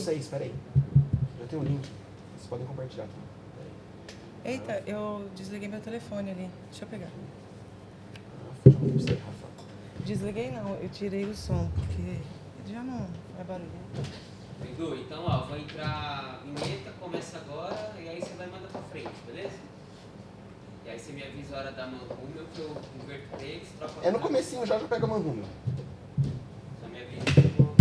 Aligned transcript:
vocês, 0.00 0.28
peraí. 0.28 0.54
Já 1.38 1.46
tem 1.46 1.58
um 1.58 1.62
link. 1.62 1.86
Vocês 2.34 2.48
podem 2.48 2.66
compartilhar 2.66 3.04
aqui. 3.04 3.12
Peraí. 4.44 4.54
Eita, 4.54 4.82
eu 4.86 5.28
desliguei 5.36 5.68
meu 5.68 5.80
telefone 5.80 6.30
ali. 6.30 6.50
Deixa 6.70 6.84
eu 6.84 6.88
pegar. 6.88 7.10
Você, 8.64 9.12
Rafa. 9.12 9.50
Desliguei 10.04 10.50
não, 10.50 10.74
eu 10.76 10.88
tirei 10.88 11.24
o 11.24 11.36
som, 11.36 11.70
porque 11.74 12.18
já 12.72 12.82
não 12.82 13.06
é 13.38 13.44
barulho. 13.44 13.68
Edu, 14.62 14.96
então 14.96 15.24
ó, 15.24 15.46
vou 15.46 15.58
entrar 15.58 16.42
vinheta, 16.44 16.90
começa 16.98 17.38
agora, 17.38 17.92
e 17.98 18.08
aí 18.08 18.20
você 18.20 18.34
vai 18.34 18.46
mandar 18.46 18.68
pra 18.68 18.80
frente, 18.82 19.10
beleza? 19.26 19.58
E 20.84 20.90
aí 20.90 20.98
você 20.98 21.12
me 21.12 21.22
avisa 21.22 21.56
a 21.56 21.58
hora 21.60 21.72
da 21.72 21.86
manrúmel 21.86 22.46
que 22.54 22.60
eu 22.60 22.76
inverto 23.02 23.28
pra 23.28 23.42
eles, 23.42 23.68
troco 23.78 24.00
a 24.00 24.06
É 24.06 24.10
no 24.10 24.18
comecinho 24.20 24.66
já, 24.66 24.78
já 24.78 24.88
pega 24.88 25.04
a 25.04 25.08
manruma. 25.08 25.44
Só 26.80 26.88
me 26.88 27.00
avisa 27.00 27.24
que 27.24 27.38
eu 27.40 27.50
vou... 27.64 27.74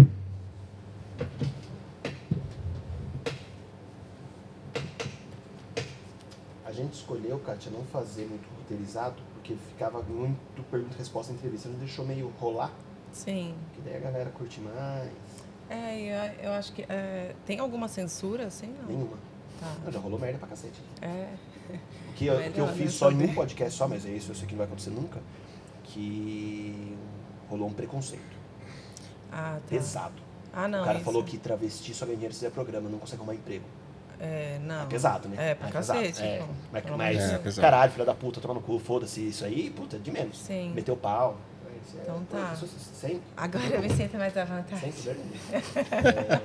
A 6.65 6.71
escolheu, 7.29 7.39
Kátia, 7.39 7.71
não 7.71 7.83
fazer 7.85 8.25
muito 8.25 8.47
roteirizado, 8.57 9.21
porque 9.33 9.55
ficava 9.69 10.01
muito 10.01 10.63
pergunta 10.69 10.95
e 10.95 10.97
resposta 10.97 11.31
em 11.31 11.35
entrevista. 11.35 11.69
Não 11.69 11.77
deixou 11.77 12.05
meio 12.05 12.33
rolar, 12.39 12.71
Sim. 13.11 13.53
que 13.73 13.81
daí 13.81 13.97
a 13.97 13.99
galera 13.99 14.29
curte 14.31 14.59
mais. 14.59 15.11
É, 15.69 15.99
eu, 16.41 16.47
eu 16.49 16.51
acho 16.53 16.73
que. 16.73 16.81
é, 16.89 17.35
tem 17.45 17.59
alguma 17.59 17.87
censura, 17.87 18.47
assim? 18.47 18.73
Não. 18.81 18.87
Nenhuma. 18.87 19.17
Tá. 19.59 19.75
Não, 19.85 19.91
já 19.91 19.99
rolou 19.99 20.19
merda 20.19 20.39
pra 20.39 20.47
cacete. 20.47 20.81
É. 21.01 21.29
O 22.09 22.13
que 22.13 22.25
eu, 22.25 22.51
que 22.51 22.59
eu 22.59 22.67
fiz 22.69 22.85
não 22.85 22.91
só 22.91 23.11
em 23.11 23.23
um 23.23 23.33
podcast 23.33 23.77
só, 23.77 23.87
mas 23.87 24.05
é 24.05 24.09
isso, 24.09 24.31
eu 24.31 24.35
sei 24.35 24.45
que 24.47 24.53
não 24.53 24.57
vai 24.59 24.67
acontecer 24.67 24.89
nunca, 24.89 25.19
que 25.83 26.97
rolou 27.47 27.67
um 27.67 27.73
preconceito. 27.73 28.37
Ah, 29.31 29.57
tá. 29.61 29.69
Pesado. 29.69 30.15
Ah, 30.51 30.67
não. 30.67 30.81
o 30.81 30.83
cara 30.83 30.95
isso- 30.97 31.05
falou 31.05 31.23
que 31.23 31.37
travesti 31.37 31.93
só 31.93 32.05
ganha 32.05 32.15
dinheiro 32.17 32.33
se 32.33 32.39
fizer 32.39 32.51
programa, 32.51 32.89
não 32.89 32.97
consegue 32.97 33.21
arrumar 33.21 33.35
emprego. 33.35 33.63
É, 34.19 34.59
não. 34.63 34.83
É 34.83 34.85
pesado, 34.85 35.29
né? 35.29 35.51
É, 35.51 35.55
pra 35.55 35.69
pesado. 35.69 35.99
cacete. 35.99 36.21
É. 36.23 36.45
Mas, 36.71 36.83
mas 36.97 37.57
É, 37.57 37.61
caralho, 37.61 37.91
filha 37.91 38.05
da 38.05 38.13
puta, 38.13 38.41
toma 38.41 38.53
no 38.53 38.61
cu, 38.61 38.77
foda-se 38.79 39.25
isso 39.27 39.45
aí, 39.45 39.69
puta, 39.69 39.97
de 39.97 40.11
menos. 40.11 40.37
Sim. 40.37 40.73
Meteu 40.75 40.97
pau. 40.97 41.37
É- 41.65 42.01
Então 42.01 42.23
tá. 42.25 42.55
Sempre, 42.93 43.21
Agora 43.37 43.65
eu 43.65 43.81
me 43.81 43.89
sinto 43.89 44.17
mais 44.17 44.35
à 44.37 44.43
vontade. 44.45 44.85
É, 44.85 46.41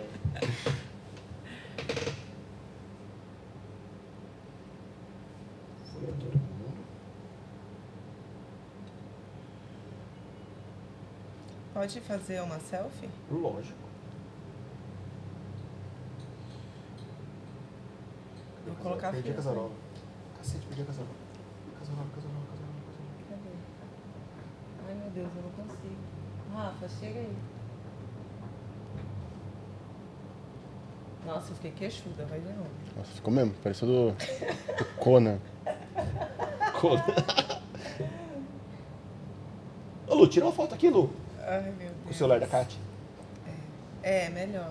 Foi 5.92 6.04
a 6.08 6.12
todo 6.12 6.32
mundo. 6.32 6.84
Pode 11.72 12.00
fazer 12.00 12.40
uma 12.42 12.58
selfie? 12.60 13.08
Lógico. 13.30 13.78
Colocar 18.84 19.10
Perdi 19.10 19.30
a 19.30 19.32
fio, 19.32 19.42
casarola. 19.42 19.70
Cacete, 20.36 20.66
perdi 20.66 20.82
a 20.82 20.84
casarola. 20.84 21.14
Casarola, 21.78 22.06
casarola, 22.14 22.44
casarola, 22.50 22.80
casarola. 22.86 23.16
Cadê? 23.30 23.52
Ai, 24.86 24.94
meu 24.94 25.10
Deus, 25.10 25.30
eu 25.34 25.42
não 25.42 25.50
consigo. 25.50 25.96
Rafa, 26.52 26.88
chega 27.00 27.18
aí. 27.18 27.36
Nossa, 31.26 31.50
eu 31.50 31.54
fiquei 31.54 31.70
queixuda, 31.70 32.26
vai 32.26 32.38
de 32.38 32.48
novo. 32.48 32.68
Nossa, 32.94 33.10
ficou 33.12 33.32
mesmo, 33.32 33.54
pareceu 33.62 33.88
do, 33.88 34.12
do 34.12 34.84
Conan. 34.98 35.38
Ô 40.06 40.14
Lu, 40.14 40.28
tira 40.28 40.44
uma 40.44 40.52
foto 40.52 40.74
aqui, 40.74 40.90
Lu. 40.90 41.10
Ai, 41.40 41.62
meu 41.62 41.72
Deus. 41.72 41.92
Com 42.04 42.10
o 42.10 42.14
celular 42.14 42.38
da 42.38 42.46
Kátia. 42.46 42.78
É, 44.02 44.28
melhor. 44.28 44.70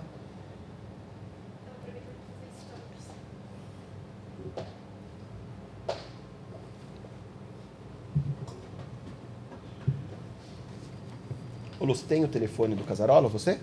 Ô 11.84 11.86
Lu, 11.86 11.94
você 11.94 12.06
tem 12.06 12.24
o 12.24 12.28
telefone 12.28 12.74
do 12.74 12.82
Casarola, 12.82 13.28
você? 13.28 13.60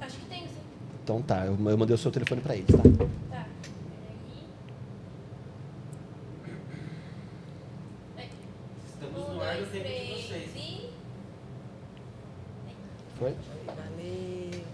Acho 0.00 0.16
que 0.18 0.24
tem 0.26 0.40
sim. 0.40 0.48
Então 1.04 1.22
tá, 1.22 1.46
eu, 1.46 1.52
eu 1.52 1.78
mandei 1.78 1.94
o 1.94 1.98
seu 1.98 2.10
telefone 2.10 2.40
pra 2.40 2.56
eles, 2.56 2.66
tá? 2.66 2.78
Tá. 2.82 3.46
Peraí. 8.16 8.28
Estamos 8.84 9.28
no 9.28 9.40
ar 9.40 9.54
do 9.54 9.60
dois, 9.60 9.70
tempo 9.70 9.72
de 9.72 9.80
três 9.84 10.26
vocês. 10.26 10.50
e. 10.56 10.90
Foi? 13.20 13.34
Valeu. 13.68 14.64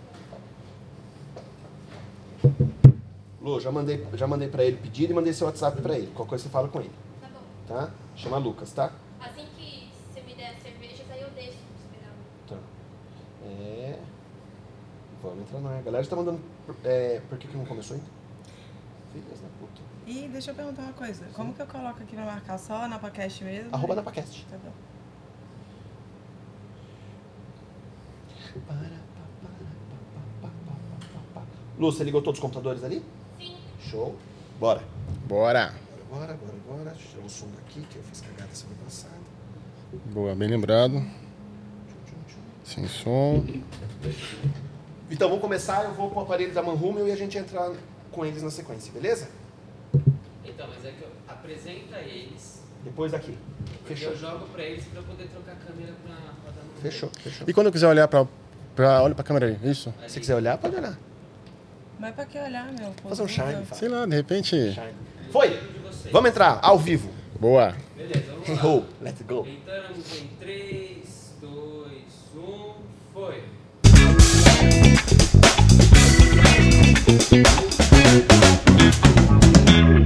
Lu, 3.43 3.61
já 3.61 3.71
mandei, 3.71 4.07
já 4.15 4.27
mandei 4.27 4.49
pra 4.49 4.65
ele 4.65 4.79
pedido 4.79 5.13
e 5.13 5.15
mandei 5.15 5.35
seu 5.35 5.47
WhatsApp 5.47 5.83
pra 5.83 5.99
ele. 5.99 6.07
Qualquer 6.15 6.31
coisa 6.31 6.45
você 6.45 6.49
fala 6.51 6.69
com 6.69 6.81
ele, 6.81 6.91
Tá 7.21 7.29
bom. 7.29 7.41
tá? 7.69 7.91
Chama 8.17 8.39
Lucas, 8.39 8.73
tá? 8.73 8.91
Assim 9.21 9.45
que 9.55 9.91
você 10.11 10.23
me 10.23 10.33
der 10.35 10.53
as 10.57 10.63
cervejas, 10.63 11.01
aí 11.11 11.21
eu 11.21 11.29
deixo 11.31 11.59
esperar. 11.77 12.15
Tá. 12.49 12.57
É. 13.45 13.99
Vamos 15.23 15.43
entrar 15.43 15.61
na. 15.61 15.79
A 15.79 15.83
galera 15.83 16.03
já 16.03 16.11
tá 16.11 16.17
mandando. 16.17 16.41
É, 16.85 17.21
por 17.29 17.39
que, 17.39 17.47
que 17.49 17.57
não 17.57 17.65
começou 17.65 17.97
ainda? 17.97 18.09
Filhas 19.13 19.41
da 19.41 19.49
puta. 19.61 19.81
E 20.07 20.29
deixa 20.29 20.51
eu 20.51 20.55
perguntar 20.55 20.83
uma 20.83 20.93
coisa. 20.93 21.25
Como 21.33 21.55
que 21.55 21.63
eu 21.63 21.67
coloco 21.67 22.03
aqui 22.03 22.17
pra 22.17 22.25
marcar? 22.25 22.59
Só 22.59 22.89
na 22.89 22.99
podcast 22.99 23.45
mesmo? 23.45 23.75
Arroba 23.75 23.95
na 23.95 24.03
podcast. 24.03 24.45
Tá 24.51 24.57
bom. 24.57 24.73
Lu, 31.79 31.91
você 31.91 32.05
ligou 32.05 32.21
todos 32.21 32.39
os 32.39 32.43
computadores 32.43 32.85
ali? 32.85 33.03
Sim. 33.39 33.57
Show. 33.81 34.17
Bora. 34.59 34.83
Bora. 35.27 35.75
Agora, 36.11 36.33
agora, 36.35 36.55
agora. 36.69 36.91
Deixa 36.91 37.07
eu 37.07 37.11
tirar 37.13 37.27
o 37.27 37.31
som 37.31 37.47
daqui, 37.57 37.81
que 37.83 37.97
eu 37.97 38.03
fiz 38.03 38.21
cagada 38.21 38.55
semana 38.55 38.79
passada. 38.85 39.15
Boa, 40.13 40.35
bem 40.35 40.49
lembrado. 40.49 40.95
Tchum, 40.95 41.97
tchum, 42.07 42.17
tchum. 42.29 42.41
Sem 42.65 42.87
som. 42.89 43.45
Então 45.13 45.29
vamos 45.29 45.43
começar, 45.43 45.85
eu 45.85 45.93
vou 45.93 46.09
com 46.09 46.21
o 46.21 46.23
aparelho 46.23 46.55
da 46.55 46.63
Manhumel 46.63 47.07
e 47.07 47.13
a 47.13 47.17
gente 47.17 47.37
entra 47.37 47.71
com 48.11 48.25
eles 48.25 48.43
na 48.43 48.51
sequência, 48.51 48.91
beleza? 48.91 49.29
Então, 50.43 50.67
mas 50.75 50.87
é 50.87 50.91
que 50.91 51.03
eu 51.03 51.09
apresenta 51.29 51.99
eles, 51.99 52.63
Depois 52.83 53.13
daqui. 53.13 53.37
Fechou. 53.85 54.13
eu 54.13 54.17
jogo 54.17 54.47
pra 54.47 54.63
eles 54.63 54.83
pra 54.87 55.01
eu 55.01 55.05
poder 55.05 55.29
trocar 55.29 55.53
a 55.53 55.57
câmera 55.57 55.93
dar 56.09 56.65
no 56.65 56.81
Fechou, 56.81 57.11
fechou. 57.23 57.47
E 57.47 57.53
quando 57.53 57.67
eu 57.67 57.73
quiser 57.73 57.89
olhar 57.89 58.09
pra, 58.09 58.27
pra. 58.75 59.03
Olha 59.03 59.15
pra 59.15 59.23
câmera 59.23 59.49
aí, 59.49 59.59
isso? 59.71 59.93
Se 60.07 60.15
você 60.15 60.21
quiser 60.21 60.35
olhar, 60.35 60.57
pode 60.57 60.77
olhar. 60.77 60.99
Mas 62.01 62.15
pra 62.15 62.25
que 62.25 62.39
olhar, 62.39 62.73
meu? 62.73 62.95
Fazer 63.07 63.23
um 63.23 63.29
shine. 63.29 63.67
Sei 63.75 63.89
lá, 63.91 64.07
de 64.07 64.17
repente. 64.17 64.73
Shine. 64.73 64.95
Foi! 65.31 65.61
Vamos 66.11 66.31
entrar, 66.31 66.59
ao 66.63 66.79
vivo. 66.79 67.11
Boa. 67.39 67.77
Beleza, 67.95 68.33
vamos 68.33 68.49
lá. 68.49 68.65
ho, 68.67 68.85
let's 69.03 69.21
go. 69.23 69.47
Entramos 69.47 70.23
em 70.23 70.27
3, 70.41 71.35
2, 71.43 71.93
1, 72.35 72.75
foi. 73.13 73.45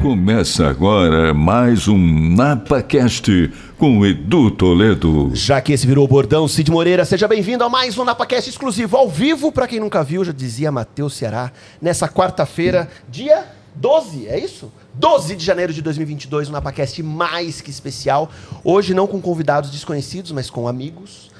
Começa 0.02 0.68
agora 0.68 1.32
mais 1.34 1.88
um 1.88 1.98
NapaCast 2.34 3.52
com 3.78 4.04
Edu 4.04 4.50
Toledo. 4.50 5.30
Já 5.34 5.60
que 5.60 5.72
esse 5.72 5.86
virou 5.86 6.04
o 6.04 6.08
bordão, 6.08 6.46
Cid 6.46 6.70
Moreira, 6.70 7.04
seja 7.04 7.26
bem-vindo 7.26 7.64
a 7.64 7.68
mais 7.68 7.96
um 7.98 8.04
NapaCast 8.04 8.50
exclusivo 8.50 8.96
ao 8.96 9.08
vivo. 9.08 9.50
Pra 9.50 9.66
quem 9.66 9.80
nunca 9.80 10.04
viu, 10.04 10.24
já 10.24 10.32
dizia 10.32 10.70
Matheus 10.70 11.14
Ceará, 11.14 11.52
nessa 11.80 12.08
quarta-feira, 12.08 12.88
dia 13.08 13.46
12, 13.74 14.26
é 14.28 14.38
isso? 14.38 14.72
12 14.94 15.36
de 15.36 15.44
janeiro 15.44 15.72
de 15.72 15.82
2022, 15.82 16.48
um 16.48 16.52
NapaCast 16.52 17.02
mais 17.02 17.60
que 17.60 17.70
especial. 17.70 18.30
Hoje 18.64 18.94
não 18.94 19.06
com 19.06 19.20
convidados 19.20 19.70
desconhecidos, 19.70 20.32
mas 20.32 20.48
com 20.48 20.66
amigos. 20.66 21.30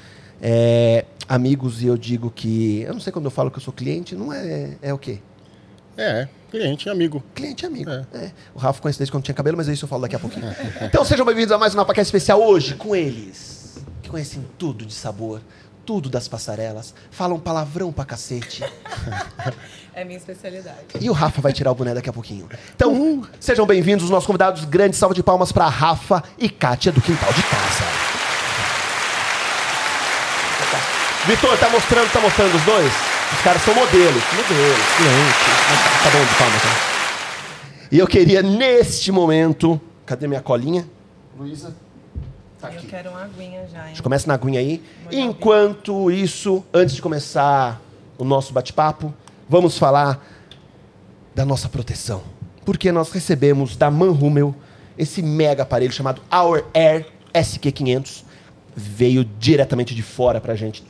É, 0.41 1.05
amigos, 1.27 1.81
e 1.81 1.87
eu 1.87 1.97
digo 1.97 2.31
que. 2.31 2.81
Eu 2.81 2.93
não 2.93 2.99
sei 2.99 3.11
quando 3.11 3.25
eu 3.25 3.31
falo 3.31 3.51
que 3.51 3.57
eu 3.57 3.61
sou 3.61 3.73
cliente, 3.73 4.15
não 4.15 4.31
é. 4.31 4.77
É 4.81 4.93
o 4.93 4.97
quê? 4.97 5.19
É, 5.97 6.27
cliente, 6.51 6.89
amigo. 6.89 7.23
Cliente 7.33 7.65
e 7.65 7.67
amigo. 7.67 7.89
É. 7.89 8.05
É. 8.13 8.31
O 8.53 8.59
Rafa 8.59 8.81
conhece 8.81 8.99
desde 8.99 9.11
quando 9.11 9.23
tinha 9.23 9.33
cabelo, 9.33 9.57
mas 9.57 9.67
isso 9.67 9.85
eu 9.85 9.89
falo 9.89 10.03
daqui 10.03 10.15
a 10.15 10.19
pouquinho. 10.19 10.45
então 10.81 11.03
sejam 11.03 11.25
bem-vindos 11.25 11.51
a 11.51 11.57
mais 11.57 11.73
um 11.73 11.77
NapaCast 11.77 12.07
especial 12.07 12.41
hoje 12.41 12.75
com 12.75 12.95
eles, 12.95 13.79
que 14.01 14.09
conhecem 14.09 14.45
tudo 14.59 14.85
de 14.85 14.93
sabor, 14.93 15.41
tudo 15.85 16.07
das 16.07 16.27
passarelas, 16.27 16.93
falam 17.09 17.39
palavrão 17.39 17.91
pra 17.91 18.05
cacete. 18.05 18.63
É 19.97 20.05
minha 20.05 20.19
especialidade. 20.19 20.77
E 21.01 21.09
o 21.09 21.11
Rafa 21.11 21.41
vai 21.41 21.51
tirar 21.51 21.71
o 21.71 21.73
boné 21.73 21.91
daqui 21.91 22.07
a 22.07 22.13
pouquinho. 22.13 22.47
Então, 22.75 23.27
sejam 23.39 23.65
bem-vindos 23.65 24.03
os 24.05 24.11
nossos 24.11 24.27
convidados. 24.27 24.63
Grande 24.63 24.95
salva 24.95 25.15
de 25.15 25.23
palmas 25.23 25.51
pra 25.51 25.67
Rafa 25.67 26.23
e 26.37 26.47
Kátia 26.49 26.91
do 26.91 27.01
Quintal 27.01 27.33
de 27.33 27.41
Casa. 27.41 28.16
Vitor, 31.27 31.57
tá 31.57 31.69
mostrando, 31.69 32.11
tá 32.11 32.19
mostrando 32.21 32.55
os 32.55 32.63
dois? 32.63 32.91
Os 33.33 33.41
caras 33.41 33.61
são 33.61 33.73
modelos. 33.75 34.23
Modelos, 34.33 34.85
cliente. 34.95 36.03
Tá, 36.03 36.09
bom 36.09 36.25
de 36.25 36.35
palmas, 36.35 36.61
tá? 36.61 37.87
E 37.91 37.99
eu 37.99 38.07
queria, 38.07 38.41
neste 38.41 39.11
momento... 39.11 39.79
Cadê 40.05 40.25
minha 40.27 40.39
colinha? 40.41 40.87
Luísa. 41.37 41.75
Tá 42.61 42.69
Eu 42.71 42.77
aqui. 42.79 42.87
quero 42.87 43.09
uma 43.09 43.23
aguinha 43.23 43.67
já, 43.71 43.79
A 43.81 43.83
hein? 43.83 43.87
gente 43.89 44.01
começa 44.01 44.25
na 44.27 44.35
aguinha 44.35 44.59
aí. 44.61 44.81
Molhar 45.03 45.21
o 45.21 45.29
Enquanto 45.29 46.09
isso, 46.11 46.63
antes 46.73 46.95
de 46.95 47.01
começar 47.01 47.81
o 48.17 48.23
nosso 48.23 48.53
bate-papo, 48.53 49.13
vamos 49.49 49.77
falar 49.77 50.25
da 51.35 51.45
nossa 51.45 51.67
proteção. 51.67 52.23
Porque 52.65 52.89
nós 52.91 53.11
recebemos 53.11 53.75
da 53.75 53.91
Manhumel 53.91 54.55
esse 54.97 55.21
mega 55.21 55.63
aparelho 55.63 55.91
chamado 55.91 56.21
Our 56.33 56.63
Air 56.73 57.05
SQ500. 57.33 58.23
Veio 58.75 59.25
diretamente 59.25 59.93
de 59.93 60.01
fora 60.01 60.39
pra 60.39 60.55
gente. 60.55 60.83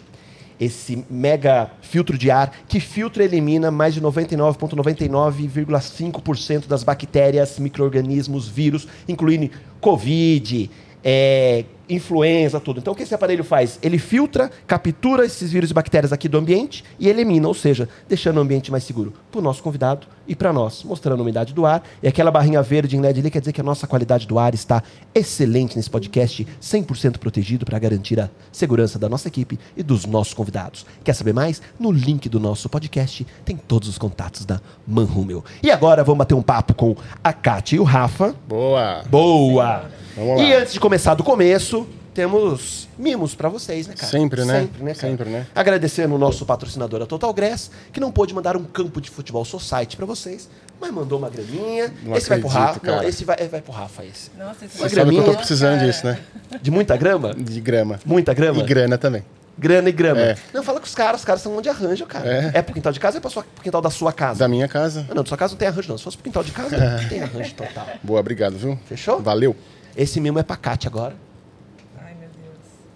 Esse 0.59 1.05
mega 1.09 1.71
filtro 1.81 2.17
de 2.17 2.29
ar 2.31 2.51
que 2.67 2.79
filtra 2.79 3.21
e 3.23 3.27
elimina 3.27 3.69
mais 3.69 3.93
de 3.93 4.01
99,99,5% 4.01 6.65
das 6.67 6.83
bactérias, 6.83 7.59
micro-organismos, 7.59 8.47
vírus, 8.47 8.87
incluindo 9.07 9.51
Covid, 9.79 10.71
é, 11.03 11.63
influenza, 11.89 12.59
tudo. 12.59 12.79
Então, 12.79 12.93
o 12.93 12.95
que 12.95 13.03
esse 13.03 13.13
aparelho 13.13 13.43
faz? 13.43 13.79
Ele 13.81 13.97
filtra, 13.97 14.51
captura 14.65 15.25
esses 15.25 15.51
vírus 15.51 15.71
e 15.71 15.73
bactérias 15.73 16.11
aqui 16.11 16.27
do 16.27 16.37
ambiente 16.37 16.83
e 16.99 17.07
elimina, 17.07 17.47
ou 17.47 17.53
seja, 17.53 17.87
deixando 18.07 18.37
o 18.37 18.41
ambiente 18.41 18.71
mais 18.71 18.83
seguro 18.83 19.13
para 19.31 19.39
o 19.39 19.41
nosso 19.41 19.63
convidado 19.63 20.07
e 20.27 20.35
para 20.35 20.51
nós, 20.51 20.83
mostrando 20.83 21.19
a 21.19 21.23
umidade 21.23 21.53
do 21.53 21.65
ar. 21.65 21.83
E 22.03 22.07
aquela 22.07 22.29
barrinha 22.29 22.61
verde 22.61 22.97
em 22.97 23.01
LED 23.01 23.19
ali 23.19 23.31
quer 23.31 23.39
dizer 23.39 23.53
que 23.53 23.61
a 23.61 23.63
nossa 23.63 23.87
qualidade 23.87 24.27
do 24.27 24.37
ar 24.37 24.53
está 24.53 24.83
excelente 25.15 25.75
nesse 25.75 25.89
podcast, 25.89 26.45
100% 26.61 27.17
protegido 27.17 27.65
para 27.65 27.79
garantir 27.79 28.19
a 28.19 28.29
segurança 28.51 28.99
da 28.99 29.07
nossa 29.07 29.27
equipe 29.27 29.57
e 29.75 29.83
dos 29.83 30.05
nossos 30.05 30.33
convidados. 30.33 30.85
Quer 31.03 31.13
saber 31.13 31.33
mais? 31.33 31.61
No 31.79 31.91
link 31.91 32.27
do 32.27 32.39
nosso 32.39 32.67
podcast 32.69 33.25
tem 33.45 33.55
todos 33.55 33.87
os 33.87 33.97
contatos 33.97 34.45
da 34.45 34.59
Manhumel. 34.85 35.43
E 35.63 35.71
agora 35.71 36.03
vamos 36.03 36.19
bater 36.19 36.33
um 36.33 36.41
papo 36.41 36.73
com 36.73 36.95
a 37.23 37.31
Kátia 37.31 37.77
e 37.77 37.79
o 37.79 37.83
Rafa. 37.83 38.35
Boa. 38.47 39.03
Boa! 39.09 39.85
E 40.17 40.51
antes 40.51 40.73
de 40.73 40.79
começar 40.79 41.13
do 41.13 41.23
começo, 41.23 41.76
temos 42.17 42.89
mimos 42.97 43.35
pra 43.35 43.47
vocês, 43.47 43.85
né, 43.85 43.93
cara? 43.93 44.07
Sempre, 44.11 44.43
né? 44.43 44.61
Sempre, 44.61 44.83
né, 44.83 44.93
cara? 44.95 45.07
Sempre, 45.11 45.29
né? 45.29 45.45
Agradecendo 45.53 46.15
o 46.15 46.17
nosso 46.17 46.47
patrocinador, 46.47 46.99
a 47.03 47.05
Total 47.05 47.31
Grass, 47.31 47.69
que 47.93 47.99
não 47.99 48.11
pôde 48.11 48.33
mandar 48.33 48.57
um 48.57 48.63
campo 48.63 48.99
de 48.99 49.07
futebol 49.11 49.45
society 49.45 49.95
pra 49.95 50.03
vocês, 50.07 50.49
mas 50.81 50.91
mandou 50.91 51.19
uma 51.19 51.29
graminha. 51.29 51.93
Não 52.01 52.17
esse 52.17 52.27
vai 52.27 52.39
pro 52.39 52.49
acredito, 52.49 52.67
Rafa. 52.73 52.79
Não, 52.83 52.95
cara. 52.95 53.07
esse 53.07 53.23
vai, 53.23 53.37
vai 53.47 53.61
pro 53.61 53.71
Rafa, 53.71 54.03
esse. 54.03 54.31
Nossa, 54.35 54.65
esse 54.65 54.79
Uma 54.79 54.89
Você 54.89 54.95
sabe 54.95 55.11
que 55.11 55.17
eu 55.17 55.23
tô 55.25 55.35
precisando 55.35 55.79
disso, 55.79 56.07
né? 56.07 56.17
De 56.59 56.71
muita 56.71 56.97
grama? 56.97 57.35
De 57.35 57.61
grama. 57.61 57.99
Muita 58.03 58.33
grama? 58.33 58.61
E 58.61 58.63
grana 58.63 58.97
também. 58.97 59.23
Grana 59.55 59.89
e 59.89 59.91
grama. 59.91 60.21
É. 60.21 60.37
Não, 60.51 60.63
fala 60.63 60.79
com 60.79 60.87
os 60.87 60.95
caras, 60.95 61.21
os 61.21 61.25
caras 61.25 61.41
são 61.43 61.55
onde 61.55 61.69
arranjo, 61.69 62.07
cara. 62.07 62.27
É. 62.27 62.51
É 62.55 62.61
pro 62.63 62.73
quintal 62.73 62.91
de 62.91 62.99
casa 62.99 63.19
ou 63.23 63.27
é 63.27 63.31
sua- 63.31 63.43
pro 63.43 63.63
quintal 63.63 63.81
da 63.81 63.91
sua 63.91 64.11
casa? 64.11 64.39
Da 64.39 64.47
minha 64.47 64.67
casa. 64.67 65.05
Ah, 65.07 65.13
não, 65.13 65.21
da 65.21 65.29
sua 65.29 65.37
casa 65.37 65.53
não 65.53 65.57
tem 65.59 65.67
arranjo, 65.67 65.89
não. 65.89 65.97
Se 65.99 66.03
fosse 66.03 66.17
pro 66.17 66.23
quintal 66.23 66.43
de 66.43 66.51
casa, 66.51 66.75
tem 67.09 67.21
arranjo 67.21 67.53
total. 67.53 67.87
Boa, 68.01 68.19
obrigado, 68.19 68.57
viu? 68.57 68.79
Fechou? 68.87 69.21
Valeu. 69.21 69.55
Esse 69.95 70.19
mimo 70.19 70.39
é 70.39 70.43
pra 70.43 70.55
Kátia 70.55 70.87
agora. 70.89 71.15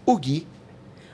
Ai. 0.07 0.13
O 0.13 0.17
Gui 0.17 0.47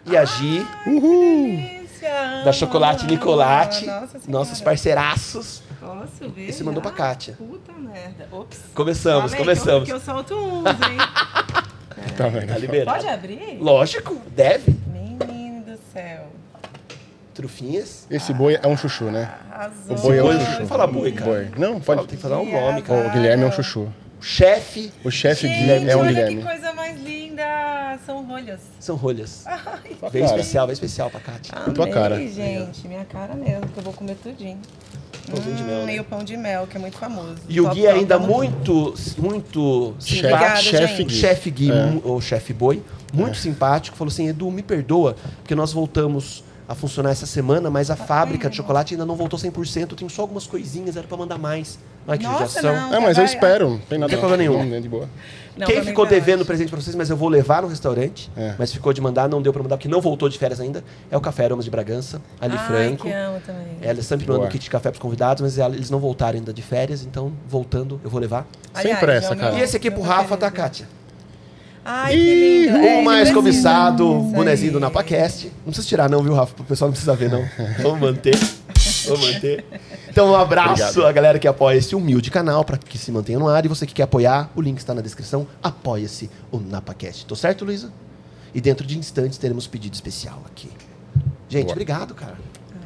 e 0.05 0.15
a 0.17 0.23
Gi. 0.25 0.65
Delícia, 0.85 2.43
da 2.45 2.51
Chocolate 2.51 3.03
amo, 3.05 3.11
Nicolate, 3.13 3.85
Nossa 3.85 4.19
nossos 4.27 4.61
parceiraços. 4.61 5.61
Posso 5.79 6.29
ver? 6.31 6.49
Esse 6.49 6.63
mandou 6.63 6.81
já? 6.83 6.89
pra 6.89 6.97
Kátia. 6.97 7.33
Puta 7.37 7.71
merda. 7.73 8.27
Ops. 8.31 8.59
Começamos, 8.73 9.31
Falei 9.31 9.45
começamos. 9.45 9.83
Que 9.87 9.93
eu, 9.93 9.99
que 9.99 10.09
eu 10.09 10.13
solto 10.13 10.35
uns, 10.35 10.65
hein? 10.67 10.97
Tá 12.15 12.27
vendo? 12.29 12.47
Tá 12.47 12.57
liberado. 12.57 12.97
Pode 12.97 13.07
abrir? 13.11 13.57
Lógico, 13.59 14.21
deve. 14.35 14.75
Menino 14.87 15.63
do 15.65 15.77
céu. 15.93 16.27
Trufinhas. 17.33 18.07
Esse 18.09 18.33
boi 18.33 18.57
é 18.61 18.67
um 18.67 18.77
chuchu, 18.77 19.05
né? 19.05 19.31
Arrasou. 19.51 19.97
O 19.97 20.01
boi 20.01 20.17
é 20.17 20.23
um 20.23 20.39
chuchu. 20.39 20.59
não 20.61 20.67
fala 20.67 20.87
boi, 20.87 21.11
cara. 21.11 21.31
Boi. 21.31 21.51
Não, 21.57 21.81
Fala, 21.81 21.97
pode. 21.99 22.09
tem 22.09 22.17
que 22.17 22.21
falar 22.23 22.39
um 22.39 22.51
nome, 22.51 22.81
cara. 22.81 23.07
O 23.07 23.11
Guilherme 23.11 23.43
é 23.43 23.47
um 23.47 23.51
chuchu. 23.51 23.91
O 24.19 24.23
chefe 24.23 24.91
O 25.03 25.11
chefe 25.11 25.47
Gente, 25.47 25.59
Guilherme 25.59 25.89
é 25.89 25.95
um 25.95 25.99
olha 25.99 26.09
Guilherme. 26.09 26.37
que 26.37 26.43
coisa 26.47 26.73
mais 26.73 26.99
linda. 27.01 27.97
São 28.05 28.25
rolhas. 28.25 28.59
são 28.79 28.95
rolhas. 28.95 29.45
Tua 29.99 30.09
Bem 30.09 30.23
cara. 30.23 30.35
especial, 30.37 30.67
bem 30.67 30.73
especial 30.73 31.09
pra 31.09 31.19
Kátia. 31.19 31.53
Amei, 31.55 31.73
tua 31.73 31.87
cara. 31.89 32.17
gente. 32.27 32.87
Minha 32.87 33.05
cara 33.05 33.35
mesmo, 33.35 33.67
que 33.67 33.77
eu 33.77 33.83
vou 33.83 33.93
comer 33.93 34.15
tudinho. 34.15 34.57
Pãozinho 35.29 35.55
de 35.55 35.63
mel, 35.63 35.79
Hum, 35.81 35.85
né? 35.85 35.95
E 35.95 35.99
o 35.99 36.03
pão 36.03 36.23
de 36.23 36.37
mel, 36.37 36.65
que 36.67 36.77
é 36.77 36.79
muito 36.79 36.97
famoso. 36.97 37.35
E 37.49 37.59
o 37.61 37.69
Gui 37.69 37.81
top, 37.83 37.93
ainda 37.93 38.17
muito, 38.19 38.93
muito 39.17 39.95
simpático. 39.99 40.77
Chefe 40.77 41.03
Gui. 41.03 41.13
chefe 41.13 41.51
Gui, 41.51 41.71
É. 41.71 41.99
ou 42.03 42.21
chefe 42.21 42.53
Boi, 42.53 42.81
muito 43.13 43.37
simpático, 43.37 43.95
falou 43.97 44.11
assim: 44.11 44.27
Edu, 44.29 44.49
me 44.49 44.63
perdoa, 44.63 45.15
porque 45.39 45.53
nós 45.53 45.73
voltamos 45.73 46.43
a 46.67 46.75
funcionar 46.75 47.11
essa 47.11 47.25
semana, 47.25 47.69
mas 47.69 47.89
a 47.89 47.95
fábrica 47.95 48.49
de 48.49 48.55
chocolate 48.57 48.93
ainda 48.93 49.05
não 49.05 49.15
voltou 49.15 49.39
100%, 49.39 49.95
tem 49.95 50.09
só 50.09 50.23
algumas 50.23 50.45
coisinhas, 50.45 50.97
era 50.97 51.07
pra 51.07 51.15
mandar 51.17 51.37
mais. 51.37 51.79
Ai, 52.07 52.17
que 52.17 52.23
Nossa, 52.25 52.61
judiação. 52.61 52.89
não. 52.89 52.97
Ah, 52.97 53.01
mas 53.01 53.17
eu 53.17 53.23
espero. 53.25 53.69
Não 53.71 53.77
tem 53.79 53.97
nada. 53.97 53.99
Não 53.99 54.07
tem 54.09 54.17
problema 54.19 54.37
nenhum. 54.37 54.65
Não, 54.69 54.75
é 54.77 54.79
de 54.79 54.87
boa. 54.89 55.09
Não, 55.57 55.65
Quem 55.65 55.83
ficou 55.83 56.05
tá 56.05 56.11
devendo 56.11 56.45
presente 56.45 56.69
pra 56.69 56.79
vocês, 56.79 56.95
mas 56.95 57.09
eu 57.09 57.17
vou 57.17 57.27
levar 57.29 57.61
no 57.63 57.67
restaurante, 57.67 58.29
É. 58.37 58.53
mas 58.59 58.71
ficou 58.71 58.93
de 58.93 59.01
mandar, 59.01 59.27
não 59.27 59.41
deu 59.41 59.51
pra 59.51 59.63
mandar, 59.63 59.75
porque 59.77 59.87
não 59.87 59.99
voltou 59.99 60.29
de 60.29 60.37
férias 60.37 60.59
ainda, 60.59 60.83
é 61.09 61.17
o 61.17 61.21
Café 61.21 61.45
Aromas 61.45 61.65
de 61.65 61.71
Bragança, 61.71 62.21
ali 62.39 62.55
Ai, 62.57 62.67
Franco. 62.67 63.07
que 63.07 63.11
amo 63.13 63.39
também. 63.45 63.65
Ela 63.81 64.01
sempre 64.03 64.27
manda 64.27 64.45
um 64.45 64.47
kit 64.49 64.63
de 64.63 64.69
café 64.69 64.89
pros 64.91 65.01
convidados, 65.01 65.41
mas 65.41 65.57
ela- 65.57 65.73
eles 65.75 65.89
não 65.89 65.99
voltaram 65.99 66.37
ainda 66.37 66.53
de 66.53 66.61
férias, 66.61 67.03
então 67.03 67.33
voltando, 67.49 67.99
eu 68.03 68.09
vou 68.09 68.19
levar. 68.21 68.45
Sem 68.81 68.95
pressa, 68.97 69.33
é 69.33 69.35
cara. 69.35 69.55
E 69.55 69.61
esse 69.61 69.75
aqui 69.75 69.89
pro 69.89 70.01
Rafa, 70.01 70.37
tá. 70.37 70.51
Kátia? 70.51 70.87
Ai, 71.89 72.11
que 72.11 72.65
lindo. 72.65 72.77
O 72.79 72.81
É, 72.81 72.95
ele 72.97 73.01
mais 73.01 73.29
Isso 73.29 74.33
bonezinho 74.35 74.73
do 74.73 74.79
NapaCast. 74.81 75.45
Não 75.65 75.71
precisa 75.71 75.87
tirar 75.87 76.09
não, 76.09 76.21
viu, 76.21 76.33
Rafa? 76.33 76.53
O 76.61 76.65
pessoal 76.65 76.89
não 76.89 76.91
precisa 76.91 77.15
ver, 77.15 77.31
não. 77.31 77.47
Vamos 77.81 78.01
manter. 78.01 78.37
Vamos 79.05 79.33
manter. 79.33 79.63
Então, 80.09 80.31
um 80.31 80.35
abraço 80.35 80.83
Obrigado. 80.83 81.05
à 81.05 81.11
galera 81.13 81.39
que 81.39 81.47
apoia 81.47 81.77
esse 81.77 81.95
humilde 81.95 82.29
canal 82.29 82.65
para 82.65 82.77
que 82.77 82.97
se 82.97 83.09
mantenha 83.09 83.39
no 83.39 83.47
ar. 83.47 83.63
E 83.63 83.69
você 83.69 83.85
que 83.85 83.93
quer 83.93 84.03
apoiar, 84.03 84.51
o 84.53 84.61
link 84.61 84.77
está 84.79 84.93
na 84.93 84.99
descrição. 84.99 85.47
Apoia-se 85.63 86.29
o 86.51 86.59
NapaCast. 86.59 87.25
Tô 87.25 87.37
certo, 87.37 87.63
Luísa? 87.63 87.89
E 88.53 88.59
dentro 88.59 88.85
de 88.85 88.97
instantes 88.97 89.37
teremos 89.37 89.65
pedido 89.65 89.93
especial 89.93 90.41
aqui. 90.45 90.69
Gente, 91.47 91.65
Boa. 91.65 91.73
obrigado, 91.73 92.13
cara. 92.13 92.35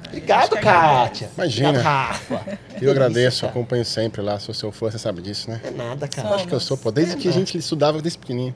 Obrigado, 0.06 0.58
Kátia. 0.60 1.32
Imagina. 1.36 1.70
Obrigado, 1.70 1.86
Rafa. 1.86 2.60
Eu 2.80 2.92
agradeço, 2.92 3.46
acompanho 3.48 3.86
sempre 3.86 4.22
lá. 4.22 4.38
Sou 4.38 4.54
seu 4.54 4.72
fã, 4.72 4.92
você 4.92 5.00
sabe 5.00 5.22
disso, 5.22 5.50
né? 5.50 5.60
É 5.64 5.72
nada, 5.72 6.08
cara. 6.08 6.36
Acho 6.36 6.48
que 6.48 6.54
eu 6.54 6.60
sou, 6.60 6.78
pô. 6.78 6.92
Desde 6.92 7.16
que 7.16 7.28
a 7.30 7.32
gente 7.32 7.58
estudava 7.58 8.00
desde 8.02 8.20
pequenininho. 8.20 8.54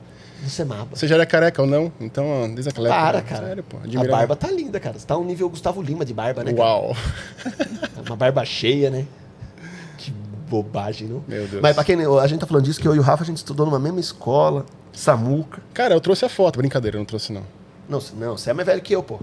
Você 0.48 0.62
é. 0.62 0.66
Você 0.92 1.08
já 1.08 1.14
era 1.16 1.26
careca 1.26 1.60
ou 1.62 1.68
não? 1.68 1.92
Então, 2.00 2.52
desde 2.54 2.70
aquela 2.70 2.88
Para, 2.88 3.18
época. 3.18 3.34
cara. 3.34 3.46
Sério, 3.48 3.62
pô. 3.64 3.76
A 3.78 4.04
barba 4.08 4.36
tá 4.36 4.50
linda, 4.50 4.78
cara. 4.78 4.98
Você 4.98 5.06
tá 5.06 5.16
um 5.16 5.24
nível 5.24 5.48
Gustavo 5.48 5.82
Lima 5.82 6.04
de 6.04 6.14
barba, 6.14 6.44
né? 6.44 6.52
cara? 6.52 6.64
Uau. 6.64 6.96
Uma 8.06 8.16
barba 8.16 8.44
cheia, 8.44 8.90
né? 8.90 9.06
Que 9.98 10.12
bobagem, 10.48 11.08
não? 11.08 11.24
Meu 11.26 11.46
Deus. 11.46 11.62
Mas 11.62 11.74
pra 11.74 11.84
quem 11.84 11.96
a 12.04 12.26
gente 12.26 12.40
tá 12.40 12.46
falando 12.46 12.64
disso, 12.64 12.80
que 12.80 12.86
eu 12.86 12.94
e 12.94 12.98
o 12.98 13.02
Rafa 13.02 13.22
a 13.24 13.26
gente 13.26 13.38
estudou 13.38 13.66
numa 13.66 13.78
mesma 13.78 13.98
escola, 14.00 14.64
Samuca. 14.92 15.60
Cara, 15.74 15.94
eu 15.94 16.00
trouxe 16.00 16.24
a 16.24 16.28
foto. 16.28 16.58
Brincadeira, 16.58 16.96
eu 16.96 17.00
não 17.00 17.06
trouxe 17.06 17.32
não. 17.32 17.42
Não, 17.88 18.00
não, 18.16 18.36
você 18.36 18.50
é 18.50 18.52
mais 18.52 18.66
velho 18.66 18.80
que 18.82 18.94
eu, 18.94 19.02
pô. 19.02 19.20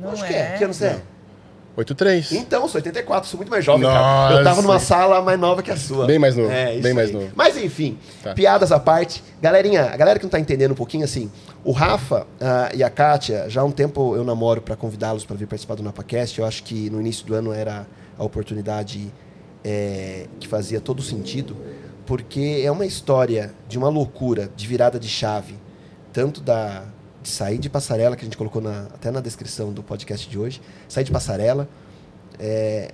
Não 0.00 0.10
Acho 0.10 0.24
é. 0.24 0.28
que 0.28 0.34
é. 0.34 0.58
Que 0.58 0.64
ano 0.64 0.74
você 0.74 0.84
é? 0.86 1.02
83. 1.78 2.32
Então, 2.32 2.66
sou 2.68 2.78
84, 2.78 3.28
sou 3.30 3.38
muito 3.38 3.50
mais 3.50 3.64
jovem, 3.64 3.86
cara. 3.88 4.34
Eu 4.34 4.44
tava 4.44 4.56
Nossa. 4.56 4.62
numa 4.62 4.78
sala 4.80 5.22
mais 5.22 5.38
nova 5.38 5.62
que 5.62 5.70
a 5.70 5.76
sua. 5.76 6.06
Bem 6.06 6.18
mais 6.18 6.36
novo, 6.36 6.50
É, 6.50 6.72
isso 6.74 6.82
bem 6.82 6.92
mais 6.92 7.08
aí. 7.08 7.14
novo. 7.14 7.28
Mas 7.36 7.56
enfim, 7.56 7.96
Tá. 8.22 8.34
piadas 8.34 8.72
à 8.72 8.80
parte. 8.80 9.22
Galerinha, 9.40 9.84
a 9.84 9.96
galera 9.96 10.18
que 10.18 10.24
não 10.24 10.30
tá 10.30 10.40
entendendo 10.40 10.72
um 10.72 10.74
pouquinho, 10.74 11.04
assim, 11.04 11.30
o 11.64 11.70
Rafa 11.72 12.26
ah, 12.40 12.70
e 12.74 12.82
a 12.82 12.90
Kátia, 12.90 13.48
já 13.48 13.60
há 13.60 13.64
um 13.64 13.70
tempo 13.70 14.16
eu 14.16 14.24
namoro 14.24 14.60
pra 14.60 14.74
convidá-los 14.74 15.24
pra 15.24 15.36
vir 15.36 15.46
participar 15.46 15.76
do 15.76 15.82
NapaCast. 15.82 16.38
Eu 16.38 16.46
acho 16.46 16.62
que 16.64 16.90
no 16.90 17.00
início 17.00 17.24
do 17.24 17.34
ano 17.34 17.52
era 17.52 17.86
a 18.18 18.24
oportunidade 18.24 19.12
é, 19.64 20.26
que 20.40 20.48
fazia 20.48 20.80
todo 20.80 21.00
sentido, 21.02 21.56
porque 22.06 22.62
é 22.64 22.70
uma 22.70 22.86
história 22.86 23.52
de 23.68 23.78
uma 23.78 23.88
loucura, 23.88 24.50
de 24.56 24.66
virada 24.66 24.98
de 24.98 25.08
chave, 25.08 25.54
tanto 26.12 26.40
da 26.40 26.82
sair 27.22 27.58
de 27.58 27.68
passarela, 27.68 28.16
que 28.16 28.22
a 28.22 28.24
gente 28.24 28.36
colocou 28.36 28.60
na- 28.62 28.82
até 28.94 29.10
na 29.10 29.20
descrição 29.20 29.72
do 29.72 29.82
podcast 29.82 30.28
de 30.28 30.38
hoje, 30.38 30.60
sair 30.88 31.04
de 31.04 31.10
passarela, 31.10 31.68
é, 32.38 32.92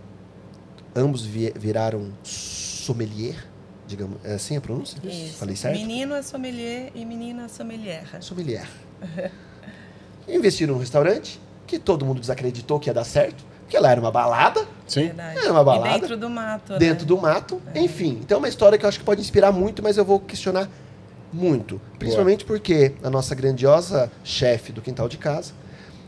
ambos 0.94 1.24
vi- 1.24 1.52
viraram 1.56 2.12
sommelier, 2.22 3.36
digamos, 3.86 4.18
é 4.24 4.34
assim 4.34 4.56
a 4.56 4.60
pronúncia? 4.60 4.98
Isso. 5.04 5.36
Falei 5.36 5.56
certo? 5.56 5.76
Menino 5.78 6.14
é 6.14 6.22
sommelier 6.22 6.90
e 6.94 7.04
menina 7.04 7.44
é 7.44 7.48
sommelier. 7.48 8.04
Sommelier. 8.20 8.66
Investiram 10.26 10.74
num 10.74 10.80
restaurante 10.80 11.38
que 11.66 11.78
todo 11.78 12.04
mundo 12.04 12.20
desacreditou 12.20 12.78
que 12.80 12.88
ia 12.88 12.94
dar 12.94 13.04
certo, 13.04 13.44
porque 13.62 13.78
lá 13.78 13.90
era 13.90 14.00
uma 14.00 14.10
balada, 14.10 14.66
Sim. 14.86 15.06
Verdade. 15.08 15.38
É 15.46 15.50
uma 15.50 15.64
balada. 15.64 15.96
E 15.96 16.00
dentro 16.00 16.16
do 16.16 16.30
mato, 16.30 16.78
dentro 16.78 17.02
né? 17.04 17.08
do 17.08 17.18
mato, 17.18 17.62
enfim. 17.74 18.18
Então 18.22 18.36
é 18.36 18.38
uma 18.38 18.48
história 18.48 18.78
que 18.78 18.84
eu 18.84 18.88
acho 18.88 18.98
que 18.98 19.04
pode 19.04 19.20
inspirar 19.20 19.52
muito, 19.52 19.82
mas 19.82 19.96
eu 19.96 20.04
vou 20.04 20.18
questionar 20.20 20.68
muito. 21.34 21.80
Principalmente 21.98 22.44
porque 22.44 22.92
a 23.02 23.10
nossa 23.10 23.34
grandiosa 23.34 24.10
chefe 24.22 24.70
do 24.72 24.80
quintal 24.80 25.08
de 25.08 25.18
casa 25.18 25.52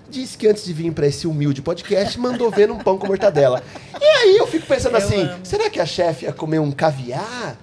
disse 0.08 0.38
que 0.38 0.46
antes 0.46 0.64
de 0.64 0.72
vir 0.72 0.92
para 0.92 1.06
esse 1.08 1.26
humilde 1.26 1.60
podcast, 1.60 2.18
mandou 2.20 2.48
ver 2.50 2.68
num 2.68 2.78
pão 2.78 2.96
com 2.96 3.08
mortadela. 3.08 3.60
E 4.00 4.04
aí 4.04 4.36
eu 4.36 4.46
fico 4.46 4.64
pensando 4.66 4.92
Eu 4.96 4.98
assim, 4.98 5.22
amo. 5.22 5.44
será 5.44 5.68
que 5.68 5.80
a 5.80 5.86
chefe 5.86 6.26
ia 6.26 6.32
comer 6.32 6.60
um 6.60 6.70
caviar? 6.70 7.56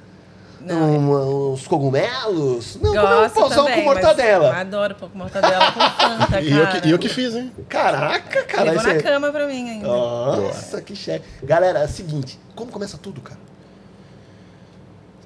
Não. 0.60 0.91
Um- 0.91 1.53
uns 1.53 1.67
cogumelos? 1.67 2.77
Não, 2.82 2.93
comer 2.93 3.25
um 3.25 3.29
pãozão 3.29 3.65
também, 3.65 3.75
com 3.79 3.84
mortadela. 3.84 4.55
Adoro 4.55 4.96
pão 4.96 5.10
com 5.10 5.17
mortadela 5.17 5.72
com 5.72 5.79
Fanta, 5.79 6.27
cara. 6.27 6.41
E 6.43 6.51
eu, 6.51 6.67
que, 6.67 6.88
e 6.88 6.91
eu 6.91 7.00
que 7.00 7.10
fiz, 7.10 7.34
hein? 7.34 7.51
Caraca, 7.70 8.43
cara. 8.43 8.72
Levou 8.72 8.84
na 8.84 8.93
é- 8.93 9.01
cama 9.01 9.32
pra 9.32 9.48
mim 9.48 9.70
ainda. 9.70 9.88
Nossa, 9.88 10.82
que 10.82 10.96
chefe. 10.96 11.24
Galera, 11.43 11.79
é 11.79 11.86
o 11.86 11.89
seguinte, 11.89 12.39
como 12.55 12.72
começa 12.72 12.98
tudo, 12.98 13.20
cara? 13.22 13.39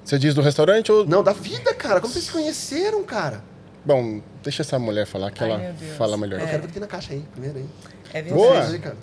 Você 0.08 0.18
diz 0.18 0.32
do 0.32 0.40
restaurante 0.40 0.90
ou. 0.90 1.04
Não, 1.06 1.22
da 1.22 1.34
vida, 1.34 1.74
cara. 1.74 2.00
Como 2.00 2.10
vocês 2.10 2.24
se 2.24 2.32
conheceram, 2.32 3.04
cara? 3.04 3.42
Bom, 3.84 4.22
deixa 4.42 4.62
essa 4.62 4.78
mulher 4.78 5.04
falar 5.06 5.30
que 5.30 5.44
Ai, 5.44 5.50
ela 5.50 5.74
fala 5.98 6.16
melhor. 6.16 6.40
Eu 6.40 6.46
É. 6.46 6.48
quero 6.48 6.60
ver 6.62 6.64
o 6.64 6.68
que 6.68 6.72
tem 6.72 6.80
na 6.80 6.86
caixa 6.86 7.12
aí, 7.12 7.22
primeiro 7.32 7.58
aí. 7.58 7.66
É 8.14 8.22
Boa. 8.22 8.52
verdade. 8.54 8.78
Cara. 8.78 8.96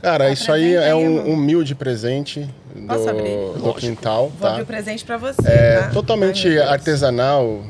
Cara, 0.00 0.24
Tá 0.26 0.30
isso 0.30 0.52
aí 0.52 0.74
é 0.76 0.94
um 0.94 1.32
humilde 1.32 1.74
presente 1.74 2.48
Posso 2.86 3.08
abrir? 3.08 3.28
do, 3.28 3.52
do 3.54 3.74
quintal, 3.74 4.28
Vou 4.28 4.38
tá? 4.38 4.50
abrir 4.50 4.62
o 4.62 4.66
presente 4.66 5.04
pra 5.04 5.16
você. 5.16 5.48
É 5.48 5.80
tá? 5.82 5.90
totalmente 5.90 6.46
Ai, 6.46 6.58
artesanal. 6.60 7.64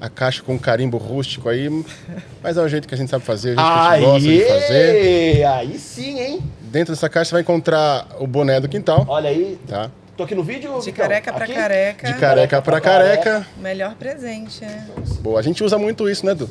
A 0.00 0.08
caixa 0.08 0.42
com 0.44 0.56
carimbo 0.56 0.98
rústico 0.98 1.48
aí, 1.48 1.68
mas 2.40 2.56
é 2.56 2.62
o 2.62 2.68
jeito 2.68 2.86
que 2.86 2.94
a 2.94 2.96
gente 2.96 3.10
sabe 3.10 3.24
fazer, 3.24 3.58
a 3.58 3.96
gente 3.96 4.04
gosta 4.04 4.20
de 4.20 4.40
fazer. 4.44 4.72
Aê! 4.72 5.44
Aí 5.44 5.78
sim, 5.80 6.18
hein? 6.20 6.40
Dentro 6.60 6.94
dessa 6.94 7.08
caixa 7.08 7.30
você 7.30 7.34
vai 7.34 7.42
encontrar 7.42 8.06
o 8.20 8.26
boné 8.26 8.60
do 8.60 8.68
quintal, 8.68 9.04
Olha 9.08 9.28
aí. 9.28 9.58
tá? 9.66 9.90
Tô 10.20 10.24
aqui 10.24 10.34
no 10.34 10.42
vídeo. 10.42 10.78
De 10.80 10.84
Vitão? 10.84 11.06
careca 11.06 11.32
pra 11.32 11.44
Aqui? 11.44 11.54
careca. 11.54 12.06
De 12.12 12.18
careca 12.20 12.60
pra 12.60 12.78
careca. 12.78 13.46
Melhor 13.56 13.94
presente, 13.94 14.62
é. 14.62 14.84
Boa, 15.22 15.40
a 15.40 15.42
gente 15.42 15.64
usa 15.64 15.78
muito 15.78 16.06
isso, 16.10 16.26
né, 16.26 16.34
Du? 16.34 16.46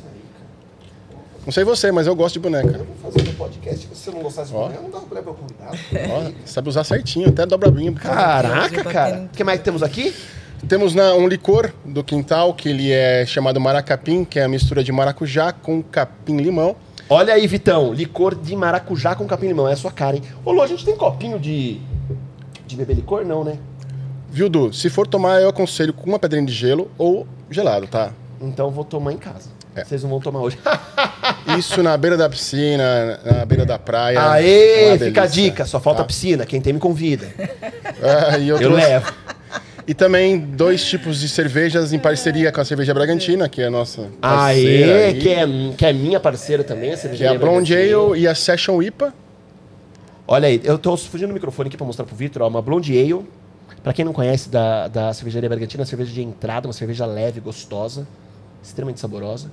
Não 1.46 1.52
sei 1.52 1.64
você, 1.64 1.92
mas 1.92 2.08
eu 2.08 2.16
gosto 2.16 2.34
de 2.34 2.40
boneca. 2.40 2.80
Vou 3.00 3.12
fazer 3.12 3.30
um 3.30 3.34
podcast. 3.36 3.82
Se 3.82 3.96
você 3.96 4.10
não 4.10 4.24
gostasse 4.24 4.50
de 4.50 4.58
Ó. 4.58 4.62
boné, 4.70 4.80
não 4.82 4.90
dá 4.90 4.98
problema 4.98 5.22
pro 5.22 5.36
convidado. 5.36 5.78
Ó, 6.10 6.32
sabe 6.48 6.68
usar 6.68 6.84
certinho, 6.84 7.30
até 7.30 7.46
dobra 7.46 7.70
brinco. 7.70 8.00
Caraca, 8.00 8.84
cara. 8.86 9.30
O 9.32 9.38
que 9.38 9.44
mais 9.44 9.62
temos 9.62 9.84
aqui? 9.84 10.16
Temos 10.68 10.96
na- 10.96 11.14
um 11.14 11.28
licor 11.28 11.72
do 11.86 12.04
quintal, 12.04 12.56
que 12.56 12.70
ele 12.70 12.92
é 12.92 13.24
chamado 13.28 13.60
maracapim, 13.62 14.26
que 14.26 14.40
é 14.40 14.46
a 14.46 14.48
mistura 14.48 14.84
de 14.84 14.92
maracujá 14.92 15.52
com 15.52 15.84
capim-limão. 15.84 16.76
Olha 17.08 17.36
aí, 17.36 17.46
Vitão. 17.46 17.94
Licor 17.94 18.34
de 18.34 18.56
maracujá 18.56 19.14
com 19.14 19.28
capim-limão. 19.28 19.68
É 19.70 19.74
a 19.74 19.76
sua 19.76 19.92
cara, 19.92 20.16
hein? 20.16 20.24
Ô, 20.44 20.52
Lu, 20.52 20.60
a 20.64 20.68
gente 20.68 20.84
tem 20.84 20.96
copinho 20.98 21.38
de... 21.38 21.80
De 22.70 22.76
beber 22.76 22.94
licor? 22.98 23.26
Não, 23.26 23.44
né? 23.44 23.58
Viu, 24.30 24.48
Du? 24.48 24.72
Se 24.72 24.92
for 24.92 25.08
tomar, 25.08 25.42
eu 25.42 25.50
aconselho 25.50 25.92
com 25.92 26.08
uma 26.08 26.20
pedrinha 26.20 26.46
de 26.46 26.54
gelo 26.54 26.92
ou 27.00 27.26
gelado, 27.50 27.88
tá? 27.88 28.12
Então 28.40 28.70
vou 28.70 28.84
tomar 28.86 29.12
em 29.12 29.18
casa. 29.18 29.50
É. 29.76 29.84
Vocês 29.84 30.04
não 30.04 30.10
vão 30.12 30.20
tomar 30.20 30.42
hoje. 30.42 30.60
Isso 31.58 31.82
na 31.82 31.98
beira 31.98 32.16
da 32.16 32.30
piscina, 32.30 33.20
na 33.26 33.44
beira 33.44 33.66
da 33.66 33.80
praia. 33.80 34.20
é 34.20 34.22
Aê, 34.22 34.88
uma 34.90 35.00
fica 35.00 35.24
a 35.24 35.26
dica. 35.26 35.66
Só 35.66 35.80
falta 35.80 36.02
tá? 36.02 36.06
piscina. 36.06 36.46
Quem 36.46 36.62
tem 36.62 36.72
me 36.74 36.80
convida. 36.80 37.28
E 38.40 38.48
eu 38.48 38.62
Eu 38.62 38.72
levo. 38.72 39.12
E 39.88 39.94
também 39.96 40.38
dois 40.38 40.86
tipos 40.86 41.20
de 41.20 41.28
cervejas 41.28 41.92
em 41.92 41.98
parceria 41.98 42.52
com 42.52 42.62
a 42.62 42.66
cerveja 42.66 42.94
Bragantina, 42.94 43.50
que 43.50 43.64
é 43.64 43.66
a 43.66 43.72
nossa 43.72 44.04
parceira 44.22 44.96
Aê, 44.96 45.06
aí, 45.06 45.14
que 45.20 45.30
é, 45.30 45.46
que 45.76 45.86
é 45.88 45.92
minha 45.92 46.20
parceira 46.20 46.64
também, 46.64 46.94
a 46.94 46.98
que 46.98 47.24
é 47.24 47.28
a 47.28 47.34
Blonde. 47.34 47.74
Ale 47.76 48.20
e 48.22 48.28
a 48.28 48.36
Session 48.36 48.80
IPA. 48.84 49.12
Olha 50.32 50.48
aí, 50.48 50.62
eu 50.64 50.78
tô 50.78 50.96
fugindo 50.96 51.30
do 51.30 51.34
microfone 51.34 51.70
aqui 51.70 51.76
pra 51.78 51.88
mostrar 51.88 52.06
pro 52.06 52.16
Vitor, 52.16 52.44
ó, 52.44 52.48
uma 52.48 52.62
Blonde 52.62 52.96
Ale. 52.96 53.26
Pra 53.82 53.92
quem 53.94 54.06
não 54.06 54.14
conhece 54.14 54.48
da, 54.48 54.88
da 54.88 55.12
cervejaria 55.12 55.50
Bergantina, 55.50 55.84
cerveja 55.86 56.12
de 56.14 56.22
entrada, 56.22 56.68
uma 56.68 56.74
cerveja 56.74 57.04
leve, 57.08 57.40
gostosa, 57.40 58.08
extremamente 58.62 59.00
saborosa. 59.00 59.50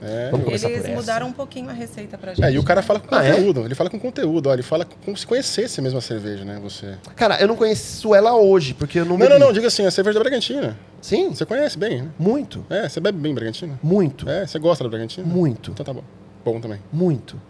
É, 0.00 0.30
Vamos 0.30 0.46
começar 0.46 0.68
Eles 0.68 0.82
por 0.82 0.88
essa. 0.90 1.00
mudaram 1.00 1.26
um 1.26 1.32
pouquinho 1.32 1.68
a 1.68 1.72
receita 1.72 2.16
pra 2.16 2.32
gente. 2.32 2.44
É, 2.44 2.52
e 2.52 2.58
o 2.58 2.62
cara 2.62 2.80
fala 2.80 3.00
com 3.00 3.12
Ah, 3.14 3.24
é? 3.24 3.32
conteúdo, 3.32 3.60
ele 3.64 3.74
fala 3.74 3.90
com 3.90 3.98
conteúdo, 3.98 4.48
ó, 4.48 4.52
ele 4.52 4.62
fala 4.62 4.86
como 5.04 5.16
se 5.16 5.26
conhecesse 5.26 5.82
mesmo 5.82 5.98
a 5.98 6.00
cerveja, 6.00 6.44
né? 6.44 6.60
Você. 6.62 6.96
Cara, 7.16 7.40
eu 7.40 7.48
não 7.48 7.56
conheço 7.56 8.14
ela 8.14 8.34
hoje, 8.36 8.72
porque 8.74 9.00
eu 9.00 9.04
não 9.04 9.18
Não, 9.18 9.26
bebi. 9.26 9.38
não, 9.40 9.46
não, 9.48 9.52
diga 9.52 9.66
assim, 9.66 9.84
a 9.84 9.90
cerveja 9.90 10.14
da 10.18 10.22
Bragantina. 10.22 10.78
Sim, 11.02 11.30
Você 11.30 11.44
conhece 11.44 11.76
bem, 11.76 12.02
né? 12.02 12.10
muito, 12.18 12.64
É, 12.70 12.88
você 12.88 13.00
bebe 13.00 13.18
bem 13.18 13.34
Bragantina? 13.34 13.78
muito, 13.82 14.28
É, 14.28 14.46
você 14.46 14.58
gosta 14.60 14.84
da 14.84 14.90
Bragantina? 14.90 15.26
muito, 15.26 15.72
Então 15.72 15.84
tá 15.84 15.92
bom. 15.92 16.04
Bom 16.44 16.60
também. 16.60 16.78
muito, 16.92 17.40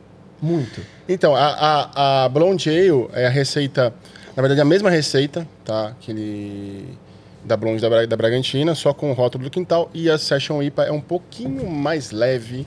muito. 0.42 0.80
Então, 1.08 1.34
a, 1.36 1.46
a, 1.46 2.24
a 2.24 2.28
Blonde 2.28 2.68
Ale 2.70 3.08
é 3.12 3.26
a 3.26 3.30
receita, 3.30 3.92
na 4.36 4.40
verdade, 4.42 4.60
a 4.60 4.64
mesma 4.64 4.90
receita, 4.90 5.46
tá? 5.64 5.92
Que 6.00 6.10
ele. 6.10 6.98
Da 7.42 7.56
Blonde 7.56 7.80
da, 7.80 7.88
Bra- 7.88 8.04
da 8.06 8.16
Bragantina, 8.16 8.74
só 8.74 8.92
com 8.92 9.10
o 9.10 9.14
rótulo 9.14 9.44
do 9.44 9.50
quintal. 9.50 9.90
E 9.94 10.10
a 10.10 10.18
Session 10.18 10.62
IPA 10.62 10.84
é 10.84 10.92
um 10.92 11.00
pouquinho 11.00 11.68
mais 11.70 12.10
leve 12.10 12.66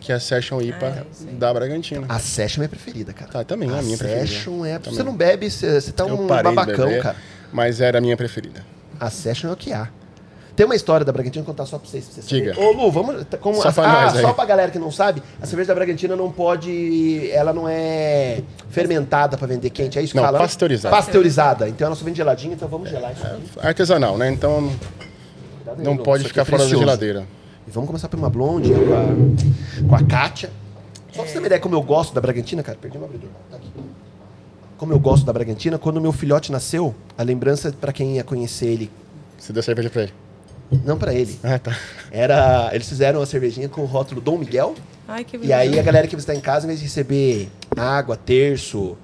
que 0.00 0.10
a 0.12 0.18
Session 0.18 0.62
IPA 0.62 0.86
Ah, 0.86 1.04
é, 1.28 1.32
da 1.34 1.52
Bragantina. 1.52 2.06
A 2.08 2.18
Session 2.18 2.56
é 2.56 2.60
minha 2.60 2.68
preferida, 2.70 3.12
cara. 3.12 3.30
Tá, 3.30 3.44
também 3.44 3.68
é 3.70 3.78
a 3.78 3.82
minha 3.82 3.98
preferida. 3.98 4.26
Session 4.26 4.64
é... 4.64 4.78
Também. 4.78 4.96
Você 4.96 5.02
não 5.02 5.14
bebe, 5.14 5.50
você, 5.50 5.78
você 5.80 5.92
tá 5.92 6.04
Eu 6.04 6.18
um 6.20 6.26
babacão, 6.26 6.86
beber, 6.88 7.02
cara. 7.02 7.16
Mas 7.52 7.80
era 7.82 7.98
a 7.98 8.00
minha 8.00 8.16
preferida. 8.16 8.64
A 8.98 9.10
Session 9.10 9.50
é 9.50 9.52
o 9.52 9.56
que 9.56 9.72
há. 9.74 9.88
Tem 10.56 10.64
uma 10.64 10.76
história 10.76 11.04
da 11.04 11.10
Bragantina, 11.12 11.44
vou 11.44 11.52
contar 11.52 11.66
só 11.66 11.78
pra 11.78 11.88
vocês. 11.88 12.04
Pra 12.04 12.14
vocês 12.14 12.28
Diga. 12.28 12.54
saberem. 12.54 12.78
Ô, 12.78 12.84
Lu, 12.84 12.90
vamos... 12.92 13.24
tá- 13.24 13.36
Como, 13.36 13.60
Só 13.60 13.72
pra 13.72 14.04
ah, 14.06 14.10
só 14.10 14.32
pra 14.32 14.44
galera 14.44 14.70
que 14.70 14.78
não 14.78 14.90
sabe, 14.92 15.20
a 15.42 15.46
cerveja 15.46 15.68
da 15.68 15.74
Bragantina 15.74 16.14
não 16.14 16.30
pode... 16.30 17.28
Ela 17.32 17.52
não 17.52 17.68
é 17.68 18.40
fermentada 18.70 19.36
pra 19.36 19.46
vender 19.48 19.70
quente, 19.70 19.98
é 19.98 20.02
isso 20.02 20.12
que 20.12 20.16
Não, 20.16 20.24
fala? 20.24 20.38
né? 20.38 20.44
pasteurizada. 20.44 20.94
Pasteurizada. 20.94 21.68
Então 21.68 21.86
ela 21.86 21.96
só 21.96 22.04
vem 22.04 22.14
geladinha, 22.14 22.54
então 22.54 22.68
vamos 22.68 22.88
gelar 22.88 23.12
isso 23.12 23.26
aqui. 23.26 23.42
Artesanal, 23.66 24.16
né? 24.16 24.30
Então 24.30 24.70
Cuidado 25.56 25.82
não 25.82 25.96
pode 25.96 26.22
aqui 26.22 26.28
ficar 26.28 26.42
é 26.42 26.44
fora 26.44 26.62
da 26.62 26.68
geladeira. 26.68 27.26
E 27.66 27.70
vamos 27.70 27.88
começar 27.88 28.08
por 28.08 28.18
uma 28.18 28.30
blonde 28.30 28.70
com 28.72 28.76
a, 28.94 29.88
com 29.88 29.94
a 29.96 30.06
Kátia. 30.06 30.50
Só 31.12 31.22
pra 31.22 31.26
você 31.26 31.32
ter 31.32 31.38
uma 31.40 31.46
ideia 31.46 31.60
como 31.60 31.74
eu 31.74 31.82
gosto 31.82 32.14
da 32.14 32.20
Bragantina, 32.20 32.62
cara. 32.62 32.78
Perdi 32.80 32.96
meu 32.98 33.06
abridor. 33.06 33.28
Tá 33.50 33.56
aqui. 33.56 33.68
Como 34.76 34.92
eu 34.92 34.98
gosto 35.00 35.24
da 35.24 35.32
Bragantina, 35.32 35.78
quando 35.78 36.00
meu 36.00 36.12
filhote 36.12 36.52
nasceu, 36.52 36.94
a 37.16 37.22
lembrança 37.22 37.72
pra 37.80 37.92
quem 37.92 38.16
ia 38.16 38.24
conhecer 38.24 38.66
ele, 38.66 38.90
Você 39.38 39.52
deu 39.52 39.62
cerveja 39.62 39.88
pra 39.90 40.02
ele. 40.02 40.12
Não 40.84 40.96
pra 40.98 41.14
ele, 41.14 41.38
Ah, 41.42 41.58
tá. 41.58 41.76
era. 42.10 42.70
Eles 42.72 42.88
fizeram 42.88 43.20
uma 43.20 43.26
cervejinha 43.26 43.68
com 43.68 43.82
o 43.82 43.84
rótulo 43.84 44.20
Dom 44.20 44.38
Miguel. 44.38 44.74
Ai, 45.06 45.22
que 45.24 45.36
E 45.36 45.52
aí 45.52 45.78
a 45.78 45.82
galera 45.82 46.06
que 46.06 46.16
visitar 46.16 46.34
em 46.34 46.40
casa, 46.40 46.64
em 46.66 46.68
vez 46.68 46.78
de 46.80 46.86
receber 46.86 47.48
água, 47.76 48.16
terço, 48.16 48.96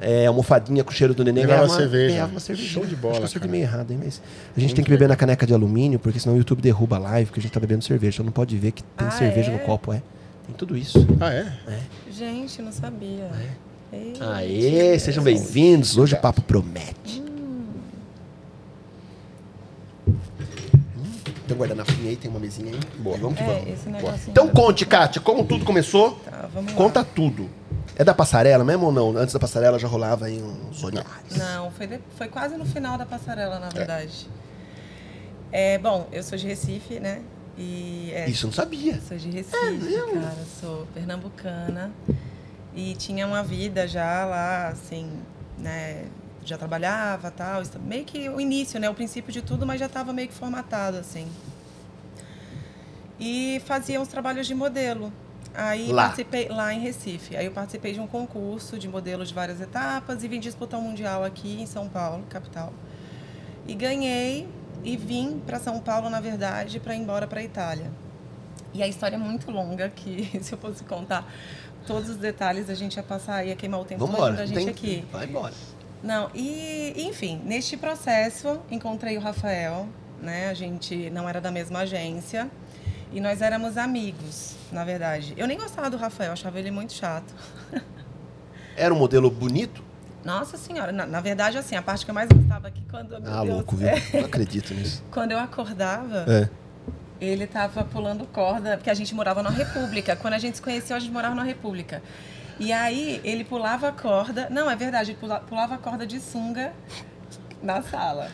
é, 0.00 0.26
almofadinha 0.26 0.82
com 0.82 0.90
o 0.90 0.94
cheiro 0.94 1.14
do 1.14 1.24
neném, 1.24 1.46
ganhava 1.46 1.66
uma, 1.66 1.76
cerveja. 1.76 2.08
ganhava 2.14 2.30
uma 2.32 2.40
cervejinha. 2.40 2.72
Show 2.72 2.84
de 2.84 2.96
bola, 2.96 3.24
Acho 3.24 3.38
que 3.38 3.46
eu 3.46 3.50
meio 3.50 3.62
errado, 3.62 3.90
hein? 3.92 4.00
Mas 4.02 4.20
a 4.56 4.60
gente 4.60 4.74
tem 4.74 4.84
que 4.84 4.90
beber 4.90 5.08
na 5.08 5.16
caneca 5.16 5.46
de 5.46 5.54
alumínio, 5.54 5.98
porque 5.98 6.18
senão 6.18 6.34
o 6.34 6.38
YouTube 6.38 6.60
derruba 6.60 6.96
a 6.96 6.98
live, 6.98 7.26
porque 7.26 7.40
a 7.40 7.42
gente 7.42 7.52
tá 7.52 7.60
bebendo 7.60 7.84
cerveja. 7.84 8.16
Então 8.16 8.26
não 8.26 8.32
pode 8.32 8.56
ver 8.58 8.72
que 8.72 8.82
tem 8.82 9.06
Ah, 9.06 9.10
cerveja 9.12 9.50
é? 9.50 9.54
no 9.54 9.60
copo, 9.60 9.92
é. 9.92 10.02
Tem 10.46 10.54
tudo 10.56 10.76
isso. 10.76 11.06
Ah, 11.20 11.32
é? 11.32 11.46
Gente, 12.10 12.60
não 12.60 12.72
sabia. 12.72 13.30
Ei, 13.92 14.14
Aê, 14.20 14.98
sejam 14.98 15.22
bem-vindos. 15.22 15.96
Hoje 15.96 16.14
o 16.14 16.18
papo 16.20 16.42
promete. 16.42 17.22
Tem 21.46 21.56
um 21.56 21.60
guardanafinho 21.60 22.08
aí, 22.08 22.16
tem 22.16 22.30
uma 22.30 22.40
mesinha 22.40 22.72
aí. 22.72 22.80
Boa, 23.00 23.16
vamos 23.18 23.36
que 23.36 23.42
É, 23.42 23.46
vamos. 23.46 23.68
esse 23.68 23.88
negocinho. 23.88 24.30
Então 24.30 24.48
conte, 24.48 24.86
Kátia, 24.86 25.20
como 25.20 25.44
tudo 25.44 25.64
começou. 25.64 26.12
Tá, 26.24 26.48
vamos 26.52 26.72
lá. 26.72 26.76
Conta 26.78 27.04
tudo. 27.04 27.48
É 27.96 28.02
da 28.02 28.14
passarela 28.14 28.64
mesmo 28.64 28.86
ou 28.86 28.92
não? 28.92 29.16
Antes 29.16 29.32
da 29.34 29.38
passarela 29.38 29.78
já 29.78 29.86
rolava 29.86 30.26
aí 30.26 30.42
uns 30.42 30.82
olhares. 30.82 31.36
Não, 31.36 31.70
foi, 31.70 31.86
de- 31.86 32.00
foi 32.16 32.28
quase 32.28 32.56
no 32.56 32.64
final 32.64 32.96
da 32.98 33.04
passarela, 33.06 33.58
na 33.58 33.68
verdade. 33.68 34.28
É, 35.52 35.78
bom, 35.78 36.08
eu 36.10 36.22
sou 36.22 36.36
de 36.36 36.46
Recife, 36.46 36.98
né? 36.98 37.20
E 37.56 38.10
é, 38.12 38.28
Isso 38.28 38.46
eu 38.46 38.48
não 38.48 38.54
sabia. 38.54 39.00
Sou 39.06 39.16
de 39.16 39.30
Recife, 39.30 39.54
cara. 40.12 40.34
Sou 40.60 40.86
pernambucana. 40.92 41.92
E 42.74 42.94
tinha 42.94 43.24
uma 43.26 43.42
vida 43.44 43.86
já 43.86 44.24
lá, 44.24 44.68
assim, 44.68 45.08
né? 45.56 46.06
Já 46.44 46.58
trabalhava 46.58 47.30
tal. 47.30 47.62
Meio 47.80 48.04
que 48.04 48.28
o 48.28 48.40
início, 48.40 48.78
né? 48.78 48.88
O 48.90 48.94
princípio 48.94 49.32
de 49.32 49.40
tudo, 49.42 49.66
mas 49.66 49.80
já 49.80 49.86
estava 49.86 50.12
meio 50.12 50.28
que 50.28 50.34
formatado, 50.34 50.98
assim. 50.98 51.26
E 53.18 53.62
fazia 53.64 54.00
uns 54.00 54.08
trabalhos 54.08 54.46
de 54.46 54.54
modelo. 54.54 55.12
Aí 55.54 55.92
Lá. 55.92 56.04
participei 56.04 56.48
lá 56.48 56.74
em 56.74 56.80
Recife. 56.80 57.36
Aí 57.36 57.46
eu 57.46 57.52
participei 57.52 57.92
de 57.92 58.00
um 58.00 58.06
concurso 58.06 58.78
de 58.78 58.88
modelo 58.88 59.24
de 59.24 59.32
várias 59.32 59.60
etapas 59.60 60.24
e 60.24 60.28
vim 60.28 60.40
disputar 60.40 60.80
um 60.80 60.82
mundial 60.82 61.22
aqui 61.22 61.60
em 61.60 61.66
São 61.66 61.88
Paulo, 61.88 62.24
capital. 62.28 62.72
E 63.66 63.74
ganhei 63.74 64.48
e 64.82 64.96
vim 64.96 65.40
para 65.46 65.58
São 65.60 65.80
Paulo, 65.80 66.10
na 66.10 66.20
verdade, 66.20 66.80
para 66.80 66.94
ir 66.94 66.98
embora 66.98 67.26
para 67.26 67.40
a 67.40 67.44
Itália. 67.44 67.90
E 68.74 68.82
a 68.82 68.88
história 68.88 69.14
é 69.14 69.18
muito 69.18 69.50
longa, 69.50 69.88
que 69.88 70.28
se 70.42 70.52
eu 70.52 70.58
fosse 70.58 70.82
contar 70.82 71.32
todos 71.86 72.10
os 72.10 72.16
detalhes, 72.16 72.68
a 72.68 72.74
gente 72.74 72.96
ia 72.96 73.02
passar, 73.02 73.46
ia 73.46 73.54
queimar 73.54 73.80
o 73.80 73.84
tempo 73.84 74.06
da 74.06 74.44
gente 74.44 74.56
Tem- 74.56 74.68
aqui. 74.68 75.04
Vai 75.12 75.26
embora. 75.26 75.54
Não, 76.04 76.30
e 76.34 76.92
enfim, 77.08 77.40
neste 77.44 77.76
processo 77.78 78.60
encontrei 78.70 79.16
o 79.16 79.20
Rafael, 79.20 79.88
né? 80.20 80.50
A 80.50 80.54
gente 80.54 81.08
não 81.10 81.26
era 81.28 81.40
da 81.40 81.50
mesma 81.50 81.80
agência 81.80 82.50
e 83.10 83.20
nós 83.20 83.40
éramos 83.40 83.78
amigos, 83.78 84.54
na 84.70 84.84
verdade. 84.84 85.32
Eu 85.36 85.46
nem 85.46 85.56
gostava 85.56 85.88
do 85.88 85.96
Rafael, 85.96 86.32
achava 86.32 86.58
ele 86.58 86.70
muito 86.70 86.92
chato. 86.92 87.34
Era 88.76 88.92
um 88.92 88.98
modelo 88.98 89.30
bonito? 89.30 89.82
Nossa 90.24 90.56
senhora, 90.58 90.90
na, 90.90 91.06
na 91.06 91.20
verdade, 91.20 91.56
assim, 91.56 91.76
a 91.76 91.82
parte 91.82 92.04
que 92.04 92.10
eu 92.10 92.14
mais 92.14 92.28
gostava 92.28 92.68
aqui 92.68 92.82
quando. 92.90 93.14
Ah, 93.16 93.20
Deus, 93.42 93.48
louco, 93.48 93.76
viu? 93.76 93.88
é, 93.88 94.02
Não 94.14 94.24
acredito 94.26 94.74
nisso. 94.74 95.02
quando 95.12 95.32
eu 95.32 95.38
acordava, 95.38 96.24
É. 96.28 96.48
ele 97.20 97.46
tava 97.46 97.84
pulando 97.84 98.26
corda, 98.26 98.76
porque 98.76 98.90
a 98.90 98.94
gente 98.94 99.14
morava 99.14 99.42
na 99.42 99.50
República. 99.50 100.16
Quando 100.16 100.34
a 100.34 100.38
gente 100.38 100.56
se 100.56 100.62
conheceu, 100.62 100.96
a 100.96 100.98
gente 100.98 101.12
morava 101.12 101.34
na 101.34 101.42
República. 101.44 102.02
E 102.58 102.72
aí 102.72 103.20
ele 103.24 103.44
pulava 103.44 103.88
a 103.88 103.92
corda. 103.92 104.48
Não, 104.50 104.70
é 104.70 104.76
verdade, 104.76 105.10
ele 105.12 105.18
pula- 105.18 105.40
pulava 105.40 105.74
a 105.74 105.78
corda 105.78 106.06
de 106.06 106.20
sunga 106.20 106.72
na 107.62 107.82
sala. 107.82 108.28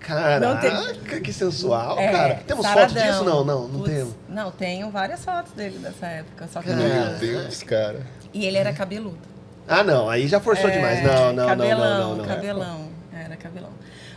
Caraca, 0.00 1.20
que 1.20 1.32
sensual, 1.32 1.98
É, 1.98 2.10
cara. 2.10 2.34
Temos 2.46 2.64
saradão. 2.64 2.88
fotos 2.88 3.02
disso? 3.02 3.24
Não, 3.24 3.44
não, 3.44 3.68
não 3.68 3.82
temos. 3.84 4.14
Não, 4.28 4.50
tenho 4.50 4.90
várias 4.90 5.24
fotos 5.24 5.52
dele 5.52 5.78
dessa 5.78 6.06
época. 6.06 6.48
Só 6.52 6.62
que 6.62 6.70
Meu 6.70 7.18
Deus, 7.18 7.62
cara. 7.62 8.00
E 8.32 8.46
ele 8.46 8.56
era 8.56 8.72
cabeludo. 8.72 9.18
Ah, 9.66 9.82
não, 9.82 10.08
aí 10.08 10.26
já 10.26 10.40
forçou 10.40 10.70
É, 10.70 10.72
demais. 10.72 11.02
Não, 11.02 11.32
não, 11.32 11.46
cabelão, 11.46 11.78
não, 11.78 11.88
não, 11.98 12.08
não, 12.10 12.16
não. 12.16 12.24
Cabelão, 12.24 12.88
era 13.12 13.36
cabelão. 13.36 13.70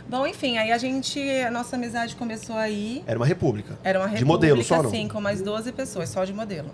Bom, 0.08 0.26
enfim, 0.26 0.56
aí 0.58 0.72
a 0.72 0.78
gente, 0.78 1.20
a 1.42 1.50
nossa 1.50 1.76
amizade 1.76 2.16
começou 2.16 2.56
aí. 2.56 3.04
Era 3.06 3.18
uma 3.18 3.26
república. 3.26 3.78
Era 3.84 3.98
uma 3.98 4.08
De 4.08 4.14
república, 4.14 4.32
modelo 4.32 4.64
só, 4.64 4.82
não? 4.82 4.90
sim, 4.90 5.08
com 5.08 5.20
mais 5.20 5.42
12 5.42 5.72
pessoas, 5.72 6.08
só 6.08 6.24
de 6.24 6.32
modelo. 6.32 6.70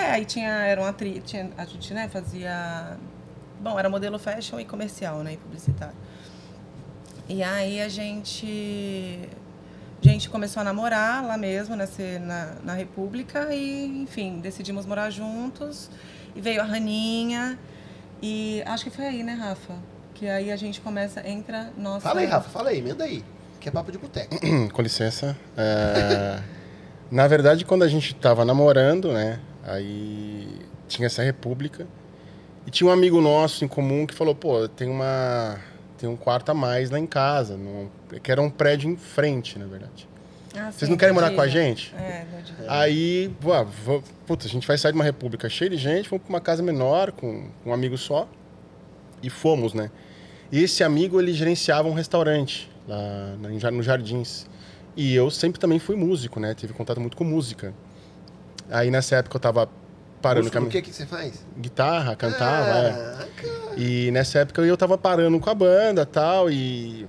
É, 0.00 0.10
aí 0.12 0.24
tinha, 0.24 0.48
era 0.48 0.80
uma 0.80 0.90
atriz, 0.90 1.22
tinha, 1.24 1.50
a 1.56 1.64
gente, 1.64 1.92
né, 1.92 2.08
fazia 2.08 2.96
Bom, 3.60 3.78
era 3.78 3.90
modelo 3.90 4.18
fashion 4.18 4.58
e 4.58 4.64
comercial, 4.64 5.18
né? 5.22 5.34
E 5.34 5.36
publicitário. 5.36 5.94
E 7.28 7.42
aí 7.42 7.80
a 7.80 7.88
gente. 7.88 9.28
A 10.02 10.08
gente 10.08 10.30
começou 10.30 10.62
a 10.62 10.64
namorar 10.64 11.22
lá 11.22 11.36
mesmo, 11.36 11.76
nessa, 11.76 12.02
na, 12.20 12.54
na 12.64 12.72
República, 12.72 13.54
e, 13.54 14.02
enfim, 14.02 14.40
decidimos 14.40 14.86
morar 14.86 15.10
juntos. 15.10 15.90
E 16.34 16.40
veio 16.40 16.62
a 16.62 16.64
Raninha. 16.64 17.58
E 18.22 18.62
acho 18.64 18.84
que 18.84 18.90
foi 18.90 19.04
aí, 19.04 19.22
né, 19.22 19.34
Rafa? 19.34 19.74
Que 20.14 20.26
aí 20.26 20.50
a 20.50 20.56
gente 20.56 20.80
começa, 20.80 21.26
entra 21.28 21.70
nossa. 21.76 22.00
Fala 22.00 22.20
aí, 22.20 22.26
Rafa, 22.26 22.48
fala 22.48 22.70
aí, 22.70 22.78
emenda 22.78 23.04
aí. 23.04 23.22
Que 23.60 23.68
é 23.68 23.72
papo 23.72 23.92
de 23.92 23.98
boteco. 23.98 24.34
Com 24.72 24.80
licença. 24.80 25.36
É, 25.54 26.40
Na 27.10 27.28
verdade, 27.28 27.66
quando 27.66 27.82
a 27.82 27.88
gente 27.88 28.14
tava 28.14 28.42
namorando, 28.42 29.12
né? 29.12 29.38
Aí 29.70 30.48
tinha 30.88 31.06
essa 31.06 31.22
república. 31.22 31.86
E 32.66 32.70
tinha 32.70 32.88
um 32.88 32.92
amigo 32.92 33.20
nosso 33.20 33.64
em 33.64 33.68
comum 33.68 34.06
que 34.06 34.14
falou, 34.14 34.34
pô, 34.34 34.68
tem 34.68 34.88
uma. 34.88 35.58
Tem 35.96 36.08
um 36.08 36.16
quarto 36.16 36.50
a 36.50 36.54
mais 36.54 36.90
lá 36.90 36.98
em 36.98 37.06
casa. 37.06 37.56
num- 37.56 37.88
que 38.22 38.32
era 38.32 38.40
um 38.40 38.50
prédio 38.50 38.90
em 38.90 38.96
frente, 38.96 39.58
na 39.58 39.66
verdade. 39.66 40.08
Ah, 40.56 40.64
Vocês 40.72 40.76
sim, 40.86 40.90
não 40.90 40.96
querem 40.96 41.14
morar 41.14 41.28
dia. 41.28 41.36
com 41.36 41.42
a 41.42 41.46
gente? 41.48 41.94
É. 41.94 42.26
Aí, 42.66 43.30
ué, 43.44 43.64
vou- 43.84 44.02
putz, 44.26 44.46
a 44.46 44.48
gente 44.48 44.66
vai 44.66 44.76
sair 44.76 44.90
de 44.92 44.98
uma 44.98 45.04
república 45.04 45.48
cheia 45.48 45.70
de 45.70 45.76
gente, 45.76 46.08
vamos 46.10 46.24
para 46.24 46.30
uma 46.34 46.40
casa 46.40 46.60
menor, 46.62 47.12
com, 47.12 47.48
um 47.64 47.72
amigo 47.72 47.96
só. 47.96 48.26
E 49.22 49.30
fomos, 49.30 49.74
né? 49.74 49.90
E 50.50 50.62
esse 50.64 50.82
amigo, 50.82 51.20
ele 51.20 51.32
gerenciava 51.32 51.86
um 51.88 51.92
restaurante 51.94 52.68
lá 52.88 53.70
no 53.70 53.82
Jardins. 53.82 54.46
E 54.96 55.14
eu 55.14 55.30
sempre 55.30 55.60
também 55.60 55.78
fui 55.78 55.94
músico, 55.94 56.40
né? 56.40 56.52
Tive 56.54 56.72
contato 56.72 57.00
muito 57.00 57.16
com 57.16 57.22
música. 57.22 57.72
Aí 58.70 58.90
nessa 58.90 59.16
época 59.16 59.36
eu 59.36 59.40
tava 59.40 59.68
parando 60.22 60.44
Músico, 60.44 60.58
com 60.58 60.64
a 60.64 60.68
o 60.68 60.70
que, 60.70 60.82
que 60.82 60.92
você 60.92 61.06
faz? 61.06 61.44
guitarra, 61.58 62.14
cantava, 62.14 62.68
é. 62.68 62.90
Ah, 62.90 63.26
cara. 63.36 63.80
E 63.80 64.10
nessa 64.10 64.40
época 64.40 64.62
eu 64.62 64.76
tava 64.76 64.96
parando 64.96 65.38
com 65.40 65.50
a 65.50 65.54
banda 65.54 66.04
tal, 66.06 66.50
e 66.50 67.06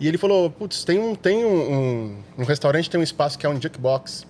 e 0.00 0.08
ele 0.08 0.18
falou, 0.18 0.50
putz, 0.50 0.82
tem 0.84 0.98
um 0.98 1.14
tem 1.14 1.44
um, 1.44 1.72
um, 1.72 2.22
um 2.38 2.44
restaurante 2.44 2.90
tem 2.90 2.98
um 2.98 3.04
espaço 3.04 3.38
que 3.38 3.46
é 3.46 3.48
um 3.48 3.60
jukebox, 3.60 4.26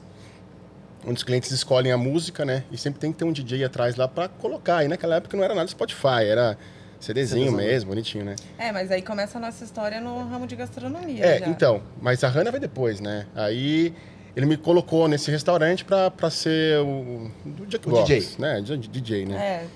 onde 1.06 1.14
os 1.14 1.22
clientes 1.22 1.50
escolhem 1.50 1.92
a 1.92 1.96
música, 1.96 2.44
né? 2.44 2.64
E 2.70 2.76
sempre 2.76 3.00
tem 3.00 3.12
que 3.12 3.18
ter 3.18 3.25
um 3.25 3.32
DJ 3.32 3.64
atrás 3.64 3.96
lá 3.96 4.06
pra 4.06 4.28
colocar. 4.28 4.84
E 4.84 4.88
naquela 4.88 5.16
época 5.16 5.37
não 5.37 5.44
era 5.44 5.54
nada 5.54 5.68
Spotify, 5.68 6.25
era 6.26 6.58
CDzinho 7.00 7.46
CDzão. 7.46 7.56
mesmo, 7.56 7.88
bonitinho, 7.90 8.25
né? 8.25 8.37
É, 8.58 8.70
mas 8.70 8.90
aí 8.90 9.02
começa 9.02 9.38
a 9.38 9.40
nossa 9.40 9.64
história 9.64 10.00
no 10.00 10.28
ramo 10.28 10.46
de 10.46 10.54
gastronomia. 10.54 11.25
É, 11.25 11.38
já. 11.40 11.49
então, 11.49 11.82
mas 12.00 12.22
a 12.22 12.28
Hannah 12.28 12.50
vai 12.50 12.61
depois, 12.61 13.00
né? 13.00 13.26
Aí 13.34 13.92
ele 14.36 14.46
me 14.46 14.56
colocou 14.56 15.06
nesse 15.08 15.30
restaurante 15.30 15.84
pra, 15.84 16.10
pra 16.10 16.30
ser 16.30 16.78
o, 16.80 17.30
DJ. 17.44 18.28
né? 18.38 18.60
DJ, 18.60 19.26
né? 19.26 19.34
É, 19.36 19.66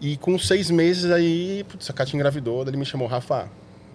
E 0.00 0.16
com 0.16 0.38
seis 0.38 0.70
meses 0.70 1.10
aí, 1.10 1.64
putz, 1.68 1.88
a 1.88 1.92
Kátia 1.92 2.16
engravidou, 2.16 2.62
ele 2.66 2.76
me 2.76 2.84
chamou, 2.84 3.06
Rafa, 3.08 3.48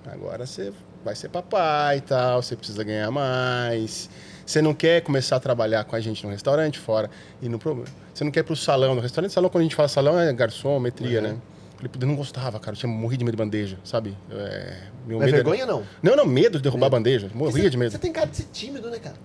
agora 0.06 0.46
você 0.46 0.72
vai 1.04 1.16
ser 1.16 1.30
papai 1.30 1.98
e 1.98 2.02
tal, 2.02 2.42
você 2.42 2.56
precisa 2.56 2.84
ganhar 2.84 3.12
mais. 3.12 4.10
Você 4.46 4.62
não 4.62 4.74
quer 4.74 5.02
começar 5.02 5.36
a 5.36 5.40
trabalhar 5.40 5.84
com 5.84 5.96
a 5.96 6.00
gente 6.00 6.24
no 6.26 6.32
restaurante 6.32 6.80
fora 6.80 7.10
e 7.42 7.50
no 7.50 7.60
problema. 7.60 7.88
Você 8.14 8.24
não 8.24 8.32
quer 8.32 8.40
ir 8.40 8.44
pro 8.44 8.56
salão, 8.56 8.96
no 8.96 9.02
restaurante, 9.02 9.32
salão, 9.34 9.50
quando 9.50 9.62
a 9.62 9.64
gente 9.64 9.76
fala 9.76 9.88
salão, 9.90 10.18
é 10.20 10.32
garçom, 10.34 10.80
metria, 10.80 11.20
Uhum. 11.22 11.28
né? 11.28 11.38
Falei, 11.76 11.90
"Putz, 11.90 12.02
eu 12.02 12.08
não 12.08 12.16
gostava, 12.16 12.60
cara, 12.60 12.76
eu 12.76 12.80
tinha 12.80 12.90
morrido 12.92 13.20
de 13.20 13.26
medo 13.26 13.36
de 13.36 13.44
bandeja, 13.44 13.78
sabe? 13.84 14.18
É, 14.32 14.78
meu 15.06 15.18
Não 15.20 15.24
é 15.24 15.26
medo 15.26 15.36
era- 15.36 15.44
vergonha, 15.44 15.66
não? 15.66 15.84
Não, 16.02 16.16
não, 16.16 16.26
medo 16.26 16.58
de 16.58 16.64
derrubar 16.64 16.86
Medo. 16.88 16.96
a 16.96 17.00
bandeja, 17.00 17.30
morria 17.36 17.64
Você- 17.64 17.70
de 17.70 17.78
medo. 17.78 17.92
Você 17.92 17.98
tem 18.00 18.12
cara 18.12 18.26
de 18.28 18.38
ser 18.38 18.46
tímido, 18.52 18.90
né, 18.90 18.98
cara? 18.98 19.16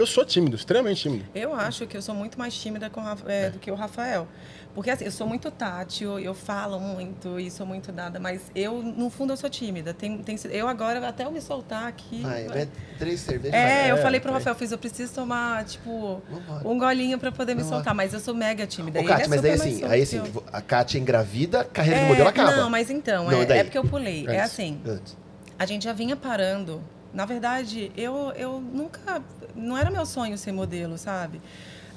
Eu 0.00 0.06
sou 0.06 0.24
tímido, 0.24 0.56
extremamente 0.56 1.02
tímido. 1.02 1.26
eu 1.34 1.54
acho 1.54 1.86
que 1.86 1.94
eu 1.96 2.00
sou 2.00 2.14
muito 2.14 2.38
mais 2.38 2.54
tímida 2.54 2.88
com 2.88 3.00
o 3.00 3.04
Rafa- 3.04 3.30
é, 3.30 3.50
do 3.50 3.58
que 3.58 3.70
o 3.70 3.74
Rafael. 3.74 4.26
Porque 4.74 4.88
assim, 4.88 5.04
eu 5.04 5.10
sou 5.10 5.26
muito 5.26 5.50
tátil, 5.50 6.18
eu 6.18 6.32
falo 6.32 6.78
muito 6.80 7.38
e 7.40 7.50
sou 7.50 7.66
muito 7.66 7.90
dada, 7.92 8.18
mas 8.20 8.40
eu, 8.54 8.80
no 8.82 9.10
fundo, 9.10 9.32
eu 9.32 9.36
sou 9.36 9.50
tímida. 9.50 9.92
Tem, 9.92 10.16
tem, 10.18 10.38
eu 10.50 10.68
agora, 10.68 11.06
até 11.06 11.24
eu 11.24 11.30
me 11.32 11.40
soltar 11.40 11.86
aqui. 11.88 12.22
Vai, 12.22 12.44
vai- 12.44 12.56
vai 12.58 12.68
três 12.98 13.20
cervejas. 13.20 13.52
É, 13.54 13.82
vai. 13.82 13.90
eu 13.90 13.96
falei 13.98 14.20
pro. 14.20 14.32
Rafael, 14.32 14.54
fiz, 14.54 14.70
eu 14.72 14.78
preciso 14.78 15.12
tomar, 15.12 15.64
tipo, 15.64 16.22
Vambora. 16.30 16.66
um 16.68 16.78
golinho 16.78 17.18
pra 17.18 17.30
poder 17.32 17.54
me 17.54 17.62
soltar, 17.64 17.94
mas 17.94 18.14
eu 18.14 18.20
sou 18.20 18.32
mega 18.32 18.66
tímida. 18.66 19.00
Ô, 19.00 19.04
Kátia, 19.04 19.24
é 19.24 19.28
mas 19.28 19.42
daí 19.42 19.52
assim, 19.52 19.78
solto 19.80 19.92
aí 19.92 20.02
assim, 20.02 20.22
a 20.52 20.62
Kátia 20.62 20.98
engravida, 20.98 21.60
a 21.60 21.64
carreira 21.64 21.98
de 21.98 22.04
É, 22.04 22.08
modelo 22.08 22.28
acaba. 22.28 22.56
Não, 22.56 22.70
mas 22.70 22.88
então, 22.90 23.24
Não, 23.28 23.42
é, 23.42 23.58
é 23.58 23.64
porque 23.64 23.76
eu 23.76 23.84
pulei. 23.84 24.24
É 24.28 24.30
Antes. 24.38 24.40
assim, 24.52 24.80
Antes. 24.86 25.16
a 25.58 25.66
gente 25.66 25.84
já 25.84 25.92
vinha 25.92 26.14
parando. 26.16 26.80
Na 27.12 27.24
verdade, 27.24 27.90
eu, 27.96 28.32
eu 28.36 28.60
nunca. 28.60 29.22
Não 29.54 29.76
era 29.76 29.90
meu 29.90 30.06
sonho 30.06 30.38
ser 30.38 30.52
modelo, 30.52 30.96
sabe? 30.96 31.40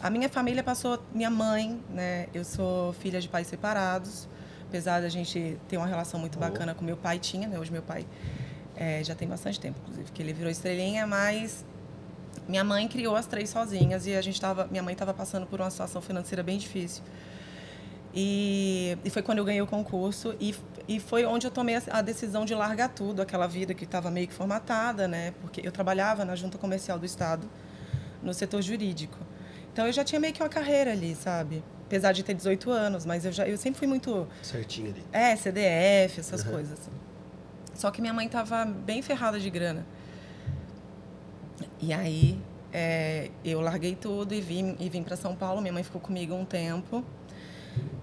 A 0.02 0.10
minha 0.10 0.28
família 0.28 0.64
passou. 0.64 1.02
Minha 1.14 1.30
mãe, 1.30 1.80
né? 1.90 2.28
Eu 2.34 2.44
sou 2.44 2.94
filha 2.94 3.22
de 3.22 3.30
pais 3.30 3.48
separados. 3.48 4.28
Apesar 4.68 5.02
da 5.02 5.10
gente 5.10 5.60
ter 5.68 5.78
uma 5.78 5.86
relação 5.86 6.20
muito 6.20 6.40
bacana 6.40 6.74
com 6.74 6.84
meu 6.84 6.98
pai, 6.98 7.20
tinha, 7.20 7.48
né? 7.48 7.60
Hoje 7.60 7.72
meu 7.72 7.84
pai 7.84 8.08
é, 8.76 9.04
já 9.04 9.14
tem 9.14 9.28
bastante 9.28 9.60
tempo, 9.60 9.80
inclusive, 9.84 10.12
que 10.12 10.22
ele 10.22 10.34
virou 10.34 10.52
estrelinha, 10.52 11.06
mas 11.06 11.64
minha 12.48 12.64
mãe 12.64 12.88
criou 12.88 13.16
as 13.16 13.28
três 13.28 13.50
sozinhas 13.50 14.08
e 14.08 14.16
a 14.16 14.22
gente 14.22 14.40
tava. 14.42 14.68
Minha 14.72 14.84
mãe 14.84 14.94
estava 14.94 15.14
passando 15.14 15.46
por 15.46 15.62
uma 15.62 15.70
situação 15.70 16.02
financeira 16.02 16.42
bem 16.42 16.58
difícil. 16.58 17.04
E, 18.16 18.96
e 19.04 19.10
foi 19.10 19.22
quando 19.24 19.40
eu 19.40 19.46
ganhei 19.46 19.62
o 19.62 19.66
concurso 19.68 20.36
e, 20.40 20.54
e 20.88 21.00
foi 21.00 21.26
onde 21.26 21.48
eu 21.48 21.52
tomei 21.52 21.76
a, 21.76 21.82
a 21.92 22.02
decisão 22.02 22.46
de 22.46 22.54
largar 22.54 22.90
tudo, 22.90 23.22
aquela 23.24 23.48
vida 23.48 23.74
que 23.74 23.86
estava 23.86 24.12
meio 24.12 24.28
que 24.28 24.34
formatada, 24.34 25.08
né? 25.08 25.34
Porque 25.42 25.66
eu 25.66 25.72
trabalhava 25.72 26.24
na 26.24 26.36
Junta 26.36 26.58
Comercial 26.60 27.00
do 27.00 27.06
Estado, 27.06 27.50
no 28.22 28.32
setor 28.34 28.62
jurídico. 28.62 29.18
Então 29.72 29.88
eu 29.88 29.92
já 29.92 30.04
tinha 30.04 30.20
meio 30.20 30.32
que 30.34 30.44
uma 30.44 30.50
carreira 30.50 30.92
ali, 30.92 31.16
sabe? 31.16 31.64
Apesar 31.88 32.12
de 32.12 32.22
ter 32.24 32.36
18 32.36 32.70
anos, 32.70 33.04
mas 33.06 33.26
eu, 33.26 33.32
já, 33.32 33.48
eu 33.48 33.58
sempre 33.58 33.80
fui 33.80 33.88
muito 33.88 34.28
Certinho 34.44 34.92
ali. 34.92 35.04
é, 35.12 35.36
CDF, 35.36 36.20
essas 36.20 36.44
Uhum. 36.46 36.52
coisas. 36.52 36.74
assim. 36.80 36.92
Só 37.74 37.90
que 37.90 38.00
minha 38.00 38.14
mãe 38.14 38.30
tava 38.30 38.64
bem 38.66 39.02
ferrada 39.02 39.40
de 39.40 39.50
grana. 39.50 39.84
E 41.82 41.92
aí 41.92 42.40
é, 42.72 43.30
eu 43.44 43.60
larguei 43.62 43.96
tudo 43.96 44.34
e 44.34 44.42
vim, 44.42 44.76
e 44.80 44.90
vim 44.90 45.02
para 45.04 45.16
São 45.16 45.36
Paulo. 45.36 45.62
Minha 45.62 45.74
mãe 45.74 45.84
ficou 45.84 46.00
comigo 46.00 46.34
um 46.36 46.46
tempo. 46.46 47.04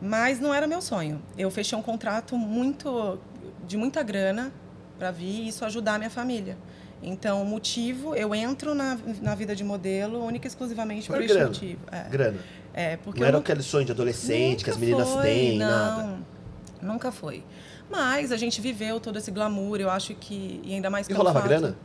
Mas 0.01 0.41
não 0.41 0.53
era 0.55 0.67
meu 0.67 0.81
sonho. 0.81 1.21
Eu 1.37 1.51
fechei 1.51 1.77
um 1.79 1.83
contrato 1.83 2.37
muito 2.37 3.19
de 3.67 3.77
muita 3.77 4.03
grana 4.03 4.53
para 4.99 5.11
vir 5.11 5.43
e 5.45 5.49
isso 5.49 5.65
ajudar 5.65 5.95
a 5.95 5.99
minha 5.99 6.11
família. 6.11 6.57
Então, 7.03 7.43
o 7.43 7.47
motivo, 7.47 8.15
eu 8.15 8.35
entro 8.35 8.75
na, 8.75 8.99
na 9.23 9.35
vida 9.35 9.55
de 9.57 9.65
modelo 9.65 10.23
única 10.25 10.47
e 10.47 10.49
exclusivamente 10.49 11.07
Por 11.07 11.17
por 11.19 11.25
grana. 11.27 11.41
esse 11.41 11.49
motivo. 11.49 11.81
É, 11.91 12.09
Grana. 12.11 12.39
é, 12.75 12.97
porque 12.99 13.21
não 13.21 13.27
era 13.27 13.37
nunca- 13.39 13.53
aquele 13.53 13.63
sonho 13.65 13.87
de 13.87 13.93
adolescente 13.93 14.63
que 14.65 14.71
as 14.71 14.77
meninas 14.77 15.09
foi, 15.09 15.23
têm, 15.23 15.59
não, 15.59 15.69
nada. 15.97 16.19
Nunca 16.83 17.11
foi. 17.13 17.43
Mas 17.91 18.31
a 18.33 18.37
gente 18.37 18.61
viveu 18.61 19.01
todo 19.01 19.17
esse 19.19 19.31
glamour, 19.31 19.81
eu 19.81 19.91
acho 19.91 20.15
que. 20.15 20.61
E 20.65 20.75
ainda 20.75 20.91
mais 20.91 21.09
E 21.09 21.13
rolava 21.13 21.41
fato- 21.41 21.49
grana? 21.49 21.77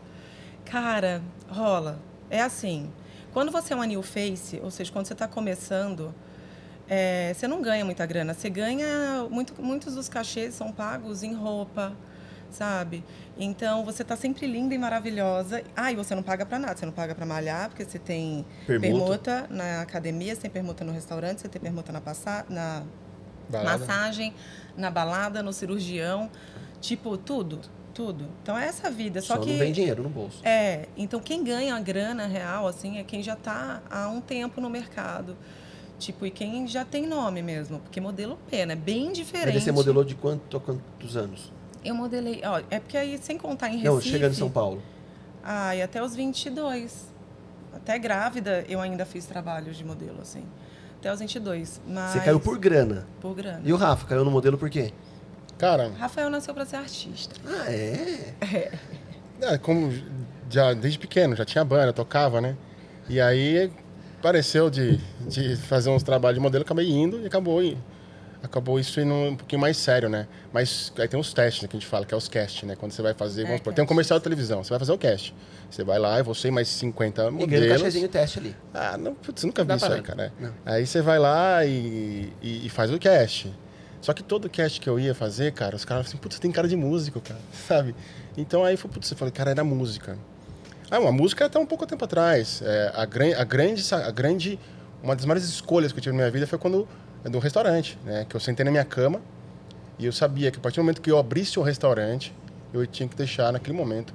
Cara, 0.65 1.21
rola. 1.50 2.00
É 2.30 2.41
assim. 2.41 2.89
Quando 3.34 3.52
você 3.52 3.74
é 3.74 3.76
uma 3.76 3.86
new 3.88 4.02
face, 4.02 4.60
ou 4.63 4.71
seja, 4.71 4.91
quando 4.91 5.06
você 5.06 5.13
está 5.13 5.28
começando, 5.28 6.13
é, 6.88 7.34
você 7.34 7.48
não 7.48 7.62
ganha 7.62 7.84
muita 7.84 8.06
grana. 8.06 8.34
Você 8.34 8.50
ganha. 8.50 9.26
Muito, 9.30 9.62
muitos 9.62 9.95
dos 9.95 10.08
cachês 10.10 10.54
são 10.54 10.71
pagos 10.71 11.24
em 11.24 11.34
roupa, 11.34 11.93
sabe? 12.52 13.04
Então 13.38 13.84
você 13.84 14.02
está 14.02 14.15
sempre 14.15 14.45
linda 14.48 14.74
e 14.74 14.78
maravilhosa. 14.78 15.63
Ah, 15.76 15.91
e 15.91 15.95
você 15.95 16.13
não 16.15 16.24
paga 16.24 16.45
para 16.45 16.60
nada. 16.60 16.78
Você 16.78 16.86
não 16.86 16.93
paga 16.93 17.13
para 17.15 17.26
malhar, 17.26 17.69
porque 17.69 17.84
você 17.86 18.00
tem 18.00 18.45
Permuta. 18.67 18.88
permuta 18.88 19.48
na 19.50 19.82
academia, 19.82 20.36
você 20.36 20.41
tem 20.41 20.52
permuta 20.52 20.84
no 20.84 20.91
restaurante, 20.91 21.41
você 21.41 21.50
tem 21.50 21.62
permuta 21.62 21.91
na, 21.91 22.02
passa 22.02 22.45
na 22.50 22.84
Balada. 23.50 23.78
massagem, 23.80 24.34
na 24.78 24.89
balada, 24.91 25.41
no 25.43 25.52
cirurgião. 25.52 26.30
Tipo, 26.80 27.17
tudo. 27.17 27.62
Tudo. 27.93 28.28
Então 28.43 28.58
é 28.58 28.65
essa 28.67 28.91
vida. 28.91 29.21
Só, 29.21 29.36
Só, 29.36 29.41
que. 29.41 29.52
não 29.52 29.58
vem 29.60 29.71
dinheiro 29.71 30.04
no 30.04 30.10
bolso. 30.10 30.41
É, 30.43 30.88
então 30.98 31.19
quem 31.19 31.43
ganha 31.43 31.74
a 31.76 31.80
grana 31.80 32.28
real, 32.28 32.67
assim, 32.67 32.98
é 33.00 33.04
quem 33.04 33.24
já 33.24 33.34
está 33.34 33.82
há 33.89 34.10
um 34.10 34.19
tempo 34.19 34.60
no 34.60 34.69
mercado. 34.69 35.36
Tipo, 35.97 36.25
e 36.25 36.31
quem 36.31 36.67
já 36.67 36.84
tem 36.84 37.08
nome 37.08 37.41
mesmo. 37.41 37.79
Porque 37.79 38.01
modelo 38.01 38.38
pena, 38.49 38.73
é 38.73 38.75
bem 38.75 39.08
Mas 39.08 39.17
diferente. 39.17 39.53
daí 39.53 39.62
você 39.62 39.71
modelou 39.71 40.03
de 40.03 40.15
quanto 40.15 40.58
a 40.58 40.60
quantos 40.60 41.15
anos? 41.15 41.51
Eu 41.84 41.95
modelei, 41.95 42.41
ó, 42.43 42.62
é 42.69 42.79
porque 42.79 42.97
aí, 42.97 43.17
sem 43.21 43.38
contar 43.38 43.69
em 43.69 43.77
Recife... 43.77 43.89
Não, 43.89 44.01
chegando 44.01 44.31
em 44.31 44.36
São 44.36 44.49
Paulo. 44.49 44.81
Ai, 45.43 45.81
até 45.81 46.03
os 46.03 46.15
22. 46.15 47.13
Até 47.73 47.99
grávida 47.99 48.65
eu 48.67 48.81
ainda 48.81 49.05
fiz 49.05 49.25
trabalhos 49.25 49.77
de 49.77 49.86
modelo, 49.86 50.19
assim. 50.21 50.43
Até 50.99 51.13
os 51.13 51.19
22. 51.19 51.81
Mas... 51.88 52.13
Você 52.13 52.19
caiu 52.21 52.39
por 52.39 52.58
grana. 52.58 53.05
Por 53.21 53.36
grana. 53.36 53.62
E 53.63 53.71
o 53.71 53.75
Rafa 53.75 54.08
caiu 54.08 54.25
no 54.25 54.31
modelo 54.31 54.58
por 54.58 54.69
quê? 54.69 54.91
Cara, 55.58 55.89
Rafael 55.97 56.29
nasceu 56.29 56.53
para 56.53 56.65
ser 56.65 56.77
artista. 56.77 57.36
Ah, 57.45 57.71
é? 57.71 58.34
É, 59.41 59.58
como 59.58 59.91
já 60.49 60.73
desde 60.73 60.97
pequeno, 60.97 61.36
já 61.36 61.45
tinha 61.45 61.63
banda, 61.63 61.93
tocava, 61.93 62.41
né? 62.41 62.58
E 63.08 63.21
aí 63.21 63.71
pareceu 64.21 64.69
de, 64.69 64.97
de 65.28 65.56
fazer 65.56 65.89
uns 65.89 66.04
trabalhos 66.04 66.36
de 66.38 66.41
modelo, 66.41 66.63
acabei 66.63 66.89
indo 66.89 67.21
e 67.21 67.25
acabou 67.28 67.63
e 67.63 67.78
acabou 68.41 68.80
isso 68.80 68.99
indo 68.99 69.13
um 69.13 69.36
pouquinho 69.36 69.60
mais 69.62 69.75
sério, 69.78 70.08
né? 70.08 70.28
Mas 70.54 70.93
aí 70.97 71.08
tem 71.08 71.19
os 71.19 71.34
testes 71.34 71.63
né, 71.63 71.67
que 71.67 71.75
a 71.75 71.80
gente 71.80 71.88
fala, 71.89 72.06
que 72.06 72.13
é 72.13 72.17
os 72.17 72.28
cast, 72.28 72.65
né? 72.65 72.75
Quando 72.75 72.91
você 72.91 73.01
vai 73.01 73.13
fazer, 73.13 73.43
vamos 73.43 73.58
supor, 73.58 73.73
tem 73.73 73.84
um 73.84 73.88
comercial 73.88 74.19
de 74.19 74.23
televisão, 74.23 74.63
você 74.63 74.69
vai 74.69 74.80
fazer 74.80 74.91
o 74.91 74.97
cast. 74.97 75.34
Você 75.69 75.84
vai 75.84 75.97
lá 75.97 76.19
e 76.19 76.23
você 76.23 76.49
e 76.49 76.51
mais 76.51 76.67
50 76.67 77.23
E 77.23 77.28
um 77.28 77.32
modelos. 77.32 77.82
cachezinho 77.82 78.08
teste 78.08 78.39
ali. 78.39 78.56
Ah, 78.73 78.97
não, 78.97 79.15
putz, 79.15 79.43
nunca 79.43 79.63
vi 79.63 79.75
isso 79.75 79.91
aí, 79.91 80.01
cara. 80.01 80.32
Não. 80.39 80.54
Aí 80.65 80.86
você 80.86 81.01
vai 81.01 81.17
lá 81.19 81.65
e, 81.65 82.32
e, 82.41 82.67
e 82.67 82.69
faz 82.69 82.91
o 82.91 82.99
cast. 82.99 83.51
Só 83.99 84.13
que 84.13 84.21
todo 84.21 84.47
cast 84.47 84.80
que 84.80 84.88
eu 84.88 84.99
ia 84.99 85.15
fazer, 85.15 85.51
cara, 85.51 85.75
os 85.75 85.84
caras 85.84 86.04
falavam 86.06 86.10
assim, 86.10 86.17
putz, 86.17 86.36
você 86.36 86.41
tem 86.41 86.51
cara 86.51 86.67
de 86.67 86.75
músico, 86.75 87.19
cara, 87.19 87.39
sabe? 87.67 87.95
Então 88.38 88.63
aí 88.63 88.78
foi, 88.78 88.91
putz, 88.91 89.10
eu 89.10 89.17
falei, 89.17 89.32
cara, 89.32 89.49
era 89.51 89.63
música. 89.63 90.17
Ah, 90.89 91.00
uma 91.00 91.12
música 91.12 91.45
até 91.45 91.58
um 91.58 91.65
pouco 91.65 91.86
tempo 91.86 92.06
atrás. 92.06 92.62
É, 92.63 92.91
a, 92.93 93.06
gran, 93.06 93.36
a, 93.38 93.43
grande, 93.43 93.84
a 93.93 94.12
grande, 94.12 94.60
uma 95.02 95.15
das 95.15 95.26
maiores 95.26 95.43
escolhas 95.45 95.91
que 95.91 96.00
eu 96.00 96.04
tive 96.04 96.13
na 96.15 96.24
minha 96.24 96.32
vida 96.32 96.45
foi 96.45 96.60
quando, 96.60 96.88
no 97.24 97.39
restaurante, 97.39 97.98
né? 98.06 98.26
Que 98.30 98.36
eu 98.36 98.39
sentei 98.39 98.63
na 98.63 98.71
minha 98.71 98.86
cama 98.86 99.21
e 99.98 100.06
eu 100.06 100.12
sabia 100.12 100.52
que 100.52 100.58
a 100.58 100.62
partir 100.62 100.78
do 100.78 100.84
momento 100.84 101.02
que 101.02 101.10
eu 101.12 101.17
abrisse 101.17 101.58
o 101.60 101.63
restaurante, 101.63 102.34
eu 102.74 102.86
tinha 102.86 103.08
que 103.10 103.15
deixar 103.15 103.52
naquele 103.52 103.76
momento 103.76 104.13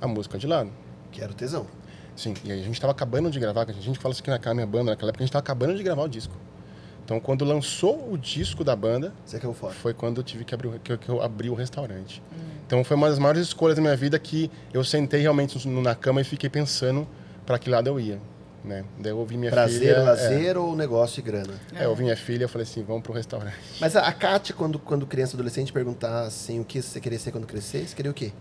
a 0.00 0.08
música 0.08 0.36
de 0.38 0.46
lado. 0.46 0.70
Quero 1.12 1.34
tesão. 1.34 1.66
Sim, 2.16 2.34
e 2.44 2.50
aí 2.50 2.60
a 2.60 2.64
gente 2.64 2.74
estava 2.74 2.90
acabando 2.90 3.30
de 3.30 3.38
gravar, 3.38 3.62
a 3.68 3.72
gente 3.72 3.98
fala 3.98 4.12
isso 4.12 4.22
aqui 4.28 4.46
na 4.48 4.54
minha 4.54 4.66
banda, 4.66 4.90
naquela 4.90 5.10
época 5.10 5.22
a 5.22 5.24
gente 5.24 5.30
estava 5.30 5.42
acabando 5.42 5.76
de 5.76 5.82
gravar 5.84 6.02
o 6.02 6.08
disco. 6.08 6.34
Então, 7.04 7.20
quando 7.20 7.44
lançou 7.44 8.12
o 8.12 8.18
disco 8.18 8.64
da 8.64 8.74
banda, 8.74 9.12
foi 9.76 9.94
quando 9.94 10.18
eu 10.18 10.24
tive 10.24 10.44
que 10.44 10.52
abrir, 10.52 10.68
o- 10.68 10.80
que 10.80 10.92
eu, 10.92 10.98
que 10.98 11.08
eu 11.08 11.22
abri 11.22 11.48
o 11.48 11.54
restaurante. 11.54 12.20
Então, 12.68 12.84
foi 12.84 12.98
uma 12.98 13.08
das 13.08 13.18
maiores 13.18 13.40
escolhas 13.40 13.76
da 13.76 13.80
minha 13.80 13.96
vida 13.96 14.18
que 14.18 14.50
eu 14.74 14.84
sentei 14.84 15.22
realmente 15.22 15.66
na 15.66 15.94
cama 15.94 16.20
e 16.20 16.24
fiquei 16.24 16.50
pensando 16.50 17.08
para 17.46 17.58
que 17.58 17.70
lado 17.70 17.86
eu 17.88 17.98
ia, 17.98 18.20
né? 18.62 18.84
Daí 18.98 19.10
eu 19.10 19.16
ouvi 19.16 19.38
minha 19.38 19.50
Prazer, 19.50 19.78
filha... 19.80 20.02
lazer 20.02 20.58
ou 20.58 20.76
negócio 20.76 21.18
e 21.18 21.22
grana? 21.22 21.54
É, 21.74 21.84
é, 21.84 21.84
eu 21.86 21.90
ouvi 21.90 22.02
minha 22.02 22.16
filha 22.16 22.44
e 22.44 22.48
falei 22.48 22.66
assim, 22.66 22.82
vamos 22.82 23.02
pro 23.02 23.14
restaurante. 23.14 23.56
Mas 23.80 23.96
a, 23.96 24.02
a 24.02 24.12
Kátia, 24.12 24.54
quando, 24.54 24.78
quando 24.78 25.06
criança 25.06 25.34
adolescente, 25.34 25.72
perguntar 25.72 26.24
assim, 26.24 26.60
o 26.60 26.64
que 26.64 26.82
você 26.82 27.00
queria 27.00 27.18
ser 27.18 27.32
quando 27.32 27.46
crescer, 27.46 27.88
você 27.88 27.96
queria 27.96 28.10
o 28.10 28.14
quê? 28.14 28.32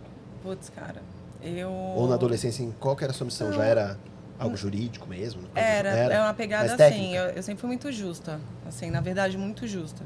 Putz, 0.44 0.70
cara, 0.76 1.02
eu... 1.42 1.72
Ou 1.72 2.10
na 2.10 2.16
adolescência, 2.16 2.62
assim, 2.62 2.76
qual 2.82 2.98
que 2.98 3.06
era 3.06 3.12
a 3.12 3.16
sua 3.16 3.24
missão? 3.24 3.54
Já 3.54 3.64
era 3.64 3.98
algo 4.38 4.58
jurídico 4.58 5.08
mesmo? 5.08 5.44
Coisa- 5.44 5.66
Era, 5.68 5.90
é 6.14 6.22
uma 6.22 6.34
pegada 6.34 6.74
assim. 6.74 7.16
Eu, 7.16 7.30
eu 7.30 7.42
sempre 7.42 7.62
fui 7.62 7.68
muito 7.70 7.90
justa. 7.94 8.42
Assim, 8.68 8.92
na 8.92 9.00
verdade, 9.00 9.38
muito 9.38 9.66
justa. 9.66 10.04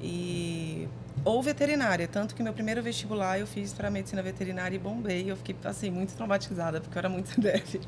E. 0.00 0.88
Ou 1.22 1.42
veterinária, 1.42 2.08
tanto 2.08 2.34
que 2.34 2.42
meu 2.42 2.52
primeiro 2.52 2.82
vestibular 2.82 3.38
eu 3.38 3.46
fiz 3.46 3.74
para 3.74 3.90
medicina 3.90 4.22
veterinária 4.22 4.74
e 4.74 4.78
bombei. 4.78 5.30
Eu 5.30 5.36
fiquei, 5.36 5.54
assim, 5.64 5.90
muito 5.90 6.14
traumatizada, 6.14 6.80
porque 6.80 6.96
eu 6.96 7.00
era 7.00 7.08
muito 7.10 7.28
CDF. 7.34 7.80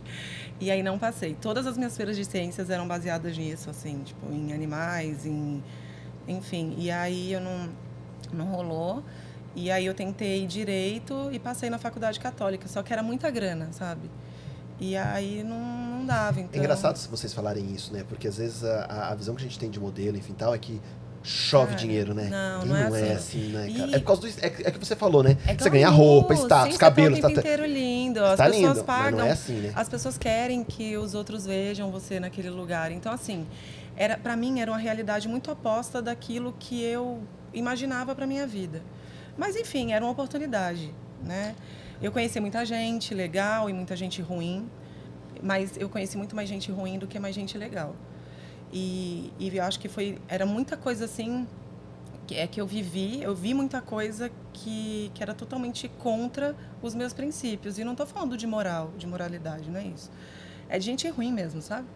E 0.61 0.71
aí 0.71 0.83
não 0.83 0.99
passei. 0.99 1.35
Todas 1.41 1.67
as 1.67 1.79
minhas 1.79 1.97
feiras 1.97 2.15
de 2.17 2.25
ciências 2.25 2.69
eram 2.69 2.87
baseadas 2.87 3.37
nisso, 3.37 3.71
assim, 3.71 4.03
tipo, 4.05 4.31
em 4.31 4.53
animais, 4.53 5.25
em. 5.25 5.63
Enfim. 6.29 6.75
E 6.77 6.91
aí 6.91 7.33
eu 7.33 7.41
não, 7.41 7.71
não 8.33 8.47
rolou. 8.47 9.03
E 9.55 9.71
aí 9.71 9.87
eu 9.87 9.95
tentei 9.95 10.47
direito 10.47 11.31
e 11.33 11.39
passei 11.39 11.69
na 11.69 11.79
faculdade 11.79 12.19
católica, 12.19 12.67
só 12.69 12.83
que 12.83 12.93
era 12.93 13.03
muita 13.03 13.31
grana, 13.31 13.69
sabe? 13.73 14.11
E 14.81 14.97
aí 14.97 15.43
não, 15.45 15.61
não 15.61 16.07
dava. 16.07 16.41
Então... 16.41 16.61
É 16.61 16.65
engraçado 16.65 16.99
vocês 17.09 17.33
falarem 17.33 17.73
isso, 17.73 17.93
né? 17.93 18.05
Porque 18.09 18.27
às 18.27 18.39
vezes 18.39 18.65
a, 18.65 19.11
a 19.11 19.15
visão 19.15 19.35
que 19.35 19.43
a 19.43 19.45
gente 19.45 19.59
tem 19.59 19.71
de 19.71 19.79
modelo, 19.79 20.17
enfim, 20.17 20.33
tal, 20.33 20.55
é 20.55 20.59
que 20.59 20.81
chove 21.23 21.69
Cara, 21.73 21.79
dinheiro, 21.79 22.15
né? 22.15 22.29
não, 22.31 22.63
E 22.65 22.69
não 22.69 22.77
é 22.77 22.89
não 22.89 22.97
é 22.97 23.13
assim. 23.13 23.13
assim, 23.13 23.49
né, 23.53 23.69
E-? 23.69 23.95
É 23.95 23.99
por 23.99 24.07
causa 24.07 24.23
do. 24.23 24.29
É, 24.29 24.51
que- 24.51 24.67
é 24.67 24.71
que 24.71 24.79
você 24.79 24.97
falou, 24.97 25.23
né? 25.23 25.37
É 25.47 25.55
você 25.55 25.71
ganha 25.71 25.89
glamour, 25.89 26.07
roupa, 26.21 26.35
status, 26.35 26.73
sim, 26.75 26.79
cabelo, 26.79 27.15
você 27.17 27.21
tá 27.23 27.29
o 27.29 27.31
tá, 27.31 27.43
tempo 27.43 27.47
inteiro 27.49 27.67
lindo. 27.73 28.25
As 28.25 28.37
tá 28.37 28.45
pessoas 28.47 28.73
lindo, 28.75 28.85
pagam. 28.85 29.19
não 29.21 29.27
é 29.27 29.31
assim, 29.31 29.55
né? 29.61 29.73
As 29.75 29.89
pessoas 29.89 30.19
querem 30.19 30.65
que 30.65 30.97
os 30.97 31.15
outros 31.15 31.47
vejam 31.47 31.91
você 31.91 32.19
naquele 32.21 32.51
lugar. 32.51 32.91
Então, 32.91 33.13
assim, 33.13 33.47
era 33.97 34.17
para 34.17 34.37
mim 34.37 34.61
era 34.61 34.71
uma 34.71 34.79
realidade 34.79 35.29
muito 35.29 35.51
oposta 35.51 36.01
daquilo 36.03 36.55
que 36.59 36.83
eu 36.83 37.23
imaginava 37.55 38.15
para 38.15 38.27
minha 38.27 38.47
vida. 38.47 38.83
Mas, 39.37 39.57
enfim, 39.57 39.93
era 39.93 40.05
uma 40.05 40.11
oportunidade, 40.13 40.93
né? 41.23 41.55
Eu 42.03 42.11
conheci 42.11 42.41
muita 42.41 42.65
gente 42.67 43.15
legal 43.15 43.71
e 43.71 43.73
muita 43.73 43.95
gente 43.95 44.21
ruim, 44.21 44.69
mas 45.43 45.77
eu 45.77 45.89
conheci 45.89 46.17
muito 46.19 46.35
mais 46.35 46.49
gente 46.49 46.71
ruim 46.73 46.99
do 46.99 47.07
que 47.07 47.19
mais 47.19 47.35
gente 47.35 47.57
legal. 47.57 47.95
E, 48.73 49.33
e 49.39 49.55
eu 49.57 49.63
acho 49.65 49.79
que 49.79 49.89
foi 49.89 50.19
era 50.29 50.47
muita 50.47 50.77
coisa 50.77 51.05
assim 51.05 51.47
que 52.27 52.37
é 52.37 52.47
que 52.47 52.61
eu 52.61 52.67
vivi, 52.67 53.23
eu 53.23 53.35
vi 53.35 53.53
muita 53.53 53.83
coisa 53.83 54.31
que, 54.53 55.11
que 55.13 55.23
era 55.23 55.35
totalmente 55.35 55.89
contra 55.99 56.57
os 56.81 56.95
meus 56.95 57.13
princípios. 57.13 57.79
E 57.79 57.85
não 57.85 57.93
estou 57.93 58.07
falando 58.07 58.37
de 58.37 58.47
moral, 58.47 58.93
de 58.97 59.07
moralidade, 59.07 59.71
não 59.71 59.79
é 59.79 59.85
isso. 59.85 60.11
É 60.69 60.79
de 60.79 60.85
gente 60.85 61.09
ruim 61.09 61.33
mesmo, 61.33 61.61
sabe? 61.61 61.87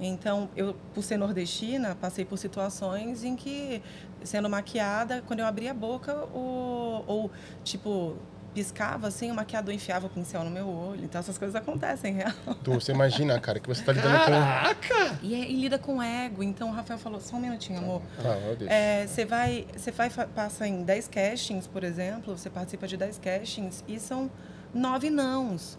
Então, 0.00 0.48
eu, 0.56 0.74
por 0.94 1.02
ser 1.02 1.16
nordestina, 1.16 1.94
passei 1.94 2.24
por 2.24 2.36
situações 2.36 3.24
em 3.24 3.36
que, 3.36 3.82
sendo 4.24 4.48
maquiada, 4.48 5.22
quando 5.26 5.40
eu 5.40 5.46
abria 5.46 5.70
a 5.70 5.74
boca, 5.74 6.14
o, 6.34 7.04
ou, 7.06 7.30
tipo, 7.62 8.16
piscava 8.54 9.08
assim, 9.08 9.30
o 9.30 9.34
maquiador 9.34 9.72
enfiava 9.74 10.06
o 10.06 10.10
pincel 10.10 10.44
no 10.44 10.50
meu 10.50 10.68
olho. 10.68 11.04
Então, 11.04 11.18
essas 11.18 11.38
coisas 11.38 11.54
acontecem, 11.54 12.14
real. 12.16 12.32
Tu, 12.62 12.72
você 12.72 12.92
imagina, 12.92 13.38
cara, 13.40 13.58
que 13.58 13.68
você 13.68 13.82
tá 13.82 13.92
lidando 13.92 14.12
Caraca! 14.14 15.18
E, 15.22 15.34
é- 15.34 15.50
e 15.50 15.56
lida 15.56 15.78
com 15.78 16.02
ego. 16.02 16.42
Então, 16.42 16.68
o 16.68 16.72
Rafael 16.72 16.98
falou, 16.98 17.20
só 17.20 17.36
um 17.36 17.40
minutinho, 17.40 17.78
amor. 17.78 18.02
com... 18.20 18.28
Ah, 18.28 18.36
meu 18.44 18.56
Deus. 18.56 18.70
É, 18.70 19.06
você 19.06 19.24
vai, 19.24 19.66
você 19.76 19.90
vai 19.90 20.10
passa 20.10 20.66
em 20.66 20.82
10 20.82 21.08
castings, 21.08 21.66
por 21.66 21.82
exemplo, 21.84 22.36
você 22.36 22.50
participa 22.50 22.86
de 22.86 22.96
10 22.96 23.18
castings 23.18 23.82
e 23.88 23.98
são 23.98 24.30
nove 24.74 25.10
nãos. 25.10 25.78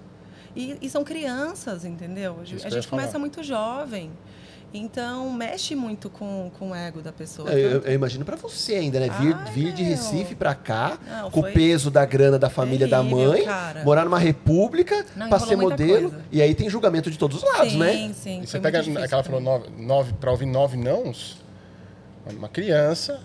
E, 0.56 0.78
e 0.82 0.90
são 0.90 1.04
crianças, 1.04 1.84
entendeu? 1.84 2.38
A 2.40 2.44
Isso 2.44 2.56
que 2.58 2.70
gente 2.70 2.84
eu 2.86 2.90
começa 2.90 3.08
falar. 3.14 3.20
muito 3.20 3.42
jovem. 3.44 4.12
Então, 4.74 5.32
mexe 5.32 5.76
muito 5.76 6.10
com, 6.10 6.50
com 6.58 6.72
o 6.72 6.76
ego 6.76 7.02
da 7.02 7.12
pessoa. 7.12 7.50
Eu, 7.52 7.70
eu- 7.70 7.82
eu 7.82 7.94
imagino 7.94 8.26
pra 8.26 8.36
você 8.36 8.74
ainda, 8.76 9.00
né? 9.00 9.08
Vir, 9.20 9.36
Ai, 9.36 9.52
vir 9.52 9.72
de. 9.72 9.84
Recife 9.84 10.34
pra 10.34 10.56
cá, 10.56 10.98
Não, 11.08 11.30
com 11.30 11.42
o 11.42 11.44
peso 11.44 11.92
da 11.92 12.04
grana 12.06 12.40
da 12.40 12.50
família 12.50 12.88
da 12.88 12.98
terrível, 13.04 13.30
mãe, 13.30 13.44
cara. 13.46 13.84
morar 13.84 14.04
numa 14.06 14.18
república, 14.18 15.06
Não, 15.16 15.30
pra 15.30 15.40
ser 15.40 15.56
modelo. 15.56 16.10
coisa. 16.10 16.26
E 16.32 16.42
aí 16.42 16.56
tem 16.56 16.70
julgamento 16.70 17.12
de 17.12 17.18
todos 17.20 17.38
os 17.38 17.44
lados, 17.44 17.74
sim, 17.74 17.78
né? 17.78 18.12
sim. 18.16 18.38
Foi 18.40 18.48
você 18.48 18.60
pega 18.60 18.80
difícil 18.82 19.04
aquela 19.04 19.22
pra 19.22 19.32
falou 19.32 19.42
nove, 19.46 19.70
nove 19.78 20.14
para 20.14 20.32
ouvir 20.32 20.48
nove 20.48 20.76
nãos, 20.78 21.38
uma 22.26 22.50
criança 22.50 23.20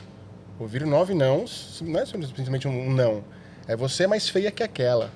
ouvir 0.61 0.85
nove 0.85 1.15
nãos, 1.15 1.81
não 1.87 2.01
é 2.01 2.05
simplesmente 2.05 2.67
um 2.69 2.91
não. 2.93 3.23
É 3.67 3.77
você 3.77 4.05
é 4.05 4.07
mais 4.07 4.29
feia 4.29 4.51
que 4.51 4.63
aquela. 4.63 5.11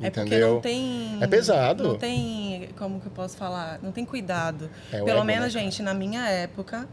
É 0.00 0.10
porque 0.10 0.28
entendeu? 0.28 0.54
não 0.54 0.60
tem. 0.60 1.18
É 1.20 1.26
pesado. 1.26 1.84
Não 1.84 1.98
tem. 1.98 2.68
Como 2.78 3.00
que 3.00 3.06
eu 3.06 3.12
posso 3.12 3.36
falar? 3.36 3.78
Não 3.82 3.90
tem 3.92 4.04
cuidado. 4.04 4.70
É, 4.92 4.98
Pelo 5.02 5.18
ego, 5.18 5.24
menos, 5.24 5.54
né, 5.54 5.60
gente, 5.60 5.82
na 5.82 5.92
minha 5.92 6.28
época, 6.28 6.88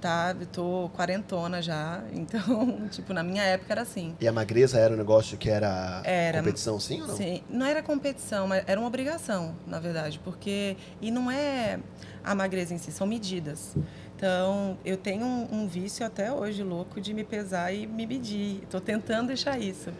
tá? 0.00 0.34
Eu 0.38 0.46
tô 0.46 0.90
quarentona 0.96 1.62
já. 1.62 2.02
Então, 2.12 2.88
tipo, 2.90 3.12
na 3.12 3.22
minha 3.22 3.42
época 3.42 3.72
era 3.72 3.82
assim. 3.82 4.14
E 4.20 4.26
a 4.26 4.32
magreza 4.32 4.78
era 4.78 4.92
um 4.92 4.96
negócio 4.96 5.36
que 5.38 5.48
era, 5.48 6.00
Era. 6.04 6.38
competição, 6.38 6.78
sim 6.80 7.00
ou 7.02 7.08
não? 7.08 7.16
Sim, 7.16 7.42
não 7.48 7.64
era 7.66 7.82
competição, 7.82 8.46
mas 8.48 8.64
era 8.66 8.78
uma 8.78 8.88
obrigação, 8.88 9.54
na 9.66 9.78
verdade, 9.78 10.20
porque 10.24 10.76
e 11.00 11.10
não 11.10 11.30
é 11.30 11.78
a 12.24 12.34
magreza 12.34 12.74
em 12.74 12.78
si, 12.78 12.90
são 12.90 13.06
medidas. 13.06 13.74
Então, 14.18 14.76
eu 14.84 14.96
tenho 14.96 15.24
um, 15.24 15.46
um 15.62 15.68
vício 15.68 16.04
até 16.04 16.32
hoje 16.32 16.60
louco 16.64 17.00
de 17.00 17.14
me 17.14 17.22
pesar 17.22 17.72
e 17.72 17.86
me 17.86 18.04
medir. 18.04 18.58
Estou 18.64 18.80
tentando 18.80 19.28
deixar 19.28 19.60
isso, 19.60 19.90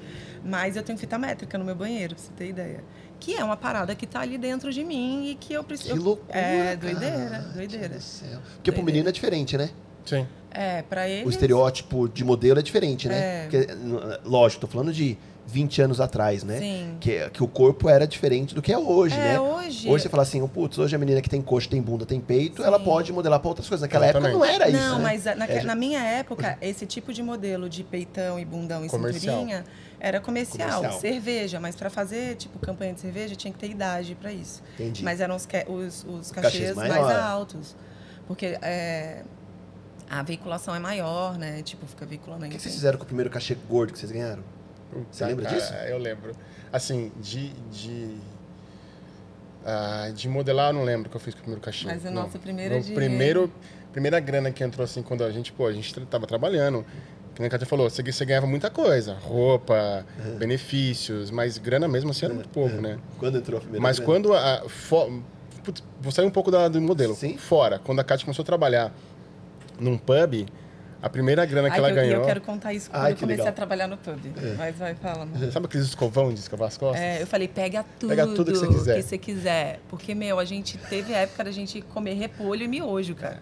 mas 0.45 0.75
eu 0.77 0.83
tenho 0.83 0.99
fita 0.99 1.17
métrica 1.17 1.57
no 1.57 1.65
meu 1.65 1.77
banheiro, 1.77 2.17
pra 2.17 2.25
você 2.25 2.33
ter 2.37 2.49
ideia. 2.49 2.83
Que 3.21 3.37
é 3.37 3.45
uma 3.45 3.57
parada 3.57 3.95
que 3.95 4.09
tá 4.09 4.19
ali 4.21 4.37
dentro 4.37 4.73
de 4.73 4.83
mim 4.83 5.29
e 5.31 5.35
que 5.37 5.53
eu 5.55 5.63
preciso. 5.63 5.93
Que 5.95 5.99
loucura, 6.01 6.37
É, 6.37 6.65
cara. 6.65 6.77
doideira, 6.77 7.43
Gente 7.43 7.53
doideira. 7.55 7.89
do 7.95 8.01
céu. 8.01 8.29
Porque 8.29 8.73
pro 8.73 8.83
Doideira. 8.83 8.85
menino 8.87 9.09
é 9.09 9.13
diferente, 9.13 9.57
né? 9.57 9.71
Sim. 10.05 10.27
É, 10.51 10.83
para 10.83 11.09
ele. 11.09 11.25
O 11.25 11.31
estereótipo 11.31 12.09
de 12.09 12.25
modelo 12.25 12.59
é 12.59 12.63
diferente, 12.63 13.07
né? 13.07 13.15
É. 13.17 13.43
Porque, 13.49 13.67
lógico, 14.25 14.63
tô 14.63 14.67
falando 14.67 14.93
de 14.93 15.17
20 15.51 15.81
anos 15.81 15.99
atrás, 16.01 16.45
né? 16.45 16.59
Sim. 16.59 16.97
Que, 17.01 17.31
que 17.31 17.43
o 17.43 17.49
corpo 17.49 17.89
era 17.89 18.07
diferente 18.07 18.55
do 18.55 18.61
que 18.61 18.71
é 18.71 18.77
hoje, 18.79 19.15
É, 19.15 19.33
né? 19.33 19.41
hoje- 19.41 19.89
Hoje 19.89 20.03
você 20.03 20.09
fala 20.11 20.23
assim, 20.23 20.43
oh, 20.43 20.49
putz, 20.49 20.77
hoje 20.79 20.95
a 20.95 20.99
menina 20.99 21.23
que 21.23 21.29
tem 21.31 21.41
coxa, 21.41 21.69
tem 21.71 21.81
bunda, 21.81 22.05
tem 22.05 22.21
peito, 22.21 22.63
ela 22.63 22.79
Sim. 22.79 22.85
pode 22.85 23.13
modelar 23.13 23.41
pra 23.41 23.49
outras 23.49 23.67
coisas. 23.67 23.81
Naquela 23.83 24.05
época 24.07 24.29
não 24.29 24.45
Exatamente. 24.45 24.61
era 24.63 24.71
isso, 24.71 24.79
Não, 24.91 24.99
né? 24.99 25.03
mas 25.05 25.27
a- 25.27 25.35
naque- 25.35 25.53
É, 25.55 25.63
na 25.63 25.75
minha 25.75 26.01
época, 26.01 26.59
esse 26.61 26.85
tipo 26.87 27.13
de 27.13 27.23
modelo 27.23 27.69
de 27.69 27.83
peitão 27.83 28.39
e 28.39 28.45
bundão 28.45 28.85
e 28.85 28.89
Comercial. 28.91 29.37
cinturinha 29.39 29.65
era 29.99 30.21
comercial, 30.21 30.77
Comercial. 30.83 31.01
cerveja. 31.01 31.59
Mas 31.61 31.75
para 31.75 31.89
fazer, 31.89 32.37
tipo, 32.37 32.59
campanha 32.59 32.93
de 32.93 33.01
cerveja, 33.01 33.35
tinha 33.35 33.53
que 33.53 33.59
ter 33.59 33.71
idade 33.71 34.15
para 34.15 34.31
isso. 34.33 34.63
Entendi. 34.75 35.03
Mas 35.03 35.21
eram 35.21 35.35
os, 35.35 35.47
os, 35.67 36.05
os 36.05 36.31
Cachês 36.31 36.53
cachês 36.53 36.77
mais 36.77 36.93
altos. 37.17 37.75
Porque 38.27 38.59
é, 38.61 39.23
a 40.11 40.23
veiculação 40.23 40.75
é 40.75 40.79
maior, 40.79 41.39
né? 41.39 41.63
Tipo, 41.63 41.87
fica 41.87 42.05
veiculando 42.05 42.43
O 42.43 42.45
aí. 42.45 42.51
que, 42.51 42.57
que 42.57 42.63
vocês 42.63 42.75
fizeram 42.75 42.99
com 42.99 43.05
o 43.05 43.07
primeiro 43.07 43.31
cachê 43.31 43.57
gordo 43.69 43.93
que 43.95 43.99
vocês 43.99 44.13
ganharam? 44.13 44.43
Você 45.11 45.25
lembra 45.25 45.45
cara, 45.45 45.57
disso? 45.57 45.73
Eu 45.75 45.99
lembro. 45.99 46.33
Assim, 46.73 47.13
de. 47.21 47.51
de... 47.71 48.17
ah, 49.65 50.11
de 50.15 50.29
modelar, 50.29 50.71
eu 50.71 50.75
não 50.75 50.85
lembro 50.85 51.09
o 51.09 51.11
que 51.11 51.17
eu 51.17 51.21
fiz 51.21 51.35
com 51.35 51.41
o 51.41 51.43
primeiro 51.43 51.61
cachê. 51.63 51.87
Mas 51.87 52.03
o 52.03 52.07
não. 52.07 52.23
nosso 52.23 52.39
primeiro 52.39 52.75
No 52.77 52.81
dinheiro- 52.81 53.01
primeiro 53.05 53.53
Primeira 53.93 54.21
grana 54.21 54.51
que 54.53 54.63
entrou 54.63 54.85
assim, 54.85 55.03
quando 55.03 55.25
a 55.25 55.31
gente, 55.33 55.51
pô, 55.51 55.67
a 55.67 55.73
gente 55.73 55.93
tava 56.07 56.27
trabalhando. 56.27 56.85
Que 57.35 57.41
nem 57.41 57.47
a 57.47 57.51
Kátia 57.51 57.67
falou, 57.67 57.89
você, 57.89 58.03
você 58.03 58.25
ganhava 58.25 58.47
muita 58.47 58.69
coisa. 58.69 59.15
Roupa, 59.15 60.05
benefícios, 60.39 61.31
mas 61.31 61.57
grana 61.57 61.89
mesmo 61.89 62.11
assim 62.11 62.27
era 62.27 62.35
muito 62.35 62.49
pouco, 62.51 62.77
né? 62.81 62.99
Quando 63.19 63.39
entrou 63.39 63.57
a 63.57 63.61
primeira 63.61 63.83
Mas 63.83 63.99
grana? 63.99 64.13
quando 64.13 64.35
a. 64.35 64.69
fo- 64.69 65.23
putz, 65.65 65.83
vou 66.01 66.13
sair 66.13 66.27
um 66.27 66.31
pouco 66.31 66.51
da- 66.51 66.69
do 66.69 66.81
modelo. 66.83 67.15
Sim. 67.15 67.37
Fora, 67.39 67.79
quando 67.79 67.99
a 68.01 68.05
Kátia 68.05 68.25
começou 68.27 68.43
a 68.43 68.47
trabalhar 68.47 68.93
num 69.81 69.97
pub, 69.97 70.47
a 71.01 71.09
primeira 71.09 71.45
grana 71.47 71.69
que 71.69 71.75
Ai, 71.75 71.79
ela 71.79 71.91
eu, 71.91 71.95
ganhou. 71.95 72.21
eu 72.21 72.27
quero 72.27 72.41
contar 72.41 72.73
isso 72.73 72.91
quando 72.91 73.03
Ai, 73.05 73.13
eu 73.13 73.17
comecei 73.17 73.37
legal. 73.37 73.49
a 73.49 73.53
trabalhar 73.53 73.87
no 73.87 73.97
pub. 73.97 74.19
Mas 74.57 74.77
vai, 74.77 74.95
fala. 74.97 75.23
amor. 75.23 75.53
Sabe 75.53 75.67
aqueles 75.67 75.87
escovão 75.87 76.33
de 76.35 76.41
escovar 76.41 76.69
as 76.69 76.77
costas? 76.77 77.01
É, 77.01 77.23
eu 77.23 77.27
falei, 77.27 77.47
pega 77.47 77.85
tudo, 78.01 78.11
Pega 78.11 78.27
tudo 78.27 78.53
que 78.53 78.59
você 78.59 78.67
quiser. 78.67 78.97
que 78.97 79.03
você 79.03 79.19
quiser. 79.19 79.81
Porque, 79.89 80.15
meu, 80.15 80.39
a 80.39 80.45
gente 80.45 80.77
teve 80.77 81.15
a 81.15 81.19
época 81.19 81.45
da 81.45 81.51
gente 81.53 81.81
comer 81.83 82.15
repolho 82.15 82.65
e 82.65 82.69
miojo, 82.69 83.15
cara. 83.15 83.41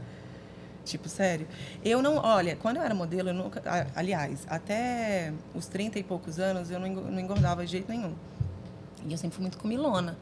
Tipo, 0.85 1.09
sério. 1.09 1.49
Eu 1.85 2.01
não. 2.03 2.19
Olha, 2.19 2.57
quando 2.57 2.77
eu 2.77 2.83
era 2.83 2.95
modelo, 2.95 3.31
eu 3.31 3.35
nunca. 3.35 3.61
Aliás, 3.95 4.47
até 4.49 5.33
os 5.55 5.67
30 5.67 5.99
e 5.99 6.03
poucos 6.03 6.39
anos, 6.39 6.71
eu 6.71 6.79
não 6.79 7.19
engordava 7.19 7.65
de 7.65 7.73
jeito 7.73 7.91
nenhum. 7.91 8.15
E 9.05 9.13
eu 9.13 9.19
sempre 9.19 9.35
fui 9.35 9.43
muito 9.43 9.59
comilona. 9.59 10.17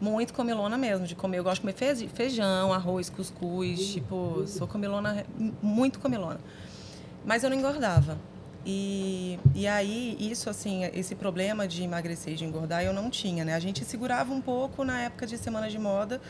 Muito 0.00 0.34
comilona 0.34 0.76
mesmo, 0.76 1.06
de 1.06 1.14
comer. 1.14 1.38
Eu 1.38 1.44
gosto 1.44 1.66
de 1.66 1.72
comer 1.72 2.08
feijão, 2.08 2.72
arroz, 2.72 3.08
cuscuz. 3.08 3.92
Tipo, 3.94 4.44
sou 4.46 4.66
comilona, 4.68 5.24
muito 5.62 5.98
comilona. 5.98 6.40
Mas 7.24 7.42
eu 7.42 7.50
não 7.50 7.56
engordava. 7.56 8.18
E, 8.68 9.38
e 9.54 9.66
aí, 9.66 10.16
isso, 10.18 10.50
assim, 10.50 10.84
esse 10.92 11.14
problema 11.14 11.68
de 11.68 11.84
emagrecer 11.84 12.32
e 12.32 12.36
de 12.36 12.44
engordar, 12.44 12.82
eu 12.82 12.92
não 12.92 13.08
tinha, 13.08 13.44
né? 13.44 13.54
A 13.54 13.60
gente 13.60 13.84
segurava 13.84 14.34
um 14.34 14.40
pouco 14.40 14.82
na 14.82 15.02
época 15.02 15.24
de 15.24 15.38
semana 15.38 15.70
de 15.70 15.78
moda, 15.78 16.20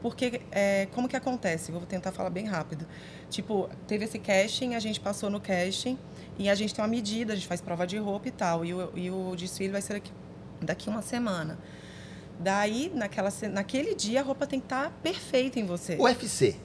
porque 0.00 0.40
é, 0.52 0.86
como 0.92 1.08
que 1.08 1.16
acontece? 1.16 1.72
Vou 1.72 1.80
tentar 1.82 2.12
falar 2.12 2.30
bem 2.30 2.46
rápido. 2.46 2.86
Tipo, 3.28 3.68
teve 3.88 4.04
esse 4.04 4.20
casting, 4.20 4.74
a 4.74 4.78
gente 4.78 5.00
passou 5.00 5.28
no 5.28 5.40
casting 5.40 5.98
e 6.38 6.48
a 6.48 6.54
gente 6.54 6.72
tem 6.72 6.82
uma 6.82 6.88
medida, 6.88 7.32
a 7.32 7.36
gente 7.36 7.48
faz 7.48 7.60
prova 7.60 7.84
de 7.86 7.98
roupa 7.98 8.28
e 8.28 8.30
tal. 8.30 8.64
E 8.64 8.72
o, 8.72 8.92
e 8.96 9.10
o 9.10 9.34
desfile 9.34 9.72
vai 9.72 9.82
ser 9.82 9.94
daqui, 9.94 10.12
daqui 10.62 10.88
uma 10.88 11.02
semana. 11.02 11.58
Daí, 12.42 12.90
naquela, 12.94 13.28
naquele 13.52 13.94
dia, 13.94 14.20
a 14.20 14.22
roupa 14.22 14.46
tem 14.46 14.58
que 14.58 14.64
estar 14.66 14.90
perfeita 15.02 15.60
em 15.60 15.66
você. 15.66 15.96
UFC. 15.96 16.56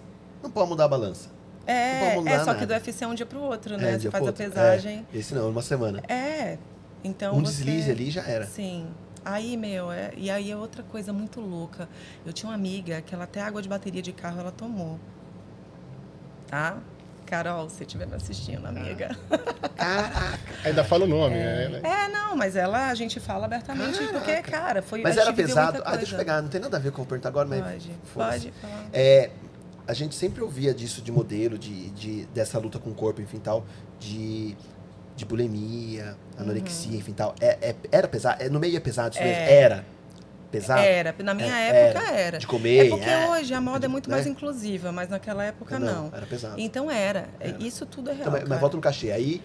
Não 0.41 0.49
pode 0.49 0.69
mudar 0.69 0.85
a 0.85 0.87
balança. 0.87 1.29
É, 1.67 2.15
é 2.15 2.39
só 2.39 2.45
nada. 2.45 2.59
que 2.59 2.65
do 2.65 2.73
UFC 2.73 3.03
é 3.03 3.07
um 3.07 3.13
dia 3.13 3.25
para 3.25 3.37
o 3.37 3.41
outro, 3.41 3.73
É, 3.73 3.77
né? 3.77 3.91
Você 3.93 3.97
dia 3.99 4.11
faz 4.11 4.23
pro 4.23 4.29
a 4.29 4.33
pesagem. 4.33 5.05
É, 5.13 5.17
esse 5.17 5.33
não, 5.35 5.49
uma 5.49 5.61
semana. 5.61 6.01
É. 6.07 6.57
Então 7.03 7.35
um 7.35 7.41
você- 7.43 7.63
deslize 7.63 7.91
ali 7.91 8.09
já 8.09 8.21
era. 8.23 8.45
Sim. 8.47 8.87
Aí, 9.23 9.57
meu, 9.57 9.91
é, 9.91 10.11
e 10.15 10.29
aí 10.29 10.49
é 10.51 10.55
outra 10.55 10.83
coisa 10.83 11.11
muito 11.11 11.41
louca. 11.41 11.89
Eu 12.25 12.31
tinha 12.31 12.47
uma 12.49 12.55
amiga 12.55 13.01
que 13.01 13.13
ela 13.13 13.23
até 13.25 13.41
água 13.41 13.61
de 13.61 13.67
bateria 13.67 14.01
de 14.01 14.13
carro 14.13 14.39
ela 14.39 14.51
tomou. 14.51 14.99
Tá? 16.47 16.77
Carol, 17.25 17.69
se 17.69 17.83
estiver 17.83 18.05
me 18.07 18.15
assistindo, 18.15 18.65
amiga. 18.65 19.15
Caraca. 19.75 20.39
Ainda 20.63 20.83
fala 20.83 21.05
o 21.05 21.07
nome, 21.07 21.35
né? 21.35 21.81
É, 21.83 22.07
não, 22.07 22.35
mas 22.35 22.55
ela, 22.55 22.89
a 22.89 22.95
gente 22.95 23.19
fala 23.19 23.45
abertamente, 23.45 23.97
porque, 24.07 24.41
cara, 24.43 24.81
foi 24.81 25.01
Mas 25.01 25.17
era 25.17 25.33
pesado. 25.33 25.81
Ah, 25.85 25.95
deixa 25.95 26.13
eu 26.13 26.19
pegar. 26.19 26.41
Não 26.41 26.49
tem 26.49 26.61
nada 26.61 26.77
a 26.77 26.79
ver 26.79 26.91
com 26.91 27.01
o 27.01 27.05
perguntar 27.05 27.29
agora, 27.29 27.47
mas. 27.47 27.61
Pode, 27.61 27.91
pode 28.13 28.51
falar. 28.61 28.85
É, 28.93 29.29
a 29.87 29.93
gente 29.93 30.15
sempre 30.15 30.41
ouvia 30.41 30.73
disso 30.73 31.01
de 31.01 31.11
modelo, 31.11 31.57
de, 31.57 31.89
de, 31.91 32.25
dessa 32.27 32.57
luta 32.59 32.79
com 32.79 32.89
o 32.89 32.95
corpo, 32.95 33.21
enfim, 33.21 33.39
tal, 33.39 33.65
de, 33.99 34.55
de 35.15 35.25
bulimia, 35.25 36.15
anorexia, 36.37 36.97
enfim, 36.97 37.13
tal. 37.13 37.35
É, 37.39 37.69
é- 37.69 37.75
era 37.91 38.07
pesado? 38.07 38.41
É, 38.41 38.49
no 38.49 38.59
meio 38.59 38.75
é 38.77 38.79
pesado 38.79 39.15
isso 39.15 39.23
mesmo? 39.23 39.41
É. 39.43 39.53
Era. 39.53 39.94
Pesado? 40.59 40.81
Era, 40.81 41.15
na 41.19 41.33
minha 41.33 41.57
É, 41.57 41.89
época 41.89 42.11
era. 42.11 42.37
De 42.37 42.47
comer, 42.47 42.87
É 42.87 42.89
porque 42.89 43.09
é. 43.09 43.29
hoje 43.29 43.53
a 43.53 43.61
moda 43.61 43.85
é 43.85 43.89
muito 43.89 44.09
né? 44.09 44.15
mais 44.15 44.27
inclusiva, 44.27 44.91
mas 44.91 45.09
naquela 45.09 45.43
época 45.43 45.77
não. 45.79 46.09
Era 46.13 46.25
pesado. 46.25 46.55
Então 46.59 46.89
era. 46.89 47.29
Era. 47.39 47.57
Isso 47.63 47.85
tudo 47.85 48.09
é 48.09 48.13
real. 48.13 48.29
Então, 48.29 48.47
mas, 48.47 48.59
volta 48.59 48.75
no 48.75 48.81
cachê. 48.81 49.11
Aí, 49.11 49.41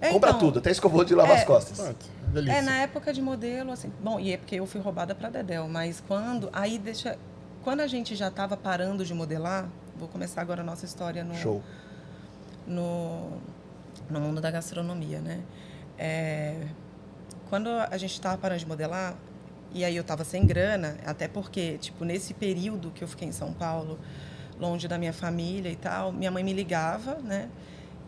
É, 0.00 0.10
compra 0.10 0.30
então, 0.30 0.40
tudo, 0.40 0.58
até 0.60 0.70
escovou 0.70 1.04
de 1.04 1.14
lavar 1.14 1.36
é. 1.36 1.40
as 1.40 1.44
costas. 1.44 1.78
Pronto, 1.78 2.06
delícia. 2.32 2.56
É, 2.58 2.62
na 2.62 2.76
época 2.78 3.12
de 3.12 3.20
modelo, 3.20 3.70
assim. 3.72 3.92
Bom, 4.02 4.18
e 4.18 4.32
é 4.32 4.36
porque 4.36 4.56
eu 4.56 4.66
fui 4.66 4.80
roubada 4.80 5.14
pra 5.14 5.28
Dedel, 5.30 5.68
mas 5.68 6.02
quando. 6.06 6.48
Aí 6.52 6.78
deixa. 6.78 7.18
Quando 7.62 7.80
a 7.80 7.86
gente 7.86 8.16
já 8.16 8.28
estava 8.28 8.56
parando 8.56 9.04
de 9.04 9.12
modelar, 9.12 9.68
vou 9.98 10.08
começar 10.08 10.40
agora 10.40 10.62
a 10.62 10.64
nossa 10.64 10.86
história 10.86 11.22
no, 11.22 11.34
Show. 11.34 11.62
no, 12.66 13.32
no 14.08 14.20
mundo 14.20 14.40
da 14.40 14.50
gastronomia, 14.50 15.20
né? 15.20 15.40
É, 15.98 16.54
quando 17.50 17.68
a 17.68 17.96
gente 17.98 18.12
estava 18.12 18.38
parando 18.38 18.60
de 18.60 18.66
modelar, 18.66 19.14
e 19.72 19.84
aí 19.84 19.94
eu 19.96 20.00
estava 20.02 20.24
sem 20.24 20.46
grana, 20.46 20.96
até 21.04 21.28
porque, 21.28 21.78
tipo, 21.78 22.04
nesse 22.04 22.34
período 22.34 22.90
que 22.90 23.02
eu 23.04 23.08
fiquei 23.08 23.28
em 23.28 23.32
São 23.32 23.52
Paulo, 23.52 23.98
longe 24.58 24.86
da 24.88 24.98
minha 24.98 25.12
família 25.12 25.70
e 25.70 25.76
tal, 25.76 26.12
minha 26.12 26.30
mãe 26.30 26.42
me 26.44 26.52
ligava, 26.52 27.14
né? 27.16 27.48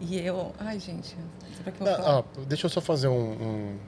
E 0.01 0.19
eu. 0.19 0.53
Ai, 0.59 0.79
gente, 0.81 1.17
será 1.57 1.71
que 1.71 1.81
eu 1.81 1.87
vou 1.87 1.97
falar? 1.97 2.19
ah, 2.21 2.25
deixa 2.47 2.67
eu 2.67 2.71
só 2.71 2.81
fazer 2.81 3.09
um. 3.09 3.15
um- 3.33 3.79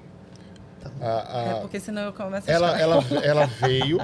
a- 1.01 1.39
a- 1.39 1.43
É 1.57 1.61
porque 1.61 1.81
senão 1.81 2.03
eu 2.03 2.13
começo 2.13 2.49
a 2.49 2.53
ela, 2.53 2.79
ela, 2.79 2.97
ela 3.25 3.47
veio 3.47 3.99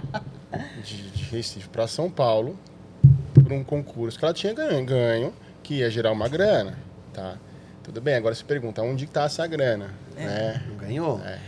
de, 0.83 1.11
de 1.11 1.25
Recife 1.25 1.69
para 1.69 1.87
São 1.87 2.11
Paulo 2.11 2.59
por 3.35 3.53
um 3.53 3.63
concurso 3.63 4.19
que 4.19 4.25
ela 4.25 4.35
tinha 4.35 4.53
ganho, 4.53 4.85
ganho, 4.85 5.33
que 5.63 5.75
ia 5.77 5.91
gerar 5.91 6.11
uma 6.13 6.29
grana, 6.29 6.77
tá? 7.13 7.37
Tudo 7.85 8.01
bem, 8.01 8.15
agora 8.15 8.35
se 8.35 8.45
pergunta, 8.45 8.83
onde 8.83 9.05
está 9.05 9.25
essa 9.25 9.47
grana? 9.47 9.91
Né? 10.15 10.63
Não 10.69 10.77
ganhou? 10.77 11.21
É, 11.21 11.39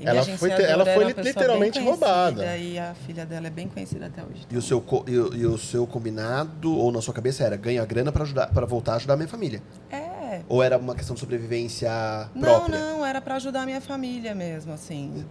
e 0.00 0.06
Ela 0.06 0.22
foi 0.24 0.50
ela 0.50 0.84
foi 0.84 1.12
literalmente 1.22 1.80
roubada. 1.80 2.56
E 2.56 2.78
a 2.78 2.94
filha 3.06 3.24
dela 3.26 3.46
é 3.46 3.50
bem 3.50 3.68
conhecida 3.68 4.06
até 4.06 4.22
hoje. 4.22 4.46
E 4.50 4.56
o, 4.56 4.62
seu, 4.62 4.84
e, 5.06 5.12
e 5.12 5.46
o 5.46 5.58
seu 5.58 5.86
combinado, 5.86 6.76
ou 6.76 6.90
na 6.92 7.00
sua 7.00 7.14
cabeça, 7.14 7.44
era 7.44 7.56
ganhar 7.56 7.84
grana 7.86 8.10
pra, 8.12 8.22
ajudar, 8.22 8.48
pra 8.48 8.66
voltar 8.66 8.94
a 8.94 8.96
ajudar 8.96 9.14
a 9.14 9.16
minha 9.16 9.28
família? 9.28 9.62
É. 9.90 10.40
Ou 10.48 10.62
era 10.62 10.78
uma 10.78 10.94
questão 10.94 11.14
de 11.14 11.20
sobrevivência 11.20 11.90
Não, 12.34 12.42
própria? 12.42 12.78
não, 12.78 13.04
era 13.04 13.20
pra 13.20 13.36
ajudar 13.36 13.62
a 13.62 13.66
minha 13.66 13.80
família 13.80 14.34
mesmo, 14.34 14.72
assim. 14.72 15.24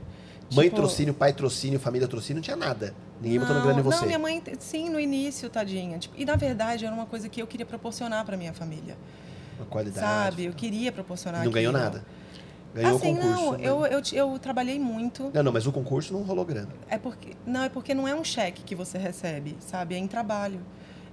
Mãe 0.54 0.66
Tipo, 0.66 0.76
trocínio, 0.82 1.14
pai 1.14 1.32
trocínio, 1.32 1.80
família 1.80 2.08
trocínio, 2.08 2.36
não 2.36 2.44
tinha 2.44 2.58
nada. 2.58 2.94
Ninguém 3.22 3.40
botando 3.40 3.58
não, 3.58 3.64
grana 3.64 3.80
em 3.80 3.84
você. 3.84 4.00
Não, 4.00 4.06
minha 4.06 4.20
mãe, 4.20 4.44
sim, 4.60 4.90
no 4.90 5.00
início, 5.00 5.50
tadinha. 5.50 5.98
Tipo, 5.98 6.16
e 6.18 6.26
na 6.26 6.36
verdade 6.36 6.86
era 6.86 6.94
uma 6.94 7.06
coisa 7.06 7.30
que 7.30 7.42
eu 7.42 7.48
queria 7.48 7.66
proporcionar 7.66 8.26
pra 8.26 8.36
minha 8.36 8.52
família. 8.52 8.98
Uma 9.58 9.66
qualidade. 9.66 10.06
Sabe? 10.06 10.46
Eu 10.46 10.54
queria 10.54 10.92
proporcionar 10.92 11.46
Não 11.46 11.52
ganhou 11.52 11.72
aquilo. 11.74 11.84
nada. 11.84 12.04
Ganhou 12.74 12.96
assim, 12.96 13.12
o 13.12 13.16
concurso. 13.16 13.44
não, 13.44 13.52
né? 13.54 13.58
eu, 13.62 13.86
eu, 13.86 14.02
eu 14.14 14.40
trabalhei 14.40 14.80
muito. 14.80 15.30
Não, 15.34 15.44
não, 15.44 15.52
mas 15.52 15.68
o 15.68 15.72
concurso 15.72 16.14
não 16.14 16.22
rolou 16.24 16.46
grana. 16.46 16.70
É 16.90 16.98
porque 16.98 17.34
não 17.46 17.64
é 17.64 17.70
porque 17.70 17.94
não 17.94 18.08
é 18.08 18.16
um 18.16 18.24
cheque 18.24 18.64
que 18.64 18.74
você 18.76 18.98
recebe, 18.98 19.58
sabe? 19.60 19.96
É 19.96 19.98
em 19.98 20.08
trabalho. 20.08 20.62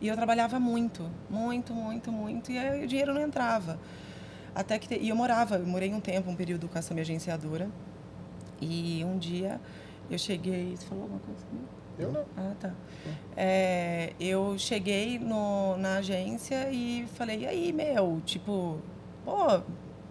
E 0.00 0.06
eu 0.06 0.14
trabalhava 0.14 0.60
muito, 0.60 1.10
muito, 1.28 1.74
muito, 1.74 2.12
muito, 2.12 2.52
e 2.52 2.58
aí 2.58 2.84
o 2.84 2.86
dinheiro 2.86 3.12
não 3.12 3.20
entrava. 3.20 3.78
Até 4.54 4.78
que 4.78 4.86
te- 4.88 4.98
e 5.00 5.08
eu 5.08 5.16
morava, 5.16 5.56
eu 5.56 5.66
morei 5.66 5.92
um 5.92 6.00
tempo, 6.00 6.30
um 6.30 6.36
período 6.36 6.68
com 6.68 6.78
essa 6.78 6.94
minha 6.94 7.02
agenciadora. 7.02 7.68
E 8.60 9.04
um 9.04 9.18
dia 9.18 9.60
eu 10.10 10.18
cheguei, 10.18 10.76
você 10.76 10.86
falou 10.86 11.02
alguma 11.04 11.20
coisa? 11.20 11.40
comigo? 11.46 11.66
Eu 11.98 12.12
não. 12.12 12.24
Ah, 12.36 12.54
tá. 12.60 12.72
É, 13.36 14.12
eu 14.20 14.56
cheguei 14.58 15.18
no, 15.18 15.76
na 15.76 15.96
agência 15.96 16.70
e 16.70 17.06
falei, 17.14 17.40
e 17.40 17.46
aí, 17.46 17.72
meu, 17.72 18.20
tipo, 18.24 18.78
pô, 19.24 19.60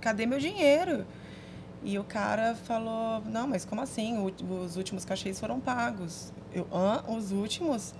cadê 0.01 0.25
meu 0.25 0.39
dinheiro? 0.39 1.05
E 1.83 1.97
o 1.97 2.03
cara 2.03 2.55
falou, 2.55 3.21
não, 3.25 3.47
mas 3.47 3.63
como 3.63 3.81
assim? 3.81 4.17
Os 4.65 4.75
últimos 4.75 5.05
cachês 5.05 5.39
foram 5.39 5.59
pagos. 5.59 6.33
Eu, 6.53 6.67
hã? 6.73 7.03
Os 7.07 7.31
últimos? 7.31 7.93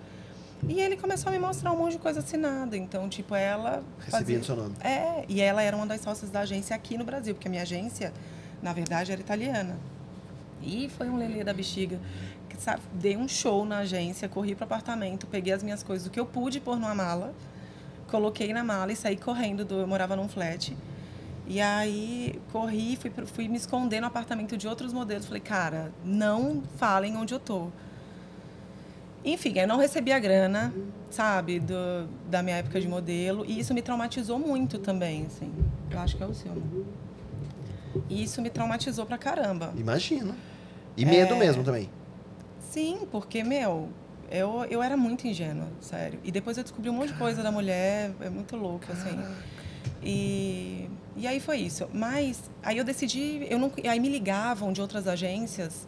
E 0.67 0.81
ele 0.81 0.97
começou 0.97 1.29
a 1.29 1.31
me 1.31 1.39
mostrar 1.39 1.71
um 1.71 1.77
monte 1.77 1.93
de 1.93 1.99
coisa 1.99 2.19
assinada. 2.19 2.75
Então, 2.75 3.07
tipo, 3.07 3.35
ela 3.35 3.83
Recebia 3.99 4.11
fazia... 4.11 4.43
seu 4.43 4.55
nome. 4.55 4.75
É, 4.81 5.23
e 5.29 5.39
ela 5.41 5.61
era 5.61 5.75
uma 5.75 5.85
das 5.85 6.01
sócias 6.01 6.31
da 6.31 6.41
agência 6.41 6.75
aqui 6.75 6.97
no 6.97 7.03
Brasil, 7.03 7.33
porque 7.35 7.47
a 7.47 7.51
minha 7.51 7.61
agência, 7.61 8.11
na 8.61 8.73
verdade, 8.73 9.11
era 9.11 9.21
italiana. 9.21 9.77
E 10.61 10.89
foi 10.97 11.07
um 11.09 11.17
lelê 11.17 11.43
da 11.43 11.53
bexiga. 11.53 11.99
que, 12.49 12.59
sabe, 12.59 12.81
Dei 12.93 13.15
um 13.15 13.27
show 13.27 13.63
na 13.63 13.79
agência, 13.79 14.27
corri 14.27 14.55
pro 14.55 14.65
apartamento, 14.65 15.27
peguei 15.27 15.53
as 15.53 15.61
minhas 15.61 15.83
coisas, 15.83 16.07
o 16.07 16.09
que 16.09 16.19
eu 16.19 16.25
pude 16.25 16.59
pôr 16.59 16.75
numa 16.75 16.95
mala, 16.95 17.33
coloquei 18.09 18.51
na 18.51 18.63
mala 18.63 18.91
e 18.91 18.95
saí 18.95 19.15
correndo. 19.15 19.63
Do, 19.63 19.75
eu 19.75 19.87
morava 19.87 20.15
num 20.15 20.27
flat. 20.27 20.75
E 21.47 21.61
aí 21.61 22.39
corri, 22.51 22.97
fui, 22.97 23.09
fui 23.25 23.47
me 23.47 23.55
esconder 23.57 24.01
no 24.01 24.07
apartamento 24.07 24.57
de 24.57 24.67
outros 24.67 24.91
modelos. 24.91 25.25
Falei, 25.25 25.41
cara, 25.41 25.91
não 26.03 26.61
falem 26.77 27.15
onde 27.15 27.33
eu 27.33 27.39
tô. 27.39 27.67
Enfim, 29.23 29.57
eu 29.57 29.67
não 29.67 29.77
recebi 29.77 30.11
a 30.11 30.19
grana, 30.19 30.73
sabe, 31.09 31.59
do, 31.59 31.73
da 32.29 32.43
minha 32.43 32.57
época 32.57 32.79
de 32.79 32.87
modelo. 32.87 33.45
E 33.45 33.59
isso 33.59 33.73
me 33.73 33.81
traumatizou 33.81 34.37
muito 34.37 34.77
também, 34.77 35.25
assim. 35.25 35.51
Eu 35.89 35.99
acho 35.99 36.15
que 36.17 36.23
é 36.23 36.25
o 36.25 36.33
seu. 36.33 36.51
né? 36.53 36.61
E 38.09 38.23
isso 38.23 38.41
me 38.41 38.49
traumatizou 38.49 39.05
pra 39.05 39.17
caramba. 39.17 39.73
Imagino. 39.77 40.35
E 40.95 41.05
medo 41.05 41.33
É. 41.33 41.39
mesmo 41.39 41.63
também. 41.63 41.89
Sim, 42.59 43.07
porque, 43.11 43.43
meu, 43.43 43.89
eu, 44.29 44.65
eu 44.69 44.83
era 44.83 44.95
muito 44.97 45.25
ingênua, 45.27 45.67
sério. 45.81 46.19
E 46.23 46.31
depois 46.31 46.57
eu 46.57 46.63
descobri 46.63 46.89
um 46.89 46.93
monte 46.93 47.13
de 47.13 47.17
coisa 47.17 47.41
da 47.41 47.51
mulher, 47.51 48.11
é 48.21 48.29
muito 48.29 48.55
louco, 48.55 48.85
assim. 48.91 49.17
E, 50.03 50.89
e 51.15 51.27
aí 51.27 51.39
foi 51.39 51.57
isso. 51.57 51.87
Mas 51.93 52.49
aí 52.63 52.77
eu 52.77 52.83
decidi, 52.83 53.45
eu 53.49 53.57
não, 53.59 53.71
aí 53.89 53.99
me 53.99 54.09
ligavam 54.09 54.71
de 54.71 54.81
outras 54.81 55.07
agências 55.07 55.87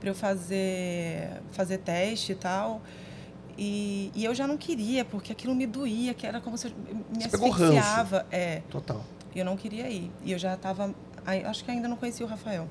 para 0.00 0.10
eu 0.10 0.14
fazer, 0.14 1.40
fazer 1.52 1.78
teste 1.78 2.32
e 2.32 2.34
tal. 2.34 2.80
E, 3.56 4.12
e 4.14 4.24
eu 4.24 4.34
já 4.34 4.46
não 4.46 4.56
queria, 4.56 5.04
porque 5.04 5.32
aquilo 5.32 5.54
me 5.54 5.66
doía, 5.66 6.14
que 6.14 6.26
era 6.26 6.40
como 6.40 6.56
se 6.56 6.68
eu 6.68 6.72
me 7.12 7.28
Você 7.28 7.36
asfixiava. 7.36 8.24
É. 8.30 8.62
Total. 8.70 9.04
Eu 9.34 9.44
não 9.44 9.56
queria 9.56 9.90
ir. 9.90 10.10
E 10.22 10.32
eu 10.32 10.38
já 10.38 10.54
estava. 10.54 10.94
Acho 11.44 11.64
que 11.64 11.70
ainda 11.70 11.88
não 11.88 11.96
conhecia 11.96 12.24
o 12.24 12.28
Rafael. 12.28 12.68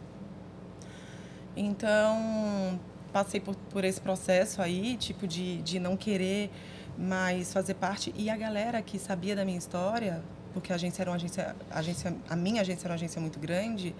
Então, 1.55 2.79
passei 3.11 3.39
por, 3.39 3.55
por 3.55 3.83
esse 3.83 3.99
processo 3.99 4.61
aí, 4.61 4.95
tipo, 4.95 5.27
de, 5.27 5.61
de 5.61 5.79
não 5.79 5.97
querer 5.97 6.49
mais 6.97 7.51
fazer 7.51 7.73
parte. 7.73 8.13
E 8.15 8.29
a 8.29 8.37
galera 8.37 8.81
que 8.81 8.97
sabia 8.97 9.35
da 9.35 9.43
minha 9.43 9.57
história, 9.57 10.23
porque 10.59 10.71
a 10.71 10.75
agência 10.75 11.01
era 11.03 11.09
uma 11.11 11.15
agência, 11.17 11.55
a 11.71 11.79
agência. 11.79 12.15
A 12.29 12.35
minha 12.35 12.61
agência 12.61 12.85
era 12.85 12.91
uma 12.93 12.95
agência 12.95 13.21
muito 13.21 13.39
grande, 13.39 13.95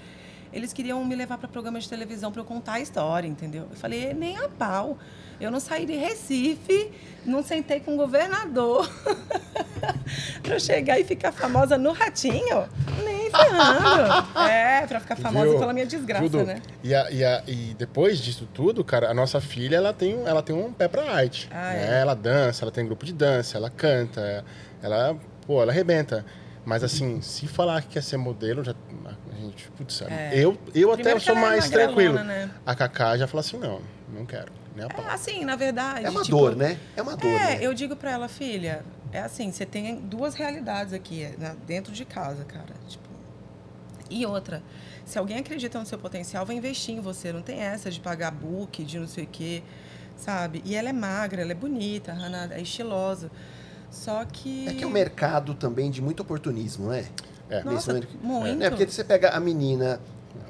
Eles 0.54 0.72
queriam 0.72 1.04
me 1.04 1.14
levar 1.14 1.38
para 1.38 1.48
programa 1.50 1.78
de 1.78 1.90
televisão 1.90 2.32
para 2.32 2.40
eu 2.42 2.46
contar 2.46 2.74
a 2.74 2.80
história, 2.80 3.28
entendeu? 3.28 3.68
Eu 3.70 3.76
falei, 3.76 4.14
nem 4.14 4.38
a 4.38 4.48
pau. 4.48 4.98
Eu 5.42 5.52
não 5.52 5.60
saí 5.60 5.86
de 5.86 5.94
Recife, 5.94 6.90
não 7.26 7.44
sentei 7.44 7.82
com 7.82 7.94
o 7.96 7.98
governador 7.98 8.90
para 10.42 10.56
eu 10.56 10.60
chegar 10.60 11.00
e 11.00 11.04
ficar 11.04 11.32
famosa 11.34 11.78
no 11.78 11.92
ratinho. 11.92 12.68
Nem 13.04 13.30
ferrando. 13.30 14.28
É, 14.50 14.88
para 14.88 15.00
ficar 15.02 15.16
famosa 15.18 15.50
Viu? 15.50 15.60
pela 15.60 15.74
minha 15.74 15.86
desgraça, 15.86 16.24
Dudu, 16.30 16.46
né? 16.46 16.62
E, 16.84 16.96
a- 16.96 17.12
e 17.12 17.24
a- 17.24 17.44
e 17.46 17.76
depois 17.78 18.18
disso 18.20 18.48
tudo, 18.54 18.84
cara, 18.86 19.10
a 19.10 19.14
nossa 19.14 19.42
filha, 19.42 19.76
ela 19.76 19.92
tem, 19.94 20.16
um- 20.16 20.26
ela 20.28 20.42
tem 20.42 20.56
um 20.56 20.72
pé 20.72 20.88
pra 20.88 21.04
arte. 21.12 21.50
Ah, 21.52 21.74
né? 21.74 21.98
é? 21.98 22.02
Ela 22.02 22.14
dança, 22.16 22.64
ela 22.64 22.72
tem 22.72 22.86
grupo 22.86 23.06
de 23.06 23.12
dança, 23.14 23.58
ela 23.58 23.70
canta, 23.70 24.46
ela, 24.82 25.18
pô, 25.46 25.62
ela 25.62 25.72
arrebenta. 25.72 26.26
Mas 26.68 26.84
assim, 26.84 27.22
se 27.22 27.48
falar 27.48 27.82
que 27.82 27.88
quer 27.88 28.04
ser 28.04 28.18
modelo, 28.18 28.62
já, 28.62 28.74
a 29.32 29.36
gente, 29.36 29.72
putz, 29.78 30.02
É. 30.02 30.32
eu, 30.34 30.58
eu 30.76 30.92
até 30.92 31.04
Primeiro 31.04 31.22
sou 31.22 31.34
é 31.38 31.40
mais 31.40 31.70
tranquilo. 31.70 32.22
né? 32.26 32.52
A 32.66 32.76
Cacá 32.76 33.18
já 33.18 33.26
falou 33.26 33.40
assim, 33.40 33.58
não, 33.58 33.82
não 34.14 34.26
quero, 34.26 34.52
nem 34.76 34.84
a 34.84 34.90
pau. 34.90 35.06
É 35.06 35.12
assim, 35.14 35.46
na 35.46 35.56
verdade. 35.56 36.06
É 36.06 36.10
uma 36.10 36.24
tipo, 36.24 36.36
dor, 36.36 36.58
né? 36.58 36.78
É 36.98 37.02
uma 37.02 37.16
dor, 37.16 37.30
É, 37.30 37.56
né? 37.56 37.60
eu 37.62 37.74
digo 37.74 37.96
pra 37.96 38.12
ela, 38.12 38.28
filha, 38.28 38.84
é 39.14 39.22
assim, 39.22 39.50
você 39.50 39.66
tem 39.66 39.96
duas 40.02 40.36
realidades 40.36 40.92
aqui, 40.92 41.24
é, 41.24 41.36
na- 41.38 41.56
dentro 41.66 41.94
de 41.94 42.04
casa, 42.04 42.44
cara. 42.44 42.74
Tipo, 42.86 43.08
e 44.10 44.26
outra, 44.26 44.62
se 45.06 45.18
alguém 45.18 45.38
acredita 45.38 45.80
no 45.80 45.86
seu 45.86 45.98
potencial, 45.98 46.46
vai 46.46 46.58
investir 46.58 46.94
em 46.96 47.00
você. 47.00 47.32
Não 47.32 47.42
tem 47.42 47.62
essa 47.62 47.90
de 47.90 48.02
pagar 48.02 48.32
book, 48.32 48.84
de 48.84 49.00
não 49.00 49.08
sei 49.08 49.24
o 49.24 49.28
quê, 49.28 49.64
sabe? 50.18 50.62
E 50.66 50.76
ela 50.76 50.90
é 50.90 50.94
magra, 50.94 51.42
ela 51.44 51.52
é 51.54 51.56
bonita, 51.56 52.12
a 52.12 52.16
Hannah 52.16 52.50
é 52.54 52.62
estilosa. 52.62 53.32
Só 53.90 54.24
que. 54.26 54.68
É 54.68 54.74
que 54.74 54.84
é 54.84 54.88
um 54.88 54.92
mercado 54.92 55.54
também 55.54 55.90
de 55.90 56.02
muito 56.02 56.22
oportunismo, 56.22 56.90
né? 56.90 57.06
É. 57.50 57.64
Nossa, 57.64 57.94
Nesse 57.94 58.08
muito. 58.22 58.64
É, 58.64 58.70
porque 58.70 58.86
você 58.86 59.04
pega 59.04 59.30
a 59.30 59.40
menina 59.40 60.00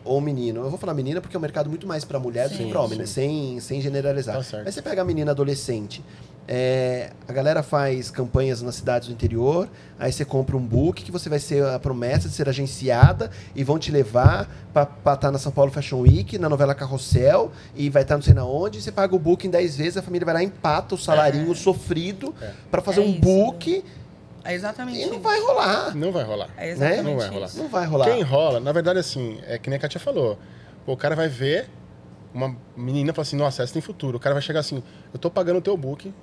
ou 0.03 0.17
o 0.17 0.21
menino, 0.21 0.61
eu 0.61 0.69
vou 0.69 0.79
falar 0.79 0.93
menina 0.93 1.21
porque 1.21 1.35
é 1.35 1.39
um 1.39 1.41
mercado 1.41 1.69
muito 1.69 1.85
mais 1.85 2.05
para 2.05 2.17
mulher 2.19 2.49
do 2.49 2.57
que 2.57 2.69
para 2.69 2.81
homem, 2.81 2.97
né? 2.97 3.05
Sem, 3.05 3.59
sem 3.59 3.81
generalizar. 3.81 4.43
Tá 4.43 4.63
você 4.63 4.81
pega 4.81 5.01
a 5.01 5.05
menina 5.05 5.31
adolescente, 5.31 6.03
é, 6.47 7.11
a 7.27 7.33
galera 7.33 7.61
faz 7.61 8.09
campanhas 8.09 8.61
nas 8.61 8.75
cidades 8.75 9.09
do 9.09 9.13
interior, 9.13 9.67
aí 9.99 10.11
você 10.13 10.23
compra 10.23 10.55
um 10.55 10.61
book 10.65 11.03
que 11.03 11.11
você 11.11 11.27
vai 11.27 11.39
ser 11.39 11.63
a 11.65 11.77
promessa 11.77 12.29
de 12.29 12.33
ser 12.35 12.47
agenciada 12.47 13.29
e 13.53 13.63
vão 13.63 13.77
te 13.77 13.91
levar 13.91 14.49
para 14.73 15.13
estar 15.13 15.29
na 15.31 15.37
São 15.37 15.51
Paulo 15.51 15.71
Fashion 15.71 15.99
Week, 16.01 16.37
na 16.37 16.47
novela 16.47 16.73
Carrossel, 16.73 17.51
e 17.75 17.89
vai 17.89 18.03
estar 18.03 18.15
não 18.15 18.21
sei 18.21 18.33
na 18.33 18.45
onde, 18.45 18.79
e 18.79 18.81
você 18.81 18.91
paga 18.91 19.13
o 19.15 19.19
book 19.19 19.45
em 19.45 19.49
10 19.49 19.75
vezes, 19.75 19.97
a 19.97 20.01
família 20.01 20.25
vai 20.25 20.35
lá, 20.35 20.43
empata 20.43 20.95
o 20.95 20.97
salarinho 20.97 21.53
sofrido 21.53 22.33
É. 22.41 22.51
para 22.71 22.81
fazer 22.81 23.01
É 23.01 23.03
um 23.03 23.09
isso. 23.11 23.19
book 23.21 23.83
É 24.45 24.53
exatamente 24.53 24.99
e 25.01 25.05
não 25.05 25.13
isso. 25.15 25.19
vai 25.21 25.39
rolar. 25.41 25.93
Não 25.95 26.11
vai 26.13 26.23
rolar. 26.23 26.49
É 26.55 26.69
exatamente 26.69 27.03
Não 27.03 27.17
vai 27.17 27.25
isso. 27.25 27.33
rolar. 27.33 27.49
Não 27.57 27.67
vai 27.67 27.85
rolar. 27.85 28.05
Quem 28.05 28.21
rola, 28.21 28.59
na 28.61 28.71
verdade, 28.71 28.99
assim, 28.99 29.39
é 29.45 29.57
que 29.57 29.69
nem 29.69 29.75
a 29.75 29.79
Katia 29.81 29.99
falou. 29.99 30.39
O 30.85 30.95
cara 30.95 31.13
vai 31.13 31.27
ver 31.27 31.67
uma 32.33 32.55
menina 32.77 33.11
e 33.11 33.13
fala 33.13 33.23
assim, 33.23 33.35
nossa, 33.35 33.63
essa 33.63 33.73
tem 33.73 33.81
futuro. 33.81 34.15
O 34.15 34.19
cara 34.19 34.33
vai 34.33 34.41
chegar 34.41 34.61
assim, 34.61 34.81
eu 35.13 35.19
tô 35.19 35.29
pagando 35.29 35.57
o 35.57 35.61
teu 35.61 35.75
book, 35.75 36.13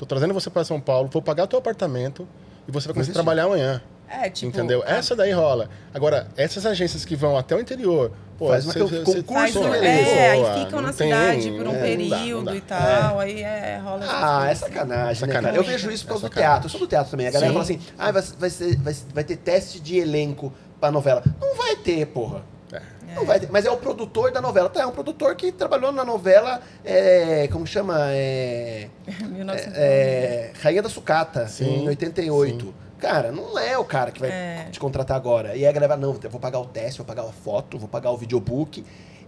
tô 0.00 0.06
trazendo 0.06 0.32
você 0.32 0.48
para 0.48 0.64
São 0.64 0.80
Paulo, 0.80 1.08
vou 1.12 1.20
pagar 1.20 1.44
o 1.44 1.46
teu 1.46 1.58
apartamento 1.58 2.26
e 2.66 2.72
você 2.72 2.86
vai 2.88 2.94
começar 2.94 3.10
a 3.10 3.14
trabalhar 3.14 3.44
amanhã. 3.44 3.82
É, 4.08 4.28
tipo. 4.28 4.48
entendeu? 4.48 4.82
a- 4.84 4.90
Essa 4.90 5.14
daí 5.14 5.30
rola. 5.30 5.68
Agora, 5.94 6.26
essas 6.36 6.64
agências 6.66 7.04
que 7.04 7.14
vão 7.14 7.36
até 7.38 7.54
o 7.54 7.60
interior, 7.60 8.10
pô, 8.36 8.48
Faz 8.48 8.64
uma 8.64 8.72
cê- 8.72 8.80
co- 8.80 8.88
cê- 8.88 8.96
concurso 9.04 9.32
Faz 9.32 9.52
de 9.52 9.60
beleza. 9.60 9.86
é, 10.10 10.30
aí 10.32 10.64
ficam 10.64 10.80
na 10.80 10.92
tem, 10.92 11.08
cidade 11.12 11.50
por 11.52 11.66
um 11.68 11.70
é, 11.70 11.72
não 11.72 11.72
dá, 11.74 11.80
período 12.16 12.36
não 12.46 12.52
dá. 12.52 12.56
e 12.56 12.60
tal, 12.62 13.20
aí 13.20 13.42
é, 13.42 13.80
rola 13.84 14.00
Ah, 14.08 14.50
é 14.50 14.54
sacanagem, 14.56 15.06
né, 15.06 15.14
Sacanagem. 15.14 15.42
cara? 15.42 15.56
Eu 15.56 15.62
vejo 15.62 15.90
isso 15.92 16.04
por 16.04 16.08
É 16.08 16.12
causa 16.14 16.28
do 16.28 16.32
sacanagem. 16.34 16.52
teatro. 16.54 16.66
Eu 16.66 16.70
sou 16.70 16.80
do 16.80 16.86
teatro 16.88 17.10
também. 17.12 17.28
A 17.28 17.30
galera 17.30 17.52
Sim. 17.52 17.52
fala 17.52 17.64
assim, 17.64 17.80
ah, 17.98 18.10
vai, 18.10 18.22
vai, 18.38 18.50
ser- 18.50 18.76
vai- 18.78 18.96
vai 19.14 19.22
ter 19.24 19.36
teste 19.36 19.78
de 19.78 19.98
elenco 19.98 20.52
pra 20.80 20.90
novela. 20.90 21.22
Não 21.40 21.54
vai 21.56 21.76
ter, 21.76 22.04
porra. 22.06 22.42
É. 22.72 23.14
Não 23.14 23.24
vai 23.26 23.40
ter. 23.40 23.48
Mas 23.50 23.64
é 23.64 23.70
o 23.70 23.76
produtor 23.76 24.30
da 24.30 24.40
novela. 24.40 24.68
Tá, 24.68 24.82
é 24.82 24.86
um 24.86 24.92
produtor 24.92 25.34
que 25.34 25.50
trabalhou 25.50 25.90
na 25.92 26.04
novela, 26.04 26.60
é, 26.84 27.48
como 27.50 27.66
chama? 27.66 27.96
É, 28.12 28.88
1900. 29.28 29.72
é, 29.76 30.52
Rainha 30.62 30.82
da 30.82 30.88
Sucata, 30.88 31.48
Sim, 31.48 31.84
em 31.84 31.88
88. 31.88 32.72
Cara, 32.98 33.32
não 33.32 33.58
é 33.58 33.78
o 33.78 33.84
cara 33.84 34.10
que 34.10 34.20
vai 34.20 34.30
É. 34.30 34.68
te 34.70 34.78
contratar 34.78 35.16
agora. 35.16 35.56
E 35.56 35.60
aí 35.64 35.66
a 35.66 35.72
galera 35.72 35.94
fala, 35.94 36.06
não, 36.06 36.12
vou 36.12 36.40
pagar 36.40 36.60
o 36.60 36.66
teste, 36.66 36.98
vou 36.98 37.06
pagar 37.06 37.22
a 37.22 37.32
foto, 37.32 37.78
vou 37.78 37.88
pagar 37.88 38.10
o 38.10 38.16
videobook. 38.16 38.84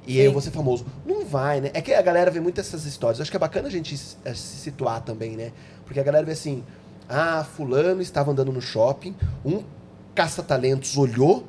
E 0.06 0.18
aí 0.18 0.24
eu 0.24 0.30
Sim. 0.30 0.32
vou 0.34 0.42
ser 0.42 0.50
famoso. 0.50 0.84
Não 1.06 1.24
vai, 1.24 1.60
né? 1.60 1.70
É 1.72 1.80
que 1.80 1.94
a 1.94 2.02
galera 2.02 2.30
vê 2.30 2.38
muito 2.40 2.60
essas 2.60 2.84
histórias. 2.84 3.20
Acho 3.20 3.30
que 3.30 3.36
é 3.36 3.40
bacana 3.40 3.68
a 3.68 3.70
gente 3.70 3.96
se 3.96 4.16
se 4.34 4.56
situar 4.58 5.00
também, 5.00 5.36
né? 5.36 5.52
Porque 5.86 5.98
a 5.98 6.02
galera 6.02 6.26
vê 6.26 6.32
assim: 6.32 6.62
ah, 7.08 7.44
Fulano 7.56 8.02
estava 8.02 8.30
andando 8.32 8.52
no 8.52 8.60
shopping, 8.60 9.14
um 9.44 9.62
caça-talentos 10.14 10.96
olhou, 10.98 11.46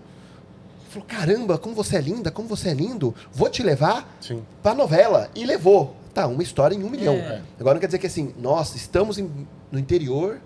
falou: 0.94 1.08
caramba, 1.08 1.58
como 1.58 1.76
você 1.76 1.98
é 1.98 2.02
linda, 2.02 2.32
como 2.32 2.48
você 2.48 2.70
é 2.70 2.74
lindo, 2.74 3.14
vou 3.32 3.50
te 3.50 3.62
levar 3.64 4.18
Sim. 4.22 4.44
pra 4.62 4.74
novela. 4.74 5.30
E 5.36 5.46
levou. 5.46 5.96
Tá, 6.14 6.28
uma 6.28 6.44
história 6.44 6.76
em 6.76 6.84
um 6.84 6.90
milhão. 6.90 7.16
É. 7.16 7.42
Agora 7.60 7.74
não 7.74 7.80
quer 7.82 7.88
dizer 7.88 7.98
que 7.98 8.06
assim, 8.08 8.34
nossa, 8.38 8.78
estamos 8.78 9.18
em- 9.18 9.48
no 9.72 9.80
interior 9.80 10.40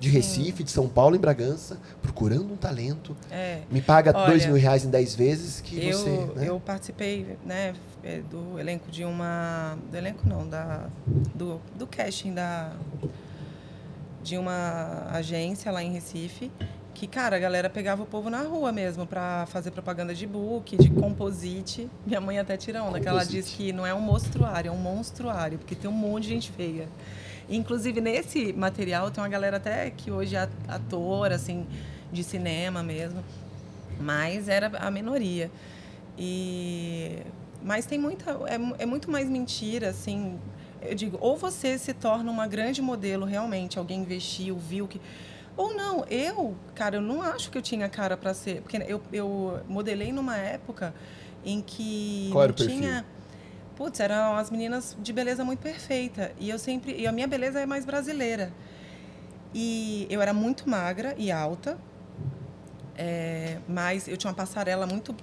de 0.00 0.08
Recife, 0.10 0.64
de 0.64 0.70
São 0.72 0.88
Paulo, 0.88 1.14
em 1.14 1.20
Bragança, 1.20 1.78
procurando 2.02 2.52
um 2.52 2.56
talento. 2.56 3.16
É. 3.30 3.60
Me 3.70 3.80
paga 3.80 4.12
Olha, 4.14 4.26
dois 4.26 4.44
mil 4.44 4.56
reais 4.56 4.84
em 4.84 4.90
dez 4.90 5.14
vezes 5.14 5.60
que 5.60 5.86
Eu, 5.86 5.96
você. 5.98 6.10
Né? 6.34 6.48
eu 6.48 6.58
participei 6.60 7.38
né, 7.46 7.74
é, 8.02 8.20
do 8.28 8.58
elenco 8.58 8.90
de 8.90 9.04
uma. 9.04 9.78
Do 9.88 9.96
elenco 9.96 10.28
não, 10.28 10.46
da, 10.48 10.88
do, 11.32 11.60
do 11.78 11.86
casting 11.86 12.34
da, 12.34 12.72
de 14.22 14.36
uma 14.36 15.06
agência 15.12 15.70
lá 15.70 15.82
em 15.82 15.92
Recife. 15.92 16.50
Que, 16.94 17.08
cara, 17.08 17.34
a 17.34 17.38
galera 17.40 17.68
pegava 17.68 18.04
o 18.04 18.06
povo 18.06 18.30
na 18.30 18.42
rua 18.42 18.70
mesmo 18.70 19.04
pra 19.04 19.46
fazer 19.46 19.72
propaganda 19.72 20.14
de 20.14 20.28
book, 20.28 20.76
de 20.76 20.88
composite. 20.90 21.90
Minha 22.06 22.20
mãe 22.20 22.38
até 22.38 22.56
tira 22.56 22.84
onda, 22.84 23.00
que 23.00 23.08
ela 23.08 23.24
diz 23.24 23.48
que 23.48 23.72
não 23.72 23.84
é 23.84 23.92
um 23.92 24.00
monstruário, 24.00 24.68
é 24.68 24.72
um 24.72 24.78
monstruário, 24.78 25.58
porque 25.58 25.74
tem 25.74 25.90
um 25.90 25.92
monte 25.92 26.22
de 26.22 26.28
gente 26.30 26.52
feia. 26.52 26.88
Inclusive, 27.48 28.00
nesse 28.00 28.52
material, 28.52 29.10
tem 29.10 29.20
uma 29.22 29.28
galera 29.28 29.56
até 29.56 29.90
que 29.90 30.12
hoje 30.12 30.36
é 30.36 30.48
ator, 30.68 31.32
assim, 31.32 31.66
de 32.12 32.22
cinema 32.22 32.80
mesmo. 32.80 33.24
Mas 34.00 34.48
era 34.48 34.70
a 34.78 34.88
minoria. 34.88 35.50
E... 36.16 37.18
Mas 37.62 37.86
tem 37.86 37.98
muita... 37.98 38.30
É, 38.46 38.84
é 38.84 38.86
muito 38.86 39.10
mais 39.10 39.28
mentira, 39.28 39.90
assim... 39.90 40.38
Eu 40.80 40.94
digo, 40.94 41.18
ou 41.20 41.36
você 41.36 41.76
se 41.76 41.92
torna 41.92 42.30
uma 42.30 42.46
grande 42.46 42.80
modelo 42.80 43.26
realmente, 43.26 43.80
alguém 43.80 44.00
investiu, 44.00 44.56
viu 44.56 44.86
que... 44.86 45.00
Ou 45.56 45.74
não, 45.74 46.04
eu, 46.06 46.56
cara, 46.74 46.96
eu 46.96 47.00
não 47.00 47.22
acho 47.22 47.50
que 47.50 47.58
eu 47.58 47.62
tinha 47.62 47.88
cara 47.88 48.16
para 48.16 48.34
ser... 48.34 48.60
Porque 48.62 48.76
eu, 48.88 49.00
eu 49.12 49.60
modelei 49.68 50.12
numa 50.12 50.36
época 50.36 50.94
em 51.44 51.60
que 51.62 52.28
Qual 52.32 52.42
era 52.42 52.52
não 52.52 52.54
o 52.54 52.56
perfil? 52.56 52.80
tinha... 52.80 53.06
Putz, 53.76 53.98
eram 54.00 54.36
as 54.36 54.50
meninas 54.50 54.96
de 55.00 55.12
beleza 55.12 55.44
muito 55.44 55.60
perfeita. 55.60 56.32
E 56.38 56.50
eu 56.50 56.58
sempre... 56.58 56.94
E 56.96 57.06
a 57.06 57.12
minha 57.12 57.26
beleza 57.26 57.60
é 57.60 57.66
mais 57.66 57.84
brasileira. 57.84 58.52
E 59.52 60.06
eu 60.10 60.20
era 60.20 60.32
muito 60.32 60.68
magra 60.68 61.14
e 61.16 61.30
alta. 61.30 61.78
É, 62.96 63.58
mas 63.68 64.08
eu 64.08 64.16
tinha 64.16 64.30
uma 64.30 64.36
passarela 64.36 64.86
muito 64.86 65.14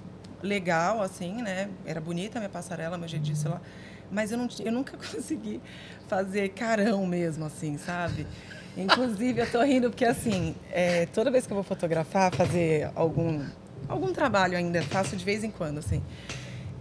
legal, 0.41 1.01
assim, 1.01 1.41
né? 1.41 1.69
Era 1.85 2.01
bonita 2.01 2.37
a 2.37 2.41
minha 2.41 2.49
passarela, 2.49 2.97
meu 2.97 3.07
jeito 3.07 3.23
de 3.23 3.35
sei 3.35 3.51
lá. 3.51 3.61
Mas 4.09 4.31
eu, 4.31 4.37
não, 4.37 4.47
eu 4.59 4.71
nunca 4.71 4.95
consegui 4.97 5.61
fazer 6.07 6.49
carão 6.49 7.05
mesmo, 7.05 7.45
assim, 7.45 7.77
sabe? 7.77 8.27
Inclusive, 8.77 9.41
eu 9.41 9.51
tô 9.51 9.61
rindo 9.61 9.89
porque, 9.89 10.05
assim, 10.05 10.55
é, 10.71 11.05
toda 11.07 11.29
vez 11.29 11.45
que 11.45 11.51
eu 11.51 11.55
vou 11.55 11.63
fotografar, 11.63 12.33
fazer 12.33 12.89
algum, 12.95 13.45
algum 13.87 14.13
trabalho 14.13 14.57
ainda, 14.57 14.81
faço 14.83 15.15
de 15.15 15.25
vez 15.25 15.43
em 15.43 15.51
quando, 15.51 15.79
assim. 15.79 16.01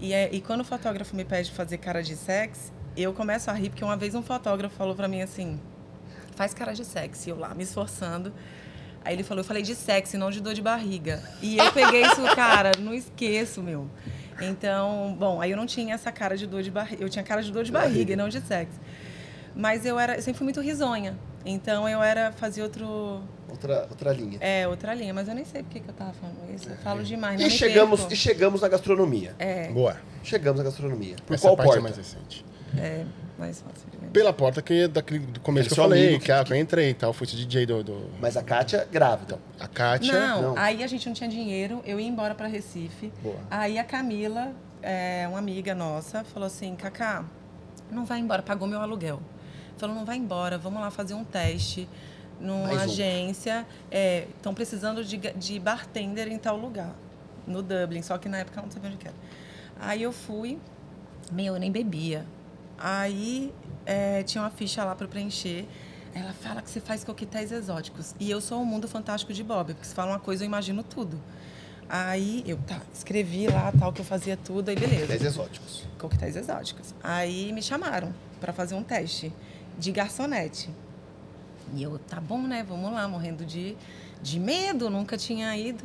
E, 0.00 0.12
é, 0.12 0.30
e 0.32 0.40
quando 0.40 0.60
o 0.60 0.64
fotógrafo 0.64 1.14
me 1.14 1.24
pede 1.24 1.50
fazer 1.50 1.78
cara 1.78 2.02
de 2.02 2.16
sexy, 2.16 2.72
eu 2.96 3.12
começo 3.12 3.50
a 3.50 3.54
rir, 3.54 3.70
porque 3.70 3.84
uma 3.84 3.96
vez 3.96 4.14
um 4.14 4.22
fotógrafo 4.22 4.74
falou 4.76 4.94
pra 4.94 5.08
mim 5.08 5.20
assim, 5.20 5.60
faz 6.34 6.54
cara 6.54 6.72
de 6.72 6.84
sexy, 6.84 7.30
eu 7.30 7.38
lá 7.38 7.54
me 7.54 7.64
esforçando. 7.64 8.32
Aí 9.04 9.14
ele 9.14 9.22
falou, 9.22 9.40
eu 9.40 9.44
falei 9.44 9.62
de 9.62 9.74
sexy, 9.74 10.16
não 10.16 10.30
de 10.30 10.40
dor 10.40 10.54
de 10.54 10.62
barriga. 10.62 11.22
E 11.42 11.58
eu 11.58 11.72
peguei 11.72 12.02
isso, 12.02 12.22
cara, 12.34 12.72
não 12.78 12.94
esqueço, 12.94 13.62
meu. 13.62 13.88
Então, 14.40 15.14
bom, 15.18 15.40
aí 15.40 15.50
eu 15.50 15.56
não 15.56 15.66
tinha 15.66 15.94
essa 15.94 16.12
cara 16.12 16.36
de 16.36 16.46
dor 16.46 16.62
de 16.62 16.70
barriga, 16.70 17.02
eu 17.02 17.08
tinha 17.08 17.24
cara 17.24 17.42
de 17.42 17.50
dor 17.50 17.64
de 17.64 17.72
barriga 17.72 18.12
e 18.12 18.16
não 18.16 18.28
de 18.28 18.40
sexy. 18.40 18.78
Mas 19.54 19.84
eu 19.84 19.98
era, 19.98 20.16
eu 20.16 20.22
sempre 20.22 20.38
fui 20.38 20.44
muito 20.44 20.60
risonha. 20.60 21.18
Então 21.44 21.88
eu 21.88 22.02
era, 22.02 22.32
fazia 22.32 22.62
outro, 22.62 23.20
Outra, 23.48 23.86
outra 23.88 24.12
linha. 24.12 24.38
é, 24.40 24.68
outra 24.68 24.92
linha, 24.94 25.14
mas 25.14 25.26
eu 25.28 25.34
nem 25.34 25.44
sei 25.44 25.62
por 25.62 25.70
que 25.70 25.80
que 25.80 25.88
eu 25.88 25.94
tava 25.94 26.12
falando 26.12 26.36
isso. 26.54 26.68
Eu 26.68 26.76
falo 26.76 27.02
demais, 27.02 27.40
não 27.40 27.46
E 27.46 27.50
chegamos, 27.50 28.00
perco. 28.00 28.12
e 28.12 28.16
chegamos 28.16 28.60
na 28.60 28.68
gastronomia. 28.68 29.34
É, 29.38 29.68
Boa. 29.68 29.96
Chegamos 30.22 30.58
na 30.58 30.64
gastronomia. 30.64 31.16
Por 31.26 31.34
Essa 31.34 31.42
qual 31.48 31.56
parte 31.56 31.66
porta? 31.68 31.80
é 31.80 31.82
mais 31.82 31.96
recente. 31.96 32.44
é 32.76 33.04
mais 33.38 33.58
fácil 33.62 33.88
de 33.90 33.96
lembrar. 33.96 34.10
Pela 34.12 34.32
porta 34.34 34.60
que 34.60 34.86
daquele 34.86 35.20
do 35.20 35.40
começo 35.40 35.68
que 35.68 35.72
eu 35.72 35.82
falei, 35.82 36.08
amigo 36.08 36.18
que, 36.20 36.26
que- 36.26 36.32
ah, 36.32 36.44
que 36.44 36.52
eu 36.52 36.56
entrei 36.58 36.90
e 36.90 36.94
tal, 36.94 37.12
fui 37.14 37.26
DJ 37.26 37.64
do, 37.64 37.82
do- 37.82 38.10
Mas 38.20 38.36
a 38.36 38.42
Kátia, 38.42 38.86
grávida. 38.92 39.38
a 39.58 39.66
Kátia. 39.66 40.12
Não, 40.12 40.42
Não. 40.42 40.58
aí 40.58 40.84
a 40.84 40.86
gente 40.86 41.06
não 41.08 41.14
tinha 41.14 41.28
dinheiro, 41.30 41.80
eu 41.86 41.98
ia 41.98 42.06
embora 42.06 42.34
para 42.34 42.46
Recife. 42.48 43.10
Boa. 43.22 43.36
Aí 43.50 43.78
a 43.78 43.84
Camila, 43.84 44.52
é, 44.82 45.24
uma 45.26 45.38
amiga 45.38 45.74
nossa, 45.74 46.22
falou 46.22 46.46
assim: 46.48 46.76
Cacá, 46.76 47.24
não 47.90 48.04
vai 48.04 48.18
embora, 48.18 48.42
pagou 48.42 48.68
meu 48.68 48.80
aluguel. 48.82 49.20
Falou: 49.80 49.96
não 49.96 50.04
vai 50.04 50.16
embora, 50.16 50.58
vamos 50.58 50.80
lá 50.80 50.90
fazer 50.90 51.14
um 51.14 51.24
teste 51.24 51.88
numa 52.38 52.68
Mais 52.68 52.80
um. 52.80 52.84
agência. 52.84 53.66
Estão 54.36 54.54
precisando 54.54 55.04
de, 55.04 55.16
de 55.16 55.58
bartender 55.58 56.28
em 56.28 56.38
tal 56.38 56.56
lugar. 56.56 56.94
no 57.46 57.62
Dublin, 57.62 58.02
só 58.02 58.18
que 58.18 58.28
na 58.28 58.38
época 58.38 58.60
eu 58.60 58.64
não 58.64 58.70
sabia 58.70 58.90
onde 58.90 59.06
era. 59.06 59.16
Aí 59.80 60.02
eu 60.02 60.12
fui, 60.12 60.58
meu, 61.32 61.54
eu 61.54 61.60
nem 61.60 61.72
bebia. 61.72 62.26
Aí 62.78 63.52
é, 63.86 64.22
tinha 64.22 64.42
uma 64.42 64.50
ficha 64.50 64.84
lá 64.84 64.94
para 64.94 65.08
preencher. 65.08 65.66
Ela 66.14 66.32
fala 66.32 66.60
que 66.60 66.68
você 66.68 66.80
faz 66.80 67.04
coquetéis 67.04 67.52
exóticos. 67.52 68.14
E 68.18 68.30
eu 68.30 68.40
sou 68.40 68.60
o 68.60 68.66
mundo 68.66 68.86
fantástico 68.88 69.32
de 69.32 69.42
Bob, 69.42 69.74
porque 69.74 69.86
se 69.86 69.94
fala 69.94 70.12
uma 70.12 70.18
coisa, 70.18 70.42
eu 70.44 70.46
imagino 70.46 70.82
tudo. 70.82 71.20
Aí 71.88 72.44
eu 72.46 72.56
tá, 72.58 72.80
escrevi 72.92 73.48
lá 73.48 73.72
tal 73.78 73.92
que 73.92 74.00
eu 74.00 74.04
fazia 74.04 74.36
tudo, 74.36 74.68
aí 74.68 74.76
beleza. 74.76 75.06
Dez 75.06 75.24
exóticos. 75.24 75.84
Coquetéis 75.98 76.36
exóticos. 76.36 76.94
Aí 77.02 77.52
me 77.52 77.62
chamaram 77.62 78.14
para 78.40 78.52
fazer 78.52 78.74
um 78.74 78.82
teste 78.82 79.32
de 79.80 79.90
garçonete. 79.90 80.70
E 81.74 81.82
eu, 81.82 81.98
tá 81.98 82.20
bom, 82.20 82.42
né? 82.42 82.64
Vamos 82.68 82.92
lá, 82.92 83.08
morrendo 83.08 83.44
de, 83.44 83.76
de 84.22 84.38
medo, 84.38 84.90
nunca 84.90 85.16
tinha 85.16 85.56
ido. 85.56 85.84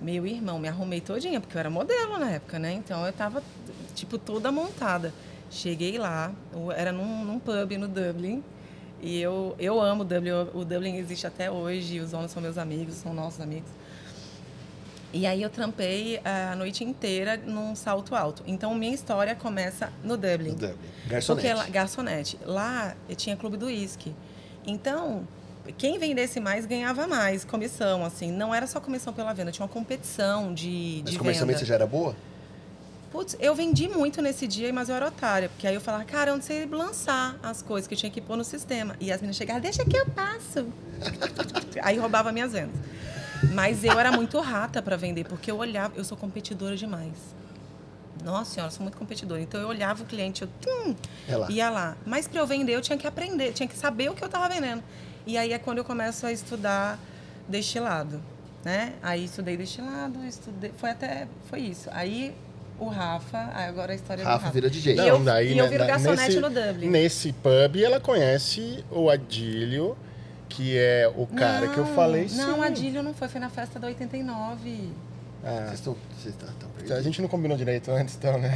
Meu 0.00 0.26
irmão, 0.26 0.58
me 0.58 0.68
arrumei 0.68 1.00
todinha, 1.00 1.40
porque 1.40 1.56
eu 1.56 1.60
era 1.60 1.70
modelo 1.70 2.18
na 2.18 2.30
época, 2.30 2.58
né? 2.58 2.72
Então 2.72 3.04
eu 3.04 3.12
tava, 3.12 3.42
tipo, 3.94 4.18
toda 4.18 4.50
montada. 4.50 5.12
Cheguei 5.50 5.98
lá, 5.98 6.32
era 6.76 6.92
num, 6.92 7.24
num 7.24 7.38
pub 7.38 7.72
no 7.78 7.88
Dublin. 7.88 8.42
E 9.00 9.20
eu, 9.20 9.54
eu 9.58 9.80
amo 9.80 10.02
o 10.02 10.04
Dublin, 10.04 10.30
o 10.54 10.64
Dublin 10.64 10.96
existe 10.96 11.26
até 11.26 11.50
hoje, 11.50 11.98
os 11.98 12.12
donos 12.12 12.30
são 12.30 12.40
meus 12.40 12.56
amigos, 12.56 12.94
são 12.94 13.12
nossos 13.12 13.40
amigos. 13.40 13.68
E 15.12 15.26
aí 15.26 15.42
eu 15.42 15.50
trampei 15.50 16.16
eh, 16.24 16.48
a 16.52 16.56
noite 16.56 16.82
inteira 16.82 17.36
num 17.36 17.74
salto 17.76 18.14
alto. 18.14 18.42
Então 18.46 18.74
minha 18.74 18.94
história 18.94 19.34
começa 19.34 19.92
no 20.02 20.16
Dublin. 20.16 20.50
No 20.50 20.56
Dublin. 20.56 20.76
Garçonete. 21.06 21.46
Porque 21.48 21.54
lá, 21.54 21.68
garçonete. 21.70 22.38
Lá 22.46 22.96
eu 23.08 23.14
tinha 23.14 23.36
clube 23.36 23.56
do 23.58 23.66
uísque. 23.66 24.14
Então, 24.66 25.26
quem 25.76 25.98
vendesse 25.98 26.40
mais 26.40 26.64
ganhava 26.66 27.06
mais 27.06 27.44
comissão, 27.44 28.04
assim. 28.04 28.30
Não 28.32 28.54
era 28.54 28.66
só 28.66 28.80
comissão 28.80 29.12
pela 29.12 29.32
venda, 29.32 29.52
tinha 29.52 29.64
uma 29.64 29.72
competição 29.72 30.54
de, 30.54 31.02
Mas 31.04 31.12
de 31.12 31.18
comercialmente 31.18 31.58
você 31.58 31.64
venda. 31.64 31.68
já 31.68 31.74
era 31.74 31.86
boa? 31.86 32.16
Putz, 33.10 33.36
eu 33.38 33.54
vendi 33.54 33.88
muito 33.88 34.22
nesse 34.22 34.46
dia, 34.46 34.72
mas 34.72 34.88
eu 34.88 34.94
era 34.94 35.08
otária. 35.08 35.50
Porque 35.50 35.66
aí 35.66 35.74
eu 35.74 35.80
falava, 35.82 36.02
cara, 36.04 36.32
não 36.32 36.40
sei 36.40 36.64
lançar 36.64 37.38
as 37.42 37.60
coisas 37.60 37.86
que 37.86 37.92
eu 37.92 37.98
tinha 37.98 38.10
que 38.10 38.22
pôr 38.22 38.38
no 38.38 38.44
sistema. 38.44 38.96
E 38.98 39.12
as 39.12 39.20
meninas 39.20 39.36
chegavam, 39.36 39.60
deixa 39.60 39.84
que 39.84 39.94
eu 39.94 40.06
passo. 40.06 40.66
aí 41.82 41.98
roubava 41.98 42.32
minhas 42.32 42.52
vendas. 42.52 42.74
Mas 43.50 43.82
eu 43.84 43.98
era 43.98 44.12
muito 44.12 44.38
rata 44.40 44.80
para 44.80 44.96
vender, 44.96 45.24
porque 45.24 45.50
eu 45.50 45.56
olhava, 45.58 45.94
eu 45.96 46.04
sou 46.04 46.16
competidora 46.16 46.76
demais. 46.76 47.12
Nossa 48.24 48.52
senhora, 48.54 48.70
eu 48.70 48.74
sou 48.76 48.82
muito 48.82 48.96
competidora. 48.96 49.40
Então 49.40 49.60
eu 49.60 49.68
olhava 49.68 50.02
o 50.02 50.06
cliente, 50.06 50.42
eu 50.42 50.48
tum, 50.60 50.94
É 51.28 51.36
lá. 51.36 51.50
ia 51.50 51.68
lá. 51.70 51.96
Mas 52.06 52.28
para 52.28 52.40
eu 52.40 52.46
vender, 52.46 52.74
eu 52.74 52.80
tinha 52.80 52.96
que 52.96 53.06
aprender, 53.06 53.52
tinha 53.52 53.68
que 53.68 53.76
saber 53.76 54.10
o 54.10 54.14
que 54.14 54.22
eu 54.22 54.26
estava 54.26 54.48
vendendo. 54.48 54.82
E 55.26 55.36
aí 55.36 55.52
é 55.52 55.58
quando 55.58 55.78
eu 55.78 55.84
começo 55.84 56.24
a 56.26 56.30
estudar 56.32 56.98
destilado, 57.48 58.20
né? 58.64 58.92
Aí 59.02 59.24
estudei 59.24 59.56
destilado, 59.56 60.24
estudei, 60.24 60.72
foi 60.76 60.90
até 60.90 61.26
foi 61.50 61.60
isso. 61.60 61.88
Aí 61.92 62.34
o 62.78 62.86
Rafa, 62.88 63.38
agora 63.38 63.92
a 63.92 63.94
história 63.96 64.22
do 64.24 64.26
Rafa 64.28 64.38
Rafa. 64.46 64.52
vira 64.54 64.70
DJ. 64.70 64.92
E 64.94 64.96
Não, 64.96 65.06
eu- 65.06 65.18
daí, 65.20 65.52
e 65.54 65.58
eu 65.58 65.64
né, 65.64 65.70
viro 65.70 65.82
na- 65.84 65.90
garçonete 65.90 66.22
nesse, 66.28 66.40
no 66.40 66.50
Dublin. 66.50 66.88
Nesse 66.88 67.32
pub, 67.32 67.76
ela 67.82 67.98
conhece 68.00 68.84
o 68.90 69.10
Adílio, 69.10 69.96
que 70.54 70.76
é 70.78 71.10
o 71.16 71.26
cara 71.26 71.68
que 71.68 71.78
eu 71.78 71.84
Não, 71.86 71.94
falei 71.94 72.26
Não, 72.32 72.54
sim. 72.56 72.64
Adílio 72.64 73.02
não 73.02 73.14
foi, 73.14 73.28
foi 73.28 73.40
na 73.40 73.48
festa 73.48 73.78
da 73.78 73.86
89. 73.88 74.90
Ah, 75.44 75.64
Vocês 75.66 75.72
estão 75.74 75.96
vocês 76.18 76.34
estão- 76.34 76.48
estão 76.48 76.96
a 76.96 77.00
gente 77.00 77.20
não 77.22 77.28
combinou 77.28 77.56
direito 77.56 77.90
antes, 77.90 78.16
então, 78.16 78.38
né? 78.38 78.52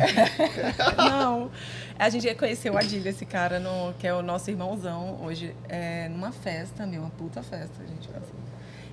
Não. 0.96 1.50
A 1.98 2.08
gente 2.10 2.32
conheceu 2.34 2.74
o 2.74 2.76
Adílio, 2.78 3.08
esse 3.08 3.24
cara, 3.24 3.58
no, 3.58 3.92
que 3.94 4.06
é 4.06 4.12
o 4.12 4.20
nosso 4.22 4.50
irmãozão, 4.50 5.18
hoje, 5.22 5.54
é, 5.68 6.08
numa 6.08 6.32
festa, 6.32 6.84
meu, 6.86 7.00
uma 7.02 7.10
puta 7.10 7.42
festa, 7.42 7.82
a 7.82 7.86
gente. 7.86 8.08
conheceu. 8.08 8.34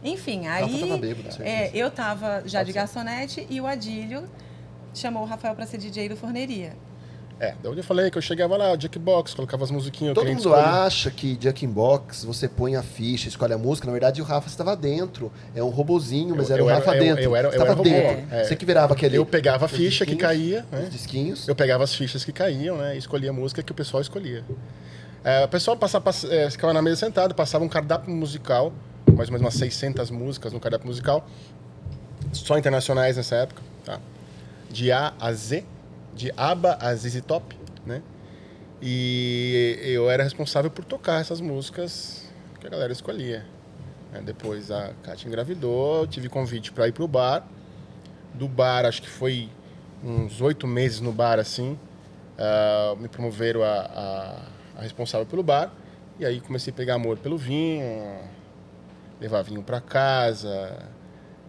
Enfim, 0.04 0.47
aí. 0.47 0.80
tava 0.80 0.97
bêbado, 0.97 1.43
é, 1.43 1.72
eu 1.74 1.89
tava 1.89 2.43
já 2.45 2.60
Pode 2.60 2.68
de 2.68 2.74
ser. 2.74 2.80
garçonete 2.80 3.47
e 3.49 3.60
o 3.62 3.66
Adílio 3.68 4.24
chamou 4.93 5.24
o 5.24 5.26
Rafael 5.26 5.56
pra 5.56 5.66
ser 5.66 5.78
DJ 5.78 6.10
do 6.10 6.16
Forneria. 6.18 6.74
É, 7.43 7.55
da 7.61 7.69
onde 7.69 7.79
eu 7.79 7.83
falei 7.83 8.09
que 8.09 8.17
eu 8.17 8.21
chegava 8.21 8.55
lá, 8.55 8.75
Jackbox, 8.77 9.33
colocava 9.33 9.63
as 9.65 9.71
musiquinhas, 9.71 10.11
o 10.11 10.15
Todo 10.15 10.27
mundo 10.27 10.37
escolhia. 10.37 10.63
acha 10.85 11.11
que 11.11 11.35
Jack 11.35 11.65
in 11.65 11.69
Box, 11.69 12.23
você 12.23 12.47
põe 12.47 12.75
a 12.77 12.81
ficha, 12.81 13.27
escolhe 13.27 13.51
a 13.53 13.57
música. 13.57 13.85
Na 13.85 13.91
verdade, 13.91 14.21
o 14.21 14.23
Rafa 14.23 14.47
estava 14.47 14.75
dentro. 14.77 15.29
É 15.53 15.61
um 15.61 15.67
robozinho, 15.69 16.35
mas 16.37 16.49
Eu- 16.49 16.53
era 16.55 16.63
o 16.63 16.65
eu 16.67 16.69
era- 16.69 16.79
Rafa 16.79 16.95
eu- 16.95 17.03
dentro. 17.03 17.23
eu 17.23 17.35
era- 17.35 17.47
eu 17.49 17.61
era 17.61 17.69
robô, 17.71 17.83
dentro. 17.83 18.33
é. 18.33 18.43
Você 18.45 18.55
que 18.55 18.65
virava 18.65 18.93
aquele. 18.93 19.17
Eu 19.17 19.25
pegava 19.25 19.65
a 19.65 19.67
ficha 19.67 20.05
que 20.05 20.15
caía, 20.15 20.65
né? 20.71 20.83
Os 20.83 20.89
disquinhos. 20.89 21.47
Eu 21.47 21.55
pegava 21.55 21.83
as 21.83 21.93
fichas 21.93 22.23
que 22.23 22.31
caíam, 22.31 22.77
né? 22.77 22.95
E 22.95 22.97
escolhia 22.97 23.31
a 23.31 23.33
música 23.33 23.61
que 23.61 23.71
o 23.71 23.75
pessoal 23.75 23.99
escolhia. 24.01 24.43
É, 25.23 25.43
o 25.43 25.47
pessoal 25.49 25.75
passava, 25.75 26.03
pass- 26.05 26.23
é, 26.29 26.49
ficava 26.49 26.71
na 26.73 26.81
mesa 26.81 26.95
sentado, 26.97 27.35
passava 27.35 27.63
um 27.65 27.69
cardápio 27.69 28.13
musical, 28.13 28.71
mais 29.07 29.27
ou 29.27 29.33
menos 29.33 29.41
umas 29.41 29.53
600 29.55 30.09
músicas 30.09 30.53
no 30.53 30.59
cardápio 30.61 30.87
musical, 30.87 31.27
só 32.31 32.57
internacionais 32.57 33.17
nessa 33.17 33.35
época, 33.35 33.61
tá? 33.85 33.99
De 34.71 34.91
A 34.91 35.13
a 35.19 35.31
Z, 35.33 35.63
de 36.16 36.32
ABBA 36.38 36.78
a 36.80 36.95
ZZ 36.95 37.22
Top, 37.22 37.57
né? 37.86 38.01
E 38.82 39.78
eu 39.82 40.09
era 40.09 40.24
responsável 40.24 40.70
por 40.70 40.84
tocar 40.84 41.22
essas 41.22 41.39
músicas 41.39 42.30
que 42.59 42.68
a 42.68 42.70
galera 42.70 42.91
escolhia. 42.91 43.45
né? 44.11 44.22
Depois 44.26 44.70
a 44.72 44.91
Kátia 45.03 45.28
engravidou, 45.28 46.05
tive 46.07 46.28
convite 46.30 46.72
para 46.72 46.88
ir 46.88 46.91
pro 46.91 47.07
bar. 47.07 47.47
Do 48.34 48.47
bar, 48.47 48.86
acho 48.86 49.01
que 49.01 49.09
foi 49.09 49.49
uns 50.03 50.41
oito 50.41 50.68
meses 50.68 50.99
no 50.99 51.11
bar, 51.14 51.39
assim. 51.39 51.78
ah, 52.38 52.95
me 52.99 53.07
promoveram 53.07 53.64
a, 53.64 53.68
a, 54.76 54.80
a 54.80 54.82
responsável 54.82 55.26
pelo 55.26 55.43
bar. 55.43 55.72
E 56.20 56.26
aí 56.26 56.41
comecei 56.41 56.72
a 56.74 56.76
pegar 56.76 56.95
amor 56.95 57.18
pelo 57.18 57.38
vinho, 57.38 58.18
levar 59.20 59.41
vinho 59.43 59.64
para 59.64 59.80
casa, 59.82 60.78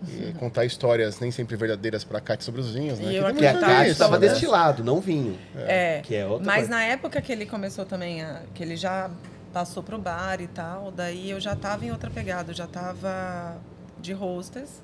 e 0.02 0.32
contar 0.34 0.64
histórias 0.64 1.18
nem 1.20 1.30
sempre 1.30 1.56
verdadeiras 1.56 2.04
para 2.04 2.18
a 2.18 2.20
Kátia 2.20 2.44
sobre 2.44 2.60
os 2.60 2.74
vinhos, 2.74 2.98
né? 2.98 3.14
E 3.14 3.20
Porque 3.22 3.46
a 3.46 3.82
isso, 3.82 3.92
estava 3.92 4.18
né? 4.18 4.28
destilado, 4.28 4.84
não 4.84 5.00
vinho. 5.00 5.38
É. 5.56 6.00
Que 6.02 6.16
é 6.16 6.26
outra 6.26 6.44
Mas 6.46 6.56
coisa. 6.56 6.70
na 6.70 6.82
época 6.82 7.20
que 7.22 7.32
ele 7.32 7.46
começou 7.46 7.84
também, 7.86 8.22
a, 8.22 8.42
que 8.52 8.62
ele 8.62 8.76
já 8.76 9.10
passou 9.52 9.82
pro 9.82 9.98
bar 9.98 10.40
e 10.40 10.48
tal, 10.48 10.90
daí 10.90 11.30
eu 11.30 11.40
já 11.40 11.54
tava 11.54 11.84
em 11.86 11.90
outra 11.90 12.10
pegada, 12.10 12.50
eu 12.50 12.56
já 12.56 12.66
tava 12.66 13.56
de 14.00 14.12
hostess. 14.12 14.82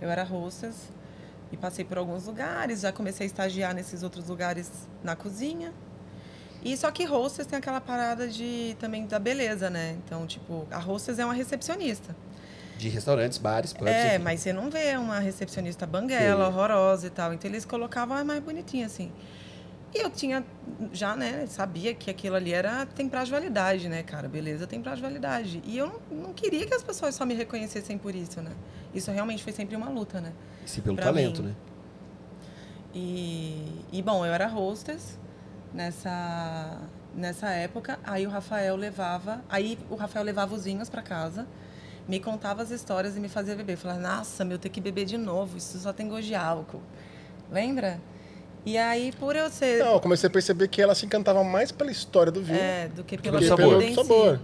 Eu 0.00 0.10
era 0.10 0.22
hostess 0.24 0.90
e 1.50 1.56
passei 1.56 1.84
por 1.84 1.96
alguns 1.98 2.26
lugares, 2.26 2.80
já 2.80 2.92
comecei 2.92 3.24
a 3.24 3.26
estagiar 3.26 3.74
nesses 3.74 4.02
outros 4.02 4.28
lugares 4.28 4.70
na 5.02 5.16
cozinha. 5.16 5.72
E 6.62 6.76
só 6.76 6.90
que 6.90 7.04
hostess 7.04 7.46
tem 7.46 7.58
aquela 7.58 7.80
parada 7.80 8.28
de 8.28 8.76
também 8.80 9.06
da 9.06 9.18
beleza, 9.18 9.70
né? 9.70 9.96
Então, 10.04 10.26
tipo, 10.26 10.66
a 10.70 10.78
hostess 10.78 11.18
é 11.18 11.24
uma 11.24 11.34
recepcionista. 11.34 12.14
De 12.78 12.88
restaurantes, 12.88 13.36
bares, 13.38 13.72
pubs. 13.72 13.92
É, 13.92 14.14
enfim. 14.14 14.24
mas 14.24 14.40
você 14.40 14.52
não 14.52 14.70
vê 14.70 14.96
uma 14.96 15.18
recepcionista 15.18 15.84
banguela, 15.84 16.46
Sim. 16.46 16.52
horrorosa 16.52 17.06
e 17.08 17.10
tal. 17.10 17.34
Então 17.34 17.50
eles 17.50 17.64
colocavam 17.64 18.16
a 18.16 18.24
mais 18.24 18.40
bonitinha, 18.40 18.86
assim. 18.86 19.12
E 19.94 20.00
eu 20.02 20.10
tinha, 20.10 20.44
já, 20.92 21.16
né, 21.16 21.46
sabia 21.46 21.94
que 21.94 22.10
aquilo 22.10 22.36
ali 22.36 22.52
era, 22.52 22.86
tem 22.86 23.08
prazo 23.08 23.26
de 23.26 23.32
validade, 23.32 23.88
né, 23.88 24.02
cara? 24.02 24.28
Beleza, 24.28 24.66
tem 24.66 24.80
prazo 24.80 24.96
de 24.96 25.02
validade. 25.02 25.62
E 25.64 25.76
eu 25.76 25.86
não, 26.10 26.18
não 26.26 26.32
queria 26.32 26.66
que 26.66 26.74
as 26.74 26.82
pessoas 26.82 27.14
só 27.14 27.24
me 27.26 27.34
reconhecessem 27.34 27.98
por 27.98 28.14
isso, 28.14 28.40
né? 28.42 28.52
Isso 28.94 29.10
realmente 29.10 29.42
foi 29.42 29.52
sempre 29.52 29.74
uma 29.74 29.88
luta, 29.88 30.20
né? 30.20 30.32
Sim, 30.64 30.82
pelo 30.82 30.94
pra 30.96 31.06
talento, 31.06 31.42
mim. 31.42 31.48
né? 31.48 31.54
E, 32.94 33.82
e 33.92 34.02
bom, 34.02 34.24
eu 34.24 34.32
era 34.32 34.46
hostess 34.46 35.18
nessa, 35.72 36.78
nessa 37.14 37.48
época. 37.50 37.98
Aí 38.04 38.26
o 38.26 38.30
Rafael 38.30 38.76
levava, 38.76 39.42
aí 39.48 39.78
o 39.90 39.94
Rafael 39.94 40.24
levava 40.24 40.54
os 40.54 40.64
vinhos 40.64 40.88
para 40.88 41.02
casa, 41.02 41.46
me 42.08 42.18
contava 42.18 42.62
as 42.62 42.70
histórias 42.70 43.16
e 43.16 43.20
me 43.20 43.28
fazia 43.28 43.54
beber. 43.54 43.74
Eu 43.74 43.78
falava, 43.78 44.00
nossa, 44.00 44.44
meu, 44.44 44.58
ter 44.58 44.70
que 44.70 44.80
beber 44.80 45.04
de 45.04 45.18
novo, 45.18 45.58
isso 45.58 45.78
só 45.78 45.92
tem 45.92 46.08
gosto 46.08 46.24
de 46.24 46.34
álcool. 46.34 46.82
Lembra? 47.52 48.00
E 48.64 48.76
aí, 48.76 49.12
por 49.12 49.36
eu 49.36 49.48
ser 49.50 49.84
Não, 49.84 49.94
eu 49.94 50.00
comecei 50.00 50.26
a 50.26 50.30
perceber 50.30 50.68
que 50.68 50.82
ela 50.82 50.94
se 50.94 51.06
encantava 51.06 51.44
mais 51.44 51.70
pela 51.70 51.90
história 51.90 52.32
do 52.32 52.42
vinho 52.42 52.58
é, 52.58 52.88
do 52.88 53.04
que 53.04 53.16
que 53.16 53.30
do 53.30 53.38
que 53.38 53.46
pelo 53.46 53.78
bebida 53.78 53.94
pelo 53.94 53.94
sabor. 53.94 54.40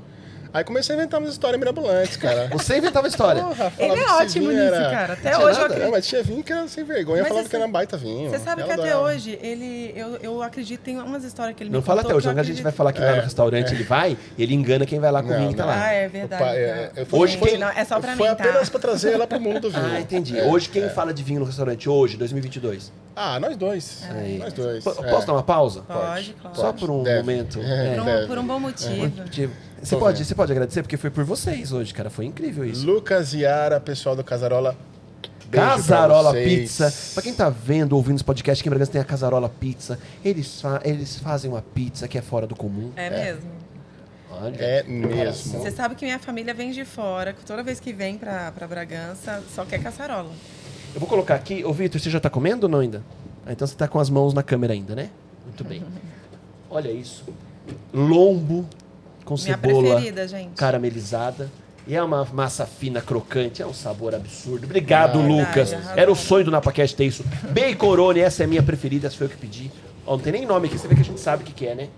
Aí 0.55 0.62
comecei 0.62 0.94
a 0.94 0.98
inventar 0.98 1.18
umas 1.18 1.32
histórias 1.32 1.59
mirabolantes, 1.59 2.16
cara. 2.16 2.46
Você 2.55 2.78
inventava 2.78 3.09
história. 3.09 3.42
Porra, 3.42 3.72
Ele 3.76 3.98
é 4.00 4.09
ótimo 4.12 4.48
nisso, 4.52 4.62
era- 4.62 4.90
cara. 4.90 5.12
Até 5.14 5.32
Não 5.32 5.38
hoje 5.40 5.46
eu 5.48 5.52
nada, 5.55 5.64
acredito. 5.64 5.84
Não, 5.84 5.90
mas 5.90 6.07
tinha 6.07 6.22
vinho 6.22 6.44
que 6.44 6.52
era 6.52 6.68
sem 6.68 6.84
vergonha, 6.84 7.22
Mas 7.22 7.28
falava 7.28 7.44
você- 7.44 7.50
que 7.50 7.57
era 7.57 7.66
um 7.66 7.72
baita 7.72 7.96
vinho. 7.96 8.30
Você 8.30 8.38
sabe 8.38 8.62
Ela 8.62 8.72
que 8.74 8.80
até 8.80 8.90
adorava. 8.92 9.12
hoje, 9.14 9.36
ele, 9.42 9.92
eu, 9.96 10.16
eu 10.22 10.42
acredito, 10.42 10.80
tem 10.80 10.96
umas 11.00 11.24
histórias 11.24 11.57
que 11.57 11.64
ele 11.64 11.70
Não 11.70 11.80
me 11.80 11.84
fala 11.84 12.02
contou 12.02 12.11
até 12.18 12.28
hoje, 12.28 12.36
eu 12.36 12.40
a 12.40 12.44
gente 12.44 12.62
vai 12.62 12.70
falar 12.70 12.92
que 12.92 13.00
lá 13.00 13.11
no 13.11 13.16
É, 13.16 13.20
restaurante 13.24 13.74
ele 13.74 13.82
vai, 13.82 14.16
ele 14.38 14.55
engana 14.55 14.86
quem 14.86 15.00
vai 15.00 15.11
lá 15.11 15.22
com 15.22 15.28
o 15.28 15.32
Não, 15.32 15.38
vinho 15.38 15.50
que 15.50 15.57
tá 15.57 15.64
não. 15.66 15.70
lá. 15.72 15.84
Ah, 15.86 15.92
é 15.92 16.09
verdade. 16.09 16.42
Opa, 16.44 16.52
é, 16.52 16.86
tá. 16.94 17.00
eu 17.00 17.07
Hoje 17.20 17.36
quem- 17.36 17.59
não, 17.59 17.68
é 17.68 17.84
só 17.84 17.98
pra 17.98 18.14
Foi 18.16 18.28
mim, 18.28 18.36
tá? 18.36 18.44
apenas 18.44 18.68
pra 18.68 18.78
trazer 18.80 19.12
ela 19.12 19.26
pro 19.26 19.40
mundo 19.40 19.59
do 19.59 19.70
vinho. 19.72 19.84
Ah, 19.92 19.98
entendi. 20.00 20.38
É. 20.38 20.44
Hoje 20.44 20.68
quem 20.68 20.88
fala 20.88 21.12
de 21.12 21.24
vinho 21.24 21.40
no 21.40 21.46
restaurante 21.46 21.88
hoje, 21.88 22.16
2022? 22.16 22.92
Ah, 23.16 23.38
nós 23.40 23.57
dois. 23.57 24.02
Aí. 24.11 24.38
Nós 24.38 24.52
dois. 24.52 24.84
P- 24.84 24.90
é. 24.90 25.11
Posso 25.11 25.26
dar 25.26 25.32
uma 25.32 25.42
pausa? 25.42 25.82
Pode, 25.82 26.32
claro. 26.40 26.57
Só 26.57 26.72
por 26.72 26.90
um 26.90 27.02
momento. 27.05 27.61
É, 27.61 27.96
É. 28.22 28.26
Por 28.26 28.38
um 28.38 28.46
bom 28.46 28.61
motivo. 28.61 29.12
Você 29.82 29.96
pode, 29.96 30.18
vendo. 30.18 30.26
você 30.26 30.34
pode 30.34 30.52
agradecer, 30.52 30.82
porque 30.82 30.96
foi 30.96 31.10
por 31.10 31.24
vocês 31.24 31.72
hoje, 31.72 31.92
cara. 31.92 32.08
Foi 32.10 32.24
incrível 32.24 32.64
isso. 32.64 32.86
Lucas 32.86 33.32
Yara, 33.34 33.78
pessoal 33.80 34.16
do 34.16 34.24
Casarola. 34.24 34.76
beijo 35.50 35.50
pra 35.50 35.66
Casarola 35.76 36.30
vocês. 36.30 36.60
Pizza. 36.60 36.94
Pra 37.14 37.22
quem 37.22 37.34
tá 37.34 37.48
vendo, 37.50 37.92
ouvindo 37.94 38.16
esse 38.16 38.24
podcast, 38.24 38.60
aqui 38.62 38.68
em 38.68 38.70
Bragança 38.70 38.92
tem 38.92 39.00
a 39.00 39.04
Casarola 39.04 39.48
Pizza. 39.48 39.98
Eles, 40.24 40.60
fa- 40.60 40.80
eles 40.84 41.18
fazem 41.18 41.50
uma 41.50 41.60
pizza 41.62 42.08
que 42.08 42.16
é 42.16 42.22
fora 42.22 42.46
do 42.46 42.56
comum. 42.56 42.90
É 42.96 43.10
mesmo. 43.10 43.50
Olha. 44.30 44.56
É 44.58 44.82
mesmo. 44.84 45.60
Você 45.60 45.70
sabe 45.70 45.94
que 45.94 46.04
minha 46.04 46.18
família 46.18 46.52
vem 46.54 46.72
de 46.72 46.84
fora, 46.84 47.32
que 47.32 47.44
toda 47.44 47.62
vez 47.62 47.78
que 47.78 47.92
vem 47.92 48.16
pra, 48.18 48.50
pra 48.52 48.66
Bragança, 48.66 49.42
só 49.54 49.64
quer 49.64 49.80
caçarola. 49.82 50.30
Eu 50.94 51.00
vou 51.00 51.08
colocar 51.08 51.34
aqui. 51.34 51.64
Ô, 51.64 51.72
Vitor, 51.72 52.00
você 52.00 52.08
já 52.10 52.18
tá 52.20 52.30
comendo 52.30 52.66
ou 52.66 52.70
não 52.70 52.78
ainda? 52.80 53.02
Ah, 53.46 53.52
então 53.52 53.66
você 53.66 53.74
tá 53.76 53.86
com 53.86 53.98
as 54.00 54.08
mãos 54.08 54.32
na 54.32 54.42
câmera 54.42 54.72
ainda, 54.72 54.94
né? 54.94 55.10
Muito 55.44 55.62
bem. 55.62 55.84
Olha 56.70 56.90
isso. 56.90 57.24
Lombo 57.92 58.66
com 59.24 59.34
Minha 59.34 59.46
cebola 59.56 59.82
preferida, 59.94 60.28
gente. 60.28 60.54
caramelizada. 60.56 61.50
E 61.86 61.94
é 61.94 62.02
uma 62.02 62.24
massa 62.32 62.64
fina, 62.64 63.02
crocante, 63.02 63.60
é 63.60 63.66
um 63.66 63.74
sabor 63.74 64.14
absurdo. 64.14 64.64
Obrigado, 64.64 65.18
Ah, 65.18 65.22
Lucas. 65.22 65.70
verdade, 65.70 66.00
Era 66.00 66.10
o 66.10 66.14
sonho 66.16 66.44
do 66.46 66.50
NapaCast 66.50 66.96
ter 66.96 67.04
isso. 67.04 67.22
Baconone, 67.50 68.20
essa 68.20 68.42
é 68.42 68.44
a 68.44 68.48
minha 68.48 68.62
preferida, 68.62 69.06
essa 69.06 69.16
foi 69.16 69.26
eu 69.26 69.30
que 69.30 69.36
pedi. 69.36 69.70
Ó, 70.06 70.12
não 70.16 70.18
tem 70.22 70.32
nem 70.32 70.46
nome 70.46 70.66
aqui, 70.68 70.78
você 70.78 70.88
vê 70.88 70.94
que 70.94 71.02
a 71.02 71.04
gente 71.04 71.20
sabe 71.20 71.42
o 71.42 71.46
que, 71.46 71.52
que 71.52 71.66
é, 71.66 71.74
né? 71.74 71.88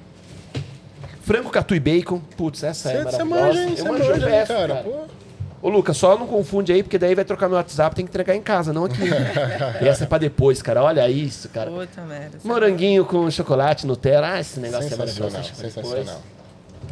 Frango, 1.23 1.51
catu 1.51 1.75
e 1.75 1.81
bacon. 1.81 2.21
Putz, 2.37 2.63
essa 2.65 2.91
é 2.91 3.03
Você 3.05 3.17
você 3.17 3.25
maravilhosa. 3.25 3.47
manja, 3.47 3.63
hein? 3.63 3.71
Eu 3.71 3.77
Você 3.77 3.83
manjo, 3.91 4.11
manja, 4.11 4.27
peço, 4.27 4.53
cara. 4.53 4.75
cara. 4.75 4.87
Ô, 5.63 5.69
Lucas, 5.69 5.97
só 5.97 6.17
não 6.19 6.27
confunde 6.27 6.73
aí, 6.73 6.83
porque 6.83 6.99
daí 6.99 7.15
vai 7.15 7.25
trocar 7.25 7.49
meu 7.49 7.57
WhatsApp, 7.57 7.95
tem 7.97 8.05
que 8.05 8.11
entregar 8.11 8.35
em 8.37 8.43
casa, 8.43 8.73
não 8.73 8.85
aqui. 8.85 9.03
e 9.83 9.89
essa 9.89 10.05
é 10.05 10.07
pra 10.07 10.19
depois, 10.19 10.61
cara. 10.63 10.83
Olha 10.83 11.09
isso, 11.09 11.49
cara. 11.49 11.71
Puta 11.71 12.03
merda. 12.03 12.39
Moranguinho 12.45 13.05
com 13.05 13.29
chocolate, 13.31 13.87
Nutella. 13.87 14.33
Ah, 14.35 14.41
esse 14.41 14.61
negócio 14.61 14.87
é 14.87 14.91
Sensacional, 14.91 15.31
maravilhoso. 15.33 15.61
sensacional. 15.61 16.23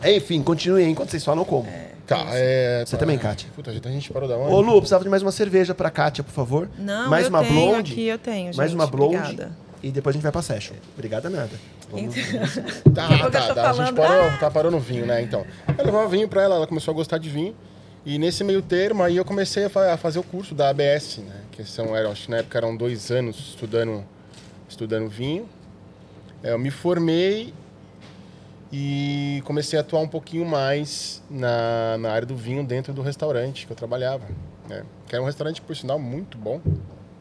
Enfim, 0.03 0.43
continue 0.43 0.83
aí 0.83 0.91
enquanto 0.91 1.11
vocês 1.11 1.25
falam 1.25 1.45
como. 1.45 1.69
Tá, 2.07 2.27
é... 2.33 2.85
Você 2.87 2.97
também, 2.99 3.17
Kátia? 3.19 3.49
Puta, 3.55 3.71
a 3.71 3.91
gente 3.91 4.13
parou 4.13 4.29
da 4.29 4.37
Ô, 4.37 4.59
onde? 4.59 4.67
Lu, 4.71 4.77
precisava 4.77 5.03
de 5.05 5.09
mais 5.11 5.23
uma 5.23 5.33
cerveja 5.33 5.75
pra 5.75 5.91
Kátia, 5.91 6.23
por 6.23 6.33
favor. 6.33 6.69
Não, 6.79 7.09
mais 7.09 7.25
eu 7.25 7.31
uma 7.31 7.43
tenho 7.43 7.55
blonde. 7.71 7.93
aqui, 7.93 8.07
eu 8.07 8.19
tenho, 8.19 8.55
mais 8.55 8.71
gente, 8.71 8.79
uma 8.79 8.87
blonde. 8.87 9.17
obrigada. 9.17 9.53
E 9.83 9.91
depois 9.91 10.13
a 10.13 10.17
gente 10.17 10.23
vai 10.23 10.33
pra 10.33 10.43
session. 10.43 10.75
Obrigada 10.95 11.31
nada. 11.31 11.51
Vamos... 11.91 12.15
Tá, 12.95 13.09
Daqui 13.09 13.15
a 13.15 13.19
pouco 13.19 13.31
tá, 13.31 13.39
eu 13.41 13.49
tô 13.49 13.55
tá, 13.55 13.71
a 13.71 13.73
gente 13.73 13.77
falando, 13.77 13.97
parou, 13.97 14.25
ah! 14.25 14.37
tá, 14.39 14.51
parou 14.51 14.71
no 14.71 14.81
vinho, 14.81 15.07
né? 15.07 15.23
Então, 15.23 15.45
eu 15.79 15.85
levava 15.85 16.09
vinho 16.09 16.29
pra 16.29 16.43
ela, 16.43 16.57
ela 16.57 16.67
começou 16.67 16.93
a 16.93 16.95
gostar 16.95 17.19
de 17.19 17.29
vinho. 17.31 17.55
E 18.05 18.19
nesse 18.19 18.45
meio 18.45 18.61
termo, 18.61 19.03
aí 19.03 19.17
eu 19.17 19.25
comecei 19.25 19.65
a, 19.65 19.71
fa- 19.71 19.93
a 19.93 19.97
fazer 19.97 20.19
o 20.19 20.23
curso 20.23 20.55
da 20.55 20.69
ABS, 20.69 21.19
né? 21.19 21.37
Que 21.53 21.65
são, 21.65 21.97
eram, 21.97 22.11
acho 22.13 22.25
que 22.27 22.31
na 22.31 22.39
época 22.39 22.59
eram 22.59 22.77
dois 22.77 23.11
anos 23.11 23.39
estudando, 23.39 24.05
estudando 24.69 25.09
vinho. 25.09 25.49
É, 26.43 26.53
eu 26.53 26.59
me 26.59 26.71
formei 26.71 27.55
e 28.77 29.41
comecei 29.43 29.79
a 29.79 29.83
atuar 29.83 30.01
um 30.01 30.09
pouquinho 30.09 30.45
mais 30.45 31.23
na, 31.31 31.97
na 31.97 32.11
área 32.11 32.27
do 32.27 32.35
vinho 32.35 32.65
dentro 32.65 32.93
do 32.93 33.03
restaurante 33.03 33.67
que 33.67 33.73
eu 33.73 33.77
trabalhava. 33.77 34.25
Né? 34.69 34.83
Que 35.07 35.15
era 35.15 35.23
um 35.23 35.27
restaurante, 35.27 35.63
por 35.63 35.77
sinal, 35.77 35.97
muito 35.97 36.37
bom. 36.37 36.61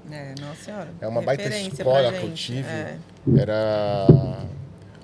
É, 0.10 0.34
nossa 0.42 0.64
senhora. 0.64 0.90
É 1.00 1.08
uma 1.08 1.22
baita 1.22 1.44
escola 1.44 2.12
que 2.12 2.24
eu 2.24 2.34
tive. 2.34 2.68
é. 2.68 2.98
Era 3.38 4.08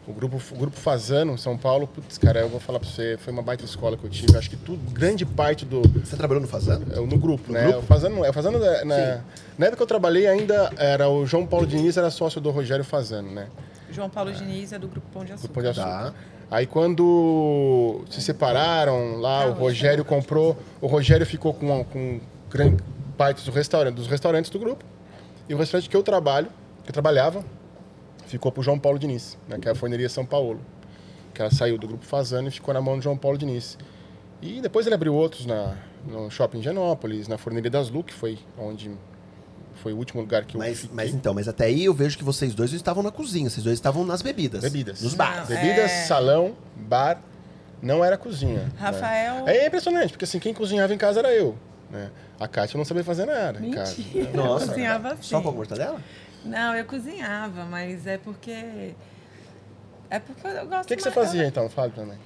o 0.07 0.11
grupo, 0.11 0.41
o 0.51 0.57
grupo 0.57 0.75
Fazano, 0.75 1.37
São 1.37 1.55
Paulo. 1.55 1.85
Putz, 1.87 2.17
cara, 2.17 2.39
eu 2.39 2.49
vou 2.49 2.59
falar 2.59 2.79
pra 2.79 2.89
você, 2.89 3.15
foi 3.19 3.31
uma 3.31 3.43
baita 3.43 3.63
escola 3.63 3.95
que 3.95 4.03
eu 4.03 4.09
tive. 4.09 4.35
Acho 4.35 4.49
que 4.49 4.57
tudo, 4.57 4.79
grande 4.91 5.27
parte 5.27 5.65
do. 5.65 5.83
Você 6.03 6.17
trabalhou 6.17 6.41
no 6.41 6.47
Fazano? 6.47 6.83
é, 6.91 6.95
No 6.99 7.17
grupo, 7.19 7.51
né? 7.51 7.65
grupo? 7.65 7.79
O 7.79 7.83
Fazano, 7.83 8.25
é, 8.25 8.29
o 8.31 8.33
Fazano 8.33 8.57
na, 8.57 8.85
na, 8.85 8.97
na 9.55 9.65
época 9.67 9.77
que 9.77 9.83
eu 9.83 9.87
trabalhei 9.87 10.25
ainda 10.25 10.71
era 10.77 11.07
o 11.07 11.27
João 11.27 11.45
Paulo 11.45 11.67
Diniz, 11.67 11.95
era 11.95 12.09
sócio 12.09 12.41
do 12.41 12.49
Rogério 12.49 12.83
Fazano, 12.83 13.31
né? 13.31 13.47
João 13.91 14.09
Paulo 14.09 14.31
Diniz 14.31 14.71
é 14.73 14.79
do 14.79 14.87
Grupo 14.87 15.07
Pão 15.13 15.23
de 15.25 15.33
Açúcar. 15.33 15.53
Pão 15.53 15.63
de 15.63 15.69
Açúcar. 15.69 15.87
Tá. 16.11 16.13
Aí 16.51 16.65
quando 16.65 18.03
se 18.09 18.21
separaram 18.21 19.17
lá, 19.17 19.45
o 19.45 19.53
Rogério 19.53 20.03
comprou, 20.03 20.57
o 20.81 20.87
Rogério 20.87 21.25
ficou 21.25 21.53
com, 21.53 21.83
com 21.83 22.19
grande 22.49 22.83
parte 23.15 23.45
do 23.45 23.51
restaurante, 23.51 23.95
dos 23.95 24.07
restaurantes 24.07 24.49
do 24.49 24.57
grupo. 24.57 24.83
E 25.47 25.53
o 25.53 25.57
restaurante 25.57 25.89
que 25.89 25.95
eu 25.95 26.01
trabalho, 26.01 26.47
que 26.83 26.89
eu 26.89 26.93
trabalhava, 26.93 27.43
ficou 28.25 28.51
pro 28.51 28.63
João 28.63 28.79
Paulo 28.79 28.97
Diniz, 28.97 29.37
né, 29.47 29.59
que 29.59 29.67
é 29.67 29.71
a 29.71 29.75
forneria 29.75 30.09
São 30.09 30.25
Paulo. 30.25 30.59
Que 31.33 31.41
ela 31.41 31.51
saiu 31.51 31.77
do 31.77 31.87
grupo 31.87 32.05
Fazano 32.05 32.47
e 32.47 32.51
ficou 32.51 32.73
na 32.73 32.81
mão 32.81 32.97
do 32.97 33.03
João 33.03 33.17
Paulo 33.17 33.37
Diniz. 33.37 33.77
E 34.41 34.59
depois 34.61 34.85
ele 34.85 34.95
abriu 34.95 35.13
outros 35.13 35.45
na, 35.45 35.75
no 36.07 36.31
shopping 36.31 36.61
Genópolis, 36.61 37.27
na 37.27 37.37
forneria 37.37 37.69
das 37.69 37.89
Lu, 37.89 38.03
que 38.03 38.13
foi 38.13 38.39
onde 38.57 38.91
foi 39.81 39.93
o 39.93 39.97
último 39.97 40.21
lugar 40.21 40.45
que 40.45 40.55
eu 40.55 40.59
Mas, 40.59 40.79
fiquei. 40.81 40.95
mas 40.95 41.13
então, 41.13 41.33
mas 41.33 41.47
até 41.47 41.65
aí 41.65 41.85
eu 41.85 41.93
vejo 41.93 42.17
que 42.17 42.23
vocês 42.23 42.53
dois 42.53 42.71
não 42.71 42.77
estavam 42.77 43.01
na 43.03 43.11
cozinha, 43.11 43.49
vocês 43.49 43.63
dois 43.63 43.77
estavam 43.77 44.03
nas 44.05 44.21
bebidas. 44.21 44.61
Bebidas. 44.61 45.01
Nos 45.01 45.13
bares. 45.13 45.47
Bebidas, 45.47 45.91
É. 45.91 46.03
salão, 46.05 46.55
bar, 46.75 47.19
não 47.81 48.03
era 48.03 48.17
cozinha. 48.17 48.59
né? 48.63 48.71
Rafael. 48.77 49.47
É 49.47 49.65
impressionante, 49.67 50.11
porque 50.11 50.25
assim, 50.25 50.39
quem 50.39 50.53
cozinhava 50.53 50.93
em 50.93 50.97
casa 50.97 51.19
era 51.19 51.33
eu. 51.33 51.55
Né? 51.89 52.09
A 52.39 52.47
Kátia 52.47 52.77
não 52.77 52.85
sabia 52.85 53.03
fazer 53.03 53.25
nada 53.25 53.59
em 53.65 53.71
casa. 53.71 53.95
Mentira. 53.97 54.31
Nossa. 54.33 54.65
Eu 54.65 54.69
cozinhava 54.69 55.07
assim. 55.13 55.23
Só 55.23 55.41
com 55.41 55.49
a 55.49 55.51
mortadela? 55.51 55.99
Não, 56.45 56.75
eu 56.75 56.85
cozinhava, 56.85 57.65
mas 57.65 58.05
é 58.07 58.17
porque. 58.17 58.93
É 60.09 60.19
porque 60.19 60.47
eu 60.47 60.65
gosto 60.67 60.85
O 60.85 60.87
que, 60.87 60.95
que 60.95 61.03
você 61.03 61.11
fazia 61.11 61.45
então? 61.45 61.69
Fala 61.69 61.89
também. 61.89 62.17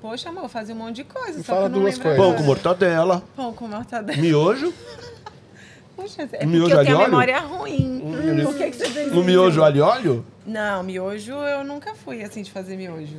Poxa, 0.00 0.28
amor, 0.28 0.44
eu 0.44 0.48
fazia 0.48 0.74
um 0.74 0.78
monte 0.78 0.96
de 0.96 1.04
coisa. 1.04 1.38
Me 1.38 1.44
só 1.44 1.52
fala 1.54 1.60
que 1.60 1.66
eu 1.66 1.70
não 1.76 1.80
duas 1.82 1.98
coisas. 1.98 2.18
Pão 2.18 2.34
com 2.34 2.42
mortadela, 2.44 3.22
Pão 3.36 3.52
com 3.52 3.66
mortadela. 3.68 4.18
miojo, 4.20 4.72
Poxa, 5.98 6.22
é 6.22 6.26
porque 6.26 6.46
Miojo 6.46 6.74
eu 6.76 6.80
e 6.80 6.84
tenho 6.84 6.96
a 6.96 7.04
memória 7.08 7.40
ruim. 7.40 8.02
Hum, 8.04 8.44
Por 8.44 8.54
que, 8.56 8.70
que 8.70 8.76
você 8.76 8.88
fez 8.88 9.12
no 9.12 9.24
miojo 9.24 9.64
alho 9.64 9.84
óleo? 9.84 10.26
Não, 10.46 10.84
miojo 10.84 11.32
eu 11.32 11.64
nunca 11.64 11.92
fui 11.92 12.22
assim 12.22 12.42
de 12.42 12.52
fazer 12.52 12.76
miojo. 12.76 13.18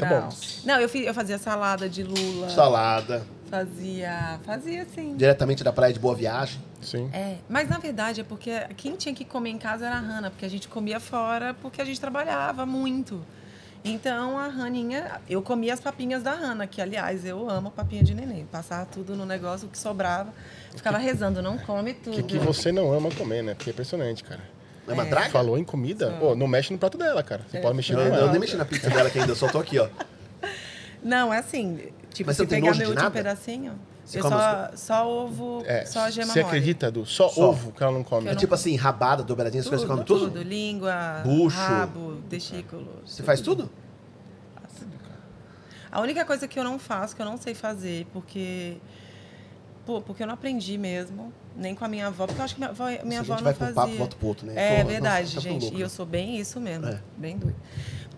tá 0.00 0.10
não. 0.10 0.22
bom. 0.22 0.28
Não, 0.64 0.80
eu, 0.80 0.88
fiz, 0.88 1.06
eu 1.06 1.14
fazia 1.14 1.38
salada 1.38 1.88
de 1.88 2.02
lula. 2.02 2.50
Salada, 2.50 3.24
Fazia. 3.48 4.40
Fazia 4.44 4.84
sim. 4.92 5.14
diretamente 5.14 5.62
da 5.62 5.72
praia 5.72 5.92
de 5.92 6.00
Boa 6.00 6.16
Viagem. 6.16 6.60
Sim. 6.80 7.08
É, 7.12 7.36
mas 7.48 7.68
na 7.68 7.78
verdade 7.78 8.22
é 8.22 8.24
porque 8.24 8.50
quem 8.76 8.96
tinha 8.96 9.14
que 9.14 9.24
comer 9.24 9.50
em 9.50 9.58
casa 9.58 9.86
era 9.86 9.94
a 9.94 10.00
Hanna, 10.00 10.30
porque 10.30 10.44
a 10.44 10.50
gente 10.50 10.66
comia 10.66 10.98
fora 10.98 11.54
porque 11.62 11.80
a 11.80 11.84
gente 11.84 12.00
trabalhava 12.00 12.66
muito. 12.66 13.24
Então 13.84 14.38
a 14.38 14.48
Raninha, 14.48 15.20
eu 15.28 15.42
comia 15.42 15.74
as 15.74 15.80
papinhas 15.80 16.22
da 16.22 16.32
Hanna, 16.32 16.66
que 16.66 16.80
aliás 16.80 17.24
eu 17.26 17.50
amo 17.50 17.70
papinha 17.70 18.02
de 18.02 18.14
neném. 18.14 18.46
Passava 18.50 18.86
tudo 18.86 19.14
no 19.14 19.26
negócio, 19.26 19.68
o 19.68 19.70
que 19.70 19.78
sobrava, 19.78 20.32
ficava 20.76 20.98
rezando, 20.98 21.40
não 21.42 21.58
come 21.58 21.92
O 21.92 21.94
tudo. 21.94 22.16
que, 22.16 22.22
que 22.22 22.38
você 22.38 22.70
não 22.72 22.92
ama 22.92 23.10
comer, 23.10 23.42
né? 23.42 23.54
Porque 23.54 23.70
é 23.70 23.72
impressionante, 23.72 24.22
cara. 24.24 24.40
É 24.88 24.92
uma 24.92 25.06
É. 25.06 25.10
draga? 25.10 25.30
Falou 25.30 25.56
em 25.56 25.64
comida, 25.64 26.10
pô, 26.18 26.34
não 26.34 26.46
mexe 26.48 26.72
no 26.72 26.78
prato 26.78 26.98
dela, 26.98 27.22
cara. 27.22 27.42
Você 27.48 27.58
É. 27.58 27.60
pode 27.60 27.76
mexer 27.76 27.94
Não, 27.94 28.04
no 28.08 28.14
eu 28.16 28.30
nem 28.30 28.40
mexi 28.40 28.56
na 28.56 28.64
pizza 28.64 28.90
dela 28.90 29.08
que 29.10 29.18
ainda, 29.18 29.34
só 29.34 29.48
tô 29.48 29.58
aqui, 29.58 29.78
ó. 29.78 29.88
Não, 31.02 31.32
é 31.32 31.38
assim, 31.38 31.76
tipo, 32.12 32.28
Mas 32.28 32.36
você 32.36 32.42
se 32.44 32.48
pegar 32.48 32.74
meu 32.76 32.88
último 32.88 32.94
nada? 32.94 33.10
pedacinho, 33.10 33.78
Você 34.04 34.18
eu 34.18 34.22
só, 34.24 34.70
só 34.74 35.08
ovo, 35.08 35.62
É, 35.66 35.84
só 35.84 36.10
gema 36.10 36.32
você 36.32 36.40
mole. 36.40 36.46
acredita, 36.56 36.90
Du? 36.90 37.06
Só, 37.06 37.28
Só. 37.28 37.50
ovo 37.50 37.70
que 37.72 37.82
ela 37.82 37.92
não 37.92 38.02
come. 38.02 38.28
É 38.28 38.34
tipo 38.34 38.52
assim, 38.54 38.74
rabada, 38.76 39.22
dobradinha, 39.22 39.60
essas 39.60 39.68
coisas, 39.70 39.86
você 39.86 39.92
come 39.94 40.04
tudo? 40.04 40.42
língua, 40.42 41.22
Bucho. 41.24 41.56
rabo, 41.56 42.16
testículo. 42.28 42.88
Você 43.06 43.22
faz 43.22 43.40
tudo? 43.40 43.70
A 45.90 46.00
única 46.00 46.24
coisa 46.24 46.48
que 46.48 46.58
eu 46.58 46.64
não 46.64 46.78
faço, 46.78 47.14
que 47.14 47.20
eu 47.20 47.26
não 47.26 47.36
sei 47.36 47.54
fazer, 47.54 48.06
porque. 48.12 48.76
Pô, 49.84 50.00
porque 50.00 50.22
eu 50.22 50.26
não 50.26 50.34
aprendi 50.34 50.78
mesmo, 50.78 51.32
nem 51.56 51.74
com 51.74 51.84
a 51.84 51.88
minha 51.88 52.06
avó, 52.06 52.26
porque 52.26 52.40
eu 52.40 52.44
acho 52.44 52.54
que 52.54 52.60
minha 52.60 52.70
avó, 52.70 52.84
minha 53.04 53.20
avó 53.20 53.40
não 53.40 53.52
fazia. 53.54 53.74
papo, 53.74 53.96
volta 53.96 54.16
pro 54.16 54.28
outro, 54.28 54.46
né? 54.46 54.54
É 54.80 54.84
verdade, 54.84 55.34
nossa, 55.34 55.34
tá 55.36 55.40
gente. 55.52 55.62
louco, 55.62 55.76
E 55.76 55.80
eu 55.80 55.86
né? 55.86 55.88
sou 55.90 56.06
bem 56.06 56.36
isso 56.38 56.60
mesmo. 56.60 56.86
É. 56.86 57.00
Bem 57.16 57.36
doido. 57.36 57.56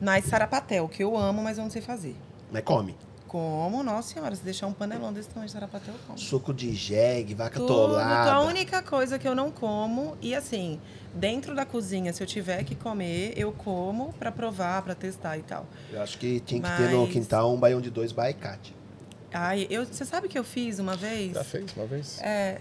Mas 0.00 0.26
sarapatel, 0.26 0.86
que 0.88 1.02
eu 1.02 1.16
amo, 1.16 1.42
mas 1.42 1.56
eu 1.56 1.64
não 1.64 1.70
sei 1.70 1.80
fazer. 1.80 2.14
Mas 2.52 2.62
come. 2.64 2.94
Como, 3.26 3.82
nossa 3.82 4.12
senhora, 4.14 4.36
se 4.36 4.44
deixar 4.44 4.66
um 4.68 4.72
panelão 4.72 5.12
desse 5.12 5.28
tamanho 5.28 5.46
de 5.46 5.52
sarapatel, 5.52 5.94
eu 5.94 6.00
como. 6.06 6.18
Suco 6.18 6.52
de 6.54 6.72
jegue, 6.74 7.34
vaca 7.34 7.58
Tudo, 7.58 7.66
tolada. 7.66 8.32
a 8.32 8.40
única 8.42 8.80
coisa 8.82 9.18
que 9.18 9.26
eu 9.26 9.34
não 9.34 9.50
como, 9.50 10.16
e 10.22 10.34
assim, 10.36 10.78
dentro 11.14 11.52
da 11.54 11.64
cozinha, 11.66 12.12
se 12.12 12.22
eu 12.22 12.26
tiver 12.28 12.62
que 12.62 12.76
comer, 12.76 13.32
eu 13.36 13.50
como 13.50 14.12
pra 14.20 14.30
provar, 14.30 14.82
pra 14.82 14.94
testar 14.94 15.36
e 15.38 15.42
tal. 15.42 15.66
Eu 15.90 16.00
acho 16.02 16.16
que 16.18 16.38
tinha 16.40 16.60
que 16.60 16.76
ter 16.76 16.90
no 16.90 17.02
Mas- 17.04 17.12
quintal 17.12 17.52
um 17.52 17.58
baião 17.58 17.80
de 17.80 17.90
dois 17.90 18.12
baicate. 18.12 18.72
Ai, 19.34 19.66
eu, 19.68 19.84
você 19.84 20.04
sabe 20.04 20.28
que 20.28 20.38
eu 20.38 20.44
fiz 20.44 20.78
uma 20.78 20.94
vez? 20.96 21.32
Já 21.32 21.42
fez 21.44 21.64
uma 21.76 21.86
vez? 21.86 22.20
É, 22.22 22.58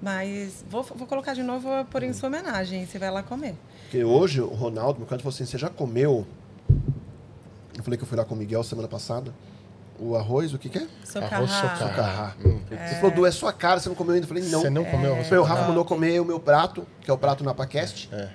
mas 0.00 0.64
vou, 0.70 0.82
vou 0.82 1.06
colocar 1.08 1.34
de 1.34 1.42
novo, 1.42 1.68
vou 1.68 1.84
pôr 1.86 2.04
em 2.04 2.12
sua 2.12 2.28
homenagem, 2.28 2.86
você 2.86 2.98
vai 2.98 3.10
lá 3.10 3.22
comer. 3.22 3.56
Porque 3.82 4.04
hoje 4.04 4.40
o 4.40 4.46
Ronaldo, 4.46 5.00
meu 5.00 5.08
canto, 5.08 5.22
falou 5.22 5.34
assim: 5.34 5.44
você 5.44 5.58
já 5.58 5.68
comeu? 5.68 6.24
Eu 7.76 7.82
falei 7.82 7.96
que 7.96 8.04
eu 8.04 8.08
fui 8.08 8.16
lá 8.16 8.24
com 8.24 8.34
o 8.34 8.38
Miguel 8.38 8.62
semana 8.62 8.88
passada. 8.88 9.32
O 10.00 10.14
arroz, 10.14 10.54
o 10.54 10.58
que, 10.58 10.68
que 10.68 10.78
é? 10.78 10.82
Arroz 10.82 11.08
Socarrá. 11.10 11.46
socarrá. 11.48 11.76
Socarrá. 11.88 12.34
Hum. 12.44 12.60
Você 12.70 12.94
falou, 13.00 13.10
Du, 13.10 13.26
é 13.26 13.30
sua 13.32 13.52
cara, 13.52 13.80
você 13.80 13.88
não 13.88 13.96
comeu 13.96 14.14
ainda. 14.14 14.24
Eu 14.24 14.28
falei, 14.28 14.44
não. 14.44 14.60
Você 14.60 14.70
não 14.70 14.84
comeu 14.84 15.12
arroz 15.14 15.28
Foi 15.28 15.38
o? 15.38 15.42
Rafa 15.42 15.66
mandou 15.66 15.84
comer 15.84 16.20
o 16.20 16.24
meu 16.24 16.38
prato, 16.38 16.86
que 17.00 17.10
é 17.10 17.12
o 17.14 17.18
prato 17.18 17.42
NapaCast, 17.42 18.08
É. 18.12 18.28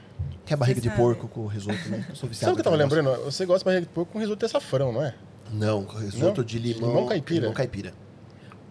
que 0.45 0.53
é 0.53 0.57
barriga 0.57 0.81
Você 0.81 0.89
de 0.89 0.89
sabe. 0.89 1.01
porco 1.01 1.29
com 1.29 1.45
risoto, 1.47 1.77
né? 1.87 2.05
Eu 2.09 2.15
sou 2.17 2.27
viciado. 2.27 2.49
Sabe 2.49 2.51
o 2.51 2.55
que 2.55 2.59
eu 2.59 2.63
tava 2.65 2.75
negócio. 2.75 2.97
lembrando? 2.97 3.23
Você 3.23 3.45
gosta 3.45 3.59
de 3.59 3.65
barriga 3.65 3.81
de 3.85 3.93
porco 3.93 4.11
com 4.11 4.19
risoto 4.19 4.39
de 4.39 4.45
açafrão, 4.45 4.91
não 4.91 5.01
é? 5.05 5.15
Não, 5.53 5.83
com 5.83 5.97
risoto 5.97 6.41
Não? 6.41 6.45
de 6.45 6.59
limão. 6.59 6.89
Limão 6.89 7.07
caipira? 7.07 7.39
Limão 7.39 7.53
caipira. 7.53 7.93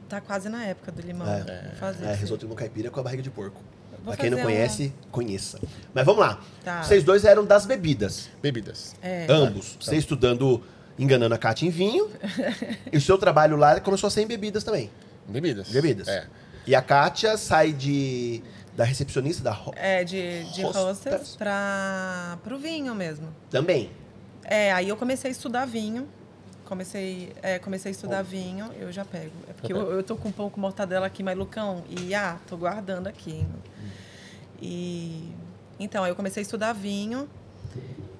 Tá 0.08 0.20
quase 0.20 0.48
na 0.48 0.64
época 0.64 0.92
do 0.92 1.00
limão. 1.00 1.26
É. 1.26 1.72
Fazer. 1.78 2.04
É, 2.04 2.14
risoto 2.14 2.40
de 2.40 2.44
limão 2.44 2.56
caipira 2.56 2.90
com 2.90 3.00
a 3.00 3.02
barriga 3.02 3.22
de 3.22 3.30
porco. 3.30 3.62
Vou 4.04 4.12
pra 4.12 4.16
quem 4.16 4.30
não 4.30 4.40
conhece, 4.40 4.92
conheça. 5.12 5.60
Mas 5.94 6.04
vamos 6.04 6.20
lá. 6.20 6.40
Tá. 6.64 6.82
Vocês 6.82 7.04
dois 7.04 7.24
eram 7.24 7.44
das 7.44 7.66
bebidas. 7.66 8.28
Bebidas. 8.42 8.96
É. 9.00 9.26
Ambos. 9.30 9.78
Você 9.80 9.96
estudando, 9.96 10.60
enganando 10.98 11.34
a 11.34 11.38
Kátia 11.38 11.66
em 11.66 11.70
vinho. 11.70 12.10
e 12.92 12.96
o 12.96 13.00
seu 13.00 13.16
trabalho 13.16 13.56
lá 13.56 13.78
começou 13.80 14.08
a 14.08 14.10
ser 14.10 14.22
em 14.22 14.26
bebidas 14.26 14.64
também. 14.64 14.90
Bebidas. 15.28 15.68
Bebidas. 15.68 16.08
É. 16.08 16.26
E 16.66 16.74
a 16.74 16.82
Kátia 16.82 17.36
sai 17.36 17.72
de 17.72 18.42
da 18.76 18.84
recepcionista 18.84 19.42
da 19.42 19.56
É, 19.76 20.02
de, 20.02 20.44
de 20.52 20.64
Hostess. 20.64 21.36
para 21.36 22.38
pro 22.42 22.58
vinho 22.58 22.94
mesmo. 22.94 23.28
também. 23.50 23.90
É, 24.42 24.72
aí 24.72 24.88
eu 24.88 24.96
comecei 24.96 25.30
a 25.30 25.32
estudar 25.32 25.64
vinho. 25.66 26.08
Comecei, 26.64 27.32
é, 27.42 27.58
comecei 27.58 27.90
a 27.90 27.92
estudar 27.92 28.22
vinho, 28.22 28.70
eu 28.78 28.90
já 28.90 29.04
pego. 29.04 29.32
É 29.48 29.52
porque 29.52 29.72
eu, 29.72 29.92
eu 29.92 30.02
tô 30.02 30.16
com 30.16 30.28
um 30.28 30.32
pouco 30.32 30.58
mortadela 30.58 31.06
aqui, 31.06 31.22
mas 31.22 31.36
Lucão, 31.36 31.84
e 31.88 32.14
ah, 32.14 32.38
tô 32.46 32.56
guardando 32.56 33.06
aqui. 33.08 33.32
hein? 33.32 33.48
E 34.60 35.32
então, 35.82 36.06
eu 36.06 36.14
comecei 36.14 36.40
a 36.40 36.44
estudar 36.44 36.72
vinho 36.72 37.28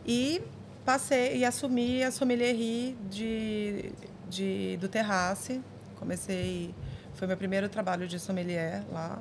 e 0.05 0.43
passei 0.85 1.37
e 1.37 1.45
assumi 1.45 2.03
a 2.03 2.11
sommelierie 2.11 2.97
de, 3.09 3.93
de, 4.29 4.77
do 4.79 4.89
Terrace. 4.89 5.63
Comecei, 5.97 6.75
foi 7.15 7.29
meu 7.29 7.37
primeiro 7.37 7.69
trabalho 7.69 8.09
de 8.09 8.19
sommelier 8.19 8.83
lá. 8.93 9.19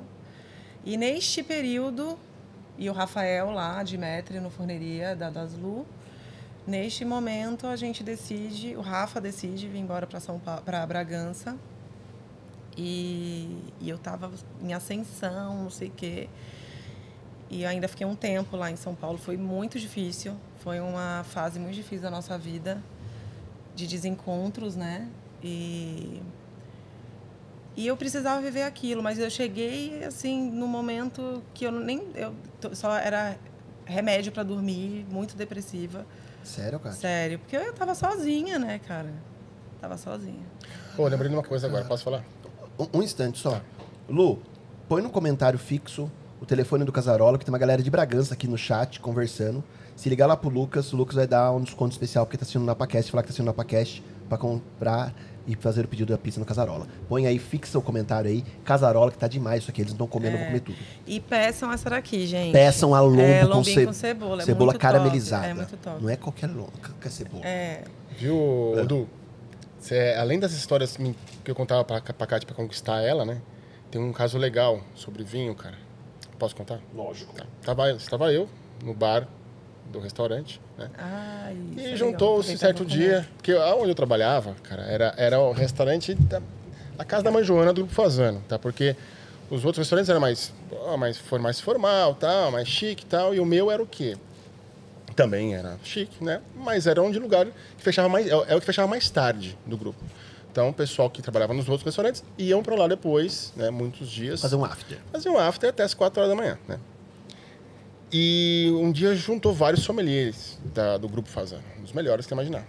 E 0.84 0.96
neste 0.96 1.40
período, 1.42 2.18
e 2.76 2.90
o 2.90 2.92
Rafael 2.92 3.52
lá, 3.52 3.82
de 3.84 3.96
Metre, 3.96 4.40
no 4.40 4.50
Forneria 4.50 5.14
da 5.14 5.30
Daslu, 5.30 5.86
neste 6.66 7.04
momento 7.04 7.66
a 7.66 7.76
gente 7.76 8.02
decide, 8.02 8.76
o 8.76 8.80
Rafa 8.80 9.20
decide 9.20 9.68
vir 9.68 9.78
embora 9.78 10.06
para 10.06 10.20
São 10.20 10.38
para 10.38 10.86
Bragança. 10.86 11.56
E, 12.76 13.58
e 13.80 13.88
eu 13.88 13.96
estava 13.96 14.30
em 14.62 14.72
ascensão, 14.72 15.64
não 15.64 15.70
sei 15.70 15.88
o 15.88 15.92
quê. 15.92 16.28
E 17.50 17.66
ainda 17.66 17.86
fiquei 17.86 18.06
um 18.06 18.16
tempo 18.16 18.56
lá 18.56 18.70
em 18.70 18.76
São 18.76 18.94
Paulo. 18.94 19.18
Foi 19.18 19.36
muito 19.36 19.78
difícil. 19.78 20.34
Foi 20.60 20.80
uma 20.80 21.22
fase 21.24 21.58
muito 21.58 21.74
difícil 21.74 22.02
da 22.02 22.10
nossa 22.10 22.38
vida, 22.38 22.82
de 23.74 23.86
desencontros, 23.86 24.74
né? 24.74 25.08
E, 25.42 26.22
e 27.76 27.86
eu 27.86 27.96
precisava 27.96 28.40
viver 28.40 28.62
aquilo, 28.62 29.02
mas 29.02 29.18
eu 29.18 29.28
cheguei, 29.28 30.02
assim, 30.04 30.50
no 30.50 30.66
momento 30.66 31.42
que 31.52 31.66
eu 31.66 31.72
nem. 31.72 32.06
Eu 32.14 32.34
só 32.74 32.96
era 32.96 33.36
remédio 33.84 34.32
para 34.32 34.42
dormir, 34.42 35.04
muito 35.10 35.36
depressiva. 35.36 36.06
Sério, 36.44 36.78
cara? 36.78 36.94
Sério, 36.94 37.38
porque 37.38 37.56
eu 37.56 37.72
tava 37.72 37.94
sozinha, 37.94 38.58
né, 38.58 38.80
cara? 38.86 39.12
Tava 39.80 39.96
sozinha. 39.96 40.46
Pô, 40.96 41.08
lembrei 41.08 41.28
de 41.28 41.34
uma 41.34 41.42
coisa 41.42 41.66
agora, 41.66 41.84
posso 41.84 42.04
falar? 42.04 42.24
Um, 42.78 42.98
um 42.98 43.02
instante 43.02 43.38
só. 43.38 43.60
Lu, 44.08 44.40
põe 44.88 45.02
no 45.02 45.10
comentário 45.10 45.58
fixo 45.58 46.10
o 46.40 46.46
telefone 46.46 46.84
do 46.84 46.92
Casarola, 46.92 47.38
que 47.38 47.44
tem 47.44 47.52
uma 47.52 47.58
galera 47.58 47.82
de 47.82 47.90
Bragança 47.90 48.34
aqui 48.34 48.48
no 48.48 48.58
chat 48.58 49.00
conversando. 49.00 49.62
Se 49.94 50.08
ligar 50.08 50.26
lá 50.26 50.36
pro 50.36 50.50
Lucas, 50.50 50.92
o 50.92 50.96
Lucas 50.96 51.14
vai 51.14 51.26
dar 51.26 51.52
um 51.52 51.60
desconto 51.60 51.92
especial 51.92 52.26
porque 52.26 52.36
tá 52.36 52.42
assistindo 52.42 52.62
o 52.62 52.66
NapaCast, 52.66 53.10
falar 53.10 53.22
que 53.22 53.28
tá 53.28 53.30
assistindo 53.30 53.46
o 53.46 53.50
NapaCast 53.50 54.02
pra 54.28 54.36
comprar 54.36 55.14
e 55.46 55.54
fazer 55.56 55.84
o 55.84 55.88
pedido 55.88 56.12
da 56.12 56.18
pizza 56.18 56.38
no 56.38 56.46
Casarola. 56.46 56.86
Põe 57.08 57.26
aí, 57.26 57.38
fixa 57.38 57.78
o 57.78 57.82
comentário 57.82 58.30
aí. 58.30 58.44
Casarola, 58.64 59.10
que 59.10 59.18
tá 59.18 59.26
demais 59.28 59.62
isso 59.62 59.70
aqui. 59.70 59.80
Eles 59.80 59.92
não 59.92 59.96
estão 59.96 60.06
comendo, 60.06 60.36
vão 60.36 60.46
comer 60.46 60.60
tudo. 60.60 60.78
E 61.06 61.18
peçam 61.20 61.72
essa 61.72 61.90
daqui, 61.90 62.26
gente. 62.26 62.52
Peçam 62.52 62.94
a 62.94 63.00
lombo 63.00 63.20
É, 63.20 63.46
com, 63.46 63.64
ce- 63.64 63.86
com 63.86 63.92
cebola, 63.92 64.42
é 64.42 64.44
cebola 64.44 64.72
muito 64.72 64.80
caramelizada. 64.80 65.42
top, 65.42 65.50
é 65.50 65.54
muito 65.54 65.76
top. 65.76 66.02
Não 66.02 66.10
é 66.10 66.16
qualquer 66.16 66.46
lombo, 66.48 66.72
qualquer 66.80 67.10
cebola. 67.10 67.44
É. 67.44 67.82
Viu, 68.18 68.74
É. 68.76 68.80
Edu? 68.80 69.08
Cê, 69.80 70.14
além 70.16 70.38
das 70.38 70.52
histórias 70.52 70.96
que 70.96 71.50
eu 71.50 71.54
contava 71.54 71.84
pra, 71.84 72.00
pra 72.00 72.26
Kátia 72.26 72.46
pra 72.46 72.54
conquistar 72.54 73.00
ela, 73.02 73.24
né? 73.24 73.40
Tem 73.90 74.00
um 74.00 74.12
caso 74.12 74.38
legal 74.38 74.80
sobre 74.94 75.24
vinho, 75.24 75.54
cara. 75.56 75.76
Posso 76.38 76.54
contar? 76.54 76.80
Lógico. 76.94 77.34
Tá. 77.34 77.44
Tava, 77.64 77.90
estava 77.92 78.32
eu 78.32 78.48
no 78.84 78.94
bar 78.94 79.26
do 79.92 80.00
restaurante, 80.00 80.60
né? 80.78 80.90
Ai, 80.98 81.52
isso 81.52 81.78
é 81.78 81.82
E 81.82 81.84
legal. 81.92 81.96
juntou-se 81.96 82.58
certo 82.58 82.84
dia, 82.84 83.26
porque 83.36 83.54
onde 83.54 83.90
eu 83.90 83.94
trabalhava, 83.94 84.54
cara, 84.62 84.82
era, 84.82 85.14
era 85.16 85.38
o 85.38 85.52
restaurante 85.52 86.14
da, 86.14 86.40
da 86.96 87.04
casa 87.04 87.22
da 87.22 87.30
mãe 87.30 87.44
Joana 87.44 87.72
do 87.72 87.82
Grupo 87.82 87.94
Fazano, 87.94 88.42
tá? 88.48 88.58
Porque 88.58 88.96
os 89.50 89.64
outros 89.64 89.78
restaurantes 89.78 90.08
eram 90.08 90.20
mais, 90.20 90.52
mais, 90.98 91.20
mais 91.40 91.60
formal, 91.60 92.14
tal, 92.14 92.50
mais 92.50 92.66
chique 92.66 93.04
e 93.04 93.06
tal, 93.06 93.34
e 93.34 93.38
o 93.40 93.44
meu 93.46 93.70
era 93.70 93.82
o 93.82 93.86
quê? 93.86 94.16
Também 95.14 95.54
era 95.54 95.76
chique, 95.84 96.24
né? 96.24 96.40
Mas 96.56 96.86
era 96.86 97.02
um 97.02 97.10
de 97.10 97.18
lugar 97.18 97.44
que 97.46 97.82
fechava 97.82 98.08
mais, 98.08 98.26
é, 98.26 98.30
é 98.30 98.56
o 98.56 98.60
que 98.60 98.64
fechava 98.66 98.88
mais 98.88 99.10
tarde 99.10 99.58
do 99.66 99.76
grupo. 99.76 100.02
Então, 100.50 100.68
o 100.68 100.72
pessoal 100.72 101.08
que 101.08 101.20
trabalhava 101.22 101.54
nos 101.54 101.66
outros 101.68 101.84
restaurantes 101.84 102.22
iam 102.38 102.62
para 102.62 102.74
lá 102.74 102.86
depois, 102.86 103.52
né? 103.56 103.70
Muitos 103.70 104.08
dias. 104.08 104.40
Fazer 104.40 104.56
um 104.56 104.64
after. 104.64 104.98
Fazer 105.10 105.28
um 105.30 105.38
after 105.38 105.68
até 105.70 105.82
as 105.82 105.94
4 105.94 106.20
horas 106.20 106.34
da 106.34 106.36
manhã, 106.42 106.58
né? 106.68 106.78
E 108.12 108.70
um 108.74 108.92
dia 108.92 109.14
juntou 109.14 109.54
vários 109.54 109.82
sommeliers 109.82 110.58
da- 110.74 110.98
do 110.98 111.08
grupo 111.08 111.28
Fazano, 111.28 111.62
um 111.78 111.82
dos 111.82 111.92
melhores 111.92 112.26
que 112.26 112.34
imaginar. 112.34 112.64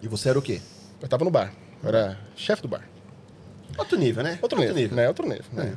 E 0.00 0.08
você 0.08 0.30
era 0.30 0.38
o 0.38 0.42
quê? 0.42 0.60
Eu 1.00 1.08
tava 1.08 1.24
no 1.24 1.30
bar, 1.30 1.52
eu 1.82 1.88
era 1.88 2.18
chefe 2.36 2.62
do 2.62 2.68
bar. 2.68 2.88
Outro 3.76 3.98
nível, 3.98 4.22
né? 4.22 4.38
Outro, 4.42 4.58
nível, 4.58 4.96
né? 4.96 5.08
Outro 5.08 5.28
nível, 5.28 5.44
né? 5.52 5.76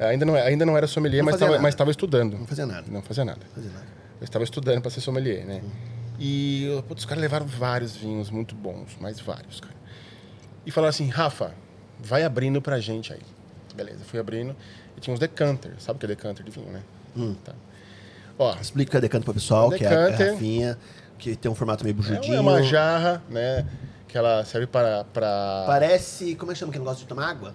Ainda 0.00 0.24
não, 0.24 0.34
ainda 0.34 0.66
não 0.66 0.76
era 0.76 0.86
sommelier, 0.86 1.22
Não 1.22 1.26
mas 1.26 1.34
estava 1.40 1.68
estava 1.68 1.90
estudando. 1.90 2.36
Não 2.38 2.46
fazia 2.46 2.66
nada. 2.66 2.86
Não 2.90 3.02
fazia 3.02 3.24
nada. 3.24 3.40
Fazia 3.54 3.70
nada. 3.70 3.86
Eu 4.20 4.24
estava 4.24 4.44
estudando 4.44 4.80
para 4.82 4.90
ser 4.90 5.00
sommelier, 5.00 5.44
né? 5.46 5.62
E 6.18 6.68
putz, 6.88 7.02
os 7.02 7.06
caras 7.06 7.22
levaram 7.22 7.46
vários 7.46 7.96
vinhos 7.96 8.30
muito 8.30 8.54
bons, 8.54 8.96
mas 9.00 9.20
vários, 9.20 9.60
cara. 9.60 9.74
E 10.66 10.70
falaram 10.70 10.90
assim, 10.90 11.08
Rafa, 11.08 11.54
vai 12.00 12.24
abrindo 12.24 12.60
pra 12.60 12.78
gente 12.80 13.12
aí. 13.12 13.20
Beleza, 13.74 14.00
fui 14.04 14.18
abrindo. 14.18 14.54
E 14.96 15.00
tinha 15.00 15.12
uns 15.14 15.20
decanter, 15.20 15.72
sabe 15.78 15.96
o 15.96 16.00
que 16.00 16.06
é 16.06 16.08
decanter 16.08 16.44
de 16.44 16.50
vinho, 16.50 16.70
né? 16.70 16.82
Hum. 17.16 17.34
Tá. 17.44 17.52
Ó, 18.38 18.54
Explica 18.60 18.88
o 18.88 18.90
que 18.92 18.96
é 18.96 19.00
decanto 19.00 19.24
pro 19.24 19.34
pessoal, 19.34 19.68
O 19.68 19.72
que 19.72 19.84
é 19.84 19.86
a 19.86 19.90
decanter- 20.06 20.26
garrafinha, 20.26 20.78
que 21.18 21.36
tem 21.36 21.50
um 21.50 21.54
formato 21.54 21.84
meio 21.84 21.94
bujudinho. 21.94 22.34
é 22.36 22.40
uma 22.40 22.62
jarra, 22.62 23.22
né? 23.28 23.66
Que 24.08 24.18
ela 24.18 24.44
serve 24.44 24.66
para... 24.66 25.04
para... 25.04 25.64
Parece. 25.66 26.34
Como 26.34 26.50
é 26.50 26.54
que 26.54 26.58
chama 26.60 26.70
aquele 26.70 26.84
negócio 26.84 27.02
de 27.02 27.08
tomar 27.08 27.28
água? 27.30 27.54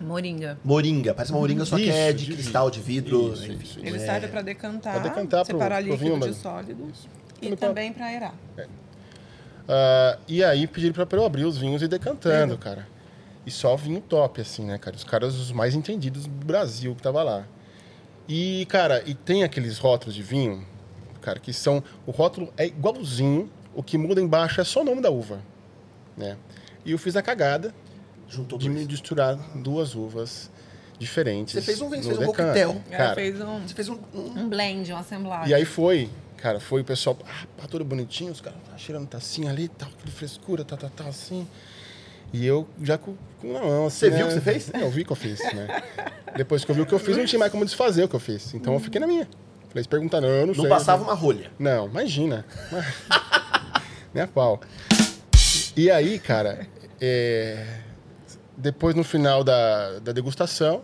Moringa. 0.00 0.58
Moringa. 0.64 1.14
Parece 1.14 1.30
uma 1.32 1.40
moringa, 1.40 1.64
só 1.64 1.76
que 1.76 1.82
Isso, 1.84 1.92
é 1.96 2.12
de 2.12 2.26
de 2.26 2.32
cristal, 2.32 2.70
de 2.70 2.80
vidro. 2.80 3.32
Isso, 3.34 3.44
enfim. 3.52 3.62
isso, 3.62 3.78
Ele 3.80 3.96
É. 3.96 4.00
serve 4.00 4.28
para 4.28 4.42
decantar, 4.42 4.94
Pra 4.94 5.02
decantar 5.02 5.44
pro- 5.44 5.54
separar 5.54 5.76
pro 5.76 5.84
líquido 5.92 6.04
vinho, 6.04 6.20
de 6.20 6.26
mas- 6.28 6.36
sólido 6.38 6.88
e 7.40 7.54
Também 7.56 7.92
para 7.92 8.06
aerar. 8.06 8.34
Ah, 9.68 10.18
e 10.26 10.42
aí 10.42 10.66
pediram 10.66 10.92
pra 10.92 11.06
pra 11.06 11.18
eu 11.18 11.24
abrir 11.24 11.44
os 11.44 11.56
vinhos 11.56 11.82
e 11.82 11.84
ir 11.84 11.88
decantando, 11.88 12.58
cara. 12.58 12.86
E 13.46 13.50
só 13.50 13.76
vinho 13.76 14.00
top, 14.00 14.40
assim, 14.40 14.64
né, 14.64 14.76
cara? 14.78 14.96
Os 14.96 15.04
caras 15.04 15.34
os 15.36 15.52
mais 15.52 15.74
entendidos 15.74 16.26
do 16.26 16.44
Brasil 16.46 16.94
que 16.94 17.02
tava 17.02 17.22
lá. 17.22 17.44
E, 18.28 18.66
cara, 18.66 19.02
e 19.06 19.14
tem 19.14 19.42
aqueles 19.44 19.78
rótulos 19.78 20.14
de 20.14 20.22
vinho, 20.22 20.64
cara, 21.20 21.38
que 21.38 21.52
são. 21.52 21.82
O 22.06 22.10
rótulo 22.10 22.52
é 22.56 22.66
igualzinho, 22.66 23.50
o 23.74 23.82
que 23.82 23.98
muda 23.98 24.20
embaixo 24.20 24.60
é 24.60 24.64
só 24.64 24.80
o 24.82 24.84
nome 24.84 25.00
da 25.00 25.10
uva. 25.10 25.40
Né? 26.16 26.36
E 26.84 26.92
eu 26.92 26.98
fiz 26.98 27.16
a 27.16 27.22
cagada 27.22 27.74
Juntou 28.28 28.58
de 28.58 28.68
dois. 28.68 28.80
me 28.80 28.86
misturar 28.86 29.34
duas 29.56 29.94
uvas 29.94 30.50
diferentes. 30.98 31.54
Você 31.54 31.62
fez 31.62 31.80
um 31.80 31.90
fez 31.90 32.06
um 32.06 32.24
coquetel. 32.26 32.80
Cara, 32.90 33.14
fez 33.14 33.40
um, 33.40 33.60
Você 33.66 33.74
fez 33.74 33.88
um. 33.88 33.98
um- 34.14 34.40
um 34.40 34.48
blend, 34.48 34.90
uma 34.92 35.00
assemblagem. 35.00 35.50
e 35.50 35.54
aí 35.54 35.64
foi, 35.64 36.08
cara, 36.36 36.60
foi 36.60 36.82
o 36.82 36.84
pessoal, 36.84 37.16
ah, 37.26 37.46
pá, 37.56 37.66
todo 37.66 37.84
bonitinho, 37.84 38.30
os 38.30 38.40
caras 38.40 38.58
tá 38.70 38.76
cheirando 38.78 39.08
tacinha 39.08 39.50
ali, 39.50 39.68
tal, 39.68 39.88
aquele 39.88 40.12
frescura, 40.12 40.64
tal, 40.64 40.78
tal, 40.78 40.90
tal, 40.90 41.08
assim. 41.08 41.46
E 42.32 42.46
eu 42.46 42.66
já 42.82 42.96
com, 42.96 43.14
com 43.40 43.52
na 43.52 43.60
mão, 43.60 43.86
assim. 43.86 43.98
Você 43.98 44.10
né? 44.10 44.16
viu 44.16 44.26
o 44.26 44.28
que 44.28 44.34
você 44.34 44.40
fez? 44.40 44.70
É, 44.74 44.82
eu 44.82 44.90
vi 44.90 45.02
o 45.02 45.04
que 45.04 45.12
eu 45.12 45.16
fiz, 45.16 45.38
né? 45.52 45.82
Depois 46.36 46.64
que 46.64 46.70
eu 46.70 46.74
vi 46.74 46.80
o 46.80 46.86
que 46.86 46.94
eu 46.94 46.98
fiz, 46.98 47.16
não 47.16 47.26
tinha 47.26 47.38
mais 47.38 47.52
como 47.52 47.64
desfazer 47.64 48.04
o 48.04 48.08
que 48.08 48.16
eu 48.16 48.20
fiz. 48.20 48.54
Então 48.54 48.72
eu 48.74 48.80
fiquei 48.80 49.00
na 49.00 49.06
minha. 49.06 49.28
Falei, 49.68 49.82
se 49.82 49.88
perguntar, 49.88 50.20
não, 50.20 50.28
eu 50.28 50.46
não, 50.46 50.54
sei. 50.54 50.62
Não 50.62 50.70
passava 50.70 51.02
uma 51.02 51.14
rolha. 51.14 51.50
Não, 51.58 51.86
imagina. 51.86 52.44
Nem 54.12 54.22
a 54.22 54.26
pau. 54.26 54.60
E 55.76 55.90
aí, 55.90 56.18
cara, 56.18 56.66
é, 57.00 57.66
depois 58.56 58.94
no 58.94 59.04
final 59.04 59.42
da, 59.42 59.98
da 59.98 60.12
degustação, 60.12 60.82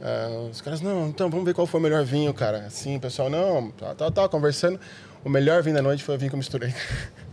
ah, 0.00 0.48
os 0.50 0.60
caras, 0.60 0.80
não, 0.80 1.08
então 1.08 1.28
vamos 1.28 1.44
ver 1.44 1.54
qual 1.54 1.66
foi 1.66 1.78
o 1.78 1.82
melhor 1.82 2.04
vinho, 2.04 2.32
cara. 2.32 2.66
Assim, 2.66 2.98
pessoal, 2.98 3.28
não, 3.28 3.70
tá, 3.70 3.94
tá, 3.94 4.10
tá, 4.10 4.28
conversando. 4.28 4.80
O 5.24 5.28
melhor 5.28 5.62
vinho 5.62 5.76
da 5.76 5.82
noite 5.82 6.02
foi 6.02 6.14
o 6.14 6.18
vinho 6.18 6.30
que 6.30 6.34
eu 6.34 6.38
misturei. 6.38 6.74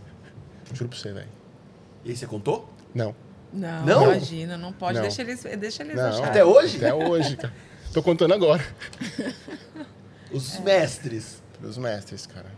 Juro 0.74 0.90
pra 0.90 0.98
você, 0.98 1.12
velho. 1.12 1.28
E 2.04 2.10
aí 2.10 2.16
você 2.16 2.26
contou? 2.26 2.68
Não. 2.94 3.14
Não, 3.52 3.84
Não? 3.86 4.02
imagina, 4.04 4.58
não 4.58 4.72
pode. 4.72 4.94
Não. 4.94 5.02
Deixa 5.02 5.22
eles, 5.22 5.42
deixa 5.58 5.82
eles 5.82 5.96
Não. 5.96 6.08
acharem. 6.08 6.26
Até 6.26 6.44
hoje? 6.44 6.76
Até 6.76 6.92
hoje, 6.94 7.36
cara. 7.36 7.52
Tô 7.92 8.02
contando 8.02 8.34
agora. 8.34 8.62
Os 10.30 10.58
mestres. 10.60 11.42
Os 11.62 11.78
mestres, 11.78 12.26
cara. 12.26 12.52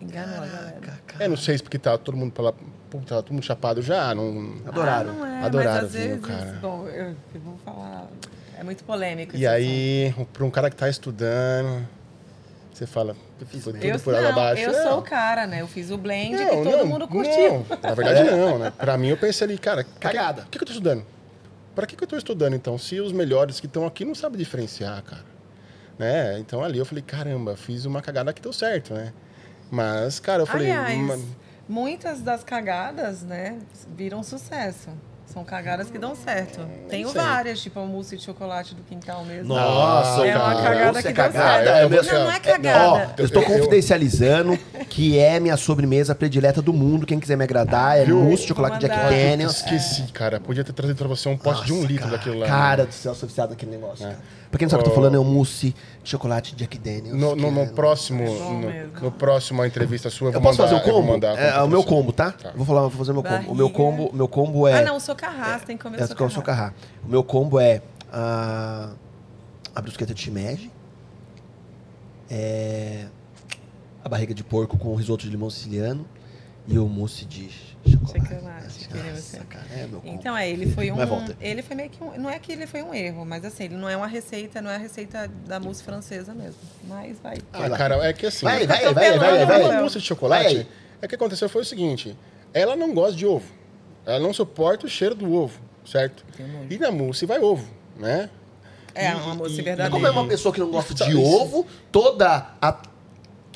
Enganou 0.00 0.42
a 0.42 0.46
galera. 0.46 0.80
É, 1.18 1.28
não 1.28 1.36
sei 1.36 1.56
se 1.56 1.62
porque 1.62 1.78
tá 1.78 1.96
todo 1.96 2.16
mundo 2.16 2.32
pela. 2.32 2.52
Pô, 2.90 2.98
tá 2.98 3.22
todo 3.22 3.32
mundo 3.32 3.44
chapado 3.44 3.80
já, 3.80 4.14
não. 4.14 4.54
Adoraram. 4.66 5.10
Ah, 5.10 5.14
não 5.14 5.26
é, 5.26 5.44
Adoraram 5.44 5.74
mas 5.76 5.84
às 5.84 5.92
vezes, 5.92 6.20
cara. 6.26 6.58
bom, 6.60 6.86
eu, 6.88 7.16
eu 7.34 7.40
vou 7.40 7.56
falar, 7.64 8.08
é 8.58 8.62
muito 8.64 8.84
polêmico. 8.84 9.36
E 9.36 9.46
aí, 9.46 10.14
para 10.32 10.44
um 10.44 10.50
cara 10.50 10.68
que 10.68 10.76
tá 10.76 10.88
estudando, 10.88 11.86
você 12.78 12.86
fala, 12.86 13.14
foi 13.38 13.60
tudo 13.60 13.76
assunto. 13.86 14.02
por 14.04 14.12
eu, 14.14 14.18
água 14.18 14.30
abaixo. 14.30 14.62
eu 14.62 14.72
Não. 14.72 14.82
sou 14.82 14.98
o 14.98 15.02
cara, 15.02 15.46
né? 15.46 15.60
Eu 15.62 15.68
fiz 15.68 15.90
o 15.90 15.96
blend 15.98 16.32
Não, 16.36 16.48
que 16.48 16.70
todo 16.70 16.76
não, 16.78 16.86
mundo 16.86 17.06
curtiu. 17.08 17.64
Não, 17.70 17.78
na 17.82 17.94
verdade 17.94 18.24
não, 18.30 18.58
né? 18.58 18.72
Pra 18.76 18.98
mim 18.98 19.08
eu 19.08 19.16
pensei 19.16 19.46
ali, 19.46 19.56
cara, 19.58 19.84
Cagada. 20.00 20.42
Por 20.42 20.50
que, 20.50 20.58
que 20.58 20.64
eu 20.64 20.66
tô 20.66 20.72
estudando? 20.72 21.06
Pra 21.74 21.86
que, 21.86 21.96
que 21.96 22.02
eu 22.04 22.08
tô 22.08 22.16
estudando 22.16 22.54
então? 22.54 22.76
Se 22.78 23.00
os 23.00 23.12
melhores 23.12 23.60
que 23.60 23.66
estão 23.66 23.86
aqui 23.86 24.04
não 24.04 24.14
sabem 24.14 24.38
diferenciar, 24.38 25.02
cara. 25.02 25.24
Né? 25.98 26.38
Então 26.40 26.62
ali 26.64 26.78
eu 26.78 26.84
falei, 26.84 27.02
caramba, 27.02 27.56
fiz 27.56 27.84
uma 27.84 28.02
cagada 28.02 28.32
que 28.32 28.42
deu 28.42 28.52
certo, 28.52 28.92
né? 28.94 29.12
Mas, 29.70 30.18
cara, 30.20 30.42
eu 30.42 30.46
falei. 30.46 30.70
Aliás, 30.70 30.98
"Ma- 31.00 31.18
muitas 31.68 32.20
das 32.20 32.42
cagadas, 32.44 33.22
né, 33.22 33.58
viram 33.96 34.22
sucesso. 34.22 34.90
São 35.34 35.42
cagadas 35.44 35.90
que 35.90 35.98
dão 35.98 36.14
certo. 36.14 36.60
Tenho 36.88 37.08
sei. 37.10 37.20
várias, 37.20 37.60
tipo 37.60 37.80
a 37.80 37.84
mousse 37.84 38.16
de 38.16 38.22
chocolate 38.22 38.72
do 38.72 38.82
quintal 38.84 39.24
mesmo. 39.24 39.48
Nossa, 39.52 40.24
é 40.24 40.36
uma 40.36 40.54
cara. 40.54 40.62
cagada 40.62 40.90
Isso 40.92 41.02
que 41.02 41.08
é 41.08 41.12
deu 41.12 41.14
cagada. 41.24 41.64
certo. 41.64 41.78
Eu 41.82 41.88
vou- 41.90 42.04
não, 42.04 42.24
não 42.24 42.30
é 42.30 42.36
Ó, 42.36 42.40
cagada. 42.40 43.14
eu 43.18 43.24
estou 43.24 43.42
Eu- 43.42 43.48
eu- 43.48 43.54
confidencializando 43.58 44.58
que 44.88 45.18
é 45.18 45.40
minha 45.40 45.56
sobremesa 45.56 46.14
predileta 46.14 46.62
do 46.62 46.72
mundo. 46.72 47.04
Quem 47.04 47.18
quiser 47.18 47.36
me 47.36 47.42
agradar 47.42 47.98
é 47.98 48.04
Viu? 48.04 48.20
mousse 48.20 48.42
de 48.42 48.48
chocolate 48.48 48.78
Jack 48.78 48.94
mandar. 48.96 49.10
Daniels. 49.10 49.56
Esqueci, 49.56 50.02
cara. 50.12 50.38
Podia 50.38 50.62
ter 50.62 50.72
trazido 50.72 50.96
pra 50.96 51.08
você 51.08 51.28
um 51.28 51.36
pote 51.36 51.64
de 51.64 51.72
um 51.72 51.76
Nossa, 51.78 51.88
litro 51.88 52.04
cara, 52.04 52.16
daquilo 52.16 52.38
lá. 52.38 52.46
Cara 52.46 52.86
do 52.86 52.92
céu, 52.94 53.12
sou 53.14 53.28
viciado 53.28 53.50
naquele 53.50 53.72
negócio. 53.72 54.04
É. 54.06 54.10
cara. 54.10 54.22
Pra 54.54 54.58
quem 54.60 54.66
não 54.66 54.70
sabe 54.70 54.82
o 54.82 54.84
que 54.84 54.90
eu 54.90 54.94
tô 54.94 55.00
falando, 55.00 55.16
é 55.16 55.18
um 55.18 55.24
mousse 55.24 55.74
de 56.04 56.08
chocolate 56.10 56.54
Jack 56.54 56.78
Daniels. 56.78 57.18
No, 57.18 57.34
no, 57.34 57.50
no 57.50 57.60
é- 57.62 57.66
próximo, 57.66 58.22
É 58.22 58.86
no, 58.94 59.00
no 59.06 59.10
próximo 59.10 59.64
entrevista 59.64 60.08
sua, 60.10 60.28
eu 60.28 60.34
Eu 60.34 60.40
vou 60.40 60.42
posso 60.42 60.62
mandar, 60.62 60.78
fazer 60.78 60.88
o 60.90 60.94
combo? 60.94 61.08
mandar 61.08 61.36
É, 61.36 61.60
o 61.60 61.66
meu 61.66 61.82
combo, 61.82 62.12
tá? 62.12 62.30
Tá. 62.30 62.52
Vou 62.54 62.64
falar, 62.64 62.82
vou 62.82 62.90
fazer 62.92 63.10
o 63.10 63.14
meu 63.14 63.24
combo. 63.24 63.50
O 63.50 63.54
meu 63.56 63.68
combo, 63.68 64.10
meu 64.14 64.28
combo 64.28 64.68
é. 64.68 64.74
Ah, 64.78 64.82
não, 64.82 64.96
o 64.96 65.00
socarrás, 65.00 65.64
tem 65.64 65.76
que 65.76 65.82
comer 65.82 65.98
É, 65.98 66.04
o 66.04 66.06
socarrás. 66.06 66.32
socarrá. 66.34 66.72
O 67.04 67.08
meu 67.08 67.24
combo 67.24 67.58
é 67.58 67.82
a, 68.12 68.90
a 69.74 69.80
brusqueta 69.80 70.14
de 70.14 70.20
shimeji, 70.20 70.70
é, 72.30 73.06
a 74.04 74.08
barriga 74.08 74.32
de 74.32 74.44
porco 74.44 74.78
com 74.78 74.94
risoto 74.94 75.24
de 75.24 75.30
limão 75.30 75.50
siciliano 75.50 76.06
e 76.68 76.78
o 76.78 76.86
mousse 76.86 77.24
de 77.24 77.50
chocolate. 77.90 78.28
Chocolate, 78.28 78.88
que 78.88 78.94
nem 78.94 79.12
você. 79.12 79.36
Nossa, 79.36 79.46
cara, 79.48 79.64
é 79.72 79.86
meu 79.86 80.00
combo. 80.00 80.14
Então, 80.14 80.36
é, 80.36 80.48
ele 80.48 80.70
foi 80.70 80.90
um. 80.90 80.96
Ele 81.40 81.62
foi 81.62 81.76
meio 81.76 81.90
que 81.90 82.02
um. 82.02 82.18
Não 82.18 82.30
é 82.30 82.38
que 82.38 82.52
ele 82.52 82.66
foi 82.66 82.82
um 82.82 82.94
erro, 82.94 83.24
mas 83.24 83.44
assim, 83.44 83.64
ele 83.64 83.76
não 83.76 83.88
é 83.88 83.96
uma 83.96 84.06
receita, 84.06 84.60
não 84.62 84.70
é 84.70 84.76
a 84.76 84.78
receita 84.78 85.30
da 85.46 85.58
mousse 85.60 85.82
francesa 85.82 86.34
mesmo. 86.34 86.60
Mas 86.84 87.18
vai. 87.20 87.38
Ah, 87.52 87.70
cara, 87.70 87.96
é 88.06 88.12
que 88.12 88.26
assim... 88.26 88.44
Vai, 88.44 88.66
vai, 88.66 88.92
vai, 88.94 89.18
vai, 89.18 89.46
vai. 89.46 89.62
A 89.76 89.80
mousse 89.80 89.98
de 89.98 90.04
chocolate, 90.04 90.66
é 91.00 91.08
que 91.08 91.14
aconteceu 91.14 91.48
foi 91.48 91.62
o 91.62 91.64
seguinte, 91.64 92.16
ela 92.52 92.76
não 92.76 92.94
gosta 92.94 93.16
de 93.16 93.26
ovo. 93.26 93.46
Ela 94.06 94.18
não 94.18 94.32
suporta 94.34 94.86
o 94.86 94.88
cheiro 94.88 95.14
do 95.14 95.32
ovo, 95.32 95.58
certo? 95.84 96.24
E 96.68 96.78
na 96.78 96.90
mousse 96.90 97.26
vai 97.26 97.38
ovo, 97.40 97.66
né? 97.98 98.28
É, 98.94 99.12
uma 99.14 99.34
mousse 99.34 99.58
e- 99.60 99.62
verdadeira. 99.62 99.90
Como 99.90 100.06
é 100.06 100.10
uma 100.10 100.28
pessoa 100.28 100.54
que 100.54 100.60
não 100.60 100.70
gosta 100.70 100.94
de 100.94 101.16
ovo, 101.16 101.66
toda 101.90 102.54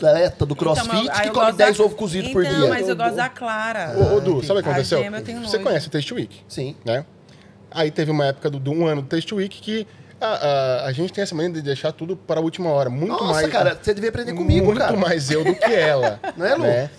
atleta 0.06 0.46
do 0.46 0.54
crossfit 0.56 0.86
Então, 0.88 1.04
mas- 1.04 1.18
aí 1.18 1.26
que 1.26 1.30
come 1.34 1.44
gosto 1.46 1.56
10 1.58 1.76
da- 1.78 1.84
ovos 1.84 1.96
cozidos 1.96 2.30
então, 2.30 2.42
por 2.42 2.48
dia. 2.50 2.68
mas 2.68 2.88
eu 2.88 2.96
gosto 2.96 3.14
da 3.16 3.28
clara. 3.28 3.94
Ô, 3.96 4.16
ô, 4.16 4.20
Du, 4.20 4.42
sabe 4.44 4.60
o 4.60 4.62
que 4.62 4.68
aconteceu? 4.68 4.98
Você 5.02 5.32
nojo. 5.34 5.60
conhece 5.60 5.86
o 5.88 5.90
Taste 5.90 6.14
Week, 6.14 6.40
Sim. 6.48 6.74
né? 6.84 7.04
Aí 7.70 7.90
teve 7.90 8.10
uma 8.10 8.26
época 8.26 8.48
do, 8.50 8.58
do 8.58 8.72
um 8.72 8.86
ano 8.86 9.02
do 9.02 9.08
Taste 9.08 9.34
Week 9.34 9.60
que 9.60 9.86
a, 10.20 10.26
a, 10.26 10.86
a 10.86 10.92
gente 10.92 11.12
tem 11.12 11.22
essa 11.22 11.34
mania 11.34 11.50
de 11.52 11.62
deixar 11.62 11.92
tudo 11.92 12.16
para 12.16 12.40
a 12.40 12.42
última 12.42 12.70
hora. 12.70 12.88
Muito 12.90 13.08
Nossa, 13.12 13.24
mais. 13.34 13.48
cara, 13.48 13.78
você 13.80 13.92
devia 13.94 14.10
aprender 14.10 14.32
comigo, 14.32 14.66
muito 14.66 14.78
cara. 14.78 14.96
mais 14.96 15.30
eu 15.30 15.44
do 15.44 15.54
que 15.54 15.64
ela. 15.72 16.18
Não 16.36 16.46
é, 16.46 16.54
Lu? 16.54 16.62
né? 16.64 16.90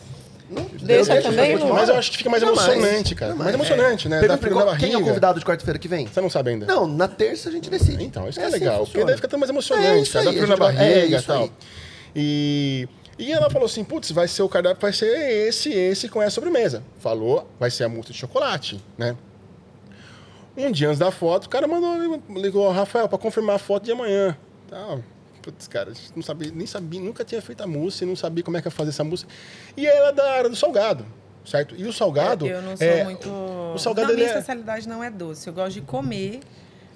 Não, 0.50 0.66
Deixa 0.82 1.14
eu 1.16 1.22
também, 1.22 1.56
Lu? 1.58 1.72
Mas 1.74 1.90
eu 1.90 1.96
acho 1.96 2.10
que 2.10 2.18
fica 2.18 2.30
mais 2.30 2.42
Jamais. 2.42 2.68
emocionante, 2.68 3.14
cara. 3.14 3.32
Jamais. 3.34 3.46
Mais 3.56 3.56
emocionante, 3.70 4.10
né? 4.10 4.20
Pergunta 4.20 4.36
Dá 4.36 4.38
pra 4.40 4.48
frio 4.48 4.58
na 4.60 4.66
qual- 4.72 4.78
Quem 4.78 4.88
é 4.88 4.90
o 4.90 4.94
barriga. 4.94 5.10
convidado 5.10 5.40
de 5.40 5.46
quarta-feira 5.46 5.78
que 5.78 5.88
vem? 5.88 6.08
Você 6.08 6.22
não 6.22 6.30
sabe 6.30 6.50
ainda? 6.52 6.66
Não, 6.66 6.88
na 6.88 7.08
terça 7.08 7.50
a 7.50 7.52
gente 7.52 7.70
decide. 7.70 8.04
Então, 8.04 8.28
isso 8.28 8.40
que 8.40 8.46
é, 8.46 8.48
assim 8.48 8.58
legal. 8.60 8.80
que 8.86 8.92
Porque 8.92 9.06
daí 9.06 9.16
fica 9.16 9.28
tão 9.28 9.38
mais 9.40 9.50
É 9.50 9.54
emocionante, 9.54 10.02
isso 10.04 10.14
cara. 10.14 10.26
Dá 10.26 10.32
frio 10.32 10.44
a 10.46 10.48
na 10.48 10.56
vai- 10.56 10.74
é 10.76 10.78
barriga 11.02 11.18
e 11.18 11.22
tal. 11.22 11.42
aí. 11.44 11.52
E, 12.16 12.88
e 13.18 13.32
ela 13.32 13.50
falou 13.50 13.66
assim: 13.66 13.84
putz, 13.84 14.12
vai 14.12 14.28
ser 14.28 14.44
o 14.44 14.50
cardápio, 14.50 14.82
vai 14.82 14.94
ser 14.94 15.08
esse, 15.48 15.72
esse 15.72 16.10
com 16.10 16.22
essa 16.22 16.36
sobremesa. 16.36 16.84
Falou, 17.00 17.48
vai 17.60 17.70
ser 17.70 17.84
a 17.84 17.90
mousse 17.90 18.12
de 18.12 18.18
chocolate, 18.18 18.84
né? 18.98 19.16
Um 20.58 20.72
dia 20.72 20.88
antes 20.88 21.00
da 21.00 21.12
foto, 21.12 21.46
o 21.46 21.50
cara 21.50 21.68
mandou, 21.68 22.22
ligou 22.30 22.70
Rafael 22.72 23.08
pra 23.08 23.18
confirmar 23.18 23.56
a 23.56 23.60
foto 23.60 23.86
de 23.86 23.92
amanhã. 23.92 24.38
Tal. 24.70 25.02
Putz, 25.42 25.68
cara, 25.68 25.92
a 25.92 25.94
gente 25.94 26.12
não 26.16 26.24
sabia, 26.24 26.52
nem 26.54 26.68
sabia, 26.68 27.00
nunca 27.00 27.24
tinha 27.24 27.42
feito 27.42 27.62
a 27.62 27.68
mousse, 27.68 28.06
não 28.06 28.16
sabia 28.16 28.44
como 28.44 28.58
é 28.58 28.62
que 28.62 28.68
ia 28.68 28.72
fazer 28.72 28.90
essa 28.90 29.04
mousse. 29.04 29.26
E 29.78 29.88
ela 29.88 30.10
é 30.10 30.12
da 30.12 30.32
área 30.32 30.50
do 30.50 30.56
salgado, 30.56 31.06
certo? 31.46 31.76
E 31.78 31.86
o 31.86 31.94
salgado. 31.94 32.46
Eu 32.46 32.62
não 32.62 32.76
sou 32.76 32.88
é, 32.88 33.04
muito. 33.04 33.30
O 33.30 33.78
salgado 33.78 34.10
não, 34.10 34.16
minha 34.16 34.28
é. 34.28 34.32
especialidade 34.32 34.88
não 34.88 35.04
é 35.04 35.10
doce. 35.10 35.48
Eu 35.48 35.54
gosto 35.54 35.74
de 35.74 35.82
comer, 35.82 36.42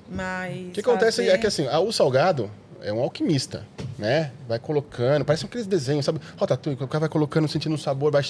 mas. 0.09 0.67
O 0.67 0.71
que 0.71 0.81
acontece 0.81 1.27
é 1.27 1.37
que 1.37 1.47
assim, 1.47 1.65
o 1.67 1.91
salgado 1.91 2.51
é 2.83 2.91
um 2.91 2.99
alquimista, 2.99 3.65
né? 3.97 4.31
Vai 4.47 4.59
colocando, 4.59 5.23
parece 5.23 5.45
aqueles 5.45 5.65
desenhos, 5.65 6.05
sabe? 6.05 6.19
Ratatouille, 6.37 6.77
o 6.83 6.87
cara 6.87 7.01
vai 7.01 7.09
colocando, 7.09 7.47
sentindo 7.47 7.73
o 7.73 7.77
sabor, 7.77 8.11
vai 8.11 8.23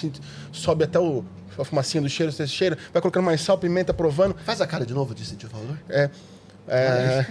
sobe 0.52 0.84
até 0.84 1.00
o, 1.00 1.26
a 1.58 1.66
fumacinha 1.66 2.02
do 2.02 2.10
cheiro, 2.10 2.32
você 2.32 2.46
cheira, 2.46 2.78
vai 2.94 3.02
colocando 3.02 3.26
mais 3.26 3.42
sal, 3.42 3.58
pimenta, 3.58 3.94
provando. 3.94 4.36
Faz 4.46 4.62
a 4.62 4.68
cara 4.68 4.86
de 4.86 4.94
novo 4.94 5.16
de 5.16 5.26
sentir 5.26 5.48
o 5.48 5.50
valor. 5.50 5.78
É. 5.90 6.10
é 6.68 7.26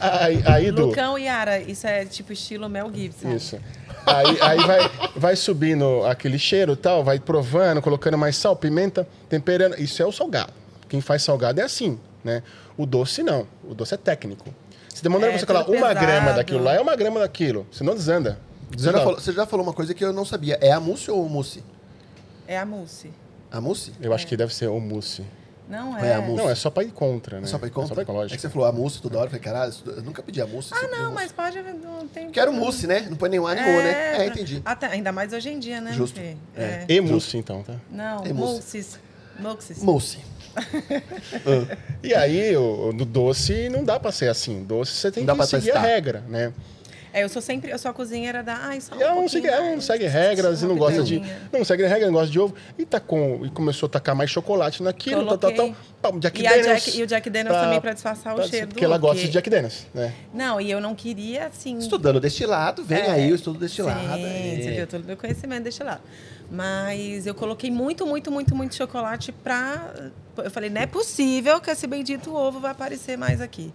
aí, 0.00 0.42
aí 0.46 0.72
do. 0.72 0.86
Lucão 0.86 1.18
e 1.18 1.24
Yara, 1.24 1.58
isso 1.58 1.86
é 1.86 2.04
tipo 2.04 2.32
estilo 2.32 2.68
Mel 2.68 2.90
Gibson. 2.94 3.32
Isso. 3.32 3.58
Aí, 4.06 4.40
aí 4.40 4.58
vai, 4.64 4.90
vai 5.16 5.36
subindo 5.36 6.04
aquele 6.04 6.38
cheiro 6.38 6.74
e 6.74 6.76
tal, 6.76 7.02
vai 7.02 7.18
provando, 7.18 7.82
colocando 7.82 8.16
mais 8.16 8.36
sal, 8.36 8.54
pimenta, 8.54 9.08
temperando. 9.28 9.80
Isso 9.80 10.00
é 10.00 10.06
o 10.06 10.12
salgado. 10.12 10.52
Quem 10.88 11.00
faz 11.00 11.22
salgado 11.22 11.60
é 11.60 11.64
assim, 11.64 11.98
né? 12.22 12.42
O 12.76 12.86
doce 12.86 13.22
não. 13.22 13.46
O 13.64 13.74
doce 13.74 13.94
é 13.94 13.96
técnico. 13.96 14.54
Se 14.94 15.02
demandar 15.02 15.28
É, 15.28 15.38
você 15.38 15.44
colar 15.44 15.68
uma 15.68 15.88
pesado. 15.88 16.00
grama 16.00 16.32
daquilo 16.32 16.62
lá, 16.64 16.74
é 16.74 16.80
uma 16.80 16.94
grama 16.96 17.20
daquilo. 17.20 17.66
Senão 17.72 17.94
desanda. 17.94 18.38
Você 18.70 18.76
Desanda. 18.76 18.98
já, 18.98 19.04
falou, 19.04 19.20
você 19.20 19.32
já 19.32 19.46
falou 19.46 19.66
uma 19.66 19.72
coisa 19.72 19.92
que 19.92 20.04
eu 20.04 20.12
não 20.12 20.24
sabia. 20.24 20.56
É 20.60 20.72
a 20.72 20.80
mousse 20.80 21.10
ou 21.10 21.24
o 21.24 21.28
mousse? 21.28 21.62
É 22.46 22.56
a 22.58 22.64
mousse. 22.64 23.10
A 23.50 23.60
mousse? 23.60 23.92
Eu 24.00 24.12
acho 24.14 24.26
que 24.26 24.36
deve 24.36 24.54
ser 24.54 24.68
o 24.68 24.80
mousse. 24.80 25.24
Não 25.68 25.96
É 25.98 26.10
é. 26.10 26.14
a 26.14 26.20
mousse. 26.20 26.42
Não, 26.42 26.50
é 26.50 26.54
só 26.54 26.70
pra 26.70 26.82
ir 26.84 26.90
contra, 26.92 27.38
né? 27.40 27.44
É 27.44 27.46
só 27.46 27.58
pra 27.58 27.68
ir 27.68 27.70
contra? 27.70 27.86
É 27.86 28.04
só 28.04 28.12
pra 28.12 28.24
ir, 28.24 28.26
É 28.26 28.34
que 28.36 28.40
você 28.40 28.48
falou 28.50 28.66
a 28.68 28.72
mousse 28.72 29.00
toda 29.00 29.16
hora. 29.16 29.26
Eu 29.26 29.30
falei, 29.30 29.42
caralho, 29.44 29.72
eu 29.86 30.02
nunca 30.02 30.22
pedi 30.22 30.40
a 30.40 30.46
mousse. 30.46 30.70
Ah, 30.74 30.82
não, 30.88 30.98
mousse. 31.10 31.14
mas 31.14 31.32
pode. 31.32 31.62
Não 31.62 32.06
tem. 32.08 32.30
Quero 32.30 32.52
mousse, 32.52 32.86
né? 32.86 33.06
Não 33.08 33.16
põe 33.16 33.30
nenhum 33.30 33.46
A 33.46 33.54
nem 33.54 33.64
O, 33.64 33.82
né? 33.82 34.16
É, 34.22 34.26
entendi. 34.26 34.60
Até, 34.64 34.86
ainda 34.86 35.10
mais 35.12 35.32
hoje 35.32 35.48
em 35.50 35.58
dia, 35.58 35.80
né? 35.80 35.92
Justo. 35.92 36.18
Fê? 36.20 36.36
É. 36.56 36.84
E 36.88 37.00
mousse, 37.00 37.36
então, 37.38 37.62
tá? 37.62 37.74
Não, 37.90 38.24
É 38.24 38.32
mousse. 38.32 38.52
mousses. 38.54 38.98
Mousses. 39.38 39.82
Mousse. 39.82 40.18
E 42.02 42.14
aí, 42.14 42.54
o, 42.56 42.92
no 42.92 43.04
doce, 43.04 43.68
não 43.70 43.82
dá 43.82 43.98
pra 43.98 44.12
ser 44.12 44.28
assim. 44.28 44.62
Doce, 44.62 44.92
você 44.92 45.10
tem 45.10 45.24
Não 45.24 45.36
que 45.36 45.46
seguir 45.46 45.64
testar. 45.66 45.78
a 45.80 45.82
regra, 45.82 46.22
né? 46.28 46.52
É, 47.14 47.22
eu 47.22 47.28
sou 47.28 47.40
sempre, 47.40 47.70
eu 47.70 47.78
sou 47.78 47.92
a 47.92 47.94
cozinheira 47.94 48.42
da, 48.42 48.56
ai, 48.56 48.80
só 48.80 48.96
um 48.96 48.98
E 48.98 49.02
ela 49.04 49.14
não 49.14 49.28
segue, 49.28 49.46
ela 49.46 49.70
não 49.70 49.80
segue 49.80 50.06
regras 50.08 50.62
e 50.62 50.66
não 50.66 50.76
gosta 50.76 51.00
de. 51.04 51.22
Não 51.52 51.64
segue 51.64 51.86
regra, 51.86 52.06
não 52.06 52.12
gosta 52.14 52.28
de 52.32 52.40
ovo. 52.40 52.54
E, 52.76 52.84
tá 52.84 52.98
com, 52.98 53.46
e 53.46 53.50
começou 53.50 53.86
a 53.86 53.90
tacar 53.90 54.16
mais 54.16 54.28
chocolate 54.30 54.82
naquilo, 54.82 55.24
tal, 55.24 55.38
tal, 55.38 55.52
tal. 55.52 55.76
Pá, 56.02 56.10
Jack 56.18 56.42
E, 56.42 56.46
a 56.46 56.50
Daniels. 56.50 56.84
Jack, 56.84 56.98
e 56.98 57.02
o 57.04 57.06
Jack 57.06 57.30
Daniels 57.30 57.56
pra- 57.56 57.64
também 57.66 57.80
pra 57.80 57.92
disfarçar 57.92 58.32
o 58.32 58.36
pra- 58.36 58.48
cheiro 58.48 58.66
do 58.66 58.70
Porque 58.70 58.84
ela 58.84 58.98
gosta 58.98 59.14
porque- 59.14 59.26
de 59.28 59.32
Jack 59.32 59.48
Daniels, 59.48 59.86
né? 59.94 60.12
Não, 60.34 60.60
e 60.60 60.68
eu 60.68 60.80
não 60.80 60.92
queria, 60.92 61.46
assim... 61.46 61.78
Estudando 61.78 62.18
destilado, 62.18 62.82
vem 62.84 62.98
É. 62.98 63.10
aí 63.12 63.30
o 63.30 63.36
estudo 63.36 63.60
destilado. 63.60 64.00
Sim, 64.00 64.12
é. 64.24 64.60
você 64.60 64.70
viu 64.72 64.86
todo 64.88 65.04
o 65.04 65.06
meu 65.06 65.16
conhecimento 65.16 65.62
deste 65.62 65.84
lado. 65.84 66.02
Mas 66.50 67.26
eu 67.26 67.34
coloquei 67.34 67.70
muito, 67.70 68.04
muito, 68.06 68.30
muito, 68.30 68.54
muito 68.56 68.74
chocolate 68.74 69.30
pra... 69.30 69.94
Eu 70.36 70.50
falei, 70.50 70.68
não 70.68 70.80
é 70.80 70.86
possível 70.86 71.60
que 71.60 71.70
esse 71.70 71.86
bendito 71.86 72.34
ovo 72.34 72.58
vai 72.58 72.72
aparecer 72.72 73.16
mais 73.16 73.40
aqui. 73.40 73.72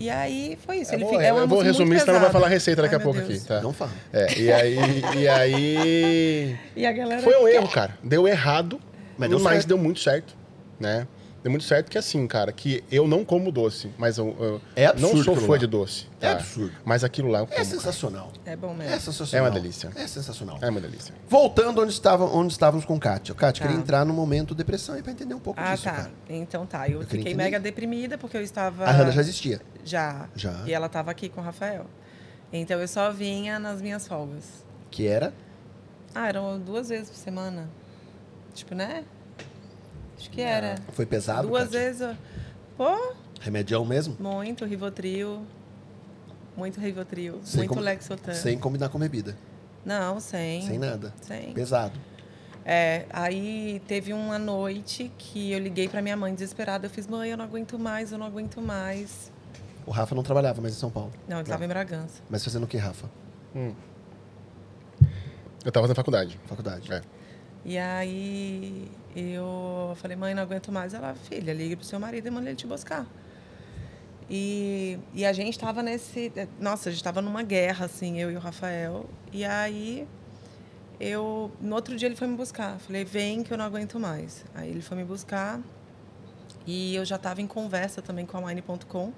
E 0.00 0.10
aí 0.10 0.58
foi 0.64 0.78
isso. 0.78 0.92
Eu 0.92 0.96
Ele 0.96 1.04
vou, 1.04 1.12
fica- 1.14 1.24
é 1.24 1.32
uma 1.32 1.42
eu 1.42 1.48
vou 1.48 1.60
resumir, 1.60 2.00
senão 2.00 2.14
ela 2.14 2.22
vai 2.24 2.32
falar 2.32 2.46
a 2.46 2.50
receita 2.50 2.82
daqui 2.82 2.94
Ai, 2.94 3.00
a 3.00 3.04
pouco 3.04 3.20
Deus. 3.20 3.30
aqui, 3.38 3.46
tá? 3.46 3.60
Não 3.60 3.72
fala. 3.72 3.90
É, 4.12 4.38
e 4.38 4.52
aí. 4.52 4.76
E 5.16 5.28
aí. 5.28 6.56
E 6.76 6.86
a 6.86 6.92
galera... 6.92 7.20
Foi 7.22 7.34
um 7.36 7.46
erro, 7.46 7.68
cara. 7.68 7.96
Deu 8.02 8.26
errado, 8.26 8.80
Mas 9.18 9.28
mas, 9.28 9.30
deu 9.30 9.38
certo. 9.40 9.66
deu 9.68 9.78
muito 9.78 10.00
certo, 10.00 10.34
né? 10.78 11.06
Deu 11.42 11.50
muito 11.50 11.64
certo 11.64 11.90
que 11.90 11.96
assim, 11.96 12.26
cara, 12.26 12.52
que 12.52 12.84
eu 12.92 13.08
não 13.08 13.24
como 13.24 13.50
doce, 13.50 13.90
mas 13.96 14.18
eu, 14.18 14.36
eu 14.38 14.60
É 14.76 14.84
absurdo 14.86 15.16
não 15.16 15.24
sou 15.24 15.36
fã 15.36 15.52
lá. 15.52 15.56
de 15.58 15.66
doce. 15.66 16.06
É 16.20 16.26
tá? 16.26 16.32
absurdo. 16.32 16.72
Mas 16.84 17.02
aquilo 17.02 17.28
lá 17.28 17.38
eu 17.38 17.44
É 17.44 17.46
como. 17.46 17.56
cara. 17.56 17.64
sensacional. 17.64 18.32
É 18.44 18.56
bom 18.56 18.72
É 18.72 18.74
mesmo. 18.74 19.00
sensacional. 19.00 19.46
É 19.46 19.48
uma 19.48 19.54
delícia. 19.60 19.90
É 19.96 20.06
sensacional. 20.06 20.58
É 20.60 20.68
uma 20.68 20.80
delícia. 20.82 21.14
Voltando 21.26 21.80
onde, 21.80 21.92
estava, 21.92 22.24
onde 22.26 22.52
estávamos 22.52 22.84
com 22.84 22.98
Kátia. 23.00 23.34
Kátia, 23.34 23.62
Tá. 23.62 23.68
queria 23.68 23.80
entrar 23.82 24.04
no 24.04 24.12
momento 24.12 24.54
depressão 24.54 24.94
aí 24.96 25.02
pra 25.02 25.12
entender 25.12 25.32
um 25.34 25.38
pouco 25.40 25.58
Ah, 25.58 25.72
disso, 25.72 25.84
tá. 25.84 25.92
cara. 25.92 26.10
Então 26.28 26.66
tá. 26.66 26.86
Eu, 26.86 26.96
Eu 26.96 27.00
fiquei 27.02 27.20
entender. 27.20 27.36
mega 27.36 27.58
deprimida 27.58 28.18
porque 28.18 28.36
eu 28.36 28.42
estava... 28.42 28.84
A 28.84 28.90
Hannah 28.90 29.10
já 29.10 29.22
existia. 29.22 29.62
Já. 29.82 30.28
Já. 30.36 30.62
E 30.66 30.74
ela 30.74 30.86
estava 30.88 31.10
aqui 31.10 31.30
com 31.30 31.40
o 31.40 31.44
Rafael. 31.44 31.86
Então 32.52 32.78
eu 32.78 32.86
só 32.88 33.10
vinha 33.10 33.58
nas 33.58 33.80
minhas 33.80 34.06
folgas. 34.06 34.44
Que 34.90 35.06
era. 35.06 35.32
Ah, 36.14 36.28
eram 36.28 36.58
duas 36.60 36.90
vezes 36.90 37.08
por 37.08 37.16
semana. 37.16 37.70
Tipo, 38.52 38.74
né? 38.74 39.04
Acho 40.20 40.30
que 40.30 40.40
era. 40.40 40.76
Foi 40.92 41.06
pesado. 41.06 41.48
duas 41.48 41.64
Kátia? 41.64 41.80
vezes. 41.80 42.00
eu- 42.02 42.16
Pô, 42.76 43.14
Remedião 43.40 43.84
mesmo? 43.84 44.16
muito 44.20 44.64
Rivotril. 44.64 45.42
Muito 46.56 46.78
Rivotril. 46.80 47.40
Sem 47.44 47.60
muito 47.60 47.74
com- 47.74 47.80
Lexotan. 47.80 48.34
Sem 48.34 48.58
combinar 48.58 48.88
com 48.90 48.98
bebida. 48.98 49.36
Não, 49.84 50.20
sem. 50.20 50.62
Sem 50.66 50.78
nada. 50.78 51.12
Sem. 51.22 51.52
Pesado. 51.52 51.98
É, 52.64 53.06
aí 53.10 53.80
teve 53.88 54.12
uma 54.12 54.38
noite 54.38 55.10
que 55.16 55.52
eu 55.52 55.58
liguei 55.58 55.88
pra 55.88 56.02
minha 56.02 56.16
mãe 56.16 56.34
desesperada. 56.34 56.86
Eu 56.86 56.90
fiz, 56.90 57.06
mãe, 57.06 57.30
eu 57.30 57.36
não 57.36 57.44
aguento 57.46 57.78
mais, 57.78 58.12
eu 58.12 58.18
não 58.18 58.26
aguento 58.26 58.60
mais. 58.60 59.32
O 59.86 59.90
Rafa 59.90 60.14
não 60.14 60.22
trabalhava 60.22 60.60
mais 60.60 60.74
em 60.74 60.78
São 60.78 60.90
Paulo. 60.90 61.10
Não, 61.26 61.38
ele 61.38 61.48
tava 61.48 61.64
em 61.64 61.68
Bragança. 61.68 62.20
Mas 62.28 62.44
fazendo 62.44 62.64
o 62.64 62.66
que, 62.66 62.76
Rafa? 62.76 63.08
Eu 65.64 65.72
tava 65.72 65.88
na 65.88 65.94
faculdade. 65.94 66.38
Faculdade. 66.46 66.92
É. 66.92 67.00
E 67.64 67.78
aí 67.78 68.90
eu 69.14 69.94
falei, 69.96 70.16
mãe, 70.16 70.34
não 70.34 70.42
aguento 70.42 70.70
mais. 70.70 70.94
Ela, 70.94 71.14
filha, 71.14 71.52
liga 71.52 71.76
pro 71.76 71.84
seu 71.84 71.98
marido 71.98 72.26
e 72.28 72.30
manda 72.30 72.48
ele 72.48 72.56
te 72.56 72.66
buscar. 72.66 73.06
E, 74.28 74.98
e 75.12 75.26
a 75.26 75.32
gente 75.32 75.58
tava 75.58 75.82
nesse. 75.82 76.32
Nossa, 76.60 76.88
a 76.88 76.92
gente 76.92 77.02
tava 77.02 77.20
numa 77.20 77.42
guerra, 77.42 77.86
assim, 77.86 78.20
eu 78.20 78.30
e 78.30 78.36
o 78.36 78.38
Rafael. 78.38 79.06
E 79.32 79.44
aí 79.44 80.06
eu. 81.00 81.50
No 81.60 81.74
outro 81.74 81.96
dia 81.96 82.06
ele 82.06 82.14
foi 82.14 82.28
me 82.28 82.36
buscar. 82.36 82.78
Falei, 82.78 83.04
vem 83.04 83.42
que 83.42 83.52
eu 83.52 83.58
não 83.58 83.64
aguento 83.64 83.98
mais. 83.98 84.44
Aí 84.54 84.70
ele 84.70 84.82
foi 84.82 84.96
me 84.96 85.04
buscar. 85.04 85.60
E 86.64 86.94
eu 86.94 87.04
já 87.04 87.16
estava 87.16 87.40
em 87.40 87.46
conversa 87.46 88.00
também 88.00 88.24
com 88.24 88.36
a 88.36 88.46
Wine.com, 88.46 89.12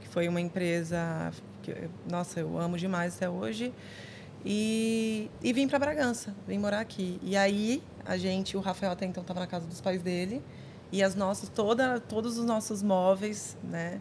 que 0.00 0.08
foi 0.08 0.26
uma 0.26 0.40
empresa 0.40 1.30
que, 1.62 1.72
nossa, 2.10 2.40
eu 2.40 2.58
amo 2.58 2.76
demais 2.76 3.14
até 3.16 3.28
hoje. 3.28 3.72
E, 4.44 5.30
e 5.42 5.52
vim 5.52 5.68
para 5.68 5.78
Bragança, 5.78 6.34
vim 6.46 6.58
morar 6.58 6.80
aqui. 6.80 7.20
E 7.22 7.36
aí 7.36 7.82
a 8.04 8.16
gente, 8.16 8.56
o 8.56 8.60
Rafael 8.60 8.92
até 8.92 9.06
então 9.06 9.22
estava 9.22 9.40
na 9.40 9.46
casa 9.46 9.66
dos 9.66 9.80
pais 9.80 10.02
dele 10.02 10.42
e 10.92 11.02
as 11.02 11.14
nossas, 11.14 11.48
toda, 11.48 11.98
todos 12.00 12.38
os 12.38 12.44
nossos 12.44 12.82
móveis, 12.82 13.56
né, 13.62 14.00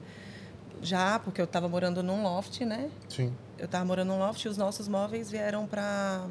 já, 0.82 1.18
porque 1.20 1.40
eu 1.40 1.46
estava 1.46 1.68
morando 1.68 2.04
num 2.04 2.24
loft, 2.24 2.62
né? 2.62 2.90
Sim. 3.08 3.34
Eu 3.58 3.66
estava 3.66 3.86
morando 3.86 4.10
num 4.10 4.20
loft 4.20 4.44
e 4.44 4.50
os 4.50 4.58
nossos 4.58 4.88
móveis 4.88 5.32
vieram 5.32 5.66
para 5.66 6.28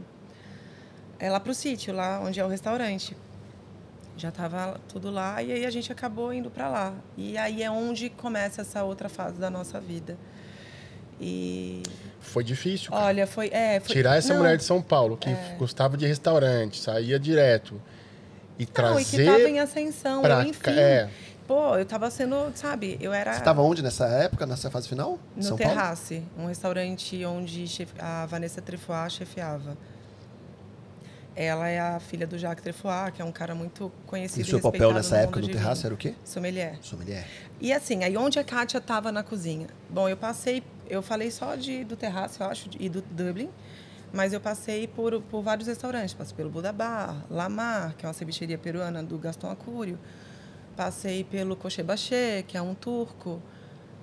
é 1.19 1.31
lá 1.31 1.39
pro 1.39 1.55
sítio, 1.55 1.95
lá 1.95 2.21
onde 2.21 2.41
é 2.41 2.45
o 2.45 2.49
restaurante. 2.49 3.17
Já 4.17 4.29
estava 4.29 4.81
tudo 4.89 5.11
lá 5.11 5.43
e 5.43 5.53
aí 5.53 5.65
a 5.65 5.71
gente 5.71 5.91
acabou 5.91 6.33
indo 6.35 6.51
para 6.51 6.69
lá. 6.69 6.95
E 7.17 7.39
aí 7.39 7.63
é 7.63 7.71
onde 7.71 8.11
começa 8.11 8.61
essa 8.61 8.83
outra 8.85 9.09
fase 9.09 9.39
da 9.39 9.49
nossa 9.49 9.81
vida. 9.81 10.19
E 11.25 11.83
Foi 12.21 12.43
difícil, 12.43 12.91
cara. 12.91 13.05
olha, 13.05 13.27
foi, 13.29 13.49
é, 13.53 13.79
foi 13.79 13.95
Tirar 13.95 14.17
essa 14.17 14.33
não, 14.33 14.41
mulher 14.41 14.57
de 14.57 14.65
São 14.65 14.83
Paulo, 14.83 15.17
que 15.17 15.31
gostava 15.57 15.97
de 15.97 16.05
restaurante, 16.05 16.81
saía 16.81 17.17
direto, 17.19 17.81
e 18.59 18.67
não, 18.77 18.99
e 18.99 19.05
que 19.05 19.13
trazer 19.13 19.23
estava 19.23 19.49
em 19.49 19.61
ascensão, 19.61 20.21
pra 20.21 20.45
enfim. 20.45 20.71
É, 20.71 21.09
Pô, 21.47 21.77
eu 21.77 21.85
tava 21.85 22.11
sendo, 22.11 22.51
sabe, 22.55 22.97
eu 23.01 23.13
era 23.13 23.33
Você 23.33 23.39
estava 23.39 23.63
onde 23.63 23.83
nessa 23.83 24.07
época, 24.07 24.47
nessa 24.47 24.71
fase 24.71 24.89
final? 24.89 25.19
no 25.37 25.43
São 25.43 25.57
Paulo? 25.57 25.75
Terrace, 25.75 26.23
um 26.39 26.47
restaurante 26.47 27.25
onde 27.25 27.67
a 27.99 28.27
Vanessa 28.27 28.61
Trefois 28.63 29.13
chefiava. 29.13 29.77
Ela 31.35 31.69
é 31.69 31.81
a 31.81 31.99
filha 31.99 32.27
do 32.27 32.37
Jacques 32.39 32.63
Trefois, 32.63 33.11
que 33.15 33.23
é 33.23 33.25
um 33.25 33.33
cara 33.33 33.55
muito 33.55 33.91
conhecido 34.07 34.41
E 34.41 34.43
e 34.43 34.51
seu 34.51 34.61
papel 34.61 34.93
nessa 34.93 35.17
no 35.17 35.23
época 35.23 35.41
no 35.41 35.49
terraço 35.49 35.87
era 35.87 35.95
o 35.95 35.97
quê? 35.97 36.15
Sommelier. 36.25 36.79
Sommelier. 36.83 37.27
E 37.61 37.73
assim, 37.73 38.05
aí 38.05 38.17
onde 38.17 38.39
a 38.39 38.45
Kátia 38.45 38.79
estava 38.79 39.11
na 39.11 39.23
cozinha? 39.23 39.67
Bom, 39.89 40.09
eu 40.09 40.17
passei, 40.17 40.63
eu 40.93 41.01
falei 41.01 41.31
só 41.31 41.57
de, 41.57 41.85
do 41.85 41.97
terraço, 41.97 42.43
eu 42.43 42.47
acho, 42.47 42.69
e 42.79 42.87
do 42.87 43.01
Dublin, 43.01 43.49
mas 44.13 44.35
eu 44.35 44.41
passei 44.41 44.87
por, 44.87 45.23
por 45.23 45.43
vários 45.43 45.67
restaurantes. 45.67 46.13
Passei 46.13 46.37
pelo 46.37 46.51
Buda 46.51 46.71
Bar, 46.71 47.25
Lamar, 47.31 47.97
que 47.97 48.05
é 48.05 48.09
uma 48.09 48.13
cevicheria 48.13 48.59
peruana 48.59 49.03
do 49.03 49.17
Gaston 49.17 49.51
Acúrio. 49.51 49.99
Passei 50.77 51.25
pelo 51.25 51.57
Coche 51.57 51.83
Baché, 51.83 52.45
que 52.47 52.59
é 52.59 52.63
um 52.63 52.75
turco. 52.75 53.41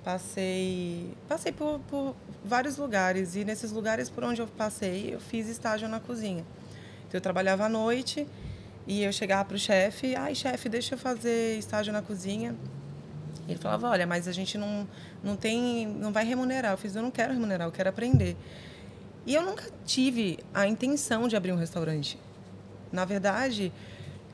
Passei, 0.02 1.14
passei 1.28 1.52
por, 1.52 1.78
por 1.88 2.16
vários 2.44 2.76
lugares 2.76 3.36
e 3.36 3.44
nesses 3.44 3.70
lugares 3.70 4.10
por 4.10 4.24
onde 4.24 4.40
eu 4.40 4.48
passei, 4.48 5.14
eu 5.14 5.20
fiz 5.20 5.46
estágio 5.46 5.88
na 5.88 6.00
cozinha. 6.00 6.44
Então, 7.06 7.18
eu 7.18 7.20
trabalhava 7.20 7.66
à 7.66 7.68
noite 7.68 8.26
e 8.84 9.04
eu 9.04 9.12
chegava 9.12 9.44
para 9.44 9.54
o 9.54 9.58
chefe, 9.58 10.16
ai 10.16 10.34
chefe, 10.34 10.68
deixa 10.68 10.94
eu 10.94 10.98
fazer 10.98 11.56
estágio 11.58 11.92
na 11.92 12.02
cozinha. 12.02 12.56
Ele 13.50 13.58
falava, 13.58 13.88
olha, 13.88 14.06
mas 14.06 14.28
a 14.28 14.32
gente 14.32 14.56
não, 14.56 14.86
não 15.22 15.36
tem, 15.36 15.86
não 15.86 16.12
vai 16.12 16.24
remunerar. 16.24 16.72
Eu 16.72 16.78
fiz, 16.78 16.94
eu 16.94 17.02
não 17.02 17.10
quero 17.10 17.32
remunerar, 17.32 17.66
eu 17.66 17.72
quero 17.72 17.88
aprender. 17.88 18.36
E 19.26 19.34
eu 19.34 19.42
nunca 19.42 19.64
tive 19.84 20.38
a 20.54 20.66
intenção 20.66 21.28
de 21.28 21.36
abrir 21.36 21.52
um 21.52 21.56
restaurante. 21.56 22.18
Na 22.92 23.04
verdade, 23.04 23.72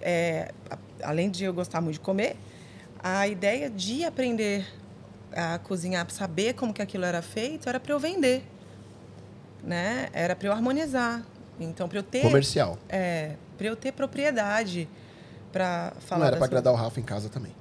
é, 0.00 0.52
além 1.02 1.30
de 1.30 1.44
eu 1.44 1.52
gostar 1.52 1.80
muito 1.80 1.94
de 1.94 2.00
comer, 2.00 2.36
a 3.02 3.26
ideia 3.26 3.68
de 3.68 4.04
aprender 4.04 4.66
a 5.32 5.58
cozinhar, 5.58 6.08
saber 6.10 6.54
como 6.54 6.72
que 6.72 6.80
aquilo 6.80 7.04
era 7.04 7.20
feito, 7.20 7.68
era 7.68 7.78
para 7.78 7.92
eu 7.92 7.98
vender, 7.98 8.44
né? 9.62 10.08
Era 10.12 10.34
para 10.34 10.48
eu 10.48 10.52
harmonizar. 10.52 11.24
Então, 11.58 11.88
para 11.88 11.98
eu 11.98 12.02
ter, 12.02 12.22
Comercial. 12.22 12.78
é, 12.88 13.36
para 13.56 13.66
eu 13.66 13.76
ter 13.76 13.92
propriedade 13.92 14.88
para 15.52 15.92
falar. 16.00 16.20
Não 16.20 16.26
era 16.26 16.36
para 16.36 16.46
agradar 16.46 16.72
o 16.72 16.76
Rafa 16.76 17.00
em 17.00 17.02
casa 17.02 17.28
também. 17.28 17.52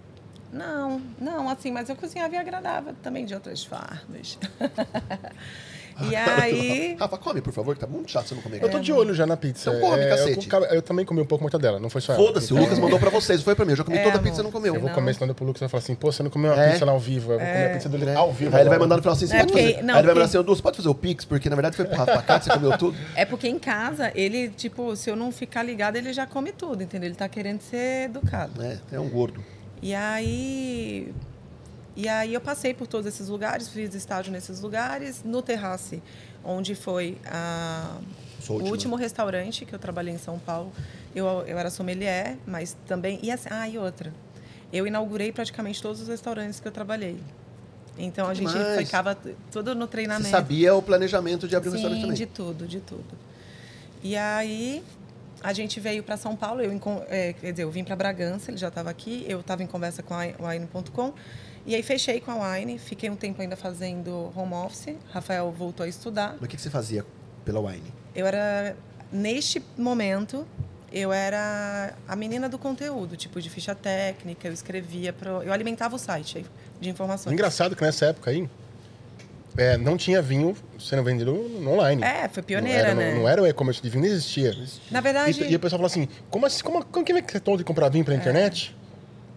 Não, 0.55 1.01
não, 1.19 1.49
assim, 1.49 1.69
mas 1.69 1.89
eu 1.89 1.95
cozinhava 1.97 2.33
e 2.33 2.37
agradava 2.37 2.93
também 3.03 3.25
de 3.25 3.33
outras 3.33 3.63
formas. 3.65 4.39
e 6.09 6.15
aí. 6.15 6.95
Rafa, 6.99 7.17
come, 7.17 7.41
por 7.41 7.51
favor, 7.51 7.73
que 7.75 7.81
tá 7.81 7.87
muito 7.87 8.09
chato 8.09 8.27
você 8.27 8.35
não 8.35 8.41
comer. 8.41 8.63
eu 8.63 8.69
tô 8.71 8.79
de 8.79 8.93
olho 8.93 9.13
já 9.13 9.25
na 9.25 9.35
pizza. 9.35 9.69
Então 9.69 9.81
come, 9.89 10.01
É, 10.01 10.09
cacete. 10.09 10.49
Eu, 10.49 10.59
eu 10.65 10.81
também 10.81 11.05
comi 11.05 11.19
um 11.21 11.25
pouco 11.25 11.43
mortadela, 11.43 11.77
não 11.77 11.89
foi 11.89 11.99
só 11.99 12.13
ela. 12.13 12.25
Foda-se, 12.25 12.53
o 12.53 12.57
Lucas 12.57 12.79
mandou 12.79 12.97
pra 12.99 13.09
vocês, 13.09 13.39
não 13.39 13.43
foi 13.43 13.53
pra 13.53 13.65
mim. 13.65 13.71
Eu 13.71 13.77
já 13.77 13.83
comi 13.83 13.97
É, 13.97 14.03
toda 14.03 14.17
a 14.17 14.21
pizza 14.21 14.39
e 14.39 14.43
não 14.45 14.51
comeu. 14.51 14.73
Eu 14.75 14.79
vou 14.79 14.89
Não. 14.89 14.95
comer, 14.95 15.13
senão 15.13 15.33
pro 15.33 15.45
Lucas 15.45 15.59
vai 15.59 15.67
falar 15.67 15.83
assim, 15.83 15.93
pô, 15.95 16.09
você 16.09 16.23
não 16.23 16.29
comeu 16.29 16.53
uma 16.53 16.63
É. 16.63 16.71
pizza 16.71 16.85
lá 16.85 16.91
ao 16.93 16.99
vivo. 16.99 17.33
Eu 17.33 17.37
vou 17.39 17.47
comer 17.47 17.65
a 17.65 17.73
pizza 17.73 17.89
dele 17.89 18.13
ao 18.13 18.31
vivo. 18.31 18.55
Aí 18.55 18.61
ele 18.61 18.69
vai 18.69 18.79
mandar 18.79 18.95
no 18.95 19.01
final 19.01 19.13
assim, 19.13 19.27
você 19.27 19.35
É 19.35 19.39
pode 19.39 19.51
porque- 19.51 19.71
fazer. 19.73 19.83
não, 19.83 19.93
Aí 19.93 19.99
ele 19.99 20.05
vai 20.07 20.15
mandar 20.15 20.25
assim, 20.25 20.61
pode 20.61 20.77
fazer 20.77 20.89
o 20.89 20.95
Pix? 20.95 21.25
Porque 21.25 21.49
na 21.49 21.55
verdade 21.57 21.75
foi 21.75 21.85
pro 21.85 21.97
Rafa 21.97 22.11
pra 22.13 22.21
cá, 22.21 22.39
você 22.39 22.49
comeu 22.49 22.77
tudo. 22.77 22.97
É 23.13 23.25
porque 23.25 23.47
em 23.49 23.59
casa, 23.59 24.09
ele, 24.15 24.47
tipo, 24.49 24.95
se 24.95 25.09
eu 25.09 25.15
não 25.17 25.31
ficar 25.33 25.63
ligado, 25.63 25.97
ele 25.97 26.13
já 26.13 26.25
come 26.25 26.53
tudo, 26.53 26.81
entendeu? 26.81 27.07
Ele 27.09 27.15
tá 27.15 27.27
querendo 27.27 27.59
ser 27.61 28.05
educado. 28.05 28.61
É, 28.63 28.77
é 28.93 28.99
um 28.99 29.09
gordo. 29.09 29.43
E 29.85 29.93
aí. 29.93 31.13
E 31.95 32.07
aí 32.09 32.33
eu 32.33 32.41
passei 32.41 32.73
por 32.73 32.87
todos 32.87 33.05
esses 33.05 33.29
lugares, 33.29 33.69
fiz 33.69 33.93
estágio 33.93 34.31
nesses 34.33 34.59
lugares, 34.59 35.21
no 35.23 35.43
Terrace, 35.43 36.01
onde 36.43 36.73
foi 36.73 37.19
a, 37.25 37.99
o 38.49 38.63
último 38.63 38.95
restaurante 38.95 39.63
que 39.63 39.73
eu 39.73 39.77
trabalhei 39.79 40.11
em 40.13 40.17
São 40.17 40.39
Paulo. 40.39 40.73
Eu, 41.15 41.25
eu 41.47 41.57
era 41.57 41.69
sommelier, 41.69 42.35
mas 42.47 42.75
também. 42.87 43.19
E 43.21 43.29
assim, 43.29 43.47
ah, 43.51 43.69
e 43.69 43.77
outra. 43.77 44.11
Eu 44.73 44.87
inaugurei 44.87 45.31
praticamente 45.31 45.79
todos 45.83 46.01
os 46.01 46.07
restaurantes 46.07 46.59
que 46.59 46.67
eu 46.67 46.71
trabalhei. 46.71 47.17
Então 47.95 48.27
a 48.27 48.33
gente 48.33 48.51
ficava 48.79 49.15
tudo 49.51 49.75
no 49.75 49.85
Você 49.85 49.91
treinamento. 49.91 50.31
sabia 50.31 50.73
o 50.73 50.81
planejamento 50.81 51.47
de 51.47 51.55
abrir 51.55 51.69
um 51.69 51.73
Sim, 51.73 51.77
restaurante 51.77 52.01
também. 52.01 52.17
de 52.17 52.25
tudo, 52.25 52.67
de 52.67 52.79
tudo. 52.81 53.05
E 54.01 54.17
aí 54.17 54.83
a 55.45 55.53
gente 55.53 55.79
veio 55.79 56.01
para 56.01 56.17
São 56.17 56.35
Paulo, 56.35 56.59
eu 56.59 56.71
é, 57.07 57.33
quer 57.33 57.51
dizer, 57.51 57.63
eu 57.63 57.69
vim 57.69 57.83
para 57.83 57.95
Bragança, 57.95 58.49
ele 58.49 58.57
já 58.57 58.69
estava 58.69 58.89
aqui, 58.89 59.23
eu 59.27 59.41
estava 59.41 59.61
em 59.61 59.67
conversa 59.67 60.01
com 60.01 60.15
a 60.15 60.23
Wine.com 60.39 61.13
e 61.67 61.75
aí 61.75 61.83
fechei 61.83 62.19
com 62.19 62.31
a 62.31 62.55
Wine, 62.55 62.79
fiquei 62.79 63.11
um 63.11 63.15
tempo 63.15 63.39
ainda 63.39 63.55
fazendo 63.55 64.33
home 64.35 64.55
office. 64.55 64.95
Rafael 65.11 65.51
voltou 65.51 65.83
a 65.83 65.87
estudar. 65.87 66.31
Mas 66.33 66.41
o 66.41 66.47
que 66.47 66.55
que 66.55 66.61
você 66.63 66.71
fazia 66.71 67.05
pela 67.43 67.59
Wine? 67.59 67.93
Eu 68.15 68.25
era 68.25 68.75
neste 69.11 69.61
momento 69.77 70.47
eu 70.91 71.11
era 71.11 71.93
a 72.07 72.15
menina 72.15 72.47
do 72.47 72.57
conteúdo, 72.57 73.17
tipo 73.17 73.41
de 73.41 73.49
ficha 73.49 73.75
técnica, 73.75 74.47
eu 74.47 74.53
escrevia 74.53 75.11
pro, 75.11 75.43
eu 75.43 75.51
alimentava 75.51 75.95
o 75.95 75.99
site 75.99 76.45
de 76.79 76.89
informações. 76.89 77.33
Engraçado 77.33 77.75
que 77.75 77.83
nessa 77.83 78.05
época 78.07 78.31
aí, 78.31 78.49
é, 79.57 79.77
não 79.77 79.95
tinha 79.97 80.21
vinho 80.21 80.55
sendo 80.79 81.03
vendido 81.03 81.33
no 81.33 81.71
online. 81.73 82.03
É, 82.03 82.27
foi 82.27 82.41
não 82.41 82.47
pioneira, 82.47 82.79
era, 82.89 82.95
né? 82.95 83.13
Não, 83.13 83.21
não 83.21 83.29
era 83.29 83.41
o 83.41 83.47
e-commerce 83.47 83.81
de 83.81 83.89
vinho, 83.89 84.03
não 84.03 84.11
existia. 84.11 84.53
Na 84.91 85.01
verdade, 85.01 85.43
E, 85.43 85.51
e 85.51 85.55
o 85.55 85.59
pessoal 85.59 85.79
fala 85.79 85.87
assim, 85.87 86.07
como, 86.29 86.45
assim, 86.45 86.63
como, 86.63 86.83
como 86.85 87.05
que 87.05 87.13
vai 87.13 87.23
ser 87.27 87.39
tonto 87.39 87.59
de 87.59 87.63
comprar 87.63 87.89
vinho 87.89 88.03
pela 88.05 88.17
internet? 88.17 88.75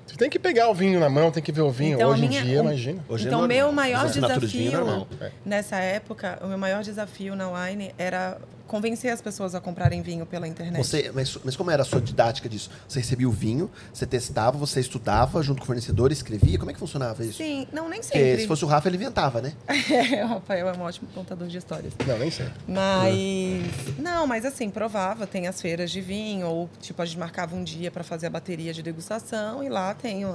Você 0.07 0.17
tem 0.17 0.31
que 0.31 0.39
pegar 0.39 0.69
o 0.71 0.75
vinho 0.75 0.99
na 0.99 1.09
mão, 1.11 1.31
tem 1.31 1.43
que 1.43 1.53
ver 1.53 1.61
o 1.61 1.71
vinho. 1.71 1.97
Então, 1.97 2.11
Hoje 2.11 2.25
em 2.25 2.29
minha- 2.29 2.43
dia, 2.43 2.61
o- 2.61 2.65
imagina. 2.65 3.05
Hoje 3.09 3.25
é 3.25 3.27
então, 3.29 3.41
normal. 3.41 3.57
meu 3.57 3.73
maior 3.73 4.09
de 4.11 4.19
é 4.19 4.21
desafio 4.23 4.73
normal. 4.73 5.09
É. 5.21 5.31
nessa 5.45 5.77
época, 5.77 6.39
o 6.43 6.47
meu 6.47 6.57
maior 6.59 6.83
desafio 6.83 7.37
na 7.37 7.49
Wine 7.51 7.95
era 7.99 8.39
convencer 8.69 9.11
as 9.11 9.21
pessoas 9.21 9.55
a 9.55 9.61
comprarem 9.61 10.03
vinho 10.03 10.27
pela 10.27 10.47
internet. 10.47 10.77
Você, 10.77 11.11
mas, 11.13 11.37
mas 11.43 11.57
como 11.57 11.71
era 11.71 11.83
a 11.83 11.85
sua 11.85 12.01
didática 12.01 12.49
disso? 12.49 12.71
Você 12.87 13.01
recebia 13.01 13.29
o 13.29 13.33
vinho, 13.33 13.69
você 13.93 14.07
testava, 14.07 14.57
você 14.59 14.79
estudava 14.79 15.43
junto 15.43 15.59
com 15.59 15.65
o 15.65 15.67
fornecedor, 15.67 16.13
escrevia? 16.13 16.59
Como 16.59 16.71
é 16.71 16.75
que 16.75 16.79
funcionava 16.79 17.25
isso? 17.25 17.39
Sim, 17.39 17.67
não, 17.73 17.89
nem 17.89 18.01
Porque 18.01 18.19
sempre. 18.19 18.43
se 18.43 18.47
fosse 18.47 18.65
o 18.65 18.69
Rafa, 18.69 18.89
ele 18.89 18.97
inventava, 18.97 19.41
né? 19.41 19.55
É, 19.89 20.25
o 20.25 20.29
Rafael 20.29 20.69
é 20.69 20.73
um 20.77 20.83
ótimo 20.83 21.09
contador 21.15 21.49
de 21.49 21.57
histórias. 21.57 21.95
Não, 22.07 22.19
nem 22.19 22.31
sei. 22.31 22.47
Mas. 22.67 23.99
Não, 23.99 24.27
mas 24.27 24.45
assim, 24.45 24.69
provava. 24.69 25.27
Tem 25.27 25.47
as 25.47 25.61
feiras 25.61 25.91
de 25.91 26.01
vinho, 26.01 26.47
ou 26.47 26.71
tipo, 26.81 27.01
a 27.01 27.07
gente 27.07 27.19
marcava 27.19 27.57
um 27.57 27.65
dia 27.65 27.91
para 27.91 28.05
fazer 28.05 28.27
a 28.27 28.31
bateria 28.31 28.73
de 28.75 28.83
degustação 28.83 29.65
e 29.65 29.69
lá 29.69 29.95
tem, 29.95 30.27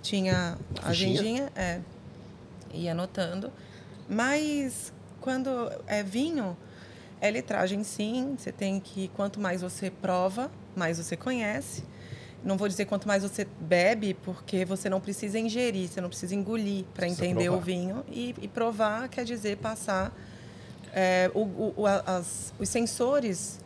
tinha 0.00 0.56
a 0.82 0.90
agendinha, 0.90 1.50
é. 1.56 1.80
Ia 2.72 2.92
anotando. 2.92 3.52
Mas 4.08 4.92
quando 5.20 5.50
é 5.86 6.02
vinho, 6.02 6.56
é 7.20 7.30
litragem 7.30 7.82
sim. 7.84 8.34
Você 8.38 8.50
tem 8.52 8.80
que. 8.80 9.08
Quanto 9.16 9.38
mais 9.40 9.60
você 9.62 9.90
prova, 9.90 10.50
mais 10.74 10.98
você 10.98 11.16
conhece. 11.16 11.82
Não 12.42 12.56
vou 12.56 12.66
dizer 12.68 12.86
quanto 12.86 13.06
mais 13.06 13.22
você 13.22 13.46
bebe, 13.60 14.14
porque 14.14 14.64
você 14.64 14.88
não 14.88 14.98
precisa 14.98 15.38
ingerir, 15.38 15.88
você 15.88 16.00
não 16.00 16.08
precisa 16.08 16.34
engolir 16.34 16.84
para 16.94 17.06
entender 17.06 17.44
provar. 17.44 17.58
o 17.58 17.60
vinho. 17.60 18.04
E, 18.10 18.34
e 18.40 18.48
provar 18.48 19.08
quer 19.10 19.24
dizer 19.24 19.58
passar 19.58 20.10
é, 20.94 21.30
o, 21.34 21.40
o- 21.76 21.86
as- 21.86 22.54
os 22.58 22.66
sensores, 22.68 23.60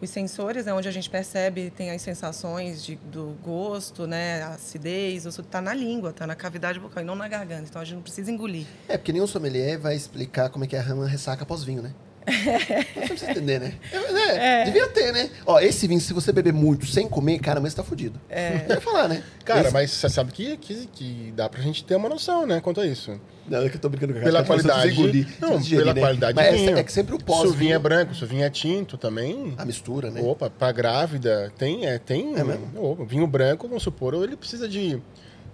os 0.00 0.08
sensores 0.10 0.66
é 0.68 0.72
onde 0.72 0.86
a 0.86 0.92
gente 0.92 1.10
percebe, 1.10 1.70
tem 1.70 1.90
as 1.90 2.02
sensações 2.02 2.84
de, 2.84 2.94
do 2.96 3.36
gosto, 3.42 4.06
né, 4.06 4.42
a 4.44 4.48
acidez, 4.54 5.24
isso 5.24 5.40
está 5.40 5.60
na 5.60 5.74
língua, 5.74 6.10
está 6.10 6.24
na 6.26 6.36
cavidade 6.36 6.78
bucal 6.78 7.02
e 7.02 7.06
não 7.06 7.16
na 7.16 7.26
garganta. 7.26 7.64
Então 7.68 7.82
a 7.82 7.84
gente 7.84 7.96
não 7.96 8.02
precisa 8.02 8.30
engolir. 8.30 8.66
É, 8.88 8.96
porque 8.96 9.12
nenhum 9.12 9.26
sommelier 9.26 9.76
vai 9.78 9.96
explicar 9.96 10.50
como 10.50 10.64
é 10.64 10.66
que 10.68 10.76
é 10.76 10.78
a 10.78 11.06
ressaca 11.06 11.42
após 11.42 11.64
vinho, 11.64 11.82
né? 11.82 11.92
Você 12.26 13.06
precisa 13.08 13.30
entender, 13.30 13.60
né? 13.60 13.74
É, 13.92 14.62
é, 14.62 14.64
Devia 14.64 14.88
ter, 14.88 15.12
né? 15.12 15.28
Ó, 15.46 15.60
esse 15.60 15.86
vinho, 15.86 16.00
se 16.00 16.12
você 16.12 16.32
beber 16.32 16.52
muito 16.52 16.86
sem 16.86 17.06
comer, 17.08 17.38
cara, 17.38 17.60
mas 17.60 17.72
você 17.72 17.76
tá 17.76 17.84
fudido. 17.84 18.18
É. 18.28 18.58
Deve 18.68 18.80
falar, 18.80 19.08
né? 19.08 19.22
Cara, 19.44 19.60
Esse- 19.62 19.72
mas 19.72 19.90
você 19.90 20.08
sabe 20.08 20.32
que, 20.32 20.56
que, 20.56 20.86
que 20.86 21.32
dá 21.36 21.48
pra 21.48 21.60
gente 21.60 21.84
ter 21.84 21.96
uma 21.96 22.08
noção, 22.08 22.46
né, 22.46 22.60
quanto 22.60 22.80
a 22.80 22.86
isso. 22.86 23.20
Não, 23.46 23.58
é 23.62 23.68
que 23.68 23.76
eu 23.76 23.80
tô 23.80 23.90
brincando 23.90 24.14
com 24.14 24.20
a 24.20 24.22
Pela 24.22 24.42
cara, 24.42 24.46
qualidade. 24.46 24.92
engolir, 24.92 25.28
não, 25.38 25.58
digerir, 25.58 25.80
pela 25.84 25.94
né? 25.94 26.00
qualidade 26.00 26.34
Mas 26.34 26.46
é- 26.46 26.52
vinho. 26.52 26.78
é 26.78 26.82
que 26.82 26.92
sempre 26.92 27.14
o 27.14 27.18
pós 27.18 27.40
Se 27.42 27.46
o 27.48 27.52
vinho 27.52 27.74
é 27.74 27.78
branco, 27.78 28.14
se 28.14 28.24
o 28.24 28.26
vinho 28.26 28.42
é 28.42 28.48
tinto 28.48 28.96
também. 28.96 29.54
A 29.58 29.64
mistura, 29.66 30.10
né? 30.10 30.22
Opa, 30.22 30.48
pra 30.48 30.72
grávida, 30.72 31.52
tem, 31.58 31.86
é, 31.86 31.98
tem. 31.98 32.34
É 32.36 32.42
mesmo? 32.42 32.68
opa, 32.82 33.04
vinho 33.04 33.26
branco, 33.26 33.68
vamos 33.68 33.82
supor, 33.82 34.14
ele 34.14 34.34
precisa 34.34 34.66
de, 34.66 34.98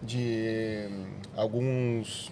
de 0.01 0.87
hum, 0.89 1.05
alguns. 1.37 2.31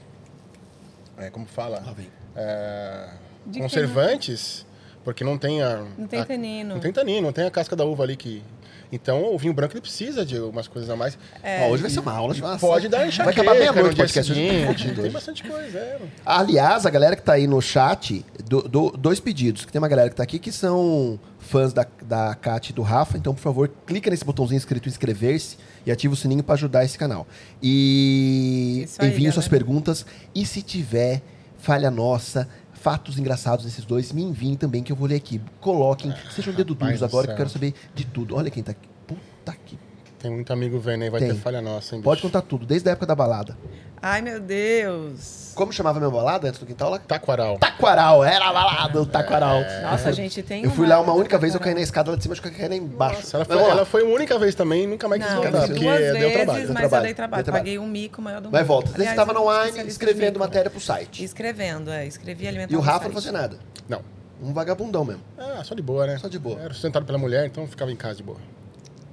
é, 1.17 1.29
como 1.29 1.45
fala? 1.47 1.83
Lá 1.85 1.93
vem. 1.93 2.07
É, 2.37 3.09
De 3.49 3.59
conservantes. 3.61 4.67
Porque 5.05 5.25
não 5.25 5.39
tem 5.39 5.63
a. 5.63 5.85
Não 5.97 6.07
tem 6.07 6.21
a- 6.21 6.25
tanino. 6.25 6.75
Não 6.75 6.81
tem 6.81 6.93
tanino, 6.93 7.23
não 7.23 7.33
tem 7.33 7.45
a 7.47 7.51
casca 7.51 7.75
da 7.75 7.85
uva 7.85 8.03
ali 8.03 8.17
que. 8.17 8.43
Então 8.91 9.35
o 9.35 9.39
vinho 9.39 9.53
branco 9.53 9.75
ele 9.75 9.83
precisa 9.83 10.25
de 10.25 10.39
umas 10.39 10.67
coisas 10.67 10.89
a 10.89 10.97
mais. 10.97 11.19
Ó, 11.63 11.69
hoje 11.69 11.83
vai 11.83 11.91
ser 11.91 12.01
uma 12.01 12.13
aula 12.13 12.33
de 12.35 12.41
massa. 12.41 12.67
Pode 12.67 12.89
dar 12.89 12.99
Vai 12.99 13.09
enxaqueca 13.09 13.43
acabar 13.43 13.59
meia-noite 13.59 14.01
no 14.01 14.07
dia 14.07 14.23
seguinte. 14.25 14.67
Hoje. 14.71 14.95
Tem 14.95 15.11
bastante 15.11 15.43
coisa, 15.45 15.79
é. 15.79 15.99
Aliás, 16.25 16.87
a 16.87 16.91
galera 16.91 17.15
que 17.15 17.21
tá 17.23 17.35
aí 17.35 17.47
no 17.47 17.61
chat, 17.61 18.25
do- 18.47 18.63
do- 18.63 18.91
dois 18.93 19.21
pedidos. 19.21 19.67
Que 19.67 19.73
tem 19.73 19.79
uma 19.79 19.89
galera 19.89 20.09
que 20.09 20.17
tá 20.17 20.23
aqui 20.23 20.39
que 20.39 20.51
são 20.51 21.21
fãs 21.39 21.75
da, 21.75 21.87
da 22.03 22.35
Kat 22.35 22.71
e 22.71 22.73
do 22.73 22.81
Rafa. 22.81 23.19
Então, 23.19 23.35
por 23.35 23.41
favor, 23.43 23.71
clica 23.87 24.11
nesse 24.11 24.25
botãozinho 24.25 24.57
escrito 24.59 24.89
inscrever-se 24.89 25.59
e 25.85 25.93
ativa 25.93 26.15
o 26.15 26.17
sininho 26.17 26.43
pra 26.43 26.55
ajudar 26.55 26.83
esse 26.83 26.97
canal. 26.97 27.27
E 27.63 28.87
enviem 29.03 29.31
suas 29.31 29.49
perguntas. 29.49 30.05
E 30.35 30.47
se 30.47 30.63
tiver 30.63 31.21
falha 31.59 31.91
nossa, 31.91 32.49
fatos 32.79 33.19
engraçados 33.19 33.65
desses 33.65 33.85
dois, 33.85 34.13
me 34.13 34.23
enviem 34.23 34.55
também 34.55 34.83
que 34.83 34.91
eu 34.91 34.97
vou 34.97 35.07
ler 35.07 35.17
aqui. 35.17 35.41
Coloquem, 35.61 36.15
sejam 36.35 36.55
dedo 36.55 36.73
rapaz 36.75 36.99
duros 36.99 37.01
do 37.01 37.05
agora 37.05 37.27
que 37.27 37.33
eu 37.33 37.37
quero 37.37 37.51
saber 37.51 37.75
de 37.95 38.07
tudo. 38.07 38.37
Olha 38.37 38.51
quem 38.51 38.63
tá 38.63 38.73
aqui. 38.73 38.89
Puta 39.07 39.55
que... 39.67 39.79
Tem 40.19 40.31
muito 40.33 40.53
amigo 40.53 40.81
vendo 40.81 41.03
aí, 41.03 41.11
vai 41.11 41.21
Tem. 41.21 41.29
ter 41.29 41.37
falha 41.37 41.63
nossa, 41.63 41.95
hein, 41.95 42.03
Pode 42.03 42.21
bicho? 42.21 42.29
contar 42.29 42.43
tudo, 42.43 42.67
desde 42.67 42.89
a 42.89 42.93
época 42.93 43.07
da 43.07 43.15
balada. 43.15 43.57
Ai, 44.01 44.21
meu 44.23 44.41
Deus. 44.41 45.53
Como 45.55 45.73
chamava 45.73 45.99
minha 45.99 46.11
balada 46.11 46.47
antes 46.49 46.61
do 46.61 46.67
quintal 46.67 46.91
lá? 46.91 46.99
Taquaral. 47.01 47.59
Taquaral, 47.59 48.25
era 48.25 48.49
a 48.49 48.53
balada, 48.53 49.03
o 49.03 49.07
Taquaral. 49.07 49.61
Nossa, 49.83 50.09
a 50.09 50.13
gente 50.13 50.41
tem 50.43 50.63
Eu 50.65 50.71
fui 50.71 50.87
lá 50.87 51.01
uma 51.01 51.13
única 51.13 51.37
vez, 51.37 51.53
eu 51.53 51.59
caí 51.61 51.75
na 51.75 51.81
escada 51.81 52.13
lá 52.13 52.17
de 52.17 52.23
cima, 52.23 52.33
acho 52.33 52.41
que 52.43 52.49
eu 52.49 52.53
caí 52.53 52.69
lá 52.69 52.77
embaixo. 52.77 53.17
Nossa, 53.23 53.37
ela, 53.39 53.45
foi, 53.45 53.71
ela 53.71 53.85
foi 53.85 54.03
uma 54.05 54.15
única 54.15 54.39
vez 54.39 54.55
também, 54.55 54.87
nunca 54.87 55.09
mais 55.09 55.21
quis 55.23 55.33
Não, 55.33 55.43
voltar, 55.43 55.59
duas 55.59 55.71
porque 55.71 55.85
vezes, 55.85 56.19
deu 56.21 56.33
trabalho. 56.33 56.59
deu 56.67 56.69
mas 56.75 56.79
trabalho, 56.79 57.01
eu 57.01 57.03
dei 57.07 57.15
trabalho. 57.15 57.43
deu 57.43 57.45
trabalho. 57.45 57.65
Paguei 57.65 57.79
um 57.79 57.87
mico 57.89 58.23
maior 58.23 58.41
do 58.41 58.51
Mas 58.53 58.61
mundo. 58.61 58.69
volta. 58.69 58.89
Você 58.91 58.95
Aliás, 58.97 59.11
estava 59.19 59.33
no 59.33 59.41
especialista 59.51 59.89
escrevendo 59.89 60.39
matéria 60.39 60.71
pro 60.71 60.81
site. 60.81 61.25
Escrevendo, 61.25 61.91
é. 61.91 62.07
Escrevi 62.07 62.47
alimentar 62.47 62.73
E 62.73 62.77
o 62.77 62.81
Rafa 62.81 63.07
não 63.09 63.15
fazia 63.15 63.33
nada. 63.33 63.59
Não. 63.89 64.03
Um 64.41 64.53
vagabundão 64.53 65.05
mesmo. 65.05 65.23
Ah, 65.37 65.63
só 65.65 65.75
de 65.75 65.83
boa, 65.83 66.07
né? 66.07 66.17
Só 66.19 66.29
de 66.29 66.39
boa. 66.39 66.61
Era 66.61 66.73
sustentado 66.73 67.05
pela 67.05 67.19
mulher, 67.19 67.45
então 67.47 67.67
ficava 67.67 67.91
em 67.91 67.97
casa 67.97 68.15
de 68.17 68.23
boa. 68.23 68.39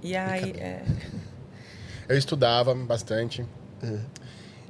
E 0.04 0.16
aí, 0.16 0.52
é, 0.60 0.84
Eu 2.08 2.16
estudava 2.16 2.76
bastante. 2.76 3.44
É. 3.82 3.98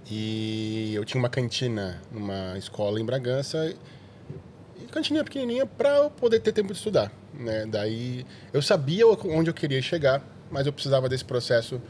E 0.09 0.93
eu 0.93 1.03
tinha 1.03 1.19
uma 1.19 1.29
cantina 1.29 2.01
numa 2.11 2.57
escola 2.57 2.99
em 2.99 3.05
Bragança. 3.05 3.75
E 4.79 4.85
cantininha 4.87 5.23
pequenininha 5.23 5.65
para 5.65 5.97
eu 5.97 6.09
poder 6.11 6.39
ter 6.39 6.51
tempo 6.51 6.71
de 6.71 6.77
estudar. 6.77 7.11
Né? 7.33 7.65
Daí 7.65 8.25
eu 8.53 8.61
sabia 8.61 9.07
onde 9.07 9.49
eu 9.49 9.53
queria 9.53 9.81
chegar, 9.81 10.21
mas 10.51 10.67
eu 10.67 10.73
precisava 10.73 11.09
desse 11.09 11.25
processo 11.25 11.81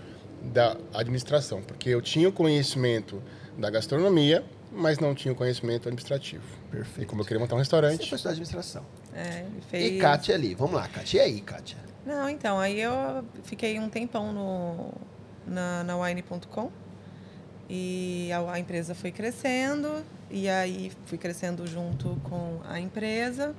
da 0.41 0.77
administração. 0.93 1.61
Porque 1.61 1.89
eu 1.89 2.01
tinha 2.01 2.29
o 2.29 2.31
conhecimento 2.31 3.21
da 3.57 3.69
gastronomia, 3.69 4.43
mas 4.71 4.99
não 4.99 5.13
tinha 5.13 5.31
o 5.33 5.35
conhecimento 5.35 5.87
administrativo. 5.87 6.43
E 6.69 6.71
Perfeito. 6.71 7.07
como 7.09 7.21
eu 7.21 7.25
queria 7.25 7.39
montar 7.39 7.55
um 7.55 7.57
Você 7.57 7.63
restaurante, 7.63 8.09
foi 8.09 8.15
estudar 8.15 8.31
administração. 8.31 8.85
é, 9.13 9.45
fez... 9.69 9.93
E 9.93 9.97
Kátia 9.99 10.35
ali. 10.35 10.55
Vamos 10.55 10.75
lá, 10.75 10.87
Kátia. 10.87 11.17
E 11.17 11.21
aí, 11.21 11.41
Kátia? 11.41 11.77
Não, 12.05 12.29
então, 12.29 12.59
aí 12.59 12.79
eu 12.79 13.25
fiquei 13.43 13.79
um 13.79 13.89
tempão 13.89 14.31
no, 14.31 14.93
na, 15.45 15.83
na 15.83 15.97
Wine.com 15.97 16.71
e 17.69 18.29
a, 18.31 18.53
a 18.53 18.59
empresa 18.59 18.93
foi 18.93 19.11
crescendo 19.11 20.03
e 20.29 20.47
aí 20.49 20.91
fui 21.05 21.17
crescendo 21.17 21.65
junto 21.67 22.19
com 22.23 22.59
a 22.67 22.79
empresa 22.79 23.55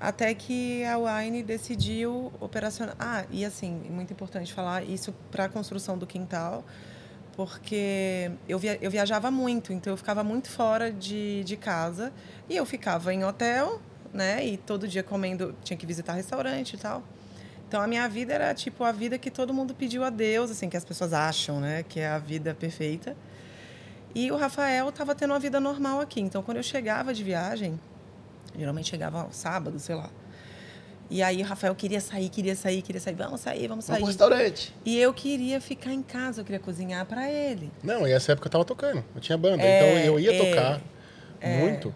até 0.00 0.32
que 0.32 0.84
a 0.84 0.96
Wine 0.96 1.42
decidiu 1.42 2.32
operacionar. 2.40 2.94
Ah, 2.98 3.24
e 3.30 3.44
assim, 3.44 3.72
muito 3.90 4.12
importante 4.12 4.52
falar 4.52 4.84
isso 4.84 5.12
para 5.30 5.44
a 5.44 5.48
construção 5.48 5.98
do 5.98 6.06
quintal, 6.06 6.64
porque 7.34 8.30
eu, 8.48 8.58
via, 8.58 8.78
eu 8.80 8.90
viajava 8.90 9.30
muito, 9.30 9.72
então 9.72 9.92
eu 9.92 9.96
ficava 9.96 10.22
muito 10.22 10.48
fora 10.48 10.92
de, 10.92 11.42
de 11.44 11.56
casa 11.56 12.12
e 12.48 12.56
eu 12.56 12.64
ficava 12.64 13.12
em 13.12 13.24
hotel, 13.24 13.80
né? 14.12 14.44
E 14.46 14.56
todo 14.56 14.86
dia 14.86 15.02
comendo, 15.02 15.54
tinha 15.64 15.76
que 15.76 15.86
visitar 15.86 16.12
restaurante 16.12 16.74
e 16.74 16.78
tal. 16.78 17.02
Então 17.68 17.82
a 17.82 17.86
minha 17.86 18.08
vida 18.08 18.32
era 18.32 18.54
tipo 18.54 18.82
a 18.82 18.90
vida 18.90 19.18
que 19.18 19.30
todo 19.30 19.52
mundo 19.52 19.74
pediu 19.74 20.02
a 20.02 20.08
Deus, 20.08 20.50
assim, 20.50 20.70
que 20.70 20.76
as 20.76 20.86
pessoas 20.86 21.12
acham, 21.12 21.60
né, 21.60 21.84
que 21.86 22.00
é 22.00 22.08
a 22.08 22.18
vida 22.18 22.54
perfeita. 22.54 23.14
E 24.14 24.32
o 24.32 24.36
Rafael 24.36 24.88
estava 24.88 25.14
tendo 25.14 25.34
uma 25.34 25.38
vida 25.38 25.60
normal 25.60 26.00
aqui. 26.00 26.18
Então 26.18 26.42
quando 26.42 26.56
eu 26.56 26.62
chegava 26.62 27.12
de 27.12 27.22
viagem, 27.22 27.78
geralmente 28.58 28.88
chegava 28.88 29.20
ao 29.20 29.32
sábado, 29.32 29.78
sei 29.78 29.94
lá. 29.94 30.08
E 31.10 31.22
aí 31.22 31.42
o 31.42 31.44
Rafael 31.44 31.74
queria 31.74 32.00
sair, 32.00 32.30
queria 32.30 32.56
sair, 32.56 32.80
queria 32.80 33.00
sair, 33.00 33.14
vamos 33.14 33.40
sair, 33.40 33.68
vamos 33.68 33.68
Vamos 33.68 33.84
sair. 33.86 33.98
pro 33.98 34.06
restaurante. 34.06 34.74
E 34.84 34.98
eu 34.98 35.12
queria 35.12 35.60
ficar 35.60 35.92
em 35.92 36.02
casa, 36.02 36.40
eu 36.40 36.44
queria 36.46 36.60
cozinhar 36.60 37.04
para 37.04 37.30
ele. 37.30 37.70
Não, 37.82 38.06
e 38.08 38.12
essa 38.12 38.32
época 38.32 38.46
eu 38.46 38.52
tava 38.52 38.64
tocando. 38.64 39.04
Eu 39.14 39.20
tinha 39.20 39.36
banda. 39.36 39.62
É, 39.62 39.76
então 39.76 40.04
eu 40.04 40.18
ia 40.18 40.34
é, 40.34 40.38
tocar 40.38 40.80
muito. 41.60 41.94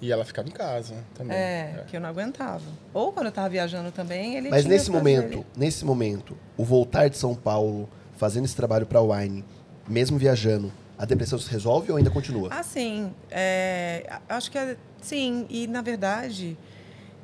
E 0.00 0.12
ela 0.12 0.24
ficava 0.24 0.46
em 0.48 0.52
casa 0.52 0.94
também. 1.14 1.36
É, 1.36 1.84
que 1.86 1.96
eu 1.96 2.00
não 2.00 2.08
aguentava. 2.10 2.62
Ou 2.92 3.12
quando 3.12 3.26
eu 3.26 3.30
estava 3.30 3.48
viajando 3.48 3.90
também, 3.90 4.36
ele 4.36 4.50
Mas 4.50 4.62
tinha 4.64 4.74
nesse 4.74 4.90
momento, 4.90 5.28
dele. 5.30 5.46
nesse 5.56 5.84
momento, 5.84 6.36
o 6.56 6.64
voltar 6.64 7.08
de 7.08 7.16
São 7.16 7.34
Paulo, 7.34 7.88
fazendo 8.16 8.44
esse 8.44 8.54
trabalho 8.54 8.84
pra 8.86 9.00
Wine, 9.00 9.42
mesmo 9.88 10.18
viajando, 10.18 10.70
a 10.98 11.04
depressão 11.06 11.38
se 11.38 11.50
resolve 11.50 11.90
ou 11.90 11.96
ainda 11.96 12.10
continua? 12.10 12.48
Ah, 12.52 12.62
sim. 12.62 13.12
É, 13.30 14.06
a- 14.28 14.36
acho 14.36 14.50
que 14.50 14.58
é, 14.58 14.76
sim. 15.00 15.46
E, 15.48 15.66
na 15.66 15.80
verdade, 15.80 16.58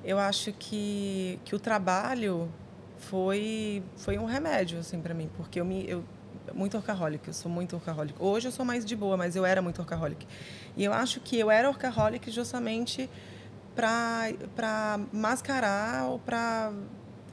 eu 0.05 0.19
acho 0.19 0.53
que, 0.53 1.39
que 1.45 1.55
o 1.55 1.61
trabalho 1.61 2.49
foi, 2.99 3.83
foi 3.97 4.19
um 4.19 4.25
remédio, 4.25 4.79
assim, 4.79 5.01
para 5.01 5.13
mim. 5.15 5.29
Porque 5.37 5.61
eu 5.61 5.65
me... 5.65 5.85
Eu, 5.89 6.03
muito 6.55 6.77
orcaholic, 6.77 7.29
eu 7.29 7.33
sou 7.35 7.51
muito 7.51 7.77
orcaholic. 7.77 8.15
Hoje 8.21 8.49
eu 8.49 8.53
sou 8.53 8.65
mais 8.65 8.85
de 8.85 8.97
boa, 8.97 9.17
mas 9.17 9.37
eu 9.37 9.45
era 9.47 9.63
muito 9.63 9.79
orcaholic. 9.79 10.27
E 10.77 10.85
eu 10.85 10.93
acho 10.93 11.21
que 11.21 11.39
eu 11.39 11.51
era 11.51 11.69
orcaholic 11.69 12.31
justamente 12.31 13.09
para 13.75 15.01
mascarar 15.13 16.07
ou 16.07 16.19
para... 16.19 16.73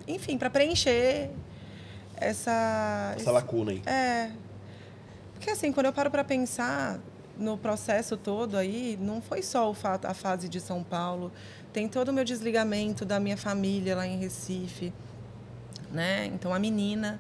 Enfim, 0.08 0.38
para 0.38 0.50
preencher 0.50 1.32
essa... 2.18 3.14
Essa 3.16 3.32
lacuna 3.32 3.72
aí. 3.72 3.82
É. 3.86 4.32
Porque 5.34 5.50
assim, 5.50 5.72
quando 5.72 5.86
eu 5.86 5.94
paro 5.94 6.12
para 6.12 6.24
pensar 6.24 7.00
no 7.38 7.58
processo 7.58 8.18
todo 8.18 8.58
aí, 8.58 8.98
não 9.00 9.22
foi 9.22 9.42
só 9.42 9.70
o 9.70 9.74
fato, 9.74 10.06
a 10.06 10.14
fase 10.14 10.50
de 10.50 10.60
São 10.60 10.84
Paulo, 10.84 11.32
tem 11.72 11.88
todo 11.88 12.10
o 12.10 12.14
meu 12.14 12.26
desligamento 12.26 13.06
da 13.06 13.20
minha 13.20 13.38
família 13.38 13.96
lá 13.96 14.06
em 14.06 14.20
Recife, 14.20 14.94
né? 15.90 16.26
Então 16.26 16.54
a 16.54 16.60
menina 16.60 17.20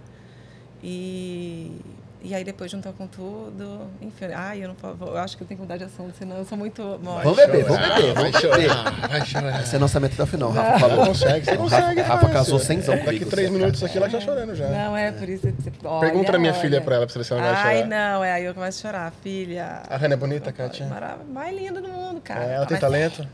e 0.83 1.79
e 2.21 2.35
aí 2.35 2.43
depois 2.43 2.69
juntou 2.69 2.91
com 2.93 3.07
tudo, 3.07 3.87
enfim, 4.01 4.25
ai, 4.35 4.63
eu 4.63 4.67
não 4.67 4.75
eu 5.07 5.17
acho 5.17 5.37
que 5.37 5.43
eu 5.43 5.47
tenho 5.47 5.57
que 5.57 5.61
mudar 5.63 5.77
de 5.77 5.85
assunto, 5.85 6.13
senão 6.17 6.37
eu 6.37 6.45
sou 6.45 6.57
muito 6.57 6.81
morta. 7.01 7.23
Vamos 7.23 7.37
beber, 7.37 7.63
vamos 7.63 7.79
beber, 7.87 8.13
Vai 8.13 8.31
vamos 8.31 8.41
beber. 8.41 8.69
chorar, 8.69 9.07
vai 9.07 9.25
chorar. 9.25 9.59
Essa 9.61 9.75
é 9.75 9.77
a 9.77 9.79
nossa 9.79 9.99
meta 9.99 10.13
até 10.15 10.23
o 10.23 10.27
final, 10.27 10.51
Rafa 10.51 10.71
Você 10.73 10.79
falou. 10.89 11.05
consegue, 11.07 11.45
você 11.45 11.57
consegue. 11.57 12.01
Rafa, 12.01 12.13
Rafa 12.15 12.29
casou 12.29 12.59
sem 12.59 12.81
zão 12.81 12.95
Daqui 12.97 13.25
três 13.25 13.47
você- 13.49 13.57
minutos 13.57 13.83
aqui, 13.83 13.97
ela 13.97 14.09
tá 14.09 14.19
chorando 14.19 14.53
já. 14.55 14.67
Não 14.67 14.97
é 14.97 15.11
por 15.13 15.29
isso 15.29 15.47
que 15.47 15.61
você 15.61 15.71
Pergunta 15.71 15.87
olha, 16.09 16.31
da 16.33 16.39
minha 16.39 16.51
olha. 16.51 16.61
filha 16.61 16.81
pra 16.81 16.95
ela, 16.97 17.07
pra 17.07 17.15
ver 17.15 17.23
se 17.23 17.31
ela 17.33 17.41
vai 17.41 17.51
Ai, 17.53 17.75
chorar. 17.83 17.87
não, 17.87 18.23
é 18.23 18.31
aí 18.33 18.43
eu 18.45 18.53
começo 18.53 18.85
a 18.85 18.91
chorar, 18.91 19.13
filha. 19.23 19.83
A 19.89 19.95
Hannah 19.97 20.13
é 20.13 20.17
bonita, 20.17 20.51
Kátia? 20.51 20.85
mara- 20.87 21.17
Mais 21.31 21.55
linda 21.55 21.81
do 21.81 21.87
mundo, 21.87 22.19
cara. 22.21 22.43
É, 22.43 22.53
ela 22.55 22.63
A 22.63 22.67
tem 22.67 22.75
mais- 22.75 22.81
talento? 22.81 23.27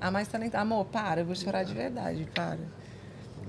A 0.00 0.10
mais 0.10 0.28
talentosa. 0.28 0.62
Amor, 0.62 0.84
para, 0.86 1.20
eu 1.20 1.26
vou 1.26 1.34
chorar 1.34 1.62
de 1.62 1.74
verdade, 1.74 2.26
para. 2.34 2.58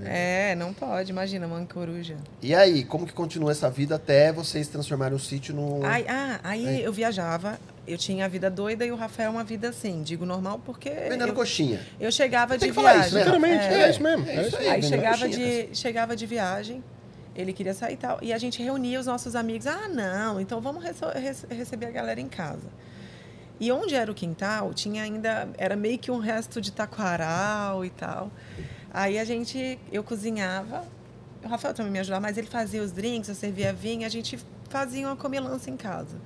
É, 0.04 0.56
não 0.56 0.74
pode, 0.74 1.12
imagina, 1.12 1.48
mãe 1.48 1.66
coruja. 1.66 2.18
E 2.42 2.54
aí, 2.54 2.84
como 2.84 3.06
que 3.06 3.14
continua 3.14 3.52
essa 3.52 3.70
vida 3.70 3.96
até 3.96 4.32
vocês 4.32 4.68
transformarem 4.68 5.16
o 5.16 5.20
sítio 5.20 5.54
no... 5.54 5.86
Aí, 5.86 6.06
ah, 6.08 6.40
aí 6.44 6.84
eu 6.84 6.92
viajava, 6.92 7.60
eu 7.88 7.98
tinha 7.98 8.26
a 8.26 8.28
vida 8.28 8.50
doida 8.50 8.86
e 8.86 8.92
o 8.92 8.96
Rafael 8.96 9.32
uma 9.32 9.44
vida 9.44 9.70
assim, 9.70 10.02
digo 10.04 10.26
normal 10.26 10.60
porque. 10.66 10.90
Vendendo 10.90 11.30
eu, 11.30 11.34
coxinha. 11.34 11.80
eu 12.00 12.12
chegava 12.12 12.58
Tem 12.58 12.68
de 12.70 12.74
que 12.74 12.74
falar 12.74 12.94
viagem. 12.94 13.08
isso, 13.08 13.16
né, 13.16 13.22
Literalmente, 13.22 13.66
É. 13.66 13.82
é, 13.82 13.90
isso 13.90 14.04
mesmo. 14.04 14.28
É 14.28 14.36
É 14.36 14.40
isso 14.42 14.48
isso 14.48 14.58
aí. 14.58 14.84
Chegava 14.84 15.28
coxinha, 15.28 15.68
de, 15.68 15.76
chegava 15.76 16.16
de 16.16 16.26
viagem, 16.26 16.84
ele 17.36 17.54
queria 17.54 17.74
sair 17.74 17.94
e 17.94 17.98
tal. 17.98 18.20
E 18.22 18.34
a 18.34 18.38
gente 18.38 18.62
reunia 18.62 19.00
os 19.00 19.06
nossos 19.06 19.36
amigos. 19.36 19.68
Ah, 19.68 19.88
não, 19.88 20.40
então 20.40 20.60
vamos 20.62 20.84
receber 21.50 21.86
a 21.86 21.92
galera 21.92 22.20
em 22.20 22.28
casa. 22.28 22.68
E 23.60 23.72
onde 23.72 23.96
era 23.96 24.12
o 24.12 24.16
quintal, 24.16 24.74
tinha 24.74 25.04
ainda. 25.04 25.48
Era 25.58 25.76
meio 25.76 25.98
que 25.98 26.12
um 26.12 26.20
resto 26.20 26.60
de 26.60 26.72
taquaral 26.72 27.86
e 27.86 27.90
tal. 27.90 28.32
Aí 28.96 29.20
a 29.20 29.26
gente. 29.26 29.78
Eu 29.92 30.06
cozinhava. 30.06 30.86
O 31.44 31.50
Rafael 31.50 31.74
também 31.74 31.92
me 31.92 32.00
ajudava, 32.00 32.22
mas 32.22 32.38
ele 32.38 32.48
fazia 32.48 32.82
os 32.82 32.94
drinks, 32.94 33.28
eu 33.28 33.36
servia 33.36 33.74
vinho, 33.74 34.06
a 34.06 34.10
gente 34.10 34.40
fazia 34.70 35.06
uma 35.06 35.18
comilança 35.18 35.70
em 35.70 35.76
casa. 35.76 36.18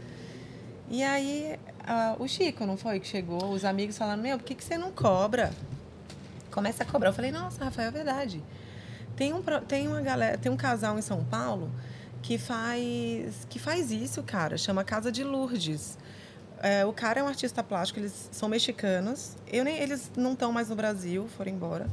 E 0.88 1.03
aí, 1.03 1.59
ah, 1.84 2.15
o 2.20 2.28
Chico, 2.28 2.67
não 2.67 2.78
foi? 2.78 2.99
Que 2.99 3.07
chegou, 3.07 3.49
os 3.49 3.65
amigos 3.65 3.97
falando: 3.97 4.22
Meu, 4.22 4.38
por 4.38 4.45
que, 4.45 4.53
que 4.53 4.63
você 4.63 4.78
não 4.78 4.91
cobra? 4.91 5.51
Começa 6.51 6.84
a 6.84 6.86
cobrar. 6.86 7.09
Eu 7.09 7.13
falei: 7.13 7.32
Nossa, 7.32 7.65
Rafael, 7.65 7.88
é 7.88 7.91
verdade. 7.91 8.43
Tem 9.15 9.34
um, 9.34 9.41
tem 9.67 9.88
uma 9.88 10.01
galera, 10.01 10.38
tem 10.38 10.51
um 10.51 10.57
casal 10.57 10.97
em 10.97 11.01
São 11.01 11.24
Paulo 11.26 11.72
que 12.22 12.38
faz, 12.38 13.47
que 13.49 13.57
faz 13.57 13.91
isso, 13.91 14.22
cara. 14.22 14.59
Chama 14.59 14.84
Casa 14.84 15.11
de 15.11 15.24
Lourdes. 15.24 15.97
É, 16.61 16.86
o 16.86 16.93
cara 16.93 17.20
é 17.20 17.24
um 17.24 17.28
artista 17.28 17.63
plástico, 17.63 17.99
eles 17.99 18.30
são 18.32 18.47
mexicanos. 18.47 19.36
Eu 19.47 19.63
nem, 19.63 19.80
eles 19.80 20.11
não 20.15 20.34
estão 20.34 20.51
mais 20.51 20.70
no 20.70 20.76
Brasil, 20.76 21.28
foram 21.36 21.51
embora. 21.51 21.88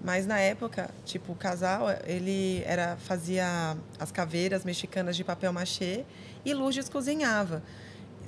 Mas 0.00 0.26
na 0.26 0.38
época, 0.38 0.90
tipo, 1.04 1.32
o 1.32 1.34
casal, 1.34 1.86
ele 2.06 2.62
era 2.64 2.96
fazia 2.96 3.76
as 3.98 4.12
caveiras 4.12 4.64
mexicanas 4.64 5.16
de 5.16 5.24
papel 5.24 5.52
machê 5.52 6.04
e 6.44 6.54
Lourdes 6.54 6.88
cozinhava. 6.88 7.62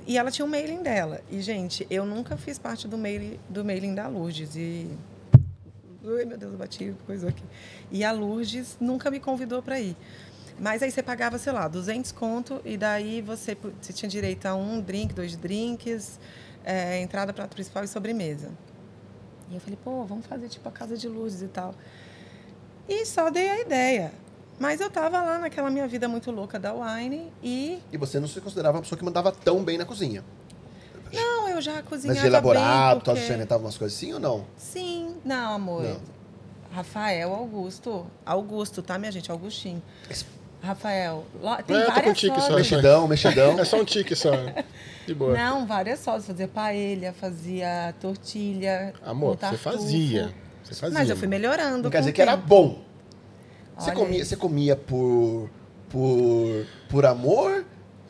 E 0.05 0.17
ela 0.17 0.31
tinha 0.31 0.45
um 0.45 0.49
mailing 0.49 0.81
dela. 0.81 1.21
E, 1.29 1.41
gente, 1.41 1.87
eu 1.89 2.05
nunca 2.05 2.35
fiz 2.35 2.59
parte 2.59 2.87
do 2.87 2.97
mailing, 2.97 3.39
do 3.47 3.63
mailing 3.63 3.95
da 3.95 4.07
Lourdes. 4.07 4.55
E 4.55 4.89
Ai, 6.03 6.25
meu 6.25 6.35
Deus, 6.37 6.51
eu 6.53 6.57
bati, 6.57 6.95
coisa 7.05 7.29
aqui. 7.29 7.43
E 7.91 8.03
a 8.03 8.11
Lourdes 8.11 8.75
nunca 8.81 9.11
me 9.11 9.19
convidou 9.19 9.61
para 9.61 9.79
ir. 9.79 9.95
Mas 10.59 10.81
aí 10.81 10.91
você 10.91 11.03
pagava, 11.03 11.37
sei 11.37 11.53
lá, 11.53 11.67
200 11.67 12.11
conto 12.11 12.59
e 12.65 12.75
daí 12.75 13.21
você, 13.21 13.55
você 13.79 13.93
tinha 13.93 14.09
direito 14.09 14.47
a 14.47 14.55
um 14.55 14.81
drink, 14.81 15.13
dois 15.13 15.35
drinks, 15.35 16.19
é, 16.63 16.99
entrada 17.01 17.31
prato 17.31 17.53
principal 17.53 17.83
e 17.83 17.87
sobremesa. 17.87 18.49
E 19.51 19.55
eu 19.55 19.59
falei, 19.61 19.77
pô, 19.83 20.03
vamos 20.05 20.25
fazer 20.25 20.47
tipo 20.47 20.67
a 20.69 20.71
casa 20.71 20.97
de 20.97 21.07
luzes 21.07 21.41
e 21.41 21.47
tal. 21.47 21.75
E 22.87 23.05
só 23.05 23.29
dei 23.29 23.49
a 23.49 23.59
ideia. 23.59 24.13
Mas 24.59 24.79
eu 24.79 24.89
tava 24.89 25.21
lá 25.21 25.39
naquela 25.39 25.69
minha 25.69 25.87
vida 25.87 26.07
muito 26.07 26.31
louca 26.31 26.59
da 26.59 26.73
wine 26.73 27.31
e 27.43 27.79
E 27.91 27.97
você 27.97 28.19
não 28.19 28.27
se 28.27 28.39
considerava 28.39 28.77
uma 28.77 28.81
pessoa 28.83 28.97
que 28.97 29.03
mandava 29.03 29.31
tão 29.31 29.63
bem 29.63 29.77
na 29.77 29.85
cozinha. 29.85 30.23
não, 31.11 31.49
eu 31.49 31.59
já 31.61 31.81
cozinhava 31.83 32.13
Mas 32.13 32.21
de 32.21 32.27
elaborado, 32.27 33.01
porque... 33.03 33.19
você 33.19 33.33
inventava 33.33 33.63
umas 33.63 33.77
coisas 33.77 33.97
assim 33.97 34.13
ou 34.13 34.19
não? 34.19 34.45
Sim, 34.55 35.15
não, 35.25 35.55
amor. 35.55 35.83
Não. 35.83 35.99
Rafael 36.71 37.33
Augusto. 37.33 38.05
Augusto, 38.25 38.81
tá, 38.81 38.97
minha 38.97 39.11
gente? 39.11 39.29
Augustinho. 39.31 39.81
Rafael, 40.61 41.25
lo- 41.41 41.57
tem 41.63 41.75
É, 41.75 41.85
várias 41.85 42.05
contigo, 42.05 42.35
só. 42.35 42.41
fotos. 42.41 42.55
Mexidão, 42.57 43.07
mexidão. 43.07 43.57
É 43.59 43.65
só 43.65 43.79
um 43.81 43.85
tique 43.85 44.15
só. 44.15 44.31
De 45.07 45.13
boa. 45.13 45.33
Não, 45.35 45.65
várias 45.65 45.99
sócias. 45.99 46.27
Fazia 46.27 46.47
paella, 46.47 47.11
fazia 47.13 47.95
tortilha. 47.99 48.93
Amor, 49.03 49.37
você 49.37 49.57
fazia. 49.57 50.31
Você 50.63 50.75
fazia. 50.75 50.97
Mas 50.99 51.09
eu 51.09 51.17
fui 51.17 51.27
melhorando. 51.27 51.83
Não 51.83 51.89
quer 51.89 51.99
dizer 51.99 52.11
que 52.13 52.21
era 52.21 52.35
bom. 52.37 52.83
Você 53.77 53.91
comia, 53.93 54.23
você 54.23 54.35
comia 54.35 54.75
por, 54.75 55.49
por, 55.89 56.65
por 56.87 57.05
amor? 57.05 57.65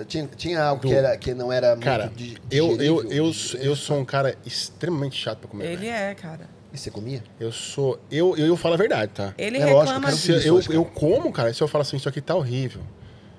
Tinha, 0.08 0.28
tinha 0.36 0.64
algo 0.64 0.82
que, 0.82 0.94
era, 0.94 1.16
que 1.16 1.34
não 1.34 1.54
era 1.54 1.70
muito 1.76 1.84
Cara, 1.86 2.12
eu, 2.50 2.76
eu, 2.82 3.04
eu, 3.12 3.32
eu 3.60 3.76
sou 3.76 4.00
um 4.00 4.04
cara 4.06 4.36
extremamente 4.46 5.16
chato 5.16 5.40
pra 5.40 5.48
comer. 5.50 5.66
Ele 5.72 5.88
é, 5.88 6.14
cara. 6.16 6.50
E 6.74 6.78
você 6.78 6.90
comia? 6.90 7.22
Eu 7.40 7.52
sou. 7.52 8.00
Eu, 8.10 8.36
eu, 8.38 8.48
eu 8.48 8.58
falo 8.58 8.76
a 8.76 8.78
verdade, 8.78 9.12
tá? 9.14 9.34
Ele 9.38 9.58
É 9.58 9.66
lógico, 9.66 9.80
reclama. 10.00 10.10
eu 10.10 10.16
Isso, 10.16 10.32
eu, 10.32 10.56
hoje, 10.56 10.68
cara. 10.68 10.80
eu 10.80 10.86
como, 10.86 11.32
cara, 11.32 11.54
se 11.54 11.62
eu 11.62 11.68
falo 11.68 11.82
assim, 11.82 11.98
isso 11.98 12.08
aqui 12.08 12.22
tá 12.22 12.34
horrível. 12.36 12.82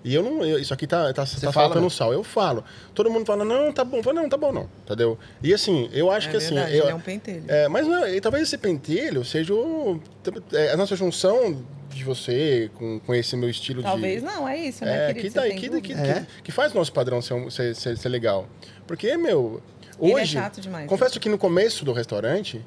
E 0.05 0.13
eu 0.15 0.23
não. 0.23 0.45
eu- 0.45 0.59
isso 0.59 0.75
aqui 0.75 0.87
tá, 0.87 1.13
tá, 1.15 1.25
tá 1.25 1.27
fala 1.27 1.53
faltando 1.53 1.75
mesmo? 1.83 1.91
sal. 1.91 2.13
Eu 2.13 2.23
falo. 2.25 2.63
Todo 2.93 3.09
mundo 3.11 3.25
fala, 3.25 3.45
não, 3.45 3.73
tá 3.73 3.85
bom. 3.85 3.99
Eu 3.99 4.03
falo, 4.03 4.17
não, 4.21 4.29
tá 4.29 4.37
bom, 4.37 4.53
não. 4.53 4.69
Entendeu? 4.85 5.17
E 5.43 5.55
assim, 5.55 5.89
eu 5.93 6.11
acho 6.11 6.29
É 6.29 6.31
que 6.33 6.37
assim. 6.37 6.55
verdade, 6.55 6.77
eu- 6.77 6.83
ele 6.85 6.91
é 6.91 6.95
um 6.95 7.01
pentelho. 7.01 7.45
é, 7.49 7.69
mas 7.69 7.87
não, 7.87 8.07
e 8.07 8.21
talvez 8.21 8.43
esse 8.45 8.59
pentelho 8.59 9.25
seja 9.25 9.55
o, 9.55 9.99
é, 10.53 10.73
a 10.73 10.77
nossa 10.77 10.95
junção 10.97 11.65
de 11.89 12.05
você 12.05 12.71
com, 12.75 12.99
com 13.01 13.15
esse 13.15 13.35
meu 13.37 13.49
estilo 13.49 13.79
de. 13.81 13.85
Talvez 13.89 14.23
não, 14.23 14.47
é 14.47 14.59
isso, 14.59 14.85
né, 14.85 15.05
É, 15.11 15.15
querido? 15.15 15.21
que, 15.23 15.31
Você 15.31 15.39
daí, 15.39 15.51
tem 15.51 15.59
que, 15.59 15.69
dúvida? 15.71 15.87
que, 16.03 16.11
É? 16.11 16.15
que, 16.37 16.43
que 16.45 16.53
faz 16.53 16.73
o 16.73 16.77
nosso 16.77 16.93
padrão 16.93 17.23
ser, 17.23 17.51
ser, 17.51 17.75
ser, 17.77 17.97
ser 17.97 18.09
legal. 18.09 18.47
Porque, 18.87 19.17
meu, 19.17 19.63
Ele 20.01 20.13
é 20.13 20.15
hoje. 20.17 20.33
chato 20.35 20.61
demais, 20.61 20.87
Confesso 20.89 21.19
que 21.21 21.29
no 21.29 21.39
começo 21.39 21.85
do 21.85 21.93
restaurante, 21.93 22.61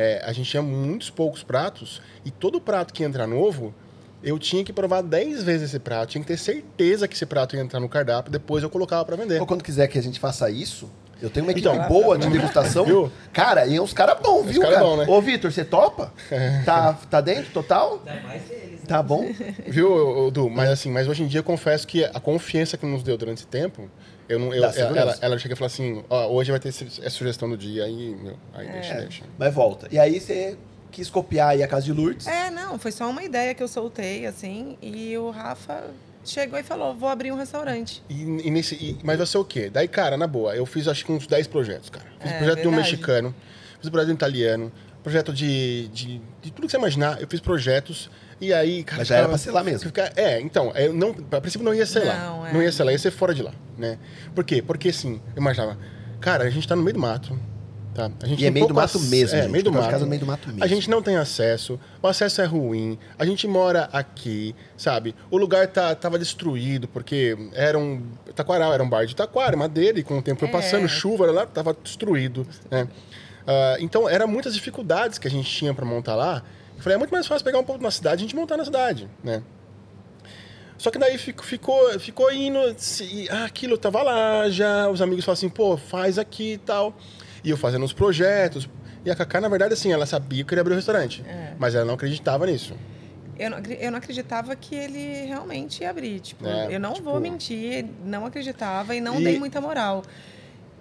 é, 0.00 0.22
a 0.24 0.32
gente 0.32 0.48
tinha 0.48 0.62
muitos 0.62 1.10
poucos 1.10 1.42
pratos, 1.42 2.00
e 2.24 2.30
todo 2.30 2.58
prato 2.58 2.94
que 2.94 3.02
ia 3.02 3.06
entrar 3.06 3.26
novo, 3.26 3.74
eu 4.22 4.38
tinha 4.38 4.64
que 4.64 4.72
provar 4.72 5.02
10 5.02 5.42
vezes 5.42 5.68
esse 5.68 5.78
prato. 5.78 6.10
Tinha 6.10 6.22
que 6.22 6.28
ter 6.28 6.38
certeza 6.38 7.06
que 7.06 7.14
esse 7.14 7.26
prato 7.26 7.54
ia 7.54 7.60
entrar 7.60 7.80
no 7.80 7.88
cardápio, 7.88 8.32
depois 8.32 8.62
eu 8.62 8.70
colocava 8.70 9.04
pra 9.04 9.14
vender. 9.14 9.38
Ou 9.38 9.46
quando 9.46 9.62
quiser 9.62 9.88
que 9.88 9.98
a 9.98 10.02
gente 10.02 10.18
faça 10.18 10.48
isso, 10.50 10.90
eu 11.20 11.28
tenho 11.28 11.44
uma 11.44 11.52
equipe 11.52 11.68
Então, 11.68 11.86
boa 11.86 12.16
de 12.16 12.28
degustação. 12.30 12.86
Viu? 12.86 13.12
Cara, 13.30 13.66
e 13.66 13.76
é 13.76 13.82
uns 13.82 13.92
caras 13.92 14.18
bons, 14.20 14.46
viu, 14.46 14.62
cara 14.62 14.74
cara? 14.76 14.86
bom, 14.86 14.96
né? 14.96 15.04
Ô, 15.06 15.20
Vitor, 15.20 15.52
você 15.52 15.64
topa? 15.66 16.14
Tá, 16.64 16.94
tá 17.10 17.20
dentro 17.20 17.52
total? 17.52 18.00
Ainda 18.06 18.22
mais 18.26 18.50
eles, 18.50 18.80
né? 18.80 18.86
Tá 18.88 19.02
bom? 19.02 19.30
Viu, 19.66 20.30
Du? 20.30 20.48
Mas 20.48 20.70
assim, 20.70 20.90
mas 20.90 21.08
hoje 21.08 21.22
em 21.24 21.26
dia 21.26 21.40
eu 21.40 21.44
confesso 21.44 21.86
que 21.86 22.04
a 22.04 22.20
confiança 22.20 22.78
que 22.78 22.86
nos 22.86 23.02
deu 23.02 23.18
durante 23.18 23.38
esse 23.38 23.46
tempo, 23.46 23.90
eu 24.30 24.38
não, 24.38 24.54
eu, 24.54 24.64
ela, 24.64 24.74
ela, 24.98 25.18
ela 25.20 25.38
chega 25.38 25.54
e 25.54 25.56
fala 25.56 25.66
assim, 25.66 26.02
ó, 26.08 26.28
hoje 26.28 26.50
vai 26.50 26.60
ter 26.60 26.68
essa 26.70 27.10
sugestão 27.10 27.48
do 27.50 27.56
dia, 27.56 27.84
aí, 27.84 28.14
meu, 28.22 28.36
aí 28.54 28.66
É. 28.68 28.72
deixa, 28.72 28.94
deixa. 28.94 29.24
Mas 29.38 29.52
volta. 29.52 29.88
E 29.90 29.98
aí 29.98 30.18
você 30.20 30.56
quis 30.90 31.10
copiar 31.10 31.50
aí 31.50 31.62
a 31.62 31.68
casa 31.68 31.84
de 31.86 31.92
Lourdes. 31.92 32.26
É, 32.26 32.50
não, 32.50 32.78
foi 32.78 32.90
só 32.92 33.08
uma 33.08 33.22
ideia 33.22 33.54
que 33.54 33.62
eu 33.62 33.68
soltei, 33.68 34.26
assim, 34.26 34.76
e 34.82 35.16
o 35.18 35.30
Rafa 35.30 35.84
chegou 36.24 36.58
e 36.58 36.62
falou, 36.62 36.94
vou 36.94 37.08
abrir 37.08 37.32
um 37.32 37.36
restaurante. 37.36 38.02
E, 38.08 38.22
e 38.22 38.50
nesse, 38.50 38.74
e- 38.74 38.98
mas 39.02 39.16
vai 39.18 39.26
ser 39.26 39.38
o 39.38 39.44
quê? 39.44 39.70
Daí, 39.70 39.88
cara, 39.88 40.16
na 40.16 40.26
boa, 40.26 40.54
eu 40.54 40.66
fiz 40.66 40.86
acho 40.88 41.04
que 41.04 41.12
uns 41.12 41.26
10 41.26 41.46
projetos, 41.46 41.90
cara. 41.90 42.06
Fiz 42.20 42.30
É, 42.32 42.38
projeto 42.38 42.60
de 42.62 42.68
um 42.68 42.70
verdade. 42.70 42.90
mexicano, 42.92 43.34
fiz 43.78 43.88
um 43.88 43.90
projeto 43.90 44.06
de 44.08 44.12
um 44.12 44.16
italiano, 44.16 44.72
projeto 45.02 45.32
de, 45.32 45.88
de, 45.88 46.20
de 46.42 46.50
tudo 46.50 46.66
que 46.66 46.70
você 46.70 46.76
imaginar, 46.76 47.20
eu 47.20 47.26
fiz 47.28 47.40
projetos. 47.40 48.10
E 48.40 48.52
aí, 48.54 48.82
cara. 48.82 48.98
Mas 49.00 49.08
já 49.08 49.16
era 49.16 49.28
pra 49.28 49.36
ser 49.38 49.50
lá 49.50 49.62
mesmo. 49.62 49.80
fica- 49.88 50.12
é, 50.16 50.40
então, 50.40 50.72
eu 50.74 50.92
não, 50.94 51.14
a 51.32 51.40
princípio 51.40 51.64
não 51.64 51.74
ia 51.74 51.84
ser 51.86 52.04
lá. 52.04 52.14
Não, 52.18 52.46
é. 52.46 52.52
Não 52.52 52.62
ia 52.62 52.72
ser 52.72 52.84
lá, 52.84 52.92
ia 52.92 52.98
ser 52.98 53.10
fora 53.10 53.34
de 53.34 53.42
lá, 53.42 53.52
né? 53.76 53.98
Por 54.34 54.44
quê? 54.44 54.62
Porque 54.62 54.88
assim, 54.88 55.20
eu 55.36 55.40
imaginava, 55.42 55.76
cara, 56.20 56.44
a 56.44 56.50
gente 56.50 56.66
tá 56.66 56.74
no 56.74 56.82
meio 56.82 56.94
do 56.94 57.00
mato. 57.00 57.38
Tá? 57.92 58.08
A 58.22 58.26
gente 58.26 58.40
E 58.40 58.46
é 58.46 58.50
meio 58.52 58.68
do 58.68 58.72
mato 58.74 58.96
ac- 58.98 59.06
mesmo, 59.08 59.36
É, 59.36 59.42
gente. 59.42 59.50
meio 59.50 59.64
do 59.64 59.72
mato. 59.72 59.90
casa 59.90 60.04
no 60.04 60.08
meio 60.08 60.20
do 60.20 60.26
mato 60.26 60.46
mesmo. 60.48 60.62
A 60.62 60.66
gente 60.68 60.88
não 60.88 61.02
tem 61.02 61.16
acesso, 61.16 61.78
o 62.00 62.06
acesso 62.06 62.40
é 62.40 62.44
ruim, 62.44 62.96
a 63.18 63.26
gente 63.26 63.48
mora 63.48 63.90
aqui, 63.92 64.54
sabe? 64.76 65.12
O 65.28 65.36
lugar 65.36 65.66
tá, 65.66 65.92
tava 65.96 66.16
destruído, 66.16 66.86
porque 66.86 67.36
era 67.52 67.76
um. 67.76 68.00
Taquaral, 68.34 68.72
era 68.72 68.82
um 68.82 68.88
bar 68.88 69.04
de 69.06 69.16
taquara, 69.16 69.56
madeira, 69.56 69.98
e 69.98 70.04
com 70.04 70.16
o 70.18 70.22
tempo 70.22 70.38
foi 70.38 70.48
É. 70.48 70.52
passando, 70.52 70.88
chuva 70.88 71.26
lá, 71.32 71.44
tava 71.46 71.76
destruído. 71.82 72.46
Né? 72.70 72.86
Ah, 73.44 73.76
então, 73.80 74.08
eram 74.08 74.28
muitas 74.28 74.54
dificuldades 74.54 75.18
que 75.18 75.26
a 75.26 75.30
gente 75.30 75.50
tinha 75.50 75.74
para 75.74 75.84
montar 75.84 76.14
lá. 76.14 76.42
Eu 76.80 76.82
falei, 76.82 76.94
é 76.96 76.98
muito 76.98 77.10
mais 77.12 77.26
fácil 77.26 77.44
pegar 77.44 77.58
um 77.58 77.64
pouco 77.64 77.82
na 77.82 77.90
cidade 77.90 78.22
e 78.22 78.24
a 78.24 78.26
gente 78.26 78.34
montar 78.34 78.56
na 78.56 78.64
cidade, 78.64 79.06
né? 79.22 79.42
Só 80.78 80.90
que 80.90 80.98
daí 80.98 81.18
fico- 81.18 81.44
ficou, 81.44 82.00
ficou 82.00 82.32
indo, 82.32 82.58
se- 82.78 83.04
e, 83.04 83.28
ah, 83.28 83.44
aquilo 83.44 83.76
tava 83.76 84.02
lá 84.02 84.48
já, 84.48 84.88
os 84.88 85.02
amigos 85.02 85.22
falaram 85.26 85.36
assim, 85.38 85.48
pô, 85.50 85.76
faz 85.76 86.18
aqui 86.18 86.54
e 86.54 86.58
tal. 86.58 86.94
E 87.44 87.50
eu 87.50 87.56
fazendo 87.58 87.84
os 87.84 87.92
projetos. 87.92 88.66
E 89.04 89.10
a 89.10 89.14
Cacá, 89.14 89.42
na 89.42 89.48
verdade, 89.50 89.74
assim, 89.74 89.92
ela 89.92 90.06
sabia 90.06 90.38
que 90.38 90.42
eu 90.44 90.46
queria 90.46 90.62
abrir 90.62 90.72
o 90.72 90.76
restaurante. 90.76 91.22
É. 91.28 91.52
Mas 91.58 91.74
ela 91.74 91.84
não 91.84 91.94
acreditava 91.94 92.46
nisso. 92.46 92.74
Eu 93.38 93.50
não, 93.50 93.58
eu 93.58 93.90
não 93.90 93.98
acreditava 93.98 94.56
que 94.56 94.74
ele 94.74 95.26
realmente 95.26 95.82
ia 95.82 95.90
abrir. 95.90 96.18
Tipo, 96.20 96.46
É, 96.46 96.74
eu 96.74 96.80
não 96.80 96.94
tipo- 96.94 97.10
vou 97.10 97.20
mentir, 97.20 97.84
não 98.06 98.24
acreditava 98.24 98.94
e 98.94 99.02
não 99.02 99.20
E- 99.20 99.24
dei 99.24 99.38
muita 99.38 99.60
moral. 99.60 100.02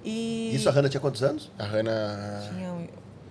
E. 0.04 0.56
Isso 0.56 0.70
a 0.70 0.72
Hannah 0.72 0.88
tinha 0.88 1.02
quantos 1.02 1.22
anos? 1.24 1.52
A 1.60 1.64
Hannah. 1.66 2.50
Tinha 2.54 2.72
um- 2.72 2.88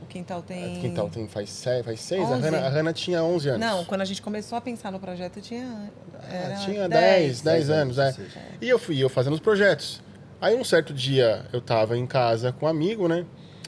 quintal 0.08 0.42
tem. 0.42 0.78
A 0.78 0.80
Quintal 0.80 1.08
tem, 1.08 1.28
faz, 1.28 1.50
seis, 1.50 1.84
faz 1.84 2.00
seis? 2.00 2.22
A 2.22 2.34
11. 2.34 2.42
Hannah, 2.42 2.66
a 2.66 2.68
Hannah 2.68 2.92
tinha 2.92 3.22
11 3.22 3.48
anos. 3.50 3.60
Não, 3.60 3.84
quando 3.84 4.00
a 4.00 4.04
gente 4.04 4.20
começou 4.22 4.56
a 4.56 4.60
pensar 4.60 4.90
no 4.90 4.98
projeto, 4.98 5.40
tinha. 5.40 5.90
Era 6.30 6.54
Ah, 6.54 6.58
tinha 6.64 6.88
10, 6.88 7.42
10 7.42 7.42
10 7.42 7.70
anos, 7.70 7.98
é. 7.98 8.02
anos. 8.02 8.18
E 8.60 8.68
eu 8.68 8.78
fui 8.78 8.98
eu 8.98 9.08
fazendo 9.08 9.34
os 9.34 9.40
projetos. 9.40 10.02
Aí 10.40 10.54
um 10.54 10.64
certo 10.64 10.92
dia 10.92 11.44
eu 11.52 11.60
tava 11.60 11.96
em 11.96 12.06
casa 12.06 12.52
com 12.52 12.66
um 12.66 12.68
amigo, 12.68 13.08
né? 13.08 13.24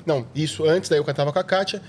Não, 0.07 0.27
isso 0.35 0.65
antes, 0.65 0.89
daí 0.89 0.99
eu 0.99 1.15
tava 1.15 1.33
com 1.33 1.39
a 1.39 1.45
Kátia. 1.45 1.83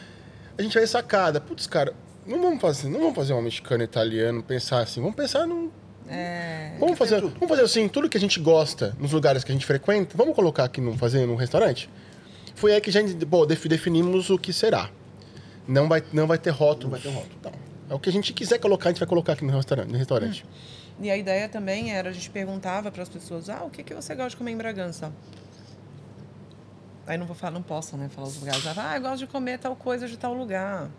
A 0.58 0.62
gente 0.62 0.74
vai 0.78 0.86
sacada. 0.86 1.40
Putz, 1.40 1.66
cara, 1.68 1.94
não 2.26 2.42
vamos 2.42 2.62
fazer, 2.62 2.90
não 2.90 3.00
vamos 3.00 3.16
fazer 3.16 3.34
um 3.34 3.42
mexicano 3.42 3.84
italiano, 3.84 4.44
pensar 4.44 4.82
assim, 4.82 5.00
vamos 5.02 5.16
pensar 5.16 5.48
num. 5.48 5.70
É, 6.08 6.74
Vamos 6.78 6.98
fazer, 6.98 7.22
vamos 7.22 7.48
fazer 7.48 7.62
assim, 7.62 7.88
tudo 7.88 8.10
que 8.10 8.18
a 8.18 8.20
gente 8.20 8.38
gosta 8.40 8.94
nos 9.00 9.14
lugares 9.14 9.44
que 9.46 9.52
a 9.52 9.54
gente 9.54 9.66
frequenta, 9.66 10.18
vamos 10.18 10.36
colocar 10.36 10.66
aqui 10.66 10.82
num 10.82 10.98
fazer 10.98 11.26
num 11.26 11.36
restaurante? 11.36 11.90
Foi 12.56 12.74
aí 12.74 12.82
que 12.82 12.92
gente, 12.92 13.14
bom, 13.26 13.46
defi- 13.46 13.68
definimos 13.70 14.30
o 14.30 14.38
que 14.38 14.52
será. 14.54 14.90
Não 15.68 15.88
vai, 15.88 16.04
não 16.14 16.28
vai 16.28 16.38
ter 16.38 16.50
rótulos. 16.50 16.84
Não 16.84 16.92
vai 16.92 17.02
ter 17.02 17.10
rótulo. 17.10 17.36
Então, 17.40 17.52
é 17.90 17.94
o 17.94 18.00
que 18.00 18.10
a 18.10 18.12
gente 18.12 18.34
quiser 18.34 18.60
colocar, 18.60 18.90
a 18.90 18.92
gente 18.92 19.00
vai 19.00 19.08
colocar 19.08 19.34
aqui 19.34 19.44
no 19.46 19.52
restaurante. 19.56 19.90
No 19.92 19.98
restaurante. 19.98 20.46
E 21.00 21.10
a 21.10 21.18
ideia 21.18 21.48
também 21.50 21.92
era, 21.94 22.10
a 22.10 22.14
gente 22.14 22.30
perguntava 22.30 22.92
para 22.92 23.02
as 23.04 23.10
pessoas, 23.10 23.50
ah, 23.50 23.64
o 23.64 23.70
que, 23.70 23.84
que 23.84 23.94
você 23.94 24.14
gosta 24.14 24.32
de 24.32 24.38
comer 24.38 24.52
em 24.52 24.58
Bragança? 24.58 25.12
Aí 27.08 27.18
não 27.18 27.26
vou 27.26 27.36
falar, 27.36 27.52
não 27.54 27.64
posso, 27.64 27.98
né, 27.98 28.10
falar 28.10 28.28
os 28.28 28.40
lugares. 28.40 28.64
Ah, 28.78 28.96
eu 28.96 29.02
gosto 29.02 29.18
de 29.20 29.28
comer 29.28 29.58
tal 29.58 29.76
coisa 29.76 30.08
de 30.08 30.18
tal 30.18 30.34
lugar, 30.34 30.90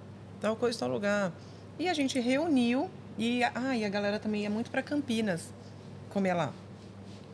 tal 0.40 0.56
coisa 0.56 0.74
de 0.74 0.80
tal 0.80 0.88
lugar. 0.88 1.32
E 1.78 1.88
a 1.88 1.94
gente 1.94 2.18
reuniu 2.18 2.90
e, 3.16 3.42
ah, 3.44 3.76
e 3.76 3.84
a 3.84 3.88
galera 3.88 4.18
também 4.18 4.42
ia 4.42 4.50
muito 4.50 4.70
para 4.70 4.82
Campinas 4.82 5.52
comer 6.10 6.34
lá. 6.34 6.52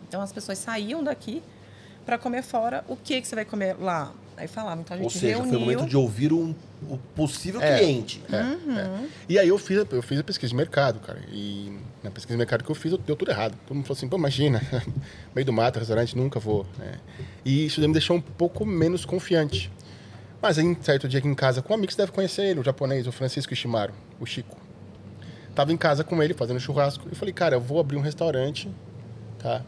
Então 0.07 0.21
as 0.21 0.33
pessoas 0.33 0.59
saíam 0.59 1.03
daqui 1.03 1.43
para 2.09 2.17
comer 2.17 2.43
fora. 2.43 2.83
O 2.89 2.97
que 2.97 3.21
que 3.21 3.29
você 3.29 3.35
vai 3.35 3.45
comer 3.45 3.77
lá? 3.79 4.15
Aí 4.35 4.49
falava, 4.49 4.81
então 4.81 4.95
a 4.95 4.99
gente 4.99 5.05
Ou 5.05 5.11
seja, 5.11 5.27
reuniu. 5.37 5.49
foi 5.51 5.57
o 5.59 5.61
momento 5.61 5.85
de 5.87 5.95
ouvir 5.97 6.33
um, 6.33 6.55
o 6.89 6.97
possível 7.15 7.61
É. 7.61 7.77
cliente. 7.77 8.23
É, 8.33 8.37
é. 8.37 9.07
E 9.29 9.39
aí 9.39 9.47
eu 9.49 9.59
fiz, 9.59 9.79
a, 9.79 9.87
eu 9.91 10.01
fiz 10.01 10.19
a 10.19 10.25
pesquisa 10.25 10.49
de 10.49 10.57
mercado, 10.57 11.01
cara. 11.01 11.19
E 11.31 11.77
na 12.03 12.11
pesquisa 12.11 12.33
de 12.35 12.39
mercado 12.39 12.65
que 12.65 12.71
eu 12.71 12.75
fiz, 12.75 12.93
eu- 12.93 12.99
deu 12.99 13.15
tudo 13.15 13.31
errado. 13.31 13.55
Todo 13.67 13.75
mundo 13.77 13.85
falou 13.85 13.99
assim, 13.99 14.09
pô, 14.09 14.17
imagina, 14.17 14.63
meio 15.37 15.45
do 15.45 15.53
mato, 15.53 15.79
restaurante, 15.81 16.17
nunca 16.17 16.41
vou. 16.41 16.65
né? 16.79 16.95
E 17.45 17.67
isso 17.67 17.79
me 17.83 17.93
deixou 17.93 18.17
um 18.17 18.21
pouco 18.23 18.65
menos 18.65 19.05
confiante. 19.05 19.71
Mas 20.41 20.57
aí, 20.59 20.77
certo 20.81 21.07
dia 21.09 21.19
aqui 21.19 21.29
em 21.29 21.35
casa 21.35 21.61
com 21.61 21.75
um 21.75 21.77
amigo, 21.77 21.93
você 21.93 21.99
deve 21.99 22.13
conhecer 22.13 22.43
ele, 22.47 22.61
o 22.61 22.65
japonês, 22.65 23.07
o 23.07 23.13
Francisco 23.13 23.53
Ishimaru, 23.53 23.93
o 24.19 24.25
Chico. 24.25 24.57
Tava 25.55 25.73
em 25.73 25.77
casa 25.77 26.05
com 26.05 26.23
ele, 26.23 26.33
fazendo 26.33 26.59
churrasco. 26.61 27.07
Eu 27.11 27.17
falei, 27.17 27.35
cara, 27.35 27.57
eu 27.57 27.61
vou 27.61 27.81
abrir 27.81 27.97
um 27.97 28.01
restaurante, 28.01 28.71
tá? 29.41 29.63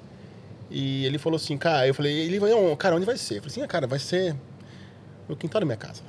E 0.71 1.05
ele 1.05 1.19
falou 1.19 1.37
assim, 1.37 1.57
cara, 1.57 1.87
eu 1.87 1.93
falei, 1.95 2.17
ele 2.17 2.39
vai, 2.39 2.51
"Não, 2.51 2.75
cara, 2.77 2.95
onde 2.95 3.05
vai 3.05 3.17
ser? 3.17 3.35
Eu 3.39 3.43
falei 3.43 3.51
assim, 3.53 3.63
ah, 3.63 3.67
cara, 3.67 3.87
vai 3.87 3.99
ser 3.99 4.37
no 5.29 5.37
quintal 5.37 5.61
da 5.61 5.65
minha 5.67 5.77
casa. 5.77 6.03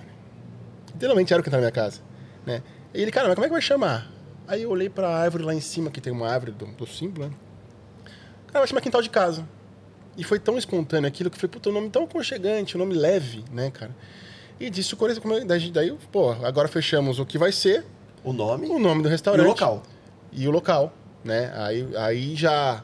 Literalmente 0.93 1.33
era 1.33 1.41
o 1.41 1.43
quintal 1.43 1.59
da 1.59 1.65
minha 1.65 1.71
casa, 1.71 2.01
né? 2.45 2.61
E 2.93 3.01
ele, 3.01 3.11
cara, 3.11 3.27
mas 3.27 3.35
como 3.35 3.45
é 3.45 3.47
que 3.47 3.53
vai 3.53 3.61
chamar? 3.61 4.11
Aí 4.47 4.63
eu 4.63 4.69
olhei 4.69 4.89
pra 4.89 5.09
árvore 5.09 5.43
lá 5.43 5.53
em 5.53 5.61
cima, 5.61 5.89
que 5.89 5.99
tem 6.01 6.11
uma 6.13 6.27
árvore 6.29 6.51
do, 6.51 6.65
do 6.67 6.85
símbolo, 6.85 7.27
né? 7.29 7.33
Cara, 8.47 8.59
vai 8.59 8.67
chamar 8.67 8.81
quintal 8.81 9.01
de 9.01 9.09
casa. 9.09 9.47
E 10.17 10.23
foi 10.23 10.37
tão 10.39 10.57
espontâneo 10.57 11.07
aquilo 11.07 11.29
que 11.29 11.37
foi, 11.39 11.47
puta, 11.47 11.69
um 11.69 11.73
nome 11.73 11.89
tão 11.89 12.03
aconchegante, 12.03 12.75
um 12.75 12.79
nome 12.79 12.93
leve, 12.93 13.43
né, 13.51 13.71
cara? 13.71 13.95
E 14.59 14.69
disso, 14.69 14.95
come- 14.97 15.15
come- 15.19 15.45
daí, 15.45 15.71
daí, 15.71 15.97
pô, 16.11 16.31
agora 16.31 16.67
fechamos 16.67 17.17
o 17.17 17.25
que 17.25 17.37
vai 17.37 17.51
ser, 17.51 17.85
O 18.23 18.31
nome 18.33 18.67
o 18.67 18.77
nome 18.77 19.01
do 19.01 19.07
e 19.07 19.11
restaurante. 19.11 19.45
o 19.45 19.49
local. 19.49 19.83
E 20.31 20.47
o 20.47 20.51
local, 20.51 20.93
né? 21.23 21.51
Aí, 21.55 21.87
aí 21.97 22.35
já, 22.35 22.83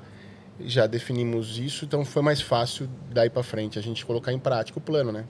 já 0.59 0.88
definimos 0.88 1.57
isso, 1.59 1.85
então 1.85 2.03
foi 2.03 2.21
mais 2.21 2.41
fácil 2.41 2.89
daí 3.11 3.29
pra 3.29 3.43
frente 3.43 3.77
a 3.77 3.81
gente 3.81 4.05
colocar 4.05 4.34
em 4.34 4.39
prática 4.39 4.77
o 4.79 4.81
plano, 4.81 5.11
né? 5.11 5.25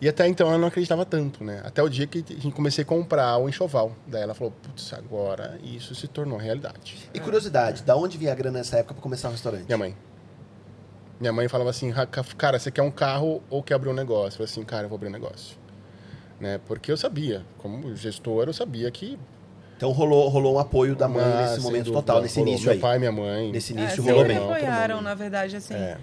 E 0.00 0.08
até 0.08 0.26
então 0.26 0.48
ela 0.48 0.58
não 0.58 0.66
acreditava 0.66 1.04
tanto, 1.06 1.44
né? 1.44 1.60
Até 1.64 1.80
o 1.80 1.88
dia 1.88 2.08
que 2.08 2.24
a 2.28 2.32
gente 2.34 2.50
comecei 2.50 2.82
a 2.82 2.84
comprar 2.84 3.36
o 3.38 3.48
enxoval. 3.48 3.94
Daí 4.04 4.20
ela 4.22 4.34
falou, 4.34 4.52
putz, 4.60 4.92
agora 4.92 5.60
isso 5.62 5.94
se 5.94 6.08
tornou 6.08 6.36
realidade. 6.38 7.08
E 7.14 7.20
curiosidade, 7.20 7.84
da 7.84 7.94
onde 7.96 8.18
vinha 8.18 8.32
a 8.32 8.34
grana 8.34 8.58
nessa 8.58 8.78
época 8.78 8.94
pra 8.94 9.02
começar 9.02 9.28
o 9.28 9.30
restaurante? 9.30 9.66
Minha 9.66 9.78
mãe. 9.78 9.96
Minha 11.20 11.32
mãe 11.32 11.46
falava 11.46 11.70
assim, 11.70 11.90
"Ra- 11.90 12.04
cara, 12.06 12.58
você 12.58 12.68
quer 12.72 12.82
um 12.82 12.90
carro 12.90 13.40
ou 13.48 13.62
quer 13.62 13.74
abrir 13.74 13.90
um 13.90 13.94
negócio? 13.94 14.28
Eu 14.28 14.38
falei 14.38 14.50
assim, 14.50 14.64
cara, 14.64 14.86
eu 14.86 14.88
vou 14.88 14.96
abrir 14.96 15.08
um 15.08 15.12
negócio. 15.12 15.56
Né? 16.40 16.58
Porque 16.66 16.90
eu 16.90 16.96
sabia, 16.96 17.44
como 17.58 17.94
gestor, 17.94 18.48
eu 18.48 18.52
sabia 18.52 18.90
que... 18.90 19.16
Então 19.82 19.90
rolou, 19.90 20.28
rolou 20.28 20.54
um 20.54 20.58
apoio 20.60 20.94
da 20.94 21.08
mãe 21.08 21.24
Ah, 21.24 21.42
nesse 21.42 21.60
momento 21.60 21.86
dúvida, 21.86 22.02
total, 22.02 22.22
nesse 22.22 22.36
rolou. 22.36 22.50
início 22.52 22.66
Meu 22.66 22.74
aí. 22.74 22.78
pai, 22.80 22.98
minha 23.00 23.10
mãe. 23.10 23.50
Nesse 23.50 23.72
É, 23.72 23.76
início 23.76 23.96
sempre 23.96 24.12
rolou 24.12 24.26
bem. 24.28 24.36
apoiaram, 24.36 25.02
na 25.02 25.12
verdade, 25.12 25.56
assim, 25.56 25.74
É. 25.74 25.98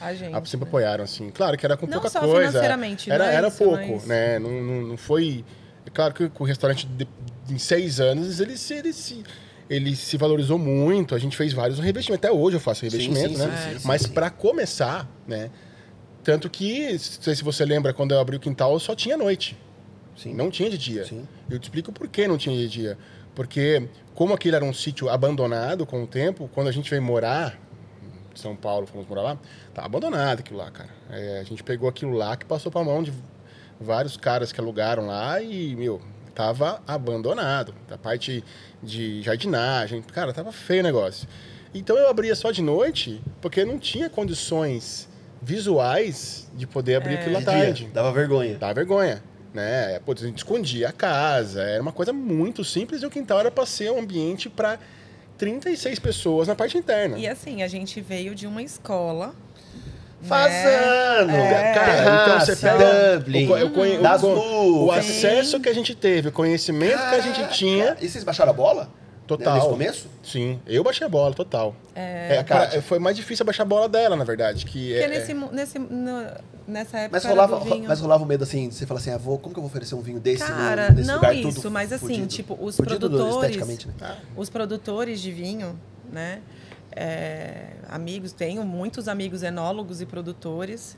a 0.00 0.14
gente. 0.14 0.32
Ah, 0.32 0.40
sempre 0.44 0.66
né? 0.66 0.68
apoiaram, 0.68 1.02
assim. 1.02 1.30
Claro 1.30 1.58
que 1.58 1.66
era 1.66 1.76
com 1.76 1.84
Não 1.84 1.94
pouca 1.94 2.08
só 2.10 2.20
coisa. 2.20 2.46
financeiramente, 2.50 3.10
era, 3.10 3.32
é 3.32 3.34
era 3.34 3.48
isso, 3.48 3.58
pouco, 3.58 3.76
mas- 3.94 4.06
né? 4.06 4.38
Não, 4.38 4.50
não, 4.52 4.82
não 4.82 4.96
foi. 4.96 5.44
É 5.84 5.90
claro 5.90 6.14
que 6.14 6.30
o 6.38 6.44
restaurante, 6.44 6.86
de- 6.86 7.08
em 7.50 7.58
seis 7.58 7.98
anos, 7.98 8.38
ele 8.38 8.56
se, 8.56 8.72
ele, 8.74 8.92
se, 8.92 9.24
ele 9.68 9.96
se 9.96 10.16
valorizou 10.16 10.56
muito. 10.56 11.12
A 11.12 11.18
gente 11.18 11.36
fez 11.36 11.52
vários 11.52 11.80
revestimentos. 11.80 12.24
Até 12.24 12.32
hoje 12.32 12.54
eu 12.54 12.60
faço 12.60 12.84
revestimento, 12.84 13.30
sim, 13.36 13.36
né? 13.46 13.68
sim, 13.72 13.78
sim, 13.80 13.84
Mas 13.88 14.02
sim. 14.02 14.10
para 14.12 14.30
começar, 14.30 15.08
né? 15.26 15.50
Tanto 16.22 16.48
que, 16.48 16.92
não 16.92 16.98
sei 17.00 17.34
se 17.34 17.42
você 17.42 17.64
lembra, 17.64 17.92
quando 17.92 18.12
eu 18.12 18.20
abri 18.20 18.36
o 18.36 18.40
quintal, 18.40 18.78
só 18.78 18.94
tinha 18.94 19.16
noite. 19.16 19.58
Sim. 20.16 20.32
Não 20.34 20.48
tinha 20.48 20.70
de 20.70 20.78
dia. 20.78 21.04
Sim. 21.04 21.26
Eu 21.50 21.58
te 21.58 21.64
explico 21.64 21.90
por 21.90 22.06
que 22.06 22.28
não 22.28 22.38
tinha 22.38 22.56
de 22.56 22.68
dia. 22.68 22.96
Porque, 23.34 23.88
como 24.14 24.32
aquele 24.34 24.56
era 24.56 24.64
um 24.64 24.72
sítio 24.72 25.08
abandonado 25.08 25.84
com 25.84 26.02
o 26.02 26.06
tempo, 26.06 26.48
quando 26.54 26.68
a 26.68 26.72
gente 26.72 26.88
veio 26.88 27.02
morar 27.02 27.58
em 28.32 28.38
São 28.38 28.54
Paulo, 28.54 28.86
fomos 28.86 29.06
morar 29.06 29.22
lá, 29.22 29.38
tá 29.72 29.84
abandonado 29.84 30.40
aquilo 30.40 30.58
lá, 30.58 30.70
cara. 30.70 30.90
É, 31.10 31.40
a 31.40 31.44
gente 31.44 31.62
pegou 31.62 31.88
aquilo 31.88 32.12
lá 32.12 32.36
que 32.36 32.44
passou 32.44 32.70
pra 32.70 32.82
mão 32.84 33.02
de 33.02 33.12
vários 33.80 34.16
caras 34.16 34.52
que 34.52 34.60
alugaram 34.60 35.06
lá 35.06 35.40
e, 35.42 35.74
meu, 35.76 36.00
tava 36.34 36.80
abandonado. 36.86 37.74
A 37.90 37.98
parte 37.98 38.44
de 38.82 39.22
jardinagem, 39.22 40.02
cara, 40.02 40.32
tava 40.32 40.52
feio 40.52 40.80
o 40.80 40.84
negócio. 40.84 41.28
Então 41.74 41.96
eu 41.98 42.08
abria 42.08 42.36
só 42.36 42.52
de 42.52 42.62
noite, 42.62 43.20
porque 43.40 43.64
não 43.64 43.78
tinha 43.78 44.08
condições 44.08 45.08
visuais 45.42 46.48
de 46.54 46.66
poder 46.66 46.96
abrir 46.96 47.16
aquilo 47.16 47.36
à 47.36 47.40
De 47.40 47.44
tarde. 47.44 47.84
dia, 47.84 47.92
dava 47.92 48.12
vergonha. 48.12 48.56
Dá 48.58 48.72
vergonha, 48.72 49.22
né? 49.54 50.00
Putz, 50.04 50.22
a 50.22 50.26
gente 50.26 50.38
escondia 50.38 50.88
a 50.88 50.92
casa, 50.92 51.62
era 51.62 51.80
uma 51.80 51.92
coisa 51.92 52.12
muito 52.12 52.64
simples 52.64 53.02
e 53.02 53.06
o 53.06 53.10
quintal 53.10 53.38
era 53.38 53.50
para 53.50 53.64
ser 53.64 53.92
um 53.92 54.00
ambiente 54.00 54.50
para 54.50 54.78
36 55.38 55.98
pessoas 56.00 56.48
na 56.48 56.56
parte 56.56 56.76
interna. 56.76 57.16
E 57.16 57.28
assim, 57.28 57.62
a 57.62 57.68
gente 57.68 58.00
veio 58.00 58.34
de 58.34 58.46
uma 58.46 58.62
escola. 58.62 59.32
Fazano! 60.22 61.30
É. 61.30 61.74
Cara, 61.74 62.22
então 62.22 62.40
você 62.40 62.56
pega 62.56 63.18
Dublin, 63.18 63.46
o, 63.46 63.52
o 63.52 64.26
o 64.26 64.86
o 64.86 64.92
acesso 64.92 65.60
que 65.60 65.68
a 65.68 65.74
gente 65.74 65.94
teve, 65.94 66.28
o 66.28 66.32
conhecimento 66.32 66.98
que 66.98 67.14
a 67.14 67.20
gente 67.20 67.48
tinha, 67.50 67.96
E 68.00 68.08
vocês 68.08 68.24
baixaram 68.24 68.50
a 68.50 68.54
bola? 68.54 68.88
Total. 69.26 69.54
Nesse 69.56 69.68
começo? 69.68 70.08
Sim, 70.22 70.60
eu 70.66 70.82
baixei 70.84 71.06
a 71.06 71.10
bola, 71.10 71.34
total. 71.34 71.74
É, 71.94 72.36
É, 72.36 72.42
pra- 72.42 72.82
foi 72.82 72.98
mais 72.98 73.16
difícil 73.16 73.42
abaixar 73.44 73.64
a 73.66 73.68
bola 73.68 73.88
dela, 73.88 74.16
na 74.16 74.24
verdade. 74.24 74.64
Que 74.66 74.90
porque 74.90 75.02
é, 75.04 75.08
nesse, 75.08 75.34
mo- 75.34 75.50
nesse, 75.52 75.78
no- 75.78 76.26
nessa 76.66 76.98
época 76.98 77.10
Mas 77.16 77.24
era 77.24 77.34
rolava, 77.34 77.58
do 77.58 77.64
vinho. 77.64 77.88
mas 77.88 78.00
rolava 78.00 78.22
o 78.22 78.26
medo 78.26 78.44
assim, 78.44 78.68
de 78.68 78.74
você 78.74 78.86
fala 78.86 79.00
assim, 79.00 79.10
ah, 79.10 79.18
vou, 79.18 79.38
como 79.38 79.54
que 79.54 79.58
eu 79.58 79.62
vou 79.62 79.70
oferecer 79.70 79.94
um 79.94 80.00
vinho 80.00 80.20
desse 80.20 80.42
no- 80.42 80.48
Cara, 80.56 80.90
nesse 80.90 81.06
não 81.08 81.16
lugar 81.16 81.34
isso, 81.34 81.54
tudo 81.62 81.70
mas 81.70 81.92
assim, 81.92 82.06
fudido? 82.06 82.26
tipo, 82.26 82.58
os 82.60 82.76
Fudido 82.76 82.98
produtores, 83.10 83.34
esteticamente, 83.36 83.88
né? 83.88 84.16
os 84.36 84.48
produtores 84.50 85.20
de 85.20 85.32
vinho, 85.32 85.78
né? 86.12 86.40
é, 86.96 87.70
amigos, 87.88 88.32
tenho 88.32 88.64
muitos 88.64 89.08
amigos 89.08 89.42
enólogos 89.42 90.00
e 90.00 90.06
produtores. 90.06 90.96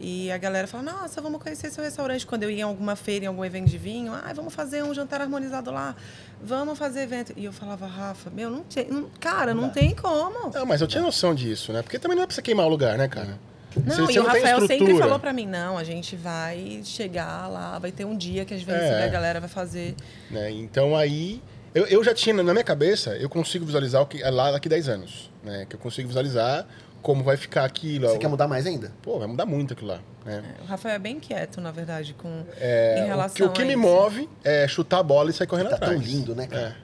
E 0.00 0.30
a 0.30 0.36
galera 0.38 0.66
fala, 0.66 0.82
nossa, 0.82 1.20
vamos 1.20 1.42
conhecer 1.42 1.70
seu 1.70 1.82
restaurante. 1.84 2.26
Quando 2.26 2.42
eu 2.42 2.50
ia 2.50 2.58
em 2.60 2.62
alguma 2.62 2.96
feira, 2.96 3.24
em 3.24 3.28
algum 3.28 3.44
evento 3.44 3.68
de 3.68 3.78
vinho, 3.78 4.12
ah, 4.12 4.32
vamos 4.34 4.52
fazer 4.52 4.82
um 4.82 4.92
jantar 4.92 5.20
harmonizado 5.20 5.70
lá, 5.70 5.94
vamos 6.42 6.78
fazer 6.78 7.02
evento. 7.02 7.32
E 7.36 7.44
eu 7.44 7.52
falava, 7.52 7.86
Rafa, 7.86 8.28
meu, 8.30 8.50
não 8.50 8.62
tem, 8.64 8.86
não- 8.88 9.08
cara, 9.20 9.54
não, 9.54 9.70
tem 9.70 9.94
como. 9.94 10.50
Não, 10.52 10.66
mas 10.66 10.80
eu 10.80 10.86
tinha 10.86 11.02
noção 11.02 11.34
disso, 11.34 11.72
né? 11.72 11.82
Porque 11.82 11.98
também 11.98 12.16
não 12.16 12.24
é 12.24 12.26
pra 12.26 12.34
você 12.34 12.42
queimar 12.42 12.66
o 12.66 12.68
lugar, 12.68 12.98
né, 12.98 13.08
cara? 13.08 13.38
Não, 13.76 13.94
Você- 13.96 14.02
e 14.02 14.06
você 14.06 14.18
o 14.20 14.22
não 14.22 14.30
tem 14.30 14.40
Rafael 14.42 14.66
sempre 14.68 14.98
falou 14.98 15.18
pra 15.18 15.32
mim, 15.32 15.46
não, 15.46 15.76
a 15.76 15.82
gente 15.84 16.14
vai 16.14 16.80
chegar 16.84 17.48
lá, 17.48 17.76
vai 17.78 17.90
ter 17.90 18.04
um 18.04 18.16
dia 18.16 18.44
que 18.44 18.54
a 18.54 18.56
gente 18.56 18.66
vai 18.66 18.76
É. 18.76 19.04
a 19.04 19.08
galera, 19.08 19.40
vai 19.40 19.48
fazer. 19.48 19.94
né? 20.30 20.50
Então 20.50 20.96
aí 20.96 21.42
eu, 21.74 21.84
eu 21.86 22.04
já 22.04 22.14
tinha 22.14 22.34
na 22.40 22.52
minha 22.52 22.62
cabeça, 22.64 23.16
eu 23.16 23.28
consigo 23.28 23.64
visualizar 23.64 24.00
o 24.02 24.06
que 24.06 24.22
é 24.22 24.30
lá 24.30 24.52
daqui 24.52 24.68
10 24.68 24.88
anos, 24.88 25.28
né? 25.42 25.66
Que 25.68 25.74
eu 25.74 25.80
consigo 25.80 26.06
visualizar 26.06 26.64
como 27.04 27.22
vai 27.22 27.36
ficar 27.36 27.64
aquilo. 27.66 28.08
Você 28.08 28.16
quer 28.18 28.28
mudar 28.28 28.48
mais 28.48 28.66
ainda? 28.66 28.90
Pô, 29.02 29.18
vai 29.18 29.28
mudar 29.28 29.44
muito 29.44 29.74
aquilo 29.74 29.88
lá, 29.90 30.00
né? 30.24 30.42
O 30.62 30.64
Rafael 30.64 30.94
é 30.94 30.98
bem 30.98 31.20
quieto, 31.20 31.60
na 31.60 31.70
verdade, 31.70 32.14
com 32.14 32.28
em 32.28 32.46
É, 32.58 33.02
o 33.04 33.06
relação 33.08 33.36
que, 33.36 33.42
o 33.44 33.50
que 33.52 33.60
a 33.60 33.64
me 33.66 33.72
isso. 33.72 33.80
move 33.82 34.28
é 34.42 34.66
chutar 34.66 35.00
a 35.00 35.02
bola 35.02 35.28
e 35.28 35.32
sair 35.34 35.46
correndo 35.46 35.68
Tá 35.68 35.76
atrás. 35.76 35.92
tão 35.92 36.00
lindo, 36.02 36.34
né, 36.34 36.46
cara? 36.46 36.76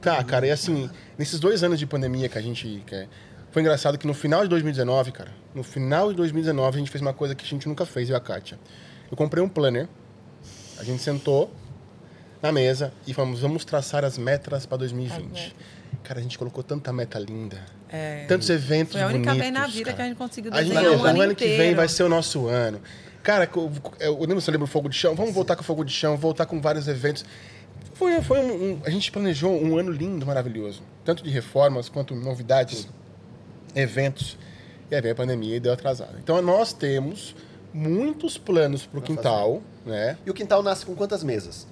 Tá, 0.00 0.22
cara, 0.22 0.46
e 0.46 0.50
assim, 0.52 0.88
nesses 1.18 1.40
dois 1.40 1.62
anos 1.64 1.78
de 1.78 1.86
pandemia 1.86 2.28
que 2.28 2.38
a 2.38 2.40
gente. 2.40 2.82
que 2.86 2.94
é- 2.94 3.08
foi 3.50 3.62
engraçado 3.62 3.98
que 3.98 4.06
no 4.06 4.14
final 4.14 4.42
de 4.42 4.48
2019, 4.48 5.10
cara, 5.10 5.32
no 5.54 5.64
final 5.64 6.10
de 6.10 6.16
2019 6.16 6.76
a 6.76 6.78
gente 6.78 6.90
fez 6.90 7.02
uma 7.02 7.12
coisa 7.12 7.34
que 7.34 7.44
a 7.44 7.48
gente 7.48 7.66
nunca 7.68 7.84
fez, 7.84 8.08
eu 8.08 8.14
e 8.14 8.16
a 8.16 8.20
Kátia. 8.20 8.58
Eu 9.10 9.16
comprei 9.16 9.42
um 9.42 9.48
planner, 9.48 9.88
a 10.78 10.84
gente 10.84 11.02
sentou 11.02 11.50
na 12.40 12.52
mesa 12.52 12.92
e 13.06 13.12
falamos, 13.14 13.40
vamos 13.40 13.64
traçar 13.64 14.04
as 14.04 14.16
metas 14.18 14.66
para 14.66 14.78
2020. 14.78 15.16
As 15.20 15.26
metas. 15.32 15.52
Cara, 16.04 16.20
a 16.20 16.22
gente 16.22 16.38
colocou 16.38 16.62
tanta 16.62 16.92
meta 16.92 17.18
linda, 17.18 17.60
É, 17.90 18.24
tantos 18.26 18.48
eventos 18.50 18.92
foi 18.92 19.02
a 19.02 19.06
única 19.06 19.30
bonitos, 19.30 19.40
vez 19.40 19.52
na 19.52 19.66
vida 19.66 19.84
cara. 19.86 19.96
que 19.96 20.02
a 20.02 20.04
gente 20.06 20.16
conseguiu 20.16 20.52
A 20.52 20.62
gente 20.62 20.74
desenhar 20.74 20.92
um 20.92 21.00
o 21.02 21.04
ano 21.06 21.20
ano 21.22 21.34
que 21.34 21.56
vem 21.56 21.74
vai 21.74 21.88
ser 21.88 22.02
o 22.02 22.08
nosso 22.08 22.46
ano. 22.46 22.80
Cara, 23.22 23.46
co- 23.46 23.70
eu 24.00 24.18
lembro, 24.20 24.40
você 24.40 24.50
lembra 24.50 24.64
o 24.64 24.68
Fogo 24.68 24.88
de 24.88 24.96
Chão? 24.96 25.14
Vamos 25.14 25.34
voltar 25.34 25.56
com 25.56 25.62
o 25.62 25.64
Fogo 25.64 25.84
de 25.84 25.92
Chão, 25.92 26.16
voltar 26.16 26.46
com 26.46 26.60
vários 26.60 26.86
eventos. 26.88 27.24
Foi, 27.94 28.20
foi 28.22 28.38
um, 28.40 28.52
um- 28.72 28.80
a 28.84 28.90
gente 28.90 29.10
planejou 29.10 29.52
um 29.62 29.76
ano 29.78 29.90
lindo, 29.90 30.24
maravilhoso. 30.26 30.82
Tanto 31.04 31.22
de 31.24 31.30
reformas 31.30 31.88
quanto 31.88 32.14
novidades, 32.14 32.86
eventos. 33.74 34.36
E 34.90 34.94
aí 34.94 35.00
veio 35.00 35.12
a 35.12 35.16
pandemia 35.16 35.56
e 35.56 35.60
deu 35.60 35.72
atrasado. 35.72 36.16
Então 36.22 36.40
nós 36.40 36.72
temos 36.72 37.34
muitos 37.72 38.38
planos 38.38 38.86
para 38.86 38.98
o 38.98 39.02
quintal, 39.02 39.62
né? 39.84 40.16
E 40.24 40.30
o 40.30 40.34
quintal 40.34 40.62
nasce 40.62 40.86
com 40.86 40.94
quantas 40.94 41.22
mesas? 41.22 41.66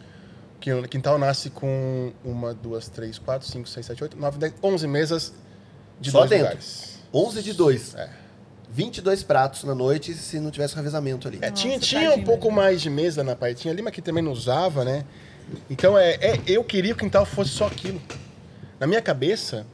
O 0.59 0.89
quintal 0.89 1.17
nasce 1.19 1.49
com 1.49 2.13
uma, 2.25 2.53
duas, 2.53 2.89
três, 2.89 3.19
quatro, 3.19 3.47
cinco, 3.47 3.69
seis, 3.69 3.87
sete, 3.87 4.03
oito, 4.03 4.17
nove, 4.19 4.37
dez, 4.39 4.53
onze 4.63 4.87
mesas 4.89 5.33
de 6.01 6.11
Só 6.11 6.19
dois 6.19 6.31
dentro? 6.31 6.45
lugares. 6.47 6.99
11 7.13 7.43
de 7.43 7.53
2. 7.53 7.95
É. 7.95 8.09
22 8.71 9.23
pratos 9.23 9.65
na 9.65 9.75
noite 9.75 10.13
se 10.13 10.39
não 10.39 10.51
tivesse 10.51 10.75
revezamento 10.77 11.27
ali. 11.29 11.39
É, 11.41 11.51
tinha 11.51 11.75
Nossa, 11.77 11.87
tinha 11.87 12.01
um 12.03 12.11
tadinho, 12.11 12.27
pouco 12.27 12.49
né? 12.49 12.55
mais 12.55 12.83
de 12.83 12.91
mesa 12.91 13.25
na 13.25 13.35
partinha 13.35 13.73
ali, 13.73 13.81
mas 13.81 13.93
que 13.95 14.03
também 14.03 14.23
não 14.23 14.33
usava, 14.33 14.85
né? 14.85 15.05
Então, 15.71 15.97
é, 15.97 16.15
é, 16.15 16.41
eu 16.47 16.63
queria 16.63 16.93
que 16.93 17.01
o 17.01 17.05
quintal 17.05 17.25
fosse 17.25 17.51
só 17.51 17.67
aquilo. 17.69 18.01
Na 18.79 18.87
minha 18.87 19.01
cabeça, 19.01 19.67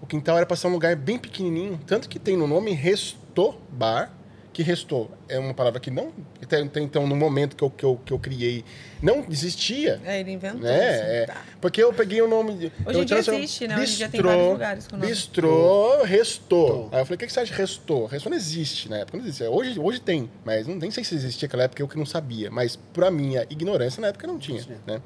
o 0.00 0.06
quintal 0.06 0.36
era 0.36 0.46
para 0.46 0.56
ser 0.56 0.66
um 0.68 0.72
lugar 0.72 0.94
bem 0.94 1.18
pequenininho. 1.18 1.80
Tanto 1.86 2.08
que 2.08 2.18
tem 2.18 2.36
no 2.36 2.46
nome 2.46 2.72
Resto 2.72 3.54
Bar, 3.72 4.12
que 4.54 4.62
Resto 4.62 5.10
é 5.28 5.38
uma 5.38 5.52
palavra 5.52 5.80
que 5.80 5.90
não... 5.90 6.12
Até, 6.42 6.62
até 6.62 6.80
então, 6.80 7.06
no 7.06 7.16
momento 7.16 7.56
que 7.56 7.62
eu, 7.64 7.68
que 7.68 7.84
eu, 7.84 8.00
que 8.06 8.12
eu 8.12 8.18
criei, 8.20 8.64
não 9.02 9.24
existia. 9.28 10.00
É, 10.04 10.20
ele 10.20 10.30
inventou 10.30 10.60
Né? 10.60 11.22
É, 11.22 11.26
Tá. 11.26 11.42
porque 11.60 11.82
eu 11.82 11.92
peguei 11.92 12.22
o 12.22 12.28
nome... 12.28 12.54
de- 12.54 12.72
Hoje 12.86 13.00
em 13.00 13.04
dia 13.04 13.18
existe, 13.18 13.66
né? 13.66 13.76
Hoje 13.76 13.94
em 13.94 13.96
dia 13.96 14.08
tem 14.08 14.20
Bistrô- 14.22 14.30
vários 14.30 14.52
lugares 14.52 14.86
com 14.86 14.94
o 14.94 14.98
nome. 15.00 15.10
Bistrô 15.10 16.02
Restou. 16.04 16.88
Aí 16.92 17.00
eu 17.00 17.04
falei, 17.04 17.16
o 17.16 17.18
que 17.18 17.26
que 17.26 17.32
você 17.32 17.40
acha 17.40 17.52
de 17.52 17.58
Restou? 17.58 18.06
Restou 18.06 18.30
não 18.30 18.36
existe 18.38 18.88
na 18.88 18.98
época, 18.98 19.18
não 19.18 19.24
existe. 19.26 19.42
Hoje, 19.44 19.78
hoje 19.80 20.00
tem, 20.00 20.30
mas 20.44 20.66
não, 20.68 20.76
nem 20.76 20.90
sei 20.90 21.02
se 21.02 21.14
existia 21.16 21.46
naquela 21.48 21.64
época, 21.64 21.82
eu 21.82 21.88
que 21.88 21.98
não 21.98 22.06
sabia. 22.06 22.48
Mas 22.50 22.76
pra 22.92 23.10
minha 23.10 23.42
ignorância, 23.50 24.00
na 24.00 24.06
época 24.08 24.26
não 24.26 24.38
tinha, 24.38 24.64
né? 24.86 25.02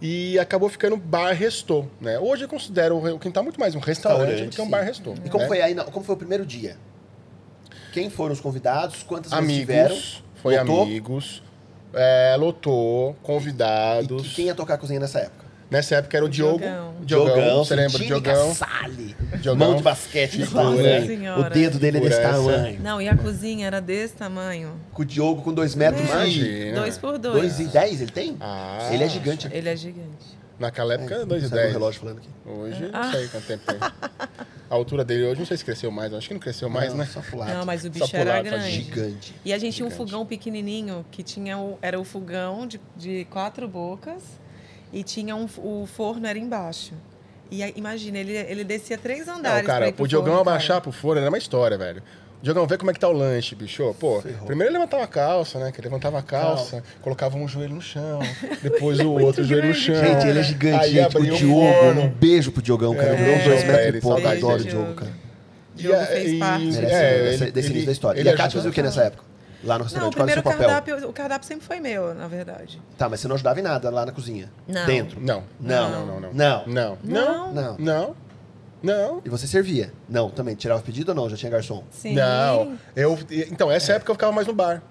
E 0.00 0.38
acabou 0.38 0.68
ficando 0.68 0.96
Bar 0.96 1.32
Restou, 1.34 1.90
né? 2.00 2.18
Hoje 2.20 2.44
eu 2.44 2.48
considero 2.48 2.96
o 2.96 3.18
quintal 3.18 3.42
muito 3.42 3.58
mais 3.58 3.74
um 3.74 3.80
restaurante, 3.80 4.28
Restaurante, 4.28 4.50
do 4.52 4.54
que 4.56 4.62
um 4.62 4.64
sim. 4.64 4.70
Bar 4.70 4.80
Restou. 4.82 5.14
E 5.24 5.28
como 5.28 5.42
né? 5.42 5.48
foi 5.48 5.60
aí, 5.60 5.74
como 5.74 6.04
foi 6.04 6.14
o 6.14 6.18
primeiro 6.18 6.46
dia? 6.46 6.76
Quem 7.92 8.10
foram 8.10 8.32
os 8.32 8.40
convidados? 8.40 9.02
Quantas 9.02 9.32
vezes 9.32 9.54
tiveram? 9.56 9.86
Amigos, 9.94 10.22
foi 10.42 10.58
Lotou? 10.58 10.82
amigos, 10.82 11.42
é, 11.94 12.36
lotou, 12.38 13.10
E 13.22 13.26
convidados. 13.26 14.22
que- 14.28 14.34
quem 14.34 14.46
ia 14.46 14.54
tocar 14.54 14.74
a 14.74 14.78
cozinha 14.78 15.00
nessa 15.00 15.20
época? 15.20 15.48
Nessa 15.70 15.96
época 15.96 16.16
era 16.16 16.24
o 16.24 16.30
Diogo. 16.30 16.58
Diogão. 16.60 16.94
Diogão, 17.02 17.58
você 17.64 17.74
lembra 17.76 17.98
Diogão? 17.98 18.56
Diogão. 19.42 19.56
Mão 19.68 19.76
de 19.76 19.82
basquete 19.82 20.38
desse 20.38 20.52
tamanho. 20.54 21.06
Senhora. 21.06 21.40
O 21.40 21.50
dedo 21.50 21.78
dele 21.78 21.98
é 21.98 22.00
desse 22.00 22.20
essa. 22.20 22.30
tamanho. 22.32 22.80
Não, 22.80 23.02
e 23.02 23.06
a 23.08 23.14
cozinha 23.14 23.66
era 23.66 23.78
desse 23.78 24.14
tamanho. 24.14 24.72
Com 24.94 25.02
o 25.02 25.04
Diogo 25.04 25.42
com 25.42 25.52
dois 25.52 25.74
metros 25.74 26.00
e... 26.08 26.10
Imagina. 26.10 26.80
Dois 26.80 26.96
por 26.96 27.18
dois. 27.18 27.34
Dois 27.34 27.60
e 27.60 27.64
dez 27.66 28.00
ele 28.00 28.10
tem? 28.10 28.36
Ah, 28.40 28.88
Ele 28.90 29.04
é 29.04 29.08
gigante. 29.10 29.46
Ele 29.52 29.68
é 29.68 29.76
gigante. 29.76 30.38
Naquela 30.58 30.94
época, 30.94 31.24
2 31.26 31.44
e 31.44 31.48
Saiu 31.48 31.58
o 31.60 31.62
10. 31.62 31.72
relógio 31.74 32.00
falando 32.00 32.18
aqui. 32.18 32.28
Hoje, 32.46 32.90
Ah. 32.92 33.04
não 33.04 33.12
sei 33.12 33.28
quanto 33.28 33.46
tempo 33.46 33.62
tem. 33.66 33.78
a 34.70 34.74
altura 34.74 35.04
dele 35.04 35.24
hoje, 35.24 35.40
não 35.40 35.46
sei 35.46 35.56
se 35.56 35.64
cresceu 35.64 35.90
mais, 35.90 36.12
acho 36.12 36.28
que 36.28 36.34
não 36.34 36.40
cresceu 36.40 36.68
mais, 36.68 36.90
Não, 36.90 36.98
né? 36.98 37.06
Só 37.06 37.20
pro 37.20 37.38
lado. 37.38 37.52
Não, 37.54 37.64
mas 37.64 37.84
o 37.84 37.90
bicho 37.90 38.14
era 38.14 38.34
lado, 38.34 38.44
grande. 38.44 38.70
Gigante. 38.70 39.34
E 39.44 39.52
a 39.52 39.58
gente 39.58 39.76
tinha 39.76 39.86
um 39.86 39.90
fogão 39.90 40.26
pequenininho, 40.26 41.04
que 41.10 41.22
tinha 41.22 41.58
o, 41.58 41.78
era 41.80 41.98
o 41.98 42.04
fogão 42.04 42.66
de, 42.66 42.80
de 42.96 43.24
quatro 43.30 43.66
bocas 43.66 44.22
e 44.92 45.02
tinha 45.02 45.34
um, 45.34 45.46
o 45.58 45.86
forno 45.86 46.26
era 46.26 46.38
embaixo. 46.38 46.92
E 47.50 47.62
aí, 47.62 47.72
imagina, 47.76 48.18
ele, 48.18 48.36
ele 48.36 48.62
descia 48.62 48.98
três 48.98 49.26
Não, 49.26 49.36
andares. 49.36 49.64
pra 49.64 49.74
cara, 49.74 49.92
pro 49.92 50.04
o 50.04 50.08
Diogão 50.08 50.32
forno, 50.34 50.44
cara. 50.44 50.56
abaixar 50.56 50.80
pro 50.82 50.92
forno 50.92 51.20
era 51.20 51.30
uma 51.30 51.38
história, 51.38 51.78
velho. 51.78 52.02
Diogão, 52.40 52.66
vê 52.68 52.78
como 52.78 52.90
é 52.90 52.94
que 52.94 53.00
tá 53.00 53.08
o 53.08 53.12
lanche, 53.12 53.54
bicho. 53.56 53.94
Pô, 53.98 54.20
Ferrou. 54.20 54.46
primeiro 54.46 54.70
ele 54.72 54.78
levantava 54.78 55.02
a 55.02 55.06
calça, 55.08 55.58
né? 55.58 55.72
Que 55.72 55.80
ele 55.80 55.88
levantava 55.88 56.18
a 56.18 56.22
calça, 56.22 56.82
colocava 57.02 57.36
um 57.36 57.48
joelho 57.48 57.74
no 57.74 57.82
chão, 57.82 58.20
depois 58.62 59.00
o 59.00 59.10
outro 59.12 59.42
joelho 59.42 59.68
no 59.68 59.74
chão. 59.74 59.96
Gente, 59.96 60.26
ele 60.26 60.38
é 60.38 60.42
gigante, 60.44 60.84
Aí 60.84 60.90
gente. 60.92 61.16
O 61.18 61.22
Diogo, 61.36 61.72
forno. 61.80 62.00
um 62.02 62.08
beijo 62.08 62.52
pro 62.52 62.62
Diogão, 62.62 62.94
cara. 62.94 63.08
Ele 63.08 63.16
virou 63.16 63.32
É, 63.34 63.38
uns 63.38 63.44
dois 63.44 63.62
é, 63.64 63.66
metros 63.66 63.96
e 63.96 64.00
pouco. 64.00 64.28
Adoro 64.28 64.62
o. 64.62 64.64
Diogo, 64.64 64.94
cara. 64.94 65.10
Diogo 65.74 66.00
E- 66.02 66.06
fez 66.06 66.38
parte. 66.38 66.64
Merece 66.64 66.94
É, 66.94 67.22
desse, 67.22 67.42
ele- 67.44 67.50
desse 67.52 67.68
início 67.70 67.86
da 67.86 67.92
história. 67.92 68.20
ele 68.20 68.28
e 68.28 68.30
a 68.30 68.34
ajuda- 68.34 68.50
fazia 68.50 68.70
o 68.70 68.72
que 68.72 68.82
nessa 68.82 69.02
época? 69.02 69.24
Lá 69.64 69.74
no 69.74 69.78
Não, 69.78 69.80
o 69.80 69.88
restaurante? 69.88 70.14
Qual 70.14 70.28
era 70.28 70.40
o 70.40 70.42
primeiro 70.42 70.42
seu 70.42 70.42
papel? 70.52 70.68
cardápio, 70.68 71.08
o 71.08 71.12
cardápio 71.12 71.48
sempre 71.48 71.66
foi 71.66 71.80
meu, 71.80 72.14
na 72.14 72.28
verdade. 72.28 72.80
Tá, 72.96 73.08
mas 73.08 73.18
você 73.18 73.26
não 73.26 73.34
ajudava 73.34 73.58
em 73.58 73.62
nada 73.64 73.90
lá 73.90 74.06
na 74.06 74.12
cozinha? 74.12 74.48
Não. 74.68 74.86
Dentro? 74.86 75.20
Não. 75.20 75.42
Não. 75.60 75.90
Não, 75.90 76.06
não, 76.06 76.20
não. 76.20 76.32
Não. 76.32 76.32
Não. 76.32 76.64
Não. 76.66 76.98
Não. 77.02 77.52
Não. 77.52 77.76
Não. 77.78 78.16
E 79.24 79.28
você 79.28 79.46
servia? 79.46 79.92
Não, 80.08 80.30
também. 80.30 80.54
Tirava 80.54 80.80
o 80.80 80.84
pedido 80.84 81.10
ou 81.10 81.14
não? 81.14 81.28
Já 81.28 81.36
tinha 81.36 81.50
garçom? 81.50 81.82
Sim. 81.90 82.14
Não. 82.14 82.76
Eu, 82.94 83.18
então, 83.50 83.70
essa 83.70 83.92
época 83.94 84.10
eu 84.10 84.14
ficava 84.14 84.32
mais 84.32 84.46
no 84.46 84.52
bar. 84.52 84.82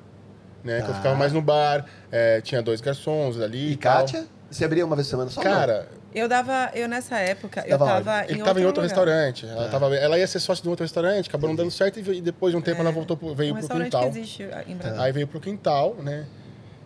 Né? 0.64 0.78
Que 0.82 0.84
eu 0.84 0.88
Tá. 0.88 0.94
ficava 0.96 1.16
mais 1.16 1.32
no 1.32 1.42
bar. 1.42 1.86
é, 2.12 2.42
tinha 2.42 2.62
dois 2.62 2.82
garçons 2.82 3.40
ali. 3.40 3.72
E 3.74 3.78
tal. 3.78 4.00
Kátia? 4.00 4.26
Você 4.50 4.64
abria 4.66 4.86
uma 4.86 4.96
vez 4.96 5.08
por 5.08 5.12
semana 5.12 5.30
só? 5.30 5.42
Cara, 5.42 5.88
Eu 6.14 6.28
dava, 6.28 6.72
eu 6.74 6.88
nessa 6.88 7.18
época, 7.20 7.62
Você 7.62 7.74
eu 7.74 7.78
tava 7.78 8.24
ele 8.30 8.40
em 8.40 8.44
tava 8.44 8.60
em 8.62 8.66
outro 8.66 8.82
lugar. 8.82 8.96
restaurante. 8.96 9.46
Tá. 9.46 9.52
Ela, 9.52 9.70
tava, 9.70 9.96
ela 9.96 10.18
ia 10.18 10.26
ser 10.26 10.40
sócia 10.40 10.62
de 10.62 10.68
um 10.68 10.72
outro 10.72 10.84
restaurante, 10.86 11.28
acabou 11.30 11.50
não 11.50 11.56
dando 11.56 11.70
certo 11.70 12.00
e, 12.00 12.18
e 12.18 12.22
depois 12.22 12.52
de 12.54 12.58
um 12.58 12.62
tempo 12.62 12.80
ela 12.82 12.92
voltou, 12.92 13.16
pro- 13.18 13.36
veio 13.36 13.52
Um 13.52 13.56
pro 13.56 13.62
restaurante 13.62 13.86
quintal. 13.92 14.02
que 14.04 14.08
existe 14.18 14.44
em 14.44 14.48
Tá. 14.48 14.64
Brasília. 14.84 15.02
Aí 15.04 15.12
veio 15.12 15.28
pro 15.28 15.40
quintal, 15.40 15.96
né? 16.02 16.26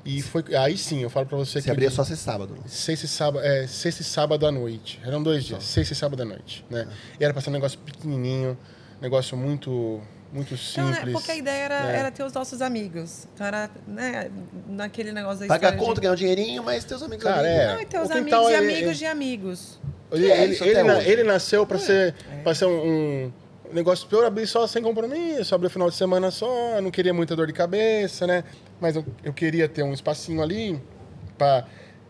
E 0.03 0.21
foi. 0.21 0.43
Aí 0.55 0.77
sim, 0.77 1.01
eu 1.03 1.09
falo 1.09 1.25
pra 1.27 1.37
você, 1.37 1.53
Você 1.59 1.65
que. 1.65 1.71
abria 1.71 1.91
só 1.91 2.03
sexta 2.03 2.21
e 2.21 2.25
sábado. 2.33 2.55
Sexta 2.65 3.05
e 3.05 3.09
sábado, 3.09 3.45
é, 3.45 3.67
sexta 3.67 4.01
e 4.01 4.05
sábado 4.05 4.45
à 4.47 4.51
noite. 4.51 4.99
Eram 5.05 5.21
dois 5.21 5.43
dias, 5.43 5.63
sexta 5.63 5.93
e 5.93 5.95
sábado 5.95 6.21
à 6.21 6.25
noite, 6.25 6.65
né? 6.69 6.87
E 7.19 7.23
era 7.23 7.33
pra 7.33 7.41
ser 7.41 7.49
um 7.49 7.53
negócio 7.53 7.77
pequenininho, 7.79 8.57
negócio 8.99 9.37
muito, 9.37 10.01
muito 10.33 10.53
Então, 10.55 10.57
simples. 10.87 11.05
né, 11.05 11.11
porque 11.11 11.31
a 11.31 11.35
ideia 11.35 11.63
era, 11.65 11.83
né? 11.83 11.97
era 11.99 12.11
ter 12.11 12.23
os 12.23 12.33
nossos 12.33 12.61
amigos. 12.61 13.27
Então 13.33 13.45
era, 13.45 13.69
né, 13.87 14.31
naquele 14.67 15.11
negócio 15.11 15.41
da 15.41 15.47
Pagar 15.47 15.77
conta, 15.77 15.95
de... 15.95 16.01
ganhar 16.01 16.13
um 16.13 16.15
dinheirinho, 16.15 16.63
mas 16.63 16.83
teus 16.83 17.03
amigos 17.03 17.23
Cara, 17.23 17.39
ali. 17.39 17.47
é. 17.47 17.67
Não, 17.73 17.81
e 17.81 17.85
ter 17.85 17.99
os 18.01 18.09
O 18.09 18.13
amigos 18.13 18.49
e 18.49 18.53
é- 18.53 18.57
amigos 18.57 18.89
é- 18.91 18.93
de 18.93 19.05
amigos. 19.05 19.79
Ele, 20.11 20.29
é 20.31 20.43
ele, 20.43 20.57
ele, 20.61 20.83
na- 20.83 21.03
ele 21.03 21.23
nasceu 21.23 21.65
pra 21.65 21.77
ser, 21.77 22.13
pra 22.43 22.53
ser 22.55 22.65
um, 22.65 23.25
um 23.27 23.33
negócio 23.73 24.07
pra 24.07 24.19
eu 24.19 24.25
abrir 24.25 24.47
só 24.47 24.65
sem 24.67 24.81
compromisso, 24.81 25.53
abrir 25.53 25.67
o 25.67 25.69
final 25.69 25.89
de 25.89 25.95
semana 25.95 26.31
só, 26.31 26.81
não 26.81 26.91
queria 26.91 27.13
muita 27.13 27.35
dor 27.35 27.47
de 27.47 27.53
cabeça, 27.53 28.27
né? 28.27 28.43
Mas 28.79 28.95
eu, 28.95 29.05
eu 29.23 29.33
queria 29.33 29.67
ter 29.67 29.83
um 29.83 29.93
espacinho 29.93 30.41
ali 30.41 30.81
pra 31.37 31.65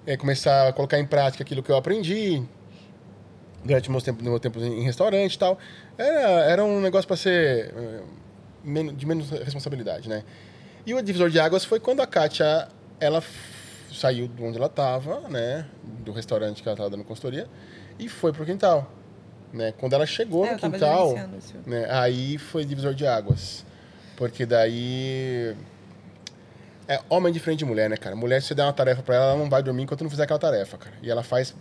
é, 0.06 0.18
começar 0.18 0.68
a 0.68 0.74
colocar 0.74 1.00
em 1.00 1.06
prática 1.06 1.44
aquilo 1.44 1.62
que 1.64 1.72
eu 1.72 1.78
aprendi 1.78 2.42
durante 3.64 3.92
meus 3.92 4.04
tempos, 4.04 4.24
meu 4.24 4.40
tempo 4.40 4.60
em 4.60 4.84
restaurante 4.84 5.36
e 5.36 5.40
tal. 5.40 5.58
Era, 5.98 6.30
era 6.52 6.64
um 6.64 6.82
negócio 6.82 7.08
pra 7.08 7.18
ser 7.18 7.74
é, 7.76 8.84
de 8.96 9.06
menos 9.06 9.30
responsabilidade, 9.30 10.10
né? 10.10 10.24
E 10.86 10.94
o 10.94 11.02
divisor 11.02 11.30
de 11.30 11.40
águas 11.40 11.64
foi 11.64 11.80
quando 11.80 12.02
a 12.02 12.08
Kátia, 12.08 12.68
ela 13.00 13.24
saiu 13.94 14.28
de 14.28 14.44
onde 14.44 14.58
ela 14.58 14.68
estava, 14.68 15.28
né? 15.30 15.66
Do 15.84 16.12
restaurante 16.12 16.62
que 16.62 16.68
ela 16.68 16.74
estava 16.74 16.90
dando 16.90 17.04
consultoria, 17.04 17.48
e 18.00 18.10
foi 18.10 18.34
pro 18.34 18.46
quintal. 18.46 18.92
Né? 19.54 19.74
Quando 19.78 19.94
ela 19.94 20.06
chegou 20.06 20.46
É, 20.46 20.54
no 20.54 20.60
quintal, 20.60 21.14
né? 21.66 21.86
aí 21.90 22.38
foi 22.38 22.64
divisor 22.64 22.94
de 22.94 23.06
águas. 23.06 23.66
Porque 24.16 24.46
daí. 24.46 25.56
É 26.88 27.00
homem 27.10 27.32
diferente 27.32 27.60
de 27.60 27.66
mulher, 27.66 27.90
né, 27.90 27.96
cara? 27.98 28.16
Mulher, 28.16 28.42
se 28.42 28.48
você 28.50 28.56
der 28.56 28.64
uma 28.64 28.74
tarefa 28.74 29.02
pra 29.02 29.16
ela, 29.16 29.26
ela 29.32 29.38
não 29.38 29.50
vai 29.50 29.64
dormir 29.64 29.84
enquanto 29.84 30.04
não 30.04 30.10
fizer 30.10 30.24
aquela 30.24 30.40
tarefa, 30.40 30.78
cara. 30.78 30.96
E 31.02 31.10
ela 31.10 31.24
faz 31.24 31.56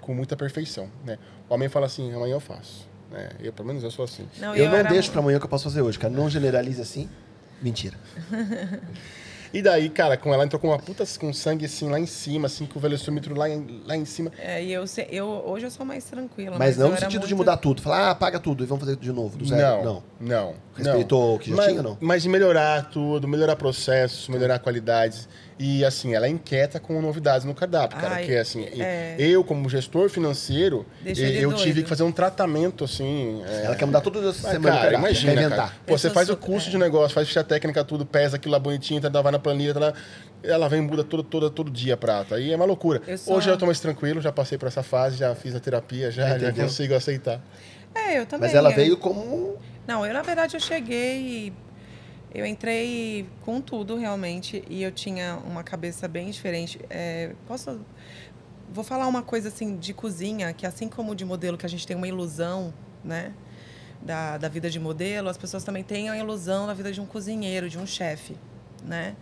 com 0.00 0.14
muita 0.14 0.36
perfeição, 0.36 0.88
né? 1.04 1.18
O 1.48 1.54
homem 1.54 1.68
fala 1.68 1.86
assim, 1.86 2.12
amanhã 2.12 2.34
eu 2.34 2.40
faço. 2.40 2.88
Né? 3.10 3.28
Eu, 3.40 3.52
pelo 3.52 3.68
menos 3.68 3.82
eu 3.82 3.90
sou 3.90 4.04
assim. 4.04 4.28
Não, 4.38 4.54
Eu, 4.54 4.64
eu 4.64 4.70
não 4.84 4.90
deixo 4.90 5.10
pra 5.10 5.20
amanhã 5.20 5.36
o 5.36 5.40
que 5.40 5.46
eu 5.46 5.50
posso 5.50 5.64
fazer 5.64 5.80
hoje, 5.82 5.98
cara. 5.98 6.12
Não 6.12 6.28
generalize 6.28 6.80
assim. 6.80 7.08
Mentira. 7.62 7.96
E 9.52 9.62
daí, 9.62 9.88
cara, 9.88 10.16
com 10.16 10.32
ela 10.32 10.44
entrou 10.44 10.60
com 10.60 10.68
uma 10.68 10.78
puta 10.78 11.04
com 11.18 11.32
sangue 11.32 11.64
assim 11.64 11.88
lá 11.88 11.98
em 11.98 12.06
cima, 12.06 12.46
assim, 12.46 12.66
com 12.66 12.78
o 12.78 12.82
velocímetro 12.82 13.34
lá 13.34 13.48
em, 13.48 13.82
lá 13.86 13.96
em 13.96 14.04
cima. 14.04 14.30
É, 14.38 14.62
e 14.62 14.72
eu, 14.72 14.84
eu, 15.10 15.26
hoje 15.26 15.66
eu 15.66 15.70
sou 15.70 15.84
mais 15.86 16.04
tranquila. 16.04 16.56
Mas, 16.58 16.76
não 16.76 16.86
eu 16.86 16.92
no 16.92 16.98
sentido 16.98 17.26
de 17.26 17.34
muito- 17.34 17.38
mudar 17.38 17.56
tudo. 17.56 17.80
Falar, 17.82 18.10
ah, 18.10 18.14
paga 18.14 18.38
tudo 18.38 18.62
e 18.62 18.66
vamos 18.66 18.84
fazer 18.84 18.96
de 18.96 19.12
novo, 19.12 19.36
do 19.38 19.46
zero. 19.46 19.84
Não, 19.84 20.02
não. 20.20 20.54
Respeitou 20.78 21.28
não. 21.28 21.34
o 21.34 21.38
que 21.38 21.50
já 21.50 21.56
mas, 21.56 21.66
tinha 21.68 21.82
não? 21.82 21.98
Mas 22.00 22.22
de 22.22 22.28
melhorar 22.28 22.88
tudo, 22.90 23.26
melhorar 23.28 23.56
processos, 23.56 24.28
melhorar 24.28 24.58
qualidades. 24.58 25.28
E 25.60 25.84
assim, 25.84 26.14
ela 26.14 26.26
é 26.26 26.28
inquieta 26.28 26.78
com 26.78 27.02
novidades 27.02 27.44
no 27.44 27.52
cardápio, 27.52 27.98
cara. 27.98 28.14
Ai, 28.14 28.22
Porque 28.22 28.36
assim, 28.36 28.64
é. 28.78 29.16
eu, 29.18 29.42
como 29.42 29.68
gestor 29.68 30.08
financeiro, 30.08 30.86
Deixa 31.02 31.22
eu, 31.22 31.50
eu 31.50 31.56
tive 31.56 31.82
que 31.82 31.88
fazer 31.88 32.04
um 32.04 32.12
tratamento, 32.12 32.84
assim. 32.84 33.42
é, 33.44 33.64
Ela 33.64 33.74
quer 33.74 33.84
mudar 33.86 34.00
tudo 34.00 34.20
essa 34.20 34.40
mas, 34.42 34.52
semana. 34.52 34.76
cara, 34.76 34.80
cara, 34.82 34.94
imagina, 34.98 35.34
cara. 35.34 35.46
inventar. 35.46 35.78
Pô, 35.84 35.98
você 35.98 36.10
faz 36.10 36.28
o 36.28 36.34
super- 36.34 36.46
curso 36.46 36.68
é. 36.68 36.70
de 36.70 36.78
negócio, 36.78 37.12
faz 37.12 37.26
ficha 37.26 37.42
técnica, 37.42 37.82
tudo, 37.82 38.06
pesa 38.06 38.36
aquilo 38.36 38.52
lá 38.52 38.58
bonitinho, 38.60 39.00
tá, 39.00 39.08
vai 39.20 39.32
na 39.32 39.38
planilha, 39.40 39.74
tá 39.74 39.80
lá. 39.80 39.92
Ela 40.44 40.68
vem 40.68 40.78
e 40.78 40.82
muda 40.82 41.02
todo, 41.02 41.24
todo, 41.24 41.50
todo 41.50 41.68
dia 41.72 41.94
a 41.94 41.96
prata. 41.96 42.36
Aí 42.36 42.52
é 42.52 42.54
uma 42.56 42.64
loucura. 42.64 43.02
Eu 43.08 43.18
sou- 43.18 43.36
Hoje 43.36 43.50
eu 43.50 43.56
tô 43.56 43.66
mais 43.66 43.80
tranquilo, 43.80 44.20
já 44.20 44.30
passei 44.30 44.56
por 44.56 44.68
essa 44.68 44.84
fase, 44.84 45.16
já 45.16 45.34
fiz 45.34 45.56
a 45.56 45.58
terapia, 45.60 46.12
já, 46.12 46.38
já 46.38 46.52
consigo 46.52 46.94
aceitar. 46.94 47.40
É, 47.92 48.20
eu 48.20 48.26
também. 48.26 48.46
Mas 48.48 48.54
ela 48.56 48.70
eu- 48.70 48.76
veio 48.76 48.96
como. 48.96 49.56
Não, 49.88 50.04
eu 50.04 50.12
na 50.12 50.20
verdade 50.20 50.54
eu 50.54 50.60
cheguei, 50.60 51.50
eu 52.34 52.44
entrei 52.44 53.26
com 53.40 53.58
tudo 53.58 53.96
realmente 53.96 54.62
e 54.68 54.82
eu 54.82 54.92
tinha 54.92 55.38
uma 55.46 55.64
cabeça 55.64 56.06
bem 56.06 56.28
diferente. 56.28 56.78
É, 56.90 57.32
posso, 57.46 57.80
vou 58.70 58.84
falar 58.84 59.06
uma 59.06 59.22
coisa 59.22 59.48
assim 59.48 59.78
de 59.78 59.94
cozinha 59.94 60.52
que 60.52 60.66
assim 60.66 60.90
como 60.90 61.14
de 61.14 61.24
modelo 61.24 61.56
que 61.56 61.64
a 61.64 61.68
gente 61.70 61.86
tem 61.86 61.96
uma 61.96 62.06
ilusão, 62.06 62.74
né, 63.02 63.32
da, 64.02 64.36
da 64.36 64.46
vida 64.46 64.68
de 64.68 64.78
modelo, 64.78 65.30
as 65.30 65.38
pessoas 65.38 65.64
também 65.64 65.82
têm 65.82 66.10
a 66.10 66.18
ilusão 66.18 66.66
da 66.66 66.74
vida 66.74 66.92
de 66.92 67.00
um 67.00 67.06
cozinheiro, 67.06 67.66
de 67.70 67.78
um 67.78 67.86
chefe, 67.86 68.36
né? 68.84 69.16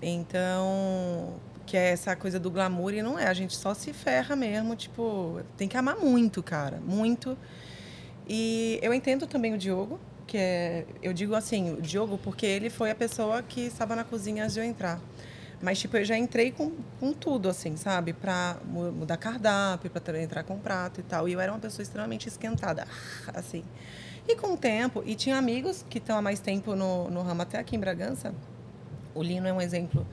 Então, 0.00 1.34
que 1.66 1.76
é 1.76 1.90
essa 1.90 2.16
coisa 2.16 2.40
do 2.40 2.50
glamour 2.50 2.94
e 2.94 3.02
não 3.02 3.18
é, 3.18 3.26
a 3.26 3.34
gente 3.34 3.54
só 3.54 3.74
se 3.74 3.92
ferra 3.92 4.34
mesmo, 4.34 4.74
tipo, 4.76 5.42
tem 5.58 5.68
que 5.68 5.76
amar 5.76 5.96
muito, 5.98 6.42
cara, 6.42 6.80
muito. 6.80 7.36
E 8.28 8.78
eu 8.82 8.94
entendo 8.94 9.26
também 9.26 9.52
o 9.54 9.58
Diogo, 9.58 10.00
que 10.26 10.38
é, 10.38 10.86
eu 11.02 11.12
digo 11.12 11.34
assim, 11.34 11.74
o 11.74 11.82
Diogo 11.82 12.18
porque 12.18 12.46
ele 12.46 12.70
foi 12.70 12.90
a 12.90 12.94
pessoa 12.94 13.42
que 13.42 13.60
estava 13.60 13.94
na 13.94 14.04
cozinha 14.04 14.44
antes 14.44 14.54
de 14.54 14.60
eu 14.60 14.64
entrar. 14.64 15.00
Mas 15.60 15.78
tipo, 15.78 15.96
eu 15.96 16.04
já 16.04 16.16
entrei 16.16 16.50
com, 16.50 16.72
com 17.00 17.12
tudo 17.12 17.48
assim, 17.48 17.76
sabe? 17.76 18.12
Para 18.12 18.56
mudar 18.64 19.16
cardápio, 19.16 19.90
para 19.90 20.22
entrar 20.22 20.42
com 20.42 20.58
prato 20.58 21.00
e 21.00 21.02
tal. 21.02 21.28
E 21.28 21.32
eu 21.32 21.40
era 21.40 21.52
uma 21.52 21.58
pessoa 21.58 21.82
extremamente 21.82 22.28
esquentada, 22.28 22.86
assim. 23.32 23.64
E 24.26 24.36
com 24.36 24.54
o 24.54 24.56
tempo, 24.56 25.02
e 25.06 25.14
tinha 25.14 25.36
amigos 25.36 25.84
que 25.88 25.98
estão 25.98 26.16
há 26.16 26.22
mais 26.22 26.40
tempo 26.40 26.74
no, 26.74 27.10
no 27.10 27.22
ramo, 27.22 27.42
até 27.42 27.58
aqui 27.58 27.76
em 27.76 27.78
Bragança. 27.78 28.34
O 29.14 29.22
Lino 29.22 29.46
é 29.46 29.52
um 29.52 29.60
exemplo 29.60 30.06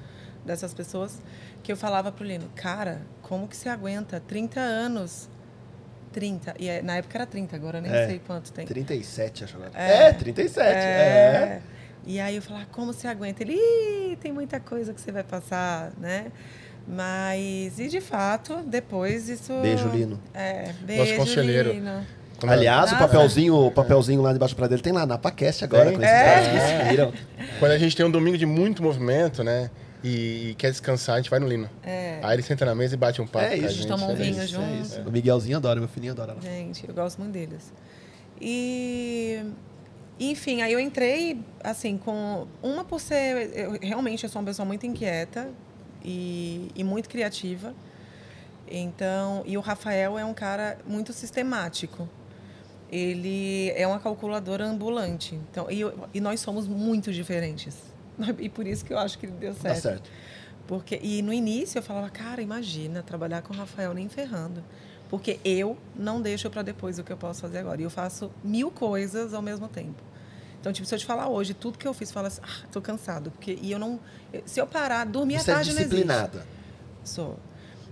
dessas 0.46 0.74
pessoas 0.74 1.22
que 1.64 1.72
eu 1.72 1.78
falava 1.78 2.12
pro 2.12 2.26
Lino, 2.26 2.50
cara, 2.56 3.02
como 3.22 3.48
que 3.48 3.56
você 3.56 3.70
aguenta 3.70 4.20
30 4.20 4.60
anos? 4.60 5.30
30. 6.12 6.54
E 6.60 6.68
é- 6.70 6.82
na 6.82 6.98
época 6.98 7.18
era 7.18 7.26
30, 7.26 7.56
agora 7.56 7.78
eu 7.78 7.82
nem 7.82 7.92
É. 7.92 8.08
sei 8.08 8.20
quanto 8.26 8.52
tem. 8.52 8.66
37, 8.66 9.44
acho 9.44 9.56
agora. 9.56 9.72
É. 9.76 10.08
É, 10.10 10.14
37. 10.14 10.62
É. 10.68 11.62
E 12.06 12.20
aí 12.20 12.36
eu 12.36 12.42
falava, 12.42 12.66
como 12.72 12.92
você 12.94 13.08
aguenta? 13.08 13.44
Ele, 13.44 14.18
tem 14.22 14.32
muita 14.32 14.60
coisa 14.60 14.94
que 14.94 15.00
você 15.00 15.12
vai 15.12 15.24
passar, 15.24 15.92
né? 16.00 16.28
Mas, 16.88 17.80
e 17.80 17.88
de 17.88 18.02
fato, 18.02 18.58
depois 18.66 19.30
isso. 19.30 19.54
Beijo, 19.62 19.88
Lino. 19.90 20.20
É, 20.34 20.72
beijo, 20.82 21.16
conselheiro. 21.16 21.72
Lino. 21.72 22.06
Aliás, 22.48 22.92
o 22.92 22.98
papelzinho, 22.98 23.54
o 23.56 23.72
papelzinho 23.72 24.20
lá 24.22 24.34
debaixo 24.34 24.56
do 24.56 24.58
prato 24.58 24.72
dele 24.72 24.82
tem 24.82 24.92
lá 24.92 25.06
na 25.06 25.16
Paquest 25.16 25.62
agora, 25.62 25.86
Tem? 25.86 25.94
com 25.98 26.02
esses 26.04 26.12
É. 26.16 26.24
caras 26.26 26.48
que 26.84 26.90
viram. 26.90 27.14
Quando 27.60 27.72
a 27.72 27.78
gente 27.78 27.96
tem 27.96 28.04
um 28.04 28.10
domingo 28.10 28.36
de 28.36 28.48
muito 28.48 28.82
movimento, 28.82 29.44
né? 29.44 29.70
E, 30.04 30.50
e 30.52 30.56
quer 30.56 30.72
descansar, 30.72 31.16
a 31.16 31.18
gente 31.20 31.30
vai 31.30 31.40
no 31.40 31.48
Lino. 31.48 31.70
É. 31.84 32.20
Aí 32.24 32.36
ele 32.36 32.42
senta 32.42 32.66
na 32.66 32.74
mesa 32.74 32.96
e 32.96 32.98
bate 32.98 33.22
um 33.22 33.28
papo. 33.28 33.46
É 33.46 33.50
com 33.50 33.54
a 33.54 33.68
isso. 33.68 33.76
gente, 33.76 33.88
Toma 33.88 34.08
um 34.08 34.12
é 34.12 34.16
vinho 34.16 34.44
isso. 34.44 34.48
junto. 34.48 34.64
É 34.66 34.76
isso. 34.82 35.02
O 35.02 35.12
Miguelzinho 35.12 35.58
adora, 35.58 35.80
meu 35.80 35.88
filhinho 35.90 36.14
adora. 36.14 36.34
lá. 36.34 36.42
Gente, 36.42 36.88
eu 36.88 36.94
gosto 36.94 37.20
muito 37.20 37.34
deles. 37.34 37.72
E, 38.40 39.44
enfim, 40.20 40.62
aí 40.62 40.74
eu 40.74 40.80
entrei, 40.80 41.40
assim, 41.64 41.98
com. 41.98 42.48
Uma 42.64 42.84
por 42.84 43.00
ser. 43.00 43.52
Eu, 43.56 43.78
realmente, 43.82 44.24
eu 44.24 44.30
sou 44.30 44.42
uma 44.42 44.46
pessoa 44.48 44.66
muito 44.66 44.86
inquieta 44.86 45.50
e, 46.04 46.70
e 46.76 46.84
muito 46.84 47.08
criativa. 47.08 47.74
Então, 48.68 49.44
e 49.46 49.58
o 49.58 49.62
Rafael 49.62 50.18
é 50.18 50.26
um 50.26 50.34
cara 50.34 50.78
muito 50.88 51.14
sistemático. 51.14 52.08
Ele 52.92 53.70
é 53.76 53.86
uma 53.86 54.00
calculadora 54.00 54.66
ambulante. 54.66 55.36
Então, 55.50 55.70
e, 55.70 55.80
eu- 55.82 55.94
e 56.14 56.20
nós 56.20 56.40
somos 56.40 56.68
muito 56.68 57.12
diferentes. 57.14 57.76
E 58.40 58.50
por 58.50 58.66
isso 58.68 58.84
que 58.86 58.94
eu 58.94 59.00
acho 59.00 59.18
que 59.18 59.28
deu 59.28 59.54
Tá 59.56 59.76
certo. 59.76 60.10
porque, 60.68 61.00
e 61.02 61.22
no 61.22 61.34
início 61.34 61.80
eu 61.80 61.84
falava, 61.84 62.10
cara, 62.10 62.42
imagina 62.42 63.02
trabalhar 63.04 63.42
com 63.42 63.54
o 63.54 63.58
Rafael 63.58 63.94
nem 63.94 64.08
ferrando. 64.10 64.64
Porque 65.10 65.40
eu 65.44 65.78
não 65.96 66.22
deixo 66.22 66.50
para 66.50 66.62
depois 66.62 66.98
o 66.98 67.04
que 67.04 67.12
eu 67.12 67.18
posso 67.18 67.42
fazer 67.42 67.58
agora. 67.58 67.82
E 67.82 67.84
eu 67.84 67.90
faço 67.90 68.32
mil 68.44 68.72
coisas 68.72 69.34
ao 69.34 69.42
mesmo 69.42 69.68
tempo. 69.68 70.02
Então, 70.60 70.72
tipo, 70.72 70.88
se 70.88 70.96
eu 70.96 71.00
te 71.00 71.06
falar 71.06 71.28
hoje 71.28 71.54
tudo 71.54 71.78
que 71.78 71.86
eu 71.88 71.94
fiz, 71.94 72.12
fala 72.12 72.28
assim, 72.30 72.40
ah, 72.44 72.66
tô 72.72 72.82
cansado. 72.82 73.30
Porque, 73.32 73.58
e 73.62 73.72
eu 73.74 73.80
não. 73.80 74.00
Se 74.46 74.62
eu 74.62 74.66
parar, 74.68 75.06
dormir 75.06 75.40
Você 75.40 75.52
à 75.52 75.54
é 75.54 75.56
tarde 75.58 75.74
não 75.74 75.82
existe. 75.82 75.96
disciplinada. 75.96 76.46
Sou. 77.04 77.38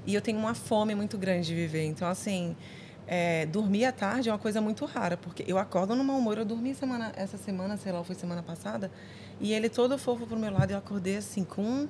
E 0.06 0.16
eu 0.16 0.22
tenho 0.22 0.38
uma 0.40 0.54
fome 0.54 0.96
muito 0.96 1.18
grande 1.18 1.48
de 1.48 1.56
viver. 1.56 1.84
Então, 1.88 2.08
assim, 2.08 2.56
é, 3.06 3.46
dormir 3.48 3.84
à 3.86 3.92
tarde 3.92 4.30
é 4.30 4.32
uma 4.32 4.40
coisa 4.40 4.62
muito 4.62 4.86
rara, 4.86 5.18
porque 5.18 5.44
eu 5.46 5.58
acordo 5.58 5.94
num 5.96 6.04
mau 6.06 6.18
humor. 6.18 6.38
Eu 6.38 6.46
dormi 6.46 6.74
semana, 6.74 7.12
essa 7.18 7.38
semana, 7.38 7.76
sei 7.76 7.92
lá, 7.92 8.02
foi 8.02 8.16
semana 8.16 8.42
passada, 8.42 8.90
e 9.40 9.54
ele 9.54 9.70
todo 9.70 9.98
fofo 9.98 10.26
pro 10.28 10.38
meu 10.38 10.52
lado, 10.52 10.72
eu 10.72 10.78
acordei 10.78 11.18
assim, 11.18 11.44
com 11.44 11.62
um, 11.62 11.88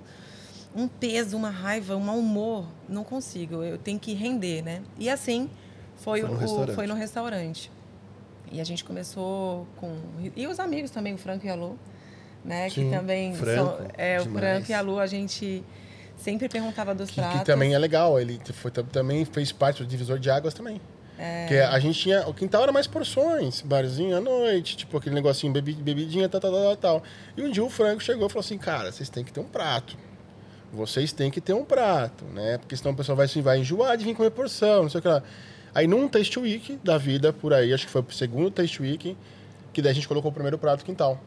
um 0.75 0.87
peso, 0.87 1.35
uma 1.35 1.49
raiva, 1.49 1.95
um 1.95 2.01
mau 2.01 2.17
humor. 2.17 2.65
Não 2.87 3.03
consigo, 3.03 3.63
eu 3.63 3.77
tenho 3.77 3.99
que 3.99 4.13
render, 4.13 4.61
né? 4.61 4.81
E 4.97 5.09
assim 5.09 5.49
foi, 5.97 6.21
Foi 6.21 6.29
no 6.29 6.35
o, 6.35 6.39
restaurante. 6.39 6.75
foi 6.75 6.87
no 6.87 6.93
restaurante. 6.93 7.71
E 8.51 8.59
a 8.59 8.63
gente 8.63 8.83
começou 8.83 9.67
com. 9.77 9.95
E 10.35 10.47
os 10.47 10.59
amigos 10.59 10.89
também, 10.91 11.13
o 11.13 11.17
Franco 11.17 11.45
e 11.45 11.49
a 11.49 11.55
Lu, 11.55 11.77
né? 12.43 12.69
Sim, 12.69 12.85
que 12.89 12.95
também. 12.95 13.35
Franco, 13.35 13.77
são, 13.77 13.87
é, 13.97 14.19
o 14.19 14.23
demais. 14.23 14.39
Franco 14.39 14.71
e 14.71 14.73
a 14.73 14.81
Lu, 14.81 14.99
a 14.99 15.05
gente 15.05 15.63
sempre 16.17 16.49
perguntava 16.49 16.95
dos 16.95 17.09
Que, 17.09 17.15
pratos. 17.17 17.39
que 17.39 17.45
também 17.45 17.73
é 17.73 17.77
legal, 17.77 18.19
ele 18.19 18.39
foi, 18.53 18.71
também 18.71 19.23
fez 19.25 19.51
parte 19.51 19.83
do 19.83 19.87
divisor 19.87 20.17
de 20.17 20.29
águas 20.31 20.53
também. 20.53 20.81
Porque 21.41 21.59
a 21.59 21.77
gente 21.79 21.99
tinha. 21.99 22.27
O 22.27 22.33
quintal 22.33 22.63
era 22.63 22.71
mais 22.71 22.87
porções, 22.87 23.61
barzinho 23.61 24.15
à 24.15 24.21
noite, 24.21 24.77
tipo 24.77 24.97
aquele 24.97 25.15
negocinho, 25.15 25.51
bebi, 25.51 25.73
bebidinha, 25.73 26.29
tal, 26.29 26.39
tal, 26.39 26.51
tal, 26.51 26.75
tal. 26.77 27.03
E 27.35 27.41
um 27.41 27.51
dia 27.51 27.63
o 27.63 27.69
Franco 27.69 28.01
chegou 28.01 28.27
e 28.27 28.29
falou 28.29 28.39
assim: 28.41 28.57
cara, 28.57 28.91
vocês 28.91 29.09
têm 29.09 29.23
que 29.23 29.31
ter 29.33 29.39
um 29.39 29.47
prato. 29.47 29.97
Vocês 30.71 31.11
têm 31.11 31.31
que 31.31 31.41
ter 31.41 31.53
um 31.53 31.65
prato, 31.65 32.23
né? 32.25 32.57
Porque 32.59 32.77
senão 32.77 32.91
o 32.91 32.95
pessoal 32.95 33.15
vai, 33.15 33.27
se- 33.27 33.41
vai 33.41 33.57
enjoar 33.59 33.97
de 33.97 34.05
vir 34.05 34.15
comer 34.15 34.29
porção, 34.29 34.83
não 34.83 34.89
sei 34.89 34.99
o 34.99 35.01
que 35.01 35.07
lá. 35.07 35.23
Aí 35.73 35.87
num 35.87 36.07
Taste 36.07 36.39
Week 36.39 36.79
da 36.83 36.97
vida, 36.97 37.33
por 37.33 37.53
aí, 37.53 37.73
acho 37.73 37.85
que 37.87 37.91
foi 37.91 38.01
o 38.01 38.11
segundo 38.11 38.51
Taste 38.51 38.81
Week, 38.81 39.17
que 39.73 39.81
daí 39.81 39.91
a 39.91 39.95
gente 39.95 40.07
colocou 40.07 40.29
o 40.29 40.33
primeiro 40.33 40.57
prato 40.57 40.85
quintal. 40.85 41.19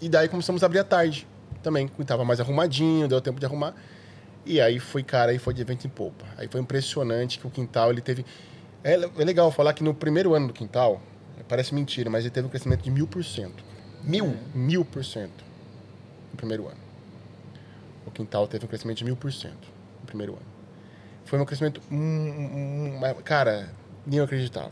E 0.00 0.08
daí 0.08 0.28
começamos 0.28 0.62
a 0.62 0.66
abrir 0.66 0.80
à 0.80 0.84
tarde 0.84 1.26
também, 1.62 1.86
que 1.88 2.04
tava 2.04 2.24
mais 2.24 2.40
arrumadinho, 2.40 3.06
deu 3.08 3.20
tempo 3.20 3.38
de 3.40 3.46
arrumar. 3.46 3.72
E 4.44 4.60
aí 4.60 4.78
foi, 4.80 5.02
cara, 5.02 5.30
aí 5.30 5.38
foi 5.38 5.54
de 5.54 5.62
evento 5.62 5.86
em 5.86 5.90
polpa. 5.90 6.24
Aí 6.36 6.48
foi 6.48 6.60
impressionante 6.60 7.38
que 7.38 7.46
o 7.46 7.50
quintal, 7.50 7.90
ele 7.90 8.00
teve... 8.00 8.24
É, 8.88 8.94
é 9.22 9.24
legal 9.24 9.50
falar 9.50 9.72
que 9.72 9.82
no 9.82 9.92
primeiro 9.94 10.34
ano 10.34 10.48
do 10.48 10.52
quintal, 10.54 11.00
parece 11.48 11.74
mentira, 11.74 12.08
mas 12.10 12.24
ele 12.24 12.30
teve 12.30 12.46
um 12.46 12.50
crescimento 12.50 12.82
de 12.82 12.90
mil 12.90 13.06
por 13.06 13.24
cento. 13.24 13.62
Mil. 14.02 14.34
Mil 14.54 14.84
por 14.84 15.04
cento 15.04 15.44
no 16.30 16.36
primeiro 16.36 16.66
ano. 16.66 16.78
O 18.06 18.10
quintal 18.10 18.46
teve 18.46 18.64
um 18.64 18.68
crescimento 18.68 18.98
de 18.98 19.04
mil 19.04 19.16
por 19.16 19.32
cento 19.32 19.68
no 20.00 20.06
primeiro 20.06 20.32
ano. 20.32 20.46
Foi 21.24 21.38
um 21.38 21.44
crescimento, 21.44 21.80
hum, 21.90 21.96
hum, 21.96 22.98
hum, 23.02 23.14
cara, 23.22 23.68
nem 24.06 24.18
eu 24.18 24.24
acreditava. 24.24 24.70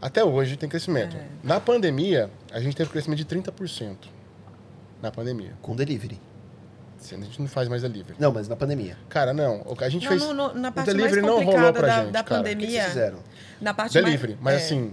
Até 0.00 0.22
hoje 0.22 0.56
tem 0.56 0.68
crescimento. 0.68 1.16
É. 1.16 1.26
Na 1.42 1.58
pandemia, 1.58 2.30
a 2.52 2.60
gente 2.60 2.76
teve 2.76 2.88
um 2.88 2.92
crescimento 2.92 3.18
de 3.18 3.24
30% 3.24 3.96
na 5.02 5.10
pandemia. 5.10 5.54
Com 5.60 5.74
delivery. 5.74 6.20
A 7.00 7.14
gente 7.16 7.40
não 7.40 7.48
faz 7.48 7.68
mais 7.68 7.82
delivery. 7.82 8.14
Não, 8.18 8.32
mas 8.32 8.48
na 8.48 8.56
pandemia. 8.56 8.96
Cara, 9.08 9.32
não. 9.32 9.62
o 9.66 9.74
que 9.76 9.84
A 9.84 9.88
gente 9.88 10.04
Não, 10.04 10.10
fez. 10.10 10.22
no- 10.22 10.34
no- 10.34 10.54
na 10.54 10.68
o 10.68 10.72
parte 10.72 10.86
mais 10.86 10.86
delivery 10.86 11.22
não 11.22 11.42
rolou 11.44 11.72
pra 11.72 11.86
da, 11.86 12.02
gente, 12.02 12.12
da 12.12 12.22
cara. 12.24 12.40
O 12.40 12.44
que 12.44 12.50
pandemia. 12.54 12.70
vocês 12.80 12.86
fizeram? 12.92 13.18
Na 13.60 13.74
parte 13.74 13.92
Delivery, 13.94 14.32
mais, 14.40 14.42
mas 14.42 14.54
é, 14.54 14.64
assim, 14.64 14.92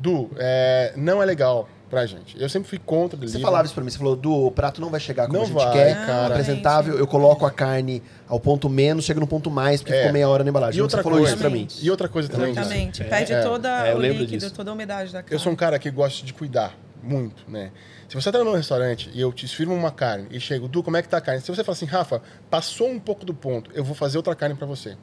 Du, 0.00 0.30
é, 0.36 0.92
não 0.96 1.22
é 1.22 1.24
legal 1.26 1.68
pra 1.88 2.04
gente. 2.06 2.40
Eu 2.40 2.48
sempre 2.48 2.68
fui 2.68 2.78
contra 2.78 3.16
o 3.16 3.20
Você 3.20 3.26
delivery. 3.26 3.42
falava 3.42 3.64
isso 3.64 3.74
pra 3.74 3.84
mim, 3.84 3.90
você 3.90 3.98
falou, 3.98 4.16
Du, 4.16 4.46
o 4.46 4.50
prato 4.50 4.80
não 4.80 4.90
vai 4.90 4.98
chegar 5.00 5.26
como 5.26 5.34
Não 5.38 5.42
a 5.44 5.46
gente 5.46 5.54
vai, 5.54 5.72
quer, 5.72 6.06
cara. 6.06 6.26
apresentável, 6.34 6.98
eu 6.98 7.06
coloco 7.06 7.46
a 7.46 7.50
carne 7.50 8.02
ao 8.28 8.40
ponto 8.40 8.68
menos, 8.68 9.04
chega 9.04 9.20
no 9.20 9.26
ponto 9.26 9.50
mais, 9.50 9.80
porque 9.80 9.94
É. 9.94 9.98
ficou 9.98 10.12
meia 10.12 10.28
hora 10.28 10.42
na 10.42 10.50
embalagem. 10.50 10.78
E 10.78 10.82
outra 10.82 10.98
você 10.98 11.02
falou 11.02 11.18
coisa, 11.18 11.32
isso 11.34 11.40
pra 11.40 11.50
mim. 11.50 11.68
E 11.80 11.90
outra 11.90 12.08
coisa 12.08 12.28
também, 12.28 12.50
Exatamente. 12.50 13.04
Perde 13.04 13.32
É, 13.32 13.42
toda 13.42 13.68
é, 13.86 13.94
o 13.94 14.00
líquido, 14.00 14.26
disso. 14.26 14.52
toda 14.54 14.70
a 14.70 14.74
umidade 14.74 15.12
da 15.12 15.22
carne. 15.22 15.34
Eu 15.34 15.38
sou 15.38 15.52
um 15.52 15.56
cara 15.56 15.78
que 15.78 15.90
gosta 15.90 16.26
de 16.26 16.34
cuidar 16.34 16.76
muito, 17.02 17.44
né? 17.48 17.70
Se 18.08 18.14
você 18.14 18.30
tá 18.32 18.42
num 18.44 18.54
restaurante 18.54 19.10
e 19.14 19.20
eu 19.20 19.32
te 19.32 19.46
firmo 19.48 19.74
uma 19.74 19.90
carne 19.90 20.26
e 20.30 20.38
chego, 20.40 20.68
Du, 20.68 20.82
como 20.82 20.96
é 20.96 21.02
que 21.02 21.08
tá 21.08 21.18
a 21.18 21.20
carne? 21.20 21.40
Se 21.40 21.48
você 21.48 21.62
falar 21.64 21.74
assim, 21.74 21.86
Rafa, 21.86 22.20
passou 22.50 22.88
um 22.88 22.98
pouco 22.98 23.24
do 23.24 23.32
ponto, 23.34 23.70
eu 23.74 23.82
vou 23.84 23.94
fazer 23.94 24.16
outra 24.16 24.34
carne 24.34 24.54
pra 24.54 24.66
você. 24.66 24.96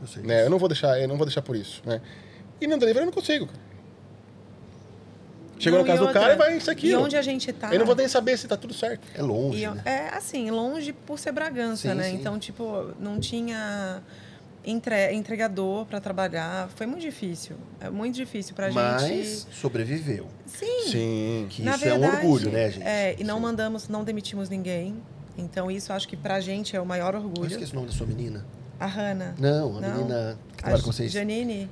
Eu 0.00 0.06
sei 0.06 0.22
Né? 0.22 0.44
Eu 0.44 0.50
não 0.50 0.58
vou 0.58 0.68
deixar, 0.68 0.98
eu 1.00 1.08
não 1.08 1.16
vou 1.16 1.26
deixar 1.26 1.42
por 1.42 1.56
isso, 1.56 1.82
né? 1.84 2.00
E 2.60 2.66
no 2.66 2.78
delivery 2.78 3.00
eu 3.00 3.06
não 3.06 3.12
consigo. 3.12 3.46
cara. 3.46 3.64
Chegou 5.58 5.78
Não, 5.78 5.86
no 5.86 5.90
caso 5.92 6.06
do 6.06 6.12
cara 6.12 6.34
e 6.34 6.36
vai 6.36 6.56
isso 6.56 6.70
aqui. 6.70 6.88
E 6.88 6.96
onde 6.96 7.16
a 7.16 7.22
gente 7.22 7.52
tá. 7.52 7.72
Eu 7.72 7.78
não 7.78 7.86
vou 7.86 7.94
nem 7.94 8.08
saber 8.08 8.36
se 8.36 8.46
tá 8.48 8.56
tudo 8.56 8.74
certo. 8.74 9.06
É 9.14 9.22
longe, 9.22 9.62
E, 9.62 9.68
né? 9.70 9.82
é 9.84 10.08
assim, 10.08 10.50
longe 10.50 10.92
por 10.92 11.18
ser 11.18 11.30
Bragança, 11.32 11.90
Sim, 11.90 11.94
né? 11.94 12.10
sim. 12.10 12.16
Então, 12.16 12.38
tipo, 12.40 12.90
não 12.98 13.20
tinha 13.20 14.02
entre- 14.64 15.12
entregador 15.12 15.86
para 15.86 16.00
trabalhar. 16.00 16.68
Foi 16.74 16.86
muito 16.86 17.02
difícil. 17.02 17.56
É 17.80 17.88
muito 17.88 18.16
difícil 18.16 18.54
pra 18.54 18.70
Mas 18.72 19.02
gente. 19.02 19.46
sobreviveu. 19.54 20.26
Sim. 20.44 20.88
Sim. 20.90 21.46
Que 21.48 21.62
Na 21.62 21.76
isso 21.76 21.84
é 21.84 21.94
um 21.94 22.00
verdade, 22.00 22.16
orgulho, 22.26 22.50
né, 22.50 22.70
gente? 22.70 22.84
É, 22.86 23.14
e 23.18 23.22
não 23.24 23.36
Sim. 23.36 23.42
mandamos, 23.42 23.88
não 23.88 24.02
demitimos 24.02 24.48
ninguém. 24.48 25.00
Então, 25.38 25.70
isso 25.70 25.92
acho 25.92 26.08
que 26.08 26.16
pra 26.16 26.40
gente 26.40 26.74
é 26.76 26.80
o 26.80 26.84
maior 26.86 27.14
Eu 27.14 27.20
orgulho. 27.20 27.48
esqueci 27.50 27.72
o 27.72 27.76
nome 27.76 27.86
da 27.86 27.92
sua 27.94 28.06
menina. 28.08 28.44
A 28.80 28.86
Hanna. 28.86 29.34
Não, 29.38 29.78
a 29.78 29.80
Não. 29.80 29.94
menina 29.96 30.38
que 30.56 30.62
trabalha 30.62 30.82
com 30.82 30.92
vocês. 30.92 31.10
Janine. 31.12 31.68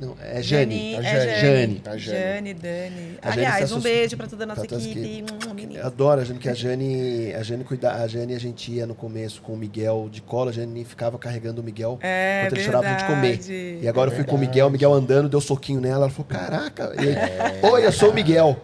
Não, 0.00 0.14
é 0.22 0.40
Jane. 0.40 0.94
A 0.94 1.00
é 1.00 1.02
Jane. 1.02 1.40
Jane. 1.40 1.82
A 1.84 1.96
Jane. 1.96 2.18
Jane, 2.20 2.54
Dani. 2.54 3.18
A 3.20 3.30
Jane 3.30 3.46
Aliás, 3.46 3.72
um 3.72 3.80
beijo 3.80 4.16
pra 4.16 4.28
toda 4.28 4.44
a 4.44 4.46
nossa 4.46 4.60
pra 4.60 4.68
todas 4.68 4.86
equipe. 4.86 5.24
que- 5.24 5.76
Eu 5.76 5.84
adoro 5.86 6.20
a 6.20 6.24
Jane, 6.24 6.38
que 6.38 6.48
a 6.48 6.54
Jane, 6.54 7.34
a 7.34 7.42
Jane 7.42 7.64
cuida, 7.64 7.92
a 7.92 8.06
Jane 8.06 8.32
a 8.32 8.38
gente 8.38 8.70
ia 8.70 8.86
no 8.86 8.94
começo 8.94 9.42
com 9.42 9.54
o 9.54 9.56
Miguel 9.56 10.08
de 10.08 10.22
cola, 10.22 10.50
a 10.52 10.54
Jane 10.54 10.84
ficava 10.84 11.18
carregando 11.18 11.60
o 11.60 11.64
Miguel 11.64 11.98
É 12.00 12.42
enquanto 12.42 12.52
ele 12.58 12.64
chorava 12.64 12.84
pra 12.84 12.96
gente 12.98 13.06
comer. 13.08 13.80
E 13.82 13.88
agora 13.88 14.10
eu 14.12 14.14
fui 14.14 14.24
com 14.24 14.36
o 14.36 14.38
Miguel, 14.38 14.68
o 14.68 14.70
Miguel 14.70 14.94
andando, 14.94 15.28
deu 15.28 15.40
soquinho 15.40 15.80
nela, 15.80 16.04
ela 16.04 16.10
falou, 16.10 16.26
caraca, 16.28 16.92
aí, 16.96 17.68
oi, 17.68 17.84
eu 17.84 17.90
sou 17.90 18.10
o 18.10 18.14
Miguel. 18.14 18.56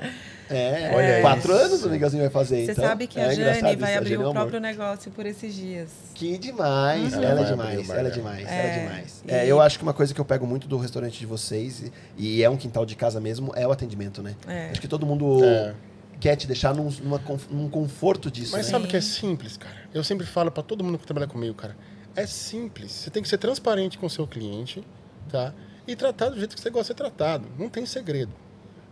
É, 0.51 0.91
Olha 0.95 1.21
quatro 1.23 1.53
isso. 1.53 1.63
anos 1.65 1.85
o 1.85 1.91
Miguelzinho 1.91 2.23
vai 2.23 2.31
fazer, 2.31 2.67
Você 2.67 2.73
então. 2.73 2.85
sabe 2.85 3.07
que 3.07 3.19
é 3.19 3.23
a 3.25 3.35
Jane 3.35 3.71
isso, 3.71 3.79
vai 3.81 3.95
a 3.95 3.99
abrir 3.99 4.11
Jane 4.11 4.23
é 4.23 4.27
o 4.27 4.31
amor. 4.31 4.35
próprio 4.35 4.61
negócio 4.61 5.11
por 5.11 5.25
esses 5.25 5.55
dias. 5.55 5.89
Que 6.15 6.37
demais, 6.37 7.13
Ela 7.15 7.25
ela, 7.27 7.41
é 7.41 7.45
demais, 7.45 7.87
bar 7.87 7.97
ela 7.97 8.09
é 8.09 8.11
demais, 8.11 8.41
ela 8.47 8.51
É, 8.51 8.67
é 8.77 8.79
demais. 8.81 9.23
e- 9.27 9.31
É, 9.33 9.47
eu 9.47 9.61
acho 9.61 9.79
que 9.79 9.83
uma 9.83 9.95
coisa 9.95 10.13
que 10.13 10.21
eu 10.21 10.25
pego 10.25 10.47
muito 10.47 10.69
do 10.69 10.77
restaurante 10.77 11.19
de 11.19 11.25
vocês, 11.27 11.91
e, 12.19 12.37
e 12.39 12.43
é 12.43 12.51
um 12.51 12.57
quintal 12.57 12.85
de 12.85 12.95
casa 12.95 13.21
mesmo, 13.21 13.53
é 13.57 13.67
o 13.67 13.73
atendimento, 13.73 14.23
né? 14.23 14.35
É. 14.47 14.71
Acho 14.71 14.81
que 14.81 14.89
todo 14.89 15.07
mundo 15.07 15.43
É. 15.45 15.75
quer 16.21 16.37
te 16.37 16.47
deixar 16.47 16.75
num, 16.75 16.91
numa 17.03 17.21
num 17.51 17.69
conforto 17.71 18.31
disso, 18.31 18.53
Mas 18.53 18.67
né? 18.67 18.73
sabe 18.73 18.87
que 18.87 18.97
é 18.97 19.01
simples, 19.01 19.57
cara? 19.57 19.75
Eu 19.95 20.05
sempre 20.05 20.27
falo 20.27 20.51
pra 20.51 20.63
todo 20.63 20.85
mundo 20.85 20.99
que 20.99 21.07
trabalha 21.07 21.27
comigo, 21.27 21.55
cara. 21.55 21.75
É 22.15 22.27
simples. 22.27 22.93
Você 22.93 23.11
tem 23.11 23.23
que 23.23 23.29
ser 23.29 23.39
transparente 23.39 23.97
com 23.99 24.07
o 24.07 24.11
seu 24.11 24.27
cliente, 24.27 24.85
tá? 25.31 25.53
E 25.87 25.97
tratar 25.97 26.29
do 26.29 26.39
jeito 26.39 26.55
que 26.55 26.61
você 26.63 26.71
gosta 26.71 26.93
de 26.95 26.99
ser 26.99 27.03
tratado. 27.03 27.47
Não 27.59 27.69
tem 27.69 27.85
segredo. 27.87 28.31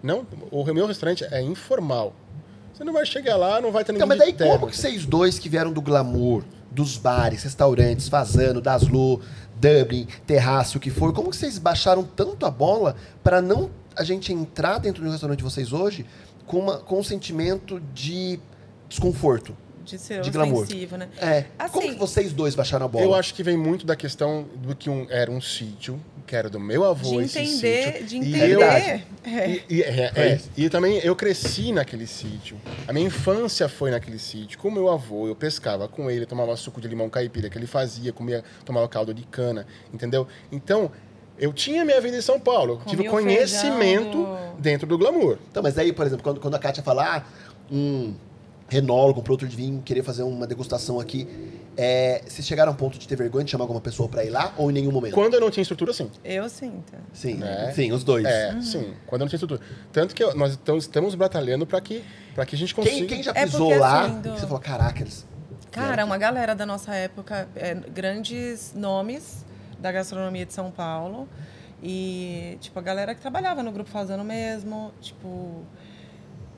Não, 0.02 0.26
o 0.50 0.64
meu 0.72 0.86
restaurante 0.86 1.24
é 1.30 1.40
informal. 1.42 2.14
Você 2.74 2.84
não 2.84 2.92
vai 2.92 3.04
chegar 3.06 3.36
lá, 3.36 3.60
não 3.60 3.70
vai 3.70 3.84
ter 3.84 3.92
ninguém 3.92 4.06
Então, 4.06 4.08
mas 4.08 4.18
daí 4.18 4.32
de 4.32 4.38
terno. 4.38 4.54
como 4.58 4.70
que 4.70 4.76
vocês 4.76 5.04
dois 5.06 5.38
que 5.38 5.48
vieram 5.48 5.72
do 5.72 5.80
glamour, 5.80 6.42
dos 6.70 6.96
bares, 6.96 7.42
restaurantes, 7.42 8.08
Fazano, 8.08 8.60
Daslu, 8.60 9.20
Dublin, 9.60 10.06
Terraço, 10.26 10.78
o 10.78 10.80
que 10.80 10.90
for, 10.90 11.12
como 11.12 11.30
que 11.30 11.36
vocês 11.36 11.58
baixaram 11.58 12.02
tanto 12.02 12.44
a 12.46 12.50
bola 12.50 12.96
pra 13.22 13.40
não 13.42 13.70
a 13.94 14.02
gente 14.02 14.32
entrar 14.32 14.78
dentro 14.78 15.04
do 15.04 15.10
restaurante 15.10 15.38
de 15.38 15.44
vocês 15.44 15.72
hoje 15.72 16.06
com, 16.46 16.58
uma, 16.58 16.78
com 16.78 16.98
um 16.98 17.04
sentimento 17.04 17.78
de 17.94 18.40
desconforto? 18.88 19.56
De 19.84 19.98
ser 19.98 20.20
De 20.22 20.30
glamour. 20.30 20.62
ofensivo, 20.62 20.96
né? 20.96 21.08
É. 21.18 21.44
Assim- 21.58 21.72
como 21.72 21.88
que 21.92 21.98
vocês 21.98 22.32
dois 22.32 22.54
baixaram 22.54 22.86
a 22.86 22.88
bola? 22.88 23.04
Eu 23.04 23.14
acho 23.14 23.34
que 23.34 23.42
vem 23.42 23.56
muito 23.56 23.84
da 23.84 23.96
questão 23.96 24.46
do 24.56 24.74
que 24.76 24.88
um, 24.88 25.06
era 25.10 25.30
um 25.30 25.40
sítio, 25.40 26.00
que 26.32 26.36
era 26.36 26.48
do 26.48 26.58
meu 26.58 26.82
avô 26.82 27.18
De 27.18 27.26
esse 27.26 27.38
entender, 27.40 27.92
sítio. 27.92 28.06
de 28.06 28.16
E 28.16 28.18
entender. 28.20 28.50
eu- 28.54 28.58
Realidade. 28.60 29.04
É. 29.22 29.48
E, 29.50 29.64
e- 29.68 29.82
é, 29.82 30.12
é. 30.16 30.40
E 30.56 30.70
também 30.70 30.96
eu 31.04 31.14
cresci 31.14 31.72
naquele 31.72 32.06
sítio. 32.06 32.56
A 32.88 32.92
minha 32.94 33.06
infância 33.06 33.68
foi 33.68 33.90
naquele 33.90 34.18
sítio. 34.18 34.58
Com 34.58 34.68
o 34.68 34.72
meu 34.72 34.88
avô, 34.88 35.28
eu 35.28 35.36
pescava 35.36 35.86
com 35.88 36.10
ele, 36.10 36.24
tomava 36.24 36.56
suco 36.56 36.80
de 36.80 36.88
limão 36.88 37.10
caipira 37.10 37.50
que 37.50 37.58
ele 37.58 37.66
fazia, 37.66 38.14
comia, 38.14 38.42
tomava 38.64 38.88
caldo 38.88 39.12
de 39.12 39.24
cana, 39.24 39.66
entendeu? 39.92 40.26
Então, 40.50 40.90
eu 41.38 41.52
tinha 41.52 41.84
minha 41.84 42.00
vida 42.00 42.16
em 42.16 42.22
São 42.22 42.40
Paulo. 42.40 42.78
Comia 42.78 42.88
tive 42.96 43.06
o 43.08 43.10
conhecimento 43.10 44.24
feijão 44.24 44.56
dentro 44.58 44.86
do 44.86 44.96
glamour. 44.96 45.36
Então, 45.50 45.62
mas 45.62 45.76
aí, 45.76 45.92
por 45.92 46.06
exemplo, 46.06 46.24
quando, 46.24 46.40
quando 46.40 46.54
a 46.54 46.58
Kátia 46.58 46.82
fala, 46.82 47.16
ah, 47.18 47.22
um 47.70 48.14
renólogo, 48.70 49.20
um 49.20 49.22
produtor 49.22 49.50
de 49.50 49.54
vinho, 49.56 49.82
querer 49.84 50.02
fazer 50.02 50.22
uma 50.22 50.46
degustação 50.46 50.98
aqui, 50.98 51.28
é, 51.76 52.22
vocês 52.26 52.46
chegaram 52.46 52.70
a 52.72 52.74
um 52.74 52.76
ponto 52.76 52.98
de 52.98 53.06
ter 53.08 53.16
vergonha 53.16 53.44
de 53.44 53.50
chamar 53.50 53.64
alguma 53.64 53.80
pessoa 53.80 54.08
pra 54.08 54.24
ir 54.24 54.30
lá 54.30 54.52
ou 54.56 54.70
em 54.70 54.74
nenhum 54.74 54.90
momento? 54.92 55.14
Quando 55.14 55.34
eu 55.34 55.40
não 55.40 55.50
tinha 55.50 55.62
estrutura, 55.62 55.92
sim. 55.92 56.10
Eu 56.24 56.48
sinto. 56.48 56.92
Sim, 57.12 57.42
É. 57.42 57.72
sim, 57.72 57.92
os 57.92 58.04
dois. 58.04 58.24
É, 58.24 58.60
sim. 58.60 58.94
Quando 59.06 59.22
eu 59.22 59.24
não 59.24 59.28
tinha 59.28 59.36
estrutura. 59.38 59.60
Tanto 59.92 60.14
que 60.14 60.22
eu- 60.22 60.34
nós 60.34 60.52
estamos, 60.52 60.84
estamos 60.84 61.14
batalhando 61.14 61.66
para 61.66 61.80
que, 61.80 62.04
pra 62.34 62.44
que 62.46 62.54
a 62.54 62.58
gente 62.58 62.74
consiga... 62.74 62.96
Quem, 62.96 63.06
quem 63.06 63.22
já 63.22 63.32
É 63.34 63.44
pisou 63.44 63.66
porque, 63.68 63.78
lá, 63.78 64.04
assim, 64.06 64.20
do- 64.20 64.32
que 64.34 64.40
você 64.40 64.46
falou, 64.46 64.60
caraca, 64.60 65.00
eles... 65.00 65.26
Cara, 65.70 66.04
uma 66.04 66.18
galera 66.18 66.54
da 66.54 66.66
nossa 66.66 66.94
época, 66.94 67.48
é, 67.56 67.74
grandes 67.74 68.72
nomes 68.74 69.44
da 69.78 69.90
gastronomia 69.90 70.44
de 70.44 70.52
São 70.52 70.70
Paulo. 70.70 71.26
E, 71.82 72.58
tipo, 72.60 72.78
a 72.78 72.82
galera 72.82 73.14
que 73.14 73.20
trabalhava 73.20 73.62
no 73.62 73.72
Grupo 73.72 73.90
Fazendo 73.90 74.22
mesmo, 74.22 74.92
tipo... 75.00 75.62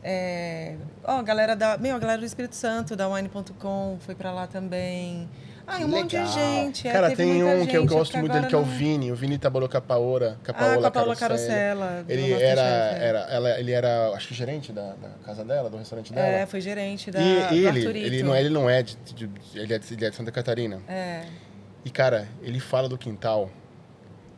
É, 0.07 0.75
ó, 1.03 1.19
a 1.19 1.23
galera 1.23 1.57
da... 1.57 1.79
Meu, 1.79 1.97
a 1.97 1.99
galera 1.99 2.19
do 2.21 2.27
Espírito 2.27 2.55
Santo, 2.55 2.95
da 2.95 3.09
Wine.com, 3.09 3.97
foi 4.01 4.15
pra 4.15 4.31
lá 4.31 4.47
também. 4.47 5.27
Ah, 5.67 5.79
um 5.79 5.89
monte 5.89 6.11
de 6.11 6.17
legal. 6.19 6.33
gente. 6.33 6.87
é, 6.87 6.93
Cara, 6.93 7.17
tem 7.17 7.43
um 7.43 7.67
que 7.67 7.75
eu 7.75 7.81
gente, 7.81 7.91
gosto 7.91 8.19
muito 8.19 8.33
dele, 8.33 8.47
que 8.49 8.55
é 8.55 8.59
o 8.59 8.65
Vini. 8.65 9.11
O 9.11 9.17
Vini. 9.17 9.37
Ah, 9.37 9.39
Capaola 9.41 10.37
com 10.43 10.87
a 10.87 10.91
Paula 10.91 11.17
Carosella. 11.17 12.05
Ele 12.07 12.33
era, 12.35 12.63
Masterchef, 12.63 13.01
é. 13.01 13.07
era, 13.09 13.19
ela, 13.31 13.59
ele 13.61 13.73
era, 13.73 14.09
acho 14.11 14.29
que 14.29 14.35
gerente 14.35 14.73
da, 14.73 14.93
da 14.93 15.09
casa 15.25 15.43
dela, 15.43 15.71
do 15.71 15.79
restaurante 15.79 16.13
dela. 16.13 16.27
É, 16.27 16.45
foi 16.45 16.61
gerente 16.61 17.11
da, 17.11 17.19
e 17.19 17.65
ele, 17.67 17.99
ele 17.99 18.23
não 18.23 18.35
é, 18.35 18.41
ele 18.41 18.51
não 18.51 18.69
é 18.69 18.83
de, 18.83 18.97
de- 19.15 19.31
ele 19.55 19.73
é 19.73 19.79
de, 19.79 19.95
ele 19.95 20.05
é 20.05 20.11
de 20.11 20.17
Santa 20.17 20.31
Catarina. 20.31 20.83
É. 20.87 21.23
E 21.83 21.89
cara, 21.89 22.29
ele 22.43 22.61
fala 22.61 22.87
do 22.87 22.99
quintal 22.99 23.49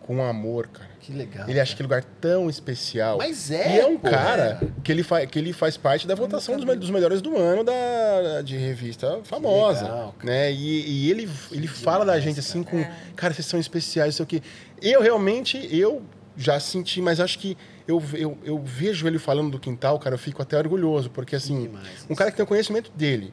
com 0.06 0.22
amor, 0.22 0.68
cara. 0.68 0.88
Que 1.00 1.12
legal. 1.12 1.48
Ele 1.48 1.58
acha 1.60 1.74
que 1.76 1.82
lugar 1.82 2.02
tão 2.20 2.48
especial. 2.50 3.18
Mas 3.18 3.50
é, 3.50 3.76
E 3.76 3.80
é 3.80 3.86
um 3.86 3.96
pô, 3.96 4.08
cara 4.10 4.58
é. 4.62 4.66
que 4.82 4.90
ele, 4.90 5.02
fa 5.02 5.24
que 5.26 5.38
ele 5.38 5.52
faz 5.52 5.76
parte 5.76 6.06
da 6.06 6.14
votação 6.14 6.56
dos, 6.56 6.64
me- 6.64 6.76
dos 6.76 6.90
melhores 6.90 7.20
do 7.20 7.36
ano 7.36 7.62
da, 7.62 8.42
de 8.42 8.56
revista 8.56 9.20
famosa. 9.24 9.82
legal, 9.84 10.14
cara. 10.18 10.32
né? 10.32 10.52
E, 10.52 11.04
e 11.06 11.10
ele, 11.10 11.28
ele 11.52 11.66
fala 11.68 12.04
da 12.04 12.18
gente 12.20 12.40
assim 12.40 12.62
com. 12.62 12.78
É. 12.78 12.92
Cara, 13.14 13.32
vocês 13.34 13.46
são 13.46 13.58
especiais, 13.60 14.14
isso 14.14 14.22
aqui. 14.22 14.42
Eu 14.82 15.00
realmente, 15.00 15.68
eu 15.76 16.02
já 16.36 16.58
senti, 16.60 17.00
mas 17.00 17.18
acho 17.20 17.38
que 17.38 17.56
eu, 17.88 18.02
eu, 18.14 18.36
eu 18.44 18.58
vejo 18.62 19.06
ele 19.06 19.18
falando 19.18 19.50
do 19.52 19.58
quintal, 19.58 19.98
cara, 19.98 20.14
eu 20.16 20.18
fico 20.18 20.42
até 20.42 20.58
orgulhoso, 20.58 21.08
porque 21.08 21.34
assim, 21.36 21.62
demais 21.62 22.04
um 22.10 22.14
cara 22.14 22.30
que 22.30 22.36
tem 22.36 22.44
o 22.44 22.46
conhecimento 22.46 22.90
dele, 22.94 23.32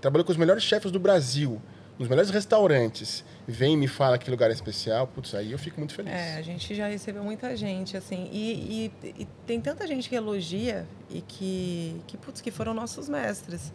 trabalhou 0.00 0.24
com 0.24 0.32
os 0.32 0.38
melhores 0.38 0.62
chefes 0.64 0.90
do 0.90 0.98
Brasil, 0.98 1.60
nos 1.98 2.08
melhores 2.08 2.30
restaurantes, 2.30 3.24
vem 3.50 3.74
e 3.74 3.76
me 3.76 3.88
fala 3.88 4.16
que 4.18 4.30
lugar 4.30 4.50
é 4.50 4.52
especial, 4.54 5.06
putz, 5.06 5.34
aí 5.34 5.52
eu 5.52 5.58
fico 5.58 5.78
muito 5.80 5.94
feliz. 5.94 6.12
É, 6.12 6.36
a 6.36 6.42
gente 6.42 6.74
já 6.74 6.86
recebeu 6.88 7.22
muita 7.24 7.56
gente, 7.56 7.96
assim, 7.96 8.28
e, 8.32 8.90
e- 9.02 9.14
e 9.22 9.28
tem 9.46 9.60
tanta 9.60 9.86
gente 9.86 10.08
que 10.08 10.14
elogia 10.14 10.86
e 11.10 11.20
que, 11.20 12.00
que, 12.06 12.16
putz, 12.16 12.40
que 12.40 12.50
foram 12.50 12.72
nossos 12.74 13.08
mestres. 13.08 13.72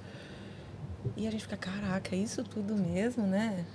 E 1.16 1.28
a 1.28 1.32
gente 1.32 1.42
fica, 1.42 1.58
caraca, 1.58 2.16
é 2.16 2.20
isso 2.20 2.44
tudo 2.44 2.76
mesmo, 2.76 3.28
né? 3.28 3.66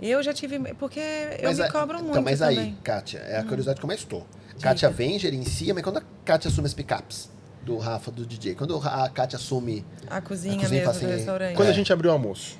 Eu 0.00 0.20
já 0.22 0.32
tive, 0.34 0.58
porque 0.74 0.98
eu 1.38 1.48
Mas 1.48 1.58
me 1.58 1.64
a- 1.64 1.70
cobro 1.70 1.98
muito 1.98 2.10
então, 2.10 2.22
mas 2.22 2.40
também. 2.40 2.58
Aí, 2.58 2.76
Kátia, 2.82 3.18
é 3.18 3.38
a 3.38 3.42
curiosidade 3.44 3.78
que 3.78 3.84
eu 3.84 3.88
mais 3.88 4.00
estou. 4.00 4.26
Kátia 4.60 4.90
vem, 4.90 5.18
gerencia, 5.18 5.72
mas 5.74 5.82
quando 5.84 5.98
a 5.98 6.02
Kátia 6.24 6.48
assume 6.48 6.66
as 6.66 6.74
picapes 6.74 7.30
do 7.64 7.78
Rafa, 7.78 8.10
do 8.10 8.26
DJ, 8.26 8.56
quando 8.56 8.76
a 8.76 9.08
Kátia 9.08 9.36
assume. 9.36 9.84
A 10.10 10.20
cozinha, 10.20 10.54
A 10.56 10.58
cozinha 10.58 10.80
mesmo 10.80 10.84
fala 10.84 10.98
do 10.98 11.04
assim, 11.06 11.06
restaurante. 11.16 11.54
Quando 11.56 11.68
É. 11.68 11.70
a 11.70 11.74
gente 11.74 11.92
abriu 11.92 12.10
o 12.10 12.12
almoço, 12.14 12.58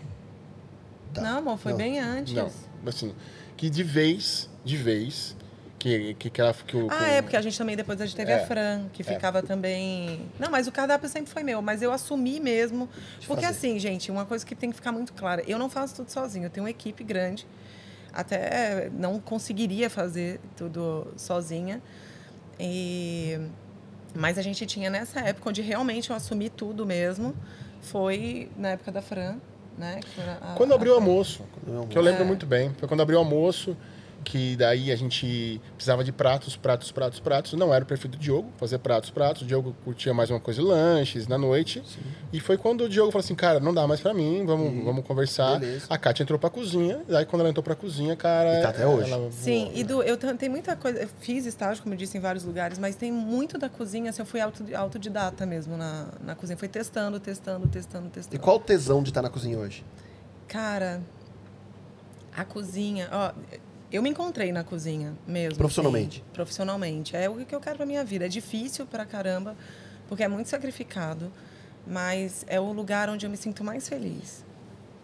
Tá. 1.12 1.20
Não, 1.20 1.38
amor, 1.38 1.58
foi 1.58 1.72
Não. 1.72 1.78
bem 1.78 1.98
antes. 2.00 2.32
Não, 2.32 2.50
assim, 2.86 3.14
que 3.56 3.68
de 3.70 3.82
vez, 3.82 4.48
de 4.64 4.76
vez, 4.76 5.36
que, 5.78 6.14
que, 6.14 6.30
que, 6.30 6.40
ela, 6.40 6.54
que 6.54 6.76
o... 6.76 6.88
Ah, 6.90 6.98
o- 7.00 7.04
é, 7.04 7.22
porque 7.22 7.36
a 7.36 7.42
gente 7.42 7.56
também 7.58 7.76
depois 7.76 8.00
a 8.00 8.06
gente 8.06 8.14
teve 8.16 8.30
É. 8.32 8.42
a 8.42 8.46
Fran, 8.46 8.86
que 8.92 9.02
ficava 9.02 9.42
também. 9.42 10.26
Não, 10.38 10.50
mas 10.50 10.66
o 10.66 10.72
cardápio 10.72 11.08
sempre 11.08 11.32
foi 11.32 11.42
meu, 11.42 11.60
mas 11.60 11.82
eu 11.82 11.92
assumi 11.92 12.38
mesmo. 12.40 12.88
Porque 13.26 13.44
fazer. 13.44 13.46
assim, 13.46 13.78
gente, 13.78 14.10
uma 14.10 14.24
coisa 14.24 14.44
que 14.46 14.54
tem 14.54 14.70
que 14.70 14.76
ficar 14.76 14.92
muito 14.92 15.12
clara, 15.12 15.42
eu 15.46 15.58
não 15.58 15.68
faço 15.68 15.96
tudo 15.96 16.10
sozinho, 16.10 16.46
eu 16.46 16.50
tenho 16.50 16.64
uma 16.64 16.70
equipe 16.70 17.02
grande. 17.02 17.46
Até 18.12 18.90
não 18.92 19.18
conseguiria 19.18 19.88
fazer 19.88 20.38
tudo 20.56 21.06
sozinha. 21.16 21.80
E 22.60 23.38
mas 24.14 24.36
a 24.36 24.42
gente 24.42 24.66
tinha 24.66 24.90
nessa 24.90 25.20
época 25.20 25.48
onde 25.48 25.62
realmente 25.62 26.10
eu 26.10 26.16
assumi 26.16 26.50
tudo 26.50 26.84
mesmo, 26.84 27.34
foi 27.80 28.50
na 28.58 28.68
época 28.72 28.92
da 28.92 29.00
Fran, 29.00 29.36
né? 29.78 30.00
a- 30.40 30.54
Quando 30.56 30.74
abriu 30.74 30.92
o 30.92 30.94
almoço, 30.96 31.42
que 31.88 31.96
eu 31.96 32.02
lembro 32.02 32.22
É. 32.22 32.26
muito 32.26 32.46
bem, 32.46 32.70
foi 32.78 32.86
quando 32.88 33.00
abriu 33.00 33.18
o 33.18 33.22
almoço, 33.22 33.76
que 34.24 34.56
daí 34.56 34.90
a 34.92 34.96
gente 34.96 35.60
precisava 35.74 36.02
de 36.04 36.12
pratos, 36.12 36.56
pratos, 36.56 36.90
pratos, 36.92 37.20
pratos. 37.20 37.52
Não 37.54 37.72
era 37.74 37.82
o 37.84 37.86
perfil 37.86 38.10
do 38.10 38.16
Diogo, 38.16 38.50
fazer 38.56 38.78
pratos, 38.78 39.10
pratos. 39.10 39.42
O 39.42 39.44
Diogo 39.44 39.74
curtia 39.84 40.14
mais 40.14 40.30
uma 40.30 40.40
coisa, 40.40 40.62
lanches, 40.62 41.26
na 41.26 41.36
noite. 41.36 41.82
E 42.32 42.40
foi 42.40 42.56
quando 42.56 42.84
o 42.84 42.88
Diogo 42.88 43.10
falou 43.10 43.24
assim, 43.24 43.34
cara, 43.34 43.58
não 43.60 43.74
dá 43.74 43.86
mais 43.86 44.00
pra 44.00 44.14
mim, 44.14 44.44
vamos, 44.46 44.84
vamos 44.84 45.04
conversar. 45.04 45.58
beleza. 45.58 45.86
A 45.90 45.98
Kátia 45.98 46.22
entrou 46.22 46.38
pra 46.38 46.48
cozinha, 46.50 47.02
daí 47.08 47.26
quando 47.26 47.40
ela 47.40 47.50
entrou 47.50 47.62
pra 47.64 47.74
cozinha, 47.74 48.14
cara... 48.16 48.58
E 48.58 48.62
tá 48.62 48.68
até 48.70 48.86
hoje. 48.86 49.10
ela- 49.10 49.30
Sim, 49.32 49.70
e 49.74 49.82
do, 49.84 50.02
eu 50.02 50.16
tem 50.16 50.48
muita 50.48 50.76
coisa. 50.76 51.00
Eu 51.00 51.08
fiz 51.20 51.44
estágio, 51.46 51.82
como 51.82 51.94
eu 51.94 51.98
disse, 51.98 52.16
em 52.16 52.20
vários 52.20 52.44
lugares, 52.44 52.78
mas 52.78 52.94
tem 52.96 53.10
muito 53.12 53.58
da 53.58 53.68
cozinha. 53.68 54.10
Assim, 54.10 54.22
eu 54.22 54.26
fui 54.26 54.40
auto, 54.40 54.64
autodidata 54.74 55.44
mesmo 55.44 55.76
na, 55.76 56.06
na 56.24 56.34
cozinha. 56.34 56.56
Fui 56.56 56.68
testando, 56.68 57.18
testando, 57.20 57.66
testando, 57.68 58.06
E 58.06 58.10
testando. 58.10 58.38
qual 58.42 58.56
o 58.56 58.60
tesão 58.60 59.02
de 59.02 59.10
estar 59.10 59.22
na 59.22 59.28
cozinha 59.30 59.58
hoje? 59.58 59.84
Cara, 60.48 61.00
a 62.36 62.44
cozinha. 62.44 63.08
Ó, 63.12 63.32
eu 63.92 64.02
me 64.02 64.10
encontrei 64.10 64.52
na 64.52 64.64
cozinha 64.64 65.14
mesmo. 65.26 65.56
Profissionalmente? 65.56 66.20
assim, 66.20 66.32
profissionalmente. 66.32 67.16
É 67.16 67.28
o 67.28 67.36
que 67.44 67.54
eu 67.54 67.60
quero 67.60 67.76
pra 67.76 67.86
minha 67.86 68.04
vida. 68.04 68.26
É 68.26 68.28
difícil 68.28 68.86
pra 68.86 69.04
caramba, 69.04 69.56
porque 70.08 70.22
é 70.22 70.28
muito 70.28 70.48
sacrificado, 70.48 71.30
mas 71.86 72.44
é 72.48 72.60
o 72.60 72.72
lugar 72.72 73.08
onde 73.08 73.26
eu 73.26 73.30
me 73.30 73.36
sinto 73.36 73.62
mais 73.62 73.88
feliz. 73.88 74.44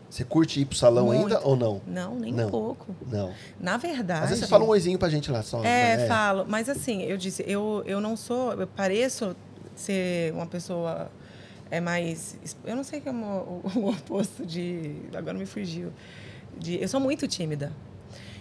Você 0.08 0.24
curte 0.24 0.60
ir 0.60 0.64
pro 0.64 0.76
salão 0.76 1.06
Muito. 1.06 1.34
ainda 1.34 1.46
ou 1.46 1.54
não? 1.54 1.82
Não, 1.86 2.14
nem 2.14 2.32
Não. 2.32 2.46
um 2.46 2.50
pouco. 2.50 2.96
Não. 3.06 3.34
Na 3.60 3.76
verdade. 3.76 4.24
Às 4.24 4.30
vezes 4.30 4.44
você 4.44 4.50
fala 4.50 4.64
um 4.64 4.68
oizinho 4.68 4.98
pra 4.98 5.10
gente 5.10 5.30
lá 5.30 5.42
só. 5.42 5.62
É, 5.62 5.98
né? 5.98 6.06
falo. 6.06 6.46
Mas 6.48 6.70
assim, 6.70 7.02
eu 7.02 7.18
disse, 7.18 7.44
eu, 7.46 7.82
eu 7.84 8.00
não 8.00 8.16
sou, 8.16 8.54
eu 8.54 8.66
pareço 8.66 9.36
ser 9.76 10.32
uma 10.32 10.46
pessoa 10.46 11.10
é 11.70 11.80
mais, 11.80 12.38
eu 12.64 12.74
não 12.74 12.82
sei 12.82 13.00
como 13.00 13.26
o, 13.26 13.62
o 13.76 13.90
oposto 13.90 14.44
de, 14.44 14.96
agora 15.14 15.36
me 15.36 15.46
fugiu, 15.46 15.92
de, 16.58 16.80
eu 16.80 16.88
sou 16.88 17.00
muito 17.00 17.28
tímida. 17.28 17.72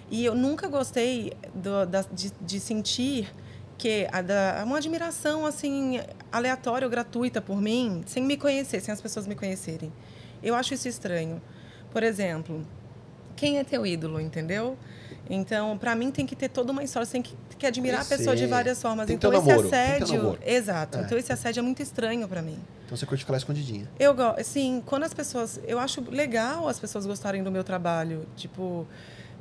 E 0.10 0.24
eu 0.24 0.34
nunca 0.34 0.68
gostei 0.68 1.34
do, 1.54 1.86
da, 1.86 2.02
de, 2.12 2.32
de 2.40 2.60
sentir 2.60 3.30
que 3.78 4.08
a 4.12 4.22
da, 4.22 4.64
uma 4.66 4.78
admiração 4.78 5.46
assim 5.46 6.00
aleatória 6.32 6.86
ou 6.86 6.92
gratuita 6.92 7.42
por 7.42 7.62
mim, 7.62 8.02
sem 8.06 8.24
me 8.24 8.38
conhecer, 8.38 8.82
sem 8.82 8.94
as 8.94 9.02
pessoas 9.02 9.28
me 9.28 9.36
conhecerem. 9.36 9.92
Eu 10.42 10.56
acho 10.56 10.74
isso 10.74 10.88
estranho. 10.88 11.42
Por 11.92 12.04
exemplo, 12.04 12.66
quem 13.36 13.60
é 13.60 13.64
teu 13.64 13.86
ídolo, 13.86 14.20
entendeu? 14.20 14.78
Então, 15.30 15.78
pra 15.78 15.96
mim 15.96 16.10
tem 16.10 16.26
que 16.26 16.36
ter 16.36 16.50
toda 16.50 16.72
uma 16.72 16.84
história, 16.84 17.06
você 17.06 17.14
tem 17.14 17.22
que, 17.22 17.36
que 17.58 17.66
admirar 17.66 18.02
a 18.02 18.06
pessoa 18.06 18.36
de 18.36 18.46
várias 18.48 18.82
formas. 18.82 19.08
Tem 19.08 19.16
então 19.16 19.32
esse 19.34 19.46
namoro, 19.46 19.70
tem 19.70 19.80
assédio, 19.80 20.40
exato. 20.46 20.98
É. 20.98 21.02
Então 21.02 21.18
esse 21.18 21.32
assédio 21.32 21.60
é 21.60 21.64
muito 21.64 21.82
estranho 21.82 22.28
pra 22.28 22.42
mim. 22.42 22.58
Então 22.86 22.98
você 22.98 23.06
curte 23.06 23.26
ficar 23.26 23.36
escondidinha. 23.38 23.90
Eu 24.00 24.14
gosto, 24.14 24.40
assim, 24.40 24.82
quando 24.86 25.04
as 25.04 25.14
pessoas, 25.14 25.60
eu 25.68 25.78
acho 25.80 26.02
legal 26.10 26.68
as 26.68 26.80
pessoas 26.80 27.06
gostarem 27.06 27.44
do 27.44 27.52
meu 27.52 27.64
trabalho, 27.64 28.26
tipo, 28.36 28.88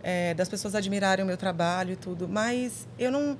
é, 0.08 0.32
das 0.34 0.48
pessoas 0.48 0.76
admirarem 0.76 1.24
o 1.24 1.26
meu 1.26 1.36
trabalho 1.36 1.94
e 1.94 1.96
tudo, 1.96 2.28
mas 2.28 2.86
eu 2.96 3.10
não 3.10 3.36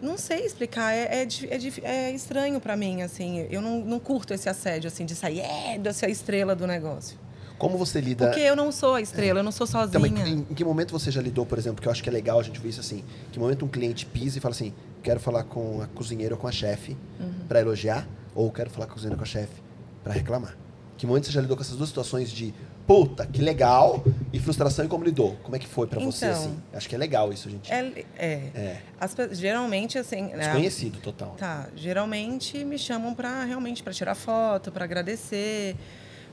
não 0.00 0.16
sei 0.18 0.44
explicar, 0.46 0.92
é, 0.92 1.22
é, 1.22 1.28
é, 1.50 1.82
é 1.82 2.10
estranho 2.12 2.60
pra 2.60 2.76
mim, 2.76 3.02
assim, 3.02 3.40
eu 3.50 3.60
não, 3.60 3.80
não 3.80 3.98
curto 3.98 4.32
esse 4.34 4.48
assédio, 4.48 4.86
assim, 4.86 5.04
de 5.04 5.14
sair, 5.16 5.40
é, 5.40 5.76
de 5.78 5.92
ser 5.92 6.06
a 6.06 6.08
estrela 6.08 6.54
do 6.54 6.66
negócio. 6.68 7.18
Como 7.58 7.76
você 7.76 8.00
lida. 8.00 8.26
Porque 8.28 8.38
eu 8.38 8.54
não 8.54 8.70
sou 8.70 8.94
a 8.94 9.00
estrela, 9.00 9.40
eu 9.40 9.42
não 9.42 9.50
sou 9.50 9.66
Então, 9.66 9.80
sozinha. 9.90 10.24
em, 10.28 10.46
em 10.48 10.54
que 10.54 10.62
momento 10.64 10.92
você 10.92 11.10
já 11.10 11.20
lidou, 11.20 11.44
por 11.44 11.58
exemplo, 11.58 11.82
que 11.82 11.88
eu 11.88 11.92
acho 11.92 12.00
que 12.02 12.08
é 12.08 12.12
legal 12.12 12.38
a 12.38 12.42
gente 12.44 12.60
ver 12.60 12.68
isso 12.68 12.78
assim? 12.78 13.02
Que 13.32 13.40
momento 13.40 13.64
um 13.64 13.68
cliente 13.68 14.06
pisa 14.06 14.38
e 14.38 14.40
fala 14.40 14.54
assim: 14.54 14.72
quero 15.02 15.18
falar 15.18 15.42
com 15.42 15.82
a 15.82 15.88
cozinheira 15.88 16.34
ou 16.36 16.40
com 16.40 16.46
a 16.46 16.52
chefe 16.52 16.96
Uhum. 17.18 17.32
pra 17.48 17.60
elogiar, 17.60 18.06
ou 18.36 18.52
quero 18.52 18.70
falar 18.70 18.86
com 18.86 18.92
a 18.92 18.94
cozinheira 18.94 19.14
ou 19.16 19.18
com 19.18 19.24
a 19.24 19.26
chefe 19.26 19.60
pra 20.04 20.12
reclamar? 20.12 20.56
Que 20.96 21.04
momento 21.08 21.26
você 21.26 21.32
já 21.32 21.40
lidou 21.40 21.56
com 21.56 21.62
essas 21.64 21.74
duas 21.76 21.88
situações 21.88 22.30
de 22.30 22.54
puta, 22.88 23.26
que 23.26 23.42
legal, 23.42 24.02
e 24.32 24.40
frustração 24.40 24.82
e 24.82 24.88
como 24.88 25.04
lidou? 25.04 25.36
Como 25.42 25.54
é 25.54 25.58
que 25.58 25.68
foi 25.68 25.86
pra 25.86 26.00
você 26.00 26.24
Então, 26.24 26.38
assim? 26.38 26.62
Acho 26.72 26.88
que 26.88 26.94
é 26.94 26.98
legal 26.98 27.30
isso, 27.30 27.50
gente. 27.50 27.70
É, 27.70 28.04
é. 28.16 28.32
É. 28.54 28.82
As 28.98 29.14
geralmente, 29.32 29.98
assim... 29.98 30.22
né, 30.22 30.38
Desconhecido 30.38 30.98
total. 30.98 31.34
Tá, 31.36 31.68
geralmente 31.76 32.64
me 32.64 32.78
chamam 32.78 33.14
para 33.14 33.44
realmente 33.44 33.82
para 33.82 33.92
tirar 33.92 34.14
foto, 34.14 34.72
para 34.72 34.84
agradecer. 34.84 35.76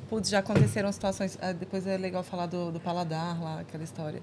Putz, 0.09 0.29
já 0.29 0.39
aconteceram 0.39 0.89
situações. 0.93 1.37
ah, 1.41 1.51
Depois 1.51 1.85
é 1.85 1.97
legal 1.97 2.23
falar 2.23 2.45
do, 2.45 2.71
do 2.71 2.79
paladar 2.79 3.41
lá, 3.43 3.59
aquela 3.59 3.83
história. 3.83 4.21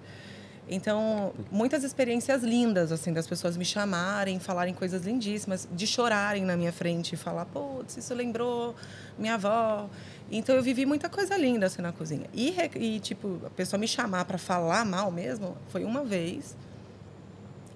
Então, 0.69 1.33
muitas 1.51 1.83
experiências 1.85 2.43
lindas, 2.43 2.93
assim, 2.93 3.13
das 3.13 3.27
pessoas 3.27 3.57
me 3.57 3.65
chamarem, 3.65 4.39
falarem 4.39 4.73
coisas 4.73 5.05
lindíssimas, 5.05 5.69
de 5.71 5.87
chorarem 5.87 6.45
na 6.45 6.57
minha 6.57 6.73
frente 6.73 7.15
e 7.15 7.17
falar, 7.17 7.45
putz, 7.47 7.97
isso 7.97 8.15
lembrou 8.15 8.75
minha 9.19 9.35
avó. 9.35 9.89
Então, 10.35 10.57
eu 10.57 10.63
vivi 10.63 10.87
muita 10.87 11.11
coisa 11.11 11.37
linda, 11.37 11.67
assim, 11.67 11.83
na 11.83 11.93
cozinha. 11.93 12.27
E, 12.33 12.57
e 12.77 12.99
tipo, 13.01 13.39
a 13.45 13.51
pessoa 13.51 13.79
me 13.79 13.87
chamar 13.87 14.25
para 14.25 14.39
falar 14.39 14.85
mal 14.85 15.13
mesmo, 15.13 15.57
foi 15.69 15.85
uma 15.85 16.03
vez. 16.03 16.57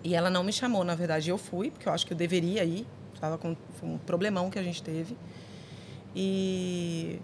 E 0.03 0.15
ela 0.15 0.31
não 0.31 0.43
me 0.43 0.53
chamou, 0.53 0.83
na 0.83 0.95
verdade, 0.95 1.29
eu 1.29 1.37
fui, 1.37 1.71
porque 1.71 1.87
eu 1.87 1.93
acho 1.93 2.07
que 2.07 2.15
eu 2.15 2.17
deveria 2.17 2.65
ir. 2.65 2.87
Tava 3.21 3.37
com 3.37 3.55
um 3.83 3.99
problemão 3.99 4.51
que 4.51 4.59
a 4.59 4.63
gente 4.63 4.83
teve. 4.83 5.17
E 6.15 7.21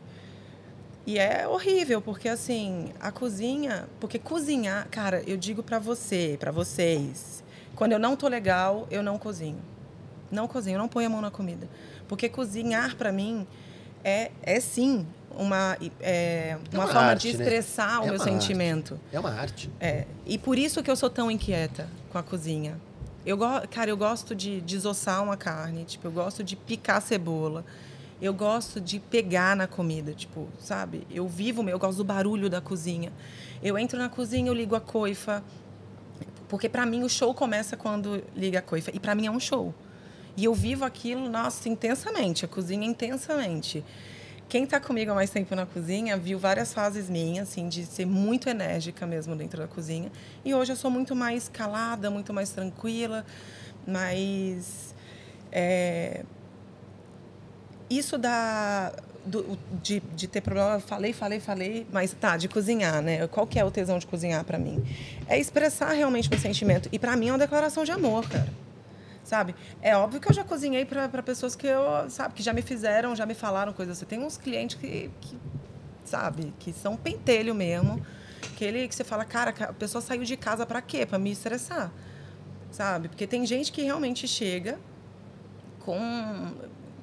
e 1.05 1.19
é 1.19 1.49
horrível, 1.49 2.01
porque 2.01 2.29
assim, 2.29 2.93
a 3.01 3.11
cozinha, 3.11 3.89
porque 3.99 4.21
cozinhar, 4.21 4.87
cara, 4.89 5.21
eu 5.27 5.37
digo 5.37 5.61
pra 5.61 5.81
você, 5.81 6.37
pra 6.39 6.53
vocês, 6.53 7.43
quando 7.75 7.91
eu 7.91 7.99
não 7.99 8.15
tô 8.15 8.29
legal, 8.29 8.87
eu 8.89 9.03
não 9.03 9.19
cozinho. 9.19 9.59
Não 10.31 10.47
cozinho, 10.47 10.77
eu 10.77 10.79
não 10.79 10.89
ponho 10.89 11.09
a 11.09 11.11
mão 11.11 11.21
na 11.21 11.31
comida. 11.31 11.69
Porque 12.07 12.29
cozinhar 12.29 12.95
pra 12.97 13.11
mim 13.11 13.47
é 14.05 14.31
é 14.43 14.61
sim 14.61 15.05
uma 15.39 15.77
é, 16.01 16.57
É 16.71 16.77
uma, 16.77 16.85
uma 16.85 16.87
forma 16.93 17.09
arte, 17.11 17.31
de 17.31 17.37
né? 17.37 17.45
expressar 17.45 18.01
o 18.01 18.03
É 18.05 18.07
meu 18.07 18.15
uma 18.15 18.25
arte. 18.25 18.33
sentimento. 18.33 19.01
É 19.13 19.19
uma 19.21 19.31
arte. 19.31 19.71
É, 19.81 20.07
e 20.27 20.39
por 20.39 20.59
isso 20.59 20.83
que 20.83 20.91
eu 20.91 20.97
sou 20.97 21.11
tão 21.11 21.31
inquieta 21.31 21.89
com 22.11 22.19
a 22.19 22.23
cozinha. 22.23 22.79
Eu, 23.25 23.37
go- 23.37 23.67
cara, 23.71 23.89
eu 23.91 23.97
gosto 23.97 24.35
de 24.35 24.61
desossar 24.61 25.23
uma 25.23 25.37
carne, 25.37 25.85
tipo, 25.85 26.07
eu 26.09 26.13
gosto 26.13 26.43
de 26.43 26.57
picar 26.57 27.01
cebola. 27.01 27.65
Eu 28.21 28.33
gosto 28.33 28.81
de 28.81 29.01
pegar 29.01 29.57
na 29.57 29.67
comida, 29.67 30.13
tipo, 30.13 30.47
sabe? 30.61 31.05
Eu 31.11 31.27
vivo, 31.27 31.69
eu 31.69 31.79
gosto 31.79 31.99
do 31.99 32.05
barulho 32.05 32.49
da 32.49 32.61
cozinha. 32.61 33.13
Eu 33.61 33.77
entro 33.77 33.99
na 33.99 34.09
cozinha, 34.09 34.49
eu 34.49 34.55
ligo 34.55 34.77
a 34.77 34.81
coifa, 34.81 35.43
porque 36.49 36.69
para 36.69 36.85
mim 36.87 37.03
o 37.03 37.09
show 37.09 37.33
começa 37.35 37.77
quando 37.77 38.23
liga 38.37 38.61
a 38.61 38.63
coifa 38.63 38.91
e 38.95 39.01
para 39.01 39.15
mim 39.15 39.27
é 39.27 39.31
um 39.31 39.41
show. 39.41 39.75
E 40.37 40.45
eu 40.45 40.55
vivo 40.55 40.85
aquilo, 40.85 41.29
nossa, 41.29 41.69
intensamente, 41.69 42.45
a 42.45 42.49
cozinha 42.49 42.87
intensamente. 42.87 43.85
Quem 44.53 44.65
está 44.65 44.79
comigo 44.79 45.11
há 45.11 45.15
mais 45.15 45.31
tempo 45.31 45.55
na 45.55 45.65
cozinha 45.65 46.15
viu 46.19 46.39
várias 46.39 46.75
fases 46.75 47.09
minhas, 47.09 47.49
assim, 47.49 47.71
de 47.71 47.87
ser 47.87 48.05
muito 48.05 48.51
enérgica 48.51 49.07
mesmo 49.07 49.35
dentro 49.35 49.59
da 49.59 49.67
cozinha. 49.67 50.13
E 50.45 50.55
hoje 50.55 50.73
eu 50.73 50.77
sou 50.77 50.91
muito 50.91 51.17
mais 51.17 51.49
calada, 51.49 52.11
muito 52.11 52.35
mais 52.35 52.51
tranquila, 52.51 53.25
mas 53.87 54.95
é, 55.51 56.23
isso 57.89 58.19
da 58.19 58.93
do- 59.25 59.59
de, 59.83 60.01
de 60.15 60.29
ter 60.29 60.43
problema, 60.43 60.79
falei, 60.81 61.15
falei, 61.15 61.41
falei, 61.41 61.87
mas 61.91 62.13
tá, 62.13 62.37
de 62.37 62.47
cozinhar, 62.47 63.01
né? 63.01 63.27
Qual 63.29 63.47
que 63.47 63.59
é 63.59 63.65
o 63.65 63.71
tesão 63.71 63.99
de 63.99 64.07
cozinhar 64.07 64.45
para 64.45 64.59
mim? 64.59 64.85
É 65.29 65.39
expressar 65.39 65.93
realmente 65.95 66.29
o 66.29 66.39
sentimento. 66.39 66.91
E 66.93 66.99
para 66.99 67.17
mim 67.17 67.29
é 67.31 67.33
uma 67.33 67.39
declaração 67.39 67.85
de 67.85 67.91
amor, 67.91 68.29
cara. 68.29 68.53
Sabe? 69.33 69.55
É 69.81 69.97
óbvio 69.97 70.21
que 70.21 70.29
eu 70.29 70.35
já 70.35 70.45
cozinhei 70.45 70.85
para 70.85 71.23
pessoas 71.23 71.57
que 71.57 71.67
eu, 71.67 71.83
sabe, 72.11 72.35
que 72.35 72.43
já 72.43 72.53
me 72.53 72.61
fizeram, 72.61 73.17
já 73.17 73.25
me 73.25 73.33
falaram 73.33 73.73
coisas 73.73 73.97
assim. 73.97 74.05
Tem 74.05 74.23
uns 74.23 74.37
clientes 74.37 74.77
que, 74.77 75.11
que 75.23 75.39
sabe, 76.05 76.53
que 76.59 76.71
são 76.71 76.99
pentelho 76.99 77.55
mesmo, 77.55 78.05
que 78.59 78.63
ele 78.63 78.87
que 78.87 78.95
você 78.95 79.03
fala, 79.03 79.25
cara, 79.25 79.55
a 79.59 79.73
pessoa 79.73 80.03
saiu 80.03 80.23
de 80.23 80.37
casa 80.37 80.67
para 80.67 80.83
quê? 80.83 81.07
Para 81.07 81.19
me 81.19 81.33
estressar. 81.33 81.91
Sabe? 82.71 83.09
Porque 83.09 83.27
tem 83.27 83.47
gente 83.47 83.73
que 83.73 83.81
realmente 83.81 84.29
chega 84.29 84.79
com 85.81 86.53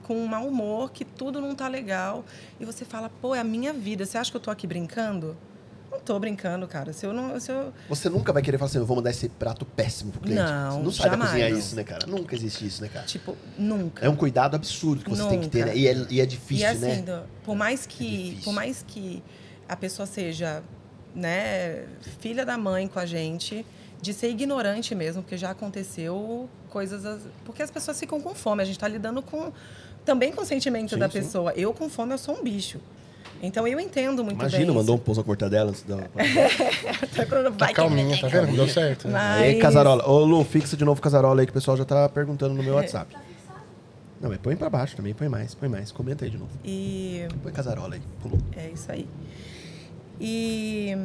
com 0.03 0.15
um 0.15 0.27
mau 0.27 0.47
humor, 0.47 0.91
que 0.91 1.03
tudo 1.03 1.41
não 1.41 1.56
tá 1.56 1.68
legal, 1.68 2.23
e 2.60 2.65
você 2.65 2.85
fala, 2.85 3.10
pô, 3.10 3.34
é 3.34 3.39
a 3.39 3.43
minha 3.43 3.73
vida. 3.73 4.06
Você 4.06 4.19
acha 4.19 4.30
que 4.30 4.38
eu 4.38 4.41
tô 4.41 4.51
aqui 4.51 4.68
brincando? 4.68 5.35
Não 5.91 5.99
tô 5.99 6.20
brincando, 6.20 6.68
cara. 6.68 6.94
Se 6.94 7.06
eu 7.06 7.14
não, 7.14 7.40
se 7.40 7.52
eu, 7.52 7.74
Você 7.90 8.10
nunca 8.10 8.32
vai 8.32 8.41
querer 8.41 8.57
falar 8.57 8.70
assim, 8.70 8.78
eu 8.78 8.86
vou 8.86 8.95
mandar 8.98 9.10
esse 9.10 9.28
prato 9.30 9.66
péssimo 9.66 10.11
pro 10.11 10.22
cliente. 10.22 10.41
Não, 10.41 10.72
Você 10.78 10.84
não 10.84 10.91
sabe 10.91 11.10
jamais. 11.11 11.32
cozinhar 11.32 11.52
isso, 11.52 11.76
né, 11.76 11.84
cara? 11.84 12.06
Nunca 12.07 12.36
existe 12.36 12.66
isso, 12.66 12.82
né, 12.82 12.90
cara? 12.90 13.06
tipo, 13.06 13.36
nunca. 13.57 14.06
É 14.06 14.10
um 14.10 14.16
cuidado 14.16 14.56
absurdo 14.56 15.03
que 15.03 15.10
você 15.10 15.28
tem 15.28 15.40
que 15.41 15.49
ter, 15.49 15.60
Nunca. 15.60 15.72
né? 15.74 15.78
E 15.78 15.88
é, 15.88 16.06
e 16.10 16.22
é 16.22 16.26
difícil, 16.26 16.64
e 16.64 16.66
assim, 16.66 17.02
né? 17.02 17.24
por 17.44 17.56
mais 17.56 17.86
que, 17.86 18.06
difícil. 18.26 18.44
por 18.44 18.53
mais 18.53 18.84
que 18.88 19.24
a 19.68 19.76
pessoa 19.76 20.06
seja, 20.06 20.64
né, 21.16 21.86
filha 22.20 22.45
da 22.45 22.57
mãe 22.57 22.88
com 22.88 22.99
a 22.99 23.06
gente, 23.06 23.66
de 24.02 24.14
ser 24.14 24.30
ignorante 24.30 24.95
mesmo, 24.95 25.22
porque 25.22 25.38
já 25.38 25.49
aconteceu 25.52 26.49
coisas, 26.70 27.06
as- 27.06 27.22
porque 27.45 27.61
as 27.61 27.70
pessoas 27.72 27.99
ficam 27.99 28.22
com 28.22 28.34
fome, 28.34 28.61
a 28.61 28.66
gente 28.66 28.76
está 28.78 28.88
lidando 28.88 29.22
com 29.22 29.52
também 30.06 30.32
com 30.32 30.41
o 30.41 30.45
sentimento 30.45 30.91
Sim, 30.94 30.99
da 30.99 31.07
sim. 31.10 31.20
pessoa. 31.20 31.52
Eu 31.56 31.74
com 31.74 31.90
fome 31.90 32.14
eu 32.14 32.18
sou 32.18 32.36
um 32.40 32.44
bicho. 32.44 32.80
Então 33.41 33.66
eu 33.68 33.80
entendo 33.80 34.24
muito 34.24 34.38
Imagina, 34.40 34.66
bem. 34.66 34.76
mandou 34.76 34.95
um 34.95 34.99
pouso 34.99 35.22
a 35.22 35.24
cortadela 35.24 35.70
antes 35.70 35.84
da... 35.84 35.95
Até 37.02 37.26
quando 37.26 37.52
Tá 37.56 37.66
vai 37.66 37.74
calminha, 37.74 38.16
que- 38.16 38.22
tá 38.22 38.28
vendo? 38.28 38.56
Deu 38.56 38.68
certo. 38.68 39.07
Mas- 39.07 39.41
Aí, 39.41 39.60
Casarola. 39.60 40.06
Ô, 40.10 40.24
Lu, 40.26 40.44
fixa 40.44 40.76
de 40.76 40.84
novo 40.84 40.99
o 40.99 41.02
Casarola 41.02 41.41
aí 41.41 41.45
que 41.45 41.52
o 41.52 41.53
pessoal 41.53 41.78
já 41.78 41.86
tá 41.86 42.10
perguntando 42.10 42.53
no 42.53 42.61
meu 42.61 42.76
WhatsApp. 42.76 43.16
Não, 44.22 44.28
mas 44.30 44.38
põe 44.40 44.56
pra 44.57 44.70
baixo 44.70 44.98
também, 44.98 45.14
põe 45.14 45.30
mais, 45.30 45.56
põe 45.56 45.70
mais. 45.70 45.91
Comenta 45.94 46.26
aí 46.26 46.32
de 46.32 46.38
novo. 46.38 46.52
E 46.66 47.26
Põe 47.41 47.53
Casarola 47.53 47.95
aí, 47.95 48.02
pulou. 48.22 48.38
É 48.57 48.68
isso 48.68 48.91
aí. 48.91 49.07
E, 50.20 50.98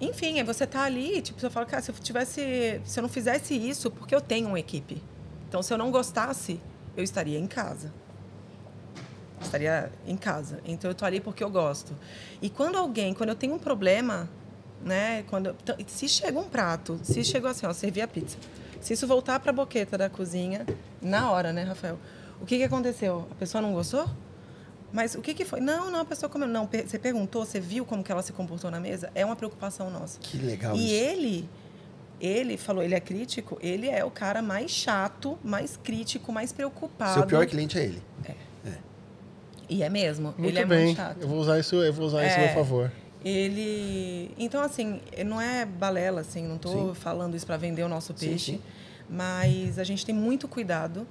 enfim, 0.00 0.38
aí 0.38 0.44
você 0.44 0.66
tá 0.66 0.82
ali, 0.84 1.20
tipo, 1.20 1.40
você 1.40 1.50
fala, 1.50 1.66
cara, 1.66 1.82
se 1.82 1.90
eu 1.90 1.94
tivesse, 2.00 2.80
se 2.84 2.98
eu 3.00 3.02
não 3.02 3.08
fizesse 3.08 3.54
isso, 3.54 3.90
porque 3.90 4.14
eu 4.14 4.20
tenho 4.20 4.46
uma 4.48 4.60
equipe. 4.60 5.02
Então, 5.48 5.62
se 5.62 5.72
eu 5.74 5.78
não 5.78 5.90
gostasse, 5.90 6.60
eu 6.96 7.02
estaria 7.02 7.38
em 7.38 7.46
casa. 7.48 7.92
Estaria 9.40 9.90
em 10.06 10.16
casa. 10.16 10.60
Então, 10.64 10.90
eu 10.90 10.94
tô 10.94 11.04
ali 11.04 11.20
porque 11.20 11.42
eu 11.42 11.50
gosto. 11.50 11.94
E 12.42 12.50
quando 12.50 12.76
alguém, 12.76 13.14
quando 13.14 13.30
eu 13.30 13.34
tenho 13.34 13.54
um 13.54 13.58
problema, 13.58 14.28
né, 14.84 15.24
quando 15.28 15.54
se 15.86 16.08
chega 16.08 16.38
um 16.38 16.48
prato, 16.48 17.00
se 17.02 17.24
chegou 17.24 17.50
assim, 17.50 17.66
ó, 17.66 17.72
servir 17.72 18.02
a 18.02 18.08
pizza. 18.08 18.36
Se 18.80 18.94
isso 18.94 19.06
voltar 19.06 19.38
para 19.40 19.50
a 19.50 19.54
boqueta 19.54 19.98
da 19.98 20.08
cozinha, 20.08 20.66
na 21.02 21.30
hora, 21.30 21.52
né, 21.52 21.64
Rafael? 21.64 21.98
O 22.40 22.46
que 22.46 22.56
que 22.56 22.64
aconteceu? 22.64 23.28
A 23.30 23.34
pessoa 23.34 23.60
não 23.60 23.72
gostou? 23.72 24.08
Mas 24.92 25.14
o 25.14 25.20
que, 25.20 25.34
que 25.34 25.44
foi? 25.44 25.60
Não, 25.60 25.90
não, 25.90 26.00
a 26.00 26.04
pessoa 26.04 26.28
comeu. 26.28 26.48
Não, 26.48 26.66
você 26.66 26.98
perguntou, 26.98 27.44
você 27.44 27.60
viu 27.60 27.84
como 27.84 28.02
que 28.02 28.10
ela 28.10 28.22
se 28.22 28.32
comportou 28.32 28.70
na 28.70 28.80
mesa? 28.80 29.10
É 29.14 29.24
uma 29.24 29.36
preocupação 29.36 29.90
nossa. 29.90 30.18
Que 30.18 30.38
legal 30.38 30.74
e 30.74 30.84
isso. 30.84 30.94
ele, 30.94 31.48
ele 32.20 32.56
falou, 32.56 32.82
ele 32.82 32.94
é 32.94 33.00
crítico, 33.00 33.58
ele 33.60 33.88
é 33.88 34.04
o 34.04 34.10
cara 34.10 34.42
mais 34.42 34.70
chato, 34.70 35.38
mais 35.44 35.76
crítico, 35.76 36.32
mais 36.32 36.52
preocupado. 36.52 37.14
Seu 37.14 37.26
pior 37.26 37.46
cliente 37.46 37.78
é 37.78 37.84
ele. 37.84 38.02
E 39.70 39.82
é 39.84 39.88
mesmo, 39.88 40.34
Muito 40.36 40.50
ele 40.50 40.58
é 40.58 40.66
bem. 40.66 40.84
muito 40.86 40.96
chato. 40.96 41.18
Eu 41.20 41.28
vou 41.28 41.38
usar 41.38 41.58
isso, 41.58 41.76
eu 41.76 41.92
vou 41.92 42.04
usar 42.06 42.26
isso 42.26 42.36
a 42.36 42.40
É. 42.40 42.46
meu 42.46 42.54
favor. 42.54 42.92
Ele. 43.24 44.34
Então, 44.38 44.60
assim, 44.62 45.00
não 45.24 45.40
é 45.40 45.64
balela, 45.64 46.22
assim, 46.22 46.46
não 46.46 46.56
estou 46.56 46.88
Sim. 46.88 46.94
falando 47.00 47.36
isso 47.36 47.46
para 47.46 47.56
vender 47.56 47.82
o 47.84 47.88
nosso 47.88 48.12
Sim, 48.16 48.26
peixe, 48.28 48.52
sim. 48.52 48.60
mas 49.08 49.78
a 49.78 49.84
gente 49.84 50.04
tem 50.04 50.14
muito 50.14 50.48
cuidado 50.48 51.06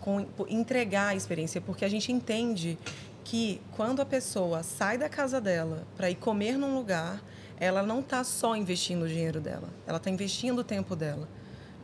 com 0.00 0.26
entregar 0.48 1.08
a 1.08 1.14
experiência, 1.14 1.60
porque 1.60 1.84
a 1.84 1.88
gente 1.88 2.10
entende 2.10 2.76
que 3.22 3.60
quando 3.76 4.00
a 4.00 4.06
pessoa 4.06 4.62
sai 4.62 4.96
da 4.98 5.08
casa 5.08 5.40
dela 5.40 5.86
para 5.96 6.10
ir 6.10 6.14
comer 6.16 6.56
num 6.56 6.74
lugar, 6.74 7.22
ela 7.60 7.82
não 7.82 8.00
está 8.00 8.24
só 8.24 8.56
investindo 8.56 9.02
o 9.02 9.08
dinheiro 9.08 9.40
dela, 9.40 9.68
ela 9.86 9.98
está 9.98 10.08
investindo 10.10 10.60
o 10.60 10.64
tempo 10.64 10.96
dela, 10.96 11.28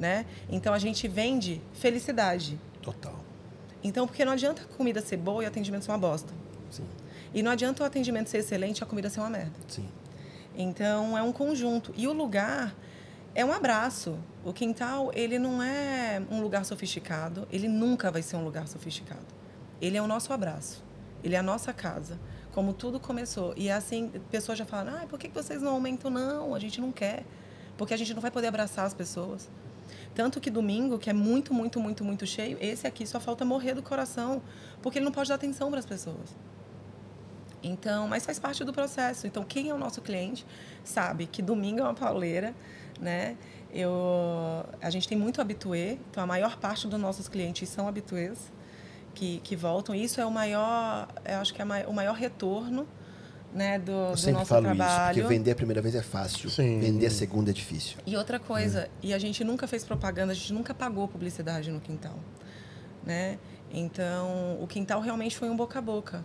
né? 0.01 0.25
Então 0.49 0.73
a 0.73 0.79
gente 0.79 1.07
vende 1.07 1.61
felicidade. 1.75 2.59
Total. 2.81 3.15
Então, 3.83 4.07
porque 4.07 4.25
não 4.25 4.33
adianta 4.33 4.63
a 4.63 4.77
comida 4.77 5.01
ser 5.01 5.17
boa 5.17 5.43
e 5.43 5.47
o 5.47 5.49
atendimento 5.49 5.85
ser 5.85 5.91
uma 5.91 5.99
bosta. 5.99 6.33
Sim, 6.71 6.85
E 7.33 7.43
não 7.43 7.51
adianta 7.51 7.83
o 7.83 7.87
atendimento 7.87 8.29
ser 8.29 8.39
excelente 8.39 8.79
e 8.79 8.85
a 8.85 8.87
comida 8.87 9.09
ser 9.09 9.21
uma 9.21 9.31
merda. 9.31 9.53
sim. 9.69 9.89
Então 10.57 11.17
é 11.17 11.23
um 11.23 11.33
conjunto. 11.33 11.93
E 11.97 12.09
o 12.09 12.13
lugar 12.13 12.75
é 13.35 13.45
um 13.45 13.53
abraço. 13.53 14.19
O 14.43 14.53
quintal, 14.53 15.11
ele 15.15 15.39
não 15.39 15.63
é 15.63 16.23
um 16.31 16.41
lugar 16.41 16.65
sofisticado, 16.65 17.47
ele 17.53 17.69
nunca 17.69 18.11
vai 18.11 18.23
ser 18.23 18.37
um 18.37 18.45
lugar 18.45 18.67
sofisticado. 18.67 19.27
Ele 19.81 19.99
é 19.99 20.03
o 20.03 20.07
nosso 20.07 20.33
abraço. 20.33 20.83
Ele 21.23 21.35
é 21.35 21.39
a 21.39 21.43
nossa 21.43 21.73
casa. 21.73 22.19
Como 22.53 22.73
tudo 22.73 22.99
começou. 22.99 23.53
E 23.57 23.71
assim, 23.71 24.11
pessoas 24.31 24.57
já 24.57 24.65
falam: 24.65 24.95
ah, 24.97 25.07
por 25.07 25.19
que 25.19 25.29
que 25.29 25.35
vocês 25.35 25.61
não 25.61 25.73
aumentam? 25.73 26.11
Não, 26.11 26.55
a 26.55 26.59
gente 26.59 26.81
não 26.81 26.91
quer. 26.91 27.25
Porque 27.77 27.93
a 27.93 27.97
gente 27.97 28.15
não 28.15 28.23
vai 28.23 28.31
poder 28.31 28.47
abraçar 28.47 28.87
as 28.87 28.95
pessoas. 28.95 29.51
Tanto 30.17 30.41
que 30.41 30.49
domingo, 30.49 30.99
que 30.99 31.11
é 31.11 31.13
muito, 31.13 31.53
muito, 31.53 31.79
muito, 31.79 32.03
muito 32.03 32.27
cheio, 32.27 32.57
esse 32.59 32.87
aqui 32.87 33.07
só 33.07 33.21
falta 33.21 33.45
morrer 33.45 33.75
do 33.75 33.83
coração. 33.83 34.41
Porque 34.81 34.99
ele 34.99 35.05
não 35.05 35.13
pode 35.13 35.29
dar 35.29 35.35
atenção 35.35 35.69
para 35.69 35.79
as 35.79 35.85
pessoas. 35.85 36.35
Então, 37.63 38.09
mas 38.09 38.25
faz 38.25 38.39
parte 38.39 38.65
do 38.65 38.73
processo. 38.73 39.27
Então, 39.27 39.45
quem 39.45 39.69
é 39.69 39.75
o 39.75 39.79
nosso 39.79 40.01
cliente 40.01 40.47
sabe 40.83 41.27
que 41.27 41.43
domingo 41.43 41.81
é 41.81 41.83
uma 41.83 41.93
pauleira, 41.93 42.55
né? 42.99 43.37
Eu, 43.71 44.65
a 44.81 44.89
gente 44.89 45.07
tem 45.07 45.19
muito 45.19 45.39
habituê, 45.39 45.99
então 46.11 46.23
a 46.23 46.27
maior 46.27 46.57
parte 46.57 46.89
dos 46.89 46.99
nossos 46.99 47.29
clientes 47.29 47.69
são 47.69 47.87
habituês 47.87 48.51
que, 49.15 49.41
que 49.41 49.55
voltam. 49.55 49.95
Isso 49.95 50.19
é 50.19 50.25
o 50.25 50.31
maior, 50.31 51.09
eu 51.27 51.41
acho 51.41 51.53
que 51.53 51.61
é 51.61 51.65
o 51.87 51.93
maior 51.93 52.15
retorno, 52.15 52.89
né, 53.57 53.79
do, 53.79 53.91
Eu 53.91 54.11
do 54.11 54.17
sempre 54.19 54.33
nosso 54.35 54.47
falo 54.51 54.65
trabalho. 54.65 55.13
isso, 55.13 55.23
porque 55.23 55.35
vender 55.35 55.51
a 55.51 55.55
primeira 55.55 55.81
vez 55.81 55.95
é 55.95 56.03
fácil. 56.03 56.51
Sim. 56.51 56.79
Vender 56.79 57.07
a 57.07 57.11
segunda 57.11 57.51
é 57.51 57.55
difícil. 57.55 57.97
E 58.07 58.15
outra 58.15 58.39
coisa, 58.39 58.89
e 59.03 59.15
a 59.15 59.19
gente 59.19 59.43
nunca 59.43 59.67
fez 59.67 59.83
propaganda, 59.83 60.33
a 60.33 60.35
gente 60.35 60.53
nunca 60.53 60.75
pagou 60.75 61.09
publicidade 61.09 61.71
no 61.73 61.81
quintal, 61.81 62.19
né? 63.05 63.39
Então, 63.73 64.59
o 64.61 64.67
quintal 64.67 65.01
realmente 65.01 65.37
foi 65.39 65.49
um 65.49 65.57
boca 65.57 65.79
a 65.79 65.83
boca, 65.83 66.23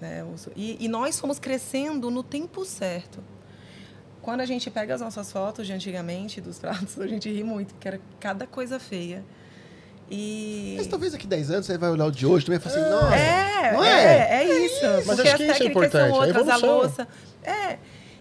né? 0.00 0.26
E, 0.56 0.82
e 0.82 0.88
nós 0.88 1.20
fomos 1.20 1.38
crescendo 1.38 2.10
no 2.10 2.22
tempo 2.22 2.64
certo. 2.64 3.22
Quando 4.22 4.40
a 4.40 4.46
gente 4.46 4.70
pega 4.70 4.94
as 4.94 5.00
nossas 5.00 5.30
fotos 5.30 5.66
de 5.66 5.74
antigamente, 5.74 6.40
dos 6.40 6.58
pratos, 6.58 6.98
a 6.98 7.06
gente 7.06 7.30
ri 7.30 7.44
muito, 7.44 7.74
porque 7.74 7.86
era 7.86 8.00
cada 8.18 8.46
coisa 8.46 8.80
feia. 8.80 9.22
E... 10.10 10.74
Mas 10.76 10.86
talvez 10.86 11.12
daqui 11.12 11.26
10 11.26 11.50
anos 11.50 11.66
você 11.66 11.76
vai 11.76 11.90
olhar 11.90 12.06
o 12.06 12.10
de 12.10 12.24
hoje 12.26 12.46
também 12.46 12.58
e 12.58 12.62
falar 12.62 12.76
assim, 12.76 12.90
nossa, 12.90 13.16
É, 13.16 13.72
não 13.72 13.84
é, 13.84 14.04
é? 14.04 14.44
é, 14.44 14.66
isso. 14.66 14.84
Mas 14.84 15.16
porque 15.16 15.20
acho 15.22 15.30
as 15.30 15.36
que 15.36 15.52
isso 15.52 15.62
é 15.62 15.66
importante, 15.66 16.10
são 16.10 16.20
a 16.22 16.26
outras, 16.26 16.48
a 16.48 16.56
evolução. 16.56 16.76
louça. 16.76 17.08
É. 17.42 17.78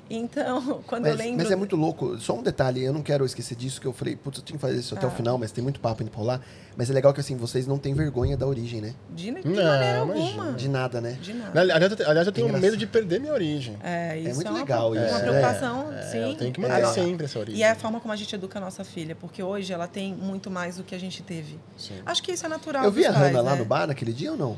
Então, 0.09 0.83
quando 0.87 1.07
eu 1.07 1.11
Mas, 1.15 1.19
lembro. 1.25 1.37
mas 1.43 1.51
é 1.51 1.55
muito 1.55 1.75
louco. 1.75 2.19
Só 2.19 2.33
um 2.37 2.43
detalhe, 2.43 2.83
eu 2.83 2.93
não 2.93 3.01
quero 3.01 3.25
esquecer 3.25 3.55
disso, 3.55 3.81
que 3.81 3.87
eu 3.87 3.93
falei, 3.93 4.15
putz, 4.15 4.37
eu 4.39 4.43
tinha 4.45 4.55
que 4.57 4.61
fazer 4.61 4.77
isso 4.77 4.93
até 4.95 5.05
o 5.05 5.09
Ah. 5.09 5.13
final, 5.13 5.37
mas 5.37 5.51
tem 5.51 5.63
muito 5.63 5.79
papo 5.79 6.03
indo 6.03 6.11
pra 6.11 6.21
lá. 6.21 6.41
Mas 6.77 6.89
é 6.89 6.93
legal 6.93 7.13
que 7.13 7.19
assim, 7.21 7.35
vocês 7.37 7.65
não 7.65 7.77
têm 7.77 7.93
vergonha 7.93 8.35
da 8.37 8.45
origem, 8.45 8.81
né? 8.81 8.93
De, 9.09 9.31
de 9.31 9.47
Não, 9.47 9.63
maneira 9.63 9.97
imagina. 10.03 10.27
alguma. 10.27 10.53
De 10.53 10.69
nada, 10.69 11.01
né? 11.01 11.17
De 11.21 11.33
nada. 11.33 11.59
Aliás, 11.59 11.81
eu 11.99 12.09
aliás, 12.09 12.27
eu 12.27 12.33
tenho 12.33 12.47
Engraçado. 12.47 12.61
medo 12.71 12.77
de 12.77 12.85
perder 12.85 13.19
minha 13.19 13.33
origem. 13.33 13.77
É, 13.83 14.19
isso 14.19 14.35
muito 14.35 14.49
uma, 14.49 14.59
legal 14.59 14.91
uma 14.91 15.05
isso, 15.05 15.13
né? 15.15 15.19
preocupação, 15.21 15.93
É, 15.93 16.01
sim. 16.03 16.17
eu 16.19 16.35
tenho 16.35 16.51
que 16.53 16.59
manter 16.61 16.85
sempre 16.87 17.25
essa 17.25 17.39
origem. 17.39 17.59
E 17.59 17.63
é 17.63 17.71
a 17.71 17.75
forma 17.75 17.99
como 17.99 18.13
a 18.13 18.15
gente 18.17 18.35
educa 18.35 18.59
a 18.59 18.61
nossa 18.61 18.83
filha, 18.83 19.15
porque 19.15 19.41
hoje 19.41 19.71
ela 19.73 19.87
tem 19.87 20.13
muito 20.13 20.51
mais 20.51 20.77
do 20.77 20.83
que 20.83 20.93
a 20.93 20.99
gente 20.99 21.23
teve. 21.23 21.57
Sim. 21.77 21.95
Acho 22.05 22.21
que 22.21 22.31
isso 22.31 22.45
é 22.45 22.49
natural. 22.49 22.83
Eu 22.83 22.91
vi 22.91 23.05
a 23.05 23.13
pais, 23.13 23.27
Hanna 23.27 23.41
lá 23.41 23.53
né? 23.53 23.57
no 23.59 23.65
bar 23.65 23.87
naquele 23.87 24.13
dia 24.13 24.31
ou 24.33 24.37
não? 24.37 24.57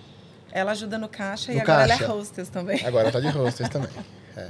Ela 0.52 0.72
ajuda 0.72 0.98
no 0.98 1.08
caixa 1.08 1.52
e 1.52 1.56
No 1.56 1.62
agora 1.62 1.84
ela 1.84 1.94
é 2.04 2.08
hostess 2.12 2.50
também. 2.50 2.84
Agora 2.86 3.12
tá 3.12 3.20
de 3.20 3.28
hostess 3.38 3.70
também. 3.70 3.90
É. 4.36 4.48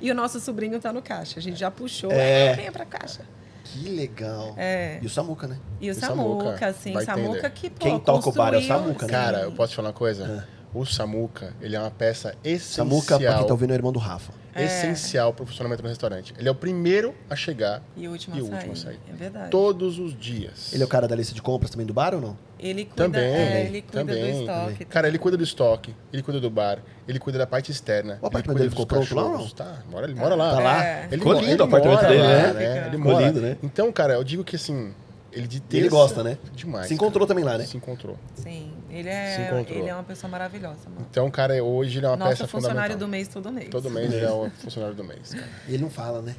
E 0.00 0.10
o 0.10 0.14
nosso 0.14 0.40
sobrinho 0.40 0.80
tá 0.80 0.92
no 0.92 1.02
caixa. 1.02 1.38
A 1.38 1.42
gente 1.42 1.58
já 1.58 1.70
puxou, 1.70 2.10
É. 2.10 2.46
é. 2.46 2.54
venha 2.54 2.72
pra 2.72 2.84
caixa. 2.84 3.22
Que 3.64 3.88
legal. 3.88 4.54
É. 4.56 4.98
E 5.00 5.06
o 5.06 5.10
Samuca, 5.10 5.46
né? 5.46 5.58
E 5.80 5.88
o 5.88 5.92
O 5.92 5.94
Samuca, 5.94 6.44
Samuca, 6.44 6.66
assim, 6.66 7.00
Samuca 7.04 7.50
que, 7.50 7.70
pô, 7.70 7.78
Quem 7.78 8.00
toca 8.00 8.28
o 8.28 8.32
bar 8.32 8.54
é 8.54 8.58
o 8.58 8.66
Samuca, 8.66 9.06
né? 9.06 9.12
Cara, 9.12 9.40
eu 9.42 9.52
posso 9.52 9.70
te 9.72 9.76
falar 9.76 9.88
uma 9.88 9.94
coisa? 9.94 10.46
É. 10.46 10.60
o 10.76 10.84
Samuca, 10.84 11.54
ele 11.60 11.76
é 11.76 11.80
uma 11.80 11.90
peça 11.90 12.34
essencial. 12.42 12.86
Samuca, 12.88 13.18
pra 13.18 13.36
quem 13.38 13.46
tá 13.46 13.52
ouvindo, 13.52 13.70
é 13.70 13.74
o 13.74 13.76
irmão 13.76 13.92
do 13.92 13.98
Rafa. 13.98 14.32
É. 14.54 14.64
Essencial 14.64 15.32
pro 15.32 15.46
funcionamento 15.46 15.82
do 15.82 15.88
restaurante. 15.88 16.34
Ele 16.38 16.48
é 16.48 16.50
o 16.50 16.54
primeiro 16.54 17.14
a 17.28 17.36
chegar 17.36 17.82
E 17.96 18.08
o 18.08 18.12
último 18.12 18.36
e 18.36 18.40
a 18.40 18.42
o 18.42 18.46
sair. 18.46 18.54
último 18.56 18.72
a 18.72 18.76
sair. 18.76 18.98
É 19.08 19.12
verdade. 19.16 19.50
todos 19.50 19.98
os 19.98 20.18
dias. 20.18 20.72
Ele 20.72 20.82
é 20.82 20.86
o 20.86 20.88
cara 20.88 21.06
da 21.06 21.14
lista 21.14 21.34
de 21.34 21.40
compras 21.42 21.70
também 21.70 21.86
do 21.86 21.94
bar 21.94 22.14
ou 22.14 22.20
não? 22.20 22.36
Ele 22.58 22.84
cuida, 22.84 23.04
Também, 23.04 23.22
é, 23.22 23.60
ele 23.66 23.80
cuida 23.82 23.98
também, 23.98 24.32
do 24.34 24.40
estoque. 24.40 24.84
Cara, 24.84 25.08
ele 25.08 25.18
cuida 25.18 25.36
do 25.36 25.42
estoque, 25.44 25.94
ele 26.12 26.22
cuida 26.22 26.38
do 26.40 26.50
bar, 26.50 26.78
ele 27.08 27.18
cuida 27.18 27.38
da 27.38 27.46
parte 27.46 27.70
externa. 27.70 28.18
O 28.20 28.26
apartamento 28.26 28.58
ele 28.58 28.68
dele 28.68 28.70
ficou 28.70 28.86
pronto 28.86 29.14
lá 29.14 29.24
ou 29.24 29.38
não? 29.38 29.48
Tá, 29.48 29.78
mora, 29.90 30.04
ele 30.06 30.14
mora 30.14 30.34
lá. 30.34 30.50
Tá 30.56 30.60
lá? 30.60 30.84
É. 30.84 31.04
Ele 31.06 31.16
Ficou 31.18 31.40
lindo 31.40 31.62
o 31.62 31.66
apartamento 31.66 32.00
dele, 32.02 32.18
lá, 32.22 32.28
né? 32.28 32.52
né? 32.52 32.78
Ele 32.88 32.96
Ficou 32.98 33.12
mora. 33.12 33.26
lindo, 33.26 33.40
né? 33.40 33.56
Então, 33.62 33.90
cara, 33.92 34.12
eu 34.14 34.24
digo 34.24 34.44
que 34.44 34.56
assim, 34.56 34.92
ele 35.32 35.46
de 35.46 35.56
E 35.56 35.60
terça... 35.60 35.86
ele 35.86 35.88
gosta, 35.88 36.22
né? 36.22 36.36
Demais. 36.54 36.86
Se 36.88 36.92
encontrou 36.94 37.26
cara. 37.26 37.28
também 37.28 37.44
lá, 37.44 37.56
né? 37.56 37.64
Se 37.64 37.76
encontrou. 37.78 38.18
Sim, 38.34 38.70
ele 38.90 39.08
é, 39.08 39.64
ele 39.68 39.88
é 39.88 39.94
uma 39.94 40.02
pessoa 40.02 40.30
maravilhosa, 40.30 40.88
mano. 40.88 41.06
Então, 41.10 41.30
cara, 41.30 41.62
hoje 41.62 41.98
ele 41.98 42.06
é 42.06 42.08
uma 42.08 42.16
Nosso 42.16 42.30
peça 42.30 42.48
funcionário 42.48 42.92
fundamental. 42.92 42.98
do 42.98 43.10
mês 43.10 43.28
todo 43.28 43.52
mês. 43.52 43.68
Todo 43.68 43.90
mês 43.90 44.12
ele 44.12 44.24
é 44.24 44.30
o 44.30 44.50
funcionário 44.50 44.94
do 44.96 45.04
mês, 45.04 45.32
cara. 45.34 45.48
E 45.68 45.74
ele 45.74 45.82
não 45.82 45.90
fala, 45.90 46.20
né? 46.20 46.34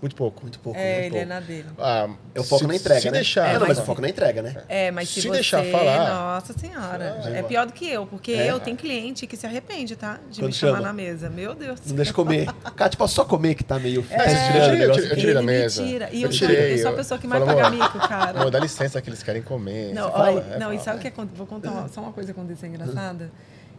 Muito 0.00 0.16
pouco. 0.16 0.42
Muito 0.42 0.58
pouco. 0.60 0.78
É, 0.78 0.82
né? 0.82 1.06
ele 1.06 1.06
é 1.06 1.10
Pouco. 1.10 1.26
na 1.28 1.40
dele. 1.40 1.66
Ah, 1.78 2.08
É 2.34 2.40
o 2.40 2.44
foco 2.44 2.62
se- 2.62 2.66
na 2.68 2.74
entrega, 2.74 3.00
se 3.00 3.06
né? 3.10 3.12
Deixar, 3.12 3.48
é, 3.48 3.58
não, 3.58 3.66
mas 3.68 3.78
o 3.78 3.82
foco 3.84 4.00
na 4.00 4.08
entrega, 4.08 4.40
né? 4.40 4.56
É, 4.68 4.90
mas 4.90 5.08
se, 5.10 5.20
Se 5.20 5.28
você... 5.28 5.34
deixar 5.34 5.62
falar- 5.64 6.08
Nossa 6.34 6.52
senhora. 6.54 7.20
Ah, 7.22 7.30
é 7.30 7.42
pior 7.42 7.66
do 7.66 7.72
que 7.72 7.86
eu, 7.86 8.06
porque 8.06 8.32
É? 8.32 8.50
eu 8.50 8.58
tenho 8.60 8.76
cliente 8.76 9.26
que 9.26 9.36
se 9.36 9.46
arrepende, 9.46 9.96
tá? 9.96 10.18
De 10.30 10.40
Quando 10.40 10.46
me 10.46 10.52
chamar 10.54 10.72
chama? 10.76 10.86
na 10.88 10.92
mesa. 10.94 11.28
Meu 11.28 11.54
Deus. 11.54 11.80
Não 11.86 11.96
deixa 11.96 12.12
comer. 12.14 12.46
Cátia, 12.74 12.96
posso 12.96 13.14
só 13.14 13.24
comer 13.24 13.54
que 13.54 13.62
tá 13.62 13.78
meio... 13.78 14.02
tá 14.02 14.14
É, 14.24 14.32
estirando 14.32 14.56
eu 14.56 14.62
tirei- 14.62 14.70
o 14.70 14.72
eu 14.72 14.78
negócio 14.96 15.16
tirei- 15.16 15.34
da 15.34 15.42
mesa. 15.42 15.84
tira. 15.84 16.08
E 16.12 16.22
Eu 16.22 16.28
eu, 16.28 16.32
sou, 16.32 16.48
tirei, 16.48 16.72
eu 16.74 16.78
sou 16.78 16.86
a 16.88 16.90
eu- 16.92 16.96
pessoa 16.96 17.20
que 17.20 17.26
mais 17.26 17.44
paga 17.44 17.70
mico, 17.70 17.98
cara. 18.08 18.40
Amor, 18.40 18.50
dá 18.50 18.58
licença 18.58 19.02
que 19.02 19.10
eles 19.10 19.22
querem 19.22 19.42
comer. 19.42 19.92
Não, 19.92 20.10
olha, 20.12 20.40
é, 20.52 20.58
não, 20.58 20.72
e 20.72 20.78
sabe 20.78 20.96
o 20.98 21.00
que 21.02 21.08
acontece? 21.08 21.36
Vou 21.36 21.46
contar 21.46 21.70
uma- 21.70 21.88
só 21.92 22.00
uma 22.00 22.12
coisa 22.12 22.32
que 22.32 22.40
aconteceu 22.40 22.68
engraçada. 22.68 23.30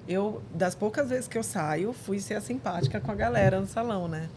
Eu, 0.07 0.41
das 0.53 0.76
poucas 0.76 1.10
vezes 1.10 1.27
que 1.27 1.38
eu 1.38 1.43
saio, 1.43 1.93
fui 1.93 2.19
ser 2.19 2.41
simpática 2.41 2.99
com 2.99 3.11
a 3.11 3.15
galera 3.15 3.60
no 3.60 3.68
salão, 3.68 4.07
né? 4.07 4.27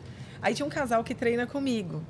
Aí 0.45 0.55
tinha 0.55 0.67
um 0.67 0.71
casal 0.71 1.03
que 1.03 1.15
treina 1.15 1.47
comigo. 1.47 2.03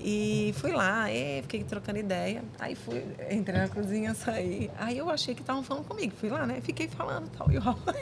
E 0.00 0.54
fui 0.56 0.72
lá, 0.72 1.12
e 1.12 1.42
fiquei 1.42 1.62
trocando 1.62 1.98
ideia. 1.98 2.42
Aí 2.58 2.74
fui, 2.74 3.04
entrei 3.30 3.58
na 3.58 3.68
cozinha, 3.68 4.14
saí. 4.14 4.70
Aí 4.78 4.96
eu 4.96 5.10
achei 5.10 5.34
que 5.34 5.42
estavam 5.42 5.62
falando 5.62 5.84
comigo. 5.84 6.14
Fui 6.18 6.30
lá, 6.30 6.46
né? 6.46 6.62
Fiquei 6.62 6.88
falando 6.88 7.28
tal. 7.36 7.52
E 7.52 7.58
o 7.58 7.60
Rafa, 7.60 7.94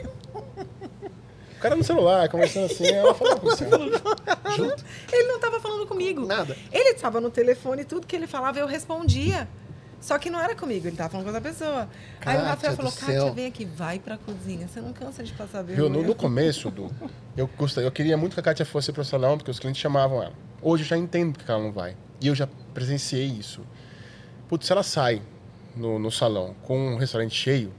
O 1.56 1.60
cara 1.60 1.74
no 1.74 1.82
celular, 1.82 2.28
conversando 2.28 2.66
assim, 2.66 2.86
ela 2.86 3.14
falou 3.14 3.36
com 3.40 3.46
você. 3.46 3.64
ele 5.12 5.26
não 5.26 5.36
estava 5.36 5.58
falando 5.58 5.88
comigo. 5.88 6.24
Nada. 6.24 6.56
Ele 6.70 6.90
estava 6.90 7.20
no 7.20 7.30
telefone 7.30 7.84
tudo 7.84 8.06
que 8.06 8.14
ele 8.14 8.28
falava 8.28 8.60
eu 8.60 8.66
respondia. 8.66 9.48
Só 10.02 10.18
que 10.18 10.28
não 10.28 10.40
era 10.40 10.56
comigo, 10.56 10.84
ele 10.84 10.94
estava 10.94 11.08
falando 11.10 11.26
com 11.26 11.32
outra 11.32 11.48
pessoa. 11.48 11.88
Aí 12.26 12.36
o 12.36 12.40
Rafael 12.40 12.74
falou, 12.74 12.90
céu. 12.90 13.06
Kátia, 13.06 13.32
vem 13.32 13.46
aqui, 13.46 13.64
vai 13.64 14.00
pra 14.00 14.18
cozinha. 14.18 14.66
Você 14.66 14.80
não 14.80 14.92
cansa 14.92 15.22
de 15.22 15.32
passar 15.32 15.62
Viu, 15.62 15.76
vergonha. 15.76 16.02
no, 16.02 16.08
no 16.08 16.14
começo, 16.16 16.72
do, 16.72 16.90
eu, 17.36 17.48
gostaria, 17.56 17.86
eu 17.86 17.92
queria 17.92 18.16
muito 18.16 18.34
que 18.34 18.40
a 18.40 18.42
Kátia 18.42 18.66
fosse 18.66 18.90
pro 18.92 19.04
salão, 19.04 19.38
porque 19.38 19.52
os 19.52 19.60
clientes 19.60 19.80
chamavam 19.80 20.20
ela. 20.20 20.32
Hoje 20.60 20.82
eu 20.82 20.88
já 20.88 20.96
entendo 20.96 21.34
porque 21.34 21.48
ela 21.48 21.62
não 21.62 21.70
vai. 21.70 21.96
E 22.20 22.26
eu 22.26 22.34
já 22.34 22.48
presenciei 22.74 23.26
isso. 23.26 23.60
Putz, 24.48 24.66
se 24.66 24.72
ela 24.72 24.82
sai 24.82 25.22
no, 25.76 26.00
no 26.00 26.10
salão 26.10 26.56
com 26.62 26.94
um 26.94 26.96
restaurante 26.96 27.34
cheio, 27.36 27.72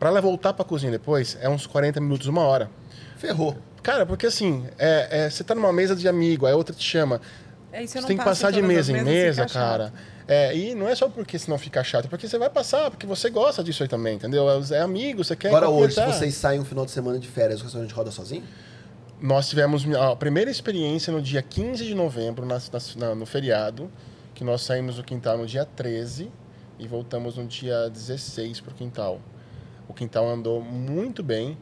pra 0.00 0.08
ela 0.08 0.20
voltar 0.20 0.52
pra 0.52 0.64
cozinha 0.64 0.90
depois, 0.90 1.38
é 1.40 1.48
uns 1.48 1.64
40 1.64 2.00
minutos, 2.00 2.26
uma 2.26 2.42
hora. 2.42 2.68
Ferrou. 3.16 3.56
Cara, 3.84 4.04
porque 4.04 4.26
assim, 4.26 4.66
é, 4.80 5.26
é, 5.26 5.30
você 5.30 5.44
tá 5.44 5.54
numa 5.54 5.72
mesa 5.72 5.94
de 5.94 6.08
amigo, 6.08 6.44
aí 6.44 6.52
outra 6.52 6.74
te 6.74 6.82
chama. 6.82 7.20
É, 7.72 7.84
e 7.84 7.86
Você 7.86 8.02
tem 8.02 8.16
que 8.16 8.24
passar 8.24 8.50
de 8.50 8.60
mesa 8.60 8.90
em 8.90 9.04
mesa, 9.04 9.46
cara. 9.46 9.84
chato. 9.92 10.15
É, 10.28 10.56
e 10.56 10.74
não 10.74 10.88
é 10.88 10.94
só 10.94 11.08
porque 11.08 11.38
senão 11.38 11.56
fica 11.56 11.84
chato, 11.84 12.06
é 12.06 12.08
porque 12.08 12.26
você 12.26 12.36
vai 12.36 12.50
passar, 12.50 12.90
porque 12.90 13.06
você 13.06 13.30
gosta 13.30 13.62
disso 13.62 13.82
aí 13.84 13.88
também, 13.88 14.16
entendeu? 14.16 14.44
É 14.72 14.80
amigo, 14.80 15.22
você 15.22 15.36
quer 15.36 15.48
Agora 15.48 15.68
hoje, 15.68 15.94
se 15.94 16.04
vocês 16.04 16.34
saem 16.34 16.58
um 16.60 16.64
final 16.64 16.84
de 16.84 16.90
semana 16.90 17.16
de 17.18 17.28
férias, 17.28 17.60
o 17.60 17.64
restaurante 17.64 17.94
roda 17.94 18.10
sozinho? 18.10 18.42
Nós 19.20 19.48
tivemos 19.48 19.86
a 19.94 20.16
primeira 20.16 20.50
experiência 20.50 21.12
no 21.12 21.22
dia 21.22 21.40
15 21.42 21.84
de 21.84 21.94
novembro, 21.94 22.44
na- 22.44 22.60
na- 22.96 23.14
no 23.14 23.24
feriado, 23.24 23.90
que 24.34 24.42
nós 24.44 24.62
saímos 24.62 24.96
do 24.96 25.04
quintal 25.04 25.38
no 25.38 25.46
dia 25.46 25.64
13 25.64 26.30
e 26.78 26.86
voltamos 26.88 27.36
no 27.36 27.46
dia 27.46 27.88
16 27.88 28.60
para 28.60 28.72
o 28.72 28.74
quintal. 28.74 29.20
O 29.88 29.94
quintal 29.94 30.28
andou 30.28 30.60
muito 30.60 31.22
bem, 31.22 31.56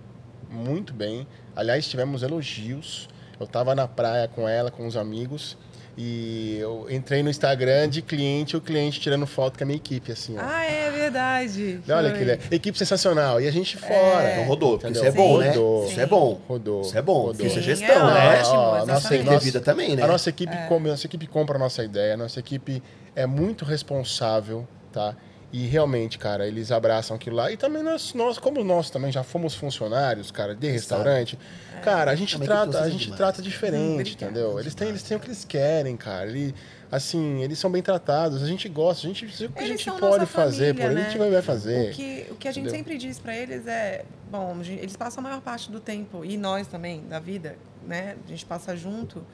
muito 0.51 0.93
bem. 0.95 1.28
Aliás, 1.55 1.86
tivemos 1.86 2.23
elogios. 2.23 3.09
Eu 3.39 3.45
estava 3.45 3.74
na 3.74 3.86
praia 3.86 4.27
com 4.27 4.49
ela, 4.49 4.70
com 4.70 4.86
os 4.86 4.97
amigos, 4.97 5.57
e 5.97 6.59
eu 6.61 6.87
entrei 6.91 7.23
no 7.23 7.31
Instagram 7.31 7.89
de 7.89 8.03
cliente, 8.03 8.57
o 8.57 8.61
cliente 8.61 9.01
tirando 9.01 9.27
foto 9.27 9.57
com 9.57 9.65
a 9.65 9.66
minha 9.66 9.77
equipe, 9.77 10.11
assim, 10.11 10.37
ó. 10.37 10.41
Ah, 10.43 10.65
é 10.65 10.91
verdade. 10.91 11.81
Olha 11.89 12.12
que 12.12 12.25
le- 12.25 12.39
equipe 12.51 12.77
sensacional. 12.77 13.41
E 13.41 13.47
a 13.47 13.51
gente 13.51 13.77
fora. 13.77 14.33
Então 14.33 14.45
rodou, 14.45 14.79
porque 14.79 14.93
isso 14.93 15.05
é 15.05 15.11
bom, 15.11 15.39
né? 15.39 15.49
Rodou. 15.51 15.87
Isso 15.89 16.01
é 16.01 16.07
bom. 16.07 16.41
Rodou. 16.49 16.81
Isso 16.81 16.99
é 16.99 17.03
bom, 17.03 17.21
Rodou. 17.27 17.47
isso 17.47 17.59
é 17.59 17.62
gestão, 17.62 18.11
é 18.11 18.15
né? 18.15 18.41
ótimo, 18.41 18.57
Ó. 18.57 18.87
Nossa, 18.87 19.09
tem 19.09 19.25
ter 19.25 19.39
vida 19.41 19.61
também, 19.61 19.95
né? 19.97 20.03
A 20.03 20.07
nossa 20.07 20.31
equipe, 20.31 20.57
come- 20.69 20.89
a 20.89 20.93
nossa 20.93 21.07
equipe 21.07 21.27
compra 21.27 21.57
a 21.57 21.59
nossa 21.59 21.85
ideia, 21.85 22.15
a 22.15 22.16
nossa 22.16 22.41
equipe 22.41 22.83
é 23.15 23.27
muito 23.27 23.65
responsável, 23.65 24.66
tá? 24.93 25.15
E 25.56 25.66
realmente, 25.68 26.18
cara, 26.18 26.48
eles 26.48 26.72
abraçam 26.72 27.14
aquilo 27.14 27.36
lá. 27.36 27.52
E 27.52 27.56
também 27.56 27.81
nós, 27.81 28.12
nós 28.12 28.39
como 28.39 28.64
nós 28.64 28.90
também 28.90 29.12
já 29.12 29.22
fomos 29.22 29.55
funcionários, 29.55 30.32
cara, 30.32 30.52
de 30.52 30.68
restaurante, 30.68 31.39
cara, 31.81 32.10
a 32.10 32.16
gente 32.16 32.35
É 32.35 32.39
trata, 32.40 32.81
a 32.81 32.90
gente 32.90 33.02
demais. 33.05 33.16
trata 33.18 33.40
diferente, 33.40 34.14
Obrigada. 34.14 34.24
entendeu? 34.40 34.59
Eles 34.59 34.74
têm, 34.74 34.89
eles 34.89 35.05
têm 35.05 35.16
o 35.16 35.20
que 35.20 35.28
eles 35.28 35.44
querem, 35.44 35.97
cara. 35.97 36.26
Ele, 36.28 36.52
assim, 36.90 37.40
eles 37.40 37.56
são 37.56 37.70
bem 37.70 37.82
tratados, 37.82 38.43
a 38.43 38.47
gente 38.48 38.68
gosta, 38.68 39.06
a 39.06 39.12
gente, 39.12 39.26
o 39.44 39.52
que 39.52 39.62
a 39.62 39.66
gente 39.68 39.89
pode 39.93 40.26
fazer, 40.26 40.74
família, 40.74 40.74
por 40.74 40.90
eles 40.90 40.97
a 40.97 41.06
né? 41.06 41.10
gente 41.12 41.31
vai- 41.31 41.43
fazer. 41.43 41.90
O 41.90 41.94
que, 41.94 42.26
o 42.32 42.35
que 42.35 42.48
a 42.48 42.52
gente 42.52 42.64
Entendeu? 42.64 42.76
sempre 42.85 42.98
diz 42.98 43.20
para 43.20 43.36
eles 43.36 43.64
é, 43.68 44.05
bom, 44.28 44.56
eles 44.60 44.97
passam 44.97 45.20
a 45.20 45.28
maior 45.28 45.40
parte 45.40 45.70
do 45.70 45.78
tempo, 45.78 46.24
e 46.24 46.36
nós 46.36 46.66
também, 46.66 47.05
da 47.09 47.20
vida, 47.20 47.56
né? 47.86 48.16
A 48.24 48.28
gente 48.28 48.44
passa 48.44 48.74
junto 48.76 49.24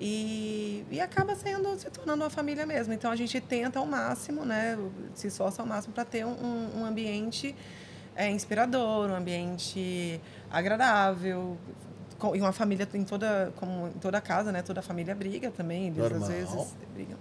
e, 0.00 0.84
e 0.90 1.00
acaba 1.00 1.34
sendo, 1.34 1.76
se 1.78 1.90
tornando 1.90 2.22
uma 2.24 2.30
família 2.30 2.64
mesmo. 2.66 2.92
Então 2.92 3.10
a 3.10 3.16
gente 3.16 3.40
tenta 3.40 3.78
ao 3.78 3.86
máximo, 3.86 4.44
né? 4.44 4.78
Se 5.14 5.26
esforça 5.26 5.62
ao 5.62 5.66
máximo 5.68 5.92
para 5.94 6.04
ter 6.04 6.24
um, 6.24 6.70
um 6.78 6.84
ambiente 6.84 7.54
é, 8.14 8.30
inspirador, 8.30 9.10
um 9.10 9.14
ambiente 9.14 10.20
agradável. 10.50 11.56
com- 12.18 12.34
E 12.34 12.40
uma 12.40 12.52
família 12.52 12.86
em 12.94 13.04
toda, 13.04 13.52
como 13.56 13.88
em 13.88 13.98
toda 14.00 14.20
casa, 14.20 14.50
né? 14.52 14.62
Toda 14.62 14.82
família 14.82 15.14
briga 15.14 15.50
também, 15.50 15.86
eles 15.86 15.98
Normal. 15.98 16.22
às 16.22 16.28
vezes 16.28 16.74
brigam. 16.94 17.16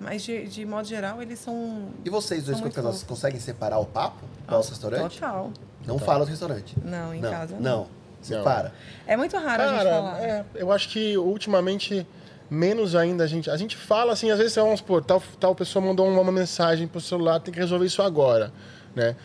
Mas, 0.00 0.22
de, 0.22 0.46
de 0.46 0.64
modo 0.64 0.86
geral, 0.86 1.20
eles 1.20 1.40
são 1.40 1.88
E 2.04 2.08
vocês 2.10 2.44
dois, 2.44 2.60
fofos. 2.60 3.02
conseguem 3.02 3.40
separar 3.40 3.78
o 3.78 3.84
papo 3.86 4.24
do 4.46 4.52
nosso 4.52 4.70
restaurante? 4.70 5.18
Total. 5.18 5.50
Não 5.84 5.98
fala 5.98 6.24
do 6.24 6.30
restaurante. 6.30 6.76
Não, 6.84 7.12
em 7.12 7.20
não, 7.20 7.30
casa 7.30 7.54
não. 7.56 7.62
Não, 7.80 7.86
separa. 8.22 8.72
É 9.08 9.16
muito 9.16 9.36
raro 9.36 9.60
a 9.62 9.66
gente 9.68 9.76
Cara, 9.78 9.90
falar. 9.90 10.22
é, 10.22 10.44
eu 10.54 10.70
acho 10.70 10.88
que 10.90 11.18
ultimamente 11.18 12.06
menos 12.50 12.94
ainda 12.94 13.24
a 13.24 13.26
gente. 13.26 13.50
A 13.50 13.56
gente 13.56 13.76
fala 13.76 14.12
assim, 14.12 14.30
às 14.30 14.38
vezes 14.38 14.54
vamos 14.54 14.80
supor, 14.80 15.04
tal, 15.04 15.22
tal 15.38 15.54
pessoa 15.54 15.84
mandou 15.84 16.08
uma, 16.08 16.32
mensagem 16.32 16.86
pro 16.86 17.00
celular, 17.00 17.40
tem 17.40 17.52
que 17.52 17.60
resolver 17.60 17.86
isso 17.86 18.02
agora, 18.02 18.52
né? 18.94 19.16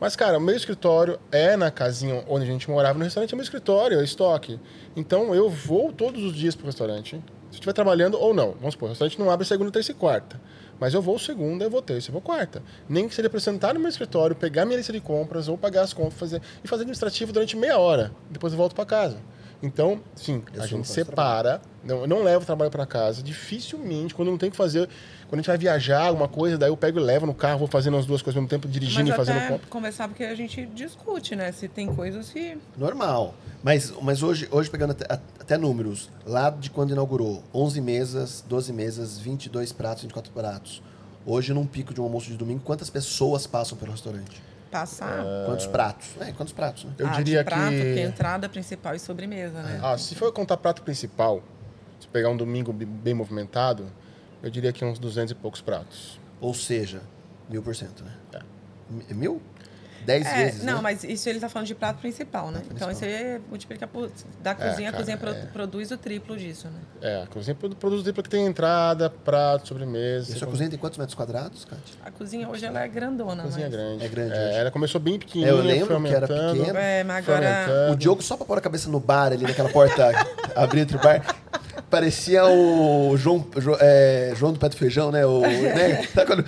Mas, 0.00 0.16
cara, 0.16 0.38
o 0.38 0.40
meu 0.40 0.54
escritório 0.54 1.18
é 1.30 1.56
na 1.56 1.70
casinha 1.70 2.24
onde 2.28 2.44
a 2.44 2.46
gente 2.46 2.68
morava, 2.68 2.98
no 2.98 3.04
restaurante 3.04 3.32
é 3.32 3.36
meu 3.36 3.44
escritório, 3.44 4.00
é 4.00 4.04
estoque. 4.04 4.60
Então 4.94 5.34
eu 5.34 5.48
vou 5.48 5.92
todos 5.92 6.22
os 6.22 6.34
dias 6.34 6.54
pro 6.54 6.66
restaurante. 6.66 7.22
Se 7.50 7.58
estiver 7.58 7.72
trabalhando 7.72 8.18
ou 8.18 8.34
não. 8.34 8.52
Vamos 8.52 8.74
supor, 8.74 8.88
o 8.88 8.90
restaurante 8.90 9.18
não 9.18 9.30
abre 9.30 9.46
segunda, 9.46 9.70
terça 9.70 9.92
e 9.92 9.94
quarta. 9.94 10.40
Mas 10.80 10.92
eu 10.92 11.00
vou 11.00 11.18
segunda, 11.18 11.64
eu 11.64 11.70
vou 11.70 11.80
terça, 11.80 12.08
eu 12.08 12.12
vou 12.12 12.20
quarta. 12.20 12.62
Nem 12.88 13.08
que 13.08 13.14
seja 13.14 13.30
para 13.30 13.38
sentar 13.38 13.72
no 13.72 13.80
meu 13.80 13.88
escritório, 13.88 14.34
pegar 14.34 14.64
minha 14.64 14.76
lista 14.76 14.92
de 14.92 15.00
compras 15.00 15.48
ou 15.48 15.56
pagar 15.56 15.82
as 15.82 15.92
compras 15.92 16.18
fazer, 16.18 16.42
e 16.62 16.68
fazer 16.68 16.82
administrativo 16.82 17.32
durante 17.32 17.56
meia 17.56 17.78
hora. 17.78 18.10
Depois 18.28 18.52
eu 18.52 18.56
volto 18.56 18.74
para 18.74 18.84
casa. 18.84 19.18
Então, 19.64 19.98
sim, 20.14 20.42
Eu 20.52 20.62
a 20.62 20.66
gente 20.66 20.86
separa. 20.86 21.62
Não, 21.82 22.02
eu 22.02 22.06
não 22.06 22.22
levo 22.22 22.42
o 22.42 22.46
trabalho 22.46 22.70
para 22.70 22.84
casa. 22.84 23.22
Dificilmente, 23.22 24.14
quando 24.14 24.30
não 24.30 24.36
tem 24.36 24.50
que 24.50 24.56
fazer. 24.56 24.86
Quando 25.26 25.34
a 25.34 25.36
gente 25.38 25.46
vai 25.46 25.56
viajar, 25.56 26.08
alguma 26.08 26.28
coisa, 26.28 26.58
daí 26.58 26.68
eu 26.68 26.76
pego 26.76 27.00
e 27.00 27.02
levo 27.02 27.24
no 27.24 27.32
carro, 27.32 27.60
vou 27.60 27.68
fazendo 27.68 27.96
as 27.96 28.04
duas 28.04 28.20
coisas 28.20 28.36
ao 28.36 28.42
mesmo 28.42 28.50
tempo, 28.50 28.68
dirigindo 28.68 29.08
Mas 29.08 29.14
e 29.14 29.16
fazendo 29.16 29.48
compra. 29.48 29.66
conversar, 29.70 30.06
porque 30.06 30.22
a 30.22 30.34
gente 30.34 30.66
discute, 30.66 31.34
né? 31.34 31.50
Se 31.50 31.66
tem 31.66 31.86
coisas 31.94 32.28
que... 32.28 32.58
Normal. 32.76 33.34
Mas, 33.62 33.90
mas 34.02 34.22
hoje, 34.22 34.46
hoje, 34.50 34.68
pegando 34.68 34.90
até, 34.90 35.06
até 35.10 35.56
números, 35.56 36.10
lá 36.26 36.50
de 36.50 36.68
quando 36.68 36.90
inaugurou, 36.90 37.42
11 37.54 37.80
mesas, 37.80 38.44
12 38.46 38.70
mesas, 38.70 39.18
22 39.18 39.72
pratos, 39.72 40.02
24 40.02 40.30
pratos. 40.30 40.82
Hoje, 41.24 41.54
num 41.54 41.66
pico 41.66 41.94
de 41.94 42.02
um 42.02 42.04
almoço 42.04 42.26
de 42.26 42.36
domingo, 42.36 42.60
quantas 42.62 42.90
pessoas 42.90 43.46
passam 43.46 43.78
pelo 43.78 43.92
restaurante? 43.92 44.42
Passar. 44.74 45.24
Quantos 45.46 45.66
pratos? 45.68 46.08
É, 46.18 46.32
quantos 46.32 46.52
pratos, 46.52 46.82
né? 46.82 46.92
Eu 46.98 47.06
ah, 47.06 47.10
diria 47.10 47.38
de 47.38 47.44
prato, 47.44 47.70
que. 47.70 47.76
porque 47.84 48.00
entrada 48.00 48.48
principal 48.48 48.92
e 48.96 48.98
sobremesa, 48.98 49.62
né? 49.62 49.78
Ah, 49.80 49.96
se 49.96 50.16
for 50.16 50.32
contar 50.32 50.56
prato 50.56 50.82
principal, 50.82 51.44
se 52.00 52.08
pegar 52.08 52.28
um 52.30 52.36
domingo 52.36 52.72
bem 52.72 53.14
movimentado, 53.14 53.86
eu 54.42 54.50
diria 54.50 54.72
que 54.72 54.84
uns 54.84 54.98
200 54.98 55.30
e 55.30 55.34
poucos 55.36 55.60
pratos. 55.60 56.18
Ou 56.40 56.52
seja, 56.52 57.02
mil 57.48 57.62
por 57.62 57.76
cento, 57.76 58.02
né? 58.02 58.10
É. 58.32 58.40
Mi- 58.90 59.14
Mil? 59.14 59.40
10 60.04 60.26
É, 60.26 60.34
vezes, 60.44 60.62
não, 60.64 60.76
né? 60.76 60.80
mas 60.82 61.04
isso 61.04 61.28
ele 61.28 61.40
tá 61.40 61.48
falando 61.48 61.66
de 61.66 61.74
prato 61.74 61.98
principal, 62.00 62.50
né? 62.50 62.60
então 62.70 62.88
principal. 62.88 62.90
isso 62.92 63.04
aí 63.04 63.40
multiplica 63.48 63.86
por. 63.86 64.10
Da 64.42 64.54
cozinha, 64.54 64.90
cara, 64.92 64.96
a 64.96 64.98
cozinha 64.98 65.18
é. 65.42 65.46
produz 65.46 65.90
o 65.90 65.96
triplo 65.96 66.36
disso, 66.36 66.68
né? 66.68 66.80
É, 67.00 67.22
a 67.22 67.26
cozinha 67.26 67.54
produ- 67.54 67.76
produz 67.76 68.00
o 68.00 68.04
triplo 68.04 68.22
que 68.22 68.28
tem 68.28 68.46
entrada, 68.46 69.08
prato, 69.10 69.68
sobremesa. 69.68 70.30
E 70.32 70.34
a 70.34 70.38
sua 70.38 70.48
cozinha 70.48 70.68
tem 70.70 70.78
quantos 70.78 70.98
metros 70.98 71.14
quadrados, 71.14 71.64
Kátia? 71.64 71.94
A 72.04 72.10
cozinha 72.10 72.48
hoje 72.48 72.64
ela 72.64 72.80
é 72.82 72.88
grandona, 72.88 73.42
Cozinha 73.42 73.66
mas... 73.66 73.74
grande. 73.74 74.04
É 74.04 74.08
grande 74.08 74.32
É, 74.34 74.48
hoje. 74.48 74.58
ela 74.58 74.70
começou 74.70 75.00
bem 75.00 75.18
pequenininha, 75.18 75.54
É, 75.54 75.58
eu 75.58 75.62
lembro 75.62 76.02
que 76.02 76.14
era 76.14 76.26
pequena. 76.26 76.78
É, 76.78 77.04
mas 77.04 77.28
agora. 77.28 77.90
O 77.92 77.96
Diogo 77.96 78.22
só 78.22 78.36
pra 78.36 78.46
pôr 78.46 78.58
a 78.58 78.60
cabeça 78.60 78.88
no 78.90 79.00
bar 79.00 79.32
ali, 79.32 79.42
naquela 79.44 79.68
porta 79.70 80.10
abrindo 80.54 80.82
entre 80.84 80.96
o 80.96 81.00
bar. 81.00 81.22
Parecia 81.90 82.44
o 82.46 83.16
João, 83.16 83.46
Jo- 83.58 83.76
é, 83.80 84.32
João 84.36 84.52
do 84.52 84.58
Pé 84.58 84.68
do 84.68 84.76
Feijão, 84.76 85.12
né? 85.12 85.24
O, 85.26 85.40
né? 85.40 86.02
Sabe 86.14 86.26
quando 86.26 86.44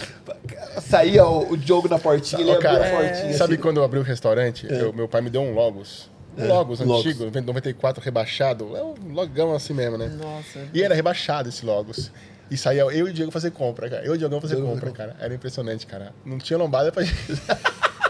saía 0.81 1.25
o, 1.27 1.53
o 1.53 1.57
Diogo 1.57 1.89
na 1.89 1.99
portinha, 1.99 2.41
ele 2.43 2.51
abria 2.53 2.71
cara, 2.71 2.87
a 2.89 2.91
portinha. 3.11 3.33
Sabe 3.35 3.55
assim. 3.55 3.63
quando 3.63 3.79
eu 3.79 3.85
abri 3.85 3.99
o 3.99 4.03
restaurante, 4.03 4.67
eu- 4.71 4.93
meu 4.93 5.09
pai 5.09 5.21
me 5.21 5.31
deu 5.31 5.43
um 5.43 5.55
Logos. 5.55 6.11
Um 6.37 6.45
É, 6.45 6.47
Logos 6.49 6.81
Logos. 6.81 7.07
antigo, 7.07 7.31
94 7.41 8.03
rebaixado. 8.05 8.77
É 8.77 8.83
um 8.83 8.95
logão 9.13 9.55
assim 9.55 9.73
mesmo, 9.73 9.97
né? 9.97 10.09
Nossa. 10.09 10.67
E 10.75 10.83
era 10.83 10.95
rebaixado 10.95 11.49
esse 11.49 11.65
Logos. 11.65 12.11
E 12.51 12.57
saía 12.57 12.83
eu 12.83 12.91
e 12.93 13.03
o 13.03 13.13
Diego 13.13 13.31
fazer 13.33 13.51
compra, 13.51 13.89
cara. 13.89 14.05
Eu 14.05 14.13
e 14.13 14.17
o 14.17 14.19
Diego 14.19 14.41
fazer 14.41 14.57
Diego 14.57 14.71
compra, 14.71 14.91
cara. 14.93 15.17
Era 15.19 15.35
impressionante, 15.35 15.87
cara. 15.87 16.13
Não 16.25 16.39
tinha 16.39 16.59
lombada 16.59 16.93
pra 16.93 17.03
gente. 17.05 17.17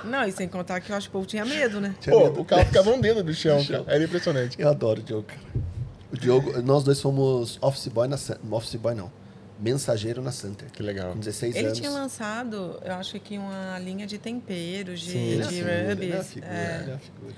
Não, 0.05 0.25
e 0.27 0.33
sem 0.33 0.47
contar 0.49 0.81
que 0.81 0.91
eu 0.93 0.97
acho 0.97 1.09
que 1.09 1.11
o 1.11 1.19
povo 1.19 1.27
tinha 1.27 1.45
medo, 1.45 1.81
né? 1.81 1.95
Tinha 2.01 2.15
Pô, 2.15 2.25
medo. 2.25 2.41
o 2.41 2.45
carro 2.45 2.65
ficava 2.67 2.91
um 2.91 3.01
dedo 3.01 3.23
do 3.23 3.33
chão, 3.33 3.65
cara. 3.65 3.85
Era 3.87 4.05
impressionante. 4.05 4.61
Eu 4.61 4.69
adoro 4.69 5.01
o 5.01 5.03
Diogo, 5.03 5.25
cara. 5.27 5.41
O 6.13 6.17
Diogo, 6.19 6.63
nós 6.63 6.83
dois 6.85 7.01
fomos 7.01 7.59
office 7.63 7.89
boy 7.89 8.07
na 8.09 8.17
Office 8.51 8.75
boy 8.75 8.95
não. 8.95 9.11
Mensageiro 9.59 10.20
na 10.23 10.31
Santer. 10.33 10.70
Que 10.70 10.83
legal. 10.83 11.12
Com 11.12 11.19
16 11.19 11.57
Ele 11.57 11.66
anos. 11.66 11.78
tinha 11.78 11.91
lançado, 11.91 12.78
eu 12.85 12.93
acho 12.95 13.19
que 13.20 13.39
uma 13.39 13.78
linha 13.78 14.07
de 14.07 14.19
temperos, 14.19 15.01
de, 15.01 15.11
Sim, 15.12 15.19
ele 15.19 15.43
é 15.43 15.47
de 15.47 15.55
figura, 15.55 15.73
ele 15.93 16.12
é 16.12 16.23
figura, 16.24 16.53
é. 16.53 16.81
ele 16.83 16.91
é 16.93 16.99
figura. 16.99 17.35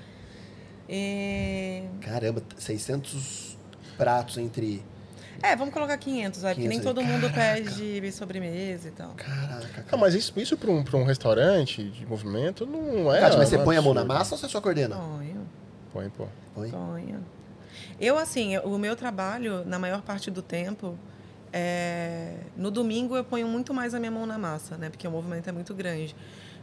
E- 0.87 1.83
Caramba, 2.01 2.41
600 2.57 3.57
pratos 3.97 4.37
entre. 4.37 4.83
É, 5.41 5.55
vamos 5.55 5.73
colocar 5.73 5.97
500, 5.97 6.41
vai, 6.41 6.53
porque 6.53 6.67
nem 6.67 6.79
500, 6.79 6.93
todo 6.95 7.05
mundo 7.05 7.29
caraca. 7.33 7.71
pede 7.71 8.11
sobremesa 8.11 8.89
e 8.89 8.91
tal. 8.91 9.11
Caraca, 9.15 9.67
cara. 9.67 9.85
Ah, 9.89 9.95
mas 9.97 10.13
isso, 10.13 10.33
isso 10.37 10.57
para 10.57 10.69
um, 10.69 10.83
pra 10.83 10.97
um 10.97 11.05
restaurante 11.05 11.83
de 11.89 12.05
movimento 12.05 12.65
não 12.65 13.13
é. 13.13 13.21
Kátia, 13.21 13.37
mas 13.37 13.47
você 13.49 13.57
põe 13.59 13.77
a 13.77 13.81
mão 13.81 13.93
na 13.93 14.03
massa 14.03 14.35
ou 14.35 14.37
você 14.39 14.49
só 14.49 14.59
coordena? 14.59 14.95
Sonho, 14.97 15.47
Põe, 15.93 16.09
pô. 16.09 16.27
Põe. 16.53 16.69
sonho. 16.69 17.23
Eu, 17.99 18.17
assim, 18.17 18.57
o 18.59 18.77
meu 18.77 18.95
trabalho, 18.97 19.63
na 19.65 19.79
maior 19.79 20.01
parte 20.01 20.29
do 20.29 20.41
tempo, 20.41 20.97
é... 21.53 22.35
no 22.55 22.69
domingo 22.71 23.15
eu 23.15 23.23
ponho 23.23 23.47
muito 23.47 23.73
mais 23.73 23.93
a 23.93 23.99
minha 23.99 24.11
mão 24.11 24.25
na 24.25 24.37
massa, 24.37 24.77
né? 24.77 24.89
Porque 24.89 25.07
o 25.07 25.11
movimento 25.11 25.47
é 25.47 25.51
muito 25.51 25.73
grande. 25.73 26.15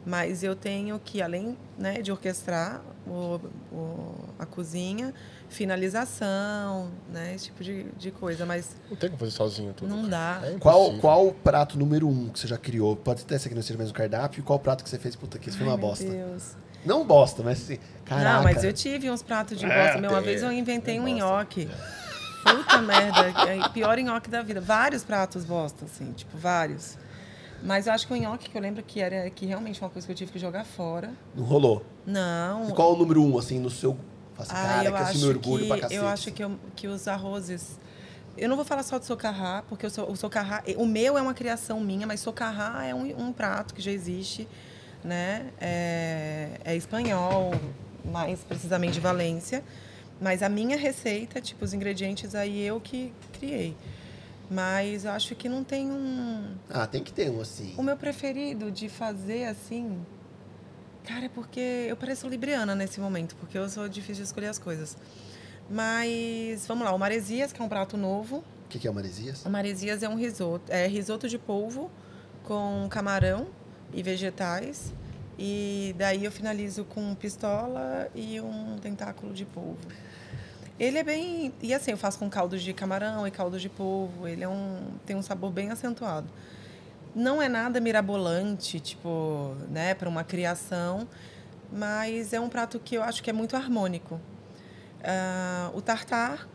Mas 0.09 0.45
eu 0.45 0.55
tenho 0.55 1.01
que, 1.05 1.21
além 1.21 1.59
né, 1.77 2.01
de 2.01 2.13
orquestrar 2.13 2.81
o, 3.05 3.41
o- 3.73 4.15
a 4.39 4.47
cozinha, 4.47 5.13
finalização, 5.49 6.91
né? 7.13 7.35
Esse 7.35 7.47
tipo 7.47 7.63
de, 7.65 7.85
de 7.97 8.11
coisa. 8.11 8.47
Mas 8.47 8.77
Não 8.89 8.97
tem 8.97 9.09
como 9.11 9.19
fazer 9.19 9.33
sozinho 9.33 9.73
tudo. 9.73 9.89
não 9.89 10.09
dá. 10.09 10.41
É 10.45 10.59
Qual, 10.59 10.93
qual 10.99 11.27
o 11.29 11.33
prato 11.35 11.79
número 11.79 12.09
um 12.09 12.29
que 12.29 12.39
você 12.39 12.47
já 12.47 12.59
criou? 12.59 12.95
Pode 12.97 13.23
até 13.23 13.39
ser 13.39 13.49
que 13.49 13.55
não 13.55 13.63
seja 13.63 13.77
mais 13.77 13.89
no 13.91 13.95
cardápio. 13.95 14.41
E 14.41 14.43
qual 14.43 14.59
prato 14.59 14.85
que 14.85 14.91
você 14.91 14.99
fez? 14.99 15.17
Puta, 15.17 15.39
que 15.39 15.49
isso 15.49 15.59
foi 15.59 15.67
uma 15.67 15.75
Ai, 15.75 15.79
meu 15.81 15.89
bosta. 15.89 16.05
Deus. 16.09 16.57
Não 16.85 17.05
bosta, 17.05 17.43
mas 17.43 17.63
assim. 17.63 17.79
Caraca. 18.05 18.33
Não, 18.37 18.43
mas 18.45 18.63
eu 18.63 18.73
tive 18.73 19.11
uns 19.11 19.23
pratos 19.23 19.59
de 19.59 19.67
bosta. 19.67 19.99
Meu, 20.01 20.11
uma 20.11 20.21
vez 20.21 20.43
eu 20.43 20.53
inventei 20.53 21.01
um 21.01 21.09
nhoque. 21.09 21.69
Puta 22.57 22.79
merda, 22.83 23.21
é 23.49 23.67
o 23.67 23.71
pior 23.71 23.97
nhoque 23.99 24.29
da 24.31 24.43
vida. 24.43 24.61
Vários 24.61 25.03
pratos 25.05 25.45
bosta, 25.45 25.85
assim, 25.85 26.13
tipo, 26.13 26.37
vários. 26.37 26.97
Mas 27.63 27.87
eu 27.87 27.93
acho 27.93 28.07
que 28.07 28.13
o 28.13 28.17
nhoque 28.17 28.51
que 28.51 28.57
eu 28.57 28.61
lembro 28.63 28.83
que 28.83 29.01
era 29.01 29.29
que 29.31 29.47
realmente 29.47 29.79
foi 29.79 29.87
uma 29.89 29.93
coisa 29.93 30.07
que 30.07 30.13
eu 30.13 30.17
tive 30.17 30.31
que 30.33 30.39
jogar 30.39 30.65
fora. 30.65 31.11
Não 31.35 31.45
rolou. 31.45 31.85
Não. 32.07 32.69
E 32.69 32.73
qual 32.73 32.93
o 32.93 32.97
número 32.97 33.23
um, 33.23 33.39
assim, 33.39 33.59
no 33.59 33.71
seu. 33.71 33.97
Fala 34.35 34.43
assim, 34.49 34.53
Ah, 34.53 34.67
cara, 34.77 34.85
eu 34.89 34.93
que 34.93 34.99
assim 35.03 35.25
orgulho 35.27 35.63
que, 35.63 35.69
pra 35.69 35.79
cacete. 35.79 35.95
Eu 36.01 36.07
acho 36.07 36.33
que, 36.33 36.45
eu- 36.45 36.59
que 36.77 36.87
os 36.87 37.09
arrozes. 37.09 37.79
Eu 38.37 38.51
não 38.51 38.57
vou 38.57 38.65
falar 38.67 38.83
só 38.83 38.99
do 38.99 39.05
socarrá, 39.07 39.65
porque 39.67 39.87
o 39.87 40.17
socarrá. 40.17 40.63
O 40.77 40.85
meu 40.85 41.17
é 41.17 41.23
uma 41.23 41.33
criação 41.33 41.81
minha, 41.81 42.07
mas 42.07 42.21
socarrá 42.21 42.85
é 42.85 42.95
um, 42.95 43.05
um 43.29 43.33
prato 43.33 43.73
que 43.73 43.81
já 43.81 43.91
existe, 43.91 44.47
né? 45.03 45.47
É, 45.59 46.51
é 46.63 46.77
espanhol, 46.77 47.55
mais 48.05 48.41
precisamente 48.41 48.93
de 48.93 49.01
Valência. 49.01 49.65
Mas 50.21 50.43
a 50.43 50.49
minha 50.49 50.77
receita, 50.77 51.41
tipo, 51.41 51.65
os 51.65 51.75
ingredientes 51.75 52.35
aí 52.35 52.63
eu 52.63 52.81
que 52.81 53.13
criei. 53.33 53.77
Mas 54.51 55.05
eu 55.05 55.11
acho 55.11 55.35
que 55.35 55.49
não 55.49 55.65
tem 55.65 55.91
um. 55.91 56.55
Ah, 56.71 56.87
tem 56.87 57.03
que 57.03 57.13
ter 57.13 57.31
um, 57.31 57.41
assim. 57.41 57.75
O 57.77 57.83
meu 57.83 57.97
preferido 57.97 58.71
de 58.71 58.89
fazer 58.89 59.45
assim. 59.45 60.01
Cara, 61.05 61.27
é 61.27 61.29
porque 61.29 61.87
eu 61.89 61.97
pareço 61.97 62.29
libriana 62.29 62.75
nesse 62.75 63.01
momento, 63.01 63.37
porque 63.37 63.59
eu 63.59 63.69
sou 63.69 63.89
difícil 63.89 64.23
de 64.23 64.29
escolher 64.29 64.49
as 64.49 64.59
coisas. 64.59 64.97
Mas 65.69 66.67
vamos 66.67 66.85
lá, 66.85 66.95
o 66.95 66.99
maresias, 66.99 67.53
que 67.53 67.61
é 67.61 67.65
um 67.65 67.69
prato 67.69 67.97
novo. 67.97 68.39
O 68.39 68.69
que, 68.69 68.79
que 68.79 68.89
é 68.89 68.91
o 68.91 68.95
Maresias? 68.95 69.45
O 69.45 69.51
maresias 69.51 70.03
é 70.03 70.09
um 70.09 70.17
risoto, 70.17 70.73
é 70.73 70.89
risoto 70.89 71.29
de 71.29 71.39
polvo 71.39 71.89
com 72.43 72.89
camarão 72.91 73.47
e 73.93 74.03
vegetais. 74.03 74.93
E 75.39 75.95
daí 75.99 76.25
eu 76.25 76.33
finalizo 76.33 76.85
com 76.85 77.15
pistola 77.15 78.09
e 78.15 78.41
um 78.41 78.77
tentáculo 78.79 79.33
de 79.33 79.45
polvo. 79.45 79.79
Ele 80.79 80.99
é 80.99 81.05
bem. 81.05 81.53
E 81.63 81.73
assim, 81.73 81.91
eu 81.91 81.97
faço 81.97 82.19
com 82.19 82.29
caldo 82.29 82.59
de 82.59 82.73
camarão 82.73 83.27
e 83.27 83.31
caldo 83.31 83.59
de 83.59 83.69
polvo. 83.69 84.29
Ele 84.29 84.45
é 84.45 84.49
um, 84.49 84.93
tem 85.05 85.17
um 85.17 85.23
sabor 85.23 85.51
bem 85.51 85.71
acentuado. 85.71 86.29
Não 87.15 87.41
é 87.41 87.49
nada 87.49 87.81
mirabolante, 87.81 88.79
tipo, 88.79 89.57
né, 89.71 89.95
para 89.95 90.07
uma 90.07 90.23
criação, 90.23 91.09
mas 91.73 92.35
é 92.35 92.41
um 92.41 92.49
prato 92.49 92.79
que 92.79 92.95
eu 92.95 93.03
acho 93.03 93.23
que 93.23 93.31
é 93.31 93.33
muito 93.33 93.57
harmônico. 93.57 94.21
Ah, 95.03 95.71
o 95.73 95.81
tartar, 95.81 96.47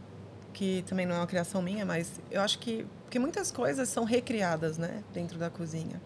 que 0.54 0.84
também 0.88 1.08
não 1.08 1.16
é 1.16 1.20
uma 1.20 1.28
criação 1.28 1.62
minha, 1.62 1.86
mas 1.86 2.20
eu 2.30 2.42
acho 2.42 2.60
que. 2.60 2.86
Porque 3.04 3.18
muitas 3.18 3.52
coisas 3.52 3.90
são 3.90 4.04
recriadas, 4.04 4.78
né, 4.78 5.04
dentro 5.12 5.40
da 5.40 5.50
cozinha. 5.50 6.00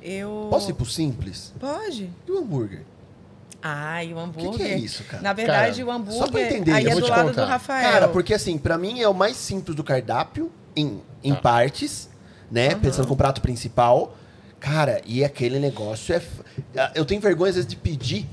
Eu. 0.00 0.48
Posso 0.50 0.70
ir 0.70 0.74
pro 0.74 0.86
simples? 0.86 1.52
Pode. 1.60 2.10
E 2.26 2.30
o 2.30 2.38
hambúrguer? 2.38 2.84
Ai, 3.60 4.12
o 4.12 4.16
O 4.16 4.20
hambúrger. 4.20 4.52
que, 4.52 4.56
que 4.58 4.62
é 4.64 4.78
isso, 4.78 5.02
cara? 5.04 5.22
Na 5.22 5.32
verdade, 5.32 5.78
Cara, 5.80 5.88
o 5.88 5.92
hambúrguer. 5.92 6.18
só 6.20 6.28
pra 6.30 6.40
entender, 6.42 6.72
aí 6.72 6.84
eu 6.84 6.90
é 6.90 6.92
vou 6.92 7.00
do 7.00 7.06
te 7.06 7.10
lado 7.10 7.28
contar. 7.28 7.44
do 7.44 7.48
Rafael. 7.48 7.92
Cara, 7.92 8.08
porque 8.08 8.32
assim, 8.34 8.56
pra 8.56 8.78
mim 8.78 9.00
é 9.00 9.08
o 9.08 9.14
mais 9.14 9.36
simples 9.36 9.74
do 9.74 9.82
cardápio, 9.82 10.50
em, 10.76 11.00
em 11.24 11.34
Tá. 11.34 11.40
partes, 11.40 12.08
né? 12.50 12.74
Pensando 12.76 13.08
com 13.08 13.14
o 13.14 13.16
prato 13.16 13.40
principal. 13.40 14.16
Cara, 14.60 15.00
e 15.04 15.24
aquele 15.24 15.58
negócio 15.58 16.14
é. 16.14 16.22
Eu 16.94 17.04
tenho 17.04 17.20
vergonha 17.20 17.50
às 17.50 17.56
vezes 17.56 17.68
de 17.68 17.76
pedir, 17.76 18.26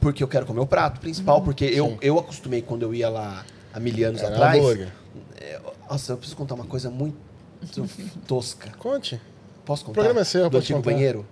porque 0.00 0.22
eu 0.22 0.28
quero 0.28 0.46
comer 0.46 0.60
o 0.60 0.66
prato 0.66 1.00
principal, 1.00 1.38
Uhum. 1.38 1.44
porque 1.44 1.64
eu, 1.66 1.86
Sim. 1.88 1.98
eu 2.00 2.18
acostumei 2.18 2.62
quando 2.62 2.82
eu 2.82 2.94
ia 2.94 3.08
lá 3.10 3.44
há 3.74 3.78
mil 3.80 4.06
anos 4.08 4.22
Era 4.22 4.34
atrás. 4.34 4.58
hambúrguer. 4.58 4.88
É, 5.38 5.60
Nossa, 5.90 6.12
eu 6.12 6.16
preciso 6.16 6.36
contar 6.36 6.54
uma 6.54 6.64
coisa 6.64 6.88
muito 6.90 7.16
tosca. 8.26 8.70
Conte. 8.78 9.20
Posso 9.66 9.84
contar? 9.84 9.94
programa 10.00 10.20
é 10.22 10.24
seu, 10.24 10.48
Do 10.50 10.56
antigo 10.58 10.78
contar. 10.78 10.90
banheiro? 10.92 11.26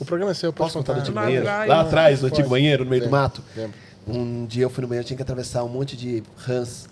O 0.00 0.04
programa 0.04 0.30
é 0.32 0.34
seu, 0.34 0.52
Posso 0.52 0.74
posso 0.74 0.78
contar 0.78 0.92
do 0.94 1.00
antigo 1.00 1.16
Lá 1.16 1.22
banheiro? 1.24 1.44
Lá 1.44 1.66
né? 1.66 1.74
atrás, 1.74 2.20
no 2.20 2.28
Pode. 2.28 2.34
antigo 2.34 2.48
banheiro, 2.50 2.84
no 2.84 2.90
meio 2.90 3.02
do 3.02 3.10
mato. 3.10 3.42
Lembro. 3.56 3.74
Um 4.06 4.46
dia 4.46 4.62
eu 4.64 4.70
fui 4.70 4.82
no 4.82 4.88
banheiro, 4.88 5.06
tinha 5.06 5.16
que 5.16 5.22
atravessar 5.22 5.64
um 5.64 5.68
monte 5.68 5.96
de 5.96 6.22
rãs. 6.36 6.88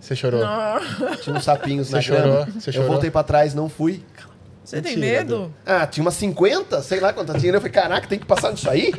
Você 0.00 0.14
chorou. 0.16 0.40
Tinha 1.22 1.36
uns 1.36 1.44
sapinhos 1.44 1.90
na 1.90 1.98
Você 2.00 2.08
chorou? 2.08 2.44
cama. 2.44 2.48
Você 2.60 2.70
eu 2.70 2.72
chorou? 2.74 2.88
voltei 2.90 3.10
pra 3.10 3.22
trás, 3.22 3.54
não 3.54 3.68
fui. 3.68 4.02
Você 4.64 4.82
tem 4.82 4.96
medo? 4.96 5.52
Ah, 5.64 5.86
tinha 5.86 6.02
umas 6.02 6.14
50, 6.14 6.82
sei 6.82 6.98
lá 6.98 7.12
quantas 7.12 7.40
tinha. 7.40 7.52
Eu 7.52 7.60
falei, 7.60 7.72
caraca, 7.72 8.06
tem 8.08 8.18
que 8.18 8.26
passar 8.26 8.52
disso 8.52 8.68
aí? 8.68 8.92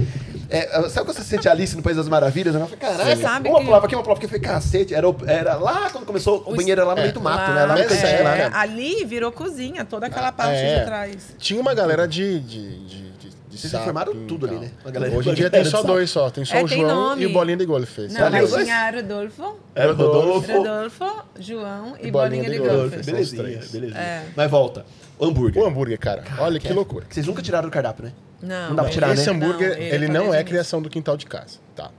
É, 0.49 0.65
sabe 0.87 1.05
quando 1.05 1.17
você 1.17 1.23
sente 1.25 1.49
Alice 1.49 1.75
no 1.75 1.83
País 1.83 1.97
das 1.97 2.07
Maravilhas? 2.07 2.55
Eu 2.55 2.65
falei, 2.67 3.15
sabe 3.17 3.49
uma 3.49 3.59
que- 3.59 3.65
pulava 3.65 3.85
aqui, 3.85 3.95
uma 3.95 4.01
pulava 4.01 4.17
aqui. 4.17 4.25
Eu 4.27 4.29
falei, 4.29 4.41
cacete, 4.41 4.93
era, 4.95 5.05
era 5.25 5.55
lá 5.55 5.89
quando 5.89 6.05
começou, 6.05 6.41
o, 6.47 6.53
O- 6.53 6.55
banheiro 6.55 6.79
era 6.79 6.87
lá 6.87 6.93
no 6.95 6.99
é, 6.99 7.03
meio 7.03 7.13
do 7.13 7.19
mato, 7.19 7.49
Lá, 7.49 7.53
né? 7.53 7.65
Lá 7.65 7.73
no 7.73 7.79
nessa 7.81 7.95
cantinho, 7.97 8.23
lá, 8.23 8.35
é, 8.37 8.49
né? 8.49 8.51
ali 8.55 9.03
virou 9.03 9.29
cozinha, 9.29 9.83
toda 9.83 10.05
aquela 10.07 10.31
parte 10.31 10.55
é. 10.55 10.79
de 10.79 10.85
trás. 10.85 11.35
Tinha 11.37 11.59
uma 11.59 11.73
galera 11.73 12.07
de, 12.07 12.39
de, 12.39 12.85
de 12.87 13.16
Vocês 13.57 13.71
sapinho 13.71 13.83
informaram 13.89 14.13
tudo 14.27 14.45
ali, 14.47 14.55
tal. 14.55 14.63
né? 14.63 14.71
Galera- 14.91 15.15
Hoje 15.15 15.29
em 15.29 15.33
dia 15.33 15.49
tem 15.49 15.65
só 15.65 15.81
dois 15.83 16.09
só. 16.09 16.29
Tem 16.29 16.45
só 16.45 16.55
É, 16.55 16.63
o 16.63 16.67
tem 16.67 16.79
João 16.81 16.95
nome. 17.09 17.23
e 17.23 17.25
o 17.25 17.33
Bolinha 17.33 17.57
de 17.57 17.65
Golfe. 17.65 18.07
Não, 18.09 18.25
Ali, 18.25 18.41
mas 18.41 18.53
tinha 18.53 18.91
Rodolfo, 18.91 19.55
Era 19.75 19.91
o 19.93 19.95
Rodolfo. 19.95 20.51
Rodolfo, 20.51 21.05
João 21.39 21.95
e, 22.01 22.07
E 22.07 22.11
Bolinha, 22.11 22.11
Bolinha 22.11 22.43
de 22.43 22.51
de 22.51 22.57
Golfe. 22.59 22.97
Três. 22.99 23.31
belezinha. 23.33 23.97
É. 23.97 24.23
Mas 24.35 24.49
volta. 24.51 24.85
Hambúrguer. 25.19 25.61
O 25.63 25.65
hambúrguer, 25.65 25.97
cara. 25.99 26.23
Olha 26.39 26.59
que 26.59 26.67
é- 26.67 26.73
loucura. 26.73 27.05
Vocês 27.09 27.25
nunca 27.25 27.41
tiraram 27.41 27.67
do 27.67 27.71
cardápio, 27.71 28.05
né? 28.05 28.13
Não, 28.41 28.69
Não 28.69 28.75
dá 28.75 28.83
pra 28.83 28.91
tirar, 28.91 29.13
Esse 29.13 29.25
né? 29.25 29.31
hambúrguer, 29.35 29.69
Não, 29.75 29.83
ele 29.83 30.07
não 30.07 30.31
é 30.33 30.37
de 30.39 30.43
criação 30.49 30.79
do 30.81 30.89
quintal 30.91 31.17
de 31.17 31.25
casa, 31.25 31.57
tá? 31.75 31.89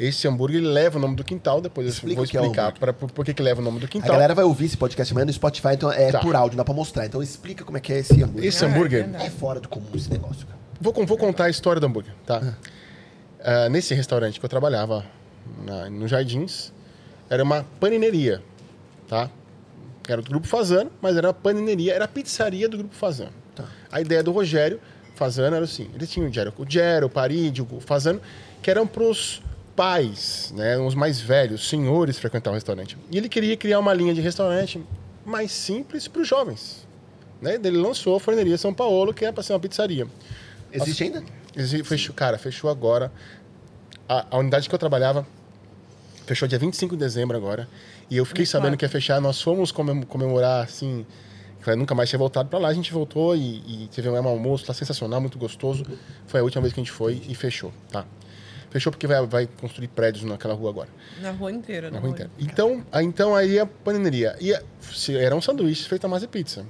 Esse 0.00 0.26
hambúrguer 0.26 0.56
ele 0.60 0.66
leva 0.66 0.96
o 0.98 1.00
nome 1.00 1.14
do 1.14 1.22
quintal, 1.22 1.60
depois 1.60 1.86
Explica 1.86 2.12
eu 2.12 2.16
vou 2.16 2.22
o 2.24 2.24
é 2.24 2.40
o 2.40 2.42
explicar 2.44 2.62
hambúrguer. 2.68 2.80
pra, 2.80 2.92
por, 2.92 3.10
por 3.12 3.24
que 3.24 3.34
que 3.34 3.42
leva 3.42 3.60
o 3.60 3.64
nome 3.64 3.78
do 3.78 3.84
A 3.84 3.88
quintal. 3.88 4.10
galera 4.12 4.34
vai 4.34 4.44
ouvir 4.46 4.64
esse 4.64 4.76
podcast 4.76 5.12
amanhã 5.12 5.26
no 5.26 5.32
Spotify, 5.32 5.74
então 5.74 5.92
é 5.92 6.10
Tá. 6.10 6.20
por 6.20 6.34
áudio, 6.34 6.56
não 6.56 6.62
dá 6.62 6.64
pra 6.64 6.72
mostrar. 6.74 7.04
Então 7.04 7.22
explica 7.22 7.64
como 7.64 7.76
é 7.76 7.80
que 7.80 7.92
é 7.92 7.98
esse 7.98 8.14
hambúrguer. 8.22 8.48
Esse 8.48 8.64
Ah, 8.64 8.68
é 8.68 8.70
hambúrguer, 8.70 9.02
verdade. 9.04 9.26
É 9.26 9.30
fora 9.30 9.60
do 9.60 9.68
comum 9.68 9.86
esse 9.94 10.10
negócio, 10.10 10.46
cara. 10.46 10.58
Vou, 10.80 10.92
vou 11.04 11.18
contar 11.18 11.44
a 11.44 11.50
história 11.50 11.78
do 11.78 11.86
hambúrguer, 11.86 12.14
tá? 12.24 12.56
Ah, 13.42 13.68
nesse 13.68 13.94
restaurante 13.94 14.38
que 14.38 14.44
eu 14.44 14.48
trabalhava, 14.48 15.04
na, 15.64 15.90
no 15.90 16.06
Jardins, 16.06 16.72
era 17.28 17.42
uma 17.42 17.64
panineria, 17.78 18.42
tá? 19.08 19.30
Era 20.08 20.22
do 20.22 20.30
Grupo 20.30 20.46
Fazano, 20.46 20.90
mas 21.00 21.16
era 21.16 21.28
uma 21.28 21.34
panineria, 21.34 21.94
era 21.94 22.04
a 22.04 22.08
pizzaria 22.08 22.68
do 22.68 22.78
Grupo 22.78 22.94
Fazano. 22.94 23.32
Tá. 23.54 23.64
A 23.90 24.00
ideia 24.00 24.22
do 24.22 24.32
Rogério 24.32 24.80
Fazano 25.14 25.56
era 25.56 25.64
assim, 25.64 25.90
eles 25.94 26.10
tinham 26.10 26.28
o 26.28 26.32
Gero, 26.32 26.52
o 26.56 26.64
Gero, 26.68 27.06
o 27.06 27.10
Parídio, 27.10 27.66
o 27.70 27.80
Fazano, 27.80 28.20
que 28.62 28.70
eram 28.70 28.86
pros 28.86 29.42
pais, 29.76 30.52
né, 30.56 30.76
os 30.78 30.94
mais 30.94 31.20
velhos, 31.20 31.68
senhores 31.68 32.18
frequentar 32.18 32.50
o 32.50 32.54
restaurante. 32.54 32.96
E 33.10 33.16
ele 33.16 33.28
queria 33.28 33.56
criar 33.56 33.78
uma 33.78 33.94
linha 33.94 34.12
de 34.12 34.20
restaurante 34.20 34.82
mais 35.24 35.52
simples 35.52 36.08
para 36.08 36.22
os 36.22 36.28
jovens. 36.28 36.86
Né? 37.40 37.54
Ele 37.54 37.78
lançou 37.78 38.16
a 38.16 38.20
Forneria 38.20 38.58
São 38.58 38.74
Paulo, 38.74 39.14
que 39.14 39.24
é 39.24 39.32
para 39.32 39.42
ser 39.42 39.52
uma 39.52 39.60
pizzaria. 39.60 40.06
Existe 40.72 41.04
ainda? 41.04 41.22
Exi- 41.56 41.82
Fechou, 41.84 42.14
cara, 42.14 42.38
fechou 42.38 42.70
agora. 42.70 43.12
A, 44.08 44.26
a 44.30 44.38
unidade 44.38 44.68
que 44.68 44.74
eu 44.74 44.78
trabalhava 44.78 45.26
fechou 46.26 46.46
dia 46.48 46.58
25 46.58 46.96
de 46.96 47.00
dezembro 47.00 47.36
agora. 47.36 47.68
E 48.10 48.16
eu 48.16 48.24
fiquei 48.24 48.42
Muito 48.42 48.50
sabendo 48.50 48.72
bom. 48.72 48.76
que 48.78 48.84
ia 48.84 48.88
fechar. 48.88 49.20
Nós 49.20 49.40
fomos 49.40 49.70
comem- 49.72 50.02
comemorar, 50.02 50.64
assim. 50.64 51.06
que 51.62 51.68
eu 51.70 51.76
nunca 51.76 51.94
mais 51.94 52.08
tinha 52.08 52.18
voltado 52.18 52.48
pra 52.48 52.58
lá. 52.58 52.68
A 52.68 52.74
gente 52.74 52.92
voltou 52.92 53.36
e, 53.36 53.84
e 53.84 53.88
teve 53.94 54.08
um 54.08 54.16
almoço 54.28 54.64
lá 54.66 54.74
sensacional, 54.74 55.20
muito 55.20 55.38
gostoso. 55.38 55.84
Foi 56.26 56.40
a 56.40 56.42
última 56.42 56.62
vez 56.62 56.72
que 56.72 56.80
a 56.80 56.82
gente 56.82 56.92
foi 56.92 57.22
e 57.28 57.34
fechou, 57.34 57.72
tá? 57.90 58.04
Fechou 58.70 58.90
porque 58.92 59.06
vai, 59.06 59.26
vai 59.26 59.48
construir 59.60 59.88
prédios 59.88 60.24
naquela 60.24 60.54
rua 60.54 60.70
agora. 60.70 60.88
Na 61.20 61.32
rua 61.32 61.50
inteira. 61.52 61.90
Na 61.90 61.98
rua 61.98 62.10
inteira. 62.10 62.30
Então, 62.38 62.84
aí- 62.92 63.04
então 63.04 63.34
aí 63.34 63.58
a 63.58 63.66
panaderia. 63.66 64.36
Ia, 64.40 64.62
se- 64.92 65.16
era 65.16 65.34
um 65.36 65.42
sanduíche 65.42 65.88
feito 65.88 66.04
a 66.04 66.08
massa 66.08 66.26
de 66.26 66.32
pizza. 66.32 66.64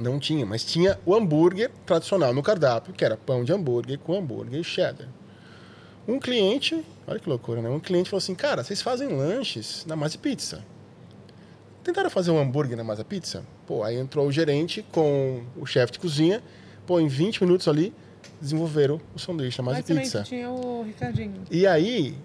Não 0.00 0.18
tinha, 0.18 0.46
mas 0.46 0.64
tinha 0.64 0.98
o 1.04 1.14
hambúrguer 1.14 1.70
tradicional 1.84 2.32
no 2.32 2.42
cardápio, 2.42 2.92
que 2.94 3.04
era 3.04 3.16
pão 3.16 3.44
de 3.44 3.52
hambúrguer 3.52 3.98
com 3.98 4.16
hambúrguer 4.16 4.60
e 4.60 4.64
cheddar. 4.64 5.08
Um 6.08 6.18
cliente, 6.18 6.82
olha 7.06 7.20
que 7.20 7.28
loucura, 7.28 7.60
né? 7.60 7.68
Um 7.68 7.78
cliente 7.78 8.08
falou 8.08 8.18
assim: 8.18 8.34
Cara, 8.34 8.64
vocês 8.64 8.80
fazem 8.80 9.08
lanches 9.08 9.84
na 9.86 9.94
massa 9.94 10.16
pizza. 10.16 10.64
Tentaram 11.84 12.10
fazer 12.10 12.30
um 12.30 12.38
hambúrguer 12.38 12.76
na 12.76 12.84
massa 12.84 13.04
pizza? 13.04 13.44
Pô, 13.66 13.82
aí 13.82 13.96
entrou 13.96 14.26
o 14.26 14.32
gerente 14.32 14.82
com 14.90 15.42
o 15.56 15.66
chefe 15.66 15.92
de 15.92 15.98
cozinha. 15.98 16.42
Pô, 16.86 16.98
em 16.98 17.06
20 17.06 17.42
minutos 17.44 17.68
ali, 17.68 17.94
desenvolveram 18.40 19.00
o 19.14 19.18
sanduíche 19.18 19.58
na 19.58 19.64
massa 19.64 19.82
pizza. 19.82 20.22
tinha 20.22 20.50
o 20.50 20.82
Ricardinho. 20.82 21.42
E 21.50 21.66
aí, 21.66 22.16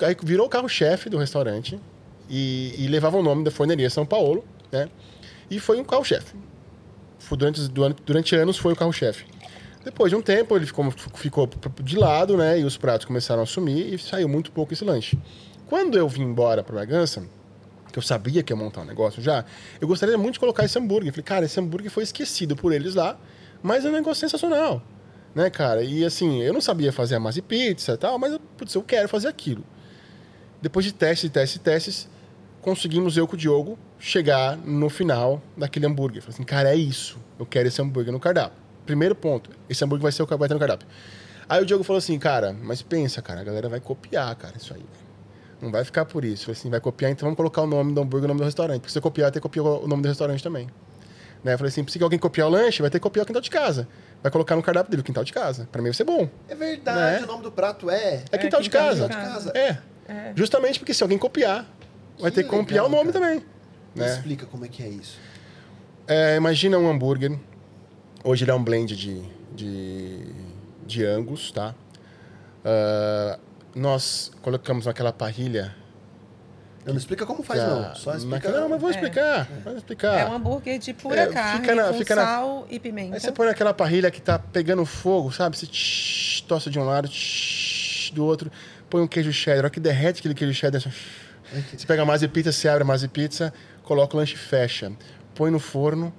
aí 0.00 0.16
virou 0.22 0.46
o 0.46 0.48
carro-chefe 0.48 1.10
do 1.10 1.18
restaurante 1.18 1.78
e, 2.30 2.74
e 2.78 2.86
levava 2.86 3.16
o 3.18 3.22
nome 3.22 3.44
da 3.44 3.50
forneria 3.50 3.90
São 3.90 4.06
Paulo, 4.06 4.44
né? 4.70 4.88
E 5.50 5.60
foi 5.60 5.78
um 5.80 5.84
carro-chefe. 5.84 6.34
Durante, 7.30 7.68
durante, 8.04 8.36
anos 8.36 8.58
foi 8.58 8.72
o 8.72 8.76
carro-chefe. 8.76 9.24
Depois 9.84 10.10
de 10.10 10.16
um 10.16 10.22
tempo, 10.22 10.54
ele 10.56 10.66
ficou, 10.66 10.90
ficou 11.14 11.50
de 11.82 11.96
lado, 11.96 12.36
né? 12.36 12.60
E 12.60 12.64
os 12.64 12.76
pratos 12.76 13.06
começaram 13.06 13.42
a 13.42 13.46
sumir 13.46 13.94
e 13.94 13.98
saiu 13.98 14.28
muito 14.28 14.52
pouco 14.52 14.72
esse 14.72 14.84
lanche. 14.84 15.18
Quando 15.66 15.96
eu 15.96 16.08
vim 16.08 16.22
embora 16.22 16.62
para 16.62 16.74
Bragança, 16.74 17.26
que 17.92 17.98
eu 17.98 18.02
sabia 18.02 18.42
que 18.42 18.52
ia 18.52 18.56
montar 18.56 18.82
um 18.82 18.84
negócio 18.84 19.22
já, 19.22 19.44
eu 19.80 19.88
gostaria 19.88 20.16
muito 20.16 20.34
de 20.34 20.40
colocar 20.40 20.64
esse 20.64 20.78
hambúrguer. 20.78 21.08
Eu 21.08 21.12
falei, 21.12 21.24
cara, 21.24 21.44
esse 21.44 21.58
hambúrguer 21.58 21.90
foi 21.90 22.02
esquecido 22.02 22.54
por 22.56 22.72
eles 22.72 22.94
lá, 22.94 23.18
mas 23.62 23.84
é 23.84 23.88
um 23.88 23.92
negócio 23.92 24.20
sensacional. 24.20 24.82
Né, 25.34 25.48
cara? 25.48 25.82
E 25.82 26.04
assim, 26.04 26.42
eu 26.42 26.52
não 26.52 26.60
sabia 26.60 26.92
fazer 26.92 27.14
a 27.14 27.20
massa 27.20 27.36
de 27.36 27.42
pizza 27.42 27.92
e 27.92 27.96
tal, 27.96 28.18
mas 28.18 28.38
putz, 28.56 28.74
eu 28.74 28.82
quero 28.82 29.08
fazer 29.08 29.28
aquilo. 29.28 29.64
Depois 30.60 30.84
de 30.84 30.92
testes, 30.92 31.30
testes, 31.30 31.60
testes, 31.60 32.08
conseguimos 32.62 33.16
eu 33.18 33.26
com 33.28 33.34
o 33.34 33.36
Diogo 33.36 33.78
chegar 33.98 34.56
no 34.56 34.88
final 34.88 35.42
daquele 35.56 35.84
hambúrguer. 35.86 36.22
Falei 36.22 36.34
assim, 36.34 36.44
cara, 36.44 36.70
é 36.70 36.76
isso. 36.76 37.18
Eu 37.38 37.44
quero 37.44 37.68
esse 37.68 37.82
hambúrguer 37.82 38.12
no 38.12 38.20
cardápio. 38.20 38.58
Primeiro 38.86 39.14
ponto, 39.14 39.50
esse 39.68 39.84
hambúrguer 39.84 40.02
vai 40.04 40.12
ser 40.12 40.22
o 40.22 40.26
que 40.26 40.34
vai 40.36 40.48
ter 40.48 40.54
no 40.54 40.60
cardápio. 40.60 40.88
Aí 41.48 41.60
o 41.62 41.66
Diogo 41.66 41.84
falou 41.84 41.98
assim, 41.98 42.18
cara, 42.18 42.56
mas 42.62 42.80
pensa, 42.80 43.20
cara, 43.20 43.40
a 43.40 43.44
galera 43.44 43.68
vai 43.68 43.80
copiar, 43.80 44.34
cara, 44.36 44.54
isso 44.56 44.72
aí. 44.72 44.80
velho. 44.80 45.02
Não 45.60 45.70
vai 45.70 45.84
ficar 45.84 46.04
por 46.04 46.24
isso. 46.24 46.42
Eu 46.42 46.46
Falei 46.46 46.58
assim, 46.60 46.70
vai 46.70 46.80
copiar, 46.80 47.10
então 47.10 47.26
vamos 47.26 47.36
colocar 47.36 47.62
o 47.62 47.66
nome 47.66 47.92
do 47.92 48.00
hambúrguer 48.00 48.22
e 48.22 48.26
o 48.26 48.28
nome 48.28 48.40
do 48.40 48.44
restaurante. 48.44 48.80
Porque 48.80 48.88
se 48.90 48.94
você 48.94 49.00
copiar, 49.00 49.30
tem 49.30 49.40
que 49.40 49.42
copiar 49.42 49.64
o 49.64 49.86
nome 49.86 50.02
do 50.02 50.08
restaurante 50.08 50.42
também. 50.42 50.66
Né? 51.44 51.54
Eu 51.54 51.58
falei 51.58 51.68
assim, 51.68 51.84
se 51.86 52.02
alguém 52.02 52.18
copiar 52.18 52.46
o 52.48 52.50
lanche, 52.50 52.80
vai 52.80 52.90
ter 52.90 52.98
que 52.98 53.02
copiar 53.02 53.24
o 53.24 53.26
quintal 53.26 53.42
de 53.42 53.50
casa. 53.50 53.86
Vai 54.22 54.30
colocar 54.32 54.56
no 54.56 54.62
cardápio 54.62 54.90
dele 54.90 55.02
o 55.02 55.04
quintal 55.04 55.24
de 55.24 55.32
casa. 55.32 55.68
Pra 55.70 55.80
mim 55.82 55.88
vai 55.88 55.94
ser 55.94 56.04
bom. 56.04 56.28
É 56.48 56.54
verdade, 56.54 57.20
Né? 57.20 57.24
o 57.24 57.26
nome 57.26 57.42
do 57.42 57.52
prato 57.52 57.90
é. 57.90 58.22
É 58.32 58.38
quintal 58.38 58.60
de 58.62 58.70
quintal 58.70 58.88
casa. 58.88 59.08
de 59.08 59.14
casa. 59.14 59.52
É. 59.54 59.78
É. 60.08 60.32
Justamente 60.34 60.78
porque 60.78 60.94
se 60.94 61.02
alguém 61.02 61.18
copiar, 61.18 61.66
vai 62.22 62.30
ter 62.30 62.42
que 62.44 62.48
copiar 62.48 62.84
legal, 62.84 62.86
o 62.86 62.90
nome 62.90 63.12
cara. 63.12 63.24
também. 63.24 63.44
Me 63.94 64.00
Né? 64.02 64.06
explica 64.14 64.46
como 64.46 64.64
é 64.64 64.68
que 64.68 64.82
é 64.82 64.88
isso. 64.88 65.18
É, 66.06 66.36
imagina 66.36 66.78
um 66.78 66.88
hambúrguer. 66.90 67.38
Hoje 68.24 68.44
ele 68.44 68.50
é 68.50 68.54
um 68.54 68.62
blend 68.64 68.96
de, 68.96 69.22
de, 69.54 70.26
de 70.86 71.04
Angus, 71.04 71.50
tá? 71.52 71.74
Ah, 72.64 73.38
nós 73.74 74.30
colocamos 74.42 74.86
naquela 74.86 75.12
parrilha. 75.12 75.74
Não, 76.84 76.94
não 76.94 76.98
explica 76.98 77.24
como 77.24 77.42
faz, 77.44 77.62
não. 77.62 77.94
Só 77.94 78.14
explica. 78.16 78.50
Não, 78.50 78.68
mas 78.68 78.80
vou 78.80 78.90
É. 78.90 78.92
explicar. 78.94 79.48
Vou 79.64 79.76
explicar. 79.76 80.18
É 80.18 80.26
um 80.28 80.32
hambúrguer 80.34 80.78
de 80.80 80.92
pura 80.92 81.20
É, 81.20 81.26
carne 81.28 81.60
fica 81.60 81.74
na- 81.76 81.88
com 81.88 81.94
fica 81.94 82.16
na- 82.16 82.24
sal 82.24 82.66
e 82.68 82.78
pimenta. 82.80 83.14
Aí 83.14 83.20
você 83.20 83.30
põe 83.30 83.46
naquela 83.46 83.72
parrilha 83.72 84.10
que 84.10 84.20
tá 84.20 84.36
pegando 84.38 84.84
fogo, 84.84 85.30
sabe? 85.30 85.56
Você 85.56 85.66
tsh, 85.66 86.40
tossa 86.48 86.68
de 86.68 86.78
um 86.80 86.84
lado, 86.84 87.08
tsh, 87.08 88.10
do 88.14 88.24
outro. 88.24 88.50
Põe 88.90 89.00
um 89.00 89.06
queijo 89.06 89.32
cheddar. 89.32 89.58
A 89.58 89.60
hora 89.62 89.70
que 89.70 89.78
derrete 89.78 90.18
aquele 90.20 90.34
queijo 90.34 90.52
cheddar. 90.54 90.80
assim, 90.84 90.90
Você 91.76 91.86
pega 91.86 92.02
a 92.02 92.06
massa 92.06 92.26
de 92.26 92.28
pizza, 92.32 92.52
você 92.52 92.68
abre 92.68 92.82
a 92.82 92.86
massa 92.86 93.06
de 93.06 93.12
pizza, 93.12 93.52
coloca 93.82 94.14
o 94.16 94.18
lanche 94.18 94.34
e 94.34 94.38
fecha. 94.38 94.92
Põe 95.34 95.50
no 95.50 95.58
forno, 95.58 96.12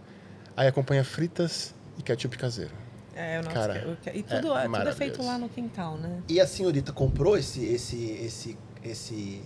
aí 0.56 0.68
acompanha 0.68 1.04
fritas 1.04 1.74
e 1.98 2.04
ketchup 2.04 2.38
caseiro. 2.38 2.72
É, 3.16 3.40
o 3.40 3.44
nosso 3.44 3.56
Cara, 3.56 3.80
que- 3.80 3.88
o 3.88 3.96
que- 3.98 4.10
e 4.10 4.20
é 4.20 4.24
tudo 4.24 4.58
é, 4.58 4.64
tudo 4.66 4.90
é 4.90 4.94
feito 4.94 5.22
lá 5.24 5.38
no 5.38 5.48
quintal, 5.50 5.98
né? 5.98 6.20
E 6.28 6.40
a 6.42 6.48
senhorita 6.48 6.92
comprou 6.92 7.38
esse, 7.38 7.64
esse, 7.66 8.12
esse, 8.12 8.58
esse, 8.84 9.44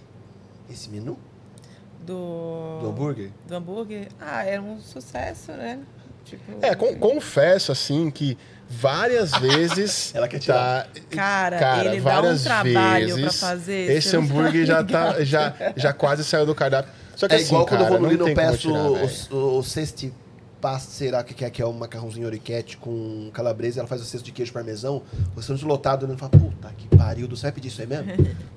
esse 0.70 0.90
menu 0.90 1.18
Do, 2.06 2.80
do 2.82 2.88
hambúrguer? 2.90 3.32
do 3.46 3.56
hambúrguer. 3.56 4.08
Ah, 4.20 4.44
era 4.46 4.62
um 4.62 4.80
sucesso, 4.80 5.52
né? 5.52 5.80
Tipo, 6.24 6.60
É, 6.62 6.74
con- 6.76 6.96
confesso, 6.98 7.72
assim, 7.72 8.10
que 8.10 8.38
várias 8.70 9.32
vezes. 9.40 10.14
Ela 10.16 10.28
quer 10.28 10.42
tá, 10.42 10.88
Cara, 11.10 11.86
ele 11.86 12.02
dá 12.02 12.22
um 12.22 12.38
trabalho 12.38 13.22
pra 13.22 13.32
fazer, 13.32 13.92
Esse 13.92 14.10
você 14.10 14.18
não 14.18 14.24
hambúrguer 14.24 14.66
já, 14.66 14.84
tá 14.84 15.14
tá, 15.14 15.24
já, 15.24 15.54
já 15.76 15.94
quase 15.94 16.24
saiu 16.24 16.46
do 16.46 16.56
cardápio. 16.56 16.92
Só 17.16 17.28
que 17.28 17.34
É 17.34 17.38
assim, 17.38 17.48
igual 17.48 17.66
quando 17.66 17.82
eu 17.82 17.88
cara, 17.88 17.90
vou 17.90 18.00
no 18.00 18.04
não 18.06 18.12
Lino, 18.12 18.28
eu 18.30 18.36
peço 18.36 18.58
tirar, 18.58 19.32
o, 19.32 19.36
o, 19.36 19.58
o 19.60 19.64
cesti 19.64 20.14
pasta, 20.62 20.92
será 20.92 21.24
que 21.24 21.46
é, 21.46 21.50
que 21.50 21.62
é 21.62 21.66
um 21.66 21.74
macarrãozinho 21.74 22.26
oriquete 22.26 22.78
com 22.78 23.30
calabresa, 23.32 23.78
e 23.78 23.80
ela 23.80 23.88
faz 23.88 24.02
o 24.02 24.06
cesto 24.06 24.26
de 24.26 24.32
queijo 24.32 24.52
parmesão, 24.52 25.04
o 25.34 25.38
restaurante 25.38 25.66
lotado, 25.66 26.08
né? 26.08 26.16
Fala, 26.18 26.32
puta 26.32 26.72
que 26.78 26.88
pariu, 26.96 27.28
do 27.28 27.36
céu, 27.36 27.44
vai 27.44 27.52
pedir 27.54 27.68
isso 27.68 27.82
aí 27.82 27.88
mesmo? 27.88 28.06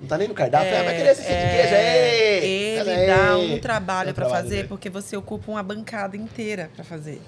Não 0.01 0.09
tá 0.09 0.17
nem 0.17 0.27
no 0.27 0.35
cardápio, 0.35 0.69
ah, 0.77 0.83
vai 0.83 0.97
querer 0.97 1.11
esse 1.11 1.23
cesto 1.23 1.47
de 1.47 1.51
queijo, 1.51 1.75
ei! 1.75 2.79
Ele 2.81 2.85
Pera 2.85 3.17
dá 3.17 3.39
um 3.39 3.59
trabalho 3.59 4.15
trabalho 4.15 4.43
fazer, 4.43 4.57
dele. 4.57 4.69
porque 4.69 4.89
você 4.89 5.17
ocupa 5.17 5.51
uma 5.53 5.63
bancada 5.63 6.17
inteira 6.17 6.71
pra 6.75 6.85
fazer. 6.85 7.21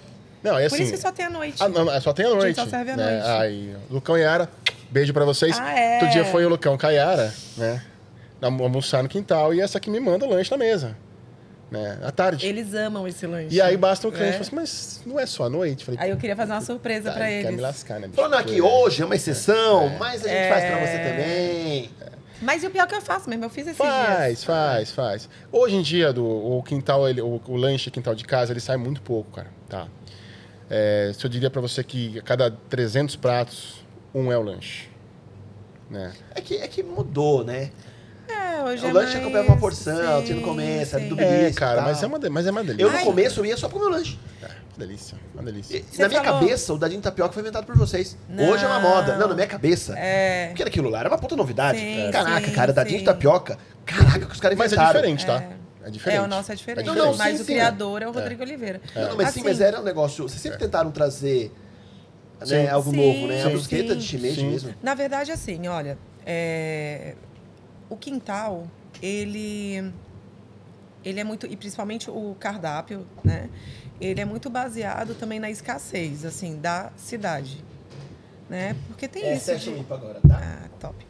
Não, 0.43 0.59
é 0.59 0.69
Por 0.69 0.75
assim. 0.75 0.85
isso 0.85 0.93
que 0.93 0.99
só 0.99 1.13
tem 1.13 1.27
a 1.27 1.31
noite. 1.31 1.57
Ah, 1.61 1.69
não, 1.69 1.85
não, 1.85 2.01
só 2.01 2.13
tem 2.13 2.27
a 2.27 2.29
gente 2.31 2.39
noite. 2.39 2.57
só 2.57 2.67
serve 2.67 2.91
à 2.93 2.97
né? 2.97 3.11
noite. 3.13 3.27
Aí, 3.43 3.77
Lucão 3.91 4.19
e 4.19 4.23
Yara, 4.23 4.49
beijo 4.91 5.13
pra 5.13 5.25
vocês. 5.25 5.57
Ah, 5.61 5.79
é? 5.79 5.95
Outro 5.95 6.09
dia 6.11 6.25
foi 6.25 6.45
o 6.45 6.49
Lucão 6.49 6.77
com 6.77 6.87
a 6.87 6.91
Yara, 6.91 7.33
né? 7.57 7.83
almo- 8.41 8.65
Almoçar 8.65 9.03
no 9.03 9.09
quintal 9.09 9.55
e 9.55 9.61
essa 9.61 9.79
que 9.79 9.89
me 9.89 10.01
manda 10.01 10.27
o 10.27 10.29
lanche 10.31 10.51
na 10.51 10.57
mesa. 10.57 10.97
Né? 11.71 11.99
À 12.03 12.11
tarde. 12.11 12.47
Eles 12.47 12.75
amam 12.75 13.09
esse 13.09 13.27
lanche. 13.27 13.55
E 13.55 13.59
aí 13.61 13.77
basta 13.79 14.07
o 14.07 14.13
cliente 14.13 14.29
É. 14.29 14.33
falar 14.33 14.43
assim, 14.43 14.57
mas 14.57 15.01
não 15.07 15.19
é 15.19 15.25
só 15.25 15.45
à 15.45 15.49
noite? 15.49 15.85
Falei, 15.87 15.99
Aí 16.03 16.11
eu 16.11 16.19
queria 16.19 16.37
fazer 16.37 16.53
uma 16.53 16.61
surpresa 16.61 17.11
tá, 17.11 17.17
pra 17.17 17.25
Quer 17.27 17.41
eles. 17.41 17.51
me 17.55 17.61
lascar, 17.63 17.99
né? 17.99 18.11
Falando 18.13 18.35
aqui, 18.35 18.61
hoje 18.61 19.01
é 19.01 19.07
uma 19.07 19.15
exceção, 19.17 19.89
mas 19.99 20.23
a 20.25 20.29
gente 20.29 20.37
É. 20.37 20.49
faz 20.51 20.65
pra 20.67 20.79
você 20.81 20.99
também. 20.99 21.91
Mas 22.43 22.63
e 22.63 22.67
o 22.67 22.71
pior 22.71 22.87
que 22.89 22.95
eu 22.95 23.01
faço 23.01 23.31
mesmo, 23.31 23.45
eu 23.45 23.49
fiz 23.49 23.67
esses 23.69 23.79
Faz, 23.79 24.27
dias. 24.27 24.45
faz, 24.45 24.91
faz. 24.91 25.29
Hoje 25.51 25.77
em 25.77 25.81
dia, 25.83 26.13
do, 26.13 26.27
o 26.27 26.63
quintal, 26.63 27.09
ele, 27.09 27.23
o, 27.23 27.41
o 27.47 27.57
lanche 27.57 27.91
quintal 27.91 28.15
de 28.17 28.25
casa, 28.25 28.53
ele 28.53 28.61
sai 28.61 28.77
muito 28.77 29.01
pouco, 29.01 29.31
cara. 29.31 29.47
Tá. 29.69 29.87
É, 30.71 31.13
se 31.15 31.25
eu 31.25 31.31
diria 31.31 31.51
pra 31.51 31.61
você 31.61 31.83
que 31.85 32.19
a 32.19 32.23
cada 32.23 32.51
300 32.51 33.17
pratos, 33.17 33.85
um 34.15 34.31
é 34.33 34.39
o 34.39 34.43
lanche. 34.43 34.89
Né? 35.91 36.13
É 36.35 36.41
que, 36.41 36.57
é 36.57 36.67
que 36.69 36.83
mudou, 36.83 37.45
né? 37.45 37.71
É, 38.29 38.63
hoje 38.65 38.85
o 38.85 38.89
é 38.89 38.93
lanche 38.93 39.13
mais... 39.13 39.21
acompanhava 39.21 39.49
uma 39.53 39.59
porção, 39.59 40.21
sim, 40.21 40.25
tinha 40.27 40.37
no 40.37 40.43
começo, 40.43 40.99
sim. 40.99 41.09
do 41.09 41.21
É, 41.21 41.25
belisco 41.41 41.59
cara, 41.61 41.83
mas 41.83 42.03
é, 42.03 42.07
uma, 42.07 42.19
mas 42.31 42.47
é 42.47 42.51
uma 42.51 42.63
delícia. 42.65 42.83
Eu 42.85 42.91
no 42.91 42.97
Ai. 42.97 43.05
começo 43.05 43.41
eu 43.41 43.47
ia 43.47 43.57
só 43.57 43.69
pro 43.69 43.79
meu 43.79 43.91
lanche. 43.91 44.19
É, 44.43 44.49
delícia, 44.79 45.19
uma 45.35 45.43
delícia. 45.43 45.77
E, 45.77 45.99
na 45.99 46.09
minha 46.09 46.23
falou- 46.23 46.41
cabeça, 46.41 46.73
o 46.73 46.79
dadinho 46.79 47.01
de 47.01 47.05
tapioca 47.05 47.33
foi 47.35 47.43
inventado 47.43 47.67
por 47.67 47.77
vocês. 47.77 48.17
Não. 48.29 48.49
Hoje 48.49 48.65
é 48.65 48.69
uma 48.69 48.81
moda. 48.81 49.17
Não, 49.19 49.29
na 49.29 49.35
minha 49.35 49.47
cabeça. 49.47 49.95
É. 49.99 50.47
Porque 50.49 50.63
aquilo 50.63 50.89
lá 50.89 51.01
era 51.01 51.09
uma 51.11 51.19
puta 51.19 51.37
novidade. 51.37 51.79
Sim, 51.79 52.09
Caraca, 52.11 52.47
sim, 52.47 52.53
cara, 52.55 52.73
dadinho 52.73 52.99
sim. 52.99 53.05
de 53.05 53.05
tapioca. 53.05 53.59
Caraca, 53.85 54.27
que 54.27 54.33
os 54.33 54.41
caras 54.41 54.57
Mas 54.57 54.73
é 54.73 54.77
inventaram. 54.77 55.01
diferente, 55.01 55.27
tá? 55.27 55.45
É 55.85 55.91
diferente. 55.91 56.19
É, 56.19 56.23
o 56.23 56.29
nosso 56.29 56.53
é 56.53 56.55
diferente. 56.55 56.87
Não, 56.87 56.95
não, 56.95 57.17
mas 57.17 57.37
sim, 57.37 57.43
o 57.43 57.47
sim. 57.47 57.53
criador 57.53 58.03
é 58.03 58.09
o 58.09 58.13
Rodrigo 58.13 58.43
Oliveira. 58.43 58.81
Não, 58.95 59.09
não, 59.09 59.17
mas 59.17 59.29
sim, 59.31 59.41
Assim, 59.41 59.49
mas 59.49 59.61
era 59.61 59.81
um 59.81 59.85
negócio. 59.85 60.29
Vocês 60.29 60.41
sempre 60.41 60.59
tentaram 60.59 60.91
trazer 60.91 61.53
né, 62.41 62.47
Sim. 62.47 62.67
algo 62.69 62.91
Sim, 62.91 62.97
novo, 62.97 63.27
né? 63.27 63.41
A 63.43 63.45
sim, 63.47 63.51
brusqueta 63.51 63.97
de 63.97 64.19
sim. 64.19 64.35
Sim. 64.35 64.51
mesmo. 64.51 64.75
Na 64.83 64.95
verdade, 64.95 65.31
assim, 65.33 65.67
olha, 65.69 65.99
é, 66.27 67.15
o 67.89 67.97
quintal, 67.97 68.67
ele, 69.01 69.93
ele 71.05 71.21
é 71.21 71.25
muito, 71.25 71.47
e 71.47 71.57
principalmente 71.57 72.11
o 72.11 72.37
cardápio, 72.39 73.07
né? 73.25 73.49
Ele 74.01 74.21
é 74.21 74.25
muito 74.25 74.51
baseado 74.51 75.15
também 75.15 75.39
na 75.39 75.51
escassez, 75.51 76.25
assim, 76.25 76.59
da 76.59 76.91
cidade, 76.97 77.63
né? 78.51 78.75
Porque 78.89 79.07
tem 79.07 79.23
É, 79.25 79.35
isso. 79.37 79.45
Session 79.47 79.75
de- 79.75 79.93
agora, 79.93 80.21
tá? 80.29 80.41
Ah, 80.43 80.69
top. 80.81 81.07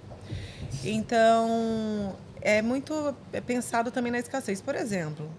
Então, 0.85 2.15
é 2.43 2.60
muito 2.60 3.14
pensado 3.47 3.90
também 3.90 4.12
na 4.12 4.19
escassez. 4.19 4.60
Por 4.60 4.74
exemplo, 4.74 5.31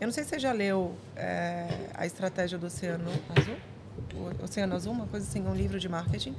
eu 0.00 0.06
não 0.06 0.12
sei 0.12 0.24
se 0.24 0.30
você 0.30 0.38
já 0.38 0.52
leu 0.52 0.94
é, 1.14 1.68
A 1.94 2.06
Estratégia 2.06 2.58
do 2.58 2.66
Oceano 2.66 3.10
Azul. 3.36 3.56
o 4.14 4.44
Oceano 4.44 4.74
Azul, 4.74 4.92
uma 4.92 5.06
coisa 5.06 5.26
assim, 5.28 5.40
um 5.46 5.54
livro 5.54 5.78
de 5.78 5.88
marketing. 5.88 6.34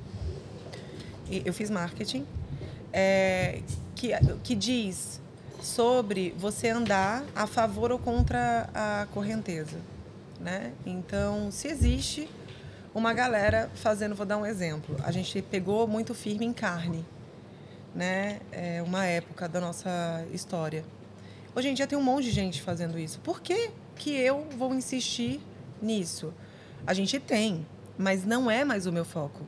E 1.30 1.44
eu 1.46 1.54
fiz 1.54 1.70
marketing, 1.70 2.26
é, 2.92 3.62
que, 3.96 4.12
que 4.44 4.56
diz 4.56 5.22
sobre 5.62 6.34
você 6.38 6.70
andar 6.70 7.24
a 7.36 7.46
favor 7.46 7.92
ou 7.92 8.00
contra 8.00 8.70
a 8.74 9.08
correnteza. 9.14 9.78
Né? 10.40 10.72
Então, 10.86 11.52
se 11.52 11.68
existe 11.68 12.30
uma 12.94 13.14
galera 13.14 13.70
fazendo, 13.76 14.16
vou 14.16 14.26
dar 14.26 14.38
um 14.38 14.46
exemplo, 14.46 14.96
a 15.04 15.12
gente 15.12 15.42
pegou 15.42 15.88
muito 15.88 16.14
firme 16.14 16.46
em 16.46 16.54
carne, 16.54 17.06
né? 17.98 18.40
É 18.52 18.82
uma 18.84 19.06
época 19.06 19.50
da 19.50 19.60
nossa 19.60 20.24
história. 20.32 20.86
Hoje 21.56 21.68
em 21.70 21.74
dia 21.74 21.88
tem 21.88 21.98
um 21.98 22.04
monte 22.04 22.26
de 22.26 22.32
gente 22.32 22.62
fazendo 22.62 23.00
isso. 23.00 23.20
Por 23.22 23.42
que, 23.42 23.72
que 23.96 24.12
eu 24.12 24.46
vou 24.56 24.74
insistir 24.76 25.42
nisso? 25.82 26.32
A 26.86 26.94
gente 26.94 27.20
tem, 27.20 27.66
mas 27.98 28.24
não 28.24 28.52
é 28.52 28.64
mais 28.64 28.86
o 28.86 28.92
meu 28.92 29.04
foco. 29.04 29.42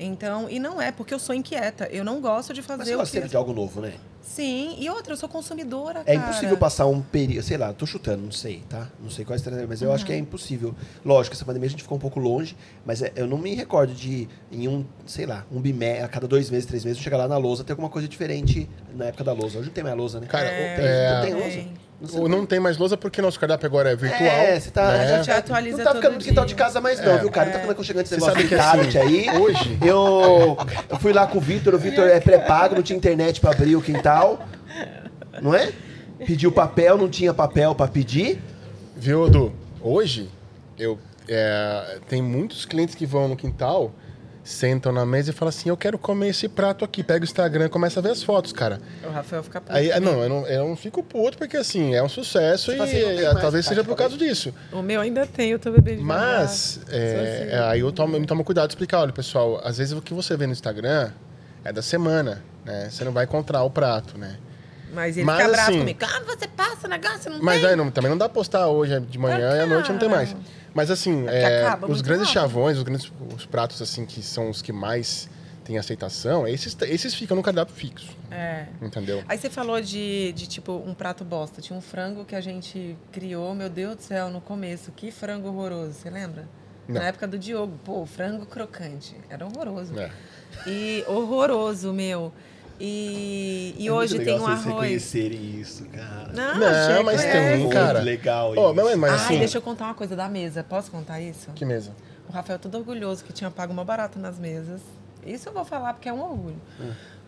Então, 0.00 0.50
e 0.50 0.58
não 0.58 0.82
é 0.82 0.90
porque 0.90 1.14
eu 1.14 1.18
sou 1.20 1.32
inquieta. 1.32 1.86
Eu 1.86 2.04
não 2.04 2.20
gosto 2.20 2.52
de 2.52 2.60
Mas 2.60 2.66
fazer 2.66 2.84
você 2.86 2.94
o 2.94 2.98
gosta 2.98 3.10
que. 3.10 3.16
sempre 3.18 3.28
de 3.28 3.36
algo 3.36 3.52
novo, 3.52 3.80
né? 3.80 3.94
Sim, 4.22 4.76
e 4.78 4.88
outra, 4.88 5.12
eu 5.12 5.16
sou 5.16 5.28
consumidora, 5.28 6.00
É 6.06 6.16
cara. 6.16 6.18
impossível 6.30 6.56
passar 6.56 6.86
um 6.86 7.02
período, 7.02 7.44
sei 7.44 7.56
lá, 7.58 7.72
tô 7.72 7.84
chutando, 7.84 8.22
não 8.22 8.30
sei, 8.32 8.62
tá? 8.68 8.88
Não 9.02 9.10
sei 9.10 9.24
qual 9.24 9.34
é 9.34 9.36
a 9.36 9.36
estratégia, 9.36 9.66
mas 9.68 9.82
eu 9.82 9.88
Uhum. 9.88 9.94
acho 9.94 10.06
que 10.06 10.12
é 10.12 10.16
impossível. 10.16 10.74
Lógico, 11.04 11.34
essa 11.34 11.44
pandemia 11.44 11.66
a 11.66 11.70
gente 11.70 11.82
ficou 11.82 11.98
um 11.98 12.00
pouco 12.00 12.18
longe, 12.20 12.56
mas 12.86 13.02
é- 13.02 13.12
eu 13.16 13.26
não 13.26 13.36
me 13.36 13.54
recordo 13.54 13.92
de, 13.92 14.28
em 14.50 14.68
um, 14.68 14.84
sei 15.06 15.26
lá, 15.26 15.44
um 15.52 15.60
bimé, 15.60 16.02
a 16.02 16.08
cada 16.08 16.26
dois 16.28 16.48
meses, 16.50 16.66
três 16.66 16.84
meses, 16.84 17.02
chegar 17.02 17.16
lá 17.16 17.26
na 17.28 17.36
lousa, 17.36 17.64
ter 17.64 17.72
alguma 17.72 17.90
coisa 17.90 18.06
diferente 18.08 18.68
na 18.94 19.06
época 19.06 19.24
da 19.24 19.32
lousa. 19.32 19.58
Hoje 19.58 19.66
não 19.68 19.74
tem 19.74 19.84
mais 19.84 19.96
lousa, 19.96 20.20
né? 20.20 20.26
Cara, 20.26 20.48
É, 20.48 20.74
tem, 20.76 20.84
é- 20.86 21.20
tem 21.20 21.34
lousa? 21.34 21.64
Não 22.02 22.08
sei 22.08 22.20
Ou 22.20 22.28
não 22.28 22.44
tem 22.44 22.58
mais 22.58 22.76
lousa 22.78 22.96
porque 22.96 23.22
nosso 23.22 23.38
cardápio 23.38 23.64
agora 23.64 23.92
é 23.92 23.94
virtual. 23.96 24.20
É, 24.28 24.58
você 24.58 24.70
tá. 24.72 24.88
né? 24.88 25.04
A 25.14 25.16
gente 25.18 25.30
atualiza 25.30 25.76
Não 25.78 25.84
tá 25.84 25.90
ficando 25.94 26.02
todo 26.14 26.18
no 26.20 26.24
quintal 26.26 26.44
dia. 26.44 26.54
de 26.56 26.60
casa 26.60 26.80
mais, 26.80 26.98
não, 27.00 27.12
É. 27.12 27.18
viu, 27.18 27.30
cara? 27.30 27.46
Não 27.46 27.52
tá 27.52 27.58
ficando 27.60 27.72
aconchegante 27.72 28.06
esse 28.12 28.20
Você 28.20 28.26
negócio 28.26 28.34
sabe 28.34 28.42
de 28.42 28.48
que 28.48 28.60
tablet 28.60 28.98
assim, 28.98 29.28
aí. 29.30 29.40
hoje- 29.40 29.78
Eu, 29.80 30.56
eu 30.90 30.98
fui 30.98 31.12
lá 31.12 31.26
com 31.28 31.38
o 31.38 31.40
Vitor, 31.40 31.74
o 31.74 31.78
Vitor 31.78 32.08
é 32.08 32.18
pré-pago, 32.18 32.74
não 32.74 32.82
tinha 32.82 32.96
internet 32.96 33.40
pra 33.40 33.52
abrir 33.52 33.76
o 33.76 33.80
quintal. 33.80 34.44
Não 35.40 35.54
é? 35.54 35.70
Pediu 36.26 36.50
papel, 36.50 36.98
não 36.98 37.08
tinha 37.08 37.32
papel 37.32 37.72
pra 37.74 37.86
pedir. 37.86 38.42
Viu, 38.96 39.26
Edu? 39.28 39.52
Hoje, 39.80 40.28
eu, 40.78 40.98
é, 41.28 41.98
tem 42.08 42.20
muitos 42.20 42.64
clientes 42.64 42.94
que 42.96 43.06
vão 43.06 43.28
no 43.28 43.36
quintal, 43.36 43.92
sentam 44.44 44.90
na 44.92 45.06
mesa 45.06 45.30
e 45.30 45.32
falam 45.32 45.50
assim: 45.50 45.68
Eu 45.68 45.76
quero 45.76 45.96
comer 45.98 46.28
esse 46.28 46.48
prato 46.48 46.84
aqui. 46.84 47.02
Pega 47.02 47.20
o 47.20 47.24
Instagram 47.24 47.66
e 47.66 47.68
começa 47.68 48.00
a 48.00 48.02
ver 48.02 48.10
as 48.10 48.22
fotos, 48.22 48.52
cara. 48.52 48.80
O 49.04 49.10
Rafael 49.10 49.42
fica 49.42 49.60
puto. 49.60 49.72
Aí, 49.72 49.92
ah, 49.92 50.00
não, 50.00 50.22
eu 50.22 50.28
não, 50.28 50.46
eu 50.46 50.68
não 50.68 50.76
fico 50.76 51.02
puto 51.02 51.38
porque 51.38 51.56
assim, 51.56 51.94
é 51.94 52.02
um 52.02 52.08
sucesso 52.08 52.72
Você 52.72 52.76
e 52.76 52.80
assim, 52.80 52.96
é, 53.20 53.24
mais, 53.32 53.40
talvez 53.40 53.66
seja 53.66 53.84
por 53.84 53.96
causa 53.96 54.16
disso. 54.16 54.52
O 54.72 54.82
meu 54.82 55.00
ainda 55.00 55.26
tem, 55.26 55.50
eu 55.50 55.58
tô 55.58 55.70
bebendo. 55.70 56.02
Mas, 56.02 56.80
é, 56.90 56.96
assim. 56.96 57.54
é, 57.56 57.58
aí 57.68 57.80
eu 57.80 57.92
tomo, 57.92 58.16
eu 58.16 58.20
me 58.20 58.26
tomo 58.26 58.42
cuidado 58.44 58.68
de 58.68 58.72
explicar: 58.74 59.00
olha, 59.00 59.12
pessoal, 59.12 59.60
às 59.64 59.78
vezes 59.78 59.92
o 59.92 60.02
que 60.02 60.12
você 60.14 60.36
vê 60.36 60.46
no 60.46 60.52
Instagram 60.52 61.10
é 61.64 61.72
da 61.72 61.82
semana, 61.82 62.42
né? 62.64 62.88
Você 62.90 63.04
não 63.04 63.12
vai 63.12 63.24
encontrar 63.24 63.62
o 63.62 63.70
prato, 63.70 64.18
né? 64.18 64.36
Mas 64.94 65.16
ele 65.16 65.24
Mas, 65.24 65.36
fica 65.38 65.50
bravo 65.52 65.70
assim- 65.70 65.78
comigo. 65.78 65.98
Ah, 66.02 66.20
você 66.26 66.46
passa 66.48 66.86
negócio, 66.86 67.30
não 67.30 67.42
Mas 67.42 67.60
tem? 67.60 67.70
aí 67.70 67.76
não- 67.76 67.90
também 67.90 68.10
não 68.10 68.18
dá 68.18 68.28
pra 68.28 68.34
postar 68.34 68.66
hoje 68.68 69.00
de 69.00 69.18
manhã 69.18 69.56
e 69.56 69.60
à 69.60 69.66
noite 69.66 69.90
não 69.90 69.98
tem 69.98 70.08
mais. 70.08 70.36
Mas 70.74 70.90
assim, 70.90 71.26
é, 71.28 71.66
acaba 71.66 71.90
os 71.90 72.00
grandes 72.00 72.28
rápido. 72.28 72.40
chavões, 72.40 72.76
os 72.78 72.82
grandes 72.82 73.12
os 73.34 73.44
pratos 73.46 73.80
assim 73.82 74.06
que 74.06 74.22
são 74.22 74.48
os 74.50 74.62
que 74.62 74.72
mais 74.72 75.28
têm 75.64 75.78
aceitação, 75.78 76.46
esses, 76.48 76.76
esses 76.82 77.14
ficam 77.14 77.36
no 77.36 77.42
cardápio 77.42 77.72
fixo, 77.74 78.16
É. 78.32 78.66
entendeu? 78.80 79.22
Aí 79.28 79.38
você 79.38 79.48
falou 79.48 79.80
de, 79.80 80.32
de, 80.32 80.48
tipo, 80.48 80.72
um 80.72 80.92
prato 80.92 81.24
bosta. 81.24 81.60
Tinha 81.62 81.78
um 81.78 81.80
frango 81.80 82.24
que 82.24 82.34
a 82.34 82.40
gente 82.40 82.96
criou, 83.12 83.54
meu 83.54 83.68
Deus 83.68 83.94
do 83.96 84.02
céu, 84.02 84.28
no 84.28 84.40
começo. 84.40 84.90
Que 84.90 85.12
frango 85.12 85.48
horroroso, 85.48 85.92
você 85.92 86.10
lembra? 86.10 86.48
Não. 86.88 87.00
Na 87.00 87.06
época 87.06 87.28
do 87.28 87.38
Diogo. 87.38 87.78
Pô, 87.84 88.04
frango 88.04 88.44
crocante. 88.44 89.14
Era 89.30 89.46
horroroso. 89.46 89.96
É. 89.96 90.10
E 90.66 91.04
horroroso, 91.06 91.92
meu. 91.92 92.32
E, 92.84 93.76
e 93.78 93.88
hoje 93.88 94.18
tem 94.18 94.40
um 94.40 94.44
arroz. 94.44 94.64
reconhecerem 94.64 95.60
isso, 95.60 95.84
cara. 95.84 96.32
Não, 96.32 96.58
Não, 96.58 97.04
mas 97.04 97.24
que 97.24 97.30
tem 97.30 97.40
é. 97.40 97.54
um, 97.64 97.68
cara. 97.68 98.00
legal 98.00 98.52
Ó, 98.56 98.72
mas, 98.74 98.96
mas 98.98 99.12
Ai, 99.12 99.18
assim, 99.18 99.38
deixa 99.38 99.58
eu 99.58 99.62
contar 99.62 99.84
uma 99.84 99.94
coisa 99.94 100.16
da 100.16 100.28
mesa. 100.28 100.64
Posso 100.64 100.90
contar 100.90 101.20
isso? 101.20 101.52
que 101.54 101.64
mesa? 101.64 101.92
O 102.28 102.32
Rafael 102.32 102.58
todo 102.58 102.74
orgulhoso 102.76 103.22
que 103.22 103.32
tinha 103.32 103.48
pago 103.52 103.72
uma 103.72 103.84
barata 103.84 104.18
nas 104.18 104.36
mesas. 104.36 104.80
Isso 105.24 105.48
eu 105.48 105.52
vou 105.52 105.64
falar 105.64 105.94
porque 105.94 106.08
é 106.08 106.12
um 106.12 106.20
orgulho. 106.20 106.60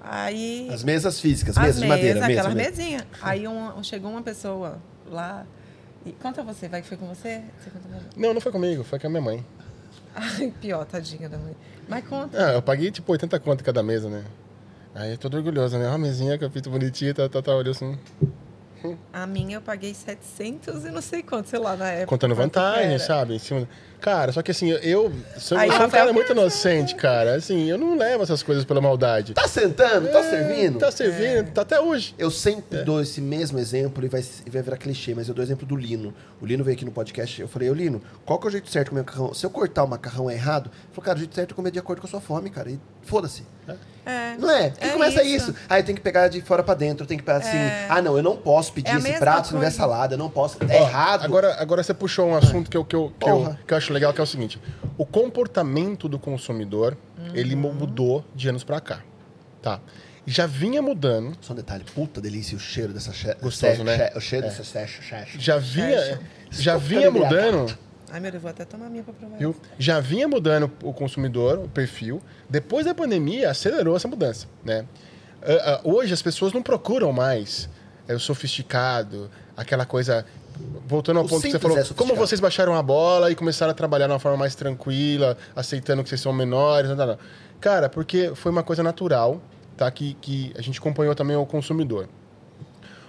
Aí. 0.01 0.69
As 0.73 0.83
mesas 0.83 1.21
físicas, 1.21 1.57
as 1.57 1.63
mesas 1.63 1.81
de 1.83 1.87
madeira, 1.87 2.21
mesa, 2.27 2.33
aquelas 2.41 2.55
mesa. 2.55 2.71
mesinhas. 2.71 3.03
Aí 3.23 3.47
um- 3.47 3.81
chegou 3.85 4.11
uma 4.11 4.23
pessoa 4.23 4.79
lá. 5.09 5.47
E 6.05 6.11
conta 6.11 6.43
você, 6.43 6.69
vai 6.69 6.83
que 6.83 6.89
foi 6.89 6.97
com 6.97 7.07
você? 7.07 7.43
Você 7.63 7.71
conta 7.71 7.89
pra 7.89 7.99
mim. 7.99 8.07
Não, 8.17 8.35
não 8.35 8.41
foi 8.41 8.51
comigo, 8.51 8.83
foi 8.83 8.99
com 8.99 9.07
a 9.07 9.11
minha 9.11 9.23
mãe. 9.23 9.47
Ai, 10.17 10.53
pior, 10.61 10.85
tadinha 10.85 11.29
da 11.29 11.39
mãe. 11.39 11.55
Mas 11.89 12.05
conta. 12.09 12.45
Ah, 12.51 12.53
eu 12.55 12.63
paguei 12.63 12.91
tipo 12.91 13.13
80 13.13 13.39
conto 13.39 13.63
cada 13.63 13.83
mesa, 13.85 14.11
né? 14.11 14.25
Aí 14.95 15.11
eu 15.13 15.19
tô 15.19 15.29
todo 15.29 15.37
orgulhoso, 15.39 15.77
né? 15.79 15.89
Uma 15.89 15.99
mesinha 15.99 16.39
que 16.39 16.45
eu 16.45 16.51
fiz 16.51 16.63
bonitinha, 16.63 17.13
tá, 17.13 17.29
tá, 17.29 17.43
tá, 17.43 17.55
olhou 17.55 17.73
assim, 17.73 17.99
A 19.13 19.27
minha 19.27 19.57
eu 19.57 19.63
paguei 19.63 19.93
700 19.95 20.85
e 20.85 20.91
não 20.91 21.01
sei 21.01 21.23
quanto, 21.23 21.49
sei 21.49 21.59
lá, 21.59 21.75
na 21.75 21.89
época. 21.89 22.07
contando 22.07 22.35
vantagem, 22.35 22.99
sabe? 22.99 23.41
Cara, 24.01 24.31
só 24.31 24.43
que 24.43 24.51
assim, 24.51 24.69
eu 24.71 25.11
sou, 25.39 25.57
Aí 25.57 25.69
eu 25.69 25.75
o 25.75 25.79
sou 25.79 25.87
um 25.87 25.91
cara 25.91 26.13
muito 26.13 26.31
inocente, 26.33 26.95
cara. 26.95 27.35
Assim, 27.37 27.65
eu 27.69 27.79
não 27.79 27.97
levo 27.97 28.23
essas 28.23 28.43
coisas 28.43 28.63
pela 28.65 28.81
maldade. 28.83 29.33
Tá 29.33 29.49
sentando? 29.49 30.09
Tá 30.13 30.19
É, 30.19 30.31
servindo? 30.31 30.79
Tá 30.79 30.91
servindo, 30.93 31.51
tá 31.53 31.63
até 31.63 31.81
hoje. 31.81 32.15
Eu 32.19 32.31
sempre 32.31 32.81
É. 32.81 32.83
dou 32.85 33.01
esse 33.01 33.21
mesmo 33.23 33.59
exemplo 33.59 34.05
e 34.05 34.09
vai, 34.09 34.23
e 34.47 34.51
vai 34.51 34.61
virar 34.63 34.77
clichê, 34.77 35.15
mas 35.15 35.27
eu 35.29 35.35
dou 35.35 35.43
o 35.43 35.47
exemplo 35.47 35.67
do 35.67 35.75
Lino. 35.75 36.13
O 36.41 36.45
Lino 36.45 36.63
veio 36.63 36.77
aqui 36.77 36.85
no 36.85 36.93
podcast, 36.93 37.41
eu 37.41 37.49
falei, 37.49 37.71
ô 37.71 37.75
Lino, 37.75 38.03
qual 38.27 38.39
que 38.39 38.47
é 38.47 38.49
o 38.49 38.51
jeito 38.53 38.71
certo 38.71 38.85
de 38.85 38.91
comer 38.91 39.01
macarrão? 39.01 39.33
Se 39.33 39.47
eu 39.47 39.51
cortar 39.51 39.83
o 39.83 39.89
macarrão 39.89 40.29
é 40.31 40.35
errado, 40.35 40.67
ele 40.71 40.89
falou, 40.93 41.05
cara, 41.07 41.17
o 41.17 41.19
jeito 41.21 41.35
certo 41.35 41.53
é 41.53 41.55
comer 41.55 41.71
de 41.71 41.79
acordo 41.79 42.01
com 42.03 42.07
a 42.07 42.11
sua 42.11 42.21
fome, 42.21 42.51
cara. 42.51 42.71
E 42.71 42.79
foda-se. 43.03 43.45
É. 43.67 43.75
Não 44.39 44.51
é? 44.51 44.71
Porque 44.71 44.85
É 44.87 44.91
começa 44.91 45.23
isso. 45.23 45.51
isso. 45.51 45.59
Aí 45.69 45.81
eu 45.81 45.85
tenho 45.85 45.97
que 45.97 46.03
pegar 46.03 46.29
de 46.29 46.41
fora 46.43 46.63
pra 46.63 46.75
dentro, 46.75 47.07
tenho 47.07 47.19
que 47.19 47.25
pegar 47.25 47.39
assim, 47.39 47.57
ah 47.89 48.03
não, 48.03 48.17
eu 48.17 48.23
não 48.23 48.37
posso 48.37 48.73
pedir 48.73 48.91
É 48.91 48.97
esse 48.97 49.13
prato 49.19 49.47
se 49.49 49.53
não 49.55 49.61
tiver 49.61 49.71
salada, 49.71 50.15
eu 50.15 50.19
não 50.19 50.29
posso. 50.29 50.59
É 50.69 50.81
Ó, 50.81 50.87
errado. 50.89 51.25
Agora, 51.25 51.55
agora 51.61 51.83
você 51.83 51.95
puxou 51.95 52.27
um 52.29 52.37
assunto 52.37 52.71
que 52.71 52.77
eu, 52.77 52.85
que, 52.85 52.95
eu, 52.97 53.13
que, 53.19 53.29
eu, 53.29 53.57
que 53.67 53.73
eu 53.73 53.79
acho 53.79 53.93
legal, 53.93 54.13
que 54.13 54.21
é 54.21 54.25
o 54.25 54.27
seguinte. 54.27 54.61
O 54.99 55.07
comportamento 55.07 56.09
do 56.09 56.19
consumidor, 56.19 56.97
ele 57.33 57.55
Uhum. 57.55 57.73
mudou 57.75 58.25
de 58.35 58.49
anos 58.49 58.63
pra 58.65 58.81
cá. 58.81 59.01
Tá? 59.63 59.81
Já 60.27 60.47
vinha 60.47 60.81
mudando, 60.81 61.37
Só 61.41 61.53
um 61.53 61.57
detalhe, 61.57 61.85
puta 61.95 62.21
delícia 62.21 62.57
o 62.57 62.61
cheiro 62.61 62.93
dessa 62.95 63.13
che... 63.13 63.35
Gostoso, 63.43 63.77
che- 63.77 63.83
né? 63.85 63.97
che- 64.11 64.17
O 64.17 64.21
cheiro 64.21 64.47
dessa 64.47 64.63
cheche, 64.65 65.03
cheche. 65.03 65.39
já 65.39 65.59
vinha, 65.59 66.19
já 66.51 66.77
vinha 66.79 67.11
mudando 67.11 67.77
Ai, 68.15 68.21
meu 68.21 68.31
Deus, 68.31 68.45
vou 68.45 68.51
até 68.51 68.65
tomar 68.65 68.87
a 68.87 68.89
minha 68.89 69.03
pra 69.03 69.13
provar. 69.13 69.37
Viu? 69.37 69.57
Já 69.77 69.99
vinha 69.99 70.29
mudando 70.29 70.71
o 70.85 70.93
consumidor, 70.93 71.59
o 71.59 71.69
perfil. 71.69 72.23
Depois 72.49 72.87
da 72.87 72.95
pandemia, 72.95 73.51
acelerou 73.51 73.97
essa 73.97 74.07
mudança. 74.07 74.47
Né? 74.65 74.87
Ah, 75.43 75.49
ah, 75.65 75.81
hoje, 75.83 76.15
as 76.15 76.23
pessoas 76.23 76.53
não 76.53 76.63
procuram 76.63 77.13
mais 77.13 77.69
é, 78.07 78.15
o 78.15 78.21
sofisticado, 78.21 79.29
aquela 79.57 79.85
coisa. 79.85 80.25
Voltando 80.87 81.19
ao 81.19 81.25
O 81.25 81.29
ponto 81.29 81.43
que 81.43 81.51
você 81.51 81.59
simples 81.59 81.77
falou, 81.77 81.77
é 81.77 81.95
como 81.97 82.15
vocês 82.15 82.41
baixaram 82.41 82.77
a 82.77 82.83
bola 82.85 83.33
e 83.33 83.35
começaram 83.35 83.73
a 83.73 83.75
trabalhar 83.75 84.07
de 84.07 84.13
uma 84.13 84.21
forma 84.21 84.39
mais 84.39 84.55
tranquila, 84.55 85.37
aceitando 85.57 86.05
que 86.05 86.09
vocês 86.09 86.21
são 86.21 86.33
menores, 86.33 86.91
não, 86.91 86.97
não, 86.97 87.07
não. 87.09 87.19
Cara, 87.61 87.89
porque 87.89 88.31
foi 88.37 88.53
uma 88.53 88.63
coisa 88.63 88.81
natural, 88.81 89.43
tá? 89.77 89.91
Que, 89.91 90.15
que 90.21 90.53
a 90.57 90.63
gente 90.63 90.79
acompanhou 90.79 91.17
também 91.17 91.35
o 91.35 91.45
consumidor. 91.45 92.09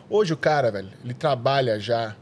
Hoje 0.10 0.34
o 0.34 0.38
cara, 0.38 0.72
velho, 0.72 0.90
ele 1.04 1.14
trabalha 1.14 1.80
já, 1.80 2.16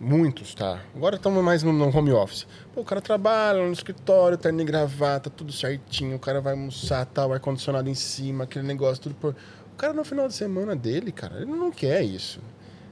muitos, 0.00 0.54
tá? 0.54 0.80
Agora 0.94 1.16
estamos 1.16 1.42
mais 1.42 1.62
no, 1.62 1.72
no 1.72 1.96
home 1.96 2.12
office. 2.12 2.46
Pô, 2.74 2.80
o 2.80 2.84
cara 2.84 3.00
trabalha 3.00 3.64
no 3.64 3.72
escritório, 3.72 4.36
terno 4.36 4.60
e 4.60 4.64
gravata, 4.64 5.30
tudo 5.30 5.52
certinho, 5.52 6.16
o 6.16 6.18
cara 6.18 6.40
vai 6.40 6.52
almoçar, 6.52 7.04
tal, 7.06 7.32
ar-condicionado 7.32 7.88
em 7.88 7.94
cima, 7.94 8.44
aquele 8.44 8.66
negócio, 8.66 9.02
tudo 9.02 9.14
por... 9.14 9.34
O 9.72 9.76
cara 9.76 9.92
no 9.92 10.04
final 10.04 10.26
de 10.26 10.34
semana 10.34 10.74
dele, 10.74 11.12
cara, 11.12 11.36
ele 11.36 11.46
não 11.46 11.70
quer 11.70 12.02
isso. 12.02 12.40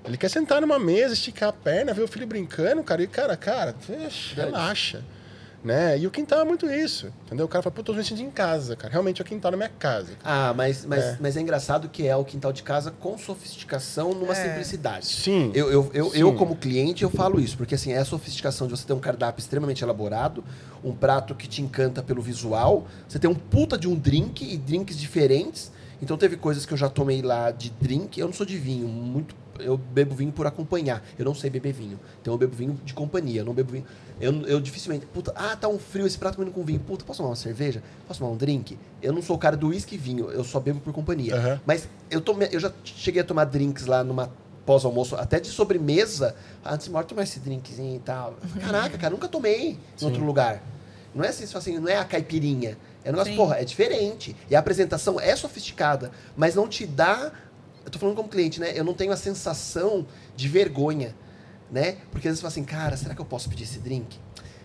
Ele 0.05 0.19
quer 0.19 0.29
sentar 0.29 0.61
numa 0.61 0.79
mesa, 0.79 1.15
esticar 1.15 1.49
a 1.49 1.53
perna, 1.53 1.95
ver 1.95 2.03
o 2.03 2.09
filho 2.09 2.27
brincando, 2.27 2.83
cara, 2.83 3.03
e 3.03 3.07
cara, 3.07 3.37
cara, 3.37 3.75
relaxa. 4.37 5.03
Né? 5.65 5.99
E 5.99 6.07
o 6.07 6.11
quintal 6.11 6.41
é 6.41 6.45
muito 6.45 6.67
isso, 6.71 7.11
entendeu? 7.25 7.47
O 7.47 7.49
cara 7.49 7.63
fala, 7.63 7.75
pô, 7.75 7.83
tô 7.83 7.95
me 7.95 8.05
sentindo 8.05 8.27
em 8.29 8.31
casa, 8.31 8.77
cara. 8.77 8.93
Realmente 8.93 9.23
é 9.23 9.25
o 9.25 9.27
quintal 9.27 9.51
da 9.51 9.57
minha 9.57 9.71
casa. 9.71 10.13
Ah, 10.23 10.53
mas, 10.55 10.85
mas, 10.85 11.03
É. 11.03 11.19
mas 11.19 11.37
é 11.39 11.41
engraçado 11.41 11.89
que 11.89 12.07
é 12.07 12.15
o 12.15 12.23
quintal 12.23 12.53
de 12.53 12.63
casa 12.63 12.91
com 12.91 13.17
sofisticação 13.17 14.13
numa 14.13 14.33
É. 14.33 14.43
simplicidade. 14.43 15.07
Sim. 15.07 15.51
Eu, 15.55 15.71
eu, 15.73 15.91
eu, 15.95 16.11
Sim. 16.11 16.19
eu, 16.19 16.35
como 16.35 16.55
cliente, 16.55 17.03
eu 17.03 17.09
falo 17.09 17.41
isso, 17.41 17.57
porque 17.57 17.75
assim, 17.77 17.93
é 17.93 17.99
a 17.99 18.05
sofisticação 18.05 18.67
de 18.67 18.77
você 18.77 18.87
ter 18.87 18.93
um 18.93 19.01
cardápio 19.01 19.41
extremamente 19.41 19.83
elaborado, 19.83 20.45
um 20.85 20.93
prato 20.95 21.35
que 21.35 21.49
te 21.49 21.63
encanta 21.63 22.03
pelo 22.03 22.21
visual, 22.21 22.87
você 23.09 23.19
tem 23.19 23.31
um 23.31 23.35
puta 23.35 23.79
de 23.79 23.89
um 23.89 23.95
drink 23.95 24.45
e 24.45 24.59
drinks 24.59 24.99
diferentes. 24.99 25.73
Então 26.03 26.19
teve 26.19 26.37
coisas 26.37 26.67
que 26.67 26.75
eu 26.75 26.77
já 26.77 26.91
tomei 26.91 27.23
lá 27.23 27.51
de 27.51 27.71
drink, 27.71 28.21
eu 28.21 28.27
não 28.27 28.35
sou 28.35 28.45
de 28.45 28.59
vinho, 28.59 28.87
muito. 28.87 29.35
Eu 29.59 29.77
bebo 29.77 30.15
vinho 30.15 30.33
por 30.33 30.47
acompanhar. 30.47 31.03
Eu 31.19 31.25
não 31.25 31.35
sei 31.35 31.51
beber 31.51 31.73
vinho. 31.73 31.99
Então 32.21 32.35
eu 32.35 32.39
bebo 32.39 32.55
vinho 32.55 32.79
de 32.85 32.95
companhia. 32.95 33.41
Eu 33.41 33.45
não 33.45 33.55
bebo 33.55 33.73
vinho. 33.73 33.85
Eu, 34.21 34.33
eu 34.43 34.61
dificilmente. 34.61 35.07
Puta, 35.07 35.33
ah, 35.37 35.57
tá 35.57 35.69
um 35.69 35.79
frio 35.79 36.07
esse 36.07 36.19
prato 36.19 36.37
comendo 36.37 36.53
com 36.53 36.63
vinho. 36.65 36.81
Puta, 36.81 37.05
posso 37.05 37.19
tomar 37.19 37.31
uma 37.31 37.37
cerveja? 37.37 37.83
Posso 38.07 38.21
tomar 38.21 38.33
um 38.33 38.37
drink? 38.37 38.79
Eu 39.03 39.13
não 39.13 39.23
sou 39.23 39.37
o 39.37 39.39
cara 39.39 39.57
do 39.57 39.69
uísque 39.69 39.95
e 39.95 39.99
vinho. 39.99 40.31
Eu 40.31 40.45
só 40.45 40.61
bebo 40.61 40.81
por 40.81 40.93
companhia. 40.93 41.37
Aham. 41.37 41.61
Mas 41.67 41.89
eu, 42.11 42.21
tomei, 42.21 42.49
eu 42.53 42.61
já 42.61 42.73
cheguei 42.85 43.23
a 43.23 43.25
tomar 43.25 43.45
drinks 43.45 43.87
lá 43.87 44.03
numa 44.03 44.31
pós-almoço, 44.65 45.15
até 45.17 45.39
de 45.39 45.49
sobremesa. 45.49 46.35
Ah, 46.65 46.75
Antes 46.75 46.89
de 46.89 47.05
tomar 47.05 47.23
esse 47.23 47.39
drinkzinho 47.39 47.97
e 47.97 48.01
tal. 48.01 48.35
Eu 48.43 48.49
falei, 48.49 48.67
Caraca, 48.67 48.99
cara, 48.99 49.11
nunca 49.11 49.29
tomei 49.29 49.79
em 50.01 50.05
outro 50.05 50.25
lugar. 50.25 50.63
Não 51.15 51.25
é 51.25 51.29
assim, 51.29 51.45
assim, 51.45 51.79
não 51.79 51.89
é 51.89 51.97
a 51.97 52.05
caipirinha. 52.05 52.77
É 53.05 53.11
um 53.11 53.13
negócio, 53.13 53.33
Sim. 53.33 53.37
porra, 53.37 53.57
é 53.61 53.65
diferente. 53.65 54.35
E 54.51 54.57
a 54.57 54.59
apresentação 54.59 55.21
é 55.21 55.37
sofisticada, 55.37 56.11
mas 56.37 56.55
não 56.55 56.67
te 56.67 56.87
dá. 56.87 57.31
Eu 57.85 57.91
tô 57.91 57.99
falando 57.99 58.17
como 58.17 58.29
cliente, 58.29 58.61
né? 58.61 58.73
Eu 58.75 58.85
não 58.85 58.95
tenho 58.95 59.13
a 59.13 59.17
sensação 59.17 60.07
de 60.37 60.49
vergonha, 60.49 61.15
né? 61.71 61.97
Porque 62.11 62.29
às 62.29 62.33
vezes 62.33 62.39
você 62.39 62.43
fala 62.43 62.53
assim, 62.53 62.65
cara, 62.65 62.97
será 62.97 63.15
que 63.15 63.21
eu 63.21 63.27
posso 63.27 63.49
pedir 63.49 63.65
esse 63.65 63.79
drink? 63.79 64.19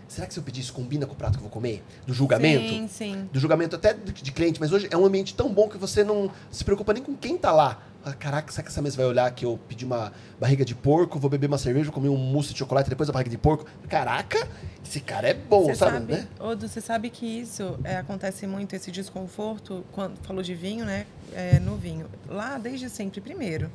Será 0.08 0.26
que 0.26 0.34
se 0.34 0.40
eu 0.40 0.44
pedir 0.44 0.62
isso 0.62 0.74
combina 0.74 1.06
com 1.06 1.14
o 1.14 1.16
prato 1.16 1.34
que 1.34 1.38
eu 1.38 1.44
vou 1.44 1.52
comer? 1.52 1.84
Do 2.08 2.14
julgamento? 2.16 2.68
Sim, 2.68 2.88
sim. 2.88 3.30
do 3.32 3.40
julgamento 3.40 3.76
até 3.76 3.94
de 3.94 4.32
cliente, 4.32 4.60
mas 4.60 4.72
hoje 4.72 4.88
é 4.90 4.98
um 4.98 5.06
ambiente 5.06 5.36
tão 5.36 5.54
bom 5.54 5.70
que 5.70 5.78
você 5.78 6.04
não 6.04 6.32
se 6.50 6.64
preocupa 6.64 6.94
nem 6.94 7.04
com 7.04 7.16
quem 7.16 7.38
tá 7.38 7.52
lá. 7.52 7.84
Fala, 8.02 8.16
Caraca, 8.16 8.52
será 8.52 8.64
que 8.64 8.70
essa 8.70 8.82
mesa 8.82 8.98
vai 8.98 9.06
olhar 9.06 9.30
que 9.32 9.46
eu 9.46 9.60
pedi 9.68 9.86
uma 9.86 10.12
barriga 10.40 10.66
de 10.66 10.74
porco, 10.74 11.20
vou 11.20 11.30
beber 11.30 11.46
uma 11.46 11.60
cerveja, 11.60 11.86
vou 11.86 11.94
comer 11.94 12.10
um 12.10 12.18
mousse 12.18 12.54
de 12.54 12.60
chocolate 12.60 12.88
e 12.88 12.90
depois 12.90 13.08
a 13.08 13.12
barriga 13.12 13.30
de 13.30 13.38
porco? 13.38 13.66
Caraca, 13.88 14.48
esse 14.84 15.00
cara 15.00 15.28
é 15.30 15.34
bom, 15.36 15.66
Você 15.66 15.76
sabe? 15.76 15.92
sabe, 15.92 16.14
né? 16.14 16.28
Odo, 16.40 16.68
você 16.68 16.82
sabe 16.82 17.12
que 17.12 17.26
isso 17.28 17.78
é, 17.84 17.98
acontece 17.98 18.48
muito, 18.48 18.76
esse 18.76 18.90
desconforto, 18.90 19.86
quando 19.92 20.18
falou 20.24 20.42
de 20.42 20.56
vinho, 20.56 20.86
né? 20.86 21.06
É, 21.34 21.60
no 21.60 21.76
vinho. 21.76 22.10
Lá, 22.28 22.58
desde 22.58 22.90
sempre, 22.90 23.22
primeiro, 23.22 23.72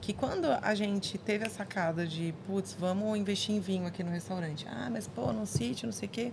que 0.00 0.12
quando 0.12 0.46
a 0.46 0.74
gente 0.74 1.16
teve 1.16 1.46
a 1.46 1.50
sacada 1.50 2.06
de, 2.06 2.34
putz, 2.46 2.76
vamos 2.78 3.16
investir 3.18 3.54
em 3.54 3.60
vinho 3.60 3.86
aqui 3.86 4.02
no 4.02 4.10
restaurante. 4.10 4.66
Ah, 4.68 4.88
mas 4.90 5.08
pô, 5.08 5.32
no 5.32 5.46
sítio, 5.46 5.86
não 5.86 5.92
sei 5.92 6.08
o 6.08 6.10
quê. 6.10 6.32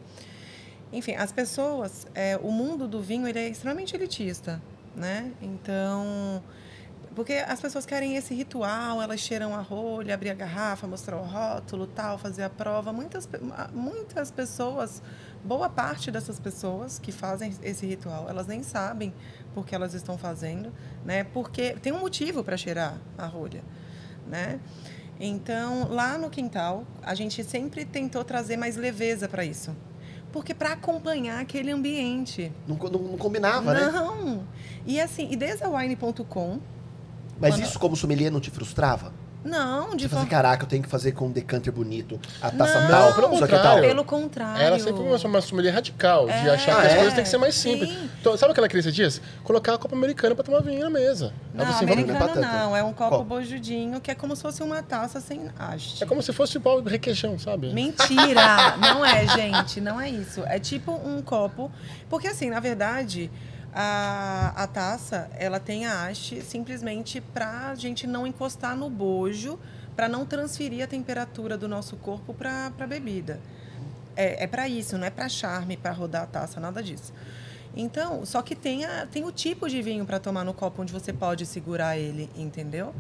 Enfim, 0.91 1.15
as 1.15 1.31
pessoas, 1.31 2.05
é, 2.13 2.37
o 2.37 2.51
mundo 2.51 2.87
do 2.87 3.01
vinho, 3.01 3.25
ele 3.27 3.39
é 3.39 3.47
extremamente 3.47 3.95
elitista, 3.95 4.61
né? 4.93 5.31
Então, 5.41 6.43
porque 7.15 7.33
as 7.33 7.59
pessoas 7.59 7.85
querem 7.85 8.15
esse 8.15 8.33
ritual, 8.33 9.01
elas 9.01 9.19
cheiram 9.19 9.53
a 9.53 9.61
rolha, 9.61 10.13
abrir 10.13 10.29
a 10.29 10.33
garrafa, 10.33 10.87
mostrar 10.87 11.17
o 11.17 11.23
rótulo, 11.23 11.85
tal, 11.87 12.17
fazer 12.17 12.43
a 12.43 12.49
prova. 12.49 12.93
Muitas, 12.93 13.27
muitas 13.73 14.31
pessoas, 14.31 15.01
boa 15.43 15.69
parte 15.69 16.09
dessas 16.09 16.39
pessoas 16.39 16.99
que 16.99 17.11
fazem 17.11 17.53
esse 17.63 17.85
ritual, 17.85 18.29
elas 18.29 18.47
nem 18.47 18.63
sabem 18.63 19.13
por 19.53 19.65
que 19.65 19.73
elas 19.75 19.93
estão 19.93 20.17
fazendo, 20.17 20.71
né? 21.05 21.23
Porque 21.23 21.71
tem 21.81 21.91
um 21.93 21.99
motivo 21.99 22.43
para 22.43 22.55
cheirar 22.57 22.97
a 23.17 23.25
rolha, 23.25 23.63
né? 24.27 24.59
Então, 25.19 25.87
lá 25.89 26.17
no 26.17 26.29
quintal, 26.29 26.83
a 27.03 27.13
gente 27.13 27.43
sempre 27.43 27.85
tentou 27.85 28.23
trazer 28.23 28.57
mais 28.57 28.75
leveza 28.75 29.27
para 29.29 29.45
isso. 29.45 29.75
Porque 30.31 30.53
para 30.53 30.71
acompanhar 30.71 31.41
aquele 31.41 31.71
ambiente. 31.71 32.51
Não, 32.67 32.75
não- 32.77 32.99
não 33.11 33.17
combinava, 33.17 33.73
né? 33.73 33.91
Não. 33.91 34.43
E 34.85 34.99
assim, 34.99 35.27
e 35.29 35.35
desde 35.35 35.63
a 35.63 35.69
wine.com, 35.69 36.59
Mas 37.39 37.53
quando- 37.55 37.63
isso 37.63 37.77
como 37.79 37.95
sommelier 37.95 38.31
não 38.31 38.39
te 38.39 38.49
frustrava? 38.49 39.13
Não, 39.43 39.95
de 39.95 40.03
Você 40.03 40.09
fala, 40.09 40.21
forma 40.21 40.29
caraca, 40.29 40.63
eu 40.63 40.67
tenho 40.69 40.83
que 40.83 40.89
fazer 40.89 41.13
com 41.13 41.25
um 41.27 41.31
decanter 41.31 41.73
bonito, 41.73 42.19
a 42.41 42.51
taça 42.51 42.81
Não, 42.81 42.87
tal, 42.89 43.13
pelo 43.15 43.27
é 43.27 43.29
contrário. 43.39 43.63
tal. 43.63 43.79
pelo 43.81 44.05
contrário. 44.05 44.61
Ela 44.61 44.77
sempre 44.79 45.01
uma, 45.01 45.17
uma 45.17 45.41
sommelier 45.41 45.73
radical, 45.73 46.25
de 46.27 46.31
É. 46.31 46.49
achar 46.51 46.75
que 46.75 46.81
Ah, 46.81 46.87
as 46.87 46.91
é? 46.91 46.95
coisas 46.95 47.13
têm 47.13 47.23
que 47.23 47.29
ser 47.29 47.37
mais 47.37 47.55
simples. 47.55 47.89
Sim. 47.89 48.09
Então, 48.19 48.37
sabe 48.37 48.51
o 48.51 48.53
que 48.53 48.59
ela 48.59 48.67
queria 48.67 48.81
esses 48.81 48.93
dias? 48.93 49.21
Colocar 49.43 49.73
a 49.73 49.77
copa 49.77 49.95
americana 49.95 50.35
pra 50.35 50.43
tomar 50.43 50.61
vinho 50.61 50.79
na 50.83 50.89
mesa. 50.89 51.33
Não, 51.53 51.65
assim, 51.65 51.85
vamos- 51.85 52.03
americano 52.03 52.41
não, 52.41 52.77
é 52.77 52.83
um 52.83 52.93
copo 52.93 53.09
Qual? 53.17 53.23
bojudinho, 53.23 53.99
que 53.99 54.11
é 54.11 54.15
como 54.15 54.35
se 54.35 54.41
fosse 54.41 54.61
uma 54.61 54.83
taça 54.83 55.19
sem 55.19 55.49
haste. 55.57 56.03
É 56.03 56.05
como 56.05 56.21
se 56.21 56.31
fosse 56.31 56.57
igual 56.57 56.81
requeijão, 56.83 57.37
sabe? 57.39 57.73
Mentira! 57.73 58.77
não 58.77 59.05
é, 59.05 59.27
gente, 59.27 59.81
não 59.81 59.99
é 59.99 60.09
isso. 60.09 60.43
É 60.45 60.59
tipo 60.59 60.91
um 60.91 61.21
copo. 61.21 61.71
Porque, 62.09 62.27
assim, 62.27 62.49
na 62.49 62.59
verdade, 62.59 63.31
a, 63.73 64.53
a 64.55 64.67
taça, 64.67 65.29
ela 65.37 65.59
tem 65.59 65.85
a 65.85 66.07
haste 66.07 66.41
simplesmente 66.41 67.21
pra 67.21 67.73
gente 67.75 68.05
não 68.05 68.27
encostar 68.27 68.75
no 68.75 68.89
bojo, 68.89 69.57
pra 69.95 70.09
não 70.09 70.25
transferir 70.25 70.83
a 70.83 70.87
temperatura 70.87 71.57
do 71.57 71.67
nosso 71.67 71.95
corpo 71.97 72.33
pra, 72.33 72.71
pra 72.75 72.85
bebida. 72.85 73.39
É, 74.15 74.43
é 74.43 74.47
para 74.47 74.67
isso, 74.67 74.97
não 74.97 75.05
é 75.05 75.09
pra 75.09 75.29
charme, 75.29 75.77
pra 75.77 75.91
rodar 75.91 76.23
a 76.23 76.25
taça, 76.25 76.59
nada 76.59 76.83
disso. 76.83 77.13
Então, 77.75 78.25
só 78.25 78.41
que 78.41 78.55
tem, 78.55 78.83
a, 78.83 79.05
tem 79.05 79.23
o 79.23 79.31
tipo 79.31 79.69
de 79.69 79.81
vinho 79.81 80.05
para 80.05 80.19
tomar 80.19 80.43
no 80.43 80.53
copo 80.53 80.81
onde 80.81 80.91
você 80.91 81.13
pode 81.13 81.45
segurar 81.45 81.97
ele, 81.97 82.29
entendeu? 82.35 82.93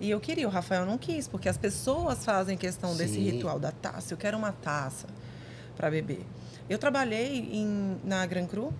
E 0.00 0.10
eu 0.10 0.20
queria, 0.20 0.46
o 0.46 0.50
Rafael 0.50 0.86
não 0.86 0.98
quis, 0.98 1.26
porque 1.26 1.48
as 1.48 1.56
pessoas 1.56 2.24
fazem 2.24 2.56
questão 2.56 2.96
desse 2.96 3.14
Sim. 3.14 3.30
ritual 3.30 3.58
da 3.58 3.72
taça. 3.72 4.14
Eu 4.14 4.18
quero 4.18 4.36
uma 4.36 4.52
taça 4.52 5.06
para 5.76 5.90
beber. 5.90 6.24
Eu 6.68 6.78
trabalhei 6.78 7.48
em, 7.52 7.96
na 8.04 8.24
Gran 8.26 8.46
Cru 8.46 8.72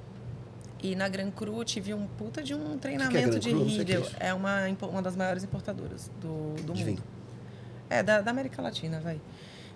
e 0.85 0.94
na 0.94 1.09
Gran 1.09 1.31
Cru 1.31 1.65
tive 1.65 1.94
um 1.94 2.06
puta 2.06 2.43
de 2.43 2.55
um 2.55 2.77
treinamento 2.77 3.39
de 3.39 3.55
o 3.55 3.65
que 3.65 3.65
é 3.65 3.69
Riedel. 3.69 4.02
isso. 4.02 4.16
É 4.20 4.35
uma, 4.35 4.59
uma 4.82 5.01
das 5.01 5.16
maiores 5.16 5.43
importadoras 5.43 6.11
do, 6.20 6.52
do 6.62 6.74
De 6.74 6.81
mundo. 6.81 6.85
vinho. 6.85 7.02
É, 7.89 8.02
da, 8.02 8.20
da 8.20 8.31
América 8.31 8.61
Latina, 8.61 9.01
vai. 9.01 9.19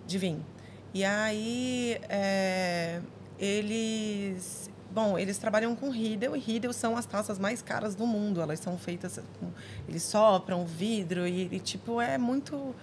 De 0.07 0.19
vinho. 0.19 0.45
E 0.93 1.03
aí, 1.07 1.99
é, 2.11 3.01
eles... 3.39 4.71
Bom, 4.91 5.19
eles 5.19 5.39
trabalham 5.39 5.75
com 5.75 5.89
Riedel, 5.89 6.37
e 6.37 6.39
Riedel 6.39 6.75
são 6.75 6.95
as 6.95 7.07
taças 7.07 7.39
mais 7.39 7.63
caras 7.63 7.95
do 7.95 8.07
mundo. 8.07 8.43
Elas 8.43 8.61
são 8.61 8.77
feitas... 8.77 9.19
Com, 9.41 9.51
eles 9.89 10.03
sopram 10.03 10.67
vidro 10.67 11.27
e, 11.27 11.49
e, 11.51 11.59
tipo, 11.59 12.03
é 12.03 12.19
muito... 12.19 12.75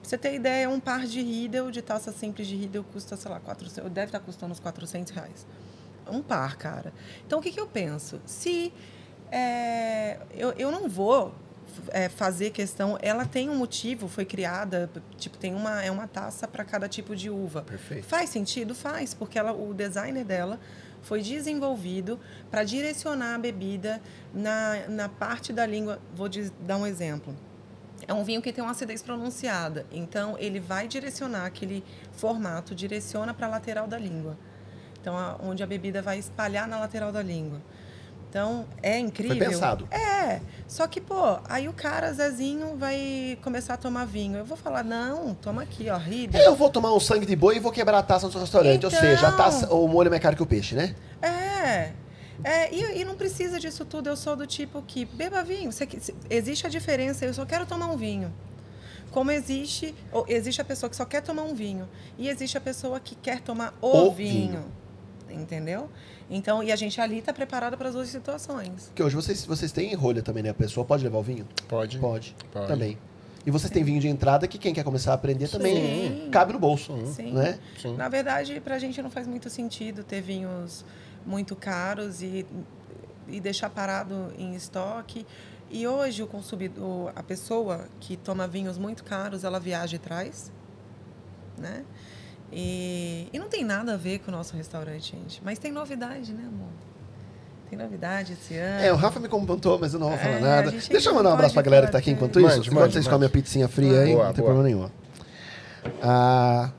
Pra 0.00 0.08
você 0.08 0.16
ter 0.16 0.34
ideia, 0.34 0.70
um 0.70 0.78
par 0.78 1.04
de 1.04 1.20
Riedel, 1.20 1.68
de 1.72 1.82
taça 1.82 2.12
simples 2.12 2.46
de 2.46 2.54
Riedel, 2.54 2.84
custa, 2.84 3.16
sei 3.16 3.28
lá, 3.28 3.40
400, 3.40 3.90
deve 3.90 4.06
estar 4.06 4.20
custando 4.20 4.52
uns 4.52 4.60
400 4.60 5.12
reais. 5.12 5.46
Um 6.12 6.22
par, 6.22 6.56
cara. 6.56 6.92
Então, 7.26 7.38
o 7.38 7.42
que, 7.42 7.50
que 7.50 7.60
eu 7.60 7.66
penso? 7.66 8.20
Se 8.26 8.72
é, 9.30 10.18
eu, 10.34 10.52
eu 10.52 10.70
não 10.70 10.88
vou 10.88 11.34
é, 11.88 12.08
fazer 12.08 12.50
questão. 12.50 12.98
Ela 13.00 13.24
tem 13.24 13.48
um 13.48 13.56
motivo, 13.56 14.08
foi 14.08 14.24
criada, 14.24 14.90
tipo, 15.16 15.38
tem 15.38 15.54
uma, 15.54 15.82
é 15.82 15.90
uma 15.90 16.06
taça 16.06 16.46
para 16.46 16.64
cada 16.64 16.88
tipo 16.88 17.14
de 17.16 17.30
uva. 17.30 17.62
Perfeito. 17.62 18.04
Faz 18.04 18.30
sentido? 18.30 18.74
Faz, 18.74 19.14
porque 19.14 19.38
ela, 19.38 19.52
o 19.52 19.72
designer 19.72 20.24
dela 20.24 20.60
foi 21.02 21.20
desenvolvido 21.20 22.20
para 22.50 22.62
direcionar 22.62 23.34
a 23.34 23.38
bebida 23.38 24.00
na, 24.32 24.86
na 24.88 25.08
parte 25.08 25.52
da 25.52 25.66
língua. 25.66 25.98
Vou 26.14 26.28
dar 26.60 26.76
um 26.76 26.86
exemplo. 26.86 27.34
É 28.06 28.12
um 28.12 28.24
vinho 28.24 28.42
que 28.42 28.52
tem 28.52 28.62
uma 28.62 28.72
acidez 28.72 29.00
pronunciada, 29.00 29.86
então 29.92 30.36
ele 30.36 30.58
vai 30.58 30.88
direcionar 30.88 31.46
aquele 31.46 31.84
formato, 32.10 32.74
direciona 32.74 33.32
para 33.32 33.46
a 33.46 33.50
lateral 33.50 33.86
da 33.86 33.96
língua. 33.96 34.36
Então, 35.02 35.18
a- 35.18 35.36
onde 35.42 35.62
a 35.64 35.66
bebida 35.66 36.00
vai 36.00 36.16
espalhar 36.18 36.68
na 36.68 36.78
lateral 36.78 37.10
da 37.10 37.20
língua. 37.20 37.60
Então, 38.30 38.64
é 38.80 38.98
incrível. 38.98 39.36
Foi 39.36 39.46
pensado. 39.46 39.86
É. 39.90 40.40
Só 40.66 40.86
que, 40.86 41.00
pô, 41.00 41.38
aí 41.48 41.68
o 41.68 41.72
cara, 41.74 42.10
Zezinho, 42.14 42.76
vai 42.78 43.36
começar 43.42 43.74
a 43.74 43.76
tomar 43.76 44.06
vinho. 44.06 44.38
Eu 44.38 44.44
vou 44.44 44.56
falar, 44.56 44.82
não, 44.84 45.34
toma 45.34 45.62
aqui, 45.62 45.90
ó, 45.90 45.98
Riedel. 45.98 46.40
Eu 46.40 46.54
vou 46.56 46.70
tomar 46.70 46.94
um 46.94 47.00
sangue 47.00 47.26
de 47.26 47.36
boi 47.36 47.56
e 47.56 47.60
vou 47.60 47.70
quebrar 47.72 47.98
a 47.98 48.02
taça 48.02 48.24
no 48.26 48.32
seu 48.32 48.40
restaurante. 48.40 48.86
Ou 48.86 48.90
Então. 48.90 49.00
seja, 49.00 49.26
a 49.28 49.32
taça, 49.32 49.74
o 49.74 49.86
molho 49.88 50.06
é 50.06 50.10
mais 50.10 50.22
caro 50.22 50.34
que 50.36 50.42
o 50.42 50.46
peixe, 50.46 50.74
né? 50.74 50.94
É. 51.20 51.90
É, 52.44 52.72
e, 52.74 53.00
e 53.00 53.04
não 53.04 53.16
precisa 53.16 53.58
disso 53.60 53.84
tudo. 53.84 54.08
Eu 54.08 54.16
sou 54.16 54.34
do 54.36 54.46
tipo 54.46 54.80
que 54.82 55.04
beba 55.04 55.42
vinho. 55.44 55.70
Você 55.70 55.86
existe 56.30 56.66
a 56.66 56.70
diferença. 56.70 57.26
Eu 57.26 57.34
só 57.34 57.44
quero 57.44 57.66
tomar 57.66 57.86
um 57.88 57.96
vinho. 57.96 58.32
Como 59.10 59.30
existe, 59.30 59.94
ou 60.10 60.24
existe 60.26 60.60
a 60.62 60.64
pessoa 60.64 60.88
que 60.88 60.96
só 60.96 61.04
quer 61.04 61.20
tomar 61.20 61.42
um 61.42 61.54
vinho 61.54 61.86
e 62.16 62.30
existe 62.30 62.56
a 62.56 62.60
pessoa 62.62 62.98
que 62.98 63.14
quer 63.14 63.40
tomar 63.42 63.74
o, 63.82 64.06
O 64.06 64.10
vinho. 64.10 64.64
Entendeu? 65.34 65.88
Então, 66.30 66.62
e 66.62 66.72
a 66.72 66.76
gente 66.76 67.00
ali 67.00 67.18
está 67.18 67.32
preparada 67.32 67.76
para 67.76 67.88
as 67.88 67.94
duas 67.94 68.08
situações. 68.08 68.86
Porque 68.86 69.02
hoje 69.02 69.14
vocês, 69.14 69.44
vocês 69.44 69.72
têm 69.72 69.94
rolha 69.94 70.22
também, 70.22 70.42
né? 70.42 70.50
A 70.50 70.54
pessoa 70.54 70.84
pode 70.84 71.04
levar 71.04 71.18
o 71.18 71.22
vinho? 71.22 71.46
Pode. 71.68 71.98
Pode. 71.98 72.34
Pode. 72.52 72.66
Também. 72.66 72.98
E 73.44 73.50
vocês 73.50 73.70
têm 73.70 73.82
vinho 73.82 74.00
de 74.00 74.08
entrada 74.08 74.46
que 74.46 74.56
quem 74.56 74.72
quer 74.72 74.84
começar 74.84 75.10
a 75.10 75.14
aprender 75.14 75.48
também 75.48 75.74
Sim. 75.74 76.28
cabe 76.30 76.52
no 76.52 76.58
bolso. 76.58 76.96
Sim. 77.06 77.32
Né? 77.32 77.58
Sim. 77.80 77.96
Na 77.96 78.08
verdade, 78.08 78.60
para 78.60 78.76
a 78.76 78.78
gente 78.78 79.02
não 79.02 79.10
faz 79.10 79.26
muito 79.26 79.50
sentido 79.50 80.04
ter 80.04 80.20
vinhos 80.20 80.84
muito 81.26 81.56
caros 81.56 82.22
e, 82.22 82.46
e 83.28 83.40
deixar 83.40 83.68
parado 83.68 84.32
em 84.38 84.54
estoque. 84.54 85.26
E 85.70 85.86
hoje 85.86 86.22
o 86.22 86.26
consumidor, 86.26 87.12
a 87.16 87.22
pessoa 87.22 87.86
que 87.98 88.16
toma 88.16 88.46
vinhos 88.46 88.78
muito 88.78 89.02
caros, 89.02 89.42
ela 89.42 89.58
viaja 89.58 89.96
e 89.96 89.98
traz, 89.98 90.52
né? 91.58 91.84
E, 92.52 93.28
e 93.32 93.38
não 93.38 93.48
tem 93.48 93.64
nada 93.64 93.94
a 93.94 93.96
ver 93.96 94.18
com 94.18 94.30
o 94.30 94.34
nosso 94.34 94.54
restaurante, 94.56 95.12
gente. 95.16 95.40
Mas 95.44 95.58
tem 95.58 95.72
novidade, 95.72 96.32
né, 96.32 96.44
amor? 96.46 96.68
Tem 97.70 97.78
novidade 97.78 98.34
esse 98.34 98.54
ano. 98.54 98.84
É, 98.84 98.92
o 98.92 98.96
Rafa 98.96 99.18
me 99.18 99.28
comentou, 99.28 99.78
mas 99.78 99.94
eu 99.94 100.00
não 100.00 100.10
vou 100.10 100.18
falar 100.18 100.36
É, 100.36 100.40
nada. 100.40 100.70
Deixa 100.70 101.08
eu 101.08 101.14
mandar 101.14 101.30
um 101.30 101.32
abraço 101.32 101.54
pra 101.54 101.62
galera 101.62 101.86
que 101.86 101.92
tá 101.92 101.98
aqui 101.98 102.10
enquanto 102.10 102.38
isso. 102.38 102.48
Mande, 102.48 102.68
enquanto 102.68 102.80
mande, 102.82 102.92
vocês 102.92 103.08
comem 103.08 103.26
a 103.26 103.30
pizzinha 103.30 103.66
fria 103.68 104.00
aí, 104.02 104.12
Boa, 104.12 104.26
não 104.26 104.32
tem 104.34 104.44
boa. 104.44 104.54
problema 104.54 104.62
nenhum. 104.62 104.90
Ah, 106.02 106.70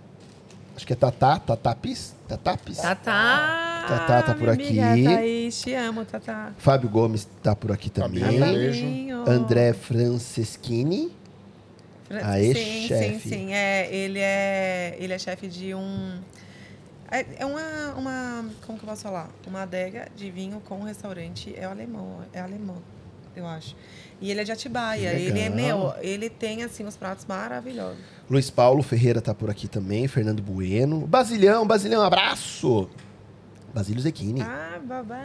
acho 0.76 0.86
que 0.86 0.94
é 0.94 0.95
Tatá, 0.95 1.40
Tatapis? 1.40 2.16
Tatapis? 2.28 2.78
Tatá! 2.78 3.86
Tatá 3.88 4.22
tá 4.22 4.34
por 4.36 4.50
aqui. 4.50 4.80
Amiga, 4.80 5.10
Thaís, 5.16 5.62
te 5.62 5.74
amo, 5.74 6.06
Tatá. 6.06 6.52
Fábio 6.58 6.88
Gomes 6.90 7.28
tá 7.41 7.56
por 7.56 7.72
aqui 7.72 7.90
também. 7.90 8.24
Fabinho. 8.40 9.28
André 9.28 9.74
Franceschini. 9.74 11.12
Fran- 12.19 12.27
Aê, 12.31 12.53
sim, 12.53 12.88
chefe. 12.88 13.19
sim, 13.19 13.30
sim. 13.30 13.53
É, 13.53 13.94
ele 13.94 14.19
é, 14.19 14.95
ele 14.99 15.14
é 15.14 15.19
chefe 15.19 15.48
de 15.48 15.73
um. 15.73 16.19
É, 17.11 17.26
é 17.40 17.45
uma, 17.45 17.94
uma. 17.98 18.45
Como 18.65 18.77
que 18.77 18.84
eu 18.85 18.90
posso 18.90 19.03
falar? 19.03 19.30
Uma 19.48 19.64
adega 19.64 20.07
de 20.15 20.30
vinho 20.31 20.60
com 20.61 20.80
um 20.80 20.84
restaurante. 20.84 21.53
É 21.57 21.65
alemão, 21.65 22.19
é 22.34 22.40
alemão, 22.40 22.77
eu 23.35 23.45
acho. 23.45 23.76
E 24.22 24.31
ele 24.31 24.40
é 24.41 24.44
de 24.44 24.52
Atibaia. 24.52 25.10
Ele 25.14 25.40
é 25.40 25.49
meu. 25.49 25.94
Ele 26.02 26.30
tem, 26.30 26.64
assim, 26.64 26.85
os 26.85 26.95
pratos 26.95 27.26
maravilhosos. 27.26 27.98
Luiz 28.30 28.49
Paulo 28.49 28.81
Ferreira 28.81 29.22
tá 29.22 29.34
por 29.34 29.49
aqui 29.49 29.68
também. 29.68 30.07
Fernando 30.07 30.41
Bueno. 30.41 31.02
Basilhão, 31.06 31.68
Basilhão, 31.68 32.02
abraço! 32.02 32.90
Basílio 33.73 34.02
Zecchini. 34.02 34.41
Ah, 34.41 34.80
babá. 34.84 35.19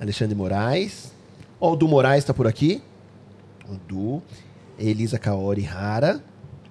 Alexandre 0.00 0.34
Moraes. 0.36 1.12
Ó, 1.60 1.72
o 1.72 1.76
Du 1.76 1.88
Moraes 1.88 2.22
tá 2.24 2.32
por 2.32 2.46
aqui. 2.46 2.80
O 3.68 3.74
Du. 3.74 4.22
Elisa 4.78 5.18
Kaori 5.18 5.62
Rara. 5.62 6.22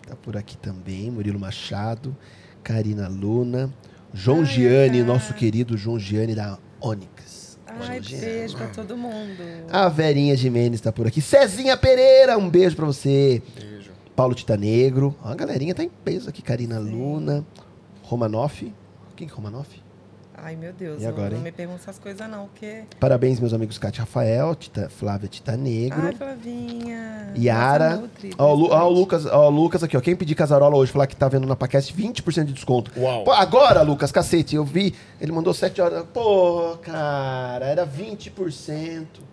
Tá 0.07 0.15
por 0.15 0.37
aqui 0.37 0.57
também. 0.57 1.11
Murilo 1.11 1.39
Machado. 1.39 2.15
Karina 2.63 3.07
Luna. 3.07 3.73
João 4.13 4.39
Ai, 4.39 4.45
Gianni, 4.45 4.99
cara. 4.99 5.13
nosso 5.13 5.33
querido 5.33 5.77
João 5.77 5.99
Gianni 5.99 6.33
da 6.33 6.57
Onyx. 6.81 7.59
Ai, 7.67 7.77
João 7.87 8.01
Gianni. 8.03 8.25
beijo 8.25 8.57
pra 8.57 8.67
todo 8.67 8.95
mundo. 8.97 9.43
A 9.69 9.89
Verinha 9.89 10.35
Jimenez 10.35 10.79
tá 10.81 10.91
por 10.91 11.05
aqui. 11.07 11.21
Cezinha 11.21 11.75
Pereira, 11.75 12.37
um 12.37 12.49
beijo 12.49 12.75
pra 12.75 12.85
você. 12.85 13.41
Beijo. 13.59 13.91
Paulo 14.15 14.33
Tita 14.33 14.55
Negro. 14.57 15.15
Ó, 15.21 15.29
a 15.29 15.35
galerinha 15.35 15.75
tá 15.75 15.83
em 15.83 15.89
peso 15.89 16.29
aqui. 16.29 16.41
Karina 16.41 16.79
Luna. 16.79 17.45
Romanoff. 18.03 18.73
Quem 19.15 19.27
que 19.27 19.33
é 19.33 19.35
Romanoff? 19.35 19.81
Ai, 20.39 20.55
meu 20.55 20.71
Deus. 20.71 21.01
E 21.01 21.05
agora, 21.05 21.23
não, 21.23 21.31
hein? 21.31 21.37
não 21.37 21.43
me 21.43 21.51
pergunta 21.51 21.79
essas 21.81 21.97
coisas, 21.97 22.29
não, 22.29 22.45
porque. 22.47 22.83
Parabéns, 22.99 23.39
meus 23.39 23.53
amigos 23.53 23.77
Cátia 23.77 24.01
Rafael, 24.01 24.53
Tita, 24.55 24.87
Flávia 24.87 25.27
Tita 25.27 25.57
Negro. 25.57 25.99
Ai, 26.05 26.13
Flavinha. 26.13 27.33
Yara. 27.35 27.89
Nossa, 27.89 28.01
nutri, 28.01 28.33
Ó, 28.37 28.53
o 28.53 28.55
Lu- 28.55 28.69
ó, 28.71 28.85
o. 28.85 28.89
Lucas, 28.89 29.25
ó, 29.25 29.47
o 29.47 29.49
Lucas 29.49 29.83
aqui, 29.83 29.97
ó. 29.97 30.01
Quem 30.01 30.15
pedir 30.15 30.35
casarola 30.35 30.75
hoje 30.77 30.91
falar 30.91 31.07
que 31.07 31.15
tá 31.15 31.27
vendo 31.27 31.47
na 31.47 31.55
Paquete, 31.55 31.91
20% 31.93 32.45
de 32.45 32.53
desconto. 32.53 32.91
Uau. 32.95 33.23
Pô, 33.23 33.31
agora, 33.31 33.81
Lucas, 33.81 34.11
cacete, 34.11 34.55
eu 34.55 34.63
vi. 34.63 34.93
Ele 35.19 35.31
mandou 35.31 35.53
7 35.53 35.81
horas. 35.81 36.05
Pô, 36.13 36.77
cara, 36.83 37.65
era 37.65 37.85
20%. 37.85 38.31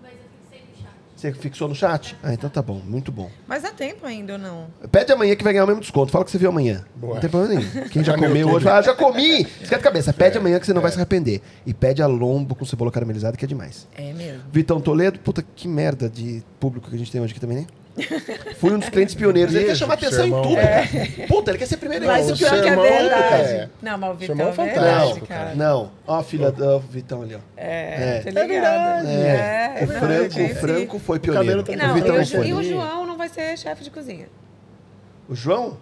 Mas 0.02 0.12
eu 0.12 0.18
fixei 0.48 0.60
no 0.60 0.82
chat. 0.82 0.90
Você 1.16 1.32
fixou 1.32 1.68
no 1.68 1.74
chat? 1.74 2.16
Ah, 2.22 2.34
então 2.34 2.50
tá 2.50 2.60
bom, 2.60 2.80
muito 2.84 3.12
bom. 3.12 3.30
Mas 3.46 3.62
dá 3.62 3.70
tempo 3.70 4.04
ainda 4.04 4.34
ou 4.34 4.38
não? 4.38 4.66
Pede 4.90 5.12
amanhã 5.12 5.34
que 5.36 5.44
vai 5.44 5.52
ganhar 5.52 5.64
o 5.64 5.66
mesmo 5.66 5.80
desconto. 5.80 6.10
Fala 6.10 6.24
que 6.24 6.30
você 6.30 6.38
viu 6.38 6.48
amanhã. 6.48 6.84
Boa. 6.96 7.14
Não 7.14 7.20
tem 7.20 7.30
problema 7.30 7.54
nenhum. 7.54 7.88
Quem 7.88 8.02
já 8.04 8.16
no 8.16 8.22
comeu 8.22 8.48
hoje, 8.48 8.64
fala, 8.64 8.78
ah, 8.78 8.82
já 8.82 8.94
comi. 8.94 9.42
Esquenta 9.42 9.76
a 9.76 9.78
cabeça. 9.78 10.12
Pede 10.12 10.38
amanhã 10.38 10.58
que 10.58 10.66
você 10.66 10.74
não 10.74 10.82
vai 10.82 10.90
se 10.90 10.96
arrepender. 10.96 11.40
E 11.64 11.72
pede 11.72 12.02
a 12.02 12.06
lombo 12.06 12.54
com 12.54 12.64
cebola 12.64 12.90
caramelizada, 12.90 13.36
que 13.36 13.44
é 13.44 13.48
demais. 13.48 13.86
É 13.96 14.12
mesmo. 14.12 14.42
Vitão 14.52 14.80
Toledo, 14.80 15.18
puta 15.20 15.42
que 15.42 15.68
merda 15.68 16.10
de 16.10 16.42
público 16.58 16.90
que 16.90 16.96
a 16.96 16.98
gente 16.98 17.10
tem 17.10 17.20
hoje 17.20 17.32
aqui 17.32 17.40
também, 17.40 17.58
né? 17.58 17.66
Fui 18.58 18.72
um 18.72 18.78
dos 18.80 18.88
clientes 18.88 19.14
pioneiros. 19.14 19.54
Ele 19.54 19.66
quer 19.66 19.76
chamar 19.76 19.94
atenção 19.94 20.26
em 20.26 20.30
tudo, 20.30 20.58
É. 20.58 20.86
cara. 20.86 21.28
Puta, 21.28 21.50
ele 21.52 21.58
quer 21.58 21.66
ser 21.66 21.76
primeiro 21.76 22.04
Mas 22.06 22.28
o 22.30 22.36
pior 22.36 22.54
é 22.54 22.60
que 22.62 22.68
é 22.68 22.72
é- 22.72 22.76
verdade. 22.76 23.48
é. 23.52 23.68
Não, 23.80 23.98
mas 23.98 24.10
o 24.10 24.14
Vitão 24.14 24.48
é 24.48 24.52
fantástico, 24.52 24.80
verdade, 24.80 25.20
Não, 25.20 25.26
cara. 25.26 25.54
não. 25.54 25.90
Ó, 26.06 26.18
a 26.18 26.24
filha 26.24 26.50
do 26.50 26.80
Vitão 26.80 27.22
ali, 27.22 27.36
ó. 27.36 27.38
É, 27.56 28.18
É. 28.18 28.20
tá 28.22 28.30
ligado. 28.30 28.48
verdade. 28.48 29.06
É, 29.12 29.78
o 29.82 29.86
não, 29.86 29.94
eu 29.94 30.00
Franco, 30.00 30.40
o. 30.42 30.54
Franco 30.56 30.98
foi 30.98 31.18
pioneiro. 31.20 31.62
tá 31.62 31.72
o 31.72 31.76
não, 31.76 31.94
Vitão 31.94 32.14
e, 32.14 32.18
não 32.18 32.22
o, 32.24 32.26
foi. 32.26 32.46
e 32.48 32.52
o 32.52 32.62
João 32.64 33.06
não 33.06 33.16
vai 33.16 33.28
ser 33.28 33.56
chefe 33.56 33.84
de 33.84 33.90
cozinha. 33.90 34.26
O 35.28 35.34
João? 35.36 35.76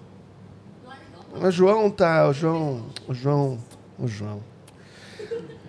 O 1.35 1.51
João 1.51 1.91
tá. 1.91 2.29
O 2.29 2.33
João. 2.35 2.87
O 3.09 3.15
João. 3.15 3.59
O 3.99 4.07
João. 4.07 4.41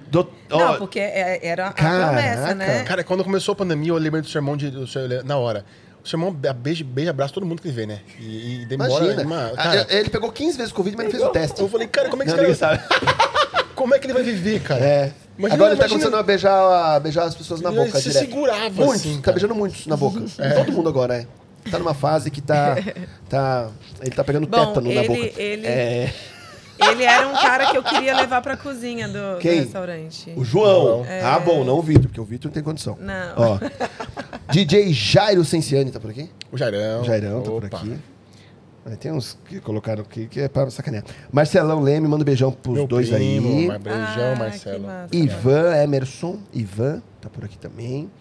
Do- 0.10 0.30
Não, 0.50 0.78
porque 0.78 1.00
é- 1.00 1.40
era 1.42 1.68
a 1.68 1.72
Caraca. 1.74 2.06
promessa, 2.14 2.54
né? 2.56 2.84
Cara, 2.84 3.04
quando 3.04 3.24
começou 3.24 3.54
a 3.54 3.56
pandemia, 3.56 3.92
eu 3.92 3.98
lembrei 3.98 4.22
do 4.22 4.28
sermão 4.28 4.56
de, 4.56 4.70
do 4.70 4.86
ser- 4.86 5.24
na 5.24 5.38
hora. 5.38 5.66
O 6.04 6.08
sermão 6.08 6.32
be- 6.34 6.52
beija, 6.54 6.84
beija, 6.84 7.12
abraça 7.12 7.34
todo 7.34 7.46
mundo 7.46 7.62
que 7.62 7.70
vê, 7.70 7.86
né? 7.86 8.00
E, 8.20 8.64
e 8.64 8.66
demora. 8.66 8.92
Imagina. 9.06 9.24
uma- 9.24 9.48
Ah, 9.56 9.64
cara, 9.64 9.88
ele 9.90 10.10
pegou 10.10 10.32
15 10.32 10.58
vezes 10.58 10.74
Covid, 10.74 10.98
mas 10.98 11.06
não 11.06 11.12
fez 11.12 11.24
o 11.24 11.30
teste. 11.30 11.62
eu 11.62 11.70
falei, 11.70 11.88
cara, 11.88 12.10
como 12.10 12.24
é 12.24 12.26
que 12.26 12.32
Não, 12.34 12.44
esse 12.44 12.60
cara, 12.60 12.78
sabe. 12.78 13.04
como 13.74 13.96
é 13.96 14.00
que 14.00 14.06
ele 14.08 14.14
vai 14.14 14.24
viver, 14.24 14.60
cara? 14.62 14.84
É. 14.84 15.12
Imagina- 15.38 15.56
Agora 15.56 15.72
ele 15.72 15.80
tá 15.80 15.86
imagina- 15.88 15.90
começando 15.90 16.20
a 16.20 16.24
beijar, 16.24 16.96
a 16.96 17.00
beijar 17.00 17.24
as 17.24 17.36
pessoas 17.36 17.62
na 17.62 17.70
Ele 17.70 17.78
boca 17.86 17.98
se 18.00 18.10
direto. 18.10 18.20
segurava 18.20 18.70
Muitos, 18.86 18.96
assim, 19.02 19.22
tá 19.22 19.32
beijando 19.32 19.56
muitos 19.56 19.88
na 19.88 19.96
boca. 19.96 20.20
Todo 20.56 20.72
mundo 20.74 20.90
agora, 20.90 21.16
é. 21.16 21.28
Tá 21.72 21.80
numa 21.80 21.94
fase 21.94 22.30
que 22.30 22.42
tá. 22.42 22.76
tá 23.30 23.70
ele 24.02 24.12
tá 24.12 24.24
pegando 24.26 24.46
Bom, 24.46 24.58
tétano 24.66 24.94
na 24.94 25.02
ele- 25.04 25.08
boca. 25.08 25.42
ele- 25.42 25.66
É, 25.68 26.14
Ele 26.80 27.04
era 27.04 27.28
um 27.28 27.34
cara 27.34 27.70
que 27.72 27.78
eu 27.78 27.84
queria 27.84 28.16
levar 28.16 28.42
pra 28.42 28.58
cozinha 28.58 29.08
do, 29.08 29.36
do 29.36 29.40
Quem? 29.40 29.60
restaurante. 29.62 30.34
o 30.36 30.44
João. 30.44 31.04
João. 31.04 31.06
Ah, 31.24 31.40
bom, 31.40 31.64
não 31.64 31.78
o 31.78 31.82
Vitor, 31.82 32.04
porque 32.04 32.20
o 32.20 32.26
Vitor 32.26 32.50
não 32.50 32.54
tem 32.54 32.64
condição. 32.64 32.98
Não. 33.00 33.34
Ó. 33.38 33.60
DJ 34.52 34.92
Jairo 34.92 35.44
Senciani 35.46 35.92
tá 35.92 36.00
por 36.00 36.10
aqui? 36.10 36.30
O 36.52 36.58
Jairão. 36.58 37.02
O 37.02 37.04
Jairão 37.06 37.42
tá 37.42 37.50
por 37.52 37.66
Opa. 37.66 37.78
aqui. 37.78 37.98
Aí 38.86 38.98
tem 38.98 39.12
uns 39.14 39.38
que 39.48 39.62
colocaram 39.62 40.02
aqui 40.02 40.28
que 40.28 40.42
é 40.42 40.50
pra 40.50 40.70
sacanear. 40.70 41.06
Marcelão 41.32 41.80
Leme, 41.80 42.06
manda 42.08 42.22
um 42.24 42.26
beijão 42.26 42.52
pros 42.52 42.76
Meu 42.76 42.88
dois 42.88 43.10
primo, 43.10 43.48
aí. 43.60 43.68
mas 43.68 43.82
Beijão, 43.82 44.04
Ah, 44.04 44.34
que 44.34 44.40
Marcelo. 44.40 44.84
massa. 44.84 45.16
Ivan 45.16 45.76
Emerson, 45.84 46.40
Ivan, 46.54 47.02
tá 47.22 47.30
por 47.30 47.46
aqui 47.46 47.58
também. 47.58 48.12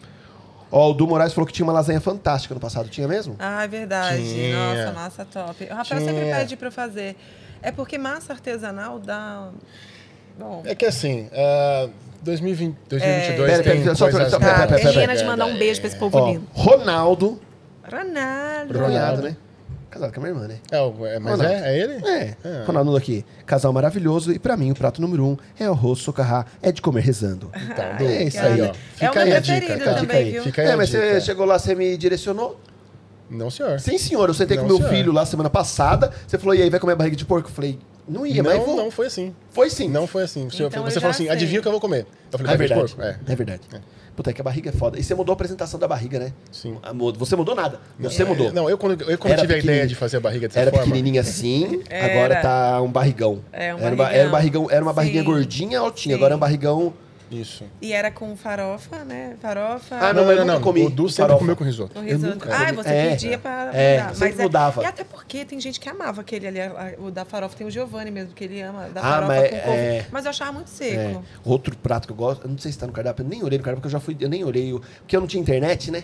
Ó, 0.70 0.90
o 0.90 0.94
Du 0.94 1.06
Moraes 1.06 1.32
falou 1.34 1.46
que 1.46 1.52
tinha 1.52 1.66
uma 1.66 1.72
lasanha 1.72 2.00
fantástica 2.00 2.54
no 2.54 2.60
passado, 2.60 2.88
tinha 2.88 3.08
mesmo? 3.08 3.34
Ah, 3.40 3.64
é 3.64 3.68
verdade. 3.68 4.22
Tinha. 4.22 4.56
Nossa, 4.86 4.92
massa 4.92 5.24
top. 5.24 5.64
O 5.64 5.74
Rafael 5.74 6.00
sempre 6.00 6.22
Tinha. 6.22 6.36
pede 6.36 6.56
pra 6.56 6.68
eu 6.68 6.72
fazer. 6.72 7.16
É 7.62 7.70
porque 7.70 7.96
massa 7.98 8.32
artesanal 8.32 8.98
dá. 8.98 9.50
Bom. 10.38 10.62
É 10.64 10.74
que 10.74 10.86
assim, 10.86 11.28
ah, 11.32 11.88
2020, 12.22 12.76
2022 12.88 13.50
Pera, 13.50 13.62
tem 13.62 13.82
pera, 13.82 13.94
só- 13.94 14.10
coisas... 14.10 14.30
só- 14.30 14.38
pera, 14.38 14.52
Tá, 14.52 14.66
pera, 14.66 14.78
pera, 14.80 14.92
pera. 14.92 15.16
de 15.16 15.24
mandar 15.24 15.46
um 15.46 15.56
beijo 15.58 15.80
pra 15.80 15.88
esse 15.88 15.96
povo 15.98 16.18
Ó, 16.18 16.30
lindo. 16.30 16.46
Ronaldo, 16.52 17.40
Ronaldo. 17.84 18.78
cunhado, 18.78 19.22
né? 19.22 19.36
Casado 19.90 20.10
com 20.14 20.20
a 20.20 20.22
minha 20.22 20.34
irmã, 20.34 20.48
né? 20.48 20.56
É, 20.70 20.80
o- 20.80 21.06
é, 21.06 21.18
mas 21.18 21.32
Ronaldo. 21.38 21.54
é, 21.54 21.68
é 21.76 21.78
ele? 21.78 21.92
É, 22.08 22.34
É. 22.42 22.64
Ronaldo 22.66 22.96
aqui. 22.96 23.26
Casal 23.44 23.70
maravilhoso 23.74 24.32
e 24.32 24.38
pra 24.38 24.56
mim 24.56 24.70
o 24.70 24.74
prato 24.74 25.02
número 25.02 25.22
um 25.26 25.36
é 25.60 25.68
o 25.68 25.72
arroz 25.74 25.98
socarrá, 25.98 26.46
é 26.62 26.72
de 26.72 26.80
comer 26.80 27.02
rezando. 27.02 27.50
Então, 27.54 27.84
é 28.08 28.22
isso 28.24 28.38
cara. 28.38 28.54
aí, 28.54 28.60
ó. 28.62 28.64
É 28.64 28.70
o 28.70 28.74
Fica 28.74 29.12
meu 29.12 29.22
aí 29.24 29.32
a 29.32 29.34
preferido 29.42 29.66
dica, 29.74 29.84
também, 29.84 30.00
Fica 30.00 30.16
aí. 30.16 30.30
viu? 30.32 30.42
Fica 30.44 30.62
aí 30.62 30.68
É, 30.68 30.76
mas 30.76 30.88
você 30.88 31.08
dica. 31.08 31.20
chegou 31.20 31.44
lá, 31.44 31.58
você 31.58 31.74
me 31.74 31.94
direcionou? 31.98 32.58
Não, 33.32 33.50
senhor. 33.50 33.80
Sim, 33.80 33.98
senhor. 33.98 34.28
Eu 34.28 34.34
sentei 34.34 34.56
Não, 34.56 34.64
com 34.64 34.68
meu 34.68 34.76
senhor. 34.78 34.90
filho 34.90 35.12
lá 35.12 35.24
semana 35.26 35.48
passada. 35.50 36.12
Você 36.26 36.38
falou, 36.38 36.54
e 36.54 36.62
aí, 36.62 36.70
vai 36.70 36.78
comer 36.78 36.94
barriga 36.94 37.16
de 37.16 37.24
porco? 37.24 37.48
Eu 37.48 37.54
falei, 37.54 37.78
não 38.08 38.26
ia, 38.26 38.42
mas 38.42 38.58
não, 38.58 38.64
vou. 38.66 38.76
não 38.76 38.90
foi 38.90 39.06
assim. 39.06 39.34
Foi 39.50 39.70
sim. 39.70 39.88
Não 39.88 40.06
foi 40.06 40.22
assim. 40.24 40.48
Você, 40.48 40.62
Então 40.64 40.82
você 40.84 41.00
falou 41.00 41.10
assim, 41.10 41.24
sei. 41.24 41.32
adivinha 41.32 41.58
o 41.60 41.62
que 41.62 41.68
eu 41.68 41.72
vou 41.72 41.80
comer. 41.80 42.06
Eu 42.32 42.38
falei, 42.38 42.54
É 42.54 42.56
barriga 42.56 42.74
de 42.74 42.74
verdade. 42.74 42.94
porco. 42.94 43.02
É. 43.28 43.32
É 43.32 43.36
verdade. 43.36 43.60
Puta, 44.14 44.28
é 44.28 44.32
que 44.34 44.40
a 44.42 44.44
barriga 44.44 44.68
é 44.68 44.72
foda. 44.72 44.98
E 44.98 45.02
você 45.02 45.14
mudou 45.14 45.32
a 45.32 45.34
apresentação 45.34 45.80
da 45.80 45.88
barriga, 45.88 46.18
né? 46.18 46.32
Sim. 46.50 46.76
Ah, 46.82 46.92
Você 46.92 47.34
mudou 47.34 47.54
nada. 47.54 47.80
Você 47.98 48.22
mudou. 48.24 48.52
Não, 48.52 48.68
eu 48.68 48.76
quando, 48.76 49.00
eu, 49.10 49.16
quando 49.16 49.32
Era 49.32 49.40
tive 49.40 49.54
a 49.54 49.58
ideia 49.58 49.86
de 49.86 49.94
fazer 49.94 50.18
a 50.18 50.20
barriga 50.20 50.48
dessa 50.48 50.60
Era 50.60 50.70
forma... 50.70 50.84
pequenininha 50.84 51.22
assim, 51.22 51.82
Era. 51.88 52.12
agora 52.12 52.40
tá 52.42 52.82
um 52.82 52.92
barrigão. 52.92 53.40
É, 53.50 53.74
um 53.74 53.78
era, 53.78 53.96
ba- 53.96 54.04
barrigão. 54.04 54.18
era 54.20 54.28
um 54.28 54.32
barrigão, 54.32 54.68
era 54.70 54.84
uma 54.84 54.92
barriguinha 54.92 55.22
Sim. 55.22 55.26
gordinha 55.30 55.78
altinha, 55.80 56.14
Sim. 56.14 56.18
agora 56.18 56.34
é 56.34 56.36
um 56.36 56.40
barrigão. 56.40 56.92
Isso. 57.32 57.64
E 57.80 57.92
era 57.92 58.10
com 58.10 58.36
farofa, 58.36 59.04
né? 59.04 59.36
Farofa. 59.40 59.96
Ah, 59.96 60.12
Não, 60.12 60.24
mas 60.24 60.34
não, 60.36 60.42
eu 60.42 60.44
não. 60.44 60.54
nunca 60.54 60.60
comi 60.64 60.84
O 60.86 60.90
Du 60.90 61.08
sempre 61.08 61.22
farofa. 61.22 61.38
comeu 61.38 61.56
com 61.56 61.64
risoto. 61.64 61.94
Com 61.94 62.00
Eu 62.00 62.16
risoto. 62.16 62.34
nunca 62.34 62.54
Ah, 62.54 62.72
você 62.72 62.88
É. 62.90 63.08
pedia 63.10 63.38
pra 63.38 63.70
É, 63.72 63.98
mudar. 64.02 64.14
sempre 64.14 64.40
é- 64.40 64.42
mudava. 64.42 64.82
E 64.82 64.84
até 64.86 65.02
porque 65.04 65.44
tem 65.44 65.58
gente 65.58 65.80
que 65.80 65.88
amava 65.88 66.20
aquele 66.20 66.46
ali, 66.46 66.58
o 66.98 67.10
da 67.10 67.24
farofa. 67.24 67.56
Tem 67.56 67.66
o 67.66 67.70
Giovanni 67.70 68.10
mesmo, 68.10 68.34
que 68.34 68.44
ele 68.44 68.60
ama 68.60 68.88
da 68.90 69.00
Ah, 69.00 69.04
farofa 69.04 69.26
mas 69.28 69.50
com 69.50 69.56
couve. 69.60 69.78
é- 69.78 70.06
Mas 70.12 70.24
eu 70.24 70.30
achava 70.30 70.52
muito 70.52 70.68
É. 70.68 70.70
seco. 70.74 71.24
Outro 71.44 71.76
prato 71.78 72.06
que 72.06 72.12
eu 72.12 72.16
gosto, 72.16 72.44
eu 72.44 72.50
não 72.50 72.58
sei 72.58 72.70
se 72.70 72.78
tá 72.78 72.86
no 72.86 72.92
cardápio, 72.92 73.24
eu 73.24 73.28
nem 73.28 73.42
olhei 73.42 73.56
no 73.58 73.64
cardápio, 73.64 73.80
porque 73.82 73.86
eu 73.94 73.98
já 73.98 74.00
fui, 74.04 74.16
eu 74.20 74.28
nem 74.28 74.44
olhei, 74.44 74.72
o- 74.72 74.80
porque 74.98 75.16
eu 75.16 75.20
não 75.20 75.26
tinha 75.26 75.40
internet, 75.40 75.90
né? 75.90 76.02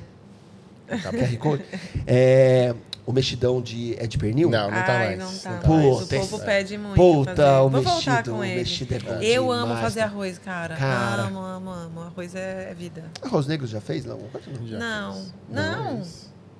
Code. 1.38 1.62
É, 2.06 2.74
o 3.08 3.12
mexidão 3.12 3.62
de, 3.62 3.94
é 3.98 4.06
de 4.06 4.18
pernil? 4.18 4.50
Não, 4.50 4.70
não 4.70 4.82
tá 4.84 4.92
Ai, 4.92 5.16
mais. 5.16 5.18
não 5.18 5.26
tá 5.38 5.50
Não 5.50 5.52
mais. 5.52 5.62
tá 5.62 5.68
mais. 5.70 5.86
o 5.86 5.98
Puta, 6.00 6.16
povo 6.18 6.36
esse- 6.36 6.44
pede 6.44 6.76
muito. 6.78 6.94
Puta, 6.96 7.34
fazer. 7.36 7.42
o 7.60 7.68
Vou 7.70 7.82
mexido, 7.82 8.30
com 8.32 8.38
o 8.38 8.44
ele. 8.44 8.54
mexido 8.56 8.94
é 8.94 8.98
bom 8.98 9.12
Eu 9.22 9.50
amo 9.52 9.62
demais, 9.62 9.80
fazer 9.80 10.00
cara. 10.00 10.12
arroz, 10.12 10.38
cara. 10.38 10.76
Cara. 10.76 11.22
Amo, 11.22 11.38
amo, 11.40 11.70
amo. 11.70 12.00
Arroz 12.02 12.34
é, 12.34 12.68
é 12.70 12.74
vida. 12.74 13.04
Arroz 13.22 13.46
negro 13.46 13.66
já 13.66 13.80
fez? 13.80 14.04
Não. 14.04 14.20
Já 14.66 14.78
não, 14.78 15.14
fiz. 15.14 15.32
não. 15.48 16.02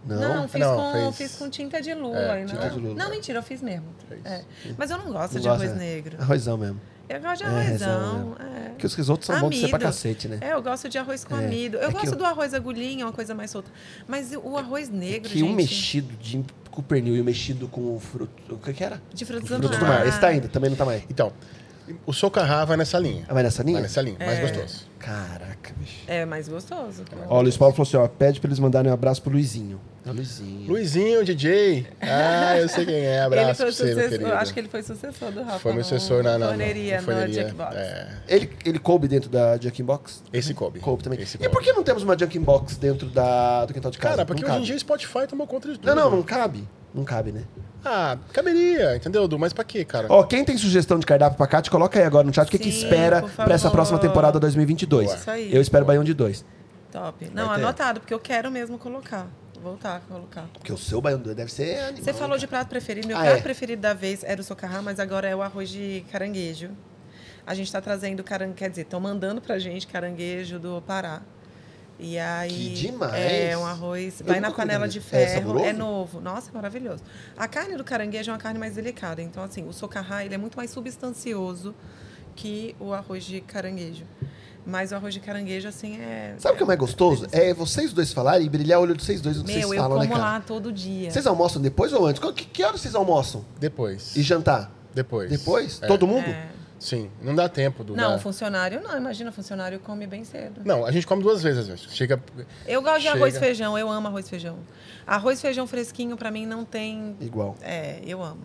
Não? 0.06 0.20
Não, 0.36 0.48
fiz, 0.48 0.60
Não, 0.62 0.76
com, 0.76 1.12
fez- 1.12 1.16
fiz 1.32 1.38
com 1.38 1.50
tinta 1.50 1.82
de 1.82 1.92
lula. 1.92 2.18
É, 2.18 2.36
e 2.38 2.44
não. 2.46 2.46
tinta 2.46 2.70
de 2.70 2.78
lula. 2.78 2.94
Não, 2.94 3.10
mentira, 3.10 3.40
eu 3.40 3.42
fiz 3.42 3.60
mesmo. 3.60 3.84
Fez. 4.08 4.24
É. 4.24 4.42
Mas 4.78 4.90
eu 4.90 4.96
não 4.96 5.12
gosto 5.12 5.34
Não 5.34 5.40
de 5.42 5.48
gosta, 5.48 5.64
arroz 5.66 5.78
né? 5.78 5.84
negro. 5.84 6.16
Arrozão 6.18 6.56
mesmo. 6.56 6.80
Eu 7.08 7.20
gosto 7.20 7.38
de 7.38 7.44
É, 7.44 7.46
arrozão. 7.46 7.90
arrozão 8.00 8.36
é. 8.40 8.68
Porque 8.70 8.86
os 8.86 8.94
risotos 8.94 9.26
são 9.26 9.40
bons 9.40 9.50
de 9.50 9.60
ser 9.60 9.68
pra 9.68 9.76
Amido. 9.76 9.88
cacete, 9.92 10.28
né? 10.28 10.38
É, 10.40 10.52
eu 10.52 10.62
gosto 10.62 10.88
de 10.88 10.98
arroz 10.98 11.24
com 11.24 11.36
É. 11.36 11.44
amido. 11.44 11.78
É 11.78 11.84
Eu 11.84 11.88
que 11.88 11.94
gosto 11.94 12.12
eu- 12.12 12.16
do 12.16 12.24
arroz 12.24 12.54
agulhinha, 12.54 13.06
uma 13.06 13.12
coisa 13.12 13.34
mais 13.34 13.50
solta. 13.50 13.70
Mas 14.06 14.32
o 14.32 14.56
arroz 14.56 14.88
negro, 14.88 15.28
que 15.30 15.38
gente... 15.38 15.50
um 15.50 15.54
mexido 15.54 16.14
de, 16.16 16.44
com 16.70 16.82
pernil 16.82 17.16
e 17.16 17.20
o 17.20 17.24
mexido 17.24 17.66
com 17.68 17.96
o 17.96 17.98
fruto. 17.98 18.54
O 18.54 18.58
que, 18.58 18.72
que 18.72 18.84
era? 18.84 19.00
De 19.12 19.24
frutos, 19.24 19.48
Frutos 19.48 19.70
do 19.70 19.76
do 19.78 19.82
mar. 19.86 19.98
mar. 20.00 20.06
Esse 20.06 20.20
tá 20.20 20.28
ainda, 20.28 20.48
também 20.48 20.70
não 20.70 20.76
tá 20.76 20.84
mais. 20.84 21.02
Então, 21.10 21.32
o 22.06 22.12
socarrá 22.12 22.64
vai 22.64 22.76
nessa 22.76 22.98
linha. 22.98 23.24
Ah, 23.28 23.34
vai 23.34 23.42
nessa 23.42 23.62
linha? 23.62 23.74
Vai 23.74 23.82
nessa 23.82 24.02
linha, 24.02 24.16
mais 24.18 24.38
É. 24.38 24.42
gostoso. 24.42 24.87
Caraca, 25.08 25.72
bicho. 25.78 26.02
É 26.06 26.26
mais 26.26 26.48
gostoso. 26.48 27.02
Ó, 27.28 27.38
o 27.38 27.42
Luiz 27.42 27.56
Paulo 27.56 27.74
falou 27.74 27.88
assim, 27.88 27.96
ó, 27.96 28.06
pede 28.06 28.40
pra 28.40 28.48
eles 28.48 28.58
mandarem 28.58 28.90
um 28.90 28.94
abraço 28.94 29.22
pro 29.22 29.32
Luizinho. 29.32 29.80
É 30.04 30.10
o 30.10 30.12
Luizinho. 30.12 30.68
Luizinho, 30.70 31.24
DJ. 31.24 31.86
Ah, 32.00 32.58
eu 32.58 32.68
sei 32.68 32.84
quem 32.84 32.94
é. 32.94 33.14
ele 33.14 33.18
Abraço 33.20 33.54
foi 33.56 33.66
pra 33.66 33.72
você, 33.72 33.84
meu 33.84 33.92
sucessor, 33.94 34.10
querido. 34.10 34.28
eu 34.30 34.36
acho 34.36 34.52
que 34.54 34.60
ele 34.60 34.68
foi 34.68 34.82
sucessor 34.82 35.30
do 35.32 35.42
Rafa. 35.42 35.58
Foi 35.60 35.72
meu 35.72 35.82
sucessor 35.82 36.22
na, 36.22 36.32
na, 36.32 36.38
na 36.38 36.46
Forneria, 36.48 36.96
no 36.98 37.02
forneria. 37.04 37.34
Jackbox. 37.42 37.74
É, 37.76 38.08
Ele, 38.28 38.50
ele 38.66 38.78
coube 38.78 39.08
dentro 39.08 39.30
da 39.30 39.56
Junkin 39.56 39.84
Box? 39.84 40.22
esse 40.30 40.52
coube. 40.52 40.78
Coube 40.80 41.02
também. 41.02 41.20
Esse 41.22 41.36
E 41.36 41.38
coube. 41.38 41.52
por 41.54 41.62
que 41.62 41.72
não 41.72 41.82
temos 41.82 42.02
uma 42.02 42.16
Junkin 42.18 42.40
Box 42.42 42.76
dentro 42.76 43.08
da, 43.08 43.64
do 43.64 43.72
quintal 43.72 43.90
de 43.90 43.96
casa? 43.98 44.14
Cara, 44.14 44.26
porque 44.26 44.42
não 44.42 44.50
hoje 44.50 44.60
em 44.60 44.64
dia 44.66 44.76
o 44.76 44.78
Spotify 44.78 45.26
tomou 45.26 45.46
conta 45.46 45.68
de 45.72 45.78
tudo. 45.78 45.86
Não, 45.86 45.94
não, 45.94 46.16
não 46.16 46.22
cabe. 46.22 46.68
Não 46.94 47.04
cabe, 47.04 47.32
né? 47.32 47.44
Ah, 47.84 48.16
caberia, 48.32 48.96
entendeu, 48.96 49.28
Du? 49.28 49.38
Mas 49.38 49.52
pra 49.52 49.62
quê, 49.62 49.84
cara? 49.84 50.06
Ó, 50.10 50.22
quem 50.24 50.44
tem 50.44 50.56
sugestão 50.56 50.98
de 50.98 51.06
cardápio 51.06 51.36
pra 51.36 51.46
Kátia, 51.46 51.70
coloca 51.70 51.98
aí 51.98 52.04
agora 52.04 52.26
no 52.26 52.32
chat 52.34 52.48
o 52.48 52.50
que, 52.50 52.58
que 52.58 52.72
Sim, 52.72 52.78
espera 52.84 53.22
por 53.22 53.30
pra 53.30 53.54
essa 53.54 53.70
próxima 53.70 53.98
temporada 53.98 54.40
2022. 54.40 55.06
Boa. 55.06 55.16
Isso 55.16 55.30
aí. 55.30 55.54
Eu 55.54 55.60
espero 55.60 55.84
Baião 55.84 56.02
de 56.02 56.14
2. 56.14 56.44
Top. 56.90 57.30
Não, 57.34 57.48
ter. 57.48 57.54
anotado, 57.54 58.00
porque 58.00 58.12
eu 58.14 58.18
quero 58.18 58.50
mesmo 58.50 58.78
colocar. 58.78 59.26
Voltar 59.62 59.96
a 59.96 60.00
colocar. 60.00 60.46
Porque 60.54 60.72
o 60.72 60.78
seu 60.78 61.00
Baião 61.00 61.18
de 61.18 61.24
2 61.24 61.36
deve 61.36 61.52
ser 61.52 61.78
animal. 61.80 62.04
Você 62.04 62.12
falou 62.12 62.28
cara. 62.30 62.38
de 62.40 62.46
prato 62.46 62.68
preferido. 62.68 63.08
Meu 63.08 63.16
Ah, 63.16 63.20
prato 63.20 63.38
é? 63.38 63.42
preferido 63.42 63.82
da 63.82 63.92
vez 63.92 64.24
era 64.24 64.40
o 64.40 64.44
socarrá, 64.44 64.80
mas 64.82 64.98
agora 64.98 65.28
é 65.28 65.36
o 65.36 65.42
arroz 65.42 65.68
de 65.68 66.04
caranguejo. 66.10 66.70
A 67.46 67.54
gente 67.54 67.66
está 67.66 67.80
trazendo 67.80 68.22
caranguejo, 68.24 68.56
quer 68.56 68.70
dizer, 68.70 68.82
estão 68.82 69.00
mandando 69.00 69.40
pra 69.40 69.58
gente 69.58 69.86
caranguejo 69.86 70.58
do 70.58 70.82
Pará. 70.82 71.22
E 71.98 72.16
aí. 72.18 72.48
Que 72.50 72.74
demais! 72.74 73.12
É 73.14 73.56
um 73.58 73.66
arroz. 73.66 74.20
Eu 74.20 74.26
Vai 74.26 74.38
na 74.40 74.50
panela 74.52 74.86
de. 74.86 74.98
É 74.98 75.00
ferro. 75.00 75.34
saboroso? 75.34 75.64
É, 75.64 75.72
novo. 75.72 76.20
Nossa, 76.20 76.50
é 76.50 76.54
maravilhoso. 76.54 77.02
A 77.36 77.48
carne 77.48 77.76
do 77.76 77.82
caranguejo 77.82 78.30
é 78.30 78.32
uma 78.32 78.38
carne 78.38 78.58
mais 78.58 78.74
delicada. 78.74 79.20
Então, 79.20 79.42
assim, 79.42 79.66
o 79.66 79.72
socarrá 79.72 80.24
ele 80.24 80.34
é 80.34 80.38
muito 80.38 80.56
mais 80.56 80.70
substancioso 80.70 81.74
que 82.36 82.76
o 82.78 82.92
arroz 82.92 83.24
de 83.24 83.40
caranguejo. 83.40 84.04
Mas 84.64 84.92
o 84.92 84.96
arroz 84.96 85.14
de 85.14 85.20
caranguejo, 85.20 85.66
assim, 85.66 85.98
é. 85.98 86.34
Sabe 86.38 86.54
o 86.54 86.56
que 86.58 86.62
é 86.62 86.66
mais 86.66 86.78
gostoso? 86.78 87.26
É 87.32 87.54
vocês 87.54 87.92
dois 87.92 88.12
falarem 88.12 88.46
e 88.46 88.50
brilhar 88.50 88.78
o 88.78 88.82
olho 88.82 88.94
de 88.94 89.02
vocês 89.02 89.20
dois 89.20 89.38
Meu, 89.38 89.46
vocês 89.46 89.64
eu 89.64 89.68
falam, 89.76 89.98
né, 89.98 90.06
como 90.06 90.18
cara? 90.20 90.32
lá 90.34 90.40
todo 90.40 90.70
dia. 90.70 91.10
Vocês 91.10 91.26
almoçam 91.26 91.60
depois 91.60 91.92
ou 91.92 92.06
antes? 92.06 92.20
Qual- 92.20 92.32
Que, 92.34 92.44
que 92.44 92.62
horas 92.62 92.80
vocês 92.80 92.94
almoçam? 92.94 93.44
Depois. 93.58 94.14
E 94.14 94.22
jantar? 94.22 94.70
Depois. 94.94 95.30
Depois? 95.30 95.80
É. 95.82 95.86
Todo 95.86 96.06
mundo? 96.06 96.28
É. 96.28 96.48
Sim, 96.78 97.10
não 97.20 97.34
dá 97.34 97.48
tempo 97.48 97.82
do. 97.82 97.96
Não, 97.96 98.12
da- 98.12 98.18
funcionário 98.18 98.80
não. 98.82 98.96
Imagina, 98.96 99.32
funcionário 99.32 99.80
come 99.80 100.06
bem 100.06 100.24
cedo. 100.24 100.60
Não, 100.64 100.84
a 100.86 100.92
gente 100.92 101.06
come 101.06 101.22
duas 101.22 101.42
vezes 101.42 101.60
às 101.60 101.68
vezes. 101.68 101.92
Chega. 101.94 102.22
Eu 102.66 102.80
gosto 102.82 102.98
de 102.98 103.02
Chega. 103.04 103.16
arroz 103.16 103.36
e 103.36 103.38
feijão, 103.38 103.76
eu 103.78 103.90
amo 103.90 104.06
arroz 104.08 104.26
e 104.26 104.30
feijão. 104.30 104.58
Arroz 105.06 105.38
e 105.38 105.42
feijão 105.42 105.66
fresquinho, 105.66 106.16
pra 106.16 106.30
mim, 106.30 106.46
não 106.46 106.64
tem. 106.64 107.16
Igual. 107.20 107.56
É, 107.60 108.00
eu 108.06 108.22
amo. 108.22 108.42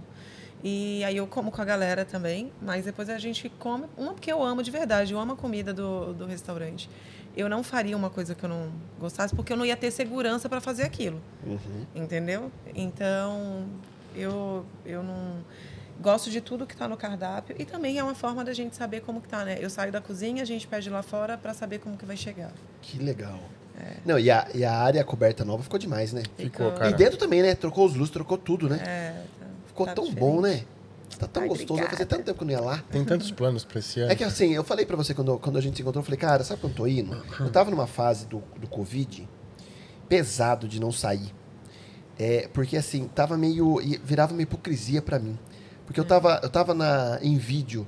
E 0.64 1.03
aí 1.03 1.18
eu 1.18 1.27
como 1.27 1.51
com 1.51 1.61
a 1.61 1.65
galera 1.65 2.05
também, 2.05 2.51
mas 2.61 2.85
depois 2.85 3.10
a 3.10 3.18
gente 3.19 3.49
come. 3.60 3.85
Uma 3.97 4.14
porque 4.14 4.31
eu 4.31 4.41
amo 4.41 4.64
de 4.64 4.72
verdade, 4.72 5.14
eu 5.14 5.19
amo 5.19 5.34
a 5.34 5.35
comida 5.35 5.73
do, 5.73 6.14
do 6.14 6.26
restaurante. 6.26 6.89
Eu 7.35 7.49
não 7.49 7.64
faria 7.64 7.97
uma 7.97 8.10
coisa 8.10 8.34
que 8.34 8.43
eu 8.45 8.49
não 8.49 8.72
gostasse, 8.99 9.35
porque 9.35 9.51
eu 9.51 9.57
não 9.57 9.65
ia 9.65 9.76
ter 9.76 9.91
segurança 9.91 10.47
para 10.47 10.61
fazer 10.61 10.84
aquilo. 10.84 11.19
Uhum. 11.45 11.85
Entendeu? 11.95 12.51
Então, 12.73 13.65
eu, 14.15 14.65
eu 14.85 15.03
não. 15.03 15.38
Gosto 16.02 16.30
de 16.30 16.41
tudo 16.41 16.65
que 16.65 16.74
está 16.74 16.88
no 16.88 16.98
cardápio 16.98 17.56
e 17.57 17.64
também 17.65 17.98
é 17.98 18.03
uma 18.03 18.15
forma 18.15 18.44
da 18.44 18.53
gente 18.53 18.76
saber 18.76 19.02
como 19.02 19.22
que 19.22 19.28
tá, 19.28 19.45
né? 19.45 19.57
Eu 19.61 19.70
saio 19.70 19.91
da 19.91 20.02
cozinha, 20.02 20.41
a 20.41 20.45
gente 20.45 20.68
pede 20.68 20.90
lá 20.90 21.02
fora 21.02 21.38
para 21.38 21.53
saber 21.53 21.80
como 21.80 21.98
que 21.98 22.06
vai 22.06 22.18
chegar. 22.18 22.52
Que 22.82 22.98
legal. 22.98 23.40
É. 23.80 23.94
Não, 24.06 24.20
e 24.20 24.30
a, 24.30 24.48
e 24.53 24.65
a 24.65 24.74
área 24.76 25.03
coberta 25.03 25.45
nova 25.45 25.64
ficou 25.64 25.80
demais, 25.80 26.11
né? 26.11 26.24
Ficou, 26.38 26.45
Ficou- 26.68 26.72
cara. 26.72 26.90
E 26.90 26.94
dentro 26.94 27.18
também, 27.18 27.41
né? 27.41 27.56
Trocou 27.56 27.86
os 27.86 27.95
luzes, 27.95 28.11
trocou 28.11 28.38
tudo, 28.38 28.68
né? 28.70 28.80
É, 28.86 29.24
tá- 29.40 29.45
Ficou 29.68 29.86
tá 29.86 29.94
tão 29.94 30.03
diferente. 30.06 30.20
bom, 30.32 30.41
né? 30.41 30.64
Tá 31.18 31.28
tão 31.28 31.44
Ai, 31.44 31.49
gostoso. 31.49 31.80
Vai 31.80 31.90
fazer 31.90 32.06
tanto 32.06 32.24
tempo 32.24 32.38
que 32.38 32.44
eu 32.44 32.48
não 32.48 32.53
ia 32.53 32.60
lá. 32.61 32.84
Tem 32.91 33.06
tantos 33.06 33.32
planos 33.32 33.64
pra 33.64 33.80
esse 33.80 33.99
ano. 33.99 34.11
É 34.11 34.15
que 34.15 34.24
assim, 34.24 34.52
eu 34.53 34.64
falei 34.64 34.86
pra 34.86 34.98
você 34.98 35.14
quando, 35.14 35.38
quando 35.38 35.57
a 35.57 35.61
gente 35.61 35.76
se 35.76 35.82
encontrou, 35.82 36.02
eu 36.02 36.06
falei, 36.06 36.18
cara, 36.20 36.44
sabe 36.44 36.60
quando 36.60 36.72
eu 36.74 36.78
tô 36.78 36.88
indo? 36.88 37.24
Eu 37.40 37.49
tava 37.52 37.70
numa 37.72 37.88
fase 37.88 38.26
do, 38.26 38.44
do 38.57 38.68
Covid 38.68 39.28
pesado 40.10 40.68
de 40.68 40.80
não 40.80 40.91
sair. 40.91 41.34
É, 42.18 42.48
porque 42.53 42.78
assim, 42.78 43.07
tava 43.07 43.38
meio. 43.38 43.82
e 43.82 43.98
Virava 43.98 44.34
uma 44.34 44.41
hipocrisia 44.41 45.02
pra 45.02 45.18
mim. 45.20 45.38
Porque 45.85 45.99
eu 45.99 46.05
tava, 46.05 46.39
eu 46.43 46.49
tava 46.49 46.73
na, 46.73 47.19
em 47.22 47.38
vídeo 47.38 47.88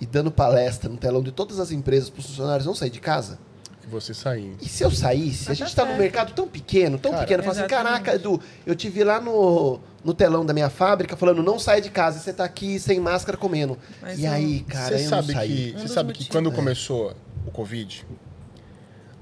e 0.00 0.06
dando 0.06 0.30
palestra 0.30 0.88
no 0.88 0.96
telão 0.96 1.22
de 1.22 1.32
todas 1.32 1.58
as 1.60 1.70
empresas 1.70 2.08
pros 2.10 2.26
funcionários 2.26 2.66
não 2.66 2.74
sair 2.74 2.90
de 2.90 3.00
casa. 3.00 3.38
Que 3.80 3.86
você 3.88 4.12
sair. 4.12 4.56
E 4.60 4.68
se 4.68 4.82
eu 4.84 4.90
saísse, 4.90 5.50
a 5.50 5.54
gente 5.54 5.74
tá 5.74 5.84
tá 5.84 5.90
num 5.90 5.96
mercado 5.98 6.32
tão 6.34 6.46
pequeno, 6.48 6.98
tão 6.98 7.12
Cara, 7.12 7.22
pequeno, 7.22 7.40
eu 7.42 7.46
falo 7.46 7.58
assim, 7.58 7.68
caraca, 7.68 8.14
Edu, 8.14 8.40
eu 8.66 8.74
te 8.76 8.88
vi 8.90 9.02
lá 9.02 9.20
no, 9.20 9.80
no 10.04 10.12
telão 10.14 10.44
da 10.44 10.52
minha 10.52 10.68
fábrica 10.68 11.16
falando, 11.16 11.42
não 11.42 11.58
sai 11.58 11.80
de 11.80 11.90
casa, 11.90 12.18
e 12.18 12.20
você 12.20 12.32
tá 12.32 12.44
aqui 12.44 12.78
sem 12.78 13.00
máscara 13.00 13.36
comendo. 13.38 13.78
Mas 14.02 14.18
e 14.18 14.24
eu- 14.24 14.32
aí, 14.32 14.60
cara, 14.60 14.98
Você 14.98 15.04
eu 15.04 15.08
sabe 15.08 15.28
não 15.28 15.34
saí. 15.40 15.72
que, 15.72 15.80
você 15.80 15.88
sabe 15.88 16.12
que 16.12 16.28
quando 16.28 16.50
É. 16.50 16.54
começou 16.54 17.14
o 17.46 17.50
Covid, 17.50 18.04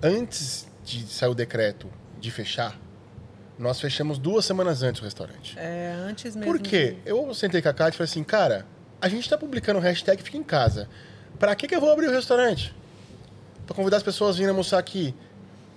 antes 0.02 0.66
de 0.84 1.06
sair 1.06 1.28
o 1.30 1.34
decreto 1.34 1.86
de 2.20 2.30
fechar, 2.30 2.78
nós 3.58 3.80
fechamos 3.80 4.18
duas 4.18 4.44
semanas 4.44 4.82
antes 4.82 5.00
o 5.00 5.04
restaurante. 5.04 5.58
É, 5.58 5.94
antes 6.08 6.36
mesmo. 6.36 6.50
Por 6.52 6.60
quê? 6.60 6.96
Eu 7.06 7.32
sentei 7.34 7.62
com 7.62 7.68
a 7.68 7.72
Kátia 7.72 7.94
e 7.94 7.98
falei 7.98 8.10
assim, 8.10 8.22
cara, 8.24 8.66
a 9.00 9.08
gente 9.08 9.28
tá 9.28 9.36
publicando 9.38 9.78
o 9.78 9.82
hashtag 9.82 10.22
Fica 10.22 10.36
em 10.36 10.42
Casa. 10.42 10.88
Pra 11.38 11.54
que, 11.54 11.66
que 11.66 11.74
eu 11.74 11.80
vou 11.80 11.90
abrir 11.90 12.06
o 12.08 12.10
restaurante? 12.12 12.74
Pra 13.66 13.74
convidar 13.74 13.96
as 13.98 14.02
pessoas 14.02 14.36
a 14.36 14.38
virem 14.38 14.50
almoçar 14.50 14.78
aqui. 14.78 15.14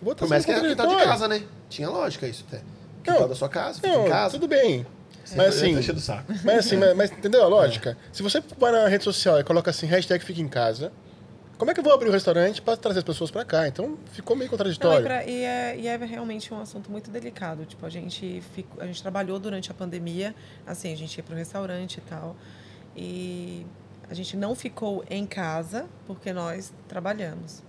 Eu 0.01 0.15
Vou 0.15 0.29
mais 0.29 0.45
que 0.45 0.51
era 0.51 0.61
quintal 0.61 0.75
de 0.87 0.93
contraditório. 0.93 1.09
casa, 1.11 1.27
né? 1.27 1.43
Tinha 1.69 1.89
lógica 1.89 2.27
isso 2.27 2.45
até. 2.47 2.61
Quintal 3.03 3.27
da 3.27 3.35
sua 3.35 3.49
casa, 3.49 3.75
fica 3.75 3.87
Não, 3.89 4.05
em 4.05 4.09
casa. 4.09 4.33
tudo 4.35 4.47
bem. 4.47 4.85
Mas 5.35 5.57
assim, 5.57 5.73
Tá 5.73 5.79
enchendo 5.79 5.99
o 5.99 6.01
saco. 6.01 6.33
mas 6.43 6.59
assim, 6.59 6.77
mas, 6.77 6.95
mas 6.95 7.11
entendeu 7.11 7.43
a 7.43 7.47
lógica? 7.47 7.97
Se 8.11 8.23
você 8.23 8.41
vai 8.57 8.71
na 8.71 8.87
rede 8.87 9.03
social 9.03 9.39
e 9.39 9.43
coloca 9.43 9.69
assim, 9.69 9.85
hashtag 9.85 10.23
Fica 10.23 10.41
em 10.41 10.47
Casa, 10.47 10.91
como 11.59 11.71
é 11.71 11.73
que 11.73 11.81
eu 11.81 11.83
vou 11.83 11.91
abrir 11.91 12.07
o 12.07 12.11
restaurante 12.13 12.61
pra 12.61 12.77
trazer 12.77 12.99
as 12.99 13.03
pessoas 13.03 13.29
pra 13.29 13.43
cá? 13.43 13.67
Então 13.67 13.97
ficou 14.13 14.33
meio 14.33 14.47
Não, 14.49 14.55
e, 14.55 14.57
contraditório. 14.57 15.03
pra- 15.05 15.25
e 15.25 15.43
é, 15.43 15.77
e 15.77 15.87
é 15.87 15.97
realmente 15.97 16.53
um 16.53 16.61
assunto 16.61 16.89
muito 16.89 17.11
delicado. 17.11 17.65
Tipo, 17.65 17.85
a 17.85 17.89
gente, 17.89 18.41
ficou, 18.55 18.81
a 18.81 18.87
gente 18.87 19.01
trabalhou 19.01 19.37
durante 19.37 19.69
a 19.69 19.73
pandemia, 19.73 20.33
assim, 20.65 20.93
a 20.93 20.95
gente 20.95 21.17
ia 21.17 21.23
para 21.23 21.35
o 21.35 21.37
restaurante 21.37 21.97
e 21.97 22.01
tal. 22.01 22.37
E 22.95 23.65
a 24.09 24.13
gente 24.13 24.37
não 24.37 24.55
ficou 24.55 25.03
em 25.09 25.25
casa 25.25 25.85
porque 26.07 26.31
nós 26.31 26.71
trabalhamos. 26.87 27.61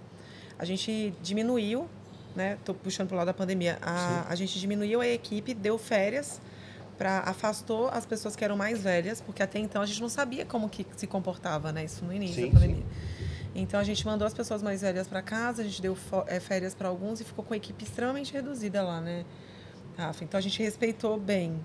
A 0.56 0.64
gente 0.64 1.12
diminuiu, 1.20 1.88
né? 2.36 2.58
Tô 2.64 2.72
puxando 2.72 3.08
pro 3.08 3.16
lado 3.16 3.26
da 3.26 3.34
pandemia. 3.34 3.76
A, 3.82 4.24
a 4.28 4.34
gente 4.36 4.60
diminuiu 4.60 5.00
a 5.00 5.06
equipe, 5.08 5.52
deu 5.52 5.76
férias 5.76 6.40
para 6.96 7.20
afastou 7.20 7.88
as 7.88 8.06
pessoas 8.06 8.36
que 8.36 8.44
eram 8.44 8.56
mais 8.56 8.82
velhas, 8.82 9.20
porque 9.20 9.42
até 9.42 9.58
então 9.58 9.82
a 9.82 9.86
gente 9.86 10.00
não 10.00 10.08
sabia 10.08 10.44
como 10.44 10.68
que 10.68 10.86
se 10.96 11.08
comportava, 11.08 11.72
né? 11.72 11.84
Isso 11.86 12.04
no 12.04 12.12
início 12.12 12.36
Sim, 12.36 12.50
da 12.50 12.60
pandemia. 12.60 12.84
Então 13.60 13.78
a 13.78 13.84
gente 13.84 14.04
mandou 14.06 14.26
as 14.26 14.34
pessoas 14.34 14.62
mais 14.62 14.80
velhas 14.80 15.06
para 15.06 15.22
casa, 15.22 15.62
a 15.62 15.64
gente 15.64 15.80
deu 15.82 15.96
eh, 16.26 16.40
férias 16.40 16.74
para 16.74 16.88
alguns 16.88 17.20
e 17.20 17.24
ficou 17.24 17.44
com 17.44 17.54
a 17.54 17.56
equipe 17.56 17.84
extremamente 17.84 18.32
reduzida 18.32 18.82
lá, 18.82 19.00
né, 19.00 19.24
Rafa? 19.96 20.24
Então 20.24 20.38
a 20.38 20.40
gente 20.40 20.62
respeitou 20.62 21.18
bem. 21.18 21.64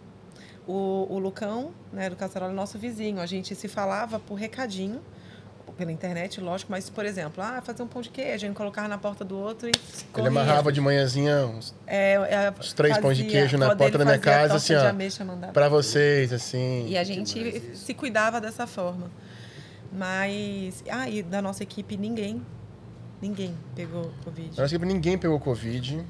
O, 0.68 1.08
o 1.10 1.20
Lucão, 1.20 1.72
né, 1.94 2.10
do 2.10 2.16
Caçarola, 2.16 2.52
é 2.52 2.56
nosso 2.56 2.80
vizinho. 2.80 3.22
A 3.22 3.26
gente 3.28 3.54
se 3.54 3.68
falava 3.68 4.20
por 4.20 4.34
recadinho, 4.34 5.00
pela 5.78 5.92
internet, 5.92 6.40
lógico, 6.40 6.72
mas, 6.72 6.90
por 6.90 7.06
exemplo, 7.06 7.44
ah, 7.44 7.62
fazer 7.62 7.84
um 7.84 7.88
pão 7.88 8.02
de 8.02 8.10
queijo, 8.10 8.34
a 8.34 8.38
gente 8.38 8.56
colocava 8.56 8.88
na 8.88 8.98
porta 8.98 9.24
do 9.24 9.38
outro 9.38 9.68
e 9.68 9.72
Ele 9.72 9.80
corria. 10.12 10.30
amarrava 10.30 10.72
de 10.72 10.80
manhãzinha 10.80 11.46
uns 11.46 11.74
É, 11.86 12.18
Os 12.60 12.74
três 12.74 12.98
pães 12.98 13.18
de 13.18 13.26
queijo 13.26 13.58
na 13.58 13.68
porta 13.68 13.86
ele 13.86 13.98
da 13.98 14.06
minha 14.06 14.20
casa, 14.20 14.56
assim, 14.56 14.74
ó, 14.74 14.88
ameixa, 14.88 15.26
pra 15.54 15.70
vocês, 15.70 16.32
assim. 16.32 16.88
E 16.88 16.98
a 16.98 17.04
gente 17.04 17.76
se 17.76 17.94
cuidava 17.94 18.40
dessa 18.40 18.66
forma. 18.66 19.10
Mas. 19.96 20.84
Ah, 20.90 21.10
e 21.10 21.24
da 21.24 21.42
nossa 21.42 21.64
equipe, 21.64 21.96
ninguém. 21.98 22.42
Ninguém 23.22 23.56
pegou 23.76 24.12
Covid. 24.24 24.50
Na 24.56 24.64
nossa 24.64 24.76
equipe 24.76 24.86
ninguém 24.86 25.18
pegou 25.18 25.40
Covid, 25.40 26.06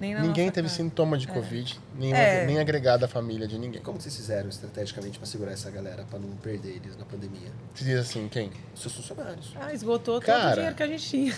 ninguém 0.00 0.50
teve 0.50 0.66
casa. 0.68 0.76
sintoma 0.82 1.16
de 1.16 1.28
Covid, 1.28 1.80
nem, 1.96 2.12
É. 2.12 2.44
nem 2.44 2.58
agregado 2.58 3.04
à 3.04 3.08
família 3.08 3.46
de 3.46 3.56
ninguém. 3.56 3.80
Como 3.80 4.00
vocês 4.00 4.14
fizeram 4.16 4.48
estrategicamente 4.48 5.16
pra 5.18 5.26
segurar 5.26 5.52
essa 5.52 5.70
galera, 5.70 6.04
pra 6.10 6.18
não 6.18 6.28
perder 6.38 6.76
eles 6.76 6.96
na 6.96 7.04
pandemia? 7.04 7.50
Você 7.72 7.84
diz 7.84 8.00
assim, 8.00 8.28
quem? 8.28 8.50
Os 8.74 8.80
seus 8.82 8.94
funcionários. 8.96 9.54
Ah, 9.58 9.72
esgotou 9.72 10.16
todo 10.20 10.26
Cara. 10.26 10.50
o 10.50 10.54
dinheiro 10.54 10.74
que 10.74 10.82
a 10.82 10.86
gente 10.88 11.08
tinha. 11.08 11.34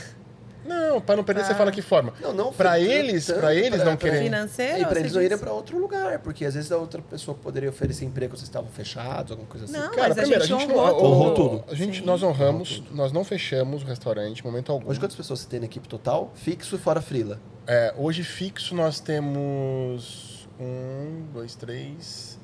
Não, 0.67 1.01
pra 1.01 1.17
não 1.17 1.25
perder, 1.25 1.45
você 1.45 1.53
Ah. 1.53 1.57
fala 1.57 1.71
que 1.71 1.81
forma. 1.83 2.13
Não, 2.21 2.33
não 2.33 2.53
Pra 2.53 2.73
foi 2.73 2.83
eles, 2.83 3.31
pra 3.31 3.55
eles 3.55 3.85
não 3.85 3.97
querem- 3.97 4.25
Financeiro? 4.25 4.79
E 4.79 4.85
pra 4.85 4.95
você 4.95 5.01
eles 5.01 5.13
não 5.15 5.23
irem 5.23 5.39
pra 5.39 5.53
outro 5.53 5.79
lugar, 5.79 6.19
porque 6.21 6.45
às 6.45 6.55
vezes 6.55 6.71
a 6.73 6.77
outra 6.77 7.01
pessoa 7.03 7.37
poderia 7.37 7.69
oferecer 7.69 8.05
emprego, 8.05 8.37
vocês 8.37 8.49
estavam 8.49 8.69
fechados, 8.71 9.33
alguma 9.33 9.49
coisa 9.49 9.65
assim. 9.67 9.75
Não, 9.75 9.91
Cara, 9.93 10.09
mas 10.09 10.19
a 10.19 10.21
primeiro, 10.23 10.43
a 10.43 10.47
gente 10.47 10.61
gente 10.61 10.69
não 10.73 10.79
honrou 10.85 11.05
Honrou 11.05 11.35
tudo. 11.35 11.65
A 11.71 11.75
gente, 11.75 11.99
Sim. 12.01 12.05
nós 12.05 12.23
honramos, 12.23 12.79
Honrou 12.81 12.95
nós 12.97 13.13
não 13.13 13.25
fechamos 13.25 13.83
o 13.83 13.87
restaurante 13.87 14.41
em 14.41 14.45
momento 14.45 14.73
algum. 14.73 14.89
Hoje 14.91 14.99
quantas 15.01 15.17
pessoas 15.17 15.41
você 15.41 15.49
tem 15.49 15.61
na 15.61 15.67
equipe 15.67 15.89
total? 15.89 16.33
Fixo 16.35 16.77
e 16.77 16.79
fora 16.79 17.01
frila? 17.01 17.41
É, 17.67 17.95
hoje 17.97 18.23
fixo 18.25 18.75
nós 18.75 19.01
temos 19.01 20.47
um, 20.61 21.27
dois, 21.33 21.55
três, 21.55 22.39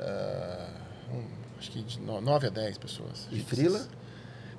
ah, 0.00 0.68
um, 1.12 1.22
acho 1.58 1.70
que 1.70 1.82
de 1.82 2.00
no- 2.00 2.20
nove 2.20 2.46
a 2.46 2.50
dez 2.50 2.76
pessoas. 2.78 3.26
E 3.30 3.36
fixas. 3.36 3.58
frila? 3.58 3.80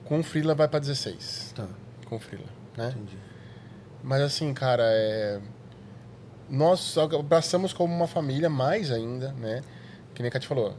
Com 0.05 0.21
frila 0.23 0.53
vai 0.53 0.67
pra 0.67 0.79
16. 0.79 1.51
Tá, 1.55 1.65
Com 2.07 2.19
frila, 2.19 2.43
né? 2.77 2.89
entendi. 2.95 3.17
Mas 4.03 4.21
assim, 4.21 4.53
cara, 4.53 4.83
é... 4.85 5.39
nós 6.49 6.95
abraçamos 6.97 7.73
como 7.73 7.93
uma 7.93 8.07
família 8.07 8.49
mais 8.49 8.91
ainda, 8.91 9.31
né? 9.33 9.61
Que 10.13 10.21
nem 10.21 10.29
a 10.29 10.31
Kátia 10.31 10.47
falou. 10.47 10.75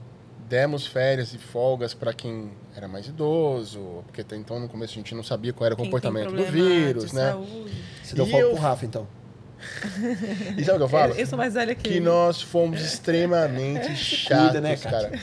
Demos 0.49 0.87
férias 0.87 1.35
e 1.35 1.39
folgas 1.39 1.93
para 1.93 2.13
quem 2.13 2.53
era 2.77 2.87
mais 2.87 3.09
idoso, 3.09 4.05
porque 4.07 4.21
até 4.21 4.37
então 4.37 4.61
no 4.61 4.69
começo 4.69 4.93
a 4.93 4.97
gente 4.97 5.13
não 5.15 5.25
sabia 5.25 5.53
qual 5.53 5.67
era 5.67 5.75
o 5.75 5.77
Quem 5.77 5.87
comportamento 5.87 6.31
do 6.33 6.45
vírus, 6.45 7.13
né? 7.13 7.33
saúde. 7.33 7.73
Você 8.03 8.15
deu 8.15 8.27
E 8.27 8.31
folga 8.31 8.47
eu- 8.47 8.51
pro 8.53 8.61
Rafa, 8.61 8.87
então. 8.87 9.09
E 10.57 10.65
sabe 10.65 10.77
o 10.77 10.77
que 10.77 10.83
eu 10.85 10.89
falo? 10.89 11.13
Eu, 11.15 11.19
eu 11.21 11.27
sou 11.27 11.37
mais 11.37 11.55
velha 11.55 11.75
que, 11.75 11.83
que 11.83 11.95
ele. 11.97 12.01
nós 12.01 12.41
fomos 12.43 12.81
extremamente 12.81 13.95
chatos, 13.97 14.61
né, 14.61 14.77
Kátia? 14.77 14.91
cara. 14.91 15.19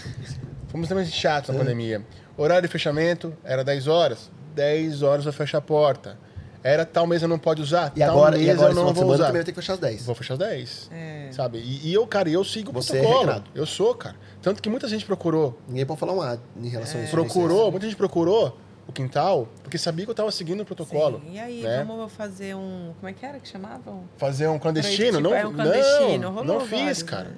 Fomos 0.67 0.85
extremamente 0.85 1.15
chatos 1.15 1.51
na 1.55 1.59
pandemia. 1.59 2.03
Horário 2.35 2.67
de 2.67 2.71
fechamento 2.71 3.33
era 3.45 3.63
10 3.63 3.87
horas. 3.87 4.29
10 4.55 5.03
horas 5.03 5.23
vai 5.23 5.31
fechar 5.33 5.59
a 5.59 5.61
porta. 5.61 6.17
Era 6.63 6.85
tal 6.85 7.05
mesa 7.05 7.27
não 7.27 7.37
pode 7.37 7.61
usar, 7.61 7.91
E 7.95 7.99
tal 7.99 8.11
agora, 8.11 8.37
mesa 8.37 8.43
e 8.47 8.49
agora 8.51 8.71
eu 8.71 8.75
não 8.75 8.83
vou 8.85 8.93
semana 8.93 9.13
usar. 9.15 9.25
também 9.25 9.39
vai 9.39 9.45
ter 9.45 9.51
que 9.51 9.59
fechar 9.59 9.73
às 9.73 9.79
10. 9.79 10.05
Vou 10.05 10.15
fechar 10.15 10.33
às 10.35 10.39
10. 10.39 10.89
É. 10.93 11.27
Sabe? 11.31 11.57
E, 11.59 11.89
e 11.89 11.93
eu, 11.93 12.07
cara, 12.07 12.29
eu 12.29 12.43
sigo 12.43 12.71
o 12.71 12.73
Você 12.73 12.97
é 12.97 12.99
protocolo. 13.01 13.25
regrado. 13.25 13.43
eu 13.53 13.65
sou, 13.65 13.93
cara. 13.95 14.15
Tanto 14.41 14.61
que 14.61 14.69
muita 14.69 14.87
gente 14.87 15.05
procurou. 15.05 15.57
Ninguém 15.67 15.85
pode 15.85 15.99
falar 15.99 16.13
um 16.13 16.21
A 16.21 16.37
em 16.57 16.69
relação 16.69 17.01
a 17.01 17.03
isso. 17.03 17.11
Procurou, 17.11 17.69
muita 17.69 17.85
gente 17.85 17.97
procurou 17.97 18.57
o 18.87 18.91
quintal, 18.91 19.47
porque 19.61 19.77
sabia 19.77 20.05
que 20.05 20.11
eu 20.11 20.15
tava 20.15 20.31
seguindo 20.31 20.61
o 20.61 20.65
protocolo. 20.65 21.21
Sim. 21.25 21.33
E 21.33 21.39
aí, 21.39 21.61
né? 21.63 21.83
vamos 21.85 22.11
fazer 22.13 22.55
um. 22.55 22.93
Como 22.99 23.09
é 23.09 23.13
que 23.13 23.25
era 23.25 23.39
que 23.39 23.47
chamavam? 23.47 24.03
Fazer 24.17 24.47
um 24.47 24.57
clandestino? 24.59 25.17
Tipo, 25.17 25.21
não, 25.29 25.35
é 25.35 25.45
um 25.45 25.53
clandestino, 25.53 26.17
não, 26.19 26.31
rolou 26.33 26.59
não 26.59 26.59
fiz, 26.61 26.79
vários, 26.79 27.03
cara. 27.03 27.29
né? 27.29 27.35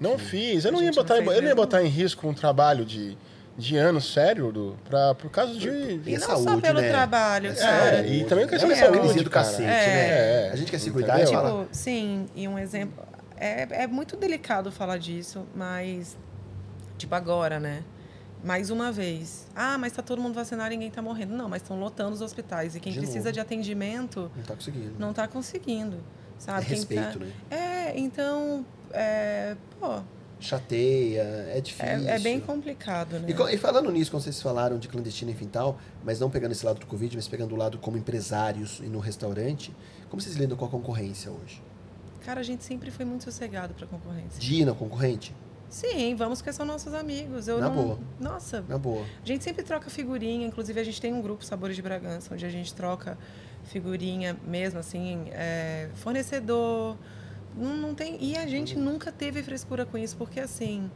Não 0.00 0.16
fiz. 0.18 0.64
Eu 0.64 0.70
não 0.72 0.78
ia 0.80 0.86
gente 0.86 0.96
não 0.96 1.02
botar, 1.02 1.14
fez 1.16 1.26
eu 1.36 1.42
não 1.42 1.48
ia 1.48 1.54
botar 1.54 1.82
em 1.82 1.88
risco 1.88 2.28
um 2.28 2.34
trabalho 2.34 2.84
de, 2.84 3.18
de 3.58 3.76
anos, 3.76 4.10
sério, 4.12 4.52
do, 4.52 4.76
pra, 4.88 5.14
por 5.16 5.28
causa 5.30 5.52
de... 5.54 5.68
E 5.68 6.02
E 6.06 6.18
não 6.18 6.26
só 6.26 6.36
saúde, 6.36 6.62
pelo 6.62 6.80
né? 6.80 6.88
trabalho, 6.88 7.50
É, 7.50 7.54
cara. 7.54 8.06
e 8.06 8.24
também 8.24 8.46
questão 8.46 8.70
é 8.70 8.74
da 8.74 8.76
uma 8.76 8.80
saúde, 8.80 8.96
hipocrisia 8.98 9.24
do 9.24 9.30
cara. 9.30 9.46
cacete, 9.46 9.62
É. 9.68 10.42
né? 10.46 10.50
A 10.52 10.56
gente 10.56 10.70
quer 10.70 10.78
se 10.78 10.90
cuidar 10.92 11.18
e 11.18 11.22
Entendeu? 11.22 11.40
fala. 11.42 11.62
Tipo, 11.64 11.74
sim, 11.76 12.26
e 12.36 12.46
um 12.46 12.56
exemplo. 12.58 13.04
É, 13.36 13.82
é 13.82 13.86
muito 13.88 14.16
delicado 14.16 14.70
falar 14.72 14.96
disso, 14.98 15.44
mas. 15.54 16.16
Tipo, 16.96 17.14
agora, 17.16 17.58
né? 17.60 17.82
Mais 18.44 18.70
uma 18.70 18.92
vez. 18.92 19.46
Ah, 19.54 19.76
mas 19.76 19.92
tá 19.92 20.02
todo 20.02 20.22
mundo 20.22 20.34
vacinado 20.34 20.68
e 20.72 20.76
ninguém 20.76 20.90
tá 20.92 21.02
morrendo. 21.02 21.34
Não, 21.36 21.48
mas 21.48 21.60
estão 21.62 21.78
lotando 21.78 22.12
os 22.14 22.20
hospitais. 22.22 22.76
E 22.76 22.80
quem 22.80 22.92
De 22.92 22.98
precisa 22.98 23.18
novo. 23.20 23.32
de 23.32 23.40
atendimento 23.40 24.30
Não 24.36 24.42
tá 24.44 24.54
conseguindo. 24.54 24.94
não 24.98 25.12
tá 25.12 25.26
conseguindo. 25.28 25.96
É 25.96 26.00
Sabe? 26.40 26.66
Quem 26.66 26.76
respeito, 26.76 27.18
tá- 27.18 27.24
né? 27.24 27.32
É, 27.50 27.98
então. 27.98 28.64
É, 28.92 29.56
pô, 29.80 30.00
Chateia, 30.40 31.22
é 31.52 31.60
difícil. 31.60 32.08
é, 32.08 32.16
é 32.16 32.18
bem 32.18 32.38
complicado, 32.40 33.18
né? 33.18 33.28
E, 33.28 33.54
e 33.54 33.58
falando 33.58 33.90
nisso, 33.90 34.10
quando 34.10 34.22
vocês 34.22 34.40
falaram 34.40 34.78
de 34.78 34.88
clandestino, 34.88 35.30
enfim 35.30 35.46
tal, 35.46 35.78
mas 36.04 36.20
não 36.20 36.30
pegando 36.30 36.52
esse 36.52 36.64
lado 36.64 36.78
do 36.78 36.86
Covid, 36.86 37.16
mas 37.16 37.26
pegando 37.26 37.54
o 37.54 37.58
lado 37.58 37.78
como 37.78 37.96
empresários 37.96 38.78
e 38.80 38.86
no 38.86 38.98
restaurante, 39.00 39.74
como 40.08 40.20
vocês 40.22 40.36
lidam 40.36 40.56
com 40.56 40.64
a 40.64 40.68
concorrência 40.68 41.30
hoje? 41.30 41.62
Cara, 42.24 42.40
a 42.40 42.42
gente 42.42 42.62
sempre 42.62 42.90
foi 42.90 43.04
muito 43.04 43.24
sossegado 43.24 43.74
pra 43.74 43.86
concorrência. 43.86 44.38
De 44.38 44.54
ir 44.54 44.64
na 44.64 44.74
concorrente? 44.74 45.34
Sim, 45.68 46.14
vamos 46.14 46.40
que 46.40 46.50
são 46.52 46.64
nossos 46.64 46.94
amigos. 46.94 47.46
Eu 47.46 47.58
Na 47.58 47.68
não... 47.68 47.74
boa. 47.74 47.98
Nossa, 48.18 48.64
Na 48.68 48.78
boa. 48.78 49.04
A 49.22 49.26
gente 49.26 49.44
sempre 49.44 49.62
troca 49.62 49.90
figurinha, 49.90 50.46
inclusive 50.46 50.80
a 50.80 50.84
gente 50.84 51.00
tem 51.00 51.12
um 51.12 51.20
grupo 51.20 51.44
Sabores 51.44 51.76
de 51.76 51.82
Bragança, 51.82 52.32
onde 52.32 52.46
a 52.46 52.48
gente 52.48 52.72
troca 52.72 53.18
figurinha 53.64 54.36
mesmo, 54.46 54.78
assim, 54.78 55.26
é, 55.30 55.88
fornecedor. 55.94 56.96
Não, 57.58 57.76
não 57.76 57.94
tem, 57.94 58.16
e 58.22 58.36
a 58.36 58.46
gente 58.46 58.76
Uhum. 58.76 58.82
nunca 58.84 59.10
teve 59.10 59.42
frescura 59.42 59.84
com 59.84 59.98
isso, 59.98 60.16
porque 60.16 60.38
assim, 60.40 60.90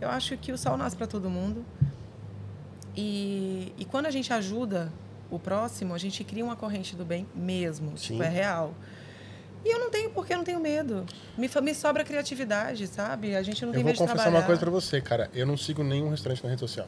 eu 0.00 0.08
acho 0.08 0.36
que 0.36 0.52
o 0.52 0.58
sol 0.58 0.76
nasce 0.76 0.94
para 0.96 1.06
todo 1.06 1.28
mundo. 1.28 1.64
E, 2.96 3.72
e 3.76 3.84
quando 3.84 4.06
a 4.06 4.10
gente 4.10 4.32
ajuda 4.32 4.92
o 5.30 5.38
próximo, 5.38 5.92
a 5.94 5.98
gente 5.98 6.22
cria 6.24 6.44
uma 6.44 6.56
corrente 6.56 6.94
do 6.96 7.04
bem 7.04 7.26
mesmo, 7.34 7.90
Sim. 7.98 8.12
tipo, 8.12 8.22
é 8.22 8.28
real. 8.28 8.72
E 9.64 9.68
eu 9.74 9.80
não 9.80 9.90
tenho 9.90 10.10
porque 10.10 10.32
eu 10.32 10.36
não 10.38 10.44
tenho 10.44 10.60
medo. 10.60 11.04
Me, 11.36 11.50
me 11.60 11.74
sobra 11.74 12.04
criatividade, 12.04 12.86
sabe? 12.86 13.34
A 13.34 13.42
gente 13.42 13.62
não 13.62 13.70
Eu 13.70 13.74
tem 13.74 13.82
vou 13.82 13.88
medo 13.88 13.94
de 13.96 13.98
confessar 13.98 14.22
trabalhar. 14.22 14.40
uma 14.42 14.46
coisa 14.46 14.60
pra 14.60 14.70
você, 14.70 15.00
cara. 15.00 15.28
Eu 15.34 15.44
não 15.44 15.56
sigo 15.56 15.82
nenhum 15.82 16.08
restaurante 16.08 16.42
na 16.44 16.50
rede 16.50 16.60
social. 16.60 16.86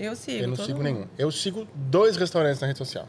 Eu 0.00 0.16
sigo. 0.16 0.42
Eu 0.42 0.48
não 0.48 0.56
sigo 0.56 0.78
mundo. 0.78 0.82
nenhum. 0.82 1.06
Eu 1.18 1.30
sigo 1.30 1.68
dois 1.74 2.16
restaurantes 2.16 2.60
na 2.62 2.66
rede 2.66 2.78
social. 2.78 3.06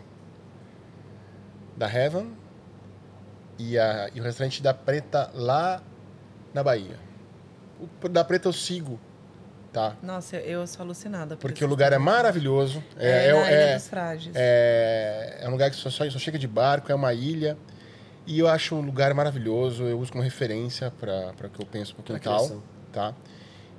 Da 1.78 1.88
Heaven 1.92 2.34
e, 3.58 3.78
a, 3.78 4.10
e 4.14 4.20
o 4.20 4.24
restaurante 4.24 4.62
da 4.62 4.74
Preta 4.74 5.32
lá 5.34 5.82
na 6.54 6.64
Bahia. 6.64 6.98
O 8.04 8.08
da 8.08 8.24
Preta 8.24 8.48
eu 8.48 8.54
sigo, 8.54 9.00
tá? 9.72 9.96
Nossa, 10.02 10.38
eu, 10.38 10.62
eu 10.62 10.68
sou 10.68 10.84
alucinada. 10.84 11.36
por 11.36 11.50
Porque 11.50 11.64
o 11.64 11.68
lugar 11.68 11.92
é 11.94 11.98
maravilhoso. 11.98 12.84
É, 12.98 13.28
É, 13.28 13.34
na 13.34 13.40
é, 13.40 13.52
Ilha 13.52 13.56
é, 13.56 13.76
dos 13.76 14.30
é, 14.34 15.38
é 15.42 15.48
um 15.48 15.52
lugar 15.52 15.70
que 15.70 15.76
só, 15.76 15.90
só, 15.90 16.10
só 16.10 16.20
chega 16.20 16.40
de 16.40 16.48
barco, 16.48 16.92
é 16.92 16.96
uma 16.96 17.14
ilha. 17.14 17.58
E 18.26 18.40
eu 18.40 18.48
acho 18.48 18.76
um 18.76 18.82
lugar 18.82 19.14
maravilhoso. 19.14 19.84
Eu 19.84 20.00
uso 20.00 20.12
como 20.12 20.24
referência 20.24 20.92
para 20.92 21.34
o 21.44 21.50
que 21.50 21.62
eu 21.62 21.66
penso 21.66 21.94
Pra 21.96 22.18
quintal, 22.18 22.38
criação. 22.38 22.64
tá? 22.92 23.14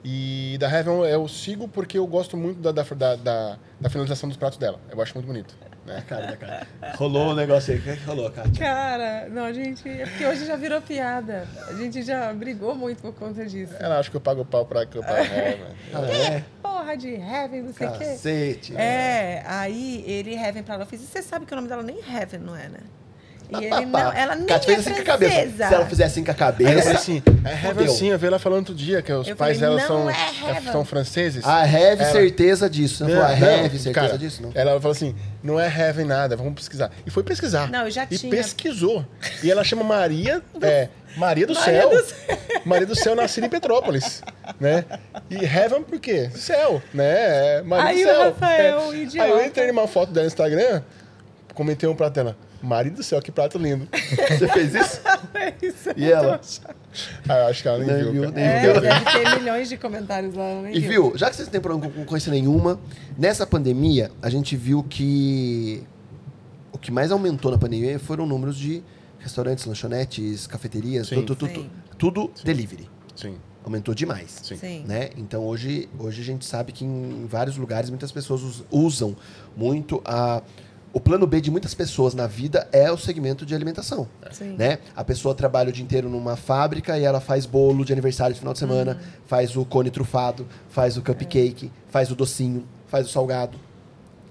E 0.05 0.57
da 0.61 0.71
Heaven 0.71 1.01
eu 1.07 1.27
sigo 1.27 1.67
porque 1.67 1.99
eu 1.99 2.07
gosto 2.07 2.37
muito 2.37 2.61
da, 2.61 2.71
da, 2.71 2.85
da, 3.17 3.59
da 3.81 3.91
finalização 3.91 4.29
dos 4.29 4.39
pratos 4.39 4.57
dela. 4.57 4.79
Eu 4.89 5.03
acho 5.03 5.15
muito 5.15 5.27
bonito. 5.27 5.57
Né? 5.87 6.03
Cara 6.09 6.37
cara. 6.37 6.67
Rolou 6.97 7.31
um 7.31 7.35
negócio 7.35 7.73
aí. 7.73 7.79
O 7.79 7.83
que 7.83 7.91
é 7.91 7.97
que 7.97 8.05
rolou, 8.05 8.31
Kátia? 8.31 8.53
Cara, 8.59 9.29
não, 9.29 9.45
a 9.45 9.53
gente. 9.53 9.89
É 9.89 10.05
porque 10.05 10.27
hoje 10.27 10.45
já 10.45 10.57
virou 10.57 10.83
piada. 10.83 11.47
A 11.69 11.73
gente 11.75 12.03
já 12.03 12.33
brigou 12.33 12.75
muito 12.75 13.01
por 13.01 13.15
conta 13.15 13.47
disso. 13.47 13.75
Ela 13.79 13.99
acha 13.99 14.11
que 14.11 14.17
eu 14.17 14.21
pago 14.21 14.45
pau 14.45 14.67
pra 14.67 14.85
que 14.85 14.99
eu 14.99 15.03
pago 15.03 15.23
Heaven. 15.23 15.77
Ah, 15.95 16.01
é? 16.11 16.45
Porra 16.61 16.97
de 16.97 17.15
Heaven, 17.15 17.63
não 17.63 17.73
sei 17.73 17.87
o 17.87 17.93
quê. 17.93 18.05
Cacete. 18.05 18.77
É, 18.77 19.43
aí 19.47 20.05
ele 20.07 20.35
Heaven 20.35 20.63
pra 20.65 20.75
ela. 20.75 20.83
Eu 20.83 20.89
fiz, 20.89 21.03
e 21.03 21.07
você 21.07 21.23
sabe 21.23 21.47
que 21.47 21.53
o 21.53 21.57
nome 21.57 21.69
dela 21.69 21.83
nem 21.83 21.99
Heaven, 21.99 22.41
não 22.41 22.57
é, 22.57 22.69
né? 22.69 22.81
E 23.51 23.57
ele 23.65 23.69
não, 23.71 23.91
pá. 23.91 24.13
ela 24.17 24.35
nem 24.35 24.47
Kátia 24.47 24.73
é 24.73 24.75
fez 24.75 24.87
assim 24.87 24.95
com 24.97 25.01
a 25.01 25.05
cabeça. 25.05 25.33
francesa. 25.35 25.69
Se 25.69 25.75
ela 25.75 25.87
fizer 25.87 26.05
assim 26.05 26.25
com 26.25 26.31
a 26.31 26.35
Aí 26.35 26.37
eu 26.41 26.47
cabeça. 26.47 26.83
falei 26.83 26.97
assim, 26.97 27.23
é 27.45 27.51
Heaven 27.51 27.73
Fodeu. 27.75 27.89
sim, 27.93 28.09
eu 28.11 28.19
vi 28.19 28.27
ela 28.27 28.39
falando 28.39 28.59
outro 28.61 28.75
dia 28.75 29.03
que 29.03 29.13
os 29.13 29.29
Eu 29.29 29.37
pais 29.37 29.59
dela 29.59 29.81
são, 29.81 30.11
é 30.11 30.15
Heaven. 30.49 30.73
são 30.73 30.85
franceses. 30.85 31.45
Ah, 31.47 31.63
have 31.63 31.77
Ela- 32.03 32.13
certeza 32.13 32.69
disso. 32.71 33.05
Não, 33.05 33.11
Não, 33.15 33.17
não, 33.17 33.25
have 33.27 33.71
certeza 33.79 33.93
cara, 33.93 34.19
disso? 34.19 34.43
Não. 34.43 34.51
Ela 34.55 34.81
falou 34.81 34.93
assim, 34.93 35.15
não 35.43 35.61
é 35.61 35.67
heaven 35.67 36.05
nada, 36.07 36.37
vamos 36.37 36.55
pesquisar. 36.55 36.91
E 37.07 37.11
foi 37.11 37.23
pesquisar. 37.23 37.71
Não, 37.71 37.85
eu 37.85 37.91
já 37.91 38.07
e 38.11 38.19
tinha. 38.19 38.31
pesquisou. 38.31 39.05
E 39.43 39.51
ela 39.51 39.63
chama 39.65 39.85
Maria, 39.85 40.43
é, 40.63 40.89
Maria 41.17 41.47
do 41.47 41.55
Maria 41.55 41.81
Céu. 41.83 41.91
do 41.91 42.03
Céu. 42.05 42.39
Maria 42.65 42.87
do 42.87 42.95
Céu 42.97 43.15
nascida 43.15 43.47
em 43.47 43.51
Petrópolis, 43.51 44.23
né? 44.59 44.85
E 45.31 45.37
heaven 45.45 45.83
por 45.83 45.99
quê? 46.01 46.31
Céu, 46.35 46.83
né? 46.93 47.59
É 47.59 47.63
Maria 47.63 47.87
Aí 47.89 48.05
do 48.05 48.11
o 48.11 48.13
Céu. 48.15 48.25
Rafael, 48.25 48.79
É. 48.81 48.87
o 48.87 48.95
idiota. 48.95 49.23
Aí 49.23 49.31
eu 49.31 49.45
entrei 49.47 49.67
numa 49.69 49.87
foto 49.87 50.11
dela 50.13 50.25
no 50.25 50.29
Instagram, 50.29 50.83
comentei 51.57 51.89
um 51.89 51.95
prato 51.97 52.15
dela. 52.15 52.37
Maria 52.63 52.93
do 52.93 53.03
Céu, 53.03 53.21
que 53.21 53.33
prato 53.33 53.59
lindo. 53.59 53.89
Você 53.93 54.47
fez 54.49 54.75
isso? 54.75 55.01
Isso 55.63 55.91
é 55.91 55.95
E 55.97 56.11
ela? 56.11 56.41
Ah, 57.29 57.39
eu 57.41 57.47
acho 57.47 57.63
que 57.63 57.69
ela 57.69 57.79
nem 57.79 57.87
Nem 57.87 58.03
viu. 58.05 58.13
viu, 58.13 58.31
nem 58.31 58.45
É, 58.45 58.61
viu. 58.73 58.81
deve 58.81 59.05
ter 59.05 59.39
milhões 59.41 59.69
de 59.69 59.77
comentários 59.77 60.35
lá. 60.35 60.71
E 60.73 60.81
viu, 60.81 61.13
já 61.17 61.29
que 61.31 61.37
vocês 61.37 61.47
não 61.49 61.53
têm 61.53 61.61
problema 61.61 61.91
com 61.93 62.01
concorrência 62.01 62.31
nenhuma, 62.31 62.79
nessa 63.19 63.47
pandemia, 63.47 64.11
a 64.23 64.29
gente 64.31 64.57
viu 64.57 64.83
que 64.83 65.83
o 66.73 66.79
que 66.79 66.91
mais 66.91 67.11
aumentou 67.13 67.51
na 67.51 67.59
pandemia 67.59 67.99
foram 67.99 68.27
números 68.27 68.57
de 68.57 68.83
restaurantes, 69.19 69.65
lanchonetes, 69.65 70.47
cafeterias, 70.47 71.09
Sim. 71.09 71.17
tudo, 71.17 71.37
tudo, 71.37 71.53
Sim. 71.61 71.71
tudo 71.99 72.31
delivery. 72.45 72.89
Sim, 73.15 73.37
Aumentou 73.65 73.95
demais. 73.95 74.41
sim. 74.43 74.57
Sim. 74.57 74.85
Né? 74.87 75.11
Então 75.17 75.45
hoje, 75.45 75.89
hoje 75.99 76.21
a 76.21 76.25
gente 76.25 76.45
sabe 76.45 76.71
que 76.73 76.85
em 76.85 77.27
vários 77.29 77.57
lugares 77.57 77.89
muitas 77.91 78.13
pessoas 78.13 78.43
us- 78.43 78.65
usam 78.71 79.17
muito 79.57 80.01
a 80.05 80.43
o 80.97 81.01
plano 81.01 81.27
B 81.27 81.43
de 81.43 81.51
muitas 81.51 81.75
pessoas 81.75 82.15
na 82.15 82.27
vida 82.27 82.67
é 82.73 82.91
o 82.91 82.97
segmento 82.97 83.45
de 83.45 83.55
alimentação. 83.55 84.09
Sim. 84.33 84.55
Né? 84.57 84.79
A 84.97 85.05
pessoa 85.05 85.35
trabalha 85.35 85.69
o 85.69 85.73
dia 85.73 85.85
inteiro 85.85 86.09
numa 86.09 86.37
fábrica 86.37 86.99
e 86.99 87.05
ela 87.05 87.21
faz 87.21 87.45
bolo 87.45 87.85
de 87.85 87.93
aniversário 87.93 88.33
de 88.33 88.41
final 88.41 88.55
de 88.55 88.59
semana, 88.61 88.93
Uhum. 88.93 89.09
faz 89.27 89.55
o 89.59 89.65
cone 89.67 89.91
trufado, 89.91 90.47
faz 90.71 90.97
o 90.97 91.03
cupcake, 91.03 91.71
faz 91.91 92.11
o 92.11 92.15
docinho, 92.17 92.67
faz 92.89 93.07
o 93.07 93.11
salgado, 93.11 93.59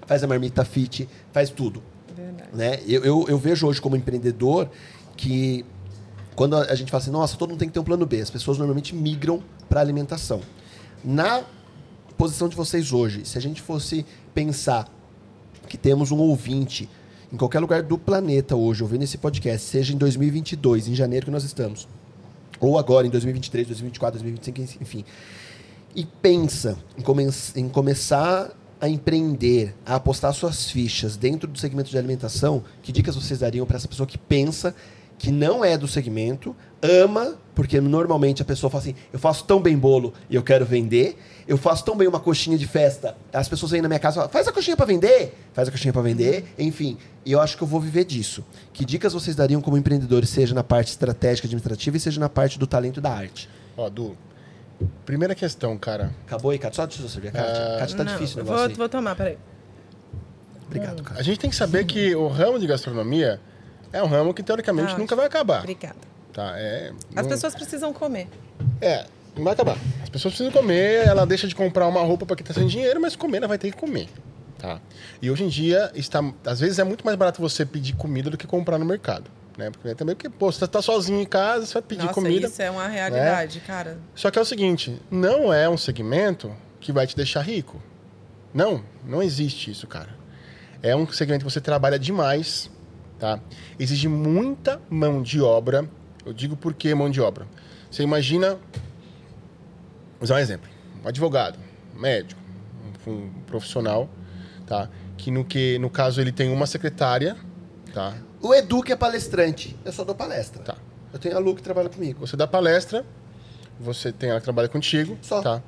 faz 0.08 0.24
a 0.24 0.26
marmita 0.26 0.64
fit, 0.64 1.08
faz 1.32 1.50
tudo. 1.50 1.80
Verdade. 2.16 2.48
Né? 2.52 2.80
Eu, 2.84 3.04
eu, 3.04 3.24
eu 3.28 3.38
vejo 3.38 3.64
hoje 3.68 3.80
como 3.80 3.94
empreendedor 3.94 4.68
que 5.16 5.64
quando 6.34 6.56
a 6.56 6.62
a 6.62 6.74
gente 6.74 6.90
fala 6.90 7.00
assim, 7.00 7.12
nossa, 7.12 7.36
todo 7.36 7.50
mundo 7.50 7.60
tem 7.60 7.68
que 7.68 7.74
ter 7.74 7.78
um 7.80 7.84
plano 7.84 8.04
B, 8.04 8.20
as 8.20 8.28
pessoas 8.30 8.58
normalmente 8.58 8.92
migram 8.92 9.40
para 9.68 9.80
alimentação. 9.80 10.40
Na 11.04 11.44
posição 12.18 12.48
de 12.48 12.56
vocês 12.56 12.92
hoje, 12.92 13.24
se 13.24 13.38
a 13.38 13.40
gente 13.40 13.62
fosse 13.62 14.04
pensar 14.34 14.88
que 15.66 15.76
temos 15.76 16.10
um 16.10 16.18
ouvinte 16.18 16.88
em 17.32 17.36
qualquer 17.36 17.58
lugar 17.58 17.82
do 17.82 17.98
planeta 17.98 18.54
hoje 18.54 18.82
ouvindo 18.82 19.02
esse 19.02 19.18
podcast, 19.18 19.68
seja 19.68 19.92
em 19.92 19.96
2022, 19.96 20.88
em 20.88 20.94
janeiro 20.94 21.26
que 21.26 21.32
nós 21.32 21.44
estamos, 21.44 21.88
ou 22.60 22.78
agora 22.78 23.06
em 23.06 23.10
2023, 23.10 23.66
2024, 23.66 24.20
2025, 24.20 24.82
enfim, 24.82 25.04
e 25.94 26.04
pensa 26.04 26.78
em, 26.96 27.02
come 27.02 27.28
em 27.56 27.68
começar 27.68 28.50
a 28.80 28.88
empreender, 28.88 29.74
a 29.84 29.96
apostar 29.96 30.32
suas 30.34 30.70
fichas 30.70 31.16
dentro 31.16 31.48
do 31.48 31.58
segmento 31.58 31.90
de 31.90 31.98
alimentação, 31.98 32.62
que 32.82 32.92
dicas 32.92 33.14
vocês 33.14 33.40
dariam 33.40 33.66
para 33.66 33.76
essa 33.76 33.88
pessoa 33.88 34.06
que 34.06 34.18
pensa 34.18 34.74
que 35.18 35.30
não 35.30 35.64
é 35.64 35.78
do 35.78 35.88
segmento, 35.88 36.54
ama, 36.88 37.36
porque 37.54 37.80
normalmente 37.80 38.42
a 38.42 38.44
pessoa 38.44 38.70
fala 38.70 38.82
assim: 38.82 38.94
eu 39.12 39.18
faço 39.18 39.44
tão 39.44 39.60
bem 39.60 39.76
bolo 39.76 40.12
e 40.30 40.34
eu 40.36 40.42
quero 40.42 40.64
vender, 40.64 41.16
eu 41.46 41.56
faço 41.56 41.84
tão 41.84 41.96
bem 41.96 42.06
uma 42.08 42.20
coxinha 42.20 42.56
de 42.58 42.66
festa, 42.66 43.16
as 43.32 43.48
pessoas 43.48 43.72
vêm 43.72 43.82
na 43.82 43.88
minha 43.88 43.98
casa 44.00 44.14
e 44.14 44.18
falam: 44.18 44.30
faz 44.30 44.48
a 44.48 44.52
coxinha 44.52 44.76
para 44.76 44.86
vender, 44.86 45.34
faz 45.52 45.68
a 45.68 45.70
coxinha 45.70 45.92
para 45.92 46.02
vender, 46.02 46.44
enfim, 46.58 46.96
e 47.24 47.32
eu 47.32 47.40
acho 47.40 47.56
que 47.56 47.62
eu 47.62 47.66
vou 47.68 47.80
viver 47.80 48.04
disso. 48.04 48.44
Que 48.72 48.84
dicas 48.84 49.12
vocês 49.12 49.34
dariam 49.36 49.60
como 49.60 49.76
empreendedores, 49.76 50.28
seja 50.28 50.54
na 50.54 50.64
parte 50.64 50.88
estratégica 50.88 51.46
administrativa 51.46 51.96
e 51.96 52.00
seja 52.00 52.20
na 52.20 52.28
parte 52.28 52.58
do 52.58 52.66
talento 52.66 52.98
e 52.98 53.00
da 53.00 53.10
arte? 53.12 53.48
Ó, 53.76 53.88
Du, 53.88 54.16
primeira 55.04 55.34
questão, 55.34 55.76
cara. 55.78 56.12
Acabou 56.26 56.50
aí, 56.50 56.58
Cátia? 56.58 56.76
Só 56.76 56.86
deixa 56.86 57.02
eu 57.02 57.08
servir 57.08 57.28
a 57.28 57.32
Cátia. 57.32 57.76
Cátia 57.78 57.96
tá 57.96 58.04
Não, 58.04 58.12
difícil 58.12 58.36
o 58.36 58.38
negócio 58.44 58.58
vou, 58.60 58.68
aí. 58.70 58.74
vou 58.74 58.88
tomar, 58.88 59.14
peraí. 59.16 59.38
Obrigado, 60.66 61.02
Cátia. 61.02 61.20
A 61.20 61.22
gente 61.24 61.38
tem 61.38 61.48
que 61.50 61.56
saber 61.56 61.84
que 61.84 62.14
o 62.14 62.26
ramo 62.28 62.58
de 62.58 62.66
gastronomia 62.66 63.40
é 63.92 64.02
um 64.02 64.06
ramo 64.06 64.34
que 64.34 64.42
teoricamente 64.42 64.94
Ah, 64.94 64.98
nunca 64.98 65.14
vai 65.14 65.26
acabar. 65.26 65.60
Obrigada. 65.60 65.96
Tá? 66.36 66.52
É, 66.58 66.92
As 67.14 67.22
não- 67.24 67.30
pessoas 67.30 67.54
precisam 67.54 67.94
comer. 67.94 68.28
É, 68.78 69.06
não 69.34 69.42
vai 69.42 69.54
acabar. 69.54 69.78
As 70.02 70.10
pessoas 70.10 70.34
precisam 70.34 70.52
comer, 70.52 71.06
ela 71.06 71.24
deixa 71.24 71.48
de 71.48 71.54
comprar 71.54 71.88
uma 71.88 72.02
roupa 72.02 72.26
para 72.26 72.36
quem 72.36 72.44
tá 72.44 72.52
sem 72.52 72.66
dinheiro, 72.66 73.00
mas 73.00 73.16
comer 73.16 73.38
ela 73.38 73.48
vai 73.48 73.56
ter 73.56 73.70
que 73.70 73.76
comer. 73.78 74.06
Tá? 74.58 74.78
E 75.22 75.30
hoje 75.30 75.44
em 75.44 75.48
dia, 75.48 75.90
está, 75.94 76.22
às 76.44 76.60
vezes 76.60 76.78
é 76.78 76.84
muito 76.84 77.06
mais 77.06 77.16
barato 77.16 77.40
você 77.40 77.64
pedir 77.64 77.94
comida 77.94 78.28
do 78.28 78.36
que 78.36 78.46
comprar 78.46 78.76
no 78.76 78.84
mercado. 78.84 79.30
Né? 79.56 79.70
Porque 79.70 79.94
também 79.94 80.14
porque, 80.14 80.28
pô, 80.28 80.52
você 80.52 80.66
tá 80.66 80.82
sozinho 80.82 81.18
em 81.18 81.24
casa, 81.24 81.64
você 81.64 81.72
vai 81.72 81.82
pedir 81.82 82.02
Nossa, 82.02 82.12
comida. 82.12 82.46
isso 82.46 82.60
é 82.60 82.70
uma 82.70 82.86
realidade, 82.86 83.60
cara. 83.60 83.96
Só 84.14 84.30
que 84.30 84.38
é 84.38 84.42
o 84.42 84.44
seguinte, 84.44 85.00
não 85.10 85.50
é 85.50 85.66
um 85.66 85.78
segmento 85.78 86.54
que 86.80 86.92
vai 86.92 87.06
te 87.06 87.16
deixar 87.16 87.40
rico. 87.40 87.82
Não, 88.52 88.82
não 89.06 89.22
existe 89.22 89.70
isso, 89.70 89.86
cara. 89.86 90.10
É 90.82 90.94
um 90.94 91.10
segmento 91.10 91.46
que 91.46 91.50
você 91.50 91.62
trabalha 91.62 91.98
demais, 91.98 92.70
tá? 93.18 93.40
Exige 93.78 94.06
muita 94.06 94.78
mão 94.90 95.22
de 95.22 95.40
obra. 95.40 95.88
Eu 96.26 96.32
digo 96.32 96.56
por 96.56 96.74
que 96.74 96.92
mão 96.94 97.08
de 97.08 97.20
obra. 97.20 97.46
Você 97.90 98.02
imagina, 98.02 98.50
vou 98.54 100.22
usar 100.22 100.34
um 100.34 100.38
exemplo, 100.38 100.68
um 101.04 101.08
advogado, 101.08 101.58
um 101.96 102.00
médico, 102.00 102.40
um 103.06 103.30
profissional, 103.46 104.08
tá? 104.66 104.88
Que 105.16 105.30
no, 105.30 105.44
que 105.44 105.78
no 105.78 105.88
caso 105.88 106.20
ele 106.20 106.32
tem 106.32 106.50
uma 106.52 106.66
secretária, 106.66 107.36
tá? 107.94 108.14
O 108.42 108.52
Edu 108.52 108.82
que 108.82 108.92
é 108.92 108.96
palestrante, 108.96 109.76
eu 109.84 109.92
só 109.92 110.04
dou 110.04 110.14
palestra. 110.14 110.62
Tá. 110.62 110.76
Eu 111.12 111.18
tenho 111.18 111.36
a 111.36 111.38
Lu 111.38 111.54
que 111.54 111.62
trabalha 111.62 111.88
comigo. 111.88 112.26
Você 112.26 112.36
dá 112.36 112.46
palestra, 112.46 113.06
você 113.78 114.10
tem 114.12 114.30
ela 114.30 114.40
que 114.40 114.44
trabalha 114.44 114.68
contigo, 114.68 115.16
Só. 115.22 115.40
tá? 115.40 115.62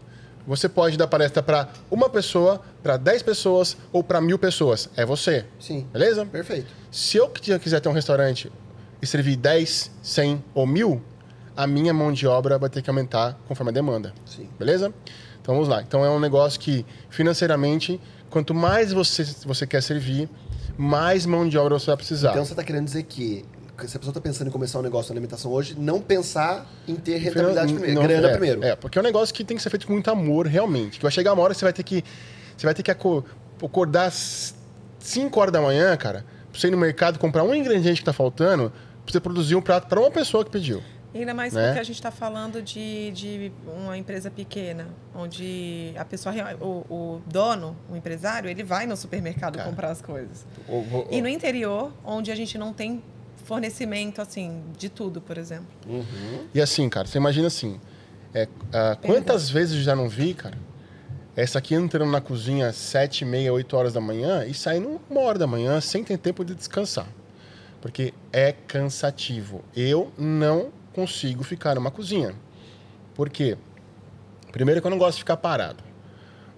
Você 0.47 0.69
pode 0.69 0.97
dar 0.97 1.07
palestra 1.07 1.43
para 1.43 1.69
uma 1.91 2.09
pessoa, 2.11 2.61
para 2.83 2.97
10 2.97 3.23
pessoas 3.23 3.77
ou 3.93 4.03
para 4.03 4.21
mil 4.21 4.39
pessoas. 4.39 4.89
É 4.97 5.05
você. 5.07 5.45
Sim. 5.61 5.87
Beleza? 5.93 6.25
Perfeito. 6.27 6.67
Se 6.91 7.17
eu 7.19 7.29
qui- 7.29 7.59
quiser 7.59 7.81
ter 7.81 7.89
um 7.89 7.93
restaurante 7.93 8.51
servir 9.07 9.37
10, 9.37 9.91
100 10.03 10.45
ou 10.55 10.67
mil, 10.67 11.03
a 11.57 11.67
minha 11.67 11.93
mão 11.93 12.13
de 12.13 12.27
obra 12.27 12.59
vai 12.59 12.69
ter 12.71 12.83
que 12.83 12.91
aumentar 12.91 13.39
conforme 13.47 13.71
a 13.71 13.75
demanda. 13.75 14.13
Sim. 14.25 14.49
Beleza? 14.59 14.93
Então 15.41 15.55
vamos 15.55 15.69
lá. 15.69 15.83
Então 15.83 16.05
é 16.05 16.11
um 16.11 16.21
negócio 16.21 16.59
que, 16.61 16.85
financeiramente, 17.11 18.01
quanto 18.31 18.55
mais 18.55 18.93
você, 18.93 19.25
você 19.45 19.67
quer 19.67 19.83
servir, 19.83 20.29
mais 20.77 21.27
mão 21.27 21.49
de 21.49 21.59
obra 21.59 21.79
você 21.79 21.87
vai 21.87 21.97
precisar. 21.97 22.31
Então 22.31 22.45
você 22.45 22.53
está 22.53 22.63
querendo 22.65 22.85
dizer 22.85 23.03
que 23.05 23.45
se 23.87 23.97
a 23.97 24.01
pessoa 24.01 24.11
está 24.11 24.21
pensando 24.21 24.49
em 24.49 24.51
começar 24.51 24.79
um 24.79 24.83
negócio 24.83 25.07
de 25.07 25.13
alimentação 25.13 25.53
hoje, 25.53 25.77
não 25.79 26.01
pensar 26.01 26.67
em 26.87 26.97
ter 26.97 27.19
rentabilidade 27.19 27.73
primeiro, 27.73 27.95
não, 28.01 28.03
grana 28.09 28.29
é, 28.29 28.31
primeiro. 28.33 28.65
É, 28.65 28.75
porque 28.77 28.99
é 28.99 29.01
um 29.01 29.05
negócio 29.05 29.33
que 29.35 29.45
tem 29.45 29.57
que 29.57 29.63
ser 29.63 29.71
feito 29.71 29.87
com 29.87 29.93
muito 29.93 30.11
amor, 30.11 30.47
realmente. 30.47 30.99
Que 30.99 31.03
vai 31.03 31.13
chegar 31.13 31.33
uma 31.33 31.43
hora 31.43 31.55
que 31.55 31.61
você 31.61 31.65
vai 31.65 31.73
ter 31.73 31.83
que. 31.85 32.05
Você 32.57 32.67
vai 32.67 32.75
ter 32.75 32.83
que 32.83 32.91
aco- 32.91 33.25
acordar 33.63 34.07
às 34.07 34.55
5 34.99 35.41
horas 35.41 35.53
da 35.53 35.61
manhã, 35.61 35.97
cara, 35.97 36.25
pra 36.51 36.61
você 36.61 36.67
ir 36.67 36.71
no 36.73 36.77
mercado 36.77 37.19
comprar 37.21 37.45
um 37.45 37.55
ingrediente 37.55 38.01
que 38.01 38.05
tá 38.05 38.13
faltando, 38.13 38.73
você 39.13 39.21
produzir 39.21 39.55
um 39.57 39.63
prato 39.63 39.87
para 39.89 39.99
uma 40.01 40.11
pessoa 40.11 40.45
que 40.45 40.51
pediu. 40.51 40.83
Ainda 41.15 41.33
mais 41.33 41.55
Né? 41.55 41.65
porque 41.67 41.79
a 41.81 41.83
gente 41.83 41.97
está 41.97 42.11
falando 42.11 42.61
de, 42.61 43.11
de 43.13 43.53
uma 43.67 43.97
empresa 43.97 44.31
pequena, 44.31 44.89
onde 45.15 45.93
a 45.97 46.05
pessoa, 46.05 46.35
o, 46.61 46.67
o 46.93 47.23
dono, 47.27 47.75
o 47.91 47.97
empresário, 47.97 48.49
ele 48.51 48.63
vai 48.63 48.87
no 48.87 48.95
supermercado 48.97 49.57
Cara. 49.57 49.69
comprar 49.71 49.91
as 49.91 50.03
coisas. 50.03 50.47
O- 50.69 50.75
o- 50.75 51.09
E 51.11 51.23
no 51.23 51.29
interior, 51.29 51.91
onde 52.05 52.31
a 52.31 52.35
gente 52.35 52.59
não 52.59 52.73
tem 52.75 53.03
fornecimento, 53.45 54.21
assim, 54.21 54.63
de 54.77 54.91
tudo, 54.91 55.21
por 55.23 55.39
exemplo. 55.39 55.67
E 56.55 56.61
assim, 56.61 56.89
cara, 56.89 57.07
você 57.07 57.17
imagina 57.19 57.47
assim. 57.47 57.81
é, 58.35 58.47
ah, 58.75 58.97
quantas 59.01 59.49
vezes 59.49 59.77
eu 59.77 59.83
já 59.83 59.97
não 59.97 60.07
vi, 60.09 60.35
cara? 60.35 60.59
Essa 61.35 61.59
aqui 61.59 61.75
entrando 61.75 62.11
na 62.11 62.21
cozinha 62.21 62.69
às 62.69 62.77
7, 62.77 63.25
meia, 63.25 63.51
8 63.53 63.75
horas 63.75 63.93
da 63.95 64.01
manhã 64.03 64.45
e 64.45 64.53
saindo 64.53 65.01
uma 65.09 65.21
hora 65.23 65.39
da 65.39 65.47
manhã 65.47 65.81
sem 65.81 66.05
ter 66.05 66.19
tempo 66.19 66.45
de 66.45 66.55
descansar. 66.55 67.07
Porque 67.81 68.13
é 68.33 68.53
cansativo. 68.53 69.63
Eu 69.77 70.11
não 70.19 70.71
consigo 70.93 71.45
ficar 71.45 71.75
numa 71.77 71.91
cozinha. 71.91 72.35
Por 73.15 73.29
quê? 73.31 73.57
Primeiro 74.53 74.81
que 74.81 74.87
eu 74.87 74.91
não 74.91 74.99
gosto 74.99 75.15
de 75.15 75.21
ficar 75.21 75.37
parado. 75.37 75.85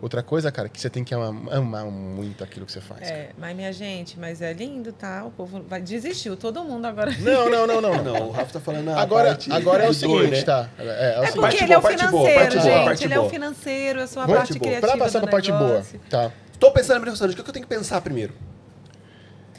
Outra 0.00 0.22
coisa, 0.22 0.50
cara, 0.50 0.66
que 0.66 0.80
você 0.80 0.88
tem 0.88 1.04
que 1.04 1.14
amar, 1.14 1.54
amar 1.54 1.84
muito 1.84 2.42
aquilo 2.42 2.64
que 2.64 2.72
você 2.72 2.80
faz. 2.80 3.00
cara. 3.02 3.12
É, 3.12 3.30
mas 3.36 3.54
minha 3.54 3.70
gente, 3.70 4.18
mas 4.18 4.40
é 4.40 4.50
lindo, 4.50 4.94
tá? 4.94 5.24
O 5.26 5.30
povo 5.30 5.62
vai 5.68 5.82
desistiu, 5.82 6.38
todo 6.38 6.64
mundo 6.64 6.86
agora. 6.86 7.10
Não, 7.18 7.50
não, 7.50 7.66
não, 7.66 7.80
não. 7.82 8.02
Não, 8.02 8.28
o 8.28 8.30
Rafa 8.30 8.54
tá 8.54 8.60
falando 8.60 8.88
a 8.88 8.98
Agora, 8.98 9.28
parte 9.28 9.52
agora 9.52 9.84
é 9.84 9.90
o 9.90 9.92
seguinte, 9.92 10.30
né? 10.30 10.42
tá? 10.42 10.70
É, 10.78 10.82
é 11.16 11.20
o 11.20 11.22
É 11.24 11.26
seguinte. 11.26 11.32
porque 11.32 11.40
Parte 11.40 11.64
ele 11.64 11.72
é 11.74 11.76
o 11.76 11.80
boa, 11.82 11.90
parte 11.92 12.06
boa, 12.10 12.22
financeiro, 12.30 12.34
parte 12.40 12.56
boa, 12.56 12.64
gente. 12.76 12.84
parte 12.86 13.04
ele 13.04 13.12
é 13.12 13.18
o 13.18 13.20
boa. 13.20 13.30
financeiro, 13.30 14.00
eu 14.00 14.06
sou 14.08 14.22
a 14.22 14.26
Vamos, 14.26 14.38
parte 14.38 14.52
tipo, 14.54 14.64
criativa 14.64 14.86
pra 14.88 14.96
passar 15.04 15.18
do 15.18 15.22
pra 15.24 15.32
parte 15.32 15.52
boa, 15.52 15.82
tá? 16.08 16.32
Estou 16.50 16.72
pensando 16.72 16.96
abrir 16.96 17.10
um 17.10 17.12
restaurante, 17.12 17.38
o 17.38 17.42
que 17.44 17.50
eu 17.50 17.52
tenho 17.52 17.66
que 17.66 17.74
pensar 17.74 18.00
primeiro? 18.00 18.32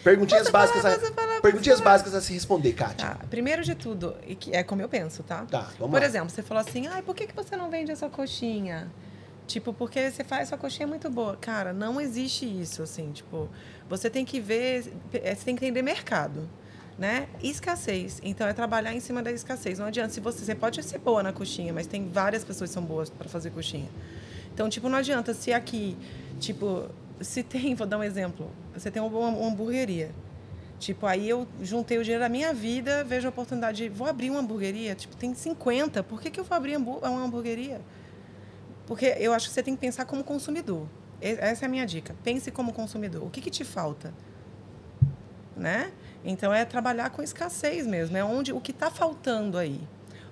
Perguntinhas 0.04 0.50
falar, 0.50 0.68
básicas, 0.68 0.86
a- 0.86 1.12
falar, 1.14 1.42
perguntinhas 1.42 1.80
falar. 1.80 1.92
básicas 1.92 2.16
a 2.16 2.22
se 2.22 2.34
responder, 2.34 2.74
Kátia. 2.74 3.10
Tá, 3.10 3.16
primeiro 3.30 3.64
de 3.64 3.76
tudo, 3.76 4.16
e 4.28 4.36
que 4.36 4.52
é 4.56 4.64
como 4.64 4.82
eu 4.82 4.90
penso, 4.90 5.22
tá? 5.24 5.46
Tá, 5.46 5.70
vamos 5.78 5.92
Por 5.92 6.00
lá. 6.02 6.06
exemplo, 6.06 6.30
você 6.30 6.42
falou 6.42 6.62
assim, 6.62 6.88
ai, 6.88 7.02
por 7.02 7.16
que, 7.16 7.28
que 7.28 7.36
você 7.36 7.56
não 7.56 7.70
vende 7.70 7.92
a 7.92 7.96
sua 7.96 8.10
coxinha? 8.10 8.92
Tipo, 9.48 9.74
porque 9.74 10.10
você 10.10 10.24
faz 10.24 10.50
sua 10.50 10.58
coxinha 10.58 10.88
muito 10.88 11.10
boa. 11.10 11.36
Cara, 11.36 11.74
não 11.74 12.00
existe 12.00 12.46
isso, 12.46 12.82
assim, 12.84 13.12
tipo, 13.12 13.50
você 13.90 14.10
tem 14.10 14.24
que 14.26 14.40
ver, 14.40 14.92
eh, 15.14 15.36
você 15.36 15.46
tem 15.46 15.56
que 15.56 15.66
entender 15.66 15.82
mercado, 15.82 16.48
né? 16.98 17.28
Escassez. 17.44 18.20
Então, 18.24 18.48
é 18.48 18.54
trabalhar 18.54 18.94
em 18.94 19.00
cima 19.00 19.22
da 19.22 19.32
escassez. 19.32 19.78
Não 19.78 19.88
adianta, 19.88 20.10
se 20.14 20.20
você, 20.22 20.46
você 20.46 20.56
pode 20.56 20.82
ser 20.84 21.00
boa 21.00 21.22
na 21.22 21.34
coxinha, 21.34 21.74
mas 21.74 21.86
tem 21.86 22.08
várias 22.10 22.44
pessoas 22.44 22.70
que 22.70 22.74
são 22.74 22.84
boas 22.84 23.10
para 23.10 23.28
fazer 23.28 23.50
coxinha. 23.52 23.90
Então, 24.54 24.70
tipo, 24.70 24.88
não 24.88 24.98
adianta 24.98 25.34
se 25.34 25.52
aqui, 25.52 25.98
tipo, 26.40 26.86
se 27.22 27.44
tem, 27.44 27.76
vou 27.76 27.88
dar 27.88 27.98
um 27.98 28.04
exemplo, 28.04 28.50
você 28.74 28.90
tem 28.92 29.02
uma, 29.02 29.18
uma 29.18 29.48
hamburgueria. 29.48 30.12
Tipo, 30.80 31.06
aí 31.06 31.30
eu 31.30 31.48
juntei 31.62 32.00
o 32.00 32.04
dinheiro 32.04 32.24
da 32.24 32.30
minha 32.30 32.54
vida, 32.54 33.04
vejo 33.04 33.28
a 33.28 33.30
oportunidade 33.30 33.84
de 33.84 33.90
vou 33.90 34.08
abrir 34.08 34.32
uma 34.32 34.40
hamburgueria. 34.40 34.96
Tipo, 34.96 35.16
tem 35.16 35.34
50, 35.34 36.02
por 36.02 36.20
que, 36.20 36.32
que 36.32 36.40
eu 36.40 36.44
vou 36.44 36.58
abrir 36.58 36.76
uma 36.76 37.24
hamburgueria? 37.24 37.80
Porque 38.88 39.06
eu 39.20 39.32
acho 39.32 39.48
que 39.48 39.54
você 39.54 39.62
tem 39.62 39.76
que 39.76 39.82
pensar 39.82 40.06
como 40.06 40.24
consumidor. 40.24 40.88
Essa 41.22 41.66
é 41.66 41.68
a 41.68 41.70
minha 41.70 41.86
dica. 41.86 42.16
Pense 42.24 42.50
como 42.50 42.74
consumidor. 42.74 43.24
O 43.24 43.30
que, 43.30 43.42
que 43.42 43.52
te 43.52 43.64
falta? 43.64 44.12
Né? 45.56 45.92
Então 46.26 46.52
é 46.52 46.66
trabalhar 46.66 47.12
com 47.12 47.22
escassez 47.22 47.86
mesmo. 47.86 48.18
É 48.18 48.24
onde 48.24 48.52
o 48.52 48.60
que 48.60 48.72
está 48.72 48.90
faltando 48.90 49.60
aí. 49.60 49.80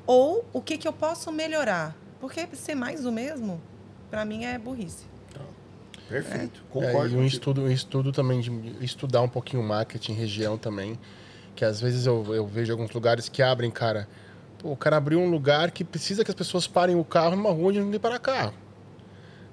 Ou 0.07 0.43
o 0.51 0.61
que, 0.61 0.79
que 0.79 0.87
eu 0.87 0.93
posso 0.93 1.31
melhorar. 1.31 1.95
Porque 2.19 2.47
ser 2.55 2.73
mais 2.73 3.03
do 3.03 3.11
mesmo, 3.11 3.61
para 4.09 4.25
mim, 4.25 4.45
é 4.45 4.57
burrice. 4.57 5.08
Perfeito, 6.09 6.61
É, 6.67 6.71
concordo. 6.71 7.13
e 7.13 7.17
um 7.17 7.25
estudo, 7.25 7.61
um 7.61 7.71
estudo 7.71 8.11
também 8.11 8.41
de 8.41 8.51
estudar 8.83 9.21
um 9.21 9.29
pouquinho 9.29 9.61
marketing 9.63 10.13
região 10.13 10.57
também, 10.57 10.97
que 11.55 11.63
às 11.63 11.79
vezes 11.79 12.05
eu, 12.05 12.25
eu 12.33 12.47
vejo 12.47 12.71
alguns 12.71 12.91
lugares 12.91 13.29
que 13.29 13.41
abrem, 13.43 13.69
cara. 13.69 14.07
Pô, 14.57 14.71
o 14.71 14.75
cara 14.75 14.97
abriu 14.97 15.19
um 15.19 15.29
lugar 15.29 15.71
que 15.71 15.83
precisa 15.83 16.23
que 16.23 16.31
as 16.31 16.35
pessoas 16.35 16.67
parem 16.67 16.95
o 16.95 17.03
carro 17.03 17.35
numa 17.35 17.51
rua 17.51 17.69
onde 17.69 17.79
não 17.79 17.91
tem 17.91 17.99
para 17.99 18.17
carro. 18.17 18.53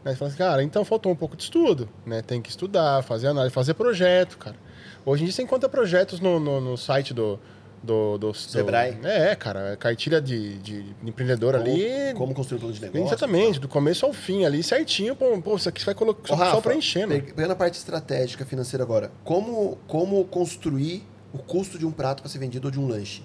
Né? 0.03 0.13
Você 0.13 0.17
fala 0.17 0.29
assim, 0.29 0.39
cara, 0.39 0.63
então 0.63 0.85
faltou 0.85 1.13
um 1.13 1.17
pouco 1.17 1.37
de 1.37 1.43
estudo, 1.43 1.89
né? 2.05 2.23
Tem 2.23 2.41
que 2.41 2.49
estudar, 2.49 3.03
fazer 3.03 3.27
análise, 3.29 3.53
fazer 3.55 3.75
projeto, 3.75 4.39
cara. 4.39 4.57
Hoje 5.05 5.23
em 5.23 5.27
dia 5.27 5.35
você 5.35 5.43
encontra 5.43 5.69
projetos 5.69 6.21
no, 6.21 6.41
no, 6.41 6.61
no 6.61 6.77
site 6.77 7.13
do, 7.13 7.39
do, 7.87 8.19
do, 8.19 8.33
do- 8.33 8.35
Sebrae. 8.35 8.99
É, 9.03 9.35
cara, 9.35 9.73
é 9.73 9.77
cartilha 9.77 10.21
de, 10.21 10.59
de 10.59 10.85
empreendedor 11.05 11.55
Como- 11.55 11.65
ali. 11.65 12.15
Como 12.15 12.35
construir 12.35 12.57
um 12.59 12.61
plano 12.61 12.75
de 12.75 12.83
negócio. 12.83 13.07
Exatamente, 13.07 13.59
do 13.61 13.69
começo 13.69 14.05
ao 14.05 14.13
fim 14.13 14.45
ali, 14.45 14.63
certinho. 14.63 15.17
Pô, 15.17 15.41
pô 15.41 15.57
isso 15.57 15.69
aqui 15.69 15.81
você 15.81 15.87
vai 15.87 15.95
colocar 15.95 16.35
Ô, 16.35 16.37
só, 16.37 16.45
Rafa, 16.45 16.61
preenchendo. 16.63 17.15
pe- 17.15 17.33
Pegando 17.33 17.53
a 17.53 17.57
parte 17.57 17.75
estratégica 17.79 18.45
financeira 18.45 18.83
agora, 18.85 19.11
como, 19.25 19.79
como 19.87 20.23
construir 20.27 21.07
o 21.33 21.39
custo 21.39 21.79
de 21.79 21.87
um 21.87 21.91
prato 21.91 22.23
para 22.23 22.31
ser 22.31 22.39
vendido 22.39 22.69
ou 22.69 22.71
de 22.73 22.79
um 22.81 22.87
lanche? 22.89 23.23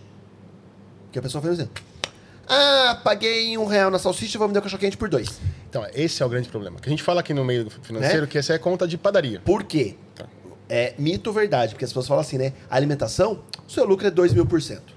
Que 1.11 1.19
a 1.19 1.21
pessoa 1.21 1.41
faz 1.41 1.59
assim, 1.59 1.69
ah, 2.47 2.99
paguei 3.03 3.57
um 3.57 3.65
real 3.65 3.89
na 3.89 3.99
salsicha, 3.99 4.37
vou 4.37 4.47
me 4.47 4.53
dar 4.53 4.59
o 4.59 4.63
cachorro 4.63 4.79
quente 4.79 4.97
por 4.97 5.07
dois. 5.09 5.39
Então, 5.69 5.85
esse 5.93 6.21
é 6.21 6.25
o 6.25 6.29
grande 6.29 6.49
problema. 6.49 6.79
Que 6.79 6.89
a 6.89 6.91
gente 6.91 7.01
fala 7.03 7.21
aqui 7.21 7.33
no 7.33 7.45
meio 7.45 7.69
financeiro 7.81 8.21
Né? 8.23 8.27
que 8.27 8.37
essa 8.37 8.53
é 8.53 8.57
conta 8.57 8.85
de 8.87 8.97
padaria. 8.97 9.39
Por 9.39 9.63
quê? 9.63 9.95
É 10.73 10.95
mito 10.97 11.29
ou 11.29 11.33
verdade? 11.33 11.73
Porque 11.73 11.83
as 11.83 11.91
pessoas 11.91 12.07
falam 12.07 12.21
assim, 12.21 12.37
né? 12.37 12.53
Alimentação, 12.69 13.43
o 13.67 13.69
seu 13.69 13.83
lucro 13.83 14.07
é 14.07 14.09
2 14.09 14.33
mil 14.33 14.45
por 14.45 14.61
cento. 14.61 14.93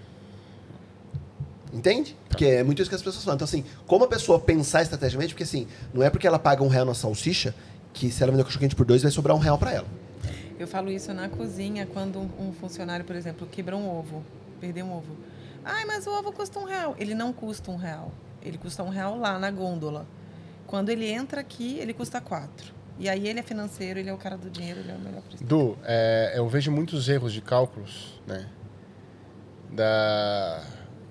Entende? 1.72 2.16
Porque 2.28 2.44
é 2.44 2.62
muito 2.62 2.80
isso 2.80 2.88
que 2.88 2.94
as 2.94 3.02
pessoas 3.02 3.24
falam. 3.24 3.34
Então, 3.34 3.44
assim, 3.44 3.64
como 3.84 4.04
a 4.04 4.06
pessoa 4.06 4.38
pensar 4.38 4.82
estrategicamente, 4.82 5.34
porque 5.34 5.42
assim, 5.42 5.66
não 5.92 6.00
é 6.00 6.10
porque 6.10 6.28
ela 6.28 6.38
paga 6.38 6.62
um 6.62 6.68
real 6.68 6.84
na 6.84 6.94
salsicha 6.94 7.52
que 7.92 8.08
se 8.08 8.22
ela 8.22 8.30
vender 8.30 8.42
o 8.42 8.44
cachorro 8.44 8.60
quente 8.60 8.76
por 8.76 8.86
dois, 8.86 9.02
vai 9.02 9.10
sobrar 9.10 9.36
um 9.36 9.40
real 9.40 9.58
para 9.58 9.72
ela. 9.72 9.86
Eu 10.60 10.68
falo 10.68 10.92
isso 10.92 11.12
na 11.12 11.28
cozinha 11.28 11.88
quando 11.92 12.20
um 12.20 12.52
funcionário, 12.52 13.04
por 13.04 13.16
exemplo, 13.16 13.44
quebra 13.44 13.76
um 13.76 13.90
ovo, 13.90 14.22
perdeu 14.60 14.86
um 14.86 14.96
ovo. 14.96 15.16
Ai, 15.64 15.84
mas 15.86 16.06
o 16.06 16.10
ovo 16.10 16.30
custa 16.30 16.60
um 16.60 16.64
real. 16.64 16.94
Ele 17.00 17.16
não 17.16 17.32
custa 17.32 17.72
um 17.72 17.76
real. 17.76 18.12
Ele 18.40 18.58
custa 18.58 18.84
um 18.84 18.90
real 18.90 19.18
lá 19.18 19.40
na 19.40 19.50
gôndola. 19.50 20.06
Quando 20.68 20.90
ele 20.90 21.10
entra 21.10 21.40
aqui, 21.40 21.78
ele 21.80 21.92
custa 21.92 22.20
quatro. 22.20 22.72
E 22.98 23.08
aí 23.08 23.26
ele 23.28 23.40
é 23.40 23.42
financeiro, 23.42 23.98
ele 23.98 24.08
é 24.08 24.12
o 24.12 24.16
cara 24.16 24.36
do 24.36 24.48
dinheiro, 24.48 24.80
ele 24.80 24.92
é 24.92 24.94
o 24.94 24.98
melhor 24.98 25.22
preço. 25.22 25.42
Du, 25.42 25.76
é, 25.84 26.34
eu 26.36 26.48
vejo 26.48 26.70
muitos 26.70 27.08
erros 27.08 27.32
de 27.32 27.40
cálculos, 27.40 28.20
né? 28.26 28.48
Da... 29.72 30.62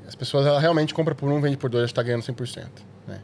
As 0.08 0.16
pessoas 0.16 0.46
ela 0.46 0.60
realmente 0.60 0.94
compram 0.94 1.16
por 1.16 1.30
um, 1.30 1.42
vende 1.42 1.58
por 1.58 1.70
dois, 1.70 1.86
está 1.86 2.02
ganhando 2.02 2.24
100%. 2.24 2.68
Né? 3.08 3.22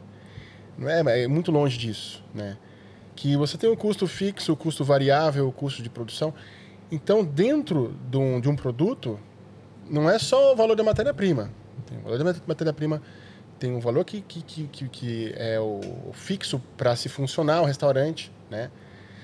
Não 0.76 0.88
é, 0.88 1.22
é 1.22 1.28
muito 1.28 1.50
longe 1.50 1.78
disso, 1.78 2.22
né? 2.34 2.56
Que 3.16 3.36
você 3.36 3.56
tem 3.56 3.70
o 3.70 3.76
custo 3.76 4.06
fixo, 4.06 4.52
o 4.52 4.56
custo 4.56 4.84
variável, 4.84 5.48
o 5.48 5.52
custo 5.52 5.82
de 5.82 5.88
produção. 5.88 6.34
Então, 6.90 7.24
dentro 7.24 7.94
de 8.10 8.16
um, 8.16 8.40
de 8.40 8.48
um 8.48 8.56
produto, 8.56 9.18
não 9.88 10.08
é 10.08 10.18
só 10.18 10.52
o 10.52 10.56
valor 10.56 10.74
da 10.74 10.82
matéria-prima. 10.82 11.50
O 12.00 12.04
valor 12.04 12.18
da 12.18 12.24
mat- 12.24 12.42
matéria-prima, 12.46 13.02
tem 13.58 13.72
um 13.72 13.80
valor 13.80 14.04
que, 14.04 14.22
que, 14.22 14.42
que, 14.42 14.88
que, 14.88 15.34
é 15.36 15.60
o 15.60 15.80
fixo 16.12 16.60
para 16.76 16.96
se 16.96 17.08
funcionar 17.08 17.60
o 17.60 17.66
restaurante, 17.66 18.32
né? 18.50 18.70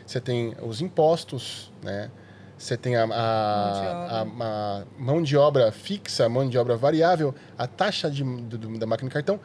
Você 0.06 0.20
tem 0.20 0.54
os 0.62 0.80
impostos, 0.80 1.72
né? 1.82 2.10
Você 2.56 2.76
tem 2.76 2.96
a, 2.96 3.02
a, 3.04 3.06
Mão 3.06 3.72
de 3.72 3.86
a- 3.86 4.22
a 4.42 4.84
mão 4.98 5.22
de 5.22 5.36
obra 5.36 5.70
fixa, 5.72 6.24
a 6.24 6.28
mão 6.28 6.48
de 6.48 6.56
obra 6.56 6.76
variável, 6.76 7.34
a 7.58 7.66
taxa 7.66 8.10
de, 8.10 8.22
do- 8.24 8.56
do- 8.56 8.78
da 8.78 8.86
máquina 8.86 9.08
de 9.10 9.12
cartão, 9.14 9.38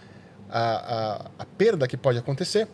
a, 0.50 0.60
a, 0.60 1.16
a 1.40 1.46
perda 1.46 1.88
que 1.88 1.98
pode 1.98 2.18
acontecer. 2.18 2.68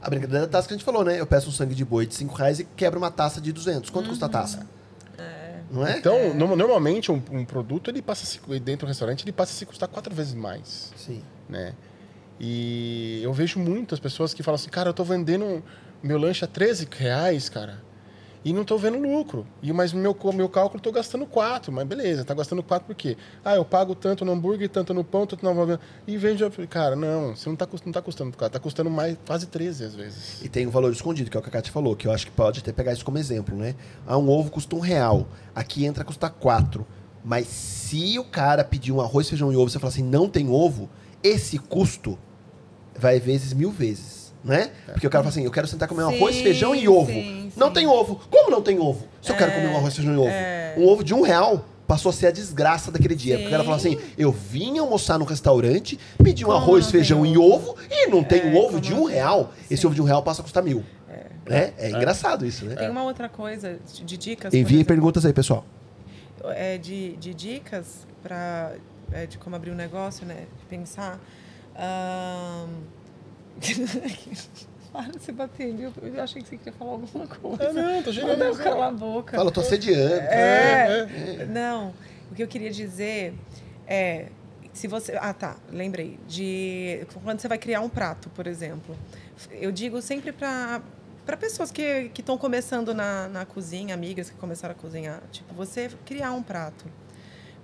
A 0.00 0.08
brincadeira 0.08 0.46
da 0.46 0.50
taça 0.52 0.66
que 0.66 0.74
a 0.74 0.76
gente 0.76 0.84
falou, 0.84 1.04
né? 1.04 1.20
Eu 1.20 1.26
peço 1.26 1.48
um 1.48 1.52
sangue 1.52 1.74
de 1.74 1.84
boi 1.84 2.06
de 2.06 2.14
5 2.14 2.34
reais 2.34 2.58
e 2.58 2.64
quebro 2.64 2.98
uma 2.98 3.10
taça 3.10 3.40
de 3.40 3.52
200. 3.52 3.90
Quanto 3.90 4.08
custa 4.08 4.26
a 4.26 4.28
taça? 4.28 4.66
Não 5.70 5.86
é? 5.86 5.98
Então, 5.98 6.34
no- 6.34 6.56
normalmente, 6.56 7.10
um, 7.12 7.22
um 7.30 7.44
produto, 7.44 7.90
ele 7.90 8.02
passa 8.02 8.24
a 8.24 8.26
se, 8.26 8.40
dentro 8.60 8.86
do 8.86 8.88
restaurante, 8.88 9.22
ele 9.24 9.32
passa 9.32 9.52
a 9.52 9.54
se 9.54 9.64
custar 9.66 9.88
quatro 9.88 10.14
vezes 10.14 10.34
mais. 10.34 10.92
Sim. 10.96 11.22
né? 11.48 11.74
E 12.40 13.20
eu 13.22 13.32
vejo 13.32 13.58
muitas 13.60 14.00
pessoas 14.00 14.34
que 14.34 14.42
falam 14.42 14.56
assim, 14.56 14.68
cara, 14.70 14.88
eu 14.88 14.94
tô 14.94 15.04
vendendo 15.04 15.44
um, 15.44 15.62
meu 16.02 16.18
lanche 16.18 16.44
a 16.44 16.48
13 16.48 16.88
reais, 16.90 17.48
cara, 17.48 17.82
e 18.44 18.52
não 18.52 18.64
tô 18.64 18.76
vendo 18.76 18.98
lucro. 18.98 19.46
E, 19.62 19.72
mas 19.72 19.92
meu, 19.92 20.16
meu 20.34 20.48
cálculo 20.48 20.82
tô 20.82 20.90
gastando 20.90 21.24
4, 21.26 21.70
mas 21.70 21.86
beleza, 21.86 22.24
tá 22.24 22.34
gastando 22.34 22.60
4 22.62 22.86
por 22.86 22.94
quê? 22.96 23.16
Ah, 23.44 23.54
eu 23.54 23.64
pago 23.64 23.94
tanto 23.94 24.24
no 24.24 24.32
hambúrguer, 24.32 24.68
tanto 24.68 24.92
no 24.92 25.04
pão, 25.04 25.26
tanto 25.26 25.44
na... 25.44 25.78
E 26.06 26.16
vende... 26.16 26.42
Cara, 26.68 26.96
não, 26.96 27.36
você 27.36 27.48
não 27.48 27.54
tá, 27.54 27.66
cust- 27.66 27.86
não 27.86 27.92
tá 27.92 28.02
custando, 28.02 28.36
cara, 28.36 28.50
tá 28.50 28.58
custando 28.58 28.90
mais, 28.90 29.16
quase 29.24 29.46
13 29.46 29.84
às 29.84 29.94
vezes. 29.94 30.42
E 30.42 30.48
tem 30.48 30.66
o 30.66 30.70
valor 30.70 30.92
escondido, 30.92 31.30
que 31.30 31.36
é 31.36 31.40
o 31.40 31.42
que 31.42 31.48
a 31.48 31.52
Kátia 31.52 31.72
falou, 31.72 31.94
que 31.94 32.06
eu 32.08 32.12
acho 32.12 32.26
que 32.26 32.32
pode 32.32 32.58
até 32.58 32.72
pegar 32.72 32.92
isso 32.92 33.04
como 33.04 33.16
exemplo, 33.18 33.56
né? 33.56 33.76
Ah, 34.06 34.18
um 34.18 34.28
ovo 34.28 34.50
custa 34.50 34.74
um 34.74 34.80
real. 34.80 35.28
Aqui 35.54 35.84
entra 35.84 36.02
a 36.02 36.04
custar 36.06 36.30
quatro. 36.30 36.84
Mas 37.24 37.46
se 37.46 38.18
o 38.18 38.24
cara 38.24 38.64
pedir 38.64 38.90
um 38.90 39.00
arroz, 39.00 39.28
feijão 39.28 39.52
e 39.52 39.56
ovo, 39.56 39.70
você 39.70 39.78
falar 39.78 39.90
assim, 39.90 40.02
não 40.02 40.28
tem 40.28 40.50
ovo, 40.50 40.90
esse 41.22 41.56
custo 41.58 42.18
vai 42.98 43.20
vezes 43.20 43.52
mil 43.52 43.70
vezes, 43.70 44.21
né? 44.44 44.70
Porque 44.86 45.06
o 45.06 45.10
cara 45.10 45.22
fala 45.24 45.30
assim, 45.32 45.44
eu 45.44 45.50
quero 45.50 45.66
sentar 45.66 45.88
comer 45.88 46.04
um 46.04 46.10
Sim, 46.10 46.16
arroz, 46.16 46.40
feijão 46.40 46.74
e 46.74 46.88
ovo. 46.88 47.06
sim, 47.12 47.52
Não 47.56 47.68
sim. 47.68 47.72
tem 47.74 47.86
ovo. 47.86 48.20
Como 48.30 48.50
não 48.50 48.60
tem 48.62 48.78
ovo? 48.80 49.06
Se 49.20 49.30
eu 49.32 49.36
quero 49.36 49.52
comer 49.52 49.68
um 49.68 49.76
arroz, 49.76 49.94
feijão 49.94 50.14
e 50.14 50.16
ovo. 50.18 50.28
é. 50.28 50.74
Um 50.76 50.86
ovo 50.88 51.04
de 51.04 51.14
um 51.14 51.20
real 51.22 51.64
passou 51.86 52.10
a 52.10 52.12
ser 52.12 52.28
a 52.28 52.30
desgraça 52.30 52.90
daquele 52.90 53.14
dia. 53.14 53.34
Porque 53.36 53.48
o 53.48 53.50
cara 53.50 53.62
falou 53.62 53.76
assim, 53.76 53.98
eu 54.16 54.32
vim 54.32 54.78
almoçar 54.78 55.18
no 55.18 55.24
restaurante, 55.24 55.98
pedi 56.22 56.44
um 56.44 56.48
Como 56.48 56.58
arroz, 56.58 56.90
feijão 56.90 57.24
e 57.26 57.36
ovo? 57.36 57.70
ovo, 57.72 57.76
e 57.90 58.06
não 58.06 58.24
tem 58.24 58.42
um 58.46 58.52
É, 58.56 58.58
ovo 58.58 58.66
como 58.68 58.80
de 58.80 58.94
um 58.94 59.04
real. 59.04 59.52
Esse 59.70 59.86
ovo 59.86 59.94
de 59.94 60.00
um 60.00 60.04
real 60.04 60.22
passa 60.22 60.40
a 60.40 60.44
custar 60.44 60.62
mil. 60.62 60.82
Né? 61.44 61.72
É 61.76 61.90
engraçado 61.90 62.46
isso, 62.46 62.64
né? 62.64 62.76
Tem 62.76 62.88
uma 62.88 63.02
outra 63.02 63.28
coisa 63.28 63.78
de- 64.04 64.16
dicas. 64.16 64.54
Enviem 64.54 64.84
perguntas 64.84 65.26
aí, 65.26 65.32
pessoal. 65.32 65.64
é, 66.54 66.78
de, 66.78 67.16
de 67.16 67.34
dicas 67.34 68.06
para 68.22 68.72
de 69.28 69.36
como 69.38 69.54
abrir 69.56 69.70
um 69.72 69.74
negócio, 69.74 70.24
né? 70.24 70.46
De 70.60 70.64
pensar. 70.66 71.20
Ahn, 71.76 72.68
Para 74.92 75.10
de 75.10 75.22
se 75.22 75.32
bater, 75.32 75.74
viu? 75.74 75.90
Eu 76.02 76.22
achei 76.22 76.42
que 76.42 76.48
você 76.48 76.56
queria 76.58 76.72
falar 76.74 76.92
alguma 76.92 77.26
coisa. 77.26 77.70
Ah, 77.70 77.72
não, 77.72 78.02
tô 78.02 78.10
Não, 78.10 78.12
chegando. 78.12 78.58
cala 78.58 78.88
a 78.88 78.90
boca. 78.90 79.36
Fala, 79.36 79.48
eu 79.48 79.52
tô 79.52 79.60
assediando. 79.60 80.14
É, 80.14 81.46
não. 81.48 81.94
O 82.30 82.34
que 82.34 82.42
eu 82.42 82.48
queria 82.48 82.70
dizer 82.70 83.32
é, 83.86 84.26
se 84.72 84.86
você, 84.86 85.16
ah, 85.18 85.32
tá, 85.32 85.56
lembrei 85.70 86.18
de 86.26 87.06
quando 87.24 87.40
você 87.40 87.48
vai 87.48 87.58
criar 87.58 87.80
um 87.80 87.88
prato, 87.88 88.28
por 88.30 88.46
exemplo. 88.46 88.96
Eu 89.50 89.72
digo 89.72 90.00
sempre 90.02 90.32
para 90.32 90.82
para 91.24 91.36
pessoas 91.36 91.70
que 91.70 92.10
que 92.12 92.20
estão 92.20 92.36
começando 92.36 92.92
na, 92.92 93.28
na 93.28 93.46
cozinha, 93.46 93.94
amigas 93.94 94.28
que 94.28 94.36
começaram 94.36 94.74
a 94.74 94.78
cozinhar, 94.78 95.22
tipo, 95.30 95.54
você 95.54 95.88
criar 96.04 96.32
um 96.32 96.42
prato 96.42 96.84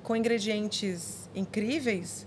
com 0.03 0.15
ingredientes 0.15 1.29
incríveis 1.35 2.27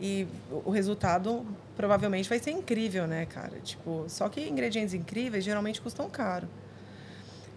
e 0.00 0.26
o 0.64 0.70
resultado 0.70 1.46
provavelmente 1.76 2.28
vai 2.28 2.38
ser 2.38 2.50
incrível, 2.50 3.06
né, 3.06 3.26
cara? 3.26 3.58
Tipo, 3.60 4.04
só 4.08 4.28
que 4.28 4.46
ingredientes 4.48 4.94
incríveis 4.94 5.44
geralmente 5.44 5.80
custam 5.80 6.08
caro. 6.08 6.48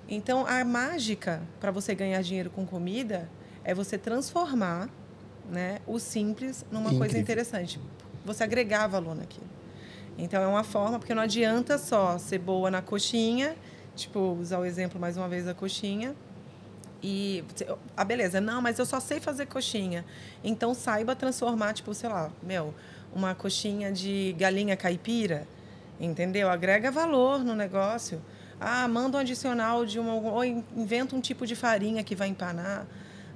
Então, 0.08 0.46
a 0.46 0.64
mágica 0.64 1.42
para 1.60 1.72
você 1.72 1.96
ganhar 1.96 2.22
dinheiro 2.22 2.50
com 2.50 2.66
comida 2.66 3.30
é 3.64 3.74
você 3.74 3.98
transformar 3.98 4.90
né, 5.50 5.80
o 5.88 6.00
simples 6.00 6.64
numa 6.72 6.90
coisa 6.90 7.06
Incrível. 7.06 7.22
interessante. 7.22 7.80
Você 8.24 8.44
agregar 8.44 8.88
valor 8.88 9.16
naquilo. 9.16 9.48
Então, 10.18 10.42
é 10.42 10.48
uma 10.48 10.64
forma, 10.64 10.98
porque 11.00 11.14
não 11.14 11.22
adianta 11.24 11.78
só 11.78 12.18
ser 12.18 12.40
boa 12.40 12.72
na 12.72 12.82
coxinha, 12.82 13.56
tipo, 13.96 14.20
usar 14.40 14.60
o 14.60 14.66
exemplo 14.66 15.00
mais 15.00 15.18
uma 15.18 15.28
vez 15.28 15.46
da 15.46 15.54
coxinha, 15.54 16.16
e, 17.04 17.44
você- 17.54 17.68
ah, 17.96 18.04
beleza, 18.04 18.40
não, 18.40 18.62
mas 18.62 18.80
eu 18.80 18.86
só 18.86 19.00
sei 19.00 19.20
fazer 19.20 19.46
coxinha. 19.46 20.06
Então, 20.44 20.74
saiba 20.74 21.16
transformar, 21.16 21.74
tipo, 21.74 21.94
sei 21.94 22.10
lá, 22.10 22.32
meu, 22.42 22.74
uma 23.16 23.34
coxinha 23.34 23.92
de 23.92 24.36
galinha 24.38 24.76
caipira, 24.76 25.48
entendeu? 26.00 26.50
Agrega 26.50 26.92
valor 26.92 27.40
no 27.44 27.56
negócio. 27.56 28.22
Ah, 28.60 28.88
manda 28.88 29.18
um 29.18 29.22
adicional 29.22 29.86
de 29.86 29.98
uma. 30.00 30.14
Ou 30.14 30.44
in- 30.44 30.64
inventa 30.76 31.16
um 31.16 31.22
tipo 31.22 31.48
de 31.48 31.56
farinha 31.56 32.04
que 32.04 32.16
vai 32.16 32.28
empanar 32.28 32.86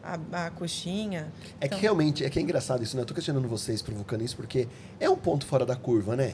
a, 0.03 0.45
a 0.45 0.51
coxinha. 0.51 1.31
É 1.59 1.61
que 1.61 1.67
Então, 1.67 1.79
realmente, 1.79 2.23
é 2.23 2.29
que 2.29 2.39
é 2.39 2.41
engraçado 2.41 2.83
isso, 2.83 2.95
né? 2.95 3.01
Eu 3.01 3.05
tô 3.05 3.13
questionando 3.13 3.47
vocês, 3.47 3.81
provocando 3.81 4.21
isso, 4.21 4.35
porque 4.35 4.67
é 4.99 5.09
um 5.09 5.15
ponto 5.17 5.45
fora 5.45 5.65
da 5.65 5.75
curva, 5.75 6.15
né? 6.15 6.33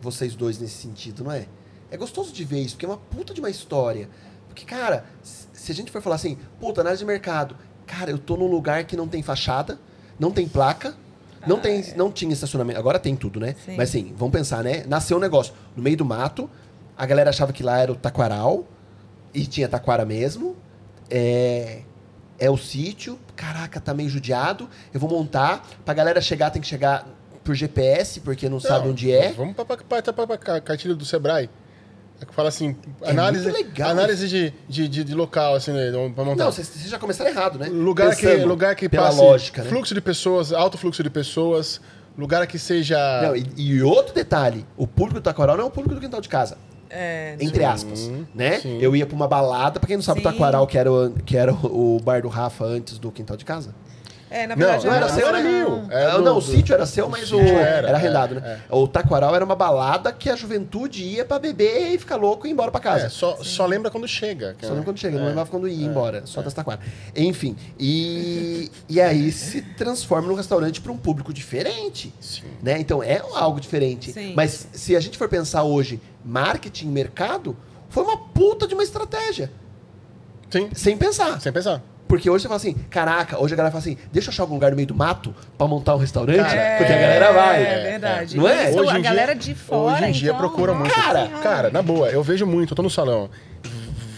Vocês 0.00 0.34
dois 0.34 0.58
nesse 0.58 0.74
sentido, 0.82 1.24
não 1.24 1.32
é? 1.32 1.46
É 1.90 1.96
gostoso 1.96 2.32
de 2.32 2.44
ver 2.44 2.60
isso, 2.60 2.74
porque 2.76 2.86
é 2.86 2.88
uma 2.88 2.96
puta 2.98 3.34
de 3.34 3.40
uma 3.40 3.50
história. 3.50 4.08
Porque, 4.46 4.64
cara, 4.64 5.04
se 5.22 5.70
a 5.70 5.74
gente 5.74 5.90
for 5.90 6.00
falar 6.00 6.16
assim, 6.16 6.38
puta, 6.60 6.80
análise 6.80 7.00
de 7.02 7.06
mercado, 7.06 7.56
cara, 7.86 8.10
eu 8.10 8.18
tô 8.18 8.36
num 8.36 8.46
lugar 8.46 8.84
que 8.84 8.96
não 8.96 9.06
tem 9.08 9.22
fachada, 9.22 9.78
não 10.18 10.30
tem 10.30 10.48
placa, 10.48 10.96
não, 11.46 11.58
tem, 11.58 11.84
não 11.96 12.10
tinha 12.10 12.32
estacionamento. 12.32 12.78
Agora 12.78 12.98
tem 12.98 13.16
tudo, 13.16 13.40
né? 13.40 13.54
Sim. 13.64 13.76
Mas 13.76 13.90
assim, 13.90 14.14
vamos 14.16 14.32
pensar, 14.32 14.62
né? 14.62 14.84
Nasceu 14.86 15.16
um 15.16 15.20
negócio 15.20 15.52
no 15.76 15.82
meio 15.82 15.96
do 15.96 16.04
mato, 16.04 16.48
a 16.96 17.06
galera 17.06 17.30
achava 17.30 17.52
que 17.52 17.62
lá 17.62 17.78
era 17.78 17.92
o 17.92 17.96
taquaral, 17.96 18.66
e 19.32 19.46
tinha 19.46 19.68
taquara 19.68 20.04
mesmo. 20.04 20.56
É, 21.08 21.82
é 22.38 22.50
o 22.50 22.56
sítio, 22.56 23.18
caraca, 23.36 23.80
tá 23.80 23.92
meio 23.94 24.08
judiado. 24.08 24.68
Eu 24.92 25.00
vou 25.00 25.08
montar. 25.08 25.66
Pra 25.84 25.94
galera 25.94 26.20
chegar, 26.20 26.50
tem 26.50 26.60
que 26.62 26.68
chegar 26.68 27.06
por 27.44 27.54
GPS, 27.54 28.20
porque 28.20 28.48
não, 28.48 28.60
sabe 28.60 28.88
onde 28.88 29.10
é. 29.12 29.32
Vamos 29.32 29.54
pra, 29.54 29.64
pra, 29.64 29.76
pra, 29.76 30.12
pra, 30.12 30.26
pra 30.26 30.60
cartilha 30.60 30.94
do 30.94 31.04
Sebrae. 31.04 31.48
É 32.20 32.24
que 32.26 32.34
fala 32.34 32.48
assim, 32.48 32.76
É 33.02 33.10
análise, 33.10 33.48
análise 33.82 34.28
de, 34.28 34.52
de, 34.68 34.88
de, 34.88 35.04
de 35.04 35.14
local, 35.14 35.54
assim, 35.54 35.72
né, 35.72 35.90
pra 36.14 36.24
montar. 36.24 36.44
Não, 36.44 36.52
vocês 36.52 36.70
já 36.88 36.98
começaram 36.98 37.30
errado, 37.30 37.58
né? 37.58 37.66
lugar 37.68 38.14
que, 38.14 38.26
Pensando 38.26 38.46
lugar 38.48 38.74
que 38.74 38.88
pela 38.88 39.06
passe 39.06 39.18
lógica, 39.18 39.62
né? 39.62 39.70
fluxo 39.70 39.94
de 39.94 40.00
pessoas, 40.00 40.52
alto 40.52 40.76
fluxo 40.76 41.02
de 41.02 41.08
pessoas, 41.10 41.80
lugar 42.18 42.46
que 42.46 42.58
seja... 42.58 42.98
Não, 43.22 43.34
e, 43.34 43.46
e 43.56 43.82
outro 43.82 44.14
detalhe, 44.14 44.66
o 44.76 44.86
público 44.86 45.20
do 45.20 45.24
Taquaral 45.24 45.56
não 45.56 45.64
é 45.64 45.66
o 45.66 45.70
público 45.70 45.94
do 45.94 46.00
quintal 46.00 46.20
de 46.20 46.28
casa. 46.28 46.58
É, 46.92 47.36
Entre 47.40 47.60
Sim, 47.60 47.64
aspas, 47.64 48.10
né? 48.34 48.58
sim. 48.58 48.78
Eu 48.80 48.96
ia 48.96 49.06
pra 49.06 49.14
uma 49.14 49.28
balada, 49.28 49.78
pra 49.78 49.86
quem 49.86 49.96
não 49.96 50.02
sabe, 50.02 50.20
o 50.20 50.22
Sim. 50.24 50.28
Taquaral, 50.28 50.66
que 50.66 50.76
era, 50.76 50.92
o, 50.92 51.10
que 51.24 51.36
era 51.36 51.54
o 51.54 51.96
o 51.96 52.00
bar 52.00 52.20
do 52.20 52.28
Rafa 52.28 52.64
antes 52.64 52.98
do 52.98 53.12
quintal 53.12 53.36
de 53.36 53.44
casa. 53.44 53.72
É, 54.30 54.46
na 54.46 54.54
Não, 54.54 54.60
verdade, 54.64 54.86
não 54.86 54.94
era 54.94 55.08
não, 55.08 55.14
seu, 55.14 55.26
era 55.28 55.42
né? 55.42 55.50
meu. 55.50 55.84
Era 55.90 56.12
Ah, 56.14 56.16
do- 56.18 56.22
não, 56.24 56.38
o 56.38 56.42
sítio 56.42 56.72
era 56.74 56.86
seu, 56.86 57.08
mas 57.08 57.32
o, 57.32 57.40
era, 57.40 57.88
era, 57.88 57.96
arrendado, 57.96 58.36
é, 58.38 58.40
né? 58.40 58.60
O 58.70 58.86
Taquaral 58.86 59.34
era 59.34 59.44
uma 59.44 59.56
balada 59.56 60.12
que 60.12 60.30
a 60.30 60.36
juventude 60.36 61.02
ia 61.04 61.24
pra 61.24 61.38
beber 61.38 61.92
e 61.94 61.98
ficar 61.98 62.16
louco 62.16 62.46
e 62.46 62.50
ir 62.50 62.52
embora 62.52 62.70
pra 62.70 62.80
casa. 62.80 63.06
É, 63.06 63.08
só, 63.08 63.36
só 63.42 63.66
lembra 63.66 63.90
quando 63.90 64.06
chega. 64.06 64.56
Só 64.62 64.68
lembro 64.68 64.84
quando 64.84 64.98
chega, 64.98 65.16
não 65.18 65.24
É. 65.24 65.28
lembrava 65.28 65.50
quando 65.50 65.66
ia 65.68 65.86
embora, 65.86 66.22
só 66.26 66.40
das 66.42 66.54
taquaras. 66.54 66.84
Enfim, 67.16 67.56
e, 67.78 68.70
e 68.88 69.00
aí 69.00 69.32
se 69.32 69.62
transforma 69.62 70.28
num 70.28 70.34
restaurante 70.34 70.80
para 70.80 70.92
um 70.92 70.96
público 70.96 71.32
diferente. 71.32 72.14
Sim. 72.20 72.42
Né? 72.62 72.78
Então 72.78 73.02
é 73.02 73.20
algo 73.34 73.60
diferente. 73.60 74.12
Sim. 74.12 74.32
Mas 74.36 74.68
se 74.72 74.94
a 74.94 75.00
gente 75.00 75.18
for 75.18 75.28
pensar 75.28 75.64
hoje, 75.64 76.00
marketing, 76.24 76.88
mercado, 76.88 77.56
foi 77.88 78.04
uma 78.04 78.16
puta 78.16 78.66
de 78.68 78.74
uma 78.74 78.82
estratégia. 78.84 79.50
Sim, 80.50 80.68
Sem 80.74 80.96
pensar. 80.96 81.40
sem 81.40 81.52
pensar. 81.52 81.80
Porque 82.10 82.28
hoje 82.28 82.42
você 82.42 82.48
fala 82.48 82.56
assim, 82.56 82.74
caraca, 82.90 83.38
hoje 83.40 83.54
a 83.54 83.56
galera 83.56 83.70
fala 83.72 83.80
assim, 83.80 83.96
deixa 84.12 84.28
eu 84.28 84.32
achar 84.32 84.42
algum 84.42 84.54
lugar 84.54 84.70
no 84.72 84.76
meio 84.76 84.88
do 84.88 84.94
mato 84.96 85.32
pra 85.56 85.66
montar 85.68 85.94
um 85.94 85.98
restaurante, 85.98 86.38
Cara, 86.38 86.76
porque 86.78 86.92
a 86.92 86.96
galera 86.98 87.32
vai. 87.32 87.62
É 87.62 87.90
verdade. 87.92 88.36
Não 88.36 88.48
é? 88.48 88.68
Isso, 88.70 88.80
Hoje 88.80 88.90
a 88.90 88.98
em 88.98 89.02
dia- 89.02 89.10
galera 89.10 89.34
de 89.36 89.54
fora. 89.54 89.94
Hoje 89.94 90.04
em 90.06 90.12
dia 90.12 90.28
então, 90.30 90.38
procura 90.40 90.74
muito. 90.74 90.92
Cara. 90.92 91.28
Cara, 91.40 91.70
na 91.70 91.80
boa, 91.80 92.08
eu 92.10 92.20
vejo 92.22 92.44
muito, 92.46 92.72
eu 92.72 92.76
tô 92.76 92.82
no 92.82 92.90
salão. 92.90 93.30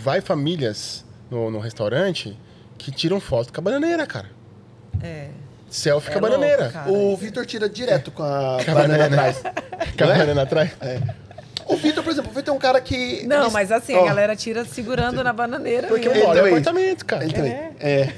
Vai 0.03 0.23
famílias 0.23 1.05
no, 1.31 1.51
no 1.51 1.59
restaurante 1.61 2.35
que 2.79 2.91
tiram 2.91 3.21
foto 3.21 3.53
com 3.53 3.61
a 3.61 3.63
bananeira, 3.63 4.07
cara. 4.07 4.29
É. 5.03 5.29
Selfie 5.69 6.11
É 6.11 6.13
com 6.13 6.19
a 6.19 6.29
louco, 6.29 6.37
bananeira. 6.41 6.71
cara. 6.71 6.91
O 6.91 7.15
Vitor 7.17 7.45
tira 7.47 7.69
direto 7.69 8.11
com 8.11 8.23
a 8.23 8.59
Com 8.65 8.71
a 8.71 8.75
banana 8.75 8.99
banana. 9.09 9.23
atrás. 9.29 9.43
Com 9.99 10.05
a 10.05 10.09
é? 10.15 10.19
banana 10.19 10.43
atrás. 10.43 10.71
O 11.67 11.77
Vitor, 11.77 12.03
por 12.05 12.11
exemplo, 12.13 12.31
o 12.31 12.35
Vitor 12.35 12.53
é 12.55 12.57
um 12.57 12.61
cara 12.61 12.81
que... 12.81 13.27
Não, 13.27 13.45
ele- 13.45 13.53
mas 13.53 13.71
assim, 13.73 13.95
Ó, 13.95 14.03
a 14.05 14.07
galera 14.09 14.35
tira 14.37 14.65
segurando 14.65 15.23
na 15.25 15.33
bananeira. 15.33 15.89
Porque 15.89 16.09
eu 16.09 16.13
mesmo. 16.13 16.27
moro 16.27 16.39
em 16.39 16.43
também. 16.43 16.53
apartamento, 16.59 17.07
cara. 17.07 17.25
Ele 17.25 17.33
também. 17.33 17.53
É. 17.81 18.13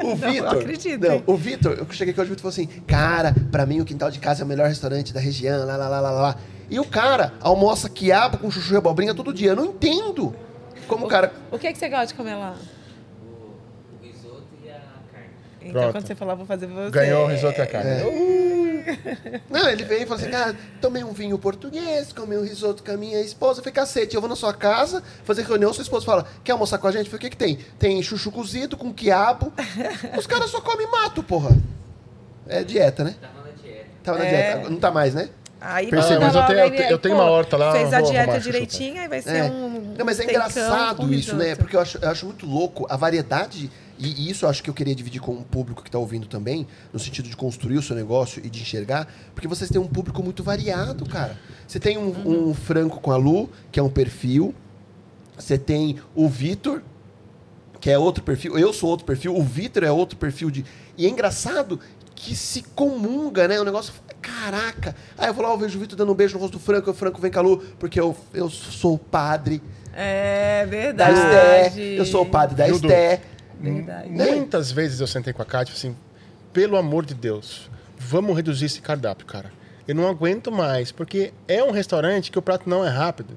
O 0.04 0.14
Vitor. 0.16 0.56
acredito, 0.58 1.06
Não, 1.08 1.22
o 1.26 1.36
Vitor, 1.36 1.72
eu 1.78 1.86
cheguei 1.90 2.12
aqui 2.12 2.20
hoje, 2.20 2.30
o 2.30 2.34
Vitor 2.34 2.50
falou 2.50 2.68
assim: 2.68 2.82
Cara, 2.86 3.34
pra 3.52 3.66
mim 3.66 3.80
o 3.80 3.84
quintal 3.84 4.10
de 4.10 4.18
casa 4.18 4.42
é 4.42 4.44
o 4.44 4.48
melhor 4.48 4.66
restaurante 4.68 5.12
da 5.12 5.20
região, 5.20 5.66
lá, 5.66 5.76
lá, 5.76 5.88
lá, 5.88 6.00
lá, 6.00 6.10
lá. 6.10 6.36
E 6.70 6.78
o 6.80 6.84
cara 6.84 7.32
almoça 7.40 7.88
quiabo 7.88 8.38
com 8.38 8.50
chuchu 8.50 8.74
e 8.74 8.76
abobrinha 8.78 9.14
todo 9.14 9.32
dia. 9.32 9.50
Eu 9.50 9.56
não 9.56 9.66
entendo. 9.66 10.34
Como 10.88 11.04
o 11.06 11.08
cara. 11.08 11.32
O 11.50 11.58
que, 11.58 11.66
é 11.66 11.72
que 11.72 11.78
você 11.78 11.88
gosta 11.88 12.06
de 12.06 12.14
comer 12.14 12.34
lá? 12.34 12.54
O, 13.22 13.26
o 13.26 14.02
risoto 14.02 14.44
e 14.64 14.68
a 14.70 14.72
carne. 15.12 15.28
Então, 15.60 15.72
Pronto. 15.72 15.92
quando 15.92 16.06
você 16.06 16.14
falar, 16.14 16.34
vou 16.34 16.46
fazer 16.46 16.66
você. 16.66 16.90
Ganhou 16.90 17.24
o 17.24 17.26
risoto 17.28 17.58
e 17.58 17.62
a 17.62 17.66
carne. 17.66 17.90
Não, 19.50 19.68
ele 19.68 19.84
veio 19.84 20.02
e 20.02 20.06
falou 20.06 20.20
assim: 20.22 20.30
Cara, 20.30 20.56
tomei 20.80 21.02
um 21.04 21.12
vinho 21.12 21.38
português, 21.38 22.12
comi 22.12 22.36
um 22.36 22.42
risoto 22.44 22.82
com 22.82 22.90
a 22.92 22.96
minha 22.96 23.20
esposa. 23.20 23.60
Eu 23.60 23.64
falei: 23.64 23.74
Cacete, 23.74 24.14
eu 24.14 24.20
vou 24.20 24.28
na 24.30 24.36
sua 24.36 24.52
casa 24.54 25.02
fazer 25.24 25.42
reunião. 25.42 25.72
Sua 25.72 25.82
esposa 25.82 26.04
fala: 26.06 26.26
Quer 26.44 26.52
almoçar 26.52 26.78
com 26.78 26.86
a 26.88 26.92
gente? 26.92 27.06
Eu 27.06 27.10
falei: 27.10 27.18
O 27.18 27.20
que, 27.20 27.30
que 27.30 27.36
tem? 27.36 27.58
Tem 27.78 28.02
chuchu 28.02 28.30
cozido 28.30 28.76
com 28.76 28.92
quiabo. 28.92 29.52
Os 30.18 30.26
caras 30.26 30.50
só 30.50 30.60
comem 30.60 30.90
mato, 30.90 31.22
porra. 31.22 31.56
É 32.48 32.64
dieta, 32.64 33.04
né? 33.04 33.14
Tava 33.20 33.38
na 33.46 33.52
dieta. 33.62 33.86
Tava 34.02 34.18
na 34.18 34.24
É. 34.24 34.52
dieta. 34.54 34.70
Não 34.70 34.78
tá 34.78 34.90
mais, 34.90 35.14
né? 35.14 35.28
Aí 35.62 35.90
mas 35.92 36.10
eu 36.10 36.18
tenho- 36.46 36.90
eu 36.90 36.98
tenho 36.98 37.16
pô, 37.16 37.20
uma 37.22 37.30
horta 37.30 37.54
lá, 37.58 37.72
Fez 37.72 37.92
a 37.92 38.00
vou 38.00 38.10
dieta 38.10 38.40
direitinho, 38.40 38.98
aí 38.98 39.06
vai 39.08 39.20
ser 39.20 39.36
É. 39.36 39.44
um. 39.44 39.94
Não, 39.98 40.06
mas 40.06 40.18
é 40.18 40.22
steakão 40.22 40.48
engraçado 40.48 40.96
com 40.96 41.12
isso, 41.12 41.36
né? 41.36 41.54
Porque 41.54 41.76
eu 41.76 41.80
acho, 41.80 41.98
eu 42.00 42.08
acho 42.08 42.24
muito 42.24 42.46
louco 42.46 42.86
a 42.88 42.96
variedade. 42.96 43.70
E, 44.00 44.22
e 44.22 44.30
isso 44.30 44.46
eu 44.46 44.48
acho 44.48 44.62
que 44.62 44.70
eu 44.70 44.74
queria 44.74 44.94
dividir 44.94 45.20
com 45.20 45.32
o 45.32 45.44
público 45.44 45.82
que 45.82 45.88
está 45.88 45.98
ouvindo 45.98 46.26
também, 46.26 46.66
no 46.92 46.98
sentido 46.98 47.28
de 47.28 47.36
construir 47.36 47.76
o 47.76 47.82
seu 47.82 47.94
negócio 47.94 48.40
e 48.44 48.48
de 48.48 48.62
enxergar, 48.62 49.06
porque 49.34 49.46
vocês 49.46 49.70
têm 49.70 49.80
um 49.80 49.86
público 49.86 50.22
muito 50.22 50.42
variado, 50.42 51.04
cara. 51.04 51.38
Você 51.68 51.78
tem 51.78 51.98
um, 51.98 52.48
um 52.50 52.54
Franco 52.54 52.98
com 53.00 53.12
a 53.12 53.16
Lu, 53.16 53.50
que 53.70 53.78
é 53.78 53.82
um 53.82 53.90
perfil, 53.90 54.54
Você 55.38 55.58
tem 55.58 55.98
o 56.14 56.28
Vitor, 56.28 56.82
que 57.80 57.90
é 57.90 57.98
outro 57.98 58.22
perfil. 58.22 58.58
Eu 58.58 58.72
sou 58.72 58.90
outro 58.90 59.06
perfil. 59.06 59.34
O 59.36 59.42
Vitor 59.42 59.84
é 59.84 59.90
outro 59.90 60.18
perfil 60.18 60.50
de. 60.50 60.64
E 60.98 61.06
é 61.06 61.08
engraçado 61.08 61.80
que 62.14 62.36
se 62.36 62.62
comunga, 62.74 63.48
né? 63.48 63.60
O 63.60 63.64
negócio. 63.64 63.92
Caraca! 64.20 64.94
Aí 65.16 65.28
eu 65.28 65.34
vou 65.34 65.42
lá, 65.42 65.50
eu 65.50 65.58
vejo 65.58 65.78
o 65.78 65.80
Vitor 65.80 65.96
dando 65.96 66.12
um 66.12 66.14
beijo 66.14 66.34
no 66.34 66.40
rosto 66.40 66.58
do 66.58 66.62
Franco, 66.62 66.90
o 66.90 66.94
Franco 66.94 67.20
vem 67.20 67.30
calor, 67.30 67.64
porque 67.78 67.98
eu, 67.98 68.14
eu 68.34 68.50
sou 68.50 68.94
o 68.94 68.98
padre 68.98 69.62
É 69.94 70.64
da 70.64 70.70
verdade. 70.70 71.80
Esté. 71.80 72.00
Eu 72.00 72.04
sou 72.04 72.22
o 72.22 72.26
padre 72.26 72.54
da? 72.54 72.68
Esté. 72.68 73.22
Verdade. 73.60 74.10
Muitas 74.10 74.72
vezes 74.72 75.00
eu 75.00 75.06
sentei 75.06 75.32
com 75.32 75.42
a 75.42 75.44
Kátia 75.44 75.72
e 75.72 75.76
falei 75.76 75.92
assim, 75.92 76.00
pelo 76.52 76.76
amor 76.76 77.04
de 77.04 77.14
Deus, 77.14 77.70
vamos 77.98 78.34
reduzir 78.36 78.66
esse 78.66 78.80
cardápio, 78.80 79.26
cara. 79.26 79.52
Eu 79.86 79.94
não 79.94 80.08
aguento 80.08 80.50
mais, 80.52 80.92
porque 80.92 81.32
é 81.48 81.62
um 81.62 81.70
restaurante 81.70 82.30
que 82.30 82.38
o 82.38 82.42
prato 82.42 82.68
não 82.68 82.84
é 82.84 82.88
rápido. 82.88 83.36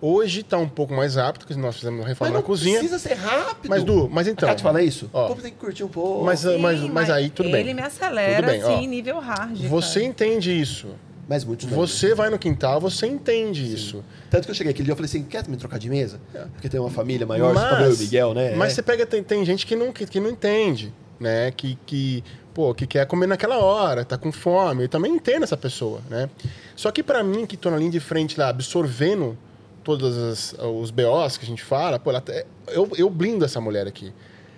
Hoje 0.00 0.40
está 0.40 0.58
um 0.58 0.68
pouco 0.68 0.92
mais 0.92 1.14
rápido, 1.14 1.46
porque 1.46 1.54
nós 1.60 1.76
fizemos 1.76 2.00
uma 2.00 2.02
Mas 2.02 2.08
reforma 2.08 2.38
na 2.38 2.42
cozinha. 2.42 2.80
precisa 2.80 2.98
ser 2.98 3.14
rápido. 3.14 3.70
Mas, 3.70 3.84
Du, 3.84 4.08
mas 4.10 4.26
então... 4.26 4.48
A 4.48 4.50
Kátia 4.50 4.64
fala 4.64 4.82
isso? 4.82 5.08
Ó. 5.12 5.26
o 5.26 5.28
povo 5.28 5.42
tem 5.42 5.52
que 5.52 5.58
curtir 5.58 5.84
um 5.84 5.88
pouco. 5.88 6.24
Mas, 6.24 6.40
Sim, 6.40 6.58
mas, 6.58 6.80
mas 6.80 7.08
aí 7.08 7.30
tudo 7.30 7.50
bem. 7.50 7.60
Ele 7.60 7.74
me 7.74 7.82
acelera, 7.82 8.48
ó. 8.48 8.74
assim, 8.74 8.88
nível 8.88 9.20
hard. 9.20 9.56
Você 9.68 10.00
cara. 10.00 10.06
entende 10.06 10.60
isso. 10.60 10.88
Mas 11.32 11.44
muitos 11.46 11.66
não. 11.66 11.78
Você 11.78 12.14
vai 12.14 12.28
no 12.28 12.38
quintal, 12.38 12.78
você 12.78 13.06
entende 13.06 13.64
isso. 13.72 14.04
Tanto 14.30 14.44
que 14.44 14.50
eu 14.50 14.54
cheguei 14.54 14.70
aquele 14.72 14.84
dia 14.84 14.92
e 14.92 14.96
falei 14.96 15.08
assim, 15.08 15.22
quer 15.22 15.48
me 15.48 15.56
trocar 15.56 15.78
de 15.78 15.88
mesa? 15.88 16.20
Porque 16.52 16.68
tem 16.68 16.78
uma 16.78 16.90
família 16.90 17.26
maior, 17.26 17.54
só 17.54 17.68
pra 17.68 17.78
ver 17.88 17.94
o 17.94 17.96
Miguel, 17.98 18.34
né? 18.34 18.54
Mas 18.54 18.72
É. 18.72 18.74
você 18.74 18.82
pega, 18.82 19.06
tem, 19.06 19.22
tem 19.22 19.42
gente 19.46 19.66
que 19.66 19.74
não, 19.74 19.90
que, 19.92 20.04
que 20.06 20.20
não 20.20 20.28
entende, 20.28 20.92
né? 21.18 21.50
Que, 21.50 21.78
que, 21.86 22.22
pô, 22.52 22.74
que 22.74 22.86
quer 22.86 23.06
comer 23.06 23.26
naquela 23.26 23.56
hora, 23.56 24.04
tá 24.04 24.18
com 24.18 24.30
fome. 24.30 24.82
Eu 24.84 24.88
também 24.90 25.10
entendo 25.14 25.42
essa 25.44 25.56
pessoa, 25.56 26.02
né? 26.10 26.28
Só 26.76 26.90
que 26.90 27.02
pra 27.02 27.22
mim, 27.24 27.46
que 27.46 27.56
tô 27.56 27.70
na 27.70 27.78
linha 27.78 27.90
de 27.90 28.00
frente 28.00 28.38
lá, 28.38 28.48
absorvendo 28.50 29.38
todos 29.82 30.54
os 30.58 30.90
BOs 30.90 31.38
que 31.38 31.44
a 31.46 31.48
gente 31.48 31.62
fala, 31.62 31.98
pô, 31.98 32.10
ela, 32.10 32.20
te- 32.20 32.44
eu, 32.68 32.88
eu 32.96 33.08
blindo 33.08 33.42
essa 33.44 33.58
mulher 33.60 33.86
aqui. 33.86 34.12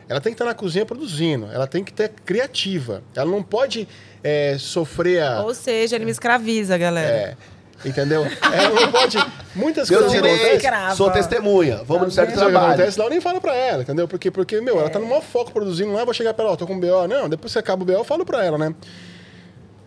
Ela 0.07 0.21
tem 0.21 0.33
que 0.33 0.35
estar 0.35 0.45
na 0.45 0.55
cozinha 0.55 0.85
produzindo, 0.85 1.47
ela 1.47 1.67
tem 1.67 1.83
que 1.83 1.91
ter 1.93 2.11
criativa. 2.11 3.03
Ela 3.15 3.31
não 3.31 3.43
pode 3.43 3.89
é, 4.25 4.57
sofrer 4.59 5.23
a. 5.23 5.43
Ou 5.43 5.55
seja, 5.55 5.95
ele 5.97 6.05
me 6.07 6.11
escraviza, 6.11 6.77
galera. 6.79 7.09
É, 7.09 7.37
entendeu? 7.85 8.25
Ela 8.25 8.81
não 8.81 8.91
pode. 8.91 9.19
Muitas 9.55 9.89
Meu 9.91 10.01
coisas 10.01 10.19
acontecem. 10.19 10.97
Sou 10.97 11.11
testemunha. 11.11 11.83
Vamos 11.85 12.07
no 12.07 12.11
certo 12.11 12.31
Sabe 12.31 12.43
o 12.43 12.47
que 12.47 12.53
trabalho. 12.53 12.73
acontece? 12.75 12.99
Lá 12.99 13.05
eu 13.05 13.11
nem 13.11 13.21
falo 13.21 13.41
pra 13.41 13.55
ela, 13.55 13.83
entendeu? 13.83 14.09
Porque, 14.09 14.31
porque 14.31 14.61
meu, 14.61 14.81
ela 14.81 14.89
tá 14.91 14.99
no 14.99 15.07
maior 15.07 15.23
foco 15.23 15.53
produzindo, 15.53 15.93
não 15.93 16.01
é 16.01 16.05
vou 16.05 16.15
chegar 16.15 16.33
pra 16.35 16.45
ela, 16.45 16.55
ó, 16.55 16.57
tô 16.57 16.67
com 16.67 16.81
BO. 16.81 17.07
Não, 17.07 17.29
depois 17.29 17.53
que 17.53 17.59
acaba 17.59 17.83
o 17.83 17.87
BO, 17.87 17.93
eu 17.93 18.03
falo 18.05 18.25
pra 18.25 18.45
ela, 18.45 18.57
né? 18.59 18.75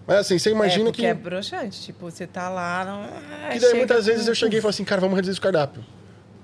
Mas 0.06 0.20
assim, 0.20 0.40
você 0.40 0.52
imagina 0.52 0.84
é 0.84 0.86
porque 0.86 1.02
que. 1.02 1.06
é 1.08 1.14
broxante. 1.14 1.82
Tipo, 1.82 2.10
você 2.10 2.26
tá 2.26 2.48
lá... 2.48 2.86
Não... 2.86 3.02
ah, 3.04 3.50
que 3.52 3.60
daí 3.60 3.74
muitas 3.74 3.98
com- 3.98 4.04
vezes 4.12 4.28
eu 4.28 4.36
cheguei 4.36 4.60
e 4.60 4.62
falei 4.62 4.70
assim, 4.74 4.86
cara, 4.86 5.02
vamos 5.02 5.16
reduzir 5.18 5.38
o 5.38 5.42
cardápio. 5.42 5.84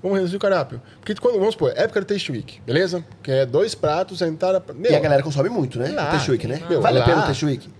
Vamos 0.02 0.18
reduzir 0.18 0.36
o 0.36 0.38
cardápio. 0.38 0.82
Porque 1.00 1.14
quando, 1.14 1.38
vamos 1.38 1.54
supor, 1.54 1.72
época 1.74 1.98
do 2.02 2.06
Taste 2.06 2.30
Week, 2.30 2.60
beleza? 2.66 3.02
Que 3.22 3.30
é 3.30 3.46
dois 3.46 3.74
pratos, 3.74 4.20
entrada. 4.20 4.62
Meu, 4.74 4.92
E 4.92 4.94
a 4.94 5.00
galera 5.00 5.22
consome 5.22 5.48
muito, 5.48 5.78
né? 5.78 5.88
Lá. 5.92 6.08
o 6.08 6.10
Taste 6.10 6.30
Week, 6.30 6.46
né? 6.46 6.60
Meu, 6.68 6.82
vale 6.82 6.98
a 6.98 7.00
lá. 7.00 7.06
pena 7.06 7.22
o 7.22 7.26
Taste 7.26 7.46
Week? 7.46 7.70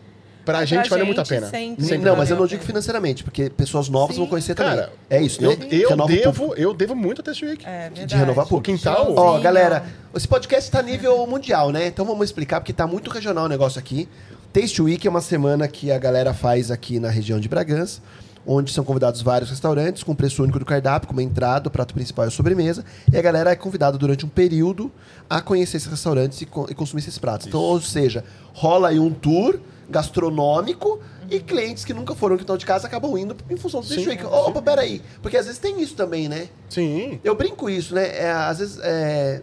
Pra 0.44 0.54
Pra 0.58 0.64
gente 0.64 0.88
vale 0.90 1.04
muito 1.04 1.20
a 1.20 1.24
pena. 1.24 1.48
sempre. 1.48 1.84
Sempre 1.84 2.08
não, 2.08 2.16
mas 2.16 2.30
eu 2.30 2.36
não 2.36 2.44
a 2.44 2.46
digo 2.46 2.62
financeiramente, 2.62 3.24
porque 3.24 3.48
pessoas 3.50 3.88
novas 3.88 4.14
Sim. 4.16 4.20
vão 4.22 4.28
conhecer 4.28 4.54
também. 4.54 4.76
Cara, 4.76 4.92
é 5.08 5.22
isso, 5.22 5.40
né? 5.42 5.48
Eu, 5.70 5.90
eu, 5.90 6.06
devo, 6.06 6.54
eu 6.56 6.74
devo 6.74 6.94
muito 6.94 7.20
a 7.20 7.24
Taste 7.24 7.44
Week. 7.44 7.64
É, 7.66 7.88
de 7.90 8.14
renovar 8.14 8.44
O 8.44 8.48
público. 8.48 8.76
quintal. 8.78 9.14
Ó, 9.16 9.38
galera, 9.40 9.84
esse 10.14 10.28
podcast 10.28 10.70
tá 10.70 10.82
nível 10.82 11.26
mundial, 11.26 11.70
né? 11.70 11.86
Então 11.86 12.04
vamos 12.04 12.24
explicar, 12.26 12.60
porque 12.60 12.72
tá 12.72 12.86
muito 12.86 13.10
regional 13.10 13.46
o 13.46 13.48
negócio 13.48 13.78
aqui. 13.78 14.08
Taste 14.52 14.80
Week 14.82 15.06
é 15.06 15.10
uma 15.10 15.20
semana 15.20 15.66
que 15.66 15.90
a 15.90 15.98
galera 15.98 16.32
faz 16.32 16.70
aqui 16.70 17.00
na 17.00 17.08
região 17.10 17.40
de 17.40 17.48
Bragança, 17.48 18.00
onde 18.46 18.70
são 18.72 18.84
convidados 18.84 19.20
vários 19.22 19.50
restaurantes 19.50 20.02
com 20.04 20.14
preço 20.14 20.42
único 20.42 20.58
do 20.60 20.64
cardápio, 20.64 21.08
como 21.08 21.20
entrada, 21.20 21.66
o 21.68 21.70
prato 21.70 21.92
principal 21.94 22.26
e 22.26 22.28
a 22.28 22.30
sobremesa. 22.30 22.84
E 23.12 23.16
a 23.16 23.22
galera 23.22 23.50
é 23.50 23.56
convidada 23.56 23.98
durante 23.98 24.24
um 24.24 24.28
período 24.28 24.92
a 25.28 25.40
conhecer 25.40 25.78
esses 25.78 25.88
restaurantes 25.88 26.40
e, 26.42 26.46
co- 26.46 26.66
e 26.70 26.74
consumir 26.74 27.00
esses 27.00 27.18
pratos. 27.18 27.46
Então, 27.48 27.58
ou 27.58 27.80
seja, 27.80 28.22
rola 28.52 28.88
aí 28.90 29.00
um 29.00 29.10
tour 29.10 29.58
gastronômico 29.88 31.00
e 31.30 31.40
clientes 31.40 31.84
que 31.84 31.94
nunca 31.94 32.14
foram 32.14 32.34
no 32.34 32.38
quintal 32.38 32.56
de 32.56 32.66
casa 32.66 32.86
acabam 32.86 33.16
indo 33.16 33.36
em 33.48 33.56
função 33.56 33.80
do 33.80 33.86
Sim, 33.86 34.06
Week. 34.06 34.24
Opa, 34.24 34.62
peraí. 34.62 35.02
Porque 35.22 35.36
às 35.36 35.46
vezes 35.46 35.58
tem 35.58 35.80
isso 35.80 35.94
também, 35.94 36.28
né? 36.28 36.48
Sim. 36.68 37.20
Eu 37.22 37.34
brinco 37.34 37.68
isso, 37.68 37.94
né? 37.94 38.18
É, 38.18 38.30
às 38.30 38.58
vezes 38.58 38.78
é, 38.82 39.42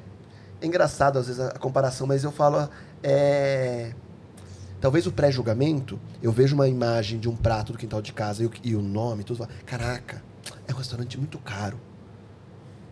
é 0.61 0.66
engraçado 0.66 1.20
às 1.20 1.28
vezes 1.28 1.42
a, 1.42 1.52
comparação, 1.52 2.08
mas 2.08 2.24
eu 2.24 2.32
falo 2.32 2.70
é, 3.03 3.94
talvez 4.80 5.06
o 5.06 5.11
pré-julgamento, 5.11 6.00
eu 6.22 6.32
vejo 6.32 6.56
uma 6.56 6.68
imagem 6.68 7.20
de 7.20 7.30
um 7.30 7.36
prato 7.36 7.72
do 7.72 7.78
quintal 7.78 8.02
de 8.02 8.14
casa 8.14 8.44
e 8.44 8.45
o, 8.45 8.52
e 8.64 8.76
o 8.76 8.82
nome, 8.82 9.24
tudo, 9.24 9.48
caraca, 9.66 10.24
é 10.68 10.74
um 10.74 10.78
restaurante 10.78 11.18
muito 11.18 11.38
caro. 11.38 11.80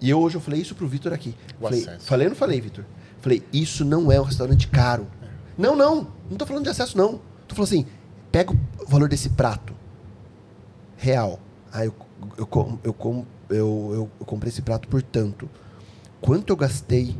E 0.01 0.09
eu, 0.09 0.19
hoje 0.19 0.37
eu 0.37 0.41
falei 0.41 0.61
isso 0.61 0.75
pro 0.75 0.87
Vitor 0.87 1.11
aqui. 1.11 1.35
O 1.59 1.63
Falei, 1.63 1.85
falei 1.99 2.27
ou 2.27 2.29
não 2.29 2.37
falei, 2.37 2.61
Vitor? 2.61 2.85
Falei, 3.19 3.43
isso 3.51 3.83
não 3.83 4.09
é 4.11 4.19
um 4.19 4.23
restaurante 4.23 4.67
caro. 4.67 5.07
Não, 5.57 5.75
não, 5.75 6.07
não 6.29 6.37
tô 6.37 6.45
falando 6.45 6.63
de 6.63 6.69
acesso 6.69 6.97
não. 6.97 7.19
Tô 7.49 7.55
falando 7.55 7.67
assim, 7.67 7.85
pega 8.31 8.53
o 8.53 8.57
valor 8.87 9.09
desse 9.09 9.29
prato 9.29 9.73
real. 10.97 11.39
Ah, 11.71 11.85
eu, 11.85 11.93
eu, 12.37 12.47
com- 12.47 12.77
eu, 12.83 12.93
com- 12.93 13.25
eu, 13.49 13.89
eu, 13.93 14.09
eu 14.19 14.25
comprei 14.25 14.49
esse 14.49 14.61
prato 14.61 14.87
por 14.87 15.01
tanto. 15.01 15.49
Quanto 16.21 16.49
eu 16.51 16.55
gastei 16.57 17.15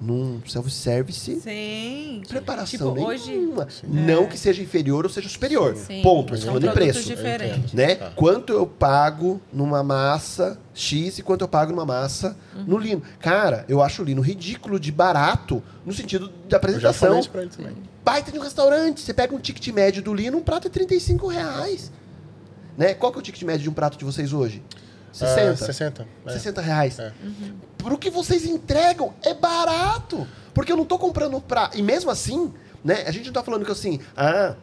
num 0.00 0.40
self-service? 0.46 1.40
Sim. 1.40 2.22
Preparação 2.28 2.92
Tipo, 2.94 3.06
hoje... 3.06 3.30
nenhuma. 3.30 3.68
Não 3.84 4.26
que 4.26 4.36
seja 4.36 4.60
inferior 4.60 5.04
ou 5.04 5.10
seja 5.10 5.28
superior. 5.28 5.76
Sim. 5.76 6.02
Ponto. 6.02 6.32
Mas 6.32 6.42
falando 6.42 6.66
em 6.66 6.72
produtos 6.72 7.04
preço. 7.12 7.76
Né? 7.76 7.94
Tá. 7.94 8.10
Quanto 8.16 8.52
eu 8.52 8.66
pago 8.66 9.40
numa 9.52 9.82
massa 9.84 10.58
X 10.74 11.18
e 11.18 11.22
quanto 11.22 11.42
eu 11.42 11.48
pago 11.48 11.70
numa 11.70 11.84
massa 11.86 12.36
Uhum. 12.56 12.64
no 12.66 12.78
lino. 12.78 13.02
Cara, 13.20 13.64
eu 13.68 13.80
acho 13.80 14.02
o 14.02 14.04
lino 14.04 14.20
ridículo 14.20 14.80
de 14.80 14.90
barato 14.90 15.62
no 15.86 15.92
sentido 15.92 16.26
da 16.28 16.32
Eu 16.34 16.50
já 16.50 16.56
apresentação. 16.56 17.08
falei 17.08 17.20
isso 17.20 17.30
pra 17.30 17.42
ele 17.42 17.50
também. 17.50 17.76
Baita 18.04 18.32
de 18.32 18.38
um 18.38 18.42
restaurante. 18.42 19.00
Você 19.00 19.14
pega 19.14 19.34
um 19.34 19.38
ticket 19.38 19.66
médio 19.68 20.02
do 20.02 20.12
Lino, 20.12 20.38
um 20.38 20.42
prato 20.42 20.66
é 20.68 20.70
35 20.70 21.26
reais. 21.26 21.92
Né? 22.76 22.94
Qual 22.94 23.12
que 23.12 23.18
é 23.18 23.20
o 23.20 23.22
ticket 23.22 23.42
médio 23.42 23.62
de 23.62 23.70
um 23.70 23.74
prato 23.74 23.96
de 23.98 24.04
vocês 24.04 24.32
hoje? 24.32 24.62
60? 25.12 25.50
Ah, 25.50 25.56
60. 25.56 26.06
é. 26.26 26.32
60 26.32 26.60
reais. 26.60 26.98
É. 26.98 27.12
Pro 27.76 27.98
que 27.98 28.10
vocês 28.10 28.46
entregam, 28.46 29.12
é 29.22 29.34
barato. 29.34 30.26
Porque 30.54 30.72
eu 30.72 30.76
não 30.76 30.84
tô 30.84 30.98
comprando 30.98 31.40
pra. 31.40 31.70
E 31.74 31.82
mesmo 31.82 32.10
assim, 32.10 32.52
né? 32.84 33.04
A 33.06 33.10
gente 33.10 33.26
não 33.26 33.32
tá 33.32 33.42
falando 33.42 33.64
que 33.64 33.72
assim, 33.72 34.00
ah, 34.16 34.54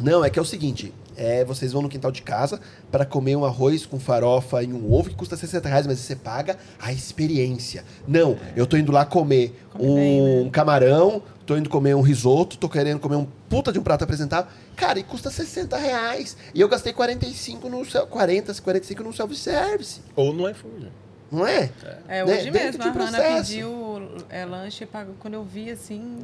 não, 0.00 0.24
é 0.24 0.30
que 0.30 0.38
é 0.38 0.42
o 0.42 0.44
seguinte. 0.44 0.94
É, 1.16 1.44
vocês 1.44 1.72
vão 1.72 1.82
no 1.82 1.88
quintal 1.88 2.10
de 2.10 2.22
casa 2.22 2.60
para 2.90 3.04
comer 3.04 3.36
um 3.36 3.44
arroz 3.44 3.84
com 3.84 4.00
farofa 4.00 4.62
e 4.62 4.72
um 4.72 4.90
ovo 4.90 5.10
que 5.10 5.14
custa 5.16 5.36
60 5.36 5.68
reais, 5.68 5.86
mas 5.86 5.98
você 5.98 6.16
paga 6.16 6.56
a 6.78 6.92
experiência. 6.92 7.84
Não, 8.08 8.38
eu 8.56 8.66
tô 8.66 8.76
indo 8.76 8.90
lá 8.90 9.04
comer 9.04 9.54
Come 9.72 9.84
um 9.84 9.94
bem, 9.96 10.44
né? 10.44 10.50
camarão, 10.50 11.22
tô 11.50 11.56
indo 11.56 11.68
comer 11.68 11.96
um 11.96 12.00
risoto, 12.00 12.56
tô 12.56 12.68
querendo 12.68 13.00
comer 13.00 13.16
um 13.16 13.26
puta 13.48 13.72
de 13.72 13.78
um 13.80 13.82
prato 13.82 14.04
apresentável. 14.04 14.48
Cara, 14.76 15.00
e 15.00 15.02
custa 15.02 15.32
60 15.32 15.76
reais. 15.76 16.36
E 16.54 16.60
eu 16.60 16.68
gastei 16.68 16.92
45 16.92 17.68
no 17.68 17.84
self- 17.84 18.08
40, 18.08 18.54
45 18.62 19.02
no 19.02 19.12
self-service. 19.12 20.00
Ou 20.14 20.32
no 20.32 20.48
iFood. 20.48 20.92
Não 21.28 21.44
é? 21.44 21.68
É, 22.06 22.24
Né? 22.24 22.24
hoje 22.24 22.50
Dentro 22.52 22.52
mesmo, 22.52 22.82
de 22.82 22.88
a 22.88 22.90
um 22.92 22.94
Hanna 22.94 23.18
processo. 23.18 23.50
pediu 23.50 24.24
é, 24.28 24.44
lanche, 24.44 24.86
pagou. 24.86 25.16
quando 25.18 25.34
eu 25.34 25.42
vi 25.42 25.70
assim... 25.72 26.18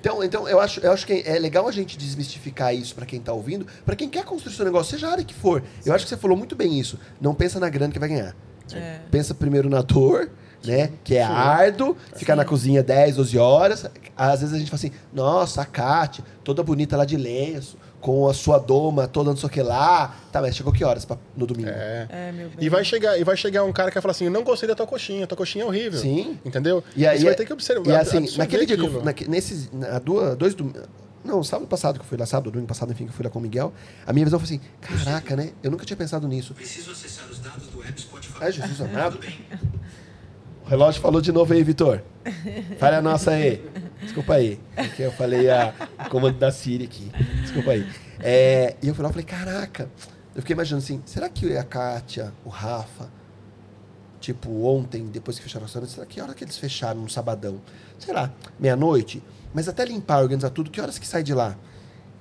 Então, 0.00 0.24
então 0.24 0.48
eu, 0.48 0.58
acho, 0.58 0.80
eu 0.80 0.90
acho 0.90 1.06
que 1.06 1.22
é 1.24 1.38
legal 1.38 1.68
a 1.68 1.70
gente 1.72 1.96
desmistificar 1.96 2.74
isso 2.74 2.96
pra 2.96 3.06
quem 3.06 3.20
tá 3.20 3.32
ouvindo, 3.32 3.64
pra 3.86 3.94
quem 3.94 4.08
quer 4.08 4.24
construir 4.24 4.52
seu 4.56 4.64
negócio, 4.64 4.90
seja 4.90 5.06
a 5.06 5.12
área 5.12 5.22
que 5.24 5.34
for. 5.34 5.62
Eu 5.86 5.94
acho 5.94 6.04
que 6.04 6.08
você 6.08 6.16
falou 6.16 6.36
muito 6.36 6.56
bem 6.56 6.80
isso. 6.80 6.98
Não 7.20 7.32
pensa 7.32 7.60
na 7.60 7.68
grana 7.68 7.92
que 7.92 7.98
vai 8.00 8.08
ganhar. 8.08 8.34
É. 8.74 8.98
Pensa 9.08 9.32
primeiro 9.34 9.70
na 9.70 9.82
dor, 9.82 10.28
né? 10.64 10.90
Que 11.04 11.16
é 11.16 11.22
árduo, 11.22 11.96
ficar 12.16 12.36
na 12.36 12.44
cozinha 12.44 12.82
10, 12.82 13.16
12 13.16 13.38
horas. 13.38 13.86
Às 14.16 14.40
vezes 14.40 14.54
a 14.54 14.58
gente 14.58 14.70
fala 14.70 14.78
assim, 14.78 14.92
nossa, 15.12 15.62
a 15.62 15.64
Kátia, 15.64 16.24
toda 16.44 16.62
bonita 16.62 16.96
lá 16.96 17.04
de 17.04 17.16
lenço, 17.16 17.76
com 18.00 18.28
a 18.28 18.34
sua 18.34 18.58
doma 18.58 19.06
toda 19.06 19.30
não 19.30 19.36
sei 19.36 19.46
o 19.46 19.50
que 19.50 19.62
lá. 19.62 20.14
Tá, 20.32 20.40
mas 20.40 20.56
chegou 20.56 20.72
que 20.72 20.84
horas 20.84 21.04
pra- 21.04 21.16
no 21.36 21.46
domingo? 21.46 21.68
É. 21.70 22.06
É, 22.10 22.32
meu 22.32 22.48
bem. 22.50 22.56
E 22.60 22.68
vai, 22.68 22.84
chegar, 22.84 23.18
e 23.18 23.24
vai 23.24 23.36
chegar 23.36 23.64
um 23.64 23.72
cara 23.72 23.90
que 23.90 23.94
vai 23.94 24.02
falar 24.02 24.12
assim: 24.12 24.24
eu 24.24 24.30
não 24.30 24.42
gostei 24.42 24.68
da 24.68 24.74
tua 24.74 24.86
coxinha, 24.86 25.26
tua 25.26 25.36
coxinha 25.38 25.64
é 25.64 25.66
horrível. 25.66 26.00
Sim. 26.00 26.38
Entendeu? 26.44 26.82
E 26.96 27.06
aí, 27.06 27.18
você 27.18 27.24
vai 27.26 27.34
ter 27.34 27.46
que 27.46 27.52
observar. 27.52 27.86
E 27.88 27.94
assim, 27.96 28.18
absorver 28.18 28.38
naquele 28.38 28.66
dia 28.66 28.76
que 28.76 28.84
eu 28.84 29.02
naque- 29.04 29.28
nesses, 29.28 29.70
na, 29.72 29.98
duas, 30.00 30.36
dois 30.36 30.54
dom- 30.54 30.72
não, 31.24 31.44
sábado 31.44 31.68
passado 31.68 31.94
que 32.00 32.04
eu 32.04 32.08
fui 32.08 32.18
lá, 32.18 32.26
sábado, 32.26 32.50
domingo 32.50 32.66
passado, 32.66 32.90
enfim, 32.90 33.04
que 33.04 33.10
eu 33.10 33.14
fui 33.14 33.24
lá 33.24 33.30
com 33.30 33.38
o 33.38 33.42
Miguel, 33.42 33.72
a 34.04 34.12
minha 34.12 34.24
visão 34.26 34.40
foi 34.40 34.46
assim, 34.46 34.60
caraca, 34.80 35.36
né? 35.36 35.50
Eu 35.62 35.70
nunca 35.70 35.84
tinha 35.86 35.96
pensado 35.96 36.26
nisso. 36.26 36.52
Preciso 36.52 36.90
acessar 36.90 37.26
os 37.30 37.38
dados 37.38 37.68
do 37.68 37.80
app 37.80 38.00
Spotify. 38.00 38.34
Ai, 38.40 38.50
Jesus 38.50 38.80
amado. 38.80 39.12
Tudo 39.18 39.20
bem. 39.26 39.38
O 40.64 40.68
relógio 40.68 41.00
falou 41.00 41.20
de 41.20 41.32
novo 41.32 41.52
aí, 41.52 41.62
Vitor. 41.62 42.02
Falha 42.78 42.98
a 42.98 43.02
nossa 43.02 43.32
aí. 43.32 43.64
Desculpa 44.00 44.34
aí. 44.34 44.60
É 44.76 44.88
que 44.88 45.02
eu 45.02 45.12
falei 45.12 45.50
a, 45.50 45.74
o 46.06 46.08
comando 46.08 46.38
da 46.38 46.50
Siri 46.50 46.84
aqui. 46.84 47.10
Desculpa 47.42 47.72
aí. 47.72 47.86
É, 48.20 48.76
e 48.82 48.88
eu 48.88 48.94
fui 48.94 49.02
lá 49.02 49.10
falei, 49.10 49.24
caraca. 49.24 49.90
Eu 50.34 50.40
fiquei 50.40 50.54
imaginando 50.54 50.82
assim, 50.82 51.02
será 51.04 51.28
que 51.28 51.56
a 51.56 51.64
Kátia, 51.64 52.32
o 52.44 52.48
Rafa, 52.48 53.10
tipo, 54.18 54.64
ontem, 54.64 55.06
depois 55.06 55.36
que 55.36 55.42
fecharam 55.42 55.64
o 55.64 55.66
restaurante, 55.66 55.90
será 55.90 56.06
que 56.06 56.20
hora 56.20 56.32
que 56.32 56.42
eles 56.42 56.56
fecharam 56.56 57.02
no 57.02 57.10
sabadão? 57.10 57.60
Sei 57.98 58.14
lá, 58.14 58.32
meia-noite? 58.58 59.22
Mas 59.52 59.68
até 59.68 59.84
limpar, 59.84 60.22
organizar 60.22 60.50
tudo, 60.50 60.70
que 60.70 60.80
horas 60.80 60.98
que 60.98 61.06
sai 61.06 61.22
de 61.22 61.34
lá? 61.34 61.56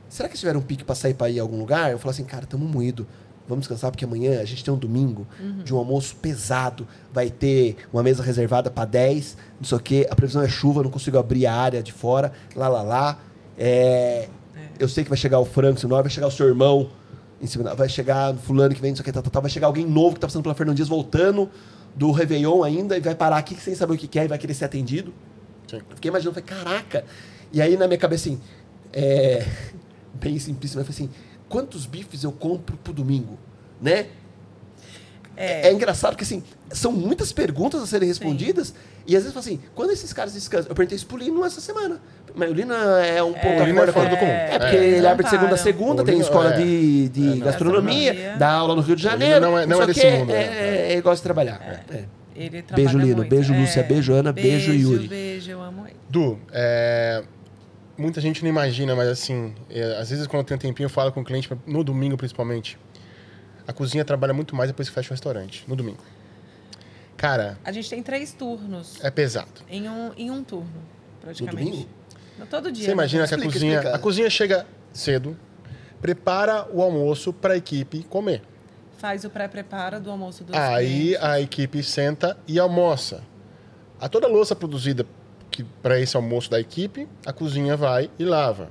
Será 0.09 0.27
que 0.27 0.33
eles 0.33 0.41
tiveram 0.41 0.59
um 0.59 0.63
pique 0.63 0.83
pra 0.83 0.93
sair 0.93 1.13
pra 1.13 1.29
ir 1.29 1.39
a 1.39 1.41
algum 1.41 1.57
lugar? 1.57 1.91
Eu 1.91 1.97
falo 1.97 2.11
assim, 2.11 2.25
cara, 2.25 2.45
tamo 2.45 2.65
moído. 2.65 3.07
Vamos 3.47 3.63
descansar 3.63 3.91
porque 3.91 4.05
amanhã 4.05 4.39
a 4.41 4.45
gente 4.45 4.63
tem 4.63 4.73
um 4.73 4.77
domingo 4.77 5.27
de 5.63 5.73
um 5.73 5.77
almoço 5.77 6.15
pesado. 6.15 6.87
Vai 7.13 7.29
ter 7.29 7.75
uma 7.91 8.01
mesa 8.03 8.23
reservada 8.23 8.69
para 8.71 8.85
10, 8.85 9.37
não 9.59 9.65
sei 9.67 9.77
o 9.77 9.81
quê. 9.81 10.07
A 10.09 10.15
previsão 10.15 10.41
é 10.41 10.47
chuva, 10.49 10.83
não 10.83 10.89
consigo 10.91 11.17
abrir 11.17 11.45
a 11.47 11.53
área 11.55 11.83
de 11.83 11.91
fora. 11.91 12.31
Lá, 12.55 12.67
lá, 12.67 12.81
lá. 12.81 13.19
É, 13.57 14.27
Eu 14.79 14.87
sei 14.87 15.03
que 15.03 15.09
vai 15.09 15.17
chegar 15.17 15.39
o 15.39 15.45
Franco, 15.45 15.79
se 15.79 15.85
não 15.87 15.95
vai 16.01 16.09
chegar 16.09 16.27
o 16.27 16.31
seu 16.31 16.47
irmão. 16.47 16.89
Em 17.41 17.47
cima, 17.47 17.63
da- 17.63 17.73
vai 17.73 17.89
chegar 17.89 18.35
fulano 18.35 18.73
que 18.73 18.79
vem, 18.81 18.91
não 18.91 18.95
sei 18.95 19.01
o 19.01 19.05
que, 19.05 19.11
tá, 19.11 19.21
tá, 19.21 19.29
tá, 19.29 19.39
vai 19.39 19.49
chegar 19.49 19.67
alguém 19.67 19.85
novo 19.85 20.13
que 20.15 20.19
tá 20.21 20.27
passando 20.27 20.43
pela 20.43 20.53
Fernão 20.55 20.73
Dias 20.75 20.87
voltando 20.87 21.49
do 21.95 22.11
Réveillon 22.11 22.63
ainda 22.63 22.95
e 22.95 23.01
vai 23.01 23.15
parar 23.15 23.37
aqui 23.37 23.55
sem 23.55 23.73
saber 23.75 23.93
o 23.95 23.97
que 23.97 24.07
quer 24.07 24.25
e 24.25 24.27
vai 24.27 24.37
querer 24.37 24.53
ser 24.53 24.65
atendido. 24.65 25.11
Sim. 25.67 25.77
Eu 25.89 25.95
fiquei 25.95 26.09
imaginando, 26.09 26.39
falei, 26.39 26.63
caraca. 26.63 27.03
E 27.51 27.59
aí 27.61 27.75
na 27.77 27.87
minha 27.87 27.97
cabeça 27.97 28.29
assim, 28.29 28.39
é, 28.93 29.45
bem 30.13 30.37
simplíssimo, 30.39 30.81
eu 30.81 30.85
falei 30.85 30.95
assim, 31.05 31.09
quantos 31.51 31.85
bifes 31.85 32.23
eu 32.23 32.31
compro 32.31 32.77
pro 32.77 32.93
domingo, 32.93 33.37
né? 33.81 34.07
É, 35.35 35.69
é 35.69 35.73
engraçado 35.73 36.11
porque 36.11 36.23
assim, 36.23 36.43
são 36.71 36.91
muitas 36.91 37.31
perguntas 37.31 37.81
a 37.81 37.87
serem 37.87 38.07
respondidas 38.07 38.73
e 39.07 39.15
às 39.15 39.23
vezes 39.23 39.27
eu 39.35 39.41
falo 39.41 39.45
assim, 39.55 39.59
quando 39.73 39.91
esses 39.91 40.11
caras 40.13 40.33
descansam? 40.33 40.69
Eu 40.69 40.75
perguntei 40.75 40.95
isso 40.95 41.05
pro 41.07 41.17
Lino 41.17 41.43
essa 41.45 41.59
semana. 41.61 41.99
Mas 42.35 42.49
o 42.49 42.53
Lino 42.53 42.73
é 42.73 43.21
um 43.23 43.33
pouco 43.33 43.61
O 43.61 43.63
Lino 43.65 43.81
é 43.81 43.91
fora 43.91 44.09
do 44.09 44.17
comum. 44.17 44.31
É, 44.31 44.59
porque 44.59 44.75
É. 44.77 44.85
ele 44.97 45.07
abre 45.07 45.23
de 45.23 45.29
segunda 45.29 45.55
a 45.55 45.57
segunda, 45.57 46.03
tem 46.03 46.19
escola 46.19 46.53
é. 46.53 46.57
de, 46.57 47.09
de 47.09 47.27
É, 47.41 47.43
gastronomia, 47.45 48.13
Gastronomia. 48.13 48.37
dá 48.37 48.51
aula 48.51 48.75
no 48.75 48.81
Rio 48.81 48.95
de 48.95 49.03
Janeiro. 49.03 49.41
não 49.41 49.57
é- 49.59 49.65
não 49.65 49.81
é 49.81 49.87
desse 49.87 50.05
mundo, 50.11 50.31
É, 50.31 50.43
é, 50.43 50.93
é, 50.93 51.01
gosta 51.01 51.17
de 51.17 51.23
trabalhar. 51.23 51.83
É. 51.91 52.03
Ele 52.35 52.63
Beijo, 52.73 52.97
Lino. 52.97 53.17
muito. 53.17 53.29
Beijo, 53.29 53.53
Lúcia. 53.53 53.83
Beijo, 53.83 54.13
Ana. 54.13 54.31
Beijo, 54.31 54.71
Yuri. 54.71 55.07
Beijo, 55.07 55.51
eu 55.51 55.61
amo 55.61 55.85
ele. 55.85 55.95
Du, 56.09 56.39
é, 56.53 57.23
muita 58.01 58.19
gente 58.19 58.41
não 58.43 58.49
imagina, 58.49 58.95
mas 58.95 59.07
assim, 59.07 59.53
é, 59.69 59.97
às 59.97 60.09
vezes 60.09 60.27
quando 60.27 60.41
eu 60.41 60.43
tenho 60.45 60.57
um 60.57 60.61
tempinho 60.61 60.85
eu 60.85 60.89
falo 60.89 61.11
com 61.11 61.21
o 61.21 61.23
cliente, 61.23 61.49
no 61.65 61.83
domingo 61.83 62.17
principalmente, 62.17 62.77
a 63.67 63.71
cozinha 63.71 64.03
trabalha 64.03 64.33
muito 64.33 64.55
mais 64.55 64.69
depois 64.69 64.89
que 64.89 64.95
fecha 64.95 65.09
o 65.09 65.11
restaurante, 65.13 65.63
no 65.67 65.75
domingo. 65.75 65.99
Cara, 67.15 67.57
A 67.63 67.71
gente 67.71 67.89
tem 67.89 68.01
três 68.01 68.33
turnos 68.33 68.97
é 69.03 69.11
pesado. 69.11 69.61
em, 69.69 69.87
um, 69.87 70.11
em 70.17 70.31
um 70.31 70.43
turno, 70.43 70.67
praticamente. 71.21 71.69
domingo? 71.69 71.89
Não, 72.39 72.47
Todo 72.47 72.71
dia. 72.71 72.85
Você 72.85 72.91
imagina 72.91 73.21
né? 73.23 73.27
que 73.27 73.33
a 73.35 73.37
Explica, 73.37 73.53
cozinha, 73.53 73.75
explica. 73.75 73.95
a 73.95 73.99
cozinha 73.99 74.29
chega 74.29 74.65
cedo, 74.91 75.37
prepara 76.01 76.67
o 76.73 76.81
almoço 76.81 77.31
para 77.31 77.53
a 77.53 77.57
equipe 77.57 78.03
comer. 78.03 78.41
Faz 78.97 79.23
o 79.23 79.29
pré-preparo 79.29 79.99
do 79.99 80.09
almoço 80.09 80.43
dos 80.43 80.55
Aí 80.55 80.87
clientes. 81.09 81.23
a 81.23 81.39
equipe 81.41 81.83
senta 81.83 82.37
e 82.47 82.57
almoça. 82.59 83.23
A 83.99 84.09
toda 84.09 84.25
a 84.25 84.29
louça 84.29 84.55
produzida 84.55 85.05
para 85.81 85.99
esse 85.99 86.15
almoço 86.15 86.49
da 86.49 86.59
equipe, 86.59 87.07
a 87.25 87.33
cozinha 87.33 87.75
vai 87.77 88.09
e 88.19 88.25
lava. 88.25 88.69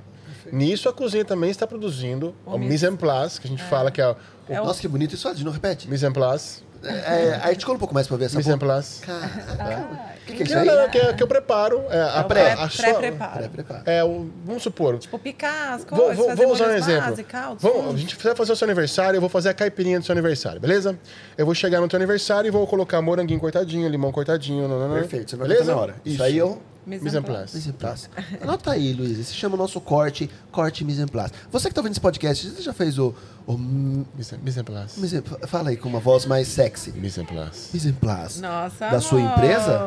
Nisso 0.51 0.89
a 0.89 0.93
cozinha 0.93 1.23
também 1.23 1.49
está 1.49 1.65
produzindo 1.67 2.33
O 2.45 2.55
o 2.55 2.57
mis- 2.57 2.69
mise 2.69 2.85
en 2.87 2.95
place, 2.95 3.39
que 3.39 3.47
a 3.47 3.49
gente 3.49 3.63
fala 3.63 3.91
que 3.91 4.01
é 4.01 4.07
o, 4.09 4.15
É 4.49 4.59
o- 4.59 4.65
Nossa, 4.65 4.81
que 4.81 4.87
bonito 4.87 5.13
isso. 5.15 5.33
De 5.33 5.45
novo, 5.45 5.53
repete. 5.55 5.87
mise 5.89 6.05
en 6.05 6.11
place. 6.11 6.63
É, 6.83 7.35
articula 7.43 7.75
um 7.75 7.79
pouco 7.79 7.93
mais 7.93 8.07
pra 8.07 8.17
ver 8.17 8.25
essa 8.25 8.35
Mise 8.37 8.51
en 8.51 8.57
place. 8.57 9.01
Caraca. 9.01 9.87
O 10.23 10.25
que, 10.25 10.33
que 10.33 10.41
é 10.41 10.45
isso 10.47 10.55
Não, 10.55 10.61
aí? 10.61 10.67
não, 10.67 10.89
que, 10.89 10.97
é- 10.97 11.13
que 11.13 11.21
eu 11.21 11.27
preparo 11.27 11.83
é, 11.91 12.01
a 12.01 12.17
É 12.17 12.19
o 12.21 12.23
pré, 12.23 12.43
pré- 12.55 12.63
a 12.63 12.69
só- 12.69 12.81
pré-preparo. 12.81 13.33
Pré-preparo. 13.37 13.83
é 13.85 14.03
o, 14.03 14.31
vamos 14.43 14.63
supor, 14.63 14.97
Tipo, 14.97 15.19
picar 15.19 15.73
as 15.75 15.83
Vou, 15.85 15.99
coisas, 15.99 16.17
vou- 16.17 16.25
fazer 16.29 16.43
vou 16.43 16.53
usar 16.53 16.67
um 16.69 16.71
exemplo. 16.71 17.09
base, 17.11 17.23
caldos, 17.23 17.61
Vamos, 17.61 17.93
a 17.93 17.97
gente 17.99 18.15
vai 18.17 18.35
fazer 18.35 18.51
o 18.51 18.55
seu 18.55 18.65
aniversário, 18.65 19.15
eu 19.17 19.21
vou 19.21 19.29
fazer 19.29 19.49
a 19.49 19.53
caipirinha 19.53 19.99
do 19.99 20.05
seu 20.07 20.13
aniversário, 20.13 20.59
beleza? 20.59 20.97
Eu 21.37 21.45
vou 21.45 21.53
chegar 21.53 21.79
no 21.81 21.87
teu 21.87 21.97
aniversário 21.97 22.47
e 22.47 22.51
vou 22.51 22.65
colocar 22.65 22.99
moranguinho 22.99 23.39
cortadinho, 23.39 23.87
limão 23.87 24.11
cortadinho, 24.11 24.67
nananã. 24.67 24.95
Perfeito, 24.95 25.29
você 25.29 25.35
vai 25.37 25.47
beleza? 25.47 25.75
na 25.75 25.79
hora. 25.79 25.95
Isso, 26.03 26.21
aí 26.23 26.35
eu... 26.35 26.59
Mise 26.85 27.01
en 27.01 27.03
Mise 27.05 27.17
en 27.17 27.23
place. 27.23 27.51
place. 27.51 27.55
Mise 27.57 27.69
en 27.69 27.73
place. 27.73 28.09
Anota 28.41 28.71
aí, 28.71 28.93
Luiz. 28.93 29.19
Esse 29.19 29.33
chama 29.33 29.55
o 29.55 29.57
nosso 29.57 29.79
corte, 29.79 30.29
corte 30.51 30.83
mise 30.83 31.01
en 31.01 31.07
place. 31.07 31.31
Você 31.51 31.69
que 31.69 31.75
tá 31.75 31.81
ouvindo 31.81 31.91
esse 31.93 32.01
podcast, 32.01 32.49
você 32.49 32.61
já 32.61 32.73
fez 32.73 32.97
o... 32.97 33.13
o 33.45 33.57
Mise, 33.57 34.37
mise 34.41 34.59
en 34.59 34.63
place. 34.63 34.99
mise 34.99 35.17
en- 35.17 35.47
fala 35.47 35.69
aí 35.69 35.77
com 35.77 35.87
uma 35.89 35.99
voz 35.99 36.25
mais 36.25 36.47
sexy. 36.47 36.91
Mise 36.91 37.21
en 37.21 37.25
place. 37.25 37.69
Mise 37.73 37.89
en 37.89 37.93
place. 37.93 38.41
Nossa, 38.41 38.89
Da 38.89 38.99
sua 38.99 39.19
amor. 39.19 39.31
empresa? 39.31 39.79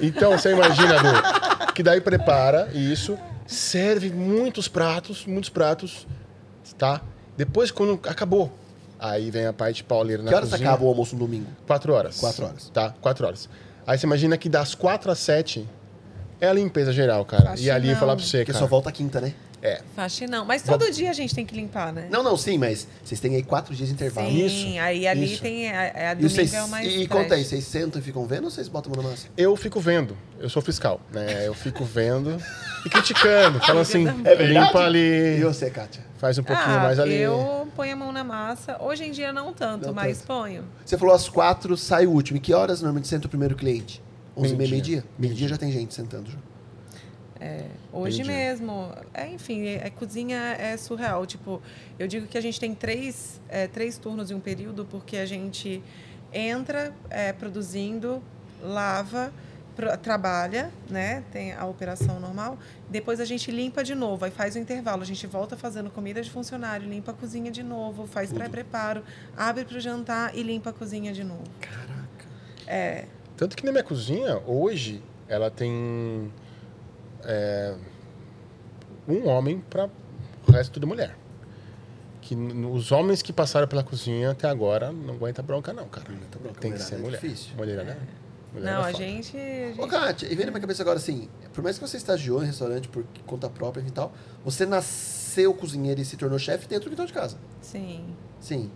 Então, 0.00 0.32
você 0.38 0.52
imagina, 0.52 0.94
Du, 0.98 1.72
que 1.74 1.82
daí 1.82 2.00
prepara 2.00 2.70
isso, 2.74 3.18
serve 3.46 4.10
muitos 4.10 4.68
pratos, 4.68 5.26
muitos 5.26 5.50
pratos, 5.50 6.06
tá? 6.78 7.00
Depois, 7.36 7.70
quando 7.70 8.00
acabou, 8.08 8.50
aí 8.98 9.30
vem 9.30 9.46
a 9.46 9.52
parte 9.52 9.84
pauleira 9.84 10.22
na 10.22 10.28
Que 10.30 10.34
horas 10.34 10.50
cozinha. 10.50 10.68
acaba 10.68 10.84
o 10.84 10.88
almoço 10.88 11.14
no 11.14 11.20
domingo? 11.20 11.46
Quatro 11.66 11.92
horas. 11.92 12.18
Quatro 12.18 12.46
horas. 12.46 12.68
Tá, 12.70 12.94
quatro 13.00 13.26
horas. 13.26 13.48
Aí 13.86 13.96
você 13.98 14.06
imagina 14.06 14.36
que 14.36 14.48
das 14.48 14.74
quatro 14.74 15.10
às 15.10 15.18
sete 15.18 15.66
é 16.40 16.48
a 16.48 16.52
limpeza 16.52 16.92
geral, 16.92 17.24
cara. 17.24 17.42
E 17.44 17.46
Faxinão. 17.48 17.74
ali 17.76 17.94
falar 17.94 18.16
pra 18.16 18.24
você, 18.24 18.38
Porque 18.38 18.52
cara. 18.52 18.64
só 18.64 18.68
volta 18.68 18.90
quinta, 18.92 19.20
né? 19.20 19.32
É. 19.60 19.80
Faxinão. 19.96 20.44
Mas 20.44 20.62
todo 20.62 20.88
dia 20.92 21.10
a 21.10 21.12
gente 21.12 21.34
tem 21.34 21.44
que 21.44 21.52
limpar, 21.52 21.92
né? 21.92 22.06
Não, 22.12 22.22
não, 22.22 22.36
sim, 22.36 22.56
mas 22.56 22.86
vocês 23.02 23.18
têm 23.18 23.34
aí 23.34 23.42
quatro 23.42 23.74
dias 23.74 23.88
de 23.88 23.94
intervalo. 23.96 24.28
Sim, 24.30 24.46
Isso, 24.74 24.80
aí 24.80 25.04
ali 25.04 25.32
isso. 25.32 25.42
tem. 25.42 25.68
A, 25.68 25.80
a 25.80 26.12
E, 26.12 26.14
domingo 26.14 26.30
vocês, 26.30 26.54
é 26.54 26.66
mais. 26.66 26.86
e, 26.86 27.00
e 27.02 27.08
conta 27.08 27.34
aí, 27.34 27.44
vocês 27.44 27.64
sentam 27.64 28.00
e 28.00 28.04
ficam 28.04 28.24
vendo 28.24 28.44
ou 28.44 28.50
vocês 28.52 28.68
botam 28.68 28.92
a 28.92 28.94
mão 28.96 29.04
na 29.04 29.10
massa? 29.10 29.26
Eu 29.36 29.56
fico 29.56 29.80
vendo, 29.80 30.16
eu 30.38 30.48
sou 30.48 30.62
fiscal, 30.62 31.00
né? 31.12 31.44
Eu 31.44 31.54
fico 31.54 31.84
vendo 31.84 32.40
e 32.86 32.88
criticando, 32.88 33.58
falando 33.58 33.82
assim, 33.82 34.06
É 34.24 34.34
limpa 34.36 34.80
E 34.82 34.84
ali, 34.84 35.40
você, 35.42 35.68
Kátia? 35.70 36.04
faz 36.18 36.38
um 36.38 36.44
pouquinho 36.44 36.76
ah, 36.76 36.80
mais 36.80 37.00
ali. 37.00 37.14
eu 37.16 37.66
ponho 37.74 37.92
a 37.92 37.96
mão 37.96 38.12
na 38.12 38.22
massa. 38.22 38.76
Hoje 38.80 39.04
em 39.06 39.10
dia 39.10 39.32
não 39.32 39.52
tanto, 39.52 39.88
Não 39.88 39.92
mas 39.94 40.18
tanto. 40.18 40.26
ponho. 40.28 40.64
Você 40.86 40.96
falou 40.96 41.12
às 41.12 41.28
quatro, 41.28 41.76
sai 41.76 42.06
o 42.06 42.10
último. 42.12 42.36
E 42.36 42.40
que 42.40 42.54
horas 42.54 42.80
normalmente 42.80 43.08
senta 43.08 43.26
o 43.26 43.28
primeiro 43.28 43.56
cliente? 43.56 44.00
Onze 44.38 44.54
e 44.54 44.56
meia, 44.56 44.70
Meio-dia. 44.70 44.94
meio-dia? 44.96 45.04
Meio-dia 45.18 45.48
já 45.48 45.56
tem 45.58 45.70
gente 45.72 45.92
sentando. 45.94 46.30
Já. 46.30 46.38
Hoje 47.92 48.20
Entendi. 48.22 48.36
mesmo. 48.36 48.92
É, 49.14 49.28
enfim, 49.28 49.66
é, 49.66 49.86
é- 49.86 49.90
cozinha 49.90 50.38
é 50.58 50.76
surreal. 50.76 51.24
Tipo, 51.26 51.62
eu 51.98 52.06
digo 52.08 52.26
que 52.26 52.36
a 52.36 52.40
gente 52.40 52.58
tem 52.58 52.74
três, 52.74 53.40
é, 53.48 53.66
três 53.66 53.96
turnos 53.96 54.30
em 54.30 54.34
um 54.34 54.40
período, 54.40 54.84
porque 54.84 55.16
a 55.16 55.26
gente 55.26 55.82
entra 56.32 56.92
é, 57.08 57.32
produzindo, 57.32 58.22
lava, 58.62 59.32
pro- 59.76 59.96
trabalha, 59.98 60.70
né? 60.90 61.22
Tem 61.32 61.52
a 61.52 61.64
operação 61.64 62.18
normal. 62.20 62.58
Depois 62.90 63.20
a 63.20 63.24
gente 63.24 63.50
limpa 63.50 63.82
de 63.84 63.94
novo, 63.94 64.24
aí 64.24 64.30
faz 64.30 64.54
o 64.56 64.58
intervalo. 64.58 65.02
A 65.02 65.06
gente 65.06 65.26
volta 65.26 65.56
fazendo 65.56 65.90
comida 65.90 66.20
de 66.20 66.30
funcionário, 66.30 66.88
limpa 66.88 67.12
a 67.12 67.14
cozinha 67.14 67.50
de 67.50 67.62
novo, 67.62 68.06
faz 68.06 68.32
pré-preparo, 68.32 69.02
abre 69.36 69.64
para 69.64 69.76
o 69.78 69.80
jantar 69.80 70.36
e 70.36 70.42
limpa 70.42 70.70
a 70.70 70.72
cozinha 70.72 71.12
de 71.12 71.22
novo. 71.24 71.44
Caraca. 71.60 72.26
É, 72.66 73.06
Tanto 73.38 73.56
que 73.56 73.64
na 73.64 73.70
minha 73.72 73.84
cozinha, 73.84 74.42
hoje, 74.46 75.00
ela 75.28 75.48
tem 75.50 76.30
é, 77.24 77.74
um 79.08 79.26
homem 79.28 79.60
para 79.70 79.88
o 80.46 80.50
resto 80.52 80.72
tudo 80.72 80.86
mulher. 80.86 81.16
Que 82.20 82.34
os 82.34 82.90
homens 82.92 83.22
que 83.22 83.32
passaram 83.32 83.66
pela 83.68 83.82
cozinha 83.84 84.32
até 84.32 84.48
agora 84.48 84.92
não 84.92 85.14
aguenta 85.14 85.40
bronca, 85.40 85.72
não, 85.72 85.86
cara. 85.88 86.06
aguenta 86.10 86.38
bronca, 86.38 86.60
tem 86.60 86.72
que 86.72 86.82
ser 86.82 86.96
é 86.96 86.98
mulher. 86.98 87.20
difícil. 87.20 87.54
Mulherada, 87.56 87.96
mulher 88.52 88.66
não, 88.72 88.80
é 88.84 88.90
a 88.90 88.92
foda. 88.92 89.04
gente, 89.04 89.36
a 89.36 89.40
gente 89.68 89.80
Ô, 89.80 89.86
Kátia, 89.86 90.26
e 90.26 90.34
vem 90.34 90.44
na 90.44 90.50
minha 90.50 90.60
cabeça 90.60 90.82
agora 90.82 90.98
assim, 90.98 91.28
por 91.54 91.62
mais 91.62 91.78
que 91.78 91.86
você 91.88 91.96
estagiou 91.96 92.42
em 92.42 92.46
restaurante 92.46 92.88
por 92.88 93.04
conta 93.24 93.48
própria 93.48 93.82
e 93.86 93.90
tal, 93.90 94.12
você 94.44 94.66
nasceu 94.66 95.54
cozinheiro 95.54 96.00
e 96.00 96.04
se 96.04 96.16
tornou 96.16 96.38
chefe 96.40 96.66
dentro 96.66 96.86
do 96.86 96.90
quintal 96.90 97.06
de 97.06 97.12
casa. 97.12 97.38
sim. 97.62 98.04
Sim. 98.40 98.70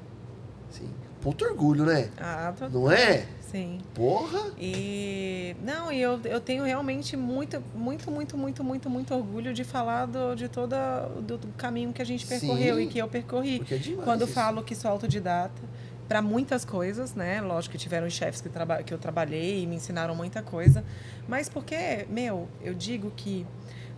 Sim. 0.71 0.89
Puto 1.21 1.45
orgulho, 1.45 1.85
né? 1.85 2.11
Ah, 2.19 2.53
tô- 2.59 2.69
Não 2.69 2.91
é? 2.91 3.27
Sim. 3.53 3.79
Porra! 3.95 4.51
E 4.59 5.55
não, 5.63 5.93
e 5.93 6.01
eu, 6.01 6.19
eu 6.25 6.41
tenho 6.41 6.65
realmente 6.65 7.17
muito, 7.17 7.63
muito, 7.75 8.11
muito, 8.11 8.37
muito, 8.37 8.65
muito, 8.65 8.89
muito 8.91 9.15
orgulho 9.15 9.53
de 9.53 9.63
falar 9.63 10.07
do, 10.07 10.35
de 10.35 10.49
todo 10.49 10.75
do, 11.21 11.37
do 11.39 11.49
caminho 11.57 11.93
que 11.93 12.01
a 12.01 12.05
gente 12.05 12.27
percorreu 12.27 12.77
Sim. 12.77 12.83
e 12.83 12.87
que 12.87 12.99
eu 12.99 13.07
percorri. 13.09 13.59
Porque 13.59 13.75
é 13.75 13.79
demais 13.79 14.05
Quando 14.05 14.25
isso. 14.25 14.33
falo 14.33 14.63
que 14.65 14.75
sou 14.75 14.91
autodidata, 14.91 15.61
para 16.09 16.21
muitas 16.23 16.65
coisas, 16.65 17.15
né? 17.15 17.41
Lógico 17.41 17.73
que 17.73 17.79
tiveram 17.79 18.09
chefes 18.11 18.41
que, 18.41 18.49
traba 18.49 18.83
que 18.83 18.93
eu 18.93 18.99
trabalhei 18.99 19.63
e 19.63 19.67
me 19.67 19.77
ensinaram 19.77 20.15
muita 20.15 20.43
coisa. 20.43 20.85
Mas 21.29 21.49
porque, 21.49 22.07
meu, 22.09 22.49
eu 22.63 22.75
digo 22.75 23.11
que 23.17 23.47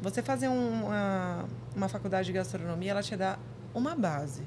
você 0.03 0.21
fazer 0.23 0.49
um- 0.49 0.85
uma, 0.85 1.45
uma 1.75 1.89
faculdade 1.89 2.27
de 2.27 2.33
gastronomia, 2.33 2.91
ela 2.91 3.03
te 3.03 3.17
dá 3.17 3.39
uma 3.75 3.95
base. 3.95 4.43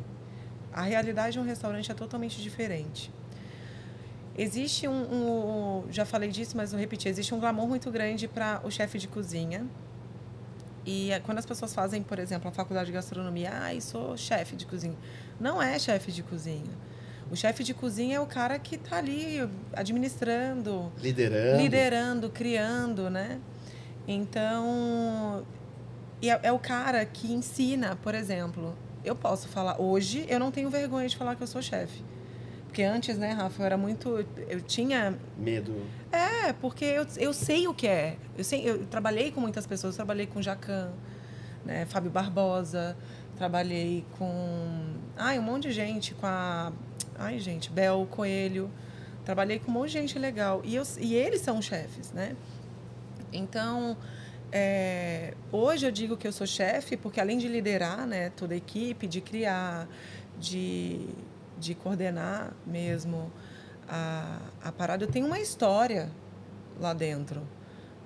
A 0.71 0.81
realidade 0.83 1.33
de 1.33 1.39
um 1.39 1.43
restaurante 1.43 1.91
é 1.91 1.95
totalmente 1.95 2.41
diferente. 2.41 3.11
Existe 4.37 4.87
um, 4.87 4.91
um- 4.93 5.83
já 5.91 6.05
falei 6.05 6.29
disso, 6.29 6.55
mas 6.55 6.71
vou 6.71 6.79
repetir, 6.79 7.09
existe 7.09 7.33
um 7.33 7.39
glamour 7.39 7.67
muito 7.67 7.89
grande 7.89 8.27
para 8.27 8.61
o 8.63 8.69
chefe 8.69 8.99
de 8.99 9.07
cozinha. 9.07 9.65
E 10.85 11.11
eh, 11.11 11.19
quando 11.19 11.39
as 11.39 11.45
pessoas 11.45 11.73
fazem, 11.73 12.01
por 12.03 12.19
exemplo, 12.19 12.47
a 12.47 12.51
faculdade 12.51 12.85
de 12.87 12.93
gastronomia, 12.93 13.51
ah, 13.51 13.81
sou 13.81 14.15
chefe 14.15 14.55
de 14.55 14.65
cozinha. 14.65 14.95
Não 15.39 15.61
é 15.61 15.77
chefe 15.79 16.11
de 16.11 16.21
cozinha. 16.23 16.71
O 17.31 17.35
chefe 17.35 17.63
de 17.63 17.73
cozinha 17.73 18.17
é 18.17 18.19
o 18.21 18.25
cara 18.25 18.57
que 18.57 18.75
está 18.75 18.97
ali 18.97 19.49
administrando, 19.73 20.91
Liderando. 21.01 21.61
liderando, 21.61 22.29
criando, 22.29 23.09
né? 23.09 23.39
Então, 24.07 25.45
é, 26.21 26.47
é 26.47 26.51
o 26.53 26.59
cara 26.59 27.03
que 27.05 27.33
ensina, 27.33 27.97
por 27.97 28.15
exemplo. 28.15 28.73
Eu 29.03 29.15
posso 29.15 29.47
falar 29.49 29.81
hoje, 29.81 30.25
eu 30.29 30.39
não 30.39 30.51
tenho 30.51 30.69
vergonha 30.69 31.07
de 31.09 31.17
falar 31.17 31.35
que 31.35 31.43
eu 31.43 31.47
sou 31.47 31.61
chefe. 31.61 32.01
Porque 32.67 32.83
antes, 32.83 33.17
né, 33.17 33.31
Rafa, 33.31 33.61
eu 33.61 33.65
era 33.65 33.77
muito. 33.77 34.25
Eu 34.47 34.61
tinha. 34.61 35.17
Medo. 35.37 35.73
É, 36.11 36.53
porque 36.53 36.85
eu, 36.85 37.05
eu 37.17 37.33
sei 37.33 37.67
o 37.67 37.73
que 37.73 37.87
é. 37.87 38.17
Eu, 38.37 38.43
sei, 38.43 38.69
eu 38.69 38.85
trabalhei 38.85 39.31
com 39.31 39.41
muitas 39.41 39.65
pessoas, 39.65 39.95
eu 39.95 39.97
trabalhei 39.97 40.27
com 40.27 40.41
Jacan, 40.41 40.91
né, 41.65 41.85
Fábio 41.85 42.11
Barbosa, 42.11 42.95
trabalhei 43.35 44.05
com. 44.17 44.95
Ai, 45.15 45.39
um 45.39 45.43
monte 45.43 45.63
de 45.63 45.71
gente, 45.71 46.13
com 46.13 46.27
a 46.27 46.71
Ai, 47.17 47.39
gente, 47.39 47.71
Bel, 47.71 48.07
Coelho. 48.11 48.69
Trabalhei 49.25 49.59
com 49.59 49.71
um 49.71 49.73
monte 49.73 49.87
de 49.87 49.93
gente 49.93 50.19
legal. 50.19 50.61
E, 50.63 50.75
eu, 50.75 50.83
e 50.99 51.15
eles 51.15 51.41
são 51.41 51.61
chefes, 51.61 52.11
né? 52.11 52.35
Então, 53.33 53.97
é, 54.51 55.33
hoje 55.51 55.85
eu 55.85 55.91
digo 55.91 56.15
que 56.15 56.27
eu 56.27 56.31
sou 56.31 56.47
chefe 56.47 56.95
porque 56.95 57.19
além 57.19 57.37
de 57.37 57.47
liderar 57.47 58.05
né, 58.05 58.29
toda 58.29 58.53
a 58.53 58.57
equipe, 58.57 59.07
de 59.07 59.19
criar, 59.19 59.87
de, 60.39 61.09
de 61.59 61.73
coordenar 61.75 62.53
mesmo 62.65 63.31
a, 63.87 64.39
a 64.63 64.71
parada, 64.71 65.03
eu 65.03 65.07
tenho 65.07 65.25
uma 65.25 65.39
história 65.39 66.11
lá 66.79 66.93
dentro, 66.93 67.41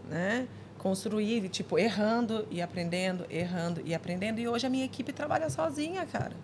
né? 0.09 0.47
Construir, 0.77 1.47
tipo, 1.49 1.77
errando 1.77 2.47
e 2.49 2.61
aprendendo, 2.61 3.25
errando 3.29 3.81
e 3.85 3.93
aprendendo. 3.93 4.39
E 4.39 4.47
hoje 4.47 4.65
a 4.65 4.69
minha 4.69 4.85
equipe 4.85 5.13
trabalha 5.13 5.49
sozinha, 5.49 6.05
cara. 6.05 6.35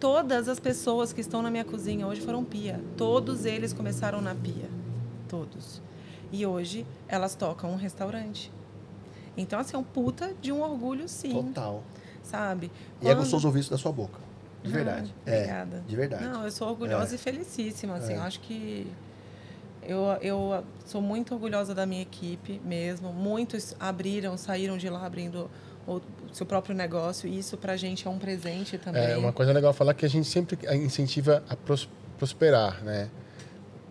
Todas 0.00 0.48
as 0.48 0.58
pessoas 0.58 1.12
que 1.12 1.20
estão 1.20 1.42
na 1.42 1.50
minha 1.50 1.64
cozinha 1.64 2.06
hoje 2.06 2.20
foram 2.20 2.44
pia. 2.44 2.80
Todos 2.96 3.44
eles 3.44 3.72
começaram 3.72 4.20
na 4.20 4.34
pia. 4.34 4.68
Todos. 5.28 5.82
E 6.32 6.46
hoje 6.46 6.86
elas 7.06 7.34
tocam 7.34 7.70
um 7.70 7.76
restaurante. 7.76 8.50
Então, 9.36 9.58
assim, 9.58 9.76
é 9.76 9.78
um 9.78 9.84
puta 9.84 10.34
de 10.40 10.50
um 10.50 10.62
orgulho, 10.62 11.08
sim. 11.08 11.32
Total. 11.32 11.82
Sabe? 12.22 12.70
E 13.00 13.08
é 13.08 13.14
gostoso 13.14 13.46
ouvir 13.46 13.60
isso 13.60 13.70
da 13.70 13.78
sua 13.78 13.92
boca. 13.92 14.18
De 14.62 14.70
Ah, 14.70 14.74
verdade. 14.74 15.14
Obrigada. 15.26 15.76
É, 15.76 15.88
de 15.88 15.96
verdade. 15.96 16.24
Não, 16.24 16.44
eu 16.44 16.50
sou 16.50 16.68
orgulhosa 16.68 17.14
É. 17.14 17.16
e 17.16 17.18
felicíssima, 17.18 17.94
assim. 17.96 18.12
É. 18.12 18.16
Eu 18.16 18.22
acho 18.22 18.40
que 18.40 18.86
eu, 19.82 20.04
eu 20.20 20.64
sou 20.86 21.02
muito 21.02 21.34
orgulhosa 21.34 21.74
da 21.74 21.84
minha 21.84 22.02
equipe 22.02 22.60
mesmo. 22.64 23.12
Muitos 23.12 23.74
abriram, 23.80 24.36
saíram 24.36 24.76
de 24.78 24.88
lá 24.88 25.04
abrindo 25.04 25.50
o 25.86 26.00
seu 26.32 26.46
próprio 26.46 26.74
negócio. 26.76 27.28
E 27.28 27.36
isso 27.38 27.56
pra 27.56 27.76
gente 27.76 28.06
é 28.06 28.10
um 28.10 28.18
presente 28.18 28.78
também. 28.78 29.02
É 29.02 29.16
uma 29.16 29.32
coisa 29.32 29.52
legal 29.52 29.72
falar 29.72 29.94
que 29.94 30.06
a 30.06 30.08
gente 30.08 30.28
sempre 30.28 30.56
incentiva 30.76 31.42
a 31.48 31.56
pros- 31.56 31.88
prosperar, 32.16 32.82
né? 32.84 33.08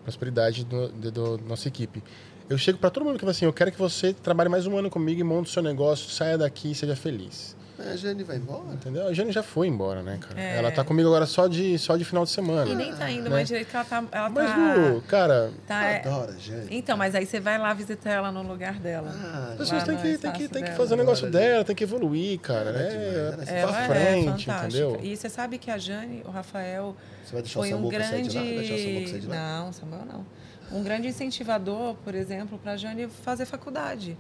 Prosperidade 0.03 0.63
do, 0.63 0.87
do, 0.89 1.11
do 1.11 1.37
nossa 1.45 1.67
equipe. 1.67 2.01
Eu 2.49 2.57
chego 2.57 2.77
para 2.79 2.89
todo 2.89 3.03
mundo 3.03 3.15
que 3.15 3.19
fala 3.21 3.31
assim, 3.31 3.45
eu 3.45 3.53
quero 3.53 3.71
que 3.71 3.77
você 3.77 4.13
trabalhe 4.13 4.49
mais 4.49 4.65
um 4.65 4.75
ano 4.77 4.89
comigo 4.89 5.19
e 5.21 5.23
monte 5.23 5.47
o 5.47 5.49
seu 5.49 5.61
negócio, 5.61 6.09
saia 6.09 6.37
daqui 6.37 6.71
e 6.71 6.75
seja 6.75 6.95
feliz. 6.95 7.55
A 7.89 7.95
Jane 7.95 8.23
vai 8.23 8.37
embora? 8.37 8.73
Entendeu? 8.73 9.07
A 9.07 9.13
Jane 9.13 9.31
já 9.31 9.41
foi 9.43 9.67
embora, 9.67 10.01
né, 10.03 10.17
cara? 10.21 10.39
É. 10.41 10.57
Ela 10.57 10.71
tá 10.71 10.83
comigo 10.83 11.07
agora 11.09 11.25
só 11.25 11.47
de, 11.47 11.77
só 11.79 11.97
de 11.97 12.03
final 12.05 12.23
de 12.25 12.31
E 12.31 12.33
semana. 12.33 12.75
nem 12.75 12.93
tá 12.93 13.09
indo 13.09 13.23
né? 13.23 13.29
mais 13.29 13.47
direito, 13.47 13.67
que 13.69 13.75
ela 13.75 13.85
tá. 13.85 14.03
Ela 14.11 14.29
Mas, 14.29 14.49
tá, 14.49 14.75
Lu, 14.75 15.01
cara, 15.01 15.51
tá- 15.67 15.83
é- 15.85 15.99
Adoro 16.07 16.31
a 16.31 16.37
Jane. 16.37 16.67
Então, 16.69 16.97
mas 16.97 17.15
aí 17.15 17.25
você 17.25 17.39
vai 17.39 17.57
lá 17.57 17.73
visitar 17.73 18.09
ela 18.11 18.31
no 18.31 18.41
lugar 18.43 18.73
dela. 18.79 19.11
Ah, 19.13 19.49
as 19.53 19.57
pessoas 19.57 19.83
têm 19.83 19.95
que, 19.95 20.01
têm 20.03 20.11
espaço 20.13 20.37
que, 20.37 20.47
têm 20.47 20.63
que 20.63 20.71
fazer 20.71 20.93
o 20.93 20.97
negócio 20.97 21.27
Adoro, 21.27 21.43
dela, 21.43 21.63
tem 21.63 21.75
que 21.75 21.83
evoluir, 21.83 22.39
cara. 22.39 22.69
É 22.69 22.73
né? 22.73 23.33
ela 23.33 23.43
é 23.43 23.45
pra 23.45 23.55
Ela 23.55 23.73
frente, 23.95 24.49
é 24.49 24.53
entendeu? 24.57 24.99
E 25.01 25.15
você 25.17 25.29
sabe 25.29 25.57
que 25.57 25.69
a 25.71 25.77
Jane, 25.77 26.21
o 26.25 26.31
Rafael, 26.31 26.95
Você 27.25 27.33
vai 27.33 27.41
deixar 27.41 27.59
foi 27.59 27.69
o 27.71 27.75
um 27.75 27.77
Samuca 27.77 28.03
sair 28.03 28.21
grande. 28.29 29.19
de 29.19 29.27
lá? 29.27 29.35
Não, 29.63 29.71
Samuel 29.73 30.05
não. 30.05 30.25
Um 30.73 30.83
grande 30.83 31.07
incentivador, 31.09 31.95
por 31.95 32.15
exemplo, 32.15 32.57
para 32.57 32.73
a 32.73 32.77
Jane 32.77 33.07
fazer 33.07 33.45
faculdade. 33.45 34.17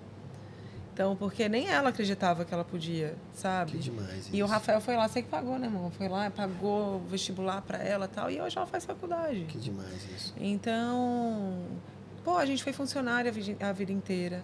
Então, 1.01 1.15
porque 1.15 1.49
nem 1.49 1.67
ela 1.67 1.89
acreditava 1.89 2.45
que 2.45 2.53
ela 2.53 2.63
podia, 2.63 3.15
sabe? 3.33 3.71
Que 3.71 3.77
demais 3.79 4.27
E 4.27 4.43
o 4.43 4.45
isso. 4.45 4.53
Rafael 4.53 4.79
foi 4.79 4.95
lá, 4.95 5.07
sei 5.07 5.23
que 5.23 5.29
pagou, 5.29 5.57
né, 5.57 5.65
irmão? 5.65 5.89
Foi 5.89 6.07
lá, 6.07 6.29
pagou 6.29 6.97
o 6.97 6.99
vestibular 6.99 7.59
para 7.63 7.79
ela 7.79 8.07
tal, 8.07 8.29
e 8.29 8.39
hoje 8.39 8.55
ela 8.55 8.67
faz 8.67 8.85
faculdade. 8.85 9.45
Que 9.45 9.57
demais 9.57 10.07
isso. 10.15 10.31
Então, 10.37 11.65
pô, 12.23 12.37
a 12.37 12.45
gente 12.45 12.63
foi 12.63 12.71
funcionária 12.71 13.33
a 13.61 13.71
vida 13.71 13.91
inteira. 13.91 14.43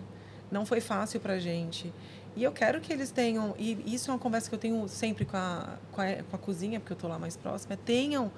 Não 0.49 0.65
foi 0.65 0.81
fácil 0.81 1.19
pra 1.19 1.37
gente. 1.37 1.93
E 2.35 2.43
eu 2.43 2.51
quero 2.51 2.81
que 2.81 2.91
eles 2.91 3.11
tenham, 3.11 3.53
e 3.59 3.93
isso 3.93 4.09
é 4.09 4.13
uma 4.15 4.19
conversa 4.19 4.49
que 4.49 4.55
eu 4.55 4.59
tenho 4.59 4.87
sempre 4.87 5.25
com 5.25 5.37
a, 5.37 5.77
com 5.91 6.01
a, 6.01 6.23
com 6.23 6.35
a 6.35 6.39
cozinha, 6.39 6.79
porque 6.79 6.93
eu 6.93 6.97
tô 6.97 7.07
lá 7.07 7.19
mais 7.19 7.37
próxima, 7.37 7.75
é 7.75 7.77
tenham 7.77 8.31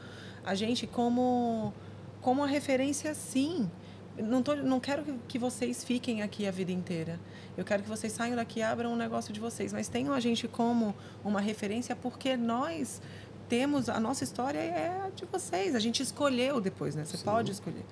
a 0.43 0.53
gente 0.55 0.85
como, 0.85 1.73
como 2.19 2.41
uma 2.41 2.47
referência, 2.47 3.13
sim. 3.13 3.71
Não, 4.17 4.43
tô, 4.43 4.57
não 4.57 4.81
quero 4.81 5.03
que, 5.03 5.13
que 5.25 5.39
vocês 5.39 5.85
fiquem 5.85 6.21
aqui 6.21 6.45
a 6.45 6.51
vida 6.51 6.73
inteira. 6.73 7.17
Eu 7.59 7.65
quero 7.65 7.83
que 7.83 7.89
vocês 7.89 8.13
saiam 8.13 8.37
daqui 8.37 8.61
e 8.61 8.63
abram 8.63 8.93
um 8.93 8.95
negócio 8.95 9.33
de 9.33 9.39
vocês. 9.39 9.73
Mas 9.73 9.89
tenham 9.89 10.13
a 10.13 10.19
gente 10.21 10.47
como 10.47 10.95
uma 11.25 11.41
referência, 11.41 11.93
porque 11.93 12.37
nós 12.37 13.01
temos, 13.49 13.89
a 13.89 13.99
nossa 13.99 14.23
história 14.23 14.59
é 14.59 14.87
a 15.05 15.09
de 15.09 15.25
vocês. 15.25 15.75
A 15.75 15.79
gente 15.79 16.01
escolheu 16.01 16.61
depois, 16.61 16.95
né? 16.95 17.03
Você 17.03 17.17
pode 17.17 17.51
escolher. 17.51 17.83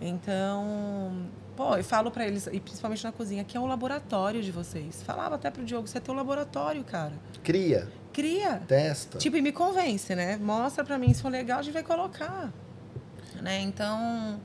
Então, 0.00 1.28
pô, 1.54 1.76
eu 1.76 1.84
falo 1.84 2.10
pra 2.10 2.26
eles, 2.26 2.48
e 2.50 2.58
principalmente 2.58 3.04
na 3.04 3.12
cozinha, 3.12 3.44
que 3.44 3.58
é 3.58 3.60
o 3.60 3.66
laboratório 3.66 4.42
de 4.42 4.50
vocês. 4.50 5.02
Falava 5.02 5.34
até 5.34 5.50
pro 5.50 5.62
Diogo, 5.62 5.86
você 5.86 5.98
é 5.98 6.00
teu 6.00 6.14
laboratório, 6.14 6.82
cara. 6.82 7.12
Cria, 7.42 7.92
Cria. 8.10 8.62
testa. 8.66 9.18
Tipo, 9.18 9.36
e 9.36 9.42
me 9.42 9.52
convence, 9.52 10.14
né? 10.14 10.38
Mostra 10.38 10.82
pra 10.82 10.96
mim 10.96 11.12
se 11.12 11.20
for 11.20 11.30
legal, 11.30 11.58
a 11.58 11.62
gente 11.62 11.74
vai 11.74 11.82
colocar. 11.82 12.50
Né? 13.42 13.60
Então, 13.60 14.40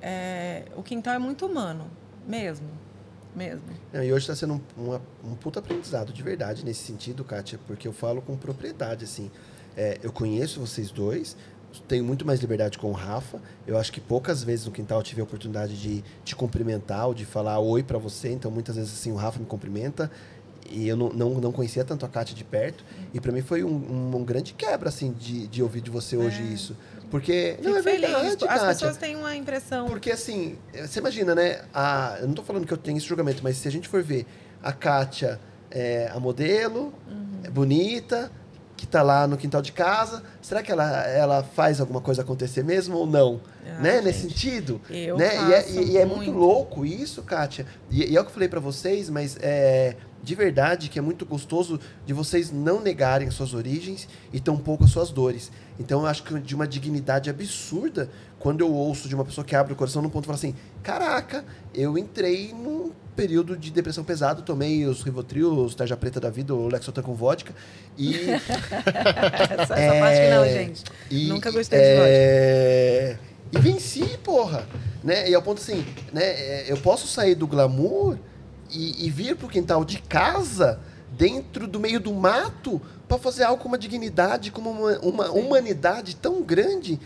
é, 0.00 0.64
o 0.74 0.82
quintal 0.82 1.12
é 1.12 1.18
muito 1.18 1.44
humano, 1.44 1.90
mesmo. 2.26 2.88
Mesmo. 3.34 3.62
Não, 3.92 4.02
e 4.02 4.12
hoje 4.12 4.24
está 4.24 4.34
sendo 4.34 4.54
um, 4.54 4.60
uma- 4.86 5.02
um 5.24 5.34
puta 5.34 5.60
aprendizado 5.60 6.12
de 6.12 6.22
verdade 6.22 6.64
nesse 6.64 6.82
sentido, 6.84 7.24
Kátia, 7.24 7.58
porque 7.66 7.86
eu 7.86 7.92
falo 7.92 8.20
com 8.20 8.36
propriedade, 8.36 9.04
assim. 9.04 9.30
É, 9.76 9.98
eu 10.02 10.12
conheço 10.12 10.58
vocês 10.60 10.90
dois, 10.90 11.36
tenho 11.86 12.04
muito 12.04 12.26
mais 12.26 12.40
liberdade 12.40 12.76
com 12.76 12.88
o 12.88 12.92
Rafa. 12.92 13.40
Eu 13.66 13.78
acho 13.78 13.92
que 13.92 14.00
poucas 14.00 14.42
vezes 14.42 14.66
no 14.66 14.72
quintal 14.72 14.98
eu 14.98 15.04
tive 15.04 15.20
a 15.20 15.24
oportunidade 15.24 15.80
de 15.80 16.02
te 16.24 16.34
cumprimentar 16.34 17.06
ou 17.06 17.14
de 17.14 17.24
falar 17.24 17.58
oi 17.60 17.82
para 17.82 17.98
você, 17.98 18.32
então 18.32 18.50
muitas 18.50 18.74
vezes 18.76 18.92
assim 18.92 19.12
o 19.12 19.16
Rafa 19.16 19.38
me 19.38 19.46
cumprimenta 19.46 20.10
e 20.68 20.86
eu 20.88 20.96
não, 20.96 21.08
não, 21.10 21.34
não 21.40 21.52
conhecia 21.52 21.84
tanto 21.84 22.04
a 22.04 22.08
Kátia 22.08 22.34
de 22.34 22.44
perto. 22.44 22.84
E 23.14 23.20
para 23.20 23.30
mim 23.32 23.42
foi 23.42 23.62
um, 23.64 23.68
um, 23.70 24.16
um 24.16 24.24
grande 24.24 24.52
quebra, 24.54 24.88
assim, 24.88 25.12
de, 25.12 25.46
de 25.46 25.62
ouvir 25.62 25.80
de 25.80 25.90
você 25.90 26.16
hoje 26.16 26.42
isso. 26.52 26.76
Porque, 27.10 27.56
não, 27.62 27.74
Fico 27.74 27.78
é 27.78 27.82
feliz. 27.82 28.00
verdade, 28.10 28.26
As 28.28 28.36
Kátia. 28.36 28.66
pessoas 28.68 28.96
têm 28.96 29.16
uma 29.16 29.34
impressão. 29.34 29.86
Porque 29.86 30.10
assim, 30.12 30.56
você 30.72 31.00
imagina, 31.00 31.34
né? 31.34 31.62
A, 31.74 32.18
eu 32.20 32.28
não 32.28 32.34
tô 32.34 32.42
falando 32.42 32.66
que 32.66 32.72
eu 32.72 32.76
tenho 32.78 32.96
esse 32.98 33.06
julgamento, 33.06 33.40
mas 33.42 33.56
se 33.56 33.66
a 33.66 33.70
gente 33.70 33.88
for 33.88 34.02
ver 34.02 34.26
a 34.62 34.72
Kátia, 34.72 35.40
é, 35.70 36.10
a 36.14 36.20
modelo, 36.20 36.92
Uhum. 37.08 37.40
é 37.44 37.50
bonita, 37.50 38.30
que 38.76 38.86
tá 38.86 39.02
lá 39.02 39.26
no 39.26 39.36
quintal 39.36 39.60
de 39.60 39.72
casa, 39.72 40.22
será 40.40 40.62
que 40.62 40.72
ela, 40.72 41.06
ela 41.08 41.42
faz 41.42 41.80
alguma 41.80 42.00
coisa 42.00 42.22
acontecer 42.22 42.62
mesmo 42.64 42.96
ou 42.96 43.06
não? 43.06 43.40
Ah, 43.66 43.80
né? 43.80 43.92
gente, 43.96 44.04
Nesse 44.04 44.20
sentido. 44.22 44.80
eu 44.88 45.18
né? 45.18 45.30
E 45.48 45.52
é, 45.52 45.70
e- 45.70 45.90
e 45.92 45.98
é 45.98 46.04
muito 46.06 46.30
louco 46.30 46.86
isso, 46.86 47.22
Kátia. 47.22 47.66
E, 47.90 48.10
e 48.10 48.16
é 48.16 48.20
o 48.20 48.24
que 48.24 48.30
eu 48.30 48.34
falei 48.34 48.48
pra 48.48 48.60
vocês, 48.60 49.10
mas 49.10 49.36
é 49.42 49.96
de 50.22 50.34
verdade 50.34 50.88
que 50.88 50.98
é 50.98 51.02
muito 51.02 51.24
gostoso 51.24 51.80
de 52.06 52.12
vocês 52.12 52.50
não 52.52 52.80
negarem 52.80 53.26
as 53.28 53.34
suas 53.34 53.54
origens 53.54 54.06
e 54.32 54.38
tampouco 54.40 54.84
as 54.84 54.90
suas 54.90 55.10
dores. 55.10 55.50
Então 55.78 56.00
eu 56.00 56.06
acho 56.06 56.22
que 56.22 56.38
de 56.40 56.54
uma 56.54 56.66
dignidade 56.68 57.30
absurda 57.30 58.10
quando 58.38 58.60
eu 58.60 58.72
ouço 58.72 59.08
de 59.08 59.14
uma 59.14 59.24
pessoa 59.24 59.44
que 59.44 59.56
abre 59.56 59.72
o 59.72 59.76
coração 59.76 60.02
num 60.02 60.10
ponto 60.10 60.24
e 60.24 60.26
fala 60.26 60.36
assim: 60.36 60.54
caraca, 60.82 61.44
eu 61.74 61.96
entrei 61.96 62.52
num 62.52 62.90
período 63.16 63.56
de 63.56 63.70
depressão 63.70 64.04
pesado, 64.04 64.42
tomei 64.42 64.84
os 64.86 65.02
Rivotril, 65.02 65.50
os 65.52 65.74
Tarja 65.74 65.96
Preta 65.96 66.20
da 66.20 66.30
vida, 66.30 66.54
o 66.54 66.68
Lexotan 66.68 67.02
com 67.02 67.14
vodka 67.14 67.54
e 67.98 68.14
essa, 68.30 69.74
essa 69.74 70.00
parte 70.00 70.20
que 70.20 70.30
não, 70.30 70.44
gente. 70.44 70.84
e- 71.10 71.28
Nunca 71.28 71.50
gostei 71.50 71.78
de 71.78 71.84
vodka. 71.96 72.08
é... 72.08 73.18
E 73.52 73.58
venci, 73.58 74.04
porra. 74.22 74.66
Né? 75.02 75.28
E 75.30 75.34
ao 75.34 75.42
ponto 75.42 75.60
assim, 75.60 75.84
né? 76.12 76.22
é, 76.22 76.66
Eu 76.70 76.76
posso 76.76 77.06
sair 77.08 77.34
do 77.34 77.46
glamour 77.46 78.16
e, 78.72 79.06
e 79.06 79.10
vir 79.10 79.36
pro 79.36 79.48
quintal 79.48 79.84
de 79.84 79.98
casa, 80.02 80.78
dentro 81.16 81.66
do 81.66 81.78
meio 81.80 82.00
do 82.00 82.12
mato, 82.14 82.80
para 83.08 83.18
fazer 83.18 83.44
algo 83.44 83.60
com 83.62 83.68
uma 83.68 83.78
dignidade, 83.78 84.50
com 84.50 84.60
uma, 84.60 84.98
uma 85.00 85.30
humanidade 85.30 86.14
tão 86.16 86.42
grande, 86.42 86.98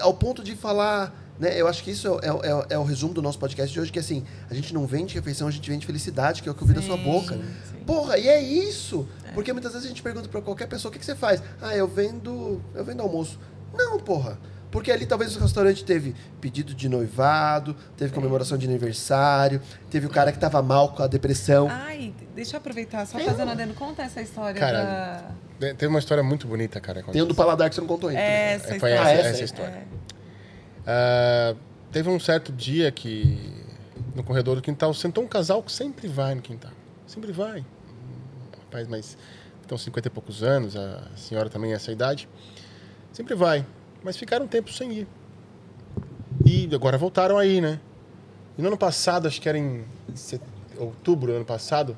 ao 0.00 0.12
ponto 0.14 0.42
de 0.42 0.54
falar. 0.56 1.18
Né? 1.38 1.60
Eu 1.60 1.66
acho 1.66 1.82
que 1.82 1.90
isso 1.90 2.08
é, 2.22 2.28
é- 2.28 2.66
é 2.74 2.78
o 2.78 2.84
resumo 2.84 3.14
do 3.14 3.22
nosso 3.22 3.38
podcast 3.38 3.72
de 3.72 3.80
hoje, 3.80 3.90
que 3.90 3.98
assim, 3.98 4.24
a 4.50 4.54
gente 4.54 4.72
não 4.74 4.86
vende 4.86 5.14
refeição, 5.14 5.48
a 5.48 5.50
gente 5.50 5.68
vende 5.68 5.86
felicidade, 5.86 6.42
que 6.42 6.48
é 6.48 6.52
o 6.52 6.54
que 6.54 6.62
eu 6.62 6.66
vi 6.66 6.74
da 6.74 6.82
sua 6.82 6.96
boca. 6.96 7.34
sim. 7.36 7.76
Porra, 7.86 8.16
e 8.18 8.28
é 8.28 8.40
isso. 8.40 9.08
Porque 9.34 9.52
muitas 9.52 9.72
vezes 9.72 9.86
a 9.86 9.88
gente 9.88 10.02
pergunta 10.02 10.28
pra 10.28 10.40
qualquer 10.40 10.68
pessoa 10.68 10.90
o 10.90 10.92
que, 10.92 10.98
que 11.00 11.04
você 11.06 11.16
faz. 11.16 11.42
Ah, 11.60 11.74
eu 11.76 11.88
vendo. 11.88 12.60
Eu 12.74 12.84
vendo 12.84 13.02
almoço. 13.02 13.40
Não, 13.74 13.98
porra. 13.98 14.38
Porque 14.72 14.90
ali 14.90 15.04
talvez 15.06 15.36
o 15.36 15.38
restaurante 15.40 15.84
teve 15.84 16.14
pedido 16.40 16.74
de 16.74 16.88
noivado, 16.88 17.76
teve 17.96 18.12
comemoração 18.12 18.56
de 18.58 18.66
aniversário, 18.66 19.60
teve 19.90 20.06
o 20.06 20.10
cara 20.10 20.32
que 20.32 20.38
tava 20.38 20.60
mal 20.62 20.88
com 20.94 21.02
a 21.02 21.06
depressão. 21.06 21.68
Ai, 21.70 22.12
deixa 22.34 22.56
eu 22.56 22.58
aproveitar, 22.58 23.06
só 23.06 23.18
fazendo 23.18 23.42
uma. 23.44 23.52
adendo. 23.52 23.74
Conta 23.74 24.02
essa 24.02 24.20
história 24.22 24.58
Cara, 24.58 24.82
da... 24.82 25.22
Te- 25.68 25.74
Teve 25.74 25.86
uma 25.88 25.98
história 25.98 26.24
muito 26.24 26.48
bonita, 26.48 26.80
cara. 26.80 27.02
Tem 27.04 27.20
um 27.22 27.26
do 27.26 27.34
paladar 27.34 27.68
que 27.68 27.74
você 27.74 27.80
não 27.82 27.88
contou 27.88 28.08
ainda. 28.08 28.20
Essa 28.20 28.74
É, 28.74 28.78
foi 28.80 28.90
história. 28.90 28.94
essa, 28.94 29.04
Ah, 29.04 29.12
essa 29.12 29.28
essa 29.28 29.38
aí. 29.38 29.44
história. 29.44 29.70
É. 29.74 29.84
Ah, 30.86 31.54
teve 31.92 32.08
um 32.08 32.18
certo 32.18 32.50
dia 32.52 32.90
que 32.90 33.52
no 34.14 34.24
corredor 34.24 34.56
do 34.56 34.62
quintal 34.62 34.92
sentou 34.94 35.22
um 35.22 35.28
casal 35.28 35.62
que 35.62 35.70
sempre 35.70 36.08
vai 36.08 36.34
no 36.34 36.42
quintal. 36.42 36.72
Sempre 37.06 37.30
vai. 37.30 37.60
Um 37.60 38.58
rapaz, 38.64 38.88
mas 38.88 39.16
estão 39.60 39.76
50 39.76 40.08
e 40.08 40.10
poucos 40.10 40.42
anos, 40.42 40.74
a 40.76 41.02
senhora 41.14 41.48
também 41.50 41.72
é 41.72 41.74
essa 41.74 41.92
idade. 41.92 42.28
Sempre 43.12 43.34
vai. 43.34 43.64
Mas 44.04 44.16
ficaram 44.16 44.44
um 44.44 44.48
tempo 44.48 44.72
sem 44.72 44.92
ir. 44.92 45.08
E 46.44 46.68
agora 46.74 46.98
voltaram 46.98 47.38
aí, 47.38 47.60
né? 47.60 47.80
E 48.58 48.62
no 48.62 48.68
ano 48.68 48.76
passado, 48.76 49.28
acho 49.28 49.40
que 49.40 49.48
era 49.48 49.58
em 49.58 49.84
outubro 50.76 51.32
do 51.32 51.36
ano 51.36 51.44
passado, 51.44 51.96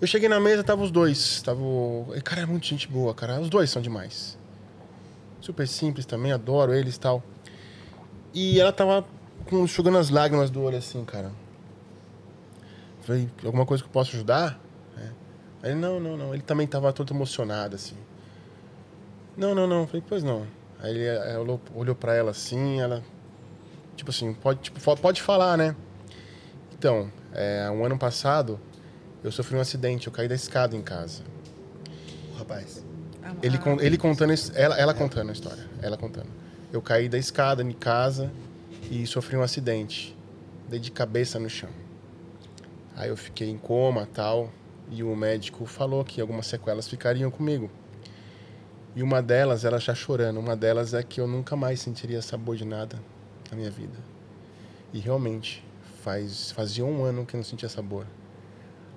eu 0.00 0.06
cheguei 0.06 0.28
na 0.28 0.40
mesa, 0.40 0.64
tava 0.64 0.82
os 0.82 0.90
dois. 0.90 1.42
Tava 1.42 1.60
o... 1.60 2.08
Cara, 2.24 2.42
é 2.42 2.46
muito 2.46 2.66
gente 2.66 2.88
boa, 2.88 3.14
cara. 3.14 3.40
Os 3.40 3.50
dois 3.50 3.70
são 3.70 3.82
demais. 3.82 4.38
super 5.40 5.66
simples 5.68 6.06
também, 6.06 6.32
adoro 6.32 6.72
eles 6.72 6.96
e 6.96 7.00
tal. 7.00 7.22
E 8.32 8.60
ela 8.60 8.72
tava 8.72 9.04
com, 9.46 9.64
enxugando 9.64 9.98
as 9.98 10.08
lágrimas 10.10 10.50
do 10.50 10.62
olho 10.62 10.78
assim, 10.78 11.04
cara. 11.04 11.30
Falei, 13.02 13.28
alguma 13.44 13.66
coisa 13.66 13.82
que 13.82 13.88
eu 13.88 13.92
posso 13.92 14.14
ajudar? 14.14 14.58
É. 14.96 15.68
Aí, 15.68 15.74
não, 15.74 15.98
não, 15.98 16.16
não. 16.16 16.32
Ele 16.32 16.42
também 16.42 16.66
tava 16.66 16.92
todo 16.92 17.12
emocionado, 17.12 17.74
assim. 17.76 17.96
Não, 19.36 19.54
não, 19.54 19.66
não. 19.66 19.86
Falei, 19.86 20.02
pois 20.06 20.22
não. 20.22 20.46
Aí 20.82 20.90
ele 20.90 21.04
eh, 21.04 21.38
olhou, 21.38 21.60
olhou 21.74 21.94
pra 21.94 22.14
ela 22.14 22.30
assim, 22.30 22.80
ela. 22.80 23.02
Tipo 23.96 24.10
assim, 24.10 24.32
pode, 24.32 24.60
tipo, 24.60 24.96
pode 24.96 25.20
falar, 25.20 25.56
né? 25.56 25.76
Então, 26.72 27.10
é, 27.34 27.70
um 27.70 27.84
ano 27.84 27.98
passado, 27.98 28.58
eu 29.22 29.30
sofri 29.30 29.56
um 29.56 29.60
acidente, 29.60 30.06
eu 30.06 30.12
caí 30.12 30.26
da 30.26 30.34
escada 30.34 30.74
em 30.74 30.80
casa. 30.80 31.22
O 32.32 32.38
rapaz. 32.38 32.82
Ele, 33.42 33.58
ele 33.80 33.98
contando, 33.98 34.32
ela, 34.54 34.78
ela 34.78 34.94
contando 34.94 35.28
a 35.28 35.32
história, 35.32 35.62
ela 35.82 35.96
contando. 35.96 36.28
Eu 36.72 36.80
caí 36.80 37.08
da 37.08 37.18
escada 37.18 37.62
em 37.62 37.72
casa 37.72 38.30
e 38.90 39.06
sofri 39.06 39.36
um 39.36 39.42
acidente. 39.42 40.16
Dei 40.68 40.80
de 40.80 40.90
cabeça 40.90 41.38
no 41.38 41.50
chão. 41.50 41.70
Aí 42.96 43.08
eu 43.08 43.16
fiquei 43.16 43.48
em 43.48 43.58
coma 43.58 44.08
tal, 44.12 44.50
e 44.90 45.02
o 45.02 45.14
médico 45.14 45.64
falou 45.66 46.04
que 46.04 46.20
algumas 46.20 46.46
sequelas 46.46 46.88
ficariam 46.88 47.30
comigo. 47.30 47.70
E 48.94 49.02
uma 49.02 49.22
delas, 49.22 49.64
ela 49.64 49.78
já 49.78 49.94
chorando, 49.94 50.40
uma 50.40 50.56
delas 50.56 50.94
é 50.94 51.02
que 51.02 51.20
eu 51.20 51.26
nunca 51.28 51.54
mais 51.54 51.80
sentiria 51.80 52.20
sabor 52.20 52.56
de 52.56 52.64
nada 52.64 52.98
na 53.50 53.56
minha 53.56 53.70
vida. 53.70 53.96
E 54.92 54.98
realmente, 54.98 55.64
faz, 56.02 56.50
fazia 56.50 56.84
um 56.84 57.04
ano 57.04 57.24
que 57.24 57.34
eu 57.34 57.38
não 57.38 57.44
sentia 57.44 57.68
sabor. 57.68 58.04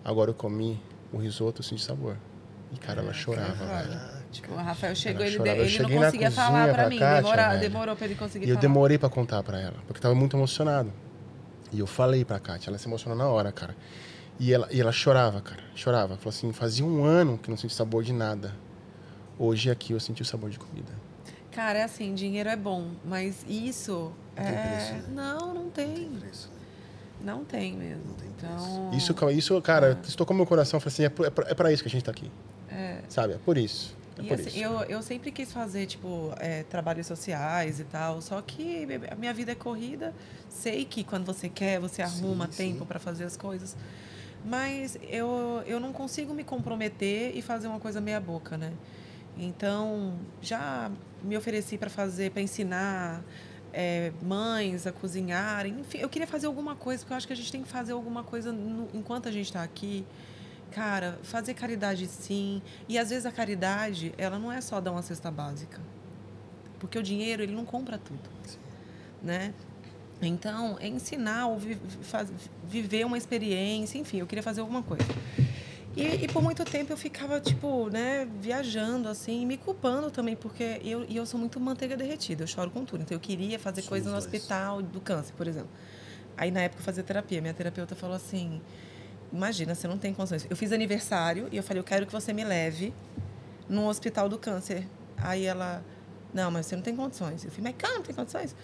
Agora 0.03 0.31
eu 0.31 0.33
comi 0.33 0.81
o 1.11 1.17
risoto, 1.17 1.61
eu 1.61 1.63
senti 1.65 1.83
sabor. 1.83 2.17
E 2.73 2.77
cara, 2.77 3.01
ela 3.03 3.13
chorava, 3.13 3.53
velho. 3.65 3.93
Ah, 3.93 4.19
tipo, 4.31 4.51
O 4.51 4.57
Rafael 4.57 4.95
chegou, 4.95 5.21
Ela 5.21 5.29
ele, 5.29 5.37
chorava. 5.37 5.57
ele 5.59 5.95
não 5.95 6.01
conseguia 6.05 6.31
falar 6.31 6.65
pra 6.65 6.73
pra 6.73 6.89
mim. 6.89 6.97
Kátia, 6.97 7.21
demora- 7.21 7.47
velho. 7.49 7.59
demorou 7.61 7.95
pra 7.95 8.05
ele 8.05 8.15
conseguir 8.15 8.45
E 8.45 8.49
eu 8.49 8.55
falar. 8.55 8.61
demorei 8.61 8.97
pra 8.97 9.09
contar 9.09 9.43
pra 9.43 9.59
ela, 9.61 9.75
porque 9.85 10.01
tava 10.01 10.15
muito 10.15 10.35
emocionado. 10.35 10.91
E 11.71 11.79
eu 11.79 11.85
falei 11.85 12.25
pra 12.25 12.39
Kátia, 12.39 12.71
ela 12.71 12.79
se 12.79 12.87
emocionou 12.87 13.15
na 13.17 13.27
hora, 13.27 13.51
cara. 13.51 13.75
E 14.39 14.51
ela, 14.51 14.67
e 14.71 14.81
ela 14.81 14.91
chorava, 14.91 15.39
cara, 15.39 15.61
chorava. 15.75 16.17
Falou 16.17 16.29
assim, 16.29 16.51
fazia 16.51 16.83
um 16.83 17.03
ano 17.05 17.37
que 17.37 17.47
não 17.51 17.57
senti 17.57 17.75
sabor 17.75 18.03
de 18.03 18.11
nada. 18.11 18.55
Hoje 19.37 19.69
aqui 19.69 19.93
eu 19.93 19.99
senti 19.99 20.21
o 20.21 20.25
sabor 20.25 20.49
de 20.49 20.59
comida. 20.59 20.91
Cara, 21.51 21.79
é 21.79 21.83
assim, 21.83 22.13
dinheiro 22.15 22.49
é 22.49 22.55
bom, 22.55 22.91
mas 23.05 23.45
isso 23.47 24.11
Não 24.35 24.43
tem 24.43 24.53
é... 24.53 24.75
preço, 24.75 24.93
né? 24.93 25.03
Não, 25.13 25.53
não 25.53 25.69
tem. 25.69 26.09
preço. 26.19 26.51
Não 27.23 27.45
tem 27.45 27.73
mesmo. 27.73 28.13
tem 28.15 28.27
então, 28.37 28.91
Isso, 28.91 29.15
isso 29.31 29.61
cara, 29.61 29.97
isso 30.03 30.17
tocou 30.17 30.35
meu 30.35 30.45
coração. 30.45 30.79
Falei 30.79 30.93
assim, 30.93 31.03
é, 31.03 31.27
é, 31.27 31.29
pra, 31.29 31.49
é 31.49 31.53
pra 31.53 31.71
isso 31.71 31.81
que 31.81 31.87
a 31.87 31.91
gente 31.91 32.03
tá 32.03 32.11
aqui. 32.11 32.29
É. 32.69 32.99
Sabe? 33.07 33.33
É 33.33 33.37
por 33.37 33.57
isso. 33.57 33.95
É 34.17 34.23
por 34.23 34.33
assim, 34.33 34.49
isso. 34.49 34.57
eu, 34.57 34.81
eu 34.81 35.01
sempre 35.01 35.31
quis 35.31 35.51
fazer, 35.51 35.85
tipo, 35.85 36.33
é, 36.37 36.63
trabalhos 36.63 37.07
sociais 37.07 37.79
e 37.79 37.83
tal, 37.85 38.21
só 38.21 38.41
que 38.41 38.85
a 39.09 39.15
minha 39.15 39.33
vida 39.33 39.53
é 39.53 39.55
corrida. 39.55 40.13
Sei 40.49 40.83
que 40.83 41.03
quando 41.03 41.25
você 41.25 41.47
quer, 41.47 41.79
você 41.79 42.01
arruma 42.01 42.47
sim. 42.51 42.73
tempo 42.73 42.85
para 42.85 42.99
fazer 42.99 43.23
as 43.23 43.37
coisas. 43.37 43.75
Mas 44.45 44.97
eu, 45.09 45.63
eu 45.65 45.79
não 45.79 45.93
consigo 45.93 46.33
me 46.33 46.43
comprometer 46.43 47.35
e 47.35 47.41
fazer 47.41 47.67
uma 47.67 47.79
coisa 47.79 48.01
meia 48.01 48.19
boca, 48.19 48.57
né? 48.57 48.73
Então, 49.37 50.13
já 50.41 50.91
me 51.23 51.35
ofereci 51.37 51.77
para 51.77 51.89
fazer, 51.89 52.31
para 52.31 52.41
ensinar 52.41 53.23
é, 53.71 54.11
mães 54.21 54.85
a 54.85 54.91
cozinhar. 54.91 55.65
Enfim, 55.65 55.97
eu 55.97 56.09
queria 56.09 56.27
fazer 56.27 56.45
alguma 56.47 56.75
coisa, 56.75 57.01
porque 57.03 57.13
eu 57.13 57.17
acho 57.17 57.27
que 57.27 57.33
a 57.33 57.35
gente 57.35 57.51
tem 57.51 57.63
que 57.63 57.67
fazer 57.69 57.93
alguma 57.93 58.23
coisa 58.23 58.51
no- 58.51 58.87
enquanto 58.93 59.27
a 59.27 59.31
gente 59.31 59.45
está 59.47 59.63
aqui. 59.63 60.05
Cara, 60.71 61.19
fazer 61.23 61.53
caridade 61.53 62.05
sim. 62.07 62.61
E 62.87 62.97
às 62.97 63.09
vezes 63.09 63.25
a 63.25 63.31
caridade, 63.31 64.13
ela 64.17 64.37
não 64.37 64.51
é 64.51 64.61
só 64.61 64.79
dar 64.81 64.91
uma 64.91 65.01
cesta 65.01 65.29
básica. 65.31 65.79
Porque 66.79 66.97
o 66.97 67.03
dinheiro, 67.03 67.41
ele 67.41 67.55
não 67.55 67.65
compra 67.65 67.97
tudo. 67.97 68.19
Né? 69.21 69.53
Então, 70.21 70.77
é 70.79 70.87
ensinar 70.87 71.47
ou 71.47 71.57
vi- 71.57 71.77
faz- 72.01 72.31
viver 72.67 73.05
uma 73.05 73.17
experiência, 73.17 73.97
enfim, 73.97 74.17
eu 74.19 74.27
queria 74.27 74.43
fazer 74.43 74.61
alguma 74.61 74.83
coisa. 74.83 75.05
E, 75.95 76.25
e 76.25 76.27
por 76.27 76.41
muito 76.41 76.65
tempo 76.65 76.91
eu 76.91 76.97
ficava, 76.97 77.39
tipo, 77.39 77.87
né, 77.89 78.27
viajando, 78.39 79.07
assim, 79.07 79.45
me 79.45 79.57
culpando 79.57 80.09
também, 80.09 80.35
porque 80.35 80.81
eu, 80.83 81.05
e 81.07 81.15
eu 81.15 81.25
sou 81.25 81.39
muito 81.39 81.59
manteiga 81.59 81.95
derretida, 81.95 82.43
eu 82.43 82.47
choro 82.47 82.71
com 82.71 82.83
tudo. 82.83 83.03
Então 83.03 83.15
eu 83.15 83.19
queria 83.19 83.59
fazer 83.59 83.81
Somos 83.81 83.89
coisa 83.89 84.09
no 84.09 84.17
hospital 84.17 84.81
do 84.81 84.99
câncer, 84.99 85.33
por 85.33 85.47
exemplo. 85.47 85.69
Aí 86.35 86.49
na 86.49 86.61
época 86.61 86.81
eu 86.81 86.85
fazia 86.85 87.03
terapia, 87.03 87.39
minha 87.41 87.53
terapeuta 87.53 87.95
falou 87.95 88.15
assim: 88.15 88.59
imagina, 89.31 89.75
você 89.75 89.87
não 89.87 89.97
tem 89.97 90.13
condições. 90.13 90.47
Eu 90.49 90.55
fiz 90.55 90.71
aniversário 90.71 91.47
e 91.51 91.57
eu 91.57 91.63
falei, 91.63 91.79
eu 91.79 91.83
quero 91.83 92.05
que 92.05 92.11
você 92.11 92.33
me 92.33 92.43
leve 92.43 92.93
no 93.69 93.87
hospital 93.87 94.27
do 94.27 94.37
câncer. 94.37 94.87
Aí 95.17 95.45
ela, 95.45 95.83
não, 96.33 96.51
mas 96.51 96.65
você 96.65 96.75
não 96.75 96.83
tem 96.83 96.95
condições. 96.95 97.43
Eu 97.45 97.51
falei, 97.51 97.71
mas 97.71 97.81
cara, 97.81 97.95
não 97.95 98.03
tem 98.03 98.15
condições? 98.15 98.55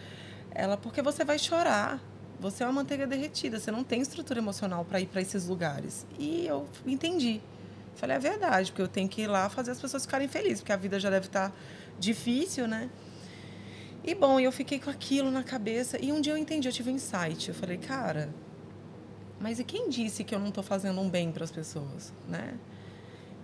Ela, 0.51 0.77
porque 0.77 1.01
você 1.01 1.23
vai 1.23 1.37
chorar. 1.39 1.99
Você 2.39 2.63
é 2.63 2.65
uma 2.65 2.73
manteiga 2.73 3.05
derretida, 3.05 3.59
você 3.59 3.69
não 3.69 3.83
tem 3.83 4.01
estrutura 4.01 4.39
emocional 4.39 4.85
para 4.85 5.01
ir 5.01 5.07
para 5.07 5.21
esses 5.21 5.47
lugares. 5.47 6.05
E 6.17 6.45
eu 6.47 6.67
entendi. 6.85 7.41
Falei, 7.95 8.15
é 8.15 8.19
verdade, 8.19 8.71
porque 8.71 8.81
eu 8.81 8.87
tenho 8.87 9.09
que 9.09 9.23
ir 9.23 9.27
lá 9.27 9.49
fazer 9.49 9.71
as 9.71 9.81
pessoas 9.81 10.05
ficarem 10.05 10.27
felizes, 10.27 10.61
porque 10.61 10.71
a 10.71 10.77
vida 10.77 10.97
já 10.99 11.09
deve 11.09 11.27
estar 11.27 11.53
difícil, 11.99 12.65
né? 12.65 12.89
E 14.03 14.15
bom, 14.15 14.39
eu 14.39 14.51
fiquei 14.53 14.79
com 14.79 14.89
aquilo 14.89 15.29
na 15.29 15.43
cabeça 15.43 16.01
e 16.01 16.11
um 16.11 16.21
dia 16.21 16.31
eu 16.31 16.37
entendi, 16.37 16.67
eu 16.67 16.71
tive 16.71 16.89
um 16.89 16.95
insight. 16.95 17.49
Eu 17.49 17.55
falei, 17.55 17.77
cara, 17.77 18.33
mas 19.39 19.59
e 19.59 19.63
quem 19.65 19.89
disse 19.89 20.23
que 20.23 20.33
eu 20.33 20.39
não 20.39 20.47
estou 20.47 20.63
fazendo 20.63 20.99
um 21.01 21.09
bem 21.09 21.31
para 21.31 21.43
as 21.43 21.51
pessoas, 21.51 22.13
né? 22.27 22.57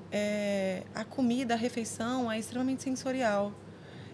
É, 0.09 0.83
a 0.95 1.03
comida, 1.03 1.53
a 1.53 1.57
refeição 1.57 2.31
é 2.31 2.39
extremamente 2.39 2.83
sensorial. 2.83 3.51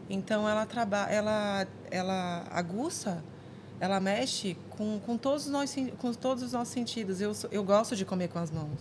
Então 0.09 0.49
ela 0.49 0.65
trabalha, 0.65 1.11
ela, 1.11 1.67
ela 1.91 2.47
aguça, 2.49 3.23
ela 3.81 3.99
mexe 3.99 4.55
com, 4.69 4.99
com, 4.99 5.17
todos 5.17 5.47
nós, 5.47 5.75
com 5.97 6.13
todos 6.13 6.43
os 6.43 6.53
nossos 6.53 6.71
sentidos. 6.71 7.19
Eu, 7.19 7.31
eu 7.51 7.63
gosto 7.63 7.95
de 7.95 8.05
comer 8.05 8.27
com 8.27 8.37
as 8.37 8.51
mãos, 8.51 8.79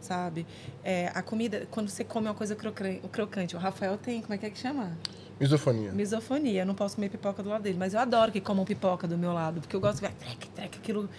sabe? 0.00 0.46
É, 0.84 1.10
a 1.12 1.20
comida, 1.20 1.66
quando 1.72 1.88
você 1.88 2.04
come 2.04 2.28
uma 2.28 2.34
coisa 2.34 2.56
crocante, 2.56 3.56
o 3.56 3.58
Rafael 3.58 3.98
tem, 3.98 4.22
como 4.22 4.32
é 4.32 4.38
que 4.38 4.46
é 4.46 4.50
que 4.50 4.56
chama? 4.56 4.96
Misofonia. 5.40 5.90
Misofonia, 5.90 6.62
eu 6.62 6.66
não 6.66 6.74
posso 6.74 6.94
comer 6.94 7.08
pipoca 7.08 7.42
do 7.42 7.48
lado 7.48 7.62
dele, 7.62 7.76
mas 7.76 7.94
eu 7.94 8.00
adoro 8.00 8.30
que 8.30 8.40
comam 8.40 8.64
pipoca 8.64 9.08
do 9.08 9.18
meu 9.18 9.32
lado, 9.32 9.60
porque 9.60 9.74
eu 9.74 9.80
gosto 9.80 10.00
de 10.00 10.06
ver 10.06 10.14
trec, 10.14 10.48
trec, 10.50 10.78
aquilo, 10.78 11.10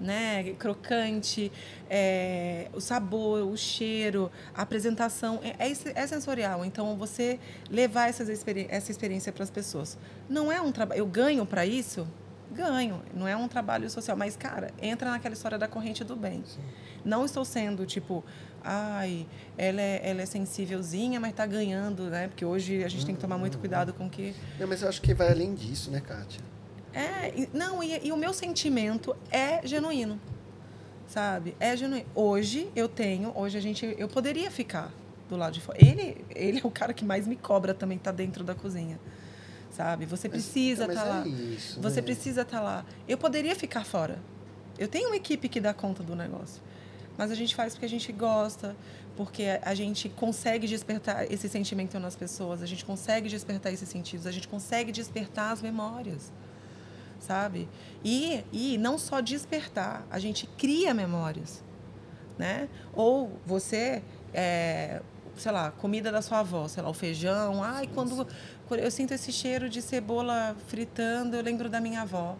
né, 0.00 0.52
crocante, 0.56 1.50
é, 1.90 2.68
o 2.72 2.80
sabor, 2.80 3.42
o 3.42 3.56
cheiro, 3.56 4.30
a 4.54 4.62
apresentação, 4.62 5.40
é, 5.42 5.68
é, 5.68 5.72
é 5.94 6.06
sensorial. 6.06 6.64
Então, 6.64 6.96
você 6.96 7.40
levar 7.68 8.08
essas 8.08 8.28
experi 8.28 8.68
essa 8.70 8.92
experiência 8.92 9.32
para 9.32 9.42
as 9.42 9.50
pessoas. 9.50 9.98
Não 10.28 10.52
é 10.52 10.60
um 10.60 10.70
trabalho, 10.70 11.00
eu 11.00 11.06
ganho 11.06 11.44
para 11.44 11.66
isso? 11.66 12.06
Ganho, 12.58 13.00
não 13.14 13.28
é 13.28 13.36
um 13.36 13.46
trabalho 13.46 13.88
social, 13.88 14.16
mas, 14.16 14.36
cara, 14.36 14.72
entra 14.82 15.12
naquela 15.12 15.32
história 15.32 15.56
da 15.56 15.68
corrente 15.68 16.02
do 16.02 16.16
bem. 16.16 16.42
Não 17.04 17.24
estou 17.24 17.44
sendo, 17.44 17.86
tipo, 17.86 18.24
ai, 18.64 19.28
ela 19.56 19.80
é, 19.80 20.00
ela 20.02 20.22
é 20.22 20.26
sensívelzinha, 20.26 21.20
mas 21.20 21.30
está 21.30 21.46
ganhando, 21.46 22.10
né? 22.10 22.26
Porque 22.26 22.44
hoje 22.44 22.82
a 22.82 22.88
gente 22.88 23.06
tem 23.06 23.14
que 23.14 23.20
tomar 23.20 23.38
muito 23.38 23.58
cuidado 23.58 23.94
com 23.94 24.10
que. 24.10 24.34
Não, 24.58 24.66
mas 24.66 24.82
eu 24.82 24.88
acho 24.88 25.00
que 25.00 25.14
vai 25.14 25.30
além 25.30 25.54
disso, 25.54 25.88
né, 25.88 26.00
Kátia? 26.00 26.40
É, 26.92 27.46
não, 27.54 27.80
e, 27.80 28.08
e 28.08 28.10
o 28.10 28.16
meu 28.16 28.32
sentimento 28.32 29.16
é 29.30 29.64
genuíno, 29.64 30.20
sabe? 31.06 31.54
É 31.60 31.76
genuíno. 31.76 32.06
Hoje 32.12 32.72
eu 32.74 32.88
tenho, 32.88 33.30
hoje 33.36 33.56
a 33.56 33.60
gente, 33.60 33.94
eu 33.96 34.08
poderia 34.08 34.50
ficar 34.50 34.92
do 35.28 35.36
lado 35.36 35.52
de 35.52 35.60
fora. 35.60 35.78
Ele, 35.80 36.24
ele 36.34 36.58
é 36.58 36.66
o 36.66 36.72
cara 36.72 36.92
que 36.92 37.04
mais 37.04 37.24
me 37.24 37.36
cobra 37.36 37.72
também, 37.72 37.98
tá 37.98 38.10
dentro 38.10 38.42
da 38.42 38.52
cozinha, 38.52 38.98
sabe? 39.78 40.06
Você 40.06 40.28
precisa 40.28 40.86
estar 40.86 41.06
é 41.06 41.08
lá. 41.08 41.26
isso, 41.28 41.80
Você 41.80 42.00
né? 42.00 42.02
precisa 42.02 42.42
estar 42.42 42.60
lá. 42.60 42.84
Eu 43.06 43.16
poderia 43.16 43.54
ficar 43.54 43.84
fora. 43.84 44.18
Eu 44.76 44.88
tenho 44.88 45.06
uma 45.08 45.14
equipe 45.16 45.48
que 45.48 45.60
dá 45.60 45.72
conta 45.72 46.02
do 46.02 46.16
negócio. 46.16 46.60
Mas 47.16 47.30
a 47.30 47.34
gente 47.36 47.54
faz 47.54 47.74
porque 47.74 47.86
a 47.86 47.88
gente 47.88 48.10
gosta, 48.12 48.74
porque 49.16 49.44
a- 49.62 49.74
gente 49.76 50.08
consegue 50.08 50.66
despertar 50.66 51.30
esse 51.32 51.48
sentimento 51.48 51.96
nas 52.00 52.16
pessoas, 52.16 52.60
a 52.60 52.66
gente 52.66 52.84
consegue 52.84 53.28
despertar 53.28 53.72
esses 53.72 53.88
sentidos, 53.88 54.26
a 54.26 54.32
gente 54.32 54.48
consegue 54.48 54.90
despertar 54.90 55.52
as 55.52 55.62
memórias, 55.62 56.32
sabe? 57.20 57.68
E, 58.04 58.44
e 58.52 58.78
não 58.78 58.98
só 58.98 59.20
despertar, 59.20 60.04
a 60.10 60.18
gente 60.18 60.46
cria 60.58 60.92
memórias, 60.92 61.62
né? 62.36 62.68
Ou 62.92 63.32
você, 63.46 64.02
é, 64.32 65.02
sei 65.36 65.50
lá, 65.52 65.70
comida 65.72 66.10
da 66.12 66.22
sua 66.22 66.38
avó, 66.40 66.66
sei 66.68 66.82
lá, 66.84 66.88
o 66.88 66.94
feijão, 66.94 67.62
ai, 67.64 67.88
quando 67.92 68.26
eu 68.76 68.90
sinto 68.90 69.12
esse 69.14 69.32
cheiro 69.32 69.68
de 69.68 69.80
cebola 69.80 70.56
fritando, 70.66 71.36
eu 71.36 71.42
lembro 71.42 71.68
da 71.68 71.80
minha 71.80 72.02
avó. 72.02 72.36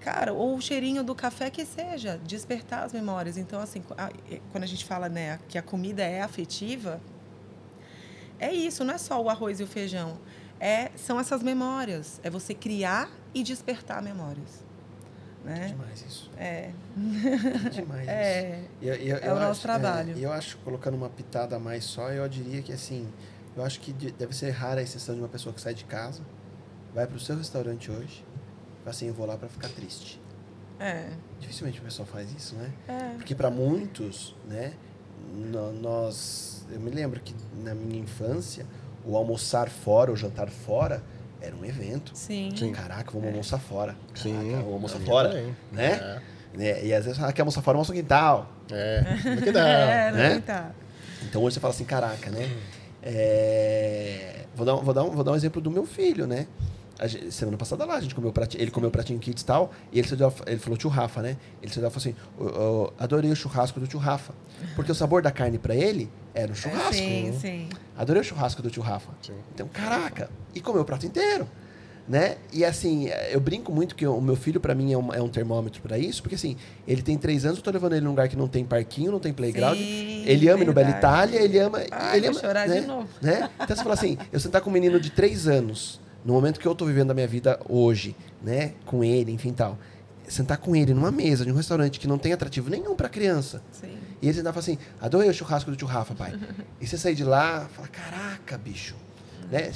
Cara, 0.00 0.32
ou 0.32 0.56
o 0.56 0.60
cheirinho 0.60 1.02
do 1.02 1.14
café 1.14 1.50
que 1.50 1.64
seja, 1.64 2.18
despertar 2.24 2.84
as 2.84 2.92
memórias. 2.92 3.36
Então, 3.36 3.60
assim, 3.60 3.82
a- 3.98 4.10
quando 4.52 4.64
a 4.64 4.66
gente 4.66 4.84
fala 4.84 5.08
né, 5.08 5.38
que 5.48 5.58
a 5.58 5.62
comida 5.62 6.02
é 6.02 6.22
afetiva, 6.22 7.00
é 8.38 8.52
isso, 8.52 8.84
não 8.84 8.94
é 8.94 8.98
só 8.98 9.20
o 9.20 9.28
arroz 9.28 9.60
e 9.60 9.62
o 9.62 9.66
feijão. 9.66 10.18
É, 10.60 10.90
são 10.96 11.18
essas 11.18 11.42
memórias. 11.42 12.20
É 12.22 12.30
você 12.30 12.54
criar 12.54 13.10
e 13.34 13.42
despertar 13.42 14.00
memórias. 14.02 14.64
Né? 15.44 15.68
Demais 15.68 16.04
isso. 16.04 16.30
É, 16.36 16.70
Demais 17.72 18.02
isso. 18.02 18.10
é, 18.10 18.60
E 18.80 18.88
eu- 18.88 18.94
e 18.96 19.08
eu- 19.10 19.16
É 19.18 19.28
eu 19.28 19.32
o 19.32 19.38
nosso 19.38 19.50
acho- 19.50 19.62
trabalho. 19.62 20.12
é, 20.14 20.18
E 20.18 20.22
eu 20.22 20.32
acho, 20.32 20.56
colocando 20.58 20.94
uma 20.94 21.08
pitada 21.08 21.56
a 21.56 21.58
mais 21.58 21.84
só, 21.84 22.10
eu 22.10 22.28
diria 22.28 22.62
que, 22.62 22.72
assim, 22.72 23.08
Eu 23.56 23.64
acho 23.64 23.80
que 23.80 23.92
de- 23.92 24.12
deve 24.12 24.34
ser 24.34 24.50
rara 24.50 24.80
a 24.80 24.82
exceção 24.82 25.14
de 25.14 25.20
uma 25.20 25.28
pessoa 25.28 25.52
que 25.54 25.60
sai 25.60 25.72
de 25.74 25.84
casa, 25.84 26.22
vai 26.94 27.06
pro 27.06 27.18
seu 27.18 27.36
restaurante 27.36 27.90
hoje, 27.90 28.24
fala 28.84 28.90
assim, 28.90 29.08
eu 29.08 29.14
vou 29.14 29.26
lá 29.26 29.36
pra 29.36 29.48
ficar 29.48 29.68
triste. 29.68 30.20
É. 30.78 31.08
Dificilmente 31.40 31.80
o 31.80 31.82
pessoal 31.82 32.06
faz 32.06 32.30
isso, 32.32 32.54
né? 32.56 32.70
É. 32.86 33.14
Porque 33.16 33.34
para 33.34 33.50
muitos, 33.50 34.36
né, 34.46 34.74
no- 35.34 35.72
nós, 35.72 36.66
eu 36.70 36.78
me 36.78 36.90
lembro 36.90 37.18
que 37.20 37.34
na 37.64 37.74
minha 37.74 38.00
infância, 38.02 38.66
o 39.04 39.16
almoçar 39.16 39.70
fora, 39.70 40.12
o 40.12 40.16
jantar 40.16 40.50
fora, 40.50 41.02
era 41.40 41.54
um 41.56 41.64
evento. 41.64 42.12
Sim. 42.14 42.50
Sim. 42.56 42.72
Caraca, 42.72 43.10
vamos 43.12 43.28
almoçar 43.28 43.58
fora. 43.58 43.96
Sim, 44.14 44.32
Caraca, 44.34 44.56
vamos 44.56 44.72
almoçar 44.74 45.00
fora, 45.00 45.28
também. 45.30 45.56
né? 45.72 46.20
Né? 46.54 46.84
E 46.86 46.92
às 46.94 47.04
vezes, 47.04 47.22
ah, 47.22 47.32
quer 47.32 47.42
almoçar 47.42 47.62
fora, 47.62 47.76
almoça 47.76 47.92
no 47.92 47.98
quintal. 47.98 48.50
É, 48.70 49.04
é. 49.38 49.42
que 49.42 49.52
dá. 49.52 49.68
É, 49.68 50.12
né? 50.12 50.34
não 50.34 50.40
tá. 50.42 50.70
Então 51.22 51.42
hoje 51.42 51.54
você 51.54 51.60
fala 51.60 51.72
assim, 51.74 51.84
caraca, 51.84 52.30
né? 52.30 52.50
É, 53.06 54.44
Vou, 54.54 54.64
dar, 54.64 54.74
um- 54.74 54.82
vou, 54.82 54.94
dar 54.94 55.04
um, 55.04 55.10
vou 55.10 55.22
dar 55.24 55.32
um 55.32 55.36
exemplo 55.36 55.60
do 55.60 55.70
meu 55.70 55.84
filho, 55.86 56.26
né? 56.26 56.46
A 56.98 57.06
gente- 57.06 57.30
semana 57.30 57.58
passada 57.58 57.84
lá, 57.84 57.96
a 57.96 58.00
gente 58.00 58.14
comeu 58.14 58.32
pratinho, 58.32 58.62
ele 58.62 58.70
comeu 58.70 58.90
pratinho 58.90 59.18
kids 59.18 59.42
e 59.42 59.44
tal, 59.46 59.70
e 59.92 59.98
ele, 59.98 60.08
se 60.08 60.16
deu- 60.16 60.32
ele 60.46 60.58
falou 60.58 60.78
tio 60.78 60.88
Rafa, 60.88 61.20
né? 61.20 61.36
Ele 61.62 61.70
se 61.70 61.78
deu 61.78 61.88
e 61.88 61.92
falou 61.92 61.98
assim, 61.98 62.16
"Eu- 62.40 62.48
eu 62.62 62.92
adorei 62.98 63.30
o 63.30 63.36
churrasco 63.36 63.78
do 63.78 63.86
tio 63.86 63.98
Rafa. 63.98 64.32
Porque 64.74 64.90
o 64.90 64.94
sabor 64.94 65.20
da 65.20 65.30
carne 65.30 65.58
pra 65.58 65.74
ele 65.74 66.10
era 66.34 66.50
o 66.50 66.54
churrasco. 66.54 66.94
Sim, 66.94 67.36
sim. 67.38 67.68
Adorei 67.98 68.22
o 68.22 68.24
churrasco 68.24 68.62
do 68.62 68.70
tio 68.70 68.82
Rafa. 68.82 69.10
Sim. 69.20 69.34
Então, 69.54 69.68
caraca, 69.68 70.30
e 70.54 70.60
comeu 70.62 70.80
o 70.80 70.84
prato 70.86 71.04
inteiro. 71.04 71.46
Né? 72.08 72.36
E 72.52 72.64
assim, 72.64 73.08
eu 73.30 73.40
brinco 73.40 73.72
muito 73.72 73.96
que 73.96 74.06
o 74.06 74.20
meu 74.20 74.36
filho, 74.36 74.60
pra 74.60 74.74
mim, 74.74 74.92
é 74.92 74.98
um, 74.98 75.12
é 75.12 75.20
um 75.20 75.28
termômetro 75.28 75.82
pra 75.82 75.98
isso, 75.98 76.22
porque 76.22 76.36
assim, 76.36 76.56
ele 76.86 77.02
tem 77.02 77.18
três 77.18 77.44
anos, 77.44 77.58
eu 77.58 77.64
tô 77.64 77.70
levando 77.70 77.94
ele 77.94 78.02
num 78.04 78.10
lugar 78.10 78.28
que 78.28 78.36
não 78.36 78.46
tem 78.46 78.64
parquinho, 78.64 79.10
não 79.10 79.18
tem 79.18 79.32
playground. 79.32 79.76
Sim, 79.76 80.22
ele 80.24 80.48
ama 80.48 80.62
ir 80.62 80.66
no 80.66 80.72
Bela. 80.72 80.90
Itália, 80.90 81.42
ele 81.42 81.58
ama. 81.58 81.82
Ai, 81.90 82.18
ele 82.18 82.28
vou 82.28 82.38
ama, 82.38 82.40
chorar 82.40 82.68
né? 82.68 82.80
de 82.80 82.86
novo. 82.86 83.08
Né? 83.20 83.50
Então 83.60 83.76
você 83.76 83.82
fala 83.82 83.94
assim, 83.94 84.16
eu 84.32 84.38
sentar 84.38 84.60
com 84.60 84.70
um 84.70 84.72
menino 84.72 85.00
de 85.00 85.10
três 85.10 85.48
anos, 85.48 86.00
no 86.24 86.32
momento 86.32 86.60
que 86.60 86.66
eu 86.66 86.74
tô 86.74 86.84
vivendo 86.84 87.10
a 87.10 87.14
minha 87.14 87.26
vida 87.26 87.58
hoje, 87.68 88.14
né? 88.40 88.74
Com 88.84 89.02
ele, 89.02 89.32
enfim 89.32 89.52
tal. 89.52 89.76
Sentar 90.28 90.58
com 90.58 90.74
ele 90.76 90.94
numa 90.94 91.10
mesa 91.10 91.44
de 91.44 91.50
um 91.50 91.56
restaurante 91.56 91.98
que 91.98 92.06
não 92.06 92.18
tem 92.18 92.32
atrativo 92.32 92.70
nenhum 92.70 92.94
pra 92.94 93.08
criança. 93.08 93.62
Sim. 93.72 93.96
E 94.22 94.26
ele 94.26 94.34
sentar 94.34 94.52
e 94.52 94.54
falar 94.54 94.62
assim, 94.62 94.78
adorei 95.00 95.28
o 95.28 95.34
churrasco 95.34 95.70
do 95.70 95.76
tio 95.76 95.86
Rafa, 95.86 96.14
pai. 96.14 96.34
e 96.80 96.86
você 96.86 96.96
sair 96.96 97.14
de 97.14 97.24
lá, 97.24 97.68
fala, 97.72 97.88
caraca, 97.88 98.58
bicho. 98.58 98.94
Né? 99.50 99.70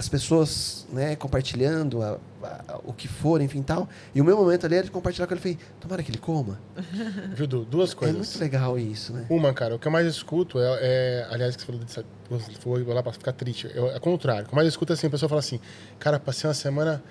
As 0.00 0.08
pessoas 0.08 0.86
né, 0.90 1.14
compartilhando 1.14 2.00
a- 2.00 2.18
a- 2.42 2.80
o 2.84 2.92
que 2.94 3.06
for, 3.06 3.38
enfim 3.42 3.60
tal. 3.62 3.86
E 4.14 4.20
o 4.22 4.24
meu 4.24 4.34
momento 4.34 4.64
ali 4.64 4.76
era 4.76 4.84
de 4.84 4.90
compartilhar 4.90 5.26
com 5.26 5.34
ele. 5.34 5.40
Falei, 5.42 5.58
tomara 5.78 6.02
que 6.02 6.10
ele 6.10 6.16
coma. 6.16 6.58
Viu, 7.36 7.46
Du? 7.46 7.66
Duas 7.66 7.92
É 7.92 7.94
coisas. 7.94 8.16
muito 8.16 8.38
legal 8.40 8.78
isso, 8.78 9.12
né? 9.12 9.26
Uma, 9.28 9.52
cara, 9.52 9.74
o 9.74 9.78
que 9.78 9.86
eu 9.86 9.92
mais 9.92 10.06
escuto 10.06 10.58
é, 10.58 10.78
é- 10.80 11.26
aliás, 11.30 11.54
que 11.54 11.60
você 11.60 11.66
falou 11.66 11.84
de 11.84 11.92
você 12.30 12.52
foi 12.60 12.82
lá 12.84 13.02
pra 13.02 13.12
ficar 13.12 13.32
triste. 13.32 13.70
Eu, 13.74 13.90
é 13.90 13.96
o 13.98 14.00
contrário. 14.00 14.44
O 14.44 14.46
que 14.48 14.54
eu 14.54 14.56
mais 14.56 14.66
escuto 14.68 14.90
é 14.90 14.94
assim, 14.94 15.06
a 15.06 15.10
pessoa 15.10 15.28
fala 15.28 15.40
assim, 15.40 15.60
cara, 15.98 16.18
passei 16.18 16.48
uma 16.48 16.54
semana 16.54 17.04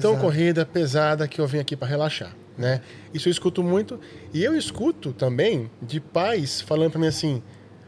tão 0.00 0.16
corrida, 0.16 0.64
pesada, 0.64 1.26
que 1.26 1.40
eu 1.40 1.46
vim 1.48 1.58
aqui 1.58 1.74
pra 1.74 1.88
relaxar, 1.88 2.36
né? 2.56 2.80
Isso 3.12 3.26
eu 3.28 3.32
escuto 3.32 3.64
muito. 3.64 3.98
E 4.32 4.44
eu 4.44 4.56
escuto 4.56 5.12
também 5.12 5.68
de 5.82 5.98
pais 5.98 6.60
falando 6.60 6.92
pra 6.92 7.00
mim 7.00 7.08
assim, 7.08 7.42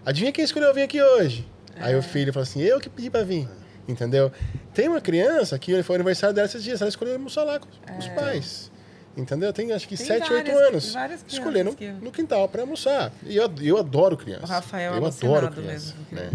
adivinha 0.04 0.32
quem 0.32 0.42
escolheu 0.44 0.74
vir 0.74 0.82
aqui 0.82 1.00
hoje? 1.00 1.46
Aí 1.76 1.94
o 1.94 2.02
filho 2.02 2.32
fala 2.32 2.42
assim, 2.42 2.60
eu 2.60 2.80
que 2.80 2.88
pedi 2.90 3.08
pra 3.08 3.22
vir. 3.22 3.48
Entendeu? 3.90 4.30
Tem 4.72 4.88
uma 4.88 5.00
criança 5.00 5.58
que 5.58 5.82
foi 5.82 5.96
aniversário 5.96 6.34
dela 6.34 6.46
esses 6.46 6.62
dias, 6.62 6.80
ela 6.80 6.88
escolheu 6.88 7.14
almoçar 7.14 7.42
lá 7.44 7.58
com 7.58 7.68
os 7.98 8.08
pais. 8.08 8.70
Entendeu? 9.16 9.52
Tem 9.52 9.72
acho 9.72 9.88
que 9.88 9.96
Tem 9.96 10.06
7, 10.06 10.32
8 10.32 10.46
várias- 10.46 10.68
anos. 10.68 10.92
várias 10.94 11.20
crianças 11.22 11.38
Escolheram 11.38 11.74
que- 11.74 11.90
no 11.90 12.12
quintal 12.12 12.48
pra 12.48 12.62
almoçar. 12.62 13.12
E 13.24 13.36
eu, 13.36 13.50
eu 13.60 13.76
adoro 13.78 14.16
criança. 14.16 14.44
O 14.44 14.46
Rafael 14.48 14.94
é 14.94 14.98
eu 14.98 15.04
adoro 15.06 15.50
criança, 15.50 15.94
mesmo 15.96 16.06
né? 16.12 16.30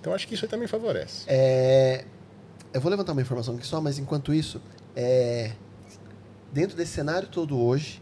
Então 0.00 0.14
acho 0.14 0.26
que 0.28 0.34
isso 0.34 0.44
aí 0.44 0.48
também 0.48 0.68
favorece. 0.68 1.24
É, 1.26 2.04
eu 2.72 2.80
vou 2.80 2.90
levantar 2.90 3.12
uma 3.12 3.20
informação 3.20 3.56
aqui 3.56 3.66
só, 3.66 3.80
mas 3.80 3.98
enquanto 3.98 4.32
isso, 4.32 4.62
é, 4.94 5.50
dentro 6.52 6.76
desse 6.76 6.92
cenário 6.92 7.26
todo 7.28 7.58
hoje, 7.60 8.00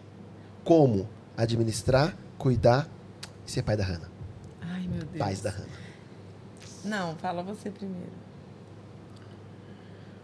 como 0.65 1.09
administrar, 1.37 2.15
cuidar 2.37 2.87
e 3.47 3.51
ser 3.51 3.63
pai 3.63 3.77
da 3.77 3.85
Hannah. 3.85 4.09
Ai, 4.61 4.83
meu 4.87 4.99
Deus. 5.01 5.17
Pais 5.19 5.41
da 5.41 5.51
Hannah. 5.51 5.81
Não, 6.85 7.15
fala 7.17 7.43
você 7.43 7.71
primeiro. 7.71 8.13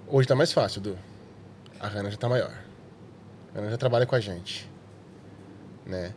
Hoje 0.09 0.29
tá 0.29 0.37
mais 0.37 0.53
fácil, 0.53 0.81
Du. 0.81 0.97
A 1.81 1.89
Hannah 1.89 2.11
já 2.11 2.17
tá 2.17 2.29
maior. 2.29 2.53
A 3.53 3.59
Hannah 3.59 3.71
já 3.71 3.77
trabalha 3.77 4.07
com 4.07 4.15
a 4.15 4.21
gente. 4.21 4.71
Né? 5.85 6.15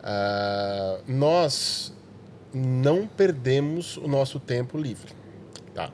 Ah, 0.00 1.00
nós 1.08 1.92
não 2.52 3.04
perdemos 3.04 3.96
o 3.96 4.06
nosso 4.06 4.38
tempo 4.38 4.78
livre. 4.78 5.12
Tá? 5.74 5.90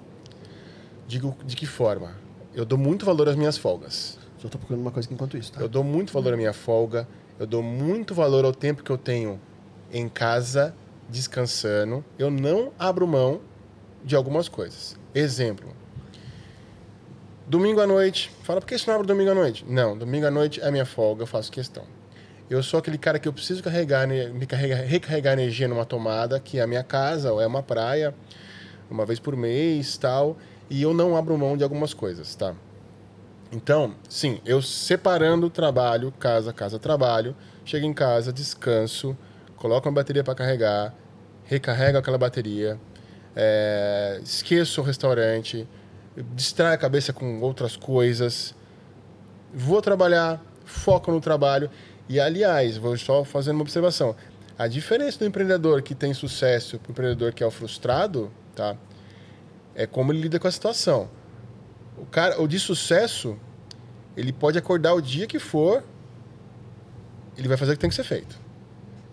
Digo 1.06 1.34
de 1.42 1.56
que 1.56 1.64
forma? 1.64 2.16
Eu 2.52 2.66
dou 2.66 2.76
muito 2.76 3.06
valor 3.06 3.30
às 3.30 3.36
minhas 3.36 3.56
folgas. 3.56 4.18
Só 4.36 4.48
tô 4.48 4.58
procurando 4.58 4.82
uma 4.82 4.90
coisa 4.90 5.06
aqui 5.06 5.14
enquanto 5.14 5.38
isso, 5.38 5.52
tá? 5.52 5.60
Eu 5.60 5.68
dou 5.68 5.82
muito 5.82 6.12
valor 6.12 6.34
à 6.34 6.36
minha 6.36 6.52
folga. 6.52 7.08
Eu 7.38 7.46
dou 7.46 7.62
muito 7.62 8.14
valor 8.14 8.44
ao 8.44 8.52
tempo 8.52 8.82
que 8.82 8.90
eu 8.90 8.98
tenho 8.98 9.40
em 9.90 10.06
casa, 10.06 10.74
descansando. 11.08 12.04
Eu 12.18 12.30
não 12.30 12.72
abro 12.78 13.06
mão 13.06 13.40
de 14.04 14.14
algumas 14.14 14.50
coisas. 14.50 14.98
Exemplo. 15.14 15.79
Domingo 17.46 17.80
à 17.80 17.86
noite. 17.86 18.30
Fala, 18.42 18.60
por 18.60 18.66
que 18.66 18.78
você 18.78 18.88
não 18.88 18.94
abre 18.94 19.06
domingo 19.06 19.30
à 19.30 19.34
noite? 19.34 19.64
Não, 19.68 19.96
domingo 19.96 20.26
à 20.26 20.30
noite 20.30 20.60
é 20.60 20.70
minha 20.70 20.86
folga, 20.86 21.22
eu 21.22 21.26
faço 21.26 21.50
questão. 21.50 21.84
Eu 22.48 22.62
sou 22.62 22.78
aquele 22.78 22.98
cara 22.98 23.18
que 23.18 23.28
eu 23.28 23.32
preciso 23.32 23.62
carregar, 23.62 24.06
me 24.08 24.46
carrega, 24.46 24.76
recarregar 24.76 25.34
energia 25.34 25.68
numa 25.68 25.84
tomada, 25.84 26.40
que 26.40 26.58
é 26.58 26.62
a 26.62 26.66
minha 26.66 26.82
casa, 26.82 27.32
ou 27.32 27.40
é 27.40 27.46
uma 27.46 27.62
praia, 27.62 28.14
uma 28.90 29.06
vez 29.06 29.18
por 29.20 29.36
mês, 29.36 29.96
tal. 29.96 30.36
E 30.68 30.82
eu 30.82 30.92
não 30.92 31.16
abro 31.16 31.36
mão 31.38 31.56
de 31.56 31.62
algumas 31.62 31.94
coisas, 31.94 32.34
tá? 32.34 32.54
Então, 33.52 33.94
sim, 34.08 34.40
eu 34.44 34.62
separando 34.62 35.50
trabalho, 35.50 36.12
casa, 36.18 36.52
casa, 36.52 36.78
trabalho, 36.78 37.34
chego 37.64 37.84
em 37.84 37.92
casa, 37.92 38.32
descanso, 38.32 39.16
coloco 39.56 39.88
uma 39.88 39.94
bateria 39.94 40.22
para 40.22 40.36
carregar, 40.36 40.94
recarrego 41.44 41.98
aquela 41.98 42.16
bateria, 42.16 42.78
é, 43.34 44.20
esqueço 44.22 44.80
o 44.80 44.84
restaurante, 44.84 45.66
distraio 46.34 46.74
a 46.74 46.78
cabeça 46.78 47.12
com 47.12 47.40
outras 47.40 47.76
coisas, 47.76 48.54
vou 49.52 49.80
trabalhar, 49.80 50.42
foco 50.64 51.10
no 51.10 51.20
trabalho. 51.20 51.70
E, 52.08 52.18
aliás, 52.18 52.76
vou 52.76 52.96
só 52.96 53.24
fazendo 53.24 53.56
uma 53.56 53.62
observação. 53.62 54.16
A 54.58 54.66
diferença 54.66 55.18
do 55.18 55.24
empreendedor 55.24 55.80
que 55.82 55.94
tem 55.94 56.12
sucesso 56.12 56.78
para 56.78 56.90
o 56.90 56.92
empreendedor 56.92 57.32
que 57.32 57.42
é 57.42 57.46
o 57.46 57.50
frustrado, 57.50 58.30
tá? 58.54 58.76
É 59.74 59.86
como 59.86 60.12
ele 60.12 60.22
lida 60.22 60.38
com 60.38 60.48
a 60.48 60.50
situação. 60.50 61.08
O 61.96 62.04
cara, 62.04 62.40
o 62.40 62.46
de 62.46 62.58
sucesso, 62.58 63.38
ele 64.16 64.32
pode 64.32 64.58
acordar 64.58 64.94
o 64.94 65.00
dia 65.00 65.26
que 65.26 65.38
for, 65.38 65.82
ele 67.36 67.48
vai 67.48 67.56
fazer 67.56 67.72
o 67.72 67.74
que 67.74 67.80
tem 67.80 67.90
que 67.90 67.96
ser 67.96 68.04
feito. 68.04 68.38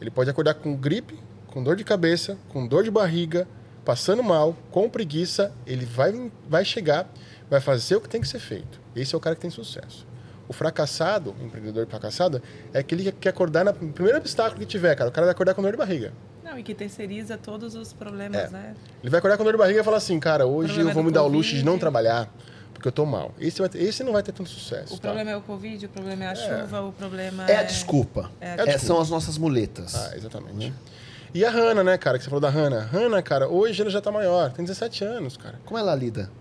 Ele 0.01 0.11
pode 0.11 0.29
acordar 0.29 0.55
com 0.55 0.75
gripe, 0.75 1.17
com 1.47 1.63
dor 1.63 1.75
de 1.75 1.83
cabeça, 1.83 2.37
com 2.49 2.67
dor 2.67 2.83
de 2.83 2.91
barriga, 2.91 3.47
passando 3.87 4.21
mal, 4.21 4.53
com 4.69 4.89
preguiça, 4.89 5.49
ele 5.65 5.85
vai, 5.85 6.29
vai 6.49 6.65
chegar, 6.65 7.07
vai 7.49 7.61
fazer 7.61 7.95
o 7.95 8.01
que 8.01 8.09
tem 8.09 8.19
que 8.19 8.27
ser 8.27 8.37
feito. 8.39 8.81
Esse 8.93 9.15
é 9.15 9.17
o 9.17 9.21
cara 9.21 9.33
que 9.33 9.41
tem 9.41 9.49
sucesso. 9.49 10.05
O 10.45 10.51
fracassado, 10.51 11.33
o 11.41 11.45
empreendedor 11.45 11.87
fracassado, 11.87 12.41
é 12.73 12.79
aquele 12.79 13.03
que 13.03 13.11
quer 13.13 13.29
acordar 13.29 13.63
no 13.63 13.73
primeiro 13.73 14.17
obstáculo 14.17 14.59
que 14.59 14.65
tiver, 14.65 14.93
cara. 14.93 15.09
O 15.09 15.13
cara 15.13 15.25
vai 15.27 15.31
acordar 15.31 15.53
com 15.53 15.61
dor 15.61 15.71
de 15.71 15.77
barriga. 15.77 16.11
Não, 16.43 16.59
e 16.59 16.63
que 16.63 16.73
terceiriza 16.75 17.37
todos 17.37 17.75
os 17.75 17.93
problemas, 17.93 18.41
É. 18.41 18.49
né? 18.49 18.75
Ele 19.01 19.09
vai 19.09 19.19
acordar 19.19 19.37
com 19.37 19.45
dor 19.45 19.53
de 19.53 19.57
barriga 19.59 19.79
e 19.79 19.83
falar 19.85 19.97
assim, 19.97 20.19
cara, 20.19 20.45
hoje 20.45 20.81
eu 20.81 20.89
vou 20.91 21.01
me 21.01 21.11
dar 21.11 21.23
o 21.23 21.27
luxo 21.29 21.55
de 21.55 21.63
não 21.63 21.79
trabalhar, 21.79 22.29
porque 22.73 22.89
eu 22.89 22.91
tô 22.91 23.05
mal. 23.05 23.33
Esse, 23.39 23.59
vai 23.61 23.69
ter- 23.69 23.81
esse 23.81 24.03
não 24.03 24.11
vai 24.11 24.21
ter 24.21 24.33
tanto 24.33 24.49
sucesso. 24.49 24.95
O 24.95 24.97
tá? 24.97 25.03
problema 25.07 25.31
é 25.31 25.37
o 25.37 25.41
Covid, 25.41 25.85
o 25.85 25.89
problema 25.89 26.25
é 26.25 26.27
a 26.27 26.35
chuva, 26.35 26.81
o 26.81 26.91
problema 26.91 27.49
É 27.49 27.55
a 27.55 27.63
desculpa. 27.63 28.29
É 28.41 28.49
a 28.49 28.53
É, 28.53 28.55
desculpa. 28.57 28.79
são 28.79 28.99
as 28.99 29.09
nossas 29.09 29.37
muletas. 29.37 29.95
Ah, 29.95 30.11
exatamente. 30.17 30.73
E 31.37 31.45
a 31.45 31.51
Hannah, 31.51 31.83
né, 31.83 31.99
cara, 31.99 32.17
que 32.17 32.23
você 32.23 32.31
falou 32.31 32.41
da 32.41 32.49
Hannah. 32.49 32.79
Hannah, 32.79 33.21
cara, 33.21 33.47
hoje 33.47 33.79
ela 33.79 33.91
já 33.91 34.01
tá 34.01 34.11
maior, 34.11 34.51
tem 34.51 34.65
17 34.65 35.03
anos, 35.03 35.37
cara. 35.37 35.59
Como 35.65 35.77
ela 35.77 35.93
lida? 35.93 36.31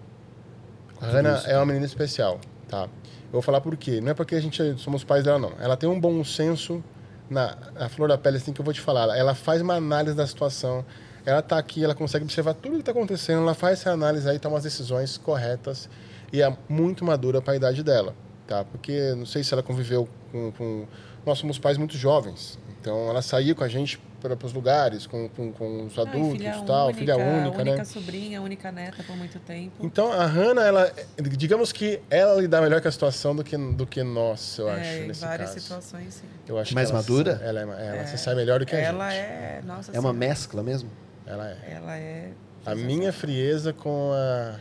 A 0.99 1.05
Hannah 1.05 1.43
é 1.45 1.55
uma 1.59 1.67
menina 1.67 1.85
especial, 1.85 2.41
tá? 2.67 2.85
Eu 2.85 3.33
vou 3.33 3.43
falar 3.43 3.61
por 3.61 3.77
quê. 3.77 4.01
Não 4.01 4.13
é 4.13 4.15
porque 4.15 4.35
a 4.35 4.41
gente 4.41 4.79
somos 4.79 5.05
pais 5.05 5.23
dela, 5.23 5.39
não. 5.39 5.53
Ela 5.61 5.77
tem 5.77 5.87
um 5.87 6.01
bom 6.01 6.25
senso 6.25 6.83
na 7.29 7.59
a 7.79 7.91
flor 7.91 8.09
da 8.09 8.17
pele, 8.17 8.39
assim, 8.39 8.55
que 8.55 8.61
eu 8.63 8.65
vou 8.65 8.73
te 8.73 8.81
falar. 8.81 9.15
Ela 9.15 9.35
faz 9.35 9.61
uma 9.61 9.75
análise 9.75 10.17
da 10.17 10.27
situação. 10.27 10.83
Ela 11.27 11.43
tá 11.43 11.59
aqui, 11.59 11.85
ela 11.85 11.95
consegue 11.95 12.25
observar 12.25 12.55
tudo 12.55 12.79
que 12.79 12.83
tá 12.83 12.93
acontecendo. 12.93 13.43
Ela 13.43 13.53
faz 13.53 13.81
essa 13.81 13.91
análise 13.91 14.27
aí, 14.27 14.39
toma 14.39 14.57
as 14.57 14.63
decisões 14.63 15.19
corretas. 15.19 15.91
E 16.33 16.41
é 16.41 16.57
muito 16.71 17.05
madura 17.05 17.43
para 17.43 17.53
a 17.53 17.57
idade 17.57 17.83
dela, 17.83 18.15
tá? 18.47 18.65
Porque 18.65 19.13
não 19.15 19.27
sei 19.27 19.45
se 19.45 19.53
ela 19.53 19.63
conviveu 19.63 20.09
com, 20.33 20.53
com... 20.53 20.87
Nós 21.27 21.39
somos 21.39 21.59
pais 21.59 21.77
muito 21.77 21.99
jovens. 21.99 22.59
Então, 22.87 23.09
ela 23.11 23.21
saía 23.21 23.53
com 23.53 23.65
a 23.65 23.69
gente 23.69 23.99
para 24.23 24.39
os 24.47 24.53
lugares, 24.53 25.09
com, 25.09 25.29
com, 25.31 25.51
com 25.53 25.87
os 25.87 25.97
e 25.97 26.01
adultos 26.01 26.39
filha 26.39 26.63
tal. 26.65 26.87
única, 26.87 26.99
filha 27.01 27.17
única, 27.17 27.59
única 27.59 27.77
né? 27.79 27.85
sobrinha, 27.85 28.41
única 28.41 28.71
neta 28.71 29.03
por 29.03 29.17
muito 29.17 29.41
tempo. 29.41 29.73
Então 29.85 30.13
a 30.13 30.25
Hannah, 30.25 30.63
ela, 30.63 30.93
digamos 31.37 31.73
que 31.73 32.01
ela 32.09 32.41
lidar 32.41 32.63
melhor 32.63 32.81
com 32.81 32.87
a 32.87 32.93
situação 32.93 33.35
do 33.35 33.43
que, 33.43 33.57
do 33.57 33.85
que 33.89 34.05
nós, 34.05 34.57
eu 34.59 34.71
é, 34.71 34.75
acho, 34.81 35.03
em 35.03 35.07
nesse 35.09 35.21
várias 35.21 35.49
caso. 35.51 35.61
situações, 35.63 36.15
sim. 36.15 36.29
Eu 36.47 36.57
acho 36.61 36.73
Mais 36.77 36.87
que 36.89 36.93
ela 36.95 37.03
madura? 37.03 37.37
se- 37.39 37.45
Ela, 37.45 37.61
é, 37.81 37.87
ela 37.89 38.07
se 38.07 38.19
sai 38.19 38.37
melhor 38.37 38.61
do 38.61 38.67
que 38.67 38.77
a 38.77 38.79
ela 38.79 39.11
gente. 39.11 39.19
é, 39.21 39.63
nossa 39.67 39.91
É 39.91 39.95
uma 39.99 40.11
Senhora, 40.13 40.19
mescla 40.19 40.63
mesmo? 40.63 40.89
Ela 41.27 41.49
é. 41.51 41.59
Ela 41.73 41.97
é 41.99 42.31
A 42.65 42.77
minha 42.77 43.13
frieza 43.13 43.73
com 43.73 44.13
a. 44.15 44.61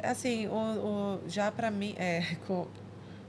Assim, 0.00 0.46
o, 0.46 0.52
o- 0.54 1.20
já 1.28 1.50
pra 1.50 1.72
mim, 1.72 1.92
é, 1.98 2.22
co- 2.46 2.68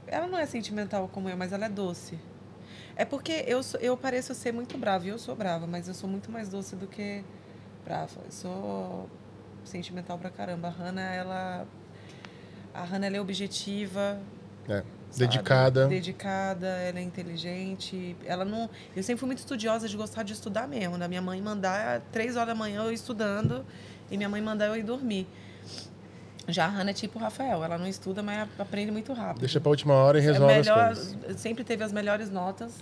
ela 0.06 0.28
não 0.28 0.38
é 0.38 0.46
sentimental 0.46 1.10
como 1.12 1.28
eu, 1.28 1.36
mas 1.36 1.52
ela 1.52 1.66
é 1.66 1.68
doce. 1.68 2.16
É 3.00 3.04
porque 3.06 3.44
eu, 3.46 3.62
sou- 3.62 3.80
eu 3.80 3.96
pareço 3.96 4.34
ser 4.34 4.52
muito 4.52 4.76
brava, 4.76 5.06
e 5.06 5.08
eu 5.08 5.18
sou 5.18 5.34
brava, 5.34 5.66
mas 5.66 5.88
eu 5.88 5.94
sou 5.94 6.06
muito 6.06 6.30
mais 6.30 6.50
doce 6.50 6.76
do 6.76 6.86
que 6.86 7.24
brava. 7.82 8.20
Eu 8.26 8.30
sou 8.30 9.08
sentimental 9.64 10.18
pra 10.18 10.28
caramba. 10.28 10.68
A 10.68 10.70
Hannah, 10.70 11.14
ela. 11.14 11.66
A 12.74 12.84
Hannah, 12.84 13.06
ela 13.06 13.16
é 13.16 13.20
objetiva. 13.22 14.20
É, 14.68 14.82
sabe? 15.10 15.30
dedicada. 15.30 15.88
Dedicada, 15.88 16.66
ela 16.66 16.98
é 16.98 17.02
inteligente. 17.02 18.14
Ela 18.26 18.44
não. 18.44 18.68
Eu 18.94 19.02
sempre 19.02 19.20
fui 19.20 19.26
muito 19.28 19.38
estudiosa 19.38 19.88
de 19.88 19.96
gostar 19.96 20.22
de 20.22 20.34
estudar 20.34 20.68
mesmo. 20.68 20.98
Da 20.98 21.08
minha 21.08 21.22
mãe 21.22 21.40
mandar 21.40 22.02
três 22.12 22.36
horas 22.36 22.48
da 22.48 22.54
manhã 22.54 22.82
eu 22.82 22.92
estudando 22.92 23.64
e 24.10 24.16
minha 24.18 24.28
mãe 24.28 24.42
mandar 24.42 24.66
eu 24.66 24.76
ir 24.76 24.82
dormir. 24.82 25.26
Já 26.52 26.66
a 26.66 26.68
Hannah 26.68 26.90
é 26.90 26.94
tipo 26.94 27.18
o 27.18 27.22
Rafael, 27.22 27.62
ela 27.64 27.78
não 27.78 27.86
estuda, 27.86 28.22
mas 28.22 28.48
aprende 28.58 28.90
muito 28.90 29.12
rápido. 29.12 29.40
Deixa 29.40 29.60
pra 29.60 29.70
última 29.70 29.94
hora 29.94 30.18
e 30.18 30.20
resolve 30.22 30.52
é 30.52 30.56
melhor, 30.58 30.90
as 30.92 30.98
coisas. 31.12 31.40
sempre 31.40 31.64
teve 31.64 31.82
as 31.84 31.92
melhores 31.92 32.30
notas. 32.30 32.72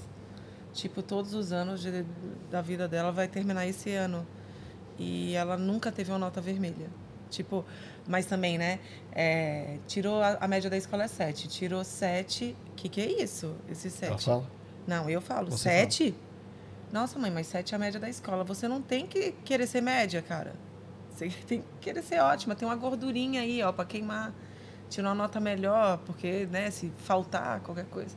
Tipo, 0.72 1.02
todos 1.02 1.34
os 1.34 1.50
anos 1.52 1.80
de- 1.80 2.04
da 2.50 2.60
vida 2.60 2.86
dela 2.86 3.10
vai 3.10 3.26
terminar 3.26 3.66
esse 3.66 3.92
ano. 3.94 4.26
E 4.98 5.34
ela 5.34 5.56
nunca 5.56 5.90
teve 5.90 6.10
uma 6.12 6.18
nota 6.18 6.40
vermelha. 6.40 6.88
Tipo, 7.30 7.64
mas 8.06 8.26
também, 8.26 8.56
né? 8.58 8.78
é, 9.12 9.78
tirou 9.86 10.22
a, 10.22 10.38
a 10.40 10.46
média 10.48 10.70
da 10.70 10.76
escola 10.76 11.04
é 11.04 11.08
7. 11.08 11.48
Tirou 11.48 11.82
7. 11.84 12.56
O 12.72 12.74
que, 12.74 12.88
que 12.88 13.00
é 13.00 13.22
isso? 13.22 13.54
Esse 13.68 13.90
7? 13.90 14.10
Ela 14.10 14.18
fala? 14.18 14.50
Não, 14.86 15.10
eu 15.10 15.20
falo. 15.20 15.50
Você 15.50 15.68
Sete? 15.68 16.14
Nossa, 16.92 17.18
mãe, 17.18 17.30
mas 17.30 17.46
sete 17.46 17.74
é 17.74 17.76
a 17.76 17.78
média 17.78 18.00
da 18.00 18.08
escola. 18.08 18.42
Você 18.44 18.66
não 18.66 18.80
tem 18.80 19.06
que 19.06 19.32
querer 19.44 19.66
ser 19.66 19.82
média, 19.82 20.22
cara. 20.22 20.54
Você 21.18 21.30
tem 21.46 21.60
que 21.60 21.66
querer 21.80 22.02
ser 22.02 22.20
ótima. 22.20 22.54
Tem 22.54 22.66
uma 22.66 22.76
gordurinha 22.76 23.40
aí, 23.40 23.62
ó, 23.62 23.72
pra 23.72 23.84
queimar. 23.84 24.32
Tirar 24.88 25.08
uma 25.10 25.14
nota 25.14 25.38
melhor, 25.38 25.98
porque, 26.06 26.46
né, 26.46 26.70
se 26.70 26.90
faltar 26.96 27.60
qualquer 27.60 27.84
coisa. 27.86 28.16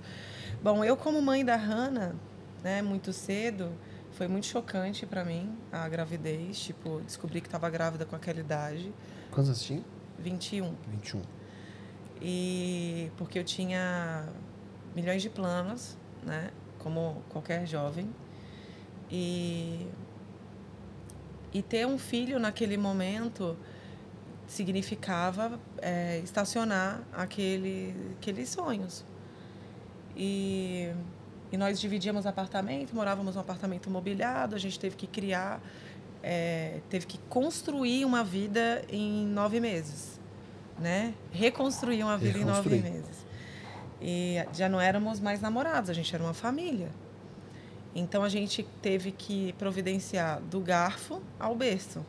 Bom, 0.64 0.86
eu 0.86 0.96
como 0.96 1.22
mãe 1.22 1.44
da 1.44 1.58
Hannah, 1.58 2.16
né, 2.64 2.82
muito 2.82 3.12
cedo, 3.12 3.74
foi 4.14 4.28
muito 4.30 4.46
chocante 4.46 5.06
pra 5.06 5.26
mim 5.26 5.58
a 5.70 5.90
gravidez. 5.90 6.60
Tipo, 6.60 7.02
descobri 7.02 7.42
que 7.42 7.48
estava 7.48 7.70
grávida 7.70 8.06
com 8.06 8.16
aquela 8.16 8.40
idade. 8.40 8.94
Quantos 9.32 9.50
anos 9.50 9.62
tinha? 9.64 9.84
21. 10.20 10.74
21. 10.88 11.22
E 12.22 13.12
porque 13.18 13.40
eu 13.40 13.44
tinha 13.44 14.30
milhões 14.96 15.22
de 15.22 15.30
planos, 15.30 15.98
né? 16.24 16.52
Como 16.80 17.22
qualquer 17.30 17.66
jovem. 17.66 18.10
E, 19.10 19.88
e 21.54 21.62
ter 21.62 21.86
um 21.86 21.98
filho 21.98 22.40
naquele 22.40 22.78
momento 22.78 23.58
significava 24.48 25.60
é, 25.82 26.20
estacionar 26.20 27.02
aquele, 27.14 27.96
aqueles 28.18 28.50
sonhos. 28.50 29.06
E, 30.16 30.92
e 31.52 31.58
nós 31.58 31.80
dividíamos 31.80 32.26
apartamento, 32.26 32.94
morávamos 32.94 33.36
num 33.36 33.42
apartamento 33.42 33.90
mobiliado, 33.90 34.56
a 34.56 34.60
gente 34.60 34.78
teve 34.80 34.96
que 34.96 35.08
criar, 35.08 35.62
é, 36.22 36.82
teve 36.90 37.06
que 37.06 37.18
construir 37.30 38.06
uma 38.06 38.24
vida 38.24 38.84
em 38.90 39.26
nove 39.26 39.60
meses 39.60 40.22
né? 40.82 41.14
Reconstruir 41.32 42.04
uma 42.04 42.18
vida 42.18 42.40
em 42.40 42.44
nove 42.44 42.70
Reconstruir. 42.70 42.92
meses. 42.92 43.26
E 44.02 44.36
já 44.52 44.68
não 44.68 44.82
éramos 44.82 45.20
mais 45.20 45.40
namorados, 45.40 45.90
a 45.90 45.94
gente 45.94 46.14
era 46.14 46.24
uma 46.24 46.34
família. 46.34 46.90
Então 47.94 48.24
a 48.24 48.30
gente 48.30 48.66
teve 48.82 49.11
que 49.11 49.53
providenciar 49.53 50.42
do 50.42 50.60
garfo 50.60 51.22
ao 51.40 51.56
berço. 51.56 52.06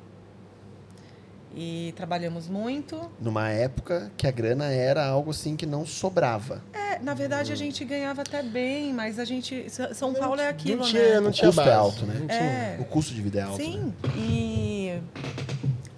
E 1.54 1.92
trabalhamos 1.96 2.48
muito. 2.48 3.10
Numa 3.20 3.50
época 3.50 4.10
que 4.16 4.26
a 4.26 4.30
grana 4.30 4.72
era 4.72 5.04
algo 5.04 5.32
assim 5.32 5.54
que 5.54 5.66
não 5.66 5.84
sobrava. 5.84 6.62
É, 6.72 6.98
na 6.98 7.12
verdade 7.12 7.52
a 7.52 7.56
gente 7.56 7.84
ganhava 7.84 8.22
até 8.22 8.42
bem, 8.42 8.92
mas 8.94 9.18
a 9.18 9.24
gente. 9.24 9.66
São 9.92 10.14
Paulo 10.14 10.40
é 10.40 10.48
aquilo, 10.48 10.78
não 10.78 10.86
tinha, 10.86 11.02
né? 11.14 11.20
não 11.20 11.28
O 11.28 11.32
tinha 11.32 11.48
custo 11.48 11.60
é 11.60 11.74
alto, 11.74 12.06
né? 12.06 12.14
Não. 12.20 12.34
É. 12.34 12.78
O 12.80 12.84
custo 12.84 13.12
de 13.12 13.20
vida 13.20 13.40
é 13.40 13.42
alto. 13.42 13.62
Sim. 13.62 13.78
né? 13.78 13.92
E, 14.16 15.02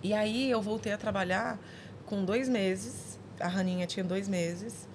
e 0.02 0.12
aí 0.12 0.50
eu 0.50 0.60
voltei 0.60 0.92
a 0.92 0.98
trabalhar 0.98 1.56
com 2.04 2.24
dois 2.24 2.48
meses. 2.48 3.16
A 3.38 3.46
Raninha 3.46 3.86
tinha 3.86 4.02
dois 4.02 4.28
meses. 4.28 4.88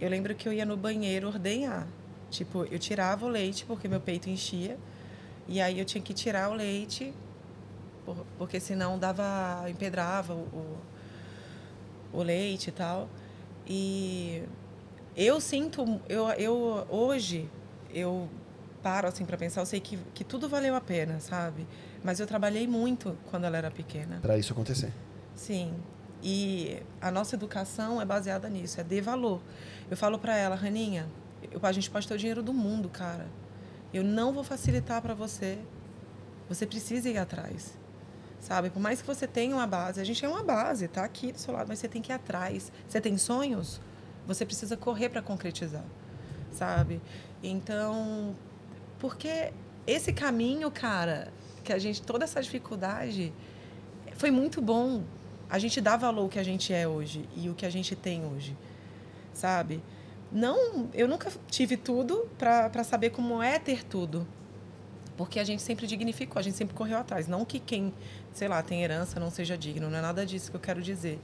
Eu 0.00 0.08
lembro 0.08 0.34
que 0.34 0.48
eu 0.48 0.52
ia 0.52 0.64
no 0.64 0.76
banheiro 0.78 1.26
ordenhar. 1.26 1.86
Tipo, 2.36 2.64
eu 2.70 2.78
tirava 2.78 3.24
o 3.24 3.28
leite 3.28 3.64
porque 3.64 3.88
meu 3.88 3.98
peito 4.00 4.28
enchia. 4.28 4.76
E 5.48 5.58
aí 5.60 5.78
eu 5.78 5.84
tinha 5.86 6.02
que 6.02 6.12
tirar 6.12 6.50
o 6.50 6.54
leite, 6.54 7.14
por- 8.04 8.26
porque 8.36 8.60
senão 8.60 8.98
dava, 8.98 9.64
empedrava 9.70 10.34
o, 10.34 10.38
o, 12.12 12.18
o 12.18 12.22
leite 12.22 12.68
e 12.68 12.72
tal. 12.72 13.08
E 13.66 14.42
eu 15.16 15.40
sinto, 15.40 15.98
eu, 16.08 16.28
eu 16.32 16.86
hoje, 16.90 17.48
eu 17.90 18.28
paro 18.82 19.08
assim 19.08 19.24
para 19.24 19.36
pensar, 19.38 19.62
eu 19.62 19.66
sei 19.66 19.80
que, 19.80 19.98
que 20.12 20.22
tudo 20.22 20.46
valeu 20.48 20.74
a 20.74 20.80
pena, 20.80 21.18
sabe? 21.20 21.66
Mas 22.04 22.20
eu 22.20 22.26
trabalhei 22.26 22.66
muito 22.68 23.16
quando 23.30 23.44
ela 23.44 23.56
era 23.56 23.70
pequena. 23.70 24.18
Pra 24.20 24.36
isso 24.36 24.52
acontecer. 24.52 24.92
Sim. 25.34 25.72
E 26.22 26.82
a 27.00 27.10
nossa 27.10 27.34
educação 27.34 28.00
é 28.00 28.04
baseada 28.04 28.48
nisso, 28.48 28.78
é 28.80 28.84
de 28.84 29.00
valor. 29.00 29.40
Eu 29.90 29.96
falo 29.96 30.18
para 30.18 30.36
ela, 30.36 30.54
Raninha, 30.54 31.06
eu, 31.42 31.60
a 31.62 31.72
gente 31.72 31.90
pode 31.90 32.06
ter 32.06 32.14
o 32.14 32.18
dinheiro 32.18 32.42
do 32.42 32.52
mundo, 32.52 32.88
cara. 32.88 33.26
Eu 33.92 34.04
não 34.04 34.32
vou 34.32 34.44
facilitar 34.44 35.00
para 35.00 35.14
você. 35.14 35.58
Você 36.48 36.66
precisa 36.66 37.08
ir 37.08 37.18
atrás. 37.18 37.76
Sabe? 38.40 38.70
Por 38.70 38.80
mais 38.80 39.00
que 39.00 39.06
você 39.06 39.26
tenha 39.26 39.56
uma 39.56 39.66
base, 39.66 40.00
a 40.00 40.04
gente 40.04 40.24
é 40.24 40.28
uma 40.28 40.42
base, 40.42 40.86
tá 40.86 41.04
aqui 41.04 41.32
do 41.32 41.38
seu 41.38 41.52
lado, 41.52 41.66
mas 41.68 41.78
você 41.78 41.88
tem 41.88 42.02
que 42.02 42.12
ir 42.12 42.14
atrás. 42.14 42.70
Você 42.86 43.00
tem 43.00 43.16
sonhos? 43.18 43.80
Você 44.26 44.44
precisa 44.44 44.76
correr 44.76 45.08
para 45.08 45.22
concretizar. 45.22 45.84
Sabe? 46.52 47.00
Então, 47.42 48.34
porque 48.98 49.52
esse 49.86 50.12
caminho, 50.12 50.70
cara, 50.70 51.32
que 51.64 51.72
a 51.72 51.78
gente 51.78 52.02
toda 52.02 52.24
essa 52.24 52.40
dificuldade 52.40 53.32
foi 54.14 54.30
muito 54.30 54.62
bom. 54.62 55.02
A 55.48 55.58
gente 55.58 55.80
dá 55.80 55.96
valor 55.96 56.22
ao 56.22 56.28
que 56.28 56.38
a 56.38 56.42
gente 56.42 56.72
é 56.72 56.86
hoje 56.88 57.28
e 57.36 57.48
o 57.48 57.54
que 57.54 57.66
a 57.66 57.70
gente 57.70 57.94
tem 57.94 58.24
hoje, 58.24 58.56
sabe? 59.32 59.82
Não, 60.32 60.88
eu 60.92 61.06
nunca 61.08 61.30
tive 61.50 61.76
tudo 61.76 62.28
para 62.38 62.82
saber 62.84 63.10
como 63.10 63.42
é 63.42 63.58
ter 63.58 63.84
tudo. 63.84 64.26
Porque 65.16 65.40
a 65.40 65.44
gente 65.44 65.62
sempre 65.62 65.86
dignificou, 65.86 66.38
a 66.38 66.42
gente 66.42 66.56
sempre 66.56 66.74
correu 66.74 66.98
atrás. 66.98 67.26
Não 67.26 67.44
que 67.44 67.58
quem, 67.58 67.94
sei 68.34 68.48
lá, 68.48 68.62
tem 68.62 68.82
herança 68.82 69.18
não 69.18 69.30
seja 69.30 69.56
digno, 69.56 69.88
não 69.88 69.98
é 69.98 70.02
nada 70.02 70.26
disso 70.26 70.50
que 70.50 70.56
eu 70.56 70.60
quero 70.60 70.82
dizer, 70.82 71.18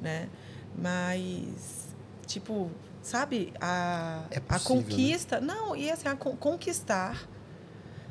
né? 0.00 0.28
Mas, 0.74 1.88
tipo, 2.26 2.70
sabe, 3.02 3.52
a, 3.60 4.22
É 4.30 4.38
a 4.38 4.40
possível, 4.40 4.76
né? 4.76 4.82
conquista. 4.82 5.40
Não, 5.40 5.76
e 5.76 5.90
assim, 5.90 6.08
a 6.08 6.16
con- 6.16 6.36
conquistar. 6.36 7.28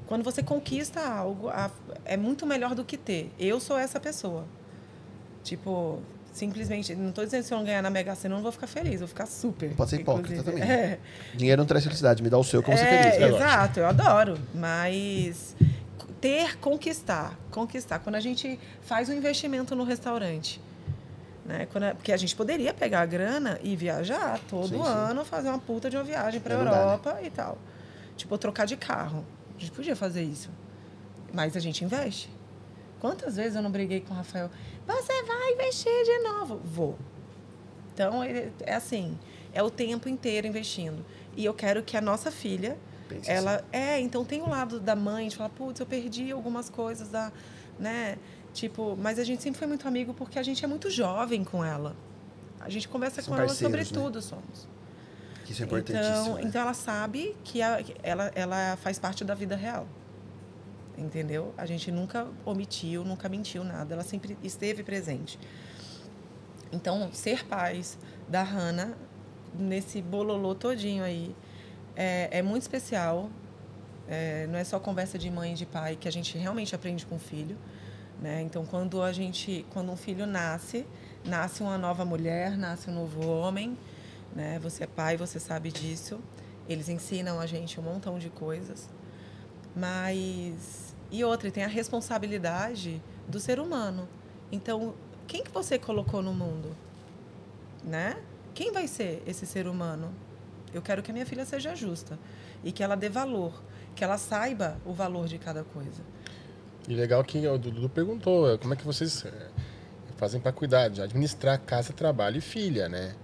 Quando 0.05 0.23
você 0.23 0.43
conquista 0.43 0.99
algo, 1.01 1.49
a- 1.49 1.71
é 2.03 2.15
muito 2.15 2.45
melhor 2.45 2.75
do 2.75 2.85
que 2.85 2.95
ter. 2.97 3.31
Eu 3.39 3.59
sou 3.59 3.77
essa 3.79 3.99
pessoa. 3.99 4.45
Tipo, 5.43 6.01
simplesmente, 6.35 6.93
não 6.95 7.09
estou 7.09 7.23
dizendo 7.23 7.41
que 7.41 7.47
se 7.47 7.53
eu 7.53 7.57
não 7.57 7.65
ganhar 7.65 7.81
na 7.81 7.89
Mega 7.89 8.13
Sena, 8.13 8.33
eu 8.33 8.37
não 8.37 8.43
vou 8.43 8.51
ficar 8.51 8.67
feliz, 8.67 8.99
vou 8.99 9.07
ficar 9.07 9.25
super. 9.25 9.73
Pode 9.73 9.89
ser 9.89 10.01
hipócrita 10.01 10.33
inclusive. 10.41 10.59
também. 10.61 10.75
É. 10.77 10.99
Dinheiro 11.33 11.61
não 11.61 11.65
traz 11.65 11.83
felicidade, 11.83 12.21
me 12.21 12.29
dá 12.29 12.37
o 12.37 12.43
seu 12.43 12.61
ser 12.61 12.71
É, 12.71 12.75
feliz. 13.03 13.15
É 13.15 13.19
lógico. 13.27 13.37
exato, 13.37 13.79
eu 13.79 13.87
adoro. 13.87 14.37
Mas 14.53 15.55
ter, 16.19 16.57
conquistar, 16.59 17.39
conquistar. 17.49 17.99
Quando 17.99 18.15
a 18.15 18.19
gente 18.19 18.59
faz 18.81 19.07
um 19.09 19.13
investimento 19.13 19.75
no 19.75 19.83
restaurante, 19.85 20.59
né? 21.45 21.67
Quando, 21.71 21.85
a- 21.85 21.95
porque 21.95 22.11
a 22.11 22.17
gente 22.17 22.35
poderia 22.35 22.73
pegar 22.73 23.01
a 23.01 23.05
grana 23.05 23.57
e 23.63 23.75
viajar 23.75 24.39
todo 24.49 24.67
Sim, 24.69 24.83
sim. 24.83 24.89
ano, 24.89 25.23
fazer 25.23 25.47
uma 25.49 25.59
puta 25.59 25.89
de 25.89 25.95
uma 25.95 26.03
viagem 26.03 26.41
para 26.41 26.55
dá, 26.57 26.63
né? 26.63 26.69
Europa 26.71 27.17
e 27.23 27.29
tal. 27.29 27.57
Tipo, 28.17 28.37
trocar 28.37 28.65
de 28.65 28.75
carro. 28.75 29.23
A 29.55 29.59
gente 29.59 29.71
podia 29.71 29.95
fazer 29.95 30.23
isso. 30.23 30.49
Mas 31.33 31.55
a 31.55 31.59
gente 31.59 31.83
investe. 31.85 32.29
Quantas 32.99 33.35
vezes 33.35 33.55
eu 33.55 33.61
não 33.61 33.71
briguei 33.71 34.01
com 34.01 34.13
o 34.13 34.17
Rafael? 34.17 34.49
Você 34.87 35.23
vai 35.23 35.53
investir 35.53 35.91
de 36.05 36.19
novo. 36.19 36.57
Vou. 36.63 36.97
Então, 37.93 38.23
é 38.23 38.73
assim, 38.73 39.17
é 39.53 39.61
o 39.63 39.69
tempo 39.69 40.09
inteiro 40.09 40.47
investindo. 40.47 41.05
E 41.35 41.45
eu 41.45 41.53
quero 41.53 41.83
que 41.83 41.95
a 41.95 42.01
nossa 42.01 42.31
filha, 42.31 42.77
Pense 43.07 43.29
ela... 43.29 43.63
É, 43.71 43.99
então 43.99 44.25
tem 44.25 44.41
o 44.41 44.49
lado 44.49 44.79
da 44.79 44.95
mãe, 44.95 45.27
de 45.27 45.35
falar, 45.35 45.49
putz, 45.49 45.79
eu 45.79 45.85
perdi 45.85 46.31
algumas 46.31 46.69
coisas 46.69 47.09
da... 47.09 47.31
Né? 47.79 48.17
Tipo, 48.53 48.95
mas 48.97 49.19
a 49.19 49.23
gente 49.23 49.43
sempre 49.43 49.59
foi 49.59 49.67
muito 49.67 49.85
amigo 49.87 50.13
porque 50.13 50.39
a 50.39 50.43
gente 50.43 50.63
é 50.63 50.67
muito 50.67 50.89
jovem 50.89 51.43
com 51.43 51.63
ela. 51.63 51.95
A 52.61 52.69
gente 52.69 52.87
conversa 52.87 53.21
São 53.21 53.33
com 53.35 53.39
ela 53.41 53.49
sobre 53.53 53.81
né? 53.81 53.87
tudo, 53.91 54.21
somos. 54.21 54.67
Isso 55.47 55.61
é 55.61 55.65
importantíssimo. 55.65 56.09
Então, 56.09 56.35
né? 56.35 56.41
então 56.45 56.61
ela 56.61 56.73
sabe 56.73 57.35
que 57.43 57.61
a- 57.61 57.83
que 57.83 57.95
ela, 58.01 58.31
ela 58.33 58.77
faz 58.77 58.97
parte 58.97 59.23
da 59.23 59.35
vida 59.35 59.55
real. 59.55 59.85
Entendeu? 60.97 61.53
A 61.57 61.65
gente 61.65 61.91
nunca 61.91 62.27
omitiu, 62.45 63.03
nunca 63.03 63.27
mentiu 63.27 63.63
nada. 63.63 63.93
Ela 63.93 64.03
sempre 64.03 64.37
esteve 64.41 64.83
presente. 64.83 65.37
Então, 66.71 67.11
ser 67.11 67.45
pais 67.45 67.97
da 68.27 68.43
Hannah, 68.43 68.93
nesse 69.57 70.01
bololô 70.01 70.55
todinho 70.55 71.03
aí, 71.03 71.35
é, 71.95 72.29
é 72.31 72.41
muito 72.41 72.63
especial. 72.63 73.29
É, 74.07 74.47
não 74.47 74.57
é 74.57 74.63
só 74.63 74.79
conversa 74.79 75.17
de 75.17 75.29
mãe 75.29 75.53
e 75.53 75.55
de 75.55 75.65
pai 75.65 75.95
que 75.95 76.07
a 76.07 76.11
gente 76.11 76.37
realmente 76.37 76.75
aprende 76.75 77.05
com 77.05 77.15
o 77.15 77.19
filho. 77.19 77.57
Né? 78.21 78.41
Então, 78.41 78.65
quando 78.65 79.01
a 79.01 79.11
gente, 79.11 79.65
quando 79.71 79.91
um 79.91 79.97
filho 79.97 80.25
nasce, 80.25 80.85
nasce 81.25 81.61
uma 81.61 81.77
nova 81.77 82.05
mulher, 82.05 82.57
nasce 82.57 82.89
um 82.89 82.93
novo 82.93 83.27
homem, 83.27 83.77
né? 84.33 84.59
Você 84.59 84.83
é 84.83 84.87
pai, 84.87 85.17
você 85.17 85.39
sabe 85.39 85.71
disso. 85.71 86.19
Eles 86.67 86.87
ensinam 86.87 87.39
a 87.39 87.45
gente 87.45 87.79
um 87.79 87.83
montão 87.83 88.17
de 88.17 88.29
coisas. 88.29 88.89
Mas 89.75 90.84
e 91.15 91.23
outra, 91.23 91.49
tem 91.49 91.63
a 91.63 91.67
responsabilidade 91.67 93.01
do 93.25 93.39
ser 93.39 93.57
humano. 93.57 94.07
Então, 94.51 94.93
quem 95.25 95.43
que 95.43 95.49
você 95.49 95.79
colocou 95.79 96.21
no 96.21 96.33
mundo? 96.33 96.75
Né? 97.83 98.17
Quem 98.53 98.71
vai 98.73 98.85
ser 98.85 99.23
esse 99.25 99.45
ser 99.45 99.65
humano? 99.65 100.13
Eu 100.73 100.81
quero 100.81 101.01
que 101.01 101.11
a 101.11 101.13
minha 101.13 101.25
filha 101.25 101.45
seja 101.45 101.73
justa 101.73 102.19
e 102.65 102.71
que 102.71 102.83
ela 102.83 102.95
dê 102.95 103.07
valor, 103.07 103.63
que 103.95 104.03
ela 104.03 104.17
saiba 104.17 104.77
o 104.85 104.93
valor 104.93 105.25
de 105.25 105.37
cada 105.37 105.63
coisa. 105.63 106.03
E 106.85 106.93
legal 106.93 107.23
que 107.23 107.47
o 107.47 107.57
Dudu 107.57 107.87
perguntou 107.87 108.51
eh, 108.51 108.57
como 108.57 108.73
é 108.73 108.77
que 108.77 108.83
vocês 108.83 109.23
eh, 109.23 109.49
fazem 110.17 110.41
para 110.41 110.51
cuidar, 110.51 110.89
de 110.89 111.01
administrar 111.01 111.57
casa, 111.61 111.93
trabalho 111.93 112.39
e 112.39 112.41
filha, 112.41 112.89
né? 112.89 113.15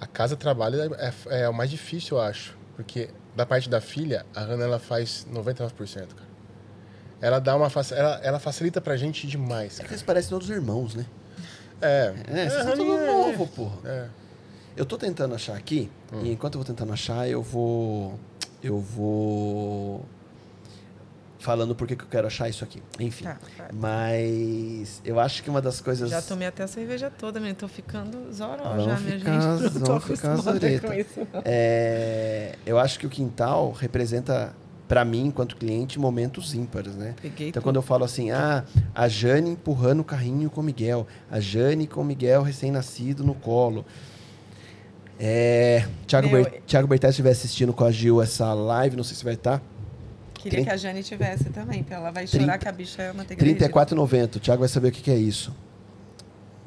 A 0.00 0.06
casa, 0.06 0.36
trabalho 0.36 0.80
é, 0.80 1.12
é, 1.28 1.42
é 1.42 1.48
o 1.48 1.52
mais 1.52 1.68
difícil, 1.68 2.16
eu 2.16 2.22
acho. 2.22 2.56
Porque 2.76 3.10
da 3.34 3.44
parte 3.44 3.68
da 3.68 3.80
filha, 3.80 4.24
a 4.34 4.40
Hannah 4.40 4.64
ela 4.64 4.78
faz 4.78 5.26
99%, 5.32 6.14
cara. 6.14 6.31
Ela 7.22 7.38
dá 7.38 7.56
uma 7.56 7.70
faci- 7.70 7.94
ela, 7.94 8.20
ela 8.22 8.38
facilita 8.40 8.80
pra 8.80 8.96
gente 8.96 9.26
demais, 9.28 9.78
É 9.80 9.84
que 9.84 9.90
eles 9.90 10.02
parecem 10.02 10.28
todos 10.28 10.50
irmãos, 10.50 10.94
né? 10.94 11.06
É. 11.80 12.12
É, 12.26 12.48
vocês 12.50 12.64
são 12.64 12.76
tudo 12.76 12.98
é- 12.98 13.06
novo, 13.06 13.46
porra. 13.46 13.76
É. 13.84 14.06
Eu 14.76 14.84
tô 14.84 14.98
tentando 14.98 15.34
achar 15.34 15.56
aqui, 15.56 15.90
e 16.22 16.32
enquanto 16.32 16.54
eu 16.54 16.58
vou 16.60 16.66
tentando 16.66 16.92
achar, 16.92 17.28
eu 17.28 17.42
vou. 17.42 18.18
Eu 18.62 18.78
vou. 18.78 20.04
Falando 21.38 21.74
por 21.74 21.88
que 21.88 21.96
que 21.96 22.04
eu 22.04 22.08
quero 22.08 22.26
achar 22.28 22.48
isso 22.48 22.62
aqui. 22.62 22.80
Enfim. 23.00 23.24
Tá. 23.24 23.36
Mas 23.72 25.02
eu 25.04 25.18
acho 25.18 25.42
que 25.42 25.50
uma 25.50 25.60
das 25.60 25.80
coisas. 25.80 26.08
Já 26.08 26.22
tomei 26.22 26.46
até 26.46 26.62
a 26.62 26.68
cerveja 26.68 27.10
toda, 27.10 27.40
menina. 27.40 27.56
Tô 27.58 27.66
ficando 27.68 28.32
zoró 28.32 28.62
Vamos 28.62 28.84
já, 28.84 28.96
minha 29.00 29.18
gente. 29.18 29.28
Não 29.74 29.80
tô 29.84 29.92
acostumada 29.94 30.80
com 30.80 30.92
isso. 30.92 31.20
não. 31.32 31.42
É, 31.44 32.54
eu 32.64 32.78
acho 32.78 32.98
que 32.98 33.06
o 33.06 33.10
quintal 33.10 33.72
representa, 33.72 34.54
pra 34.88 35.04
mim, 35.04 35.26
enquanto 35.26 35.56
cliente, 35.56 35.98
momentos 35.98 36.52
ímpares, 36.54 36.94
né? 36.94 37.14
Peguei 37.20 37.48
Então, 37.48 37.60
tudo. 37.60 37.62
quando 37.64 37.76
eu 37.76 37.82
falo 37.82 38.04
assim, 38.04 38.30
ah, 38.30 38.64
a 38.94 39.08
Jane 39.08 39.50
empurrando 39.50 40.00
o 40.00 40.04
carrinho 40.04 40.50
com 40.50 40.60
o 40.60 40.64
Miguel, 40.64 41.06
a 41.30 41.40
Jane 41.40 41.86
com 41.86 42.00
o 42.02 42.04
Miguel 42.04 42.42
recém-nascido 42.42 43.24
no 43.24 43.34
colo. 43.34 43.84
É, 45.18 45.86
Thiago, 46.06 46.28
Meu, 46.28 46.44
Ber, 46.44 46.62
Thiago 46.66 46.92
estiver 46.94 47.30
assistindo 47.30 47.72
com 47.72 47.84
a 47.84 47.90
Gil 47.92 48.20
essa 48.20 48.52
live, 48.52 48.96
não 48.96 49.04
sei 49.04 49.16
se 49.16 49.24
vai 49.24 49.36
tá. 49.36 49.54
estar. 49.56 49.66
Queria 50.34 50.58
Trin- 50.58 50.64
que 50.64 50.70
a 50.70 50.76
Jane 50.76 51.02
tivesse 51.04 51.44
também, 51.50 51.82
porque 51.84 51.94
ela 51.94 52.10
vai 52.10 52.26
Trinta- 52.26 52.44
chorar 52.44 52.58
que 52.58 52.68
a 52.68 52.72
bicha 52.72 53.00
é 53.02 53.12
manteiga 53.12 53.42
derretida. 53.44 53.68
34,90. 53.68 54.36
O 54.36 54.40
Thiago 54.40 54.60
vai 54.60 54.68
saber 54.68 54.88
o 54.88 54.92
que, 54.92 55.00
que 55.00 55.10
é 55.10 55.16
isso. 55.16 55.54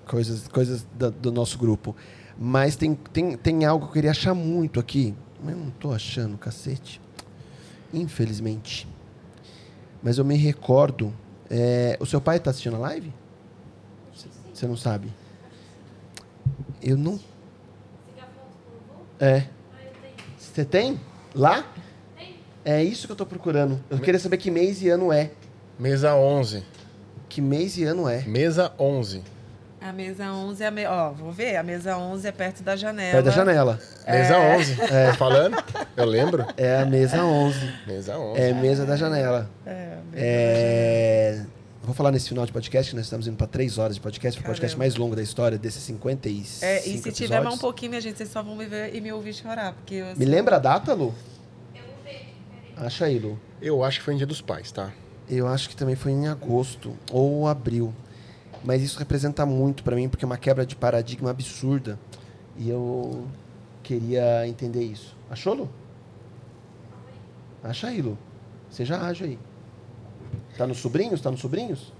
Coisas, 0.07 0.47
coisas 0.47 0.85
da- 0.97 1.09
do 1.09 1.31
nosso 1.31 1.57
grupo. 1.57 1.93
Mas 2.39 2.75
tem, 2.77 2.93
tem, 2.95 3.35
tem 3.35 3.65
algo 3.65 3.85
que 3.85 3.89
eu 3.89 3.93
queria 3.93 4.11
achar 4.11 4.33
muito 4.33 4.79
aqui. 4.79 5.13
Mas 5.43 5.53
eu 5.53 5.59
não 5.59 5.71
tô 5.71 5.91
achando, 5.91 6.37
cacete. 6.37 7.01
Infelizmente. 7.93 8.87
Mas 10.01 10.17
eu 10.17 10.25
me 10.25 10.35
recordo. 10.35 11.13
é, 11.49 11.97
o 11.99 12.05
seu 12.05 12.19
pai 12.21 12.39
tá 12.39 12.49
assistindo 12.51 12.75
a 12.75 12.79
live? 12.79 13.13
Você 14.53 14.67
não 14.67 14.77
sabe? 14.77 15.11
Eu 16.81 16.97
não. 16.97 17.19
É. 19.19 19.45
Você 20.37 20.63
tem? 20.63 20.99
Lá? 21.33 21.65
É 22.63 22.83
isso 22.83 23.05
que 23.05 23.11
eu 23.11 23.15
tô 23.15 23.25
procurando. 23.25 23.79
Eu 23.89 23.99
queria 23.99 24.19
saber 24.19 24.37
que 24.37 24.49
mês 24.49 24.81
e 24.81 24.89
ano 24.89 25.11
é. 25.11 25.31
Mesa 25.77 26.15
11. 26.15 26.63
Que 27.27 27.41
mês 27.41 27.77
e 27.77 27.83
ano 27.83 28.07
é? 28.07 28.21
Mesa 28.23 28.73
11. 28.79 29.21
A 29.87 29.93
mesa 29.93 30.31
11 30.31 30.63
é 30.63 30.67
a 30.67 30.71
me... 30.71 30.85
Ó, 30.87 31.11
vou 31.11 31.31
ver. 31.31 31.57
A 31.57 31.61
mesa 31.63 31.95
11 31.95 32.27
é 32.27 32.31
perto 32.31 32.63
da 32.63 32.75
janela. 32.75 33.11
Perto 33.11 33.25
da 33.25 33.31
janela. 33.31 33.79
Mesa 34.07 34.39
11. 34.39 34.81
É. 34.81 35.13
falando? 35.13 35.55
Eu 35.95 36.05
lembro. 36.05 36.43
É 36.57 36.77
a 36.81 36.85
mesa 36.87 37.23
11. 37.23 37.73
Mesa 37.85 38.17
11. 38.17 38.41
É 38.41 38.49
a 38.51 38.55
mesa 38.55 38.83
da 38.85 38.95
janela. 38.95 39.47
É, 39.63 39.71
a 39.71 40.11
mesa 40.11 40.15
É... 40.15 41.45
Vou 41.83 41.93
falar 41.93 42.09
nesse 42.11 42.27
final 42.29 42.47
de 42.47 42.51
podcast, 42.51 42.89
que 42.89 42.95
nós 42.95 43.05
estamos 43.05 43.27
indo 43.27 43.37
para 43.37 43.45
três 43.45 43.77
horas 43.77 43.93
de 43.93 44.01
podcast, 44.01 44.39
foi 44.39 44.43
o 44.43 44.47
podcast 44.47 44.75
Caramba. 44.75 44.83
mais 44.83 44.95
longo 44.95 45.15
da 45.15 45.21
história, 45.21 45.55
desses 45.55 45.83
55 45.83 46.65
É, 46.65 46.79
e 46.79 46.97
se 46.97 47.11
tiver 47.11 47.35
mais 47.35 47.43
um 47.45 47.49
episódios. 47.49 47.61
pouquinho, 47.61 47.89
minha 47.91 48.01
gente, 48.01 48.17
vocês 48.17 48.29
só 48.29 48.41
vão 48.41 48.55
me 48.55 48.65
ver 48.65 48.95
e 48.95 48.99
me 48.99 49.11
ouvir 49.13 49.33
chorar. 49.35 49.73
Porque 49.73 49.93
eu, 49.93 50.15
Me 50.15 50.25
lembra 50.25 50.55
a 50.55 50.59
data, 50.59 50.95
Lu? 50.95 51.13
Eu 51.75 51.83
vou 51.83 52.03
ver. 52.03 52.25
Acha 52.75 53.05
aí, 53.05 53.19
Lu. 53.19 53.39
Eu 53.61 53.83
acho 53.83 53.99
que 53.99 54.05
foi 54.05 54.15
em 54.15 54.17
Dia 54.17 54.25
dos 54.25 54.41
Pais, 54.41 54.71
tá? 54.71 54.91
Eu 55.29 55.47
acho 55.47 55.69
que 55.69 55.75
também 55.75 55.95
foi 55.95 56.11
em 56.11 56.27
agosto 56.27 56.97
ou 57.11 57.47
abril. 57.47 57.93
Mas 58.63 58.81
isso 58.81 58.97
representa 58.97 59.45
muito 59.45 59.83
para 59.83 59.95
mim, 59.95 60.09
porque 60.09 60.25
é 60.25 60.27
uma 60.27 60.37
quebra 60.37 60.65
de 60.65 60.75
paradigma 60.75 61.29
absurda. 61.29 61.99
E 62.57 62.69
eu 62.69 63.27
queria 63.83 64.47
entender 64.47 64.83
isso. 64.83 65.15
Achou, 65.29 65.53
Lu? 65.53 65.69
Acha 67.63 67.87
aí, 67.87 68.01
Lu. 68.01 68.17
Seja 68.69 68.99
ágil 68.99 69.27
aí. 69.27 69.39
Tá 70.57 70.65
nos 70.65 70.77
sobrinhos? 70.77 71.21
Tá 71.21 71.29
nos 71.29 71.39
sobrinhos? 71.39 71.93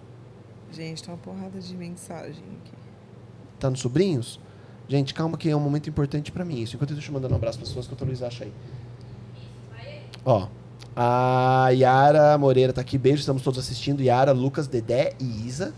Gente, 0.72 1.04
tá 1.04 1.12
uma 1.12 1.18
porrada 1.18 1.60
de 1.60 1.76
mensagem 1.76 2.44
aqui. 2.62 2.74
Tá 3.60 3.70
nos 3.70 3.80
sobrinhos? 3.80 4.40
Gente, 4.88 5.14
calma 5.14 5.38
que 5.38 5.50
é 5.50 5.56
um 5.56 5.60
momento 5.60 5.90
importante 5.90 6.32
pra 6.32 6.46
mim 6.46 6.62
isso. 6.62 6.76
Enquanto 6.76 6.92
eu 6.92 6.96
deixa 6.96 7.10
eu 7.10 7.14
mandando 7.14 7.34
um 7.34 7.38
abraço 7.38 7.58
para 7.58 7.68
pessoas 7.68 7.88
que 7.88 7.94
o 7.94 8.06
Luiz 8.06 8.22
acha 8.22 8.44
aí. 8.44 8.54
Ó, 10.24 10.48
a 10.96 11.70
Yara 11.70 12.38
Moreira 12.38 12.74
tá 12.74 12.82
aqui. 12.82 12.98
Beijo, 12.98 13.20
estamos 13.20 13.42
todos 13.42 13.60
assistindo. 13.60 14.02
Yara, 14.02 14.32
Lucas, 14.32 14.68
Dedé 14.68 15.14
e 15.20 15.48
Isa. 15.48 15.74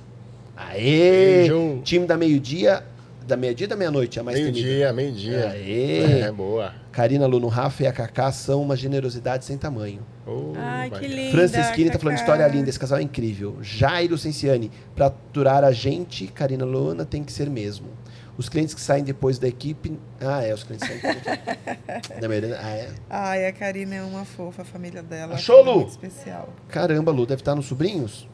Aê! 0.57 1.39
Beijo. 1.47 1.81
Time 1.83 2.05
da 2.05 2.17
meio-dia. 2.17 2.83
Da 3.27 3.35
meia-dia 3.35 3.65
e 3.65 3.67
da 3.67 3.75
meia-noite, 3.75 4.19
a 4.19 4.23
mais. 4.23 4.39
Meio-dia, 4.39 4.93
meio-dia. 4.93 5.49
Aê! 5.49 6.21
É, 6.21 6.31
boa. 6.31 6.73
Karina, 6.93 7.25
Luno, 7.27 7.47
Rafa 7.47 7.83
e 7.83 7.87
a 7.87 7.91
Kaká 7.91 8.31
são 8.31 8.61
uma 8.61 8.75
generosidade 8.75 9.43
sem 9.43 9.57
tamanho. 9.57 9.99
Oh, 10.25 10.53
Ai, 10.57 10.89
que 10.89 11.07
lindo. 11.07 11.31
Francisquina 11.31 11.91
tá 11.91 11.99
falando 11.99 12.17
história 12.17 12.47
linda, 12.47 12.69
esse 12.69 12.79
casal 12.79 12.99
é 12.99 13.01
incrível. 13.01 13.57
Jairo 13.61 14.17
Cenciani, 14.17 14.71
pra 14.95 15.07
aturar 15.07 15.63
a 15.65 15.71
gente, 15.73 16.25
Karina 16.27 16.63
Luna, 16.65 17.05
tem 17.05 17.21
que 17.23 17.31
ser 17.33 17.49
mesmo. 17.49 17.87
Os 18.37 18.47
clientes 18.49 18.73
que 18.73 18.79
saem 18.81 19.03
depois 19.03 19.37
da 19.37 19.47
equipe. 19.47 19.97
Ah, 20.21 20.43
é, 20.43 20.53
os 20.53 20.63
clientes 20.63 20.87
que 20.87 20.93
saem 21.01 21.13
depois 21.15 21.25
da 21.25 21.33
equipe. 21.33 21.67
Da 22.21 22.27
maioria- 22.29 22.59
Ah, 22.61 22.69
é. 22.69 22.89
Ai, 23.09 23.47
a 23.47 23.51
Karina 23.51 23.95
é 23.95 24.01
uma 24.01 24.23
fofa, 24.25 24.61
a 24.61 24.65
família 24.65 25.03
dela. 25.03 25.35
Achou, 25.35 25.59
é 25.59 25.63
Lu? 25.63 25.85
Especial. 25.87 26.53
Caramba, 26.69 27.11
Lu, 27.11 27.25
deve 27.25 27.41
estar 27.41 27.55
nos 27.55 27.65
sobrinhos? 27.65 28.27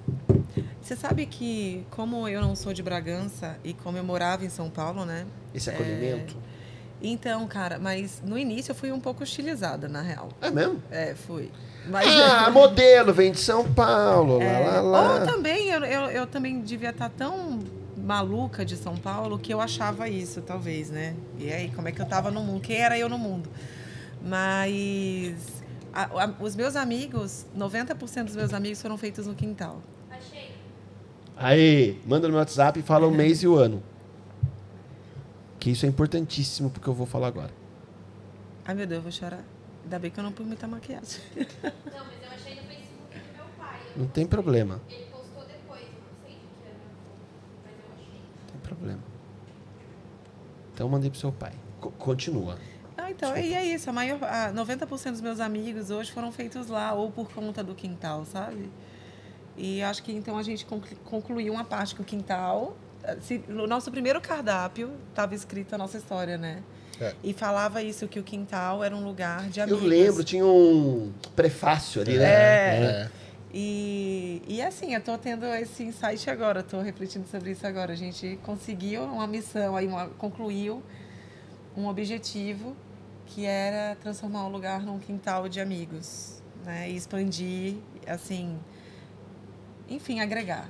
Você 0.83 0.95
sabe 0.97 1.25
que, 1.25 1.85
como 1.91 2.27
eu 2.27 2.41
não 2.41 2.55
sou 2.55 2.73
de 2.73 2.83
Bragança 2.83 3.57
e 3.63 3.73
como 3.73 3.97
eu 3.97 4.03
morava 4.03 4.43
em 4.45 4.49
São 4.49 4.69
Paulo, 4.69 5.05
né? 5.05 5.25
Esse 5.55 5.69
acolhimento. 5.69 6.35
Então, 7.01 7.47
cara, 7.47 7.79
mas 7.79 8.21
no 8.23 8.37
início 8.37 8.71
eu 8.71 8.75
fui 8.75 8.91
um 8.91 8.99
pouco 8.99 9.23
hostilizada, 9.23 9.87
na 9.87 10.01
real. 10.01 10.29
É, 10.41 10.51
mesmo? 10.51 10.81
É, 10.91 11.15
fui. 11.15 11.49
Mas, 11.87 12.07
Ah, 12.07 12.49
modelo, 12.51 13.13
vem 13.13 13.31
de 13.31 13.39
São 13.39 13.71
Paulo. 13.73 14.39
Lá, 14.39 14.43
É, 14.43 14.59
lá, 14.59 14.81
lá. 14.81 15.13
Ou 15.19 15.25
também, 15.25 15.69
eu, 15.69 15.83
eu, 15.85 16.01
eu 16.11 16.27
também 16.27 16.61
devia 16.61 16.89
estar 16.91 17.09
tão 17.09 17.59
maluca 17.97 18.65
de 18.65 18.75
São 18.75 18.97
Paulo 18.97 19.39
que 19.39 19.53
eu 19.53 19.61
achava 19.61 20.09
isso, 20.09 20.41
talvez, 20.41 20.89
né? 20.89 21.13
E 21.39 21.51
aí, 21.51 21.69
como 21.71 21.87
é 21.87 21.91
que 21.93 22.01
eu 22.01 22.05
tava 22.05 22.29
no 22.29 22.41
mundo? 22.43 22.61
Quem 22.61 22.77
era 22.77 22.97
eu 22.97 23.07
no 23.07 23.17
mundo? 23.17 23.49
Mas 24.21 25.35
a- 25.93 26.23
a- 26.25 26.33
os 26.39 26.55
meus 26.55 26.75
amigos, 26.75 27.45
90% 27.55 28.27
dos 28.27 28.35
meus 28.35 28.53
amigos 28.53 28.81
foram 28.81 28.97
feitos 28.97 29.27
no 29.27 29.35
quintal. 29.35 29.81
Aí, 31.35 31.99
manda 32.05 32.27
no 32.27 32.33
meu 32.33 32.39
WhatsApp 32.39 32.79
e 32.79 32.83
fala 32.83 33.07
o 33.07 33.11
mês 33.11 33.41
e 33.43 33.47
o 33.47 33.55
ano. 33.55 33.81
Que 35.59 35.71
isso 35.71 35.85
é 35.85 35.89
importantíssimo 35.89 36.69
porque 36.69 36.87
eu 36.87 36.93
vou 36.93 37.05
falar 37.07 37.27
agora. 37.27 37.51
Ai, 38.65 38.75
meu 38.75 38.85
Deus, 38.85 38.97
eu 38.99 39.01
vou 39.03 39.11
chorar. 39.11 39.43
Ainda 39.83 39.99
bem 39.99 40.11
que 40.11 40.19
eu 40.19 40.23
não 40.23 40.31
pus 40.31 40.45
muita 40.45 40.67
maquiagem. 40.67 41.21
Não, 41.35 41.43
mas 41.43 42.23
eu 42.23 42.29
achei 42.31 42.55
no 42.55 42.61
Facebook 42.61 43.19
do 43.19 43.33
meu 43.35 43.45
pai. 43.57 43.79
Não 43.95 44.07
tem 44.07 44.25
problema. 44.25 44.81
Ele 44.89 45.05
postou 45.11 45.43
depois, 45.45 45.81
eu 45.81 45.87
não 45.87 46.25
sei 46.25 46.35
de 46.35 46.39
que 46.39 46.69
ano. 46.69 46.79
Mas 47.65 47.73
eu 47.73 47.93
achei. 47.93 48.19
Não 48.19 48.51
tem 48.51 48.61
problema. 48.61 48.99
Então 50.73 50.89
mandei 50.89 51.09
pro 51.09 51.19
seu 51.19 51.31
pai. 51.31 51.51
Co- 51.81 51.91
continua. 51.91 52.57
Ah, 52.97 53.11
então, 53.11 53.35
e 53.35 53.53
é 53.53 53.65
isso. 53.65 53.89
A 53.89 53.93
maior, 53.93 54.23
a 54.23 54.53
90% 54.53 55.11
dos 55.11 55.21
meus 55.21 55.39
amigos 55.39 55.89
hoje 55.89 56.11
foram 56.11 56.31
feitos 56.31 56.67
lá, 56.67 56.93
ou 56.93 57.11
por 57.11 57.29
conta 57.33 57.63
do 57.63 57.75
quintal, 57.75 58.23
sabe? 58.25 58.69
E 59.57 59.81
acho 59.83 60.01
que 60.03 60.11
então 60.11 60.37
a 60.37 60.43
gente 60.43 60.65
conclu- 60.65 60.97
concluiu 61.05 61.53
uma 61.53 61.63
parte 61.63 61.93
que 61.95 62.01
o 62.01 62.05
quintal. 62.05 62.75
se- 63.21 63.43
no 63.49 63.67
nosso 63.67 63.91
primeiro 63.91 64.21
cardápio 64.21 64.89
estava 65.09 65.35
escrita 65.35 65.75
a 65.75 65.77
nossa 65.77 65.97
história, 65.97 66.37
né? 66.37 66.63
É. 67.01 67.13
E 67.23 67.33
falava 67.33 67.81
isso, 67.83 68.07
que 68.07 68.17
o 68.19 68.23
quintal 68.23 68.81
era 68.83 68.95
um 68.95 69.03
lugar 69.03 69.49
de 69.49 69.59
Eu 69.59 69.63
amigos. 69.65 69.83
lembro, 69.83 70.23
tinha 70.23 70.45
um 70.45 71.11
prefácio 71.35 72.01
ali, 72.01 72.17
né? 72.17 72.23
É. 72.25 72.79
É. 72.85 73.09
E, 73.53 74.41
e 74.47 74.61
assim, 74.61 74.95
eu 74.95 75.01
tô 75.01 75.17
tendo 75.17 75.45
esse 75.45 75.83
insight 75.83 76.27
agora, 76.29 76.63
tô 76.63 76.79
refletindo 76.81 77.27
sobre 77.27 77.51
isso 77.51 77.67
agora. 77.67 77.91
A 77.93 77.95
gente 77.95 78.39
conseguiu 78.43 79.03
uma 79.03 79.27
missão, 79.27 79.75
aí 79.75 79.85
uma, 79.85 80.07
concluiu 80.07 80.81
um 81.75 81.87
objetivo 81.87 82.75
que 83.27 83.45
era 83.45 83.95
transformar 84.01 84.45
o 84.45 84.49
lugar 84.49 84.81
num 84.81 84.97
quintal 84.97 85.47
de 85.49 85.59
amigos, 85.59 86.41
né? 86.65 86.89
E 86.89 86.95
expandir, 86.95 87.75
assim, 88.07 88.57
enfim, 89.93 90.19
agregar. 90.19 90.67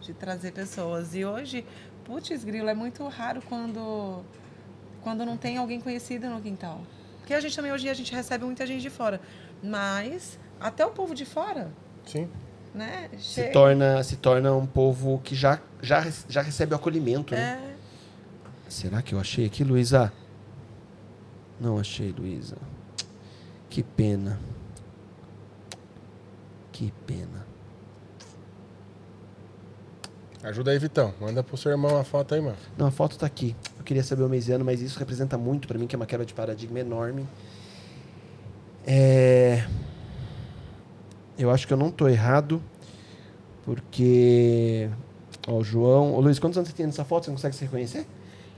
de 0.00 0.12
trazer 0.14 0.52
pessoas. 0.52 1.14
E 1.14 1.24
hoje, 1.24 1.64
putz, 2.04 2.44
grilo, 2.44 2.68
é 2.68 2.74
muito 2.74 3.06
raro 3.08 3.42
quando, 3.48 4.22
quando 5.02 5.24
não 5.26 5.36
tem 5.36 5.56
alguém 5.56 5.80
conhecido 5.80 6.28
no 6.28 6.40
quintal. 6.40 6.80
Porque 7.18 7.34
a 7.34 7.40
gente 7.40 7.56
também, 7.56 7.72
hoje, 7.72 7.82
em 7.82 7.86
dia, 7.86 7.92
a 7.92 7.94
gente 7.94 8.14
recebe 8.14 8.44
muita 8.44 8.64
gente 8.66 8.82
de 8.82 8.90
fora. 8.90 9.20
Mas 9.62 10.38
até 10.60 10.86
o 10.86 10.90
povo 10.90 11.12
de 11.14 11.24
fora, 11.24 11.72
Sim. 12.04 12.28
né? 12.72 13.08
Se 13.14 13.18
chega- 13.34 13.52
torna, 13.52 14.02
se 14.04 14.16
torna 14.16 14.54
um 14.54 14.66
povo 14.66 15.20
que 15.24 15.34
já, 15.34 15.60
já, 15.82 16.06
já 16.28 16.40
recebe 16.42 16.72
o 16.72 16.76
acolhimento, 16.76 17.34
né? 17.34 17.72
É, 17.72 18.70
Será 18.70 19.02
que 19.02 19.12
eu 19.14 19.18
achei 19.18 19.46
aqui, 19.46 19.64
Luísa? 19.64 20.12
Não 21.60 21.78
achei, 21.78 22.12
Luísa. 22.12 22.56
Que 23.70 23.82
pena. 23.82 24.38
Que 26.72 26.92
pena. 27.06 27.45
Ajuda 30.46 30.70
aí, 30.70 30.78
Vitão. 30.78 31.12
Manda 31.20 31.42
pro 31.42 31.56
seu 31.56 31.72
irmão 31.72 31.98
a 31.98 32.04
foto 32.04 32.32
aí, 32.34 32.40
mano. 32.40 32.56
Não, 32.78 32.86
a 32.86 32.90
foto 32.92 33.18
tá 33.18 33.26
aqui. 33.26 33.56
Eu 33.76 33.82
queria 33.84 34.04
saber 34.04 34.22
o 34.22 34.28
mesiano, 34.28 34.64
mas 34.64 34.80
isso 34.80 34.96
representa 34.98 35.36
muito 35.36 35.66
pra 35.66 35.76
mim, 35.76 35.88
que 35.88 35.96
é 35.96 35.98
uma 35.98 36.06
quebra 36.06 36.24
de 36.24 36.32
paradigma 36.32 36.78
enorme. 36.78 37.26
É... 38.86 39.66
Eu 41.36 41.50
acho 41.50 41.66
que 41.66 41.72
eu 41.72 41.76
não 41.76 41.90
tô 41.90 42.06
errado, 42.08 42.62
porque... 43.64 44.88
Ó, 45.48 45.54
o 45.54 45.64
João... 45.64 46.14
Ô, 46.14 46.20
Luiz, 46.20 46.38
quantos 46.38 46.56
anos 46.56 46.70
você 46.70 46.76
tem 46.76 46.86
nessa 46.86 47.04
foto? 47.04 47.24
Você 47.24 47.30
não 47.30 47.36
consegue 47.36 47.56
se 47.56 47.64
reconhecer? 47.64 48.06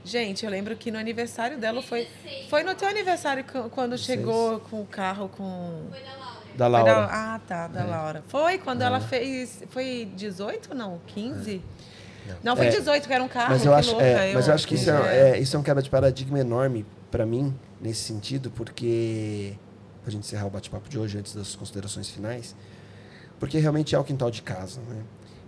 Gente, 0.05 0.45
eu 0.45 0.51
lembro 0.51 0.75
que 0.77 0.91
no 0.91 0.97
aniversário 0.99 1.57
dela 1.59 1.81
foi. 1.81 2.07
Foi 2.49 2.63
no 2.63 2.73
teu 2.73 2.87
aniversário 2.87 3.43
quando 3.71 3.97
chegou 3.97 4.59
com 4.61 4.81
o 4.81 4.85
carro 4.85 5.27
com. 5.29 5.83
Foi 5.89 5.99
da 5.99 6.07
Laura. 6.17 6.39
Da 6.55 6.67
Laura. 6.67 6.93
da- 6.93 7.35
ah, 7.35 7.39
tá, 7.45 7.67
da 7.67 7.83
Laura. 7.83 8.23
Foi 8.29 8.57
quando 8.57 8.81
ela 8.81 9.01
fez. 9.01 9.61
Foi 9.69 10.09
18 10.15 10.73
não? 10.73 10.99
15? 11.07 11.61
Não, 12.43 12.55
foi 12.55 12.67
É, 12.67 12.69
18, 12.69 13.07
que 13.07 13.13
era 13.13 13.23
um 13.23 13.27
carro. 13.27 13.51
Mas 13.51 13.65
eu 13.65 13.73
acho, 13.73 13.91
louca, 13.91 14.05
é, 14.05 14.33
mas 14.33 14.47
eu 14.47 14.53
acho 14.53 14.67
que 14.67 14.75
isso 14.75 14.89
é, 14.89 14.93
é. 14.93 15.29
é, 15.31 15.39
isso 15.39 15.55
é 15.55 15.59
um 15.59 15.63
quebra 15.63 15.81
de 15.81 15.89
paradigma 15.89 16.39
enorme 16.39 16.85
pra 17.09 17.25
mim, 17.25 17.53
nesse 17.81 18.01
sentido, 18.01 18.51
porque. 18.51 19.53
Pra 20.01 20.11
gente 20.11 20.25
encerrar 20.25 20.47
o 20.47 20.49
bate-papo 20.49 20.87
de 20.89 20.97
hoje, 20.97 21.17
antes 21.17 21.35
das 21.35 21.55
considerações 21.55 22.09
finais, 22.09 22.55
porque 23.37 23.59
realmente 23.59 23.93
é 23.93 23.99
o 23.99 24.03
quintal 24.03 24.31
de 24.31 24.41
casa, 24.41 24.79
né? 24.87 25.03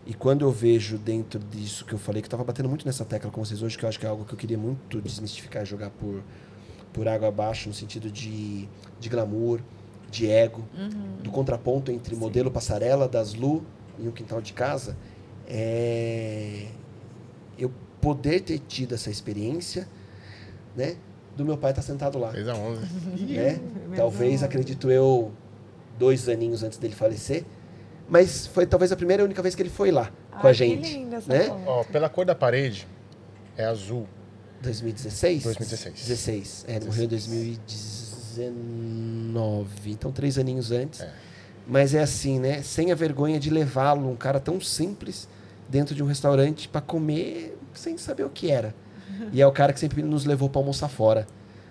E 0.06 0.14
quando 0.14 0.44
eu 0.44 0.52
vejo 0.52 0.98
dentro 0.98 1.40
disso 1.40 1.86
que 1.86 1.94
eu 1.94 2.00
falei, 2.00 2.22
que 2.22 2.26
eu 2.26 2.32
tava 2.32 2.44
batendo 2.44 2.68
muito 2.68 2.86
nessa 2.86 3.06
tecla 3.06 3.32
com 3.32 3.44
vocês 3.44 3.62
hoje, 3.62 3.78
que 3.78 3.86
eu 3.86 3.90
acho 3.90 4.00
que 4.00 4.06
é 4.06 4.10
algo 4.10 4.26
que 4.26 4.34
eu 4.34 4.38
queria 4.38 4.58
muito 4.58 5.00
desmistificar, 5.00 5.66
jogar 5.66 5.90
por, 5.92 6.22
por 6.92 7.08
água 7.08 7.28
abaixo, 7.28 7.70
no 7.70 7.74
sentido 7.74 8.10
de, 8.12 8.68
de 9.00 9.10
glamour, 9.10 9.62
de 10.10 10.30
ego, 10.30 10.66
do 11.24 11.32
contraponto 11.32 11.92
entre 11.92 12.16
modelo 12.16 12.52
passarela 12.52 13.08
das 13.08 13.34
Lu 13.34 13.64
e 13.98 14.08
o 14.08 14.12
quintal 14.12 14.42
de 14.42 14.54
casa, 14.54 14.98
é 15.54 16.68
eu 17.60 17.70
poder 18.00 18.40
ter 18.42 18.60
tido 18.60 18.96
essa 18.96 19.10
experiência, 19.10 19.86
né? 20.76 20.96
Do 21.36 21.44
meu 21.46 21.58
pai 21.58 21.72
estar 21.72 21.82
sentado 21.82 22.18
lá, 22.18 22.32
Fez 22.32 22.48
a 22.48 22.56
11. 22.56 22.80
né? 23.26 23.60
Talvez, 23.96 24.44
acredito 24.44 24.90
eu, 24.90 25.32
dois 26.00 26.28
aninhos 26.30 26.64
antes 26.64 26.78
dele 26.78 26.96
falecer, 26.96 27.44
mas 28.10 28.48
foi 28.48 28.66
talvez 28.66 28.92
a 28.92 28.96
primeira 28.96 29.24
e 29.24 29.26
única 29.26 29.42
vez 29.42 29.56
que 29.56 29.62
ele 29.62 29.70
foi 29.70 29.92
lá 29.92 30.12
com 30.42 30.48
a 30.48 30.54
gente, 30.54 30.90
Que 30.90 30.98
linda 30.98 31.18
essa 31.18 31.32
né? 31.32 31.50
Ó, 31.66 31.84
pela 31.84 32.10
cor 32.10 32.26
da 32.26 32.36
parede, 32.36 32.88
é 33.58 33.66
azul. 33.66 34.08
2016? 34.62 35.44
2016. 35.44 35.94
16. 36.08 36.66
É, 36.68 36.76
ele 36.76 36.86
morreu 36.86 37.06
em 37.06 37.08
2019. 37.08 39.92
Então, 39.92 40.12
três 40.12 40.38
aninhos 40.38 40.72
antes. 40.72 41.02
É. 41.02 41.12
Mas 41.68 41.94
é 41.96 42.02
assim, 42.02 42.40
né? 42.40 42.62
Sem 42.62 42.92
a 42.92 42.96
vergonha 42.96 43.40
de 43.40 43.50
levá-lo, 43.50 44.10
um 44.10 44.16
cara 44.16 44.40
tão 44.40 44.60
simples, 44.60 45.28
dentro 45.72 45.96
de 45.96 46.04
um 46.04 46.06
restaurante 46.06 46.68
para 46.68 46.82
comer 46.82 47.58
sem 47.74 47.98
saber 47.98 48.24
o 48.24 48.30
que 48.30 48.52
era. 48.52 48.76
E 49.32 49.42
é 49.42 49.48
o 49.48 49.52
cara 49.52 49.72
que 49.72 49.80
sempre 49.80 50.02
nos 50.02 50.26
levou 50.26 50.50
para 50.50 50.60
almoçar 50.60 50.90
fora, 50.90 51.28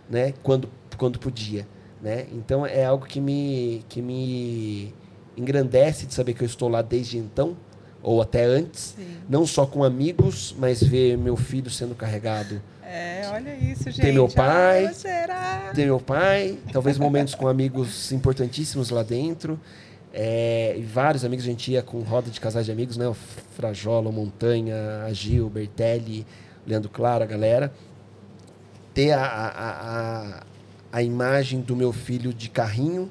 né? 0.08 0.32
Quando, 0.42 0.68
quando 0.96 1.18
podia, 1.18 1.66
né? 2.00 2.26
Então 2.32 2.64
é 2.64 2.84
algo 2.84 3.06
que 3.06 3.20
me, 3.20 3.84
que 3.88 4.00
me 4.00 4.94
engrandece 5.36 6.06
de 6.06 6.14
saber 6.14 6.34
que 6.34 6.42
eu 6.42 6.46
estou 6.46 6.68
lá 6.68 6.80
desde 6.80 7.18
então, 7.18 7.56
ou 8.02 8.22
até 8.22 8.44
antes. 8.44 8.94
Sim. 8.96 9.16
Não 9.28 9.46
só 9.46 9.66
com 9.66 9.84
amigos, 9.84 10.54
mas 10.58 10.82
ver 10.82 11.18
meu 11.18 11.36
filho 11.36 11.70
sendo 11.70 11.94
carregado 11.94 12.62
É, 12.82 13.22
olha 13.32 13.54
isso, 13.56 13.84
gente. 13.84 14.00
Tem 14.00 14.12
meu 14.12 14.28
pai. 14.28 14.86
Ai, 14.86 14.94
será? 14.94 15.72
ter 15.74 15.84
meu 15.84 16.00
pai, 16.00 16.58
talvez 16.72 16.98
momentos 16.98 17.34
com 17.34 17.46
amigos 17.48 18.12
importantíssimos 18.12 18.90
lá 18.90 19.02
dentro. 19.02 19.58
É, 20.12 20.74
e 20.76 20.82
vários 20.82 21.24
amigos, 21.24 21.44
a 21.44 21.48
gente 21.48 21.70
ia 21.70 21.82
com 21.82 22.00
roda 22.00 22.30
de 22.30 22.40
casais 22.40 22.66
de 22.66 22.72
amigos, 22.72 22.96
né? 22.96 23.06
O 23.06 23.14
Frajola, 23.14 24.08
o 24.08 24.12
Montanha, 24.12 25.04
a 25.06 25.12
Gil, 25.12 25.46
o 25.46 25.50
Bertelli, 25.50 26.26
o 26.66 26.70
Leandro 26.70 26.90
Claro, 26.90 27.22
a 27.22 27.26
galera. 27.26 27.72
Ter 28.92 29.12
a, 29.12 29.22
a, 29.22 29.70
a, 29.70 30.42
a 30.92 31.02
imagem 31.02 31.60
do 31.60 31.76
meu 31.76 31.92
filho 31.92 32.34
de 32.34 32.48
carrinho, 32.48 33.08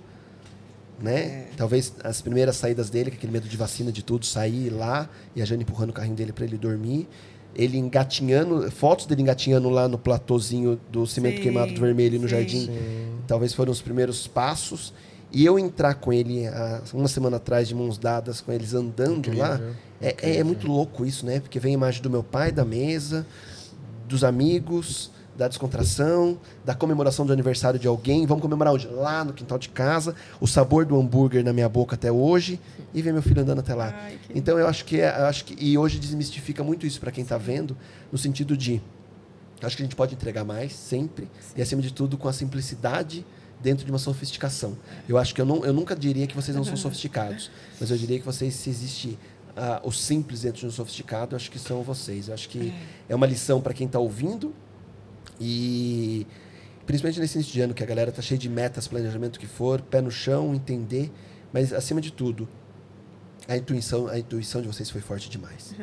né? 1.01 1.47
Talvez 1.55 1.93
as 2.03 2.21
primeiras 2.21 2.57
saídas 2.57 2.89
dele, 2.89 3.11
com 3.11 3.17
aquele 3.17 3.31
medo 3.31 3.47
de 3.47 3.55
vacina, 3.55 3.91
de 3.91 4.03
tudo, 4.03 4.25
sair 4.25 4.69
lá 4.69 5.09
e 5.35 5.41
a 5.41 5.45
Jane 5.45 5.63
empurrando 5.63 5.91
o 5.91 5.93
carrinho 5.93 6.15
dele 6.15 6.33
para 6.33 6.43
ele 6.43 6.57
dormir. 6.57 7.07
Ele 7.55 7.77
engatinhando, 7.77 8.69
fotos 8.69 9.05
dele 9.05 9.21
engatinhando 9.21 9.69
lá 9.69 9.87
no 9.87 9.97
platôzinho 9.97 10.79
do 10.91 11.07
cimento 11.07 11.37
Sim, 11.37 11.43
queimado 11.43 11.73
do 11.73 11.79
vermelho 11.79 12.19
no 12.19 12.27
sim. 12.27 12.35
jardim 12.35 12.69
talvez 13.29 13.53
foram 13.53 13.71
os 13.71 13.79
primeiros 13.81 14.27
passos. 14.27 14.91
E 15.31 15.45
eu 15.45 15.59
entrar 15.59 15.93
com 15.95 16.11
ele 16.11 16.47
há 16.47 16.81
uma 16.93 17.07
semana 17.07 17.37
atrás, 17.37 17.67
de 17.67 17.75
mãos 17.75 17.97
dadas, 17.97 18.41
com 18.41 18.51
eles 18.51 18.73
andando 18.73 19.29
lá, 19.37 19.59
é, 20.01 20.15
é- 20.21 20.37
é 20.37 20.43
muito 20.43 20.67
louco 20.67 21.05
isso, 21.05 21.25
né? 21.25 21.39
Porque 21.39 21.59
vem 21.59 21.71
a 21.71 21.73
imagem 21.75 22.01
do 22.01 22.09
meu 22.09 22.23
pai, 22.23 22.51
da 22.51 22.65
mesa, 22.65 23.25
dos 24.07 24.23
amigos, 24.23 25.11
da 25.37 25.47
descontração, 25.47 26.37
da 26.65 26.73
comemoração 26.75 27.25
do 27.25 27.31
aniversário 27.31 27.79
de 27.79 27.87
alguém. 27.87 28.25
Vamos 28.25 28.41
comemorar 28.41 28.73
onde? 28.73 28.87
Lá 28.87 29.23
no 29.23 29.31
quintal 29.31 29.57
de 29.59 29.69
casa. 29.69 30.13
O 30.41 30.47
sabor 30.47 30.83
do 30.83 30.99
hambúrguer 30.99 31.43
na 31.45 31.53
minha 31.53 31.69
boca 31.69 31.95
até 31.95 32.11
hoje. 32.11 32.59
E 32.93 33.01
ver 33.01 33.13
meu 33.13 33.21
filho 33.21 33.41
andando 33.41 33.59
até 33.59 33.73
lá. 33.75 33.93
Ai, 34.01 34.17
que 34.27 34.37
Então 34.37 34.57
eu 34.59 34.67
acho 34.67 34.83
que 34.83 34.99
é, 34.99 35.07
eu 35.21 35.25
acho 35.27 35.45
que 35.45 35.55
e 35.63 35.77
hoje 35.77 35.99
desmistifica 35.99 36.63
muito 36.63 36.85
isso 36.87 36.99
para 36.99 37.11
quem 37.11 37.21
está 37.23 37.37
vendo, 37.37 37.77
no 38.11 38.17
sentido 38.17 38.57
de 38.57 38.81
acho 39.61 39.75
que 39.77 39.83
a 39.83 39.85
gente 39.85 39.95
pode 39.95 40.15
entregar 40.15 40.43
mais 40.43 40.73
sempre 40.73 41.29
e 41.55 41.61
acima 41.61 41.81
de 41.81 41.93
tudo 41.93 42.17
com 42.17 42.27
a 42.27 42.33
simplicidade 42.33 43.25
dentro 43.59 43.85
de 43.85 43.91
uma 43.91 43.99
sofisticação. 43.99 44.77
Eu 45.07 45.17
acho 45.17 45.33
que 45.35 45.41
eu, 45.41 45.45
não, 45.45 45.65
eu 45.65 45.73
nunca 45.73 45.95
diria 45.95 46.25
que 46.27 46.35
vocês 46.35 46.55
não 46.55 46.63
são 46.63 46.77
sofisticados, 46.77 47.51
mas 47.79 47.91
eu 47.91 47.97
diria 47.97 48.19
que 48.19 48.25
vocês 48.25 48.53
se 48.53 48.69
existe 48.69 49.19
ah, 49.55 49.81
o 49.83 49.91
simples 49.91 50.41
dentro 50.41 50.61
de 50.61 50.67
um 50.67 50.71
sofisticado, 50.71 51.33
eu 51.33 51.37
acho 51.37 51.51
que 51.51 51.59
são 51.59 51.83
vocês. 51.83 52.27
Eu 52.27 52.33
acho 52.33 52.47
que 52.49 52.73
é 53.07 53.15
uma 53.15 53.27
lição 53.27 53.59
para 53.61 53.73
quem 53.73 53.87
está 53.87 53.99
ouvindo 53.99 54.53
e 55.39 56.25
principalmente 56.85 57.19
nesse 57.19 57.37
início 57.37 57.53
de 57.53 57.61
ano 57.61 57.73
que 57.73 57.83
a 57.83 57.85
galera 57.85 58.11
tá 58.11 58.21
cheia 58.21 58.37
de 58.37 58.49
metas, 58.49 58.87
planejamento 58.87 59.39
que 59.39 59.47
for, 59.47 59.81
pé 59.81 60.01
no 60.01 60.09
chão, 60.09 60.55
entender, 60.55 61.11
mas 61.53 61.71
acima 61.73 62.01
de 62.01 62.11
tudo 62.11 62.47
a 63.49 63.57
intuição, 63.57 64.07
a 64.07 64.19
intuição 64.19 64.61
de 64.61 64.67
vocês 64.67 64.89
foi 64.89 65.01
forte 65.01 65.29
demais. 65.29 65.75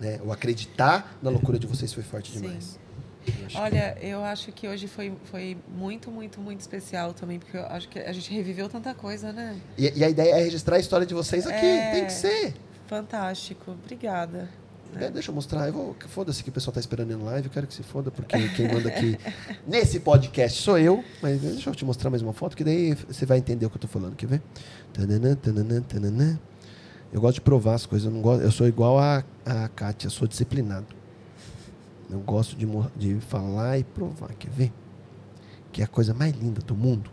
Né? 0.00 0.20
O 0.24 0.32
acreditar 0.32 1.16
na 1.22 1.30
loucura 1.30 1.56
de 1.56 1.66
vocês 1.68 1.92
foi 1.92 2.02
forte 2.02 2.32
Sim. 2.32 2.40
demais. 2.40 2.78
Eu 3.26 3.46
acho 3.46 3.56
que- 3.56 3.60
Olha, 3.62 3.96
eu 4.00 4.24
acho 4.24 4.52
que 4.52 4.68
hoje 4.68 4.86
foi, 4.88 5.12
foi 5.24 5.56
muito, 5.76 6.10
muito, 6.10 6.40
muito 6.40 6.60
especial 6.60 7.12
também, 7.12 7.38
porque 7.38 7.56
eu 7.56 7.66
acho 7.66 7.88
que 7.88 7.98
a 7.98 8.12
gente 8.12 8.32
reviveu 8.32 8.68
tanta 8.68 8.94
coisa, 8.94 9.32
né? 9.32 9.56
E, 9.78 9.92
e 9.98 10.04
a 10.04 10.08
ideia 10.08 10.34
é 10.36 10.42
registrar 10.42 10.76
a 10.76 10.80
história 10.80 11.06
de 11.06 11.14
vocês 11.14 11.46
aqui. 11.46 11.64
É. 11.64 11.90
Tem 11.92 12.04
que 12.06 12.12
ser. 12.12 12.54
Fantástico. 12.86 13.72
Obrigada. 13.82 14.48
É, 14.96 15.10
deixa 15.10 15.30
eu 15.30 15.34
mostrar. 15.34 15.66
Eu 15.66 15.72
vou, 15.72 15.96
foda-se 16.08 16.44
que 16.44 16.50
o 16.50 16.52
pessoal 16.52 16.72
tá 16.72 16.78
esperando 16.78 17.10
em 17.12 17.16
live. 17.16 17.48
Eu 17.48 17.52
quero 17.52 17.66
que 17.66 17.74
se 17.74 17.82
foda, 17.82 18.12
porque 18.12 18.48
quem 18.50 18.68
manda 18.72 18.88
aqui 18.88 19.18
nesse 19.66 19.98
podcast 19.98 20.62
sou 20.62 20.78
eu. 20.78 21.02
Mas 21.20 21.40
deixa 21.40 21.68
eu 21.68 21.74
te 21.74 21.84
mostrar 21.84 22.10
mais 22.10 22.22
uma 22.22 22.32
foto, 22.32 22.56
que 22.56 22.62
daí 22.62 22.94
você 22.94 23.26
vai 23.26 23.38
entender 23.38 23.66
o 23.66 23.70
que 23.70 23.76
eu 23.76 23.80
tô 23.80 23.88
falando. 23.88 24.14
Quer 24.14 24.26
ver? 24.26 24.42
Tananã, 24.92 25.34
tananã, 25.34 25.80
tananã. 25.82 26.38
Eu 27.12 27.20
gosto 27.20 27.34
de 27.36 27.40
provar 27.40 27.74
as 27.74 27.86
coisas. 27.86 28.06
Eu, 28.06 28.12
não 28.12 28.20
gosto, 28.20 28.42
eu 28.44 28.52
sou 28.52 28.68
igual 28.68 28.98
a, 29.00 29.24
a 29.44 29.68
Kátia, 29.68 30.08
sou 30.10 30.28
disciplinado. 30.28 30.86
Eu 32.10 32.20
gosto 32.20 32.56
de, 32.56 32.66
de 32.96 33.20
falar 33.20 33.78
e 33.78 33.84
provar. 33.84 34.32
Quer 34.34 34.50
ver? 34.50 34.72
Que 35.72 35.82
é 35.82 35.84
a 35.84 35.88
coisa 35.88 36.12
mais 36.14 36.32
linda 36.34 36.60
do 36.60 36.74
mundo. 36.76 37.10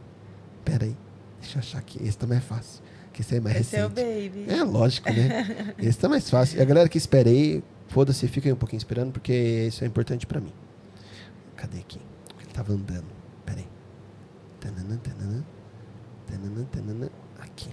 Pera 0.64 0.86
aí. 0.86 0.96
Deixa 1.40 1.58
eu 1.58 1.60
achar 1.60 1.80
aqui. 1.80 2.00
Esse 2.06 2.18
também 2.18 2.38
é 2.38 2.42
fácil. 2.42 2.82
Que 3.12 3.22
esse 3.22 3.36
é 3.36 3.40
mais 3.40 3.58
Esse 3.58 3.76
é 3.76 3.86
o 3.86 3.90
recente. 3.90 4.30
baby. 4.30 4.46
É 4.52 4.64
lógico, 4.64 5.12
né? 5.12 5.74
Esse 5.80 5.98
tá 5.98 6.08
mais 6.08 6.30
fácil. 6.30 6.60
E 6.60 6.62
a 6.62 6.66
galera 6.66 6.88
que 6.88 6.98
esperei, 6.98 7.64
foda-se, 7.88 8.28
fica 8.28 8.48
aí 8.48 8.54
um 8.54 8.58
pouquinho 8.58 8.78
esperando, 8.78 9.12
porque 9.12 9.66
isso 9.68 9.84
é 9.84 9.88
importante 9.88 10.26
pra 10.26 10.40
mim. 10.40 10.54
Cadê 11.58 11.80
aqui? 11.80 12.00
Ele 12.40 12.50
tava 12.54 12.74
andando. 12.74 13.06
Pera 13.46 13.60
aí. 13.60 13.68
Tananã, 14.60 14.98
tananã. 14.98 15.44
Tananã, 16.28 16.64
tananã. 16.72 17.10
Aqui. 17.40 17.70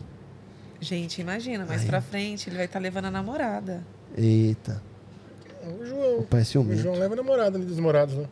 Gente, 0.81 1.21
imagina, 1.21 1.67
mais 1.67 1.83
Ai. 1.83 1.87
pra 1.87 2.01
frente 2.01 2.49
ele 2.49 2.57
vai 2.57 2.65
estar 2.67 2.79
levando 2.79 3.07
a 3.07 3.11
namorada. 3.11 3.85
Eita. 4.17 4.83
O 5.81 5.85
João. 5.87 6.19
O 6.21 6.23
pai 6.25 6.41
é 6.41 6.45
O. 6.45 6.77
João 6.77 6.95
leva 6.97 7.15
namorada 7.17 7.57
ali 7.59 7.67
dos 7.67 7.79
morados, 7.79 8.15
né? 8.15 8.25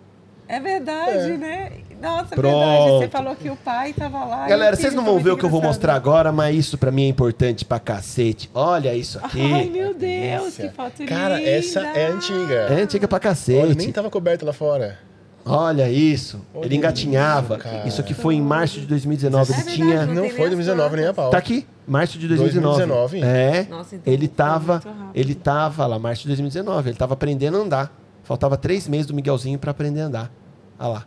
É 0.48 0.60
verdade, 0.60 1.32
É. 1.32 1.36
né? 1.36 1.73
Nossa, 2.00 2.34
é 2.34 2.36
Pronto. 2.36 2.56
verdade. 2.56 2.98
Você 2.98 3.08
falou 3.08 3.34
que 3.34 3.50
o 3.50 3.56
pai 3.56 3.92
tava 3.92 4.24
lá. 4.24 4.47
Galera, 4.47 4.76
vocês 4.76 4.94
não 4.94 5.05
vão 5.05 5.15
ver 5.16 5.23
o 5.23 5.24
muito 5.32 5.39
que 5.40 5.44
eu 5.44 5.50
vou 5.50 5.60
mostrar 5.60 5.94
agora, 5.94 6.31
mas 6.31 6.55
isso 6.55 6.78
pra 6.78 6.92
mim 6.92 7.05
é 7.06 7.08
importante 7.08 7.65
pra 7.65 7.81
cacete. 7.81 8.48
Olha 8.55 8.94
isso 8.94 9.18
aqui. 9.18 9.40
Ai, 9.52 9.65
meu 9.68 9.92
Deus, 9.92 10.56
que 10.56 10.68
foto 10.68 11.05
Cara, 11.05 11.39
linda. 11.39 11.50
essa 11.50 11.81
é 11.81 12.06
antiga. 12.06 12.55
É 12.70 12.74
antiga 12.81 13.08
pra 13.08 13.16
Olha, 13.16 13.20
cacete. 13.23 13.76
nem 13.76 13.90
tava 13.92 14.08
coberto 14.08 14.47
lá 14.47 14.52
fora. 14.52 14.98
Olha 15.47 15.89
isso. 15.91 16.41
Olha 16.52 16.66
Ele 16.66 16.76
engatinhava. 16.76 17.57
isso. 17.57 17.89
Isso 17.89 18.00
aqui 18.00 18.15
foi 18.15 18.34
em 18.34 18.42
março 18.42 18.81
de 18.81 18.86
2019. 18.86 19.52
É 19.52 19.55
Ele 19.55 19.62
verdade, 19.65 19.76
tinha. 19.76 20.07
não 20.07 20.15
Não 20.15 20.23
foi 20.23 20.31
nem 20.31 20.44
as 20.44 20.50
2019 20.50 20.97
nem 20.97 21.07
a 21.07 21.15
pau. 21.15 21.31
Tá 21.31 21.39
aqui, 21.39 21.66
março 21.86 22.18
de 22.18 22.26
2019. 22.26 22.86
2019? 22.86 23.23
É. 23.23 23.66
Nossa, 23.70 23.97
então 23.97 24.12
ele 24.12 24.26
tava, 24.28 24.83
ele 25.15 25.34
tava 25.34 25.86
lá, 25.86 25.99
março 25.99 26.23
de 26.23 26.28
2019. 26.28 26.91
Ele 26.91 26.97
tava 26.99 27.15
aprendendo 27.15 27.57
a 27.57 27.60
andar. 27.60 28.00
Faltava 28.25 28.57
três 28.57 28.89
meses 28.89 29.07
do 29.07 29.15
Miguelzinho 29.15 29.57
pra 29.58 29.70
aprender 29.70 30.00
a 30.00 30.07
andar. 30.07 30.33
Olha 30.78 30.89
lá. 30.89 31.07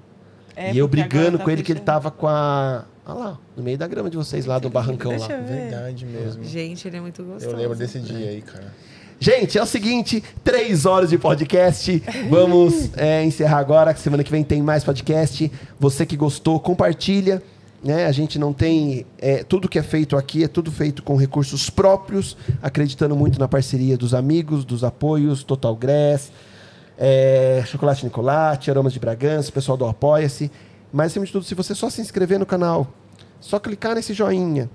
É, 0.55 0.73
e 0.73 0.77
eu 0.77 0.87
brigando 0.87 1.37
tá 1.37 1.43
com 1.43 1.49
ele 1.49 1.61
que 1.63 1.71
ele 1.71 1.81
tava 1.81 2.09
com 2.09 2.27
a. 2.27 2.85
Olha 3.05 3.17
lá, 3.17 3.39
no 3.57 3.63
meio 3.63 3.77
da 3.77 3.87
grama 3.87 4.09
de 4.09 4.15
vocês 4.17 4.45
lá 4.45 4.59
do 4.59 4.69
barrancão 4.69 5.17
lá. 5.17 5.27
Verdade 5.27 6.05
mesmo. 6.05 6.43
Gente, 6.43 6.87
ele 6.87 6.97
é 6.97 7.01
muito 7.01 7.23
gostoso. 7.23 7.53
Eu 7.53 7.57
lembro 7.57 7.75
desse 7.77 7.99
dia 7.99 8.29
aí, 8.29 8.41
cara. 8.41 8.73
Gente, 9.21 9.57
é 9.57 9.61
o 9.61 9.65
seguinte, 9.65 10.23
três 10.45 10.85
horas 10.85 11.09
de 11.09 11.17
podcast. 11.17 12.01
Vamos 12.29 12.89
é, 12.95 13.21
encerrar 13.21 13.57
agora. 13.57 13.93
Semana 13.93 14.23
que 14.23 14.31
vem 14.31 14.45
tem 14.45 14.61
mais 14.61 14.81
podcast. 14.85 15.51
Você 15.77 16.05
que 16.05 16.15
gostou, 16.15 16.57
compartilha. 16.57 17.43
Né? 17.83 18.05
A 18.05 18.13
gente 18.13 18.39
não 18.39 18.53
tem. 18.53 19.05
é, 19.17 19.43
tudo 19.43 19.67
que 19.67 19.77
é 19.77 19.83
feito 19.83 20.15
aqui 20.15 20.45
é 20.45 20.47
tudo 20.47 20.71
feito 20.71 21.03
com 21.03 21.17
recursos 21.17 21.69
próprios, 21.69 22.37
acreditando 22.61 23.13
muito 23.13 23.37
na 23.37 23.47
parceria 23.49 23.97
dos 23.97 24.13
amigos, 24.13 24.63
dos 24.63 24.85
apoios, 24.85 25.43
Total 25.43 25.75
Grass, 25.75 26.31
é, 26.97 27.61
Chocolate 27.65 28.05
Nicolate, 28.05 28.71
Aromas 28.71 28.93
de 28.93 29.01
Bragança, 29.01 29.51
pessoal 29.51 29.77
do 29.77 29.85
Apoia-se. 29.85 30.49
Mas, 30.93 31.07
acima 31.07 31.25
de 31.25 31.33
tudo, 31.33 31.43
se 31.43 31.55
você 31.55 31.75
só 31.75 31.89
se 31.89 31.99
inscrever 31.99 32.39
no 32.39 32.45
canal, 32.45 32.87
só 33.41 33.59
clicar 33.59 33.95
nesse 33.95 34.13
joinha 34.13 34.69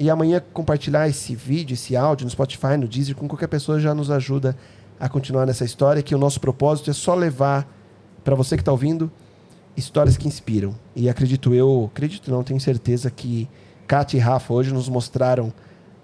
e 0.00 0.08
amanhã 0.08 0.42
compartilhar 0.54 1.06
esse 1.10 1.36
vídeo, 1.36 1.74
esse 1.74 1.94
áudio 1.94 2.24
no 2.24 2.30
Spotify, 2.30 2.74
no 2.78 2.88
Deezer, 2.88 3.14
com 3.14 3.28
qualquer 3.28 3.48
pessoa 3.48 3.78
já 3.78 3.94
nos 3.94 4.10
ajuda 4.10 4.56
a 4.98 5.10
continuar 5.10 5.44
nessa 5.44 5.62
história, 5.62 6.02
que 6.02 6.14
o 6.14 6.18
nosso 6.18 6.40
propósito 6.40 6.90
é 6.90 6.94
só 6.94 7.14
levar 7.14 7.70
para 8.24 8.34
você 8.34 8.56
que 8.56 8.62
está 8.62 8.72
ouvindo 8.72 9.12
histórias 9.76 10.16
que 10.16 10.26
inspiram. 10.26 10.74
E 10.96 11.06
acredito 11.10 11.54
eu, 11.54 11.90
acredito 11.92 12.30
não, 12.30 12.42
tenho 12.42 12.58
certeza 12.58 13.10
que 13.10 13.46
Kátia 13.86 14.16
e 14.16 14.20
Rafa 14.20 14.54
hoje 14.54 14.72
nos 14.72 14.88
mostraram 14.88 15.52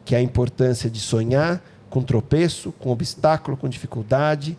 que 0.05 0.15
a 0.15 0.21
importância 0.21 0.91
de 0.91 1.01
sonhar 1.01 1.63
com 1.89 2.03
tropeço, 2.03 2.73
com 2.73 2.91
obstáculo, 2.91 3.57
com 3.57 3.67
dificuldade, 3.67 4.59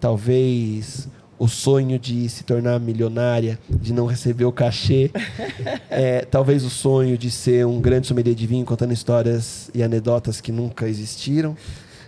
talvez 0.00 1.08
o 1.42 1.48
sonho 1.48 1.98
de 1.98 2.28
se 2.28 2.44
tornar 2.44 2.78
milionária, 2.78 3.58
de 3.68 3.92
não 3.92 4.06
receber 4.06 4.44
o 4.44 4.52
cachê, 4.52 5.10
é, 5.90 6.20
talvez 6.24 6.62
o 6.62 6.70
sonho 6.70 7.18
de 7.18 7.32
ser 7.32 7.66
um 7.66 7.80
grande 7.80 8.06
sommelier 8.06 8.32
de 8.32 8.46
vinho 8.46 8.64
contando 8.64 8.92
histórias 8.92 9.68
e 9.74 9.82
anedotas 9.82 10.40
que 10.40 10.52
nunca 10.52 10.86
existiram, 10.86 11.56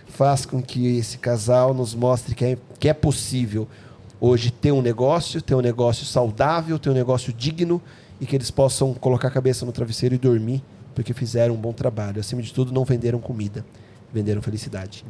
faz 0.07 0.45
com 0.45 0.61
que 0.61 0.95
esse 0.97 1.17
casal 1.17 1.73
nos 1.73 1.93
mostre 1.93 2.33
que 2.33 2.45
é, 2.45 2.57
que 2.79 2.87
é 2.87 2.93
possível 2.93 3.67
hoje 4.21 4.51
ter 4.51 4.71
um 4.71 4.81
negócio, 4.81 5.41
ter 5.41 5.53
um 5.53 5.59
negócio 5.59 6.05
saudável, 6.05 6.79
ter 6.79 6.91
um 6.91 6.93
negócio 6.93 7.33
digno 7.33 7.81
e 8.21 8.25
que 8.25 8.37
eles 8.37 8.49
possam 8.49 8.93
colocar 8.93 9.27
a 9.27 9.31
cabeça 9.31 9.65
no 9.65 9.73
travesseiro 9.73 10.15
e 10.15 10.17
dormir 10.17 10.63
porque 10.93 11.13
fizeram 11.13 11.55
um 11.55 11.57
bom 11.57 11.73
trabalho. 11.73 12.21
Acima 12.21 12.41
de 12.41 12.53
tudo, 12.53 12.71
não 12.71 12.85
venderam 12.85 13.19
comida, 13.19 13.65
venderam 14.13 14.41
felicidade. 14.41 15.03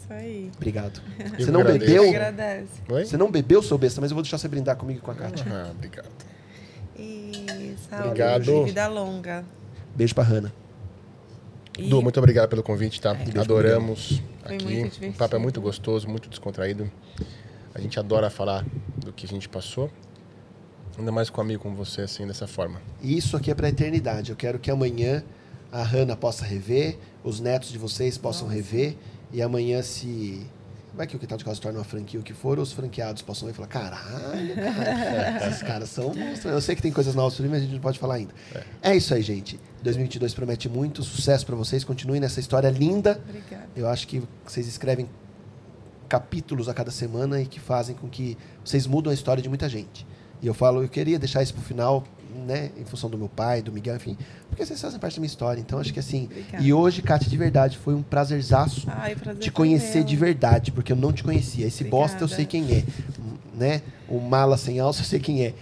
Isso 0.00 0.12
aí. 0.12 0.50
Obrigado. 0.56 1.00
Eu 1.38 1.44
Você 1.46 1.50
não 1.50 1.60
agradeço. 1.60 1.86
bebeu? 1.86 2.08
Agradece. 2.10 2.68
Oi? 2.88 3.04
Você 3.04 3.16
não 3.16 3.30
bebeu, 3.30 3.62
seu 3.62 3.78
besta, 3.78 4.00
mas 4.00 4.10
eu 4.10 4.14
vou 4.14 4.22
deixar 4.22 4.38
você 4.38 4.48
brindar 4.48 4.76
comigo 4.76 4.98
e 4.98 5.02
com 5.02 5.10
a 5.10 5.14
Kátia. 5.14 5.44
Ah, 5.48 5.70
obrigado. 5.70 6.08
E 6.98 7.74
saúde, 7.88 8.06
Obrigado. 8.08 8.64
vida 8.64 8.86
longa. 8.88 9.44
Beijo 9.94 10.14
pra 10.14 10.24
Hanna. 10.24 10.52
E 11.78 11.88
Du, 11.88 12.02
muito 12.02 12.18
obrigado 12.18 12.48
pelo 12.50 12.62
convite, 12.62 13.00
tá? 13.00 13.14
Beijo, 13.14 13.40
Adoramos 13.40 14.22
Foi 14.44 14.54
aqui. 14.56 14.64
muito 14.64 15.06
o 15.06 15.12
papo 15.14 15.36
é 15.36 15.38
muito 15.38 15.60
gostoso, 15.60 16.06
muito 16.08 16.28
descontraído. 16.28 16.90
A 17.74 17.80
gente 17.80 17.98
adora 17.98 18.28
falar 18.28 18.64
do 18.98 19.12
que 19.12 19.24
a 19.24 19.28
gente 19.28 19.48
passou. 19.48 19.90
Ainda 20.98 21.10
mais 21.10 21.30
com 21.30 21.40
um 21.40 21.44
amigo 21.44 21.62
como 21.62 21.74
você, 21.74 22.02
assim, 22.02 22.26
dessa 22.26 22.46
forma. 22.46 22.80
Isso 23.02 23.34
aqui 23.36 23.50
é 23.50 23.54
pra 23.54 23.70
eternidade. 23.70 24.28
Eu 24.30 24.36
quero 24.36 24.58
que 24.58 24.70
amanhã 24.70 25.24
a 25.72 25.82
Hanna 25.82 26.14
possa 26.14 26.44
rever, 26.44 26.98
os 27.24 27.40
netos 27.40 27.70
de 27.70 27.78
vocês 27.78 28.18
possam 28.18 28.48
rever, 28.48 28.96
e 29.32 29.40
amanhã 29.42 29.82
se. 29.82 30.46
Vai 30.94 31.06
que 31.06 31.16
o 31.16 31.18
Quintal 31.18 31.38
de 31.38 31.44
Casa 31.44 31.58
torna 31.58 31.78
uma 31.78 31.84
franquia 31.84 32.20
o 32.20 32.22
que 32.22 32.34
for, 32.34 32.58
os 32.58 32.70
franqueados 32.70 33.22
possam 33.22 33.46
ver 33.46 33.52
e 33.52 33.54
falar: 33.54 33.68
caralho, 33.68 34.54
cara, 34.54 35.48
esses 35.48 35.62
caras 35.62 35.88
são 35.88 36.14
monstros. 36.14 36.52
Eu 36.52 36.60
sei 36.60 36.76
que 36.76 36.82
tem 36.82 36.92
coisas 36.92 37.14
novas 37.14 37.34
por 37.34 37.48
mas 37.48 37.58
a 37.58 37.60
gente 37.60 37.72
não 37.72 37.80
pode 37.80 37.98
falar 37.98 38.16
ainda. 38.16 38.34
É, 38.82 38.94
isso 38.94 39.14
aí, 39.14 39.22
gente. 39.22 39.58
2022 39.82 40.34
promete 40.34 40.68
muito 40.68 41.02
sucesso 41.02 41.46
pra 41.46 41.56
vocês. 41.56 41.82
Continuem 41.82 42.20
nessa 42.20 42.40
história 42.40 42.68
linda. 42.68 43.18
Obrigada. 43.26 43.68
Eu 43.74 43.88
acho 43.88 44.06
que 44.06 44.22
vocês 44.44 44.66
escrevem 44.66 45.08
capítulos 46.10 46.68
a 46.68 46.74
cada 46.74 46.90
semana 46.90 47.40
e 47.40 47.46
que 47.46 47.58
fazem 47.58 47.96
com 47.96 48.06
que 48.06 48.36
vocês 48.62 48.86
mudam 48.86 49.10
a 49.10 49.14
história 49.14 49.42
de 49.42 49.48
muita 49.48 49.70
gente. 49.70 50.06
E 50.42 50.46
eu 50.46 50.52
falo, 50.52 50.82
eu 50.82 50.88
queria 50.90 51.18
deixar 51.18 51.42
isso 51.42 51.54
pro 51.54 51.62
final, 51.62 52.04
né, 52.42 52.70
em 52.76 52.84
função 52.84 53.08
do 53.08 53.16
meu 53.16 53.28
pai, 53.28 53.62
do 53.62 53.72
Miguel, 53.72 53.96
enfim, 53.96 54.16
porque 54.48 54.64
vocês 54.64 54.80
fazem 54.80 54.98
parte 54.98 55.14
da 55.16 55.20
minha 55.20 55.26
história. 55.28 55.60
Então 55.60 55.78
acho 55.78 55.92
que 55.92 55.98
assim. 56.00 56.24
Obrigada. 56.24 56.62
E 56.62 56.72
hoje, 56.72 57.00
Kátia, 57.02 57.30
de 57.30 57.36
verdade, 57.36 57.78
foi 57.78 57.94
um 57.94 58.02
prazerzaço 58.02 58.86
Ai, 58.88 59.14
prazer 59.14 59.40
te 59.42 59.50
conhecer 59.50 59.98
meu. 59.98 60.04
de 60.06 60.16
verdade, 60.16 60.72
porque 60.72 60.92
eu 60.92 60.96
não 60.96 61.12
te 61.12 61.22
conhecia. 61.24 61.66
Esse 61.66 61.84
bosta 61.84 62.18
eu 62.18 62.24
Obrigada. 62.26 62.36
sei 62.36 62.46
quem 62.46 62.76
é, 62.76 62.84
né? 63.54 63.82
O 64.08 64.18
mala 64.20 64.56
sem 64.56 64.78
alça 64.80 65.00
eu 65.00 65.04
sei 65.06 65.18
quem 65.20 65.44
é. 65.44 65.54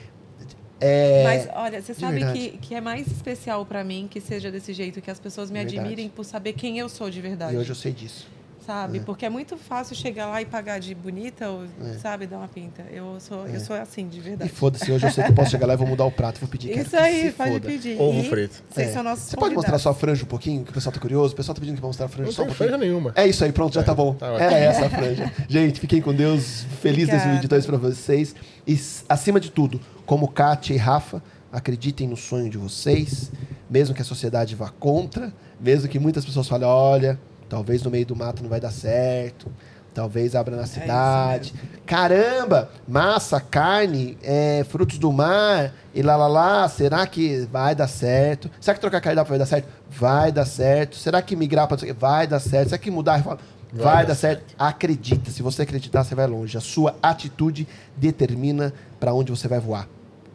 É, 0.82 1.24
Mas 1.24 1.48
olha, 1.54 1.82
você 1.82 1.92
de 1.92 2.00
sabe 2.00 2.14
verdade. 2.14 2.38
que, 2.38 2.58
que 2.58 2.74
é 2.74 2.80
mais 2.80 3.06
especial 3.06 3.66
pra 3.66 3.84
mim 3.84 4.08
que 4.10 4.18
seja 4.18 4.50
desse 4.50 4.72
jeito, 4.72 5.00
que 5.02 5.10
as 5.10 5.20
pessoas 5.20 5.50
me 5.50 5.60
admirem 5.60 6.08
por 6.08 6.24
saber 6.24 6.54
quem 6.54 6.78
eu 6.78 6.88
sou 6.88 7.10
de 7.10 7.20
verdade. 7.20 7.54
e 7.54 7.58
hoje 7.58 7.70
eu 7.70 7.74
sei 7.76 7.92
disso. 7.92 8.26
Sabe? 8.70 9.00
Porque 9.00 9.26
é 9.26 9.28
muito 9.28 9.56
fácil 9.56 9.96
chegar 9.96 10.28
lá 10.28 10.40
e 10.40 10.44
pagar 10.44 10.78
de 10.78 10.94
bonita 10.94 11.48
ou, 11.50 11.64
É. 11.84 11.94
sabe, 11.98 12.24
dar 12.24 12.38
uma 12.38 12.46
pinta. 12.46 12.82
Eu 12.92 13.18
sou, 13.18 13.44
eu 13.48 13.58
sou 13.58 13.74
assim, 13.74 14.06
de 14.06 14.18
E 14.18 14.20
verdade. 14.20 14.48
foda-se, 14.52 14.92
hoje 14.92 15.04
eu 15.06 15.10
sei 15.10 15.24
que 15.24 15.30
eu 15.30 15.34
posso 15.34 15.50
chegar 15.50 15.66
lá 15.66 15.74
e 15.74 15.76
vou 15.76 15.88
mudar 15.88 16.04
o 16.04 16.10
prato, 16.12 16.38
vou 16.38 16.48
pedir 16.48 16.70
Isso 16.78 16.90
que 16.90 16.96
aí, 16.96 17.22
se 17.26 17.32
pode 17.32 17.50
foda. 17.54 17.66
pedir. 17.66 18.00
Ovo 18.00 18.20
E 18.20 18.28
frito. 18.30 18.62
Vocês 18.70 18.90
É. 18.90 18.92
são 18.92 19.02
nossos 19.02 19.24
Você 19.24 19.36
pode 19.36 19.56
mostrar 19.56 19.76
sua 19.80 19.92
franja 19.92 20.22
um 20.22 20.26
pouquinho, 20.28 20.62
que 20.62 20.70
o 20.70 20.74
pessoal 20.74 20.92
tá 20.92 21.00
curioso? 21.00 21.34
O 21.34 21.36
pessoal 21.36 21.52
tá 21.56 21.60
pedindo 21.60 21.74
que 21.78 21.82
mostrar 21.82 22.06
a 22.06 22.08
franja 22.08 22.26
Não 22.26 22.32
só 22.32 22.42
um 22.42 22.46
tem 22.46 22.54
pouquinho. 22.54 22.68
franja 22.78 22.84
nenhuma. 22.84 23.12
É 23.16 23.26
isso 23.26 23.44
aí, 23.44 23.50
pronto, 23.50 23.74
já 23.74 23.82
tá 23.82 23.92
bom. 23.92 24.14
tá 24.14 24.30
ótimo. 24.30 24.40
Era 24.44 24.56
essa 24.56 24.86
a 24.86 24.90
franja. 24.90 25.32
Gente, 25.50 25.80
fiquem 25.80 26.00
com 26.00 26.14
Deus. 26.14 26.62
Feliz 26.80 27.08
Obrigada. 27.08 27.24
2022 27.24 27.66
pra 27.66 27.76
vocês. 27.76 28.36
E, 28.64 28.78
acima 29.08 29.40
de 29.40 29.50
tudo, 29.50 29.80
como 30.06 30.28
Kátia 30.28 30.74
e 30.74 30.76
Rafa, 30.76 31.20
acreditem 31.52 32.06
no 32.06 32.16
sonho 32.16 32.48
de 32.48 32.56
vocês, 32.56 33.32
mesmo 33.68 33.96
que 33.96 34.00
a 34.02 34.04
sociedade 34.04 34.54
vá 34.54 34.68
contra, 34.68 35.32
mesmo 35.60 35.88
que 35.88 35.98
muitas 35.98 36.24
pessoas 36.24 36.46
falem, 36.46 36.68
olha, 36.68 37.18
talvez 37.50 37.82
no 37.82 37.90
meio 37.90 38.06
do 38.06 38.16
mato 38.16 38.42
não 38.42 38.48
vai 38.48 38.60
dar 38.60 38.70
certo, 38.70 39.52
talvez 39.92 40.34
abra 40.34 40.56
na 40.56 40.66
cidade. 40.66 41.52
Caramba, 41.84 42.70
massa, 42.88 43.40
carne, 43.40 44.16
é, 44.22 44.64
frutos 44.68 44.96
do 44.96 45.12
mar, 45.12 45.74
e 45.92 46.00
lá, 46.00 46.16
lá, 46.16 46.28
lá, 46.28 46.68
será 46.68 47.06
que 47.06 47.40
vai 47.52 47.74
dar 47.74 47.88
certo? 47.88 48.48
Será 48.60 48.74
que 48.74 48.80
trocar 48.80 49.00
cardápio 49.00 49.30
vai 49.30 49.38
dar 49.38 49.46
certo? 49.46 49.68
Vai 49.90 50.32
dar 50.32 50.46
certo. 50.46 50.96
Será 50.96 51.20
que 51.20 51.34
migrar 51.34 51.66
para 51.66 51.92
vai 51.92 52.26
dar 52.26 52.38
certo? 52.38 52.68
Será 52.68 52.78
que 52.78 52.90
mudar 52.90 53.14
a 53.14 53.16
reforma? 53.16 53.40
Vai, 53.72 54.04
dar 54.04 54.14
certo. 54.14 54.54
Acredita. 54.58 55.30
Se 55.30 55.42
você 55.42 55.62
acreditar, 55.62 56.02
você 56.02 56.14
vai 56.14 56.26
longe. 56.26 56.56
A 56.56 56.60
sua 56.60 56.96
atitude 57.02 57.68
determina 57.96 58.72
para 58.98 59.14
onde 59.14 59.30
você 59.30 59.46
vai 59.46 59.60
voar. 59.60 59.88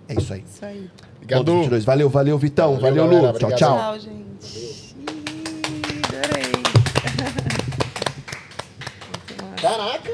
É 0.07 0.13
isso 0.13 0.33
aí. 0.33 0.43
Isso 0.49 0.63
aí. 0.63 0.89
Obrigado. 1.17 1.39
Ponto 1.39 1.53
22. 1.59 1.83
Valeu, 1.83 2.09
valeu, 2.09 2.37
Vitão. 2.37 2.79
Valeu, 2.79 3.05
Valeu. 3.05 3.31
Lu. 3.31 3.39
Tchau, 3.39 3.51
tchau. 3.51 3.77
Tchau, 3.77 3.99
gente. 3.99 4.57
Ih, 4.57 4.84
Caraca. 9.69 10.11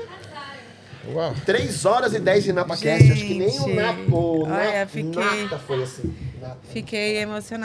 Uau. 1.13 1.33
3 1.45 1.85
horas 1.85 2.13
e 2.13 2.19
10 2.19 2.43
de 2.43 2.53
NapaCast. 2.53 3.11
Acho 3.11 3.25
que 3.25 3.33
nem 3.33 3.59
o. 3.59 3.75
Napa, 3.75 4.15
o 4.15 4.43
Olha, 4.43 4.80
Na- 4.81 4.88
fiquei- 4.88 5.43
Nata 5.43 5.57
foi 5.59 5.83
assim. 5.83 6.15
Nata. 6.39 6.57
Fiquei 6.71 7.17
emocionada. 7.17 7.59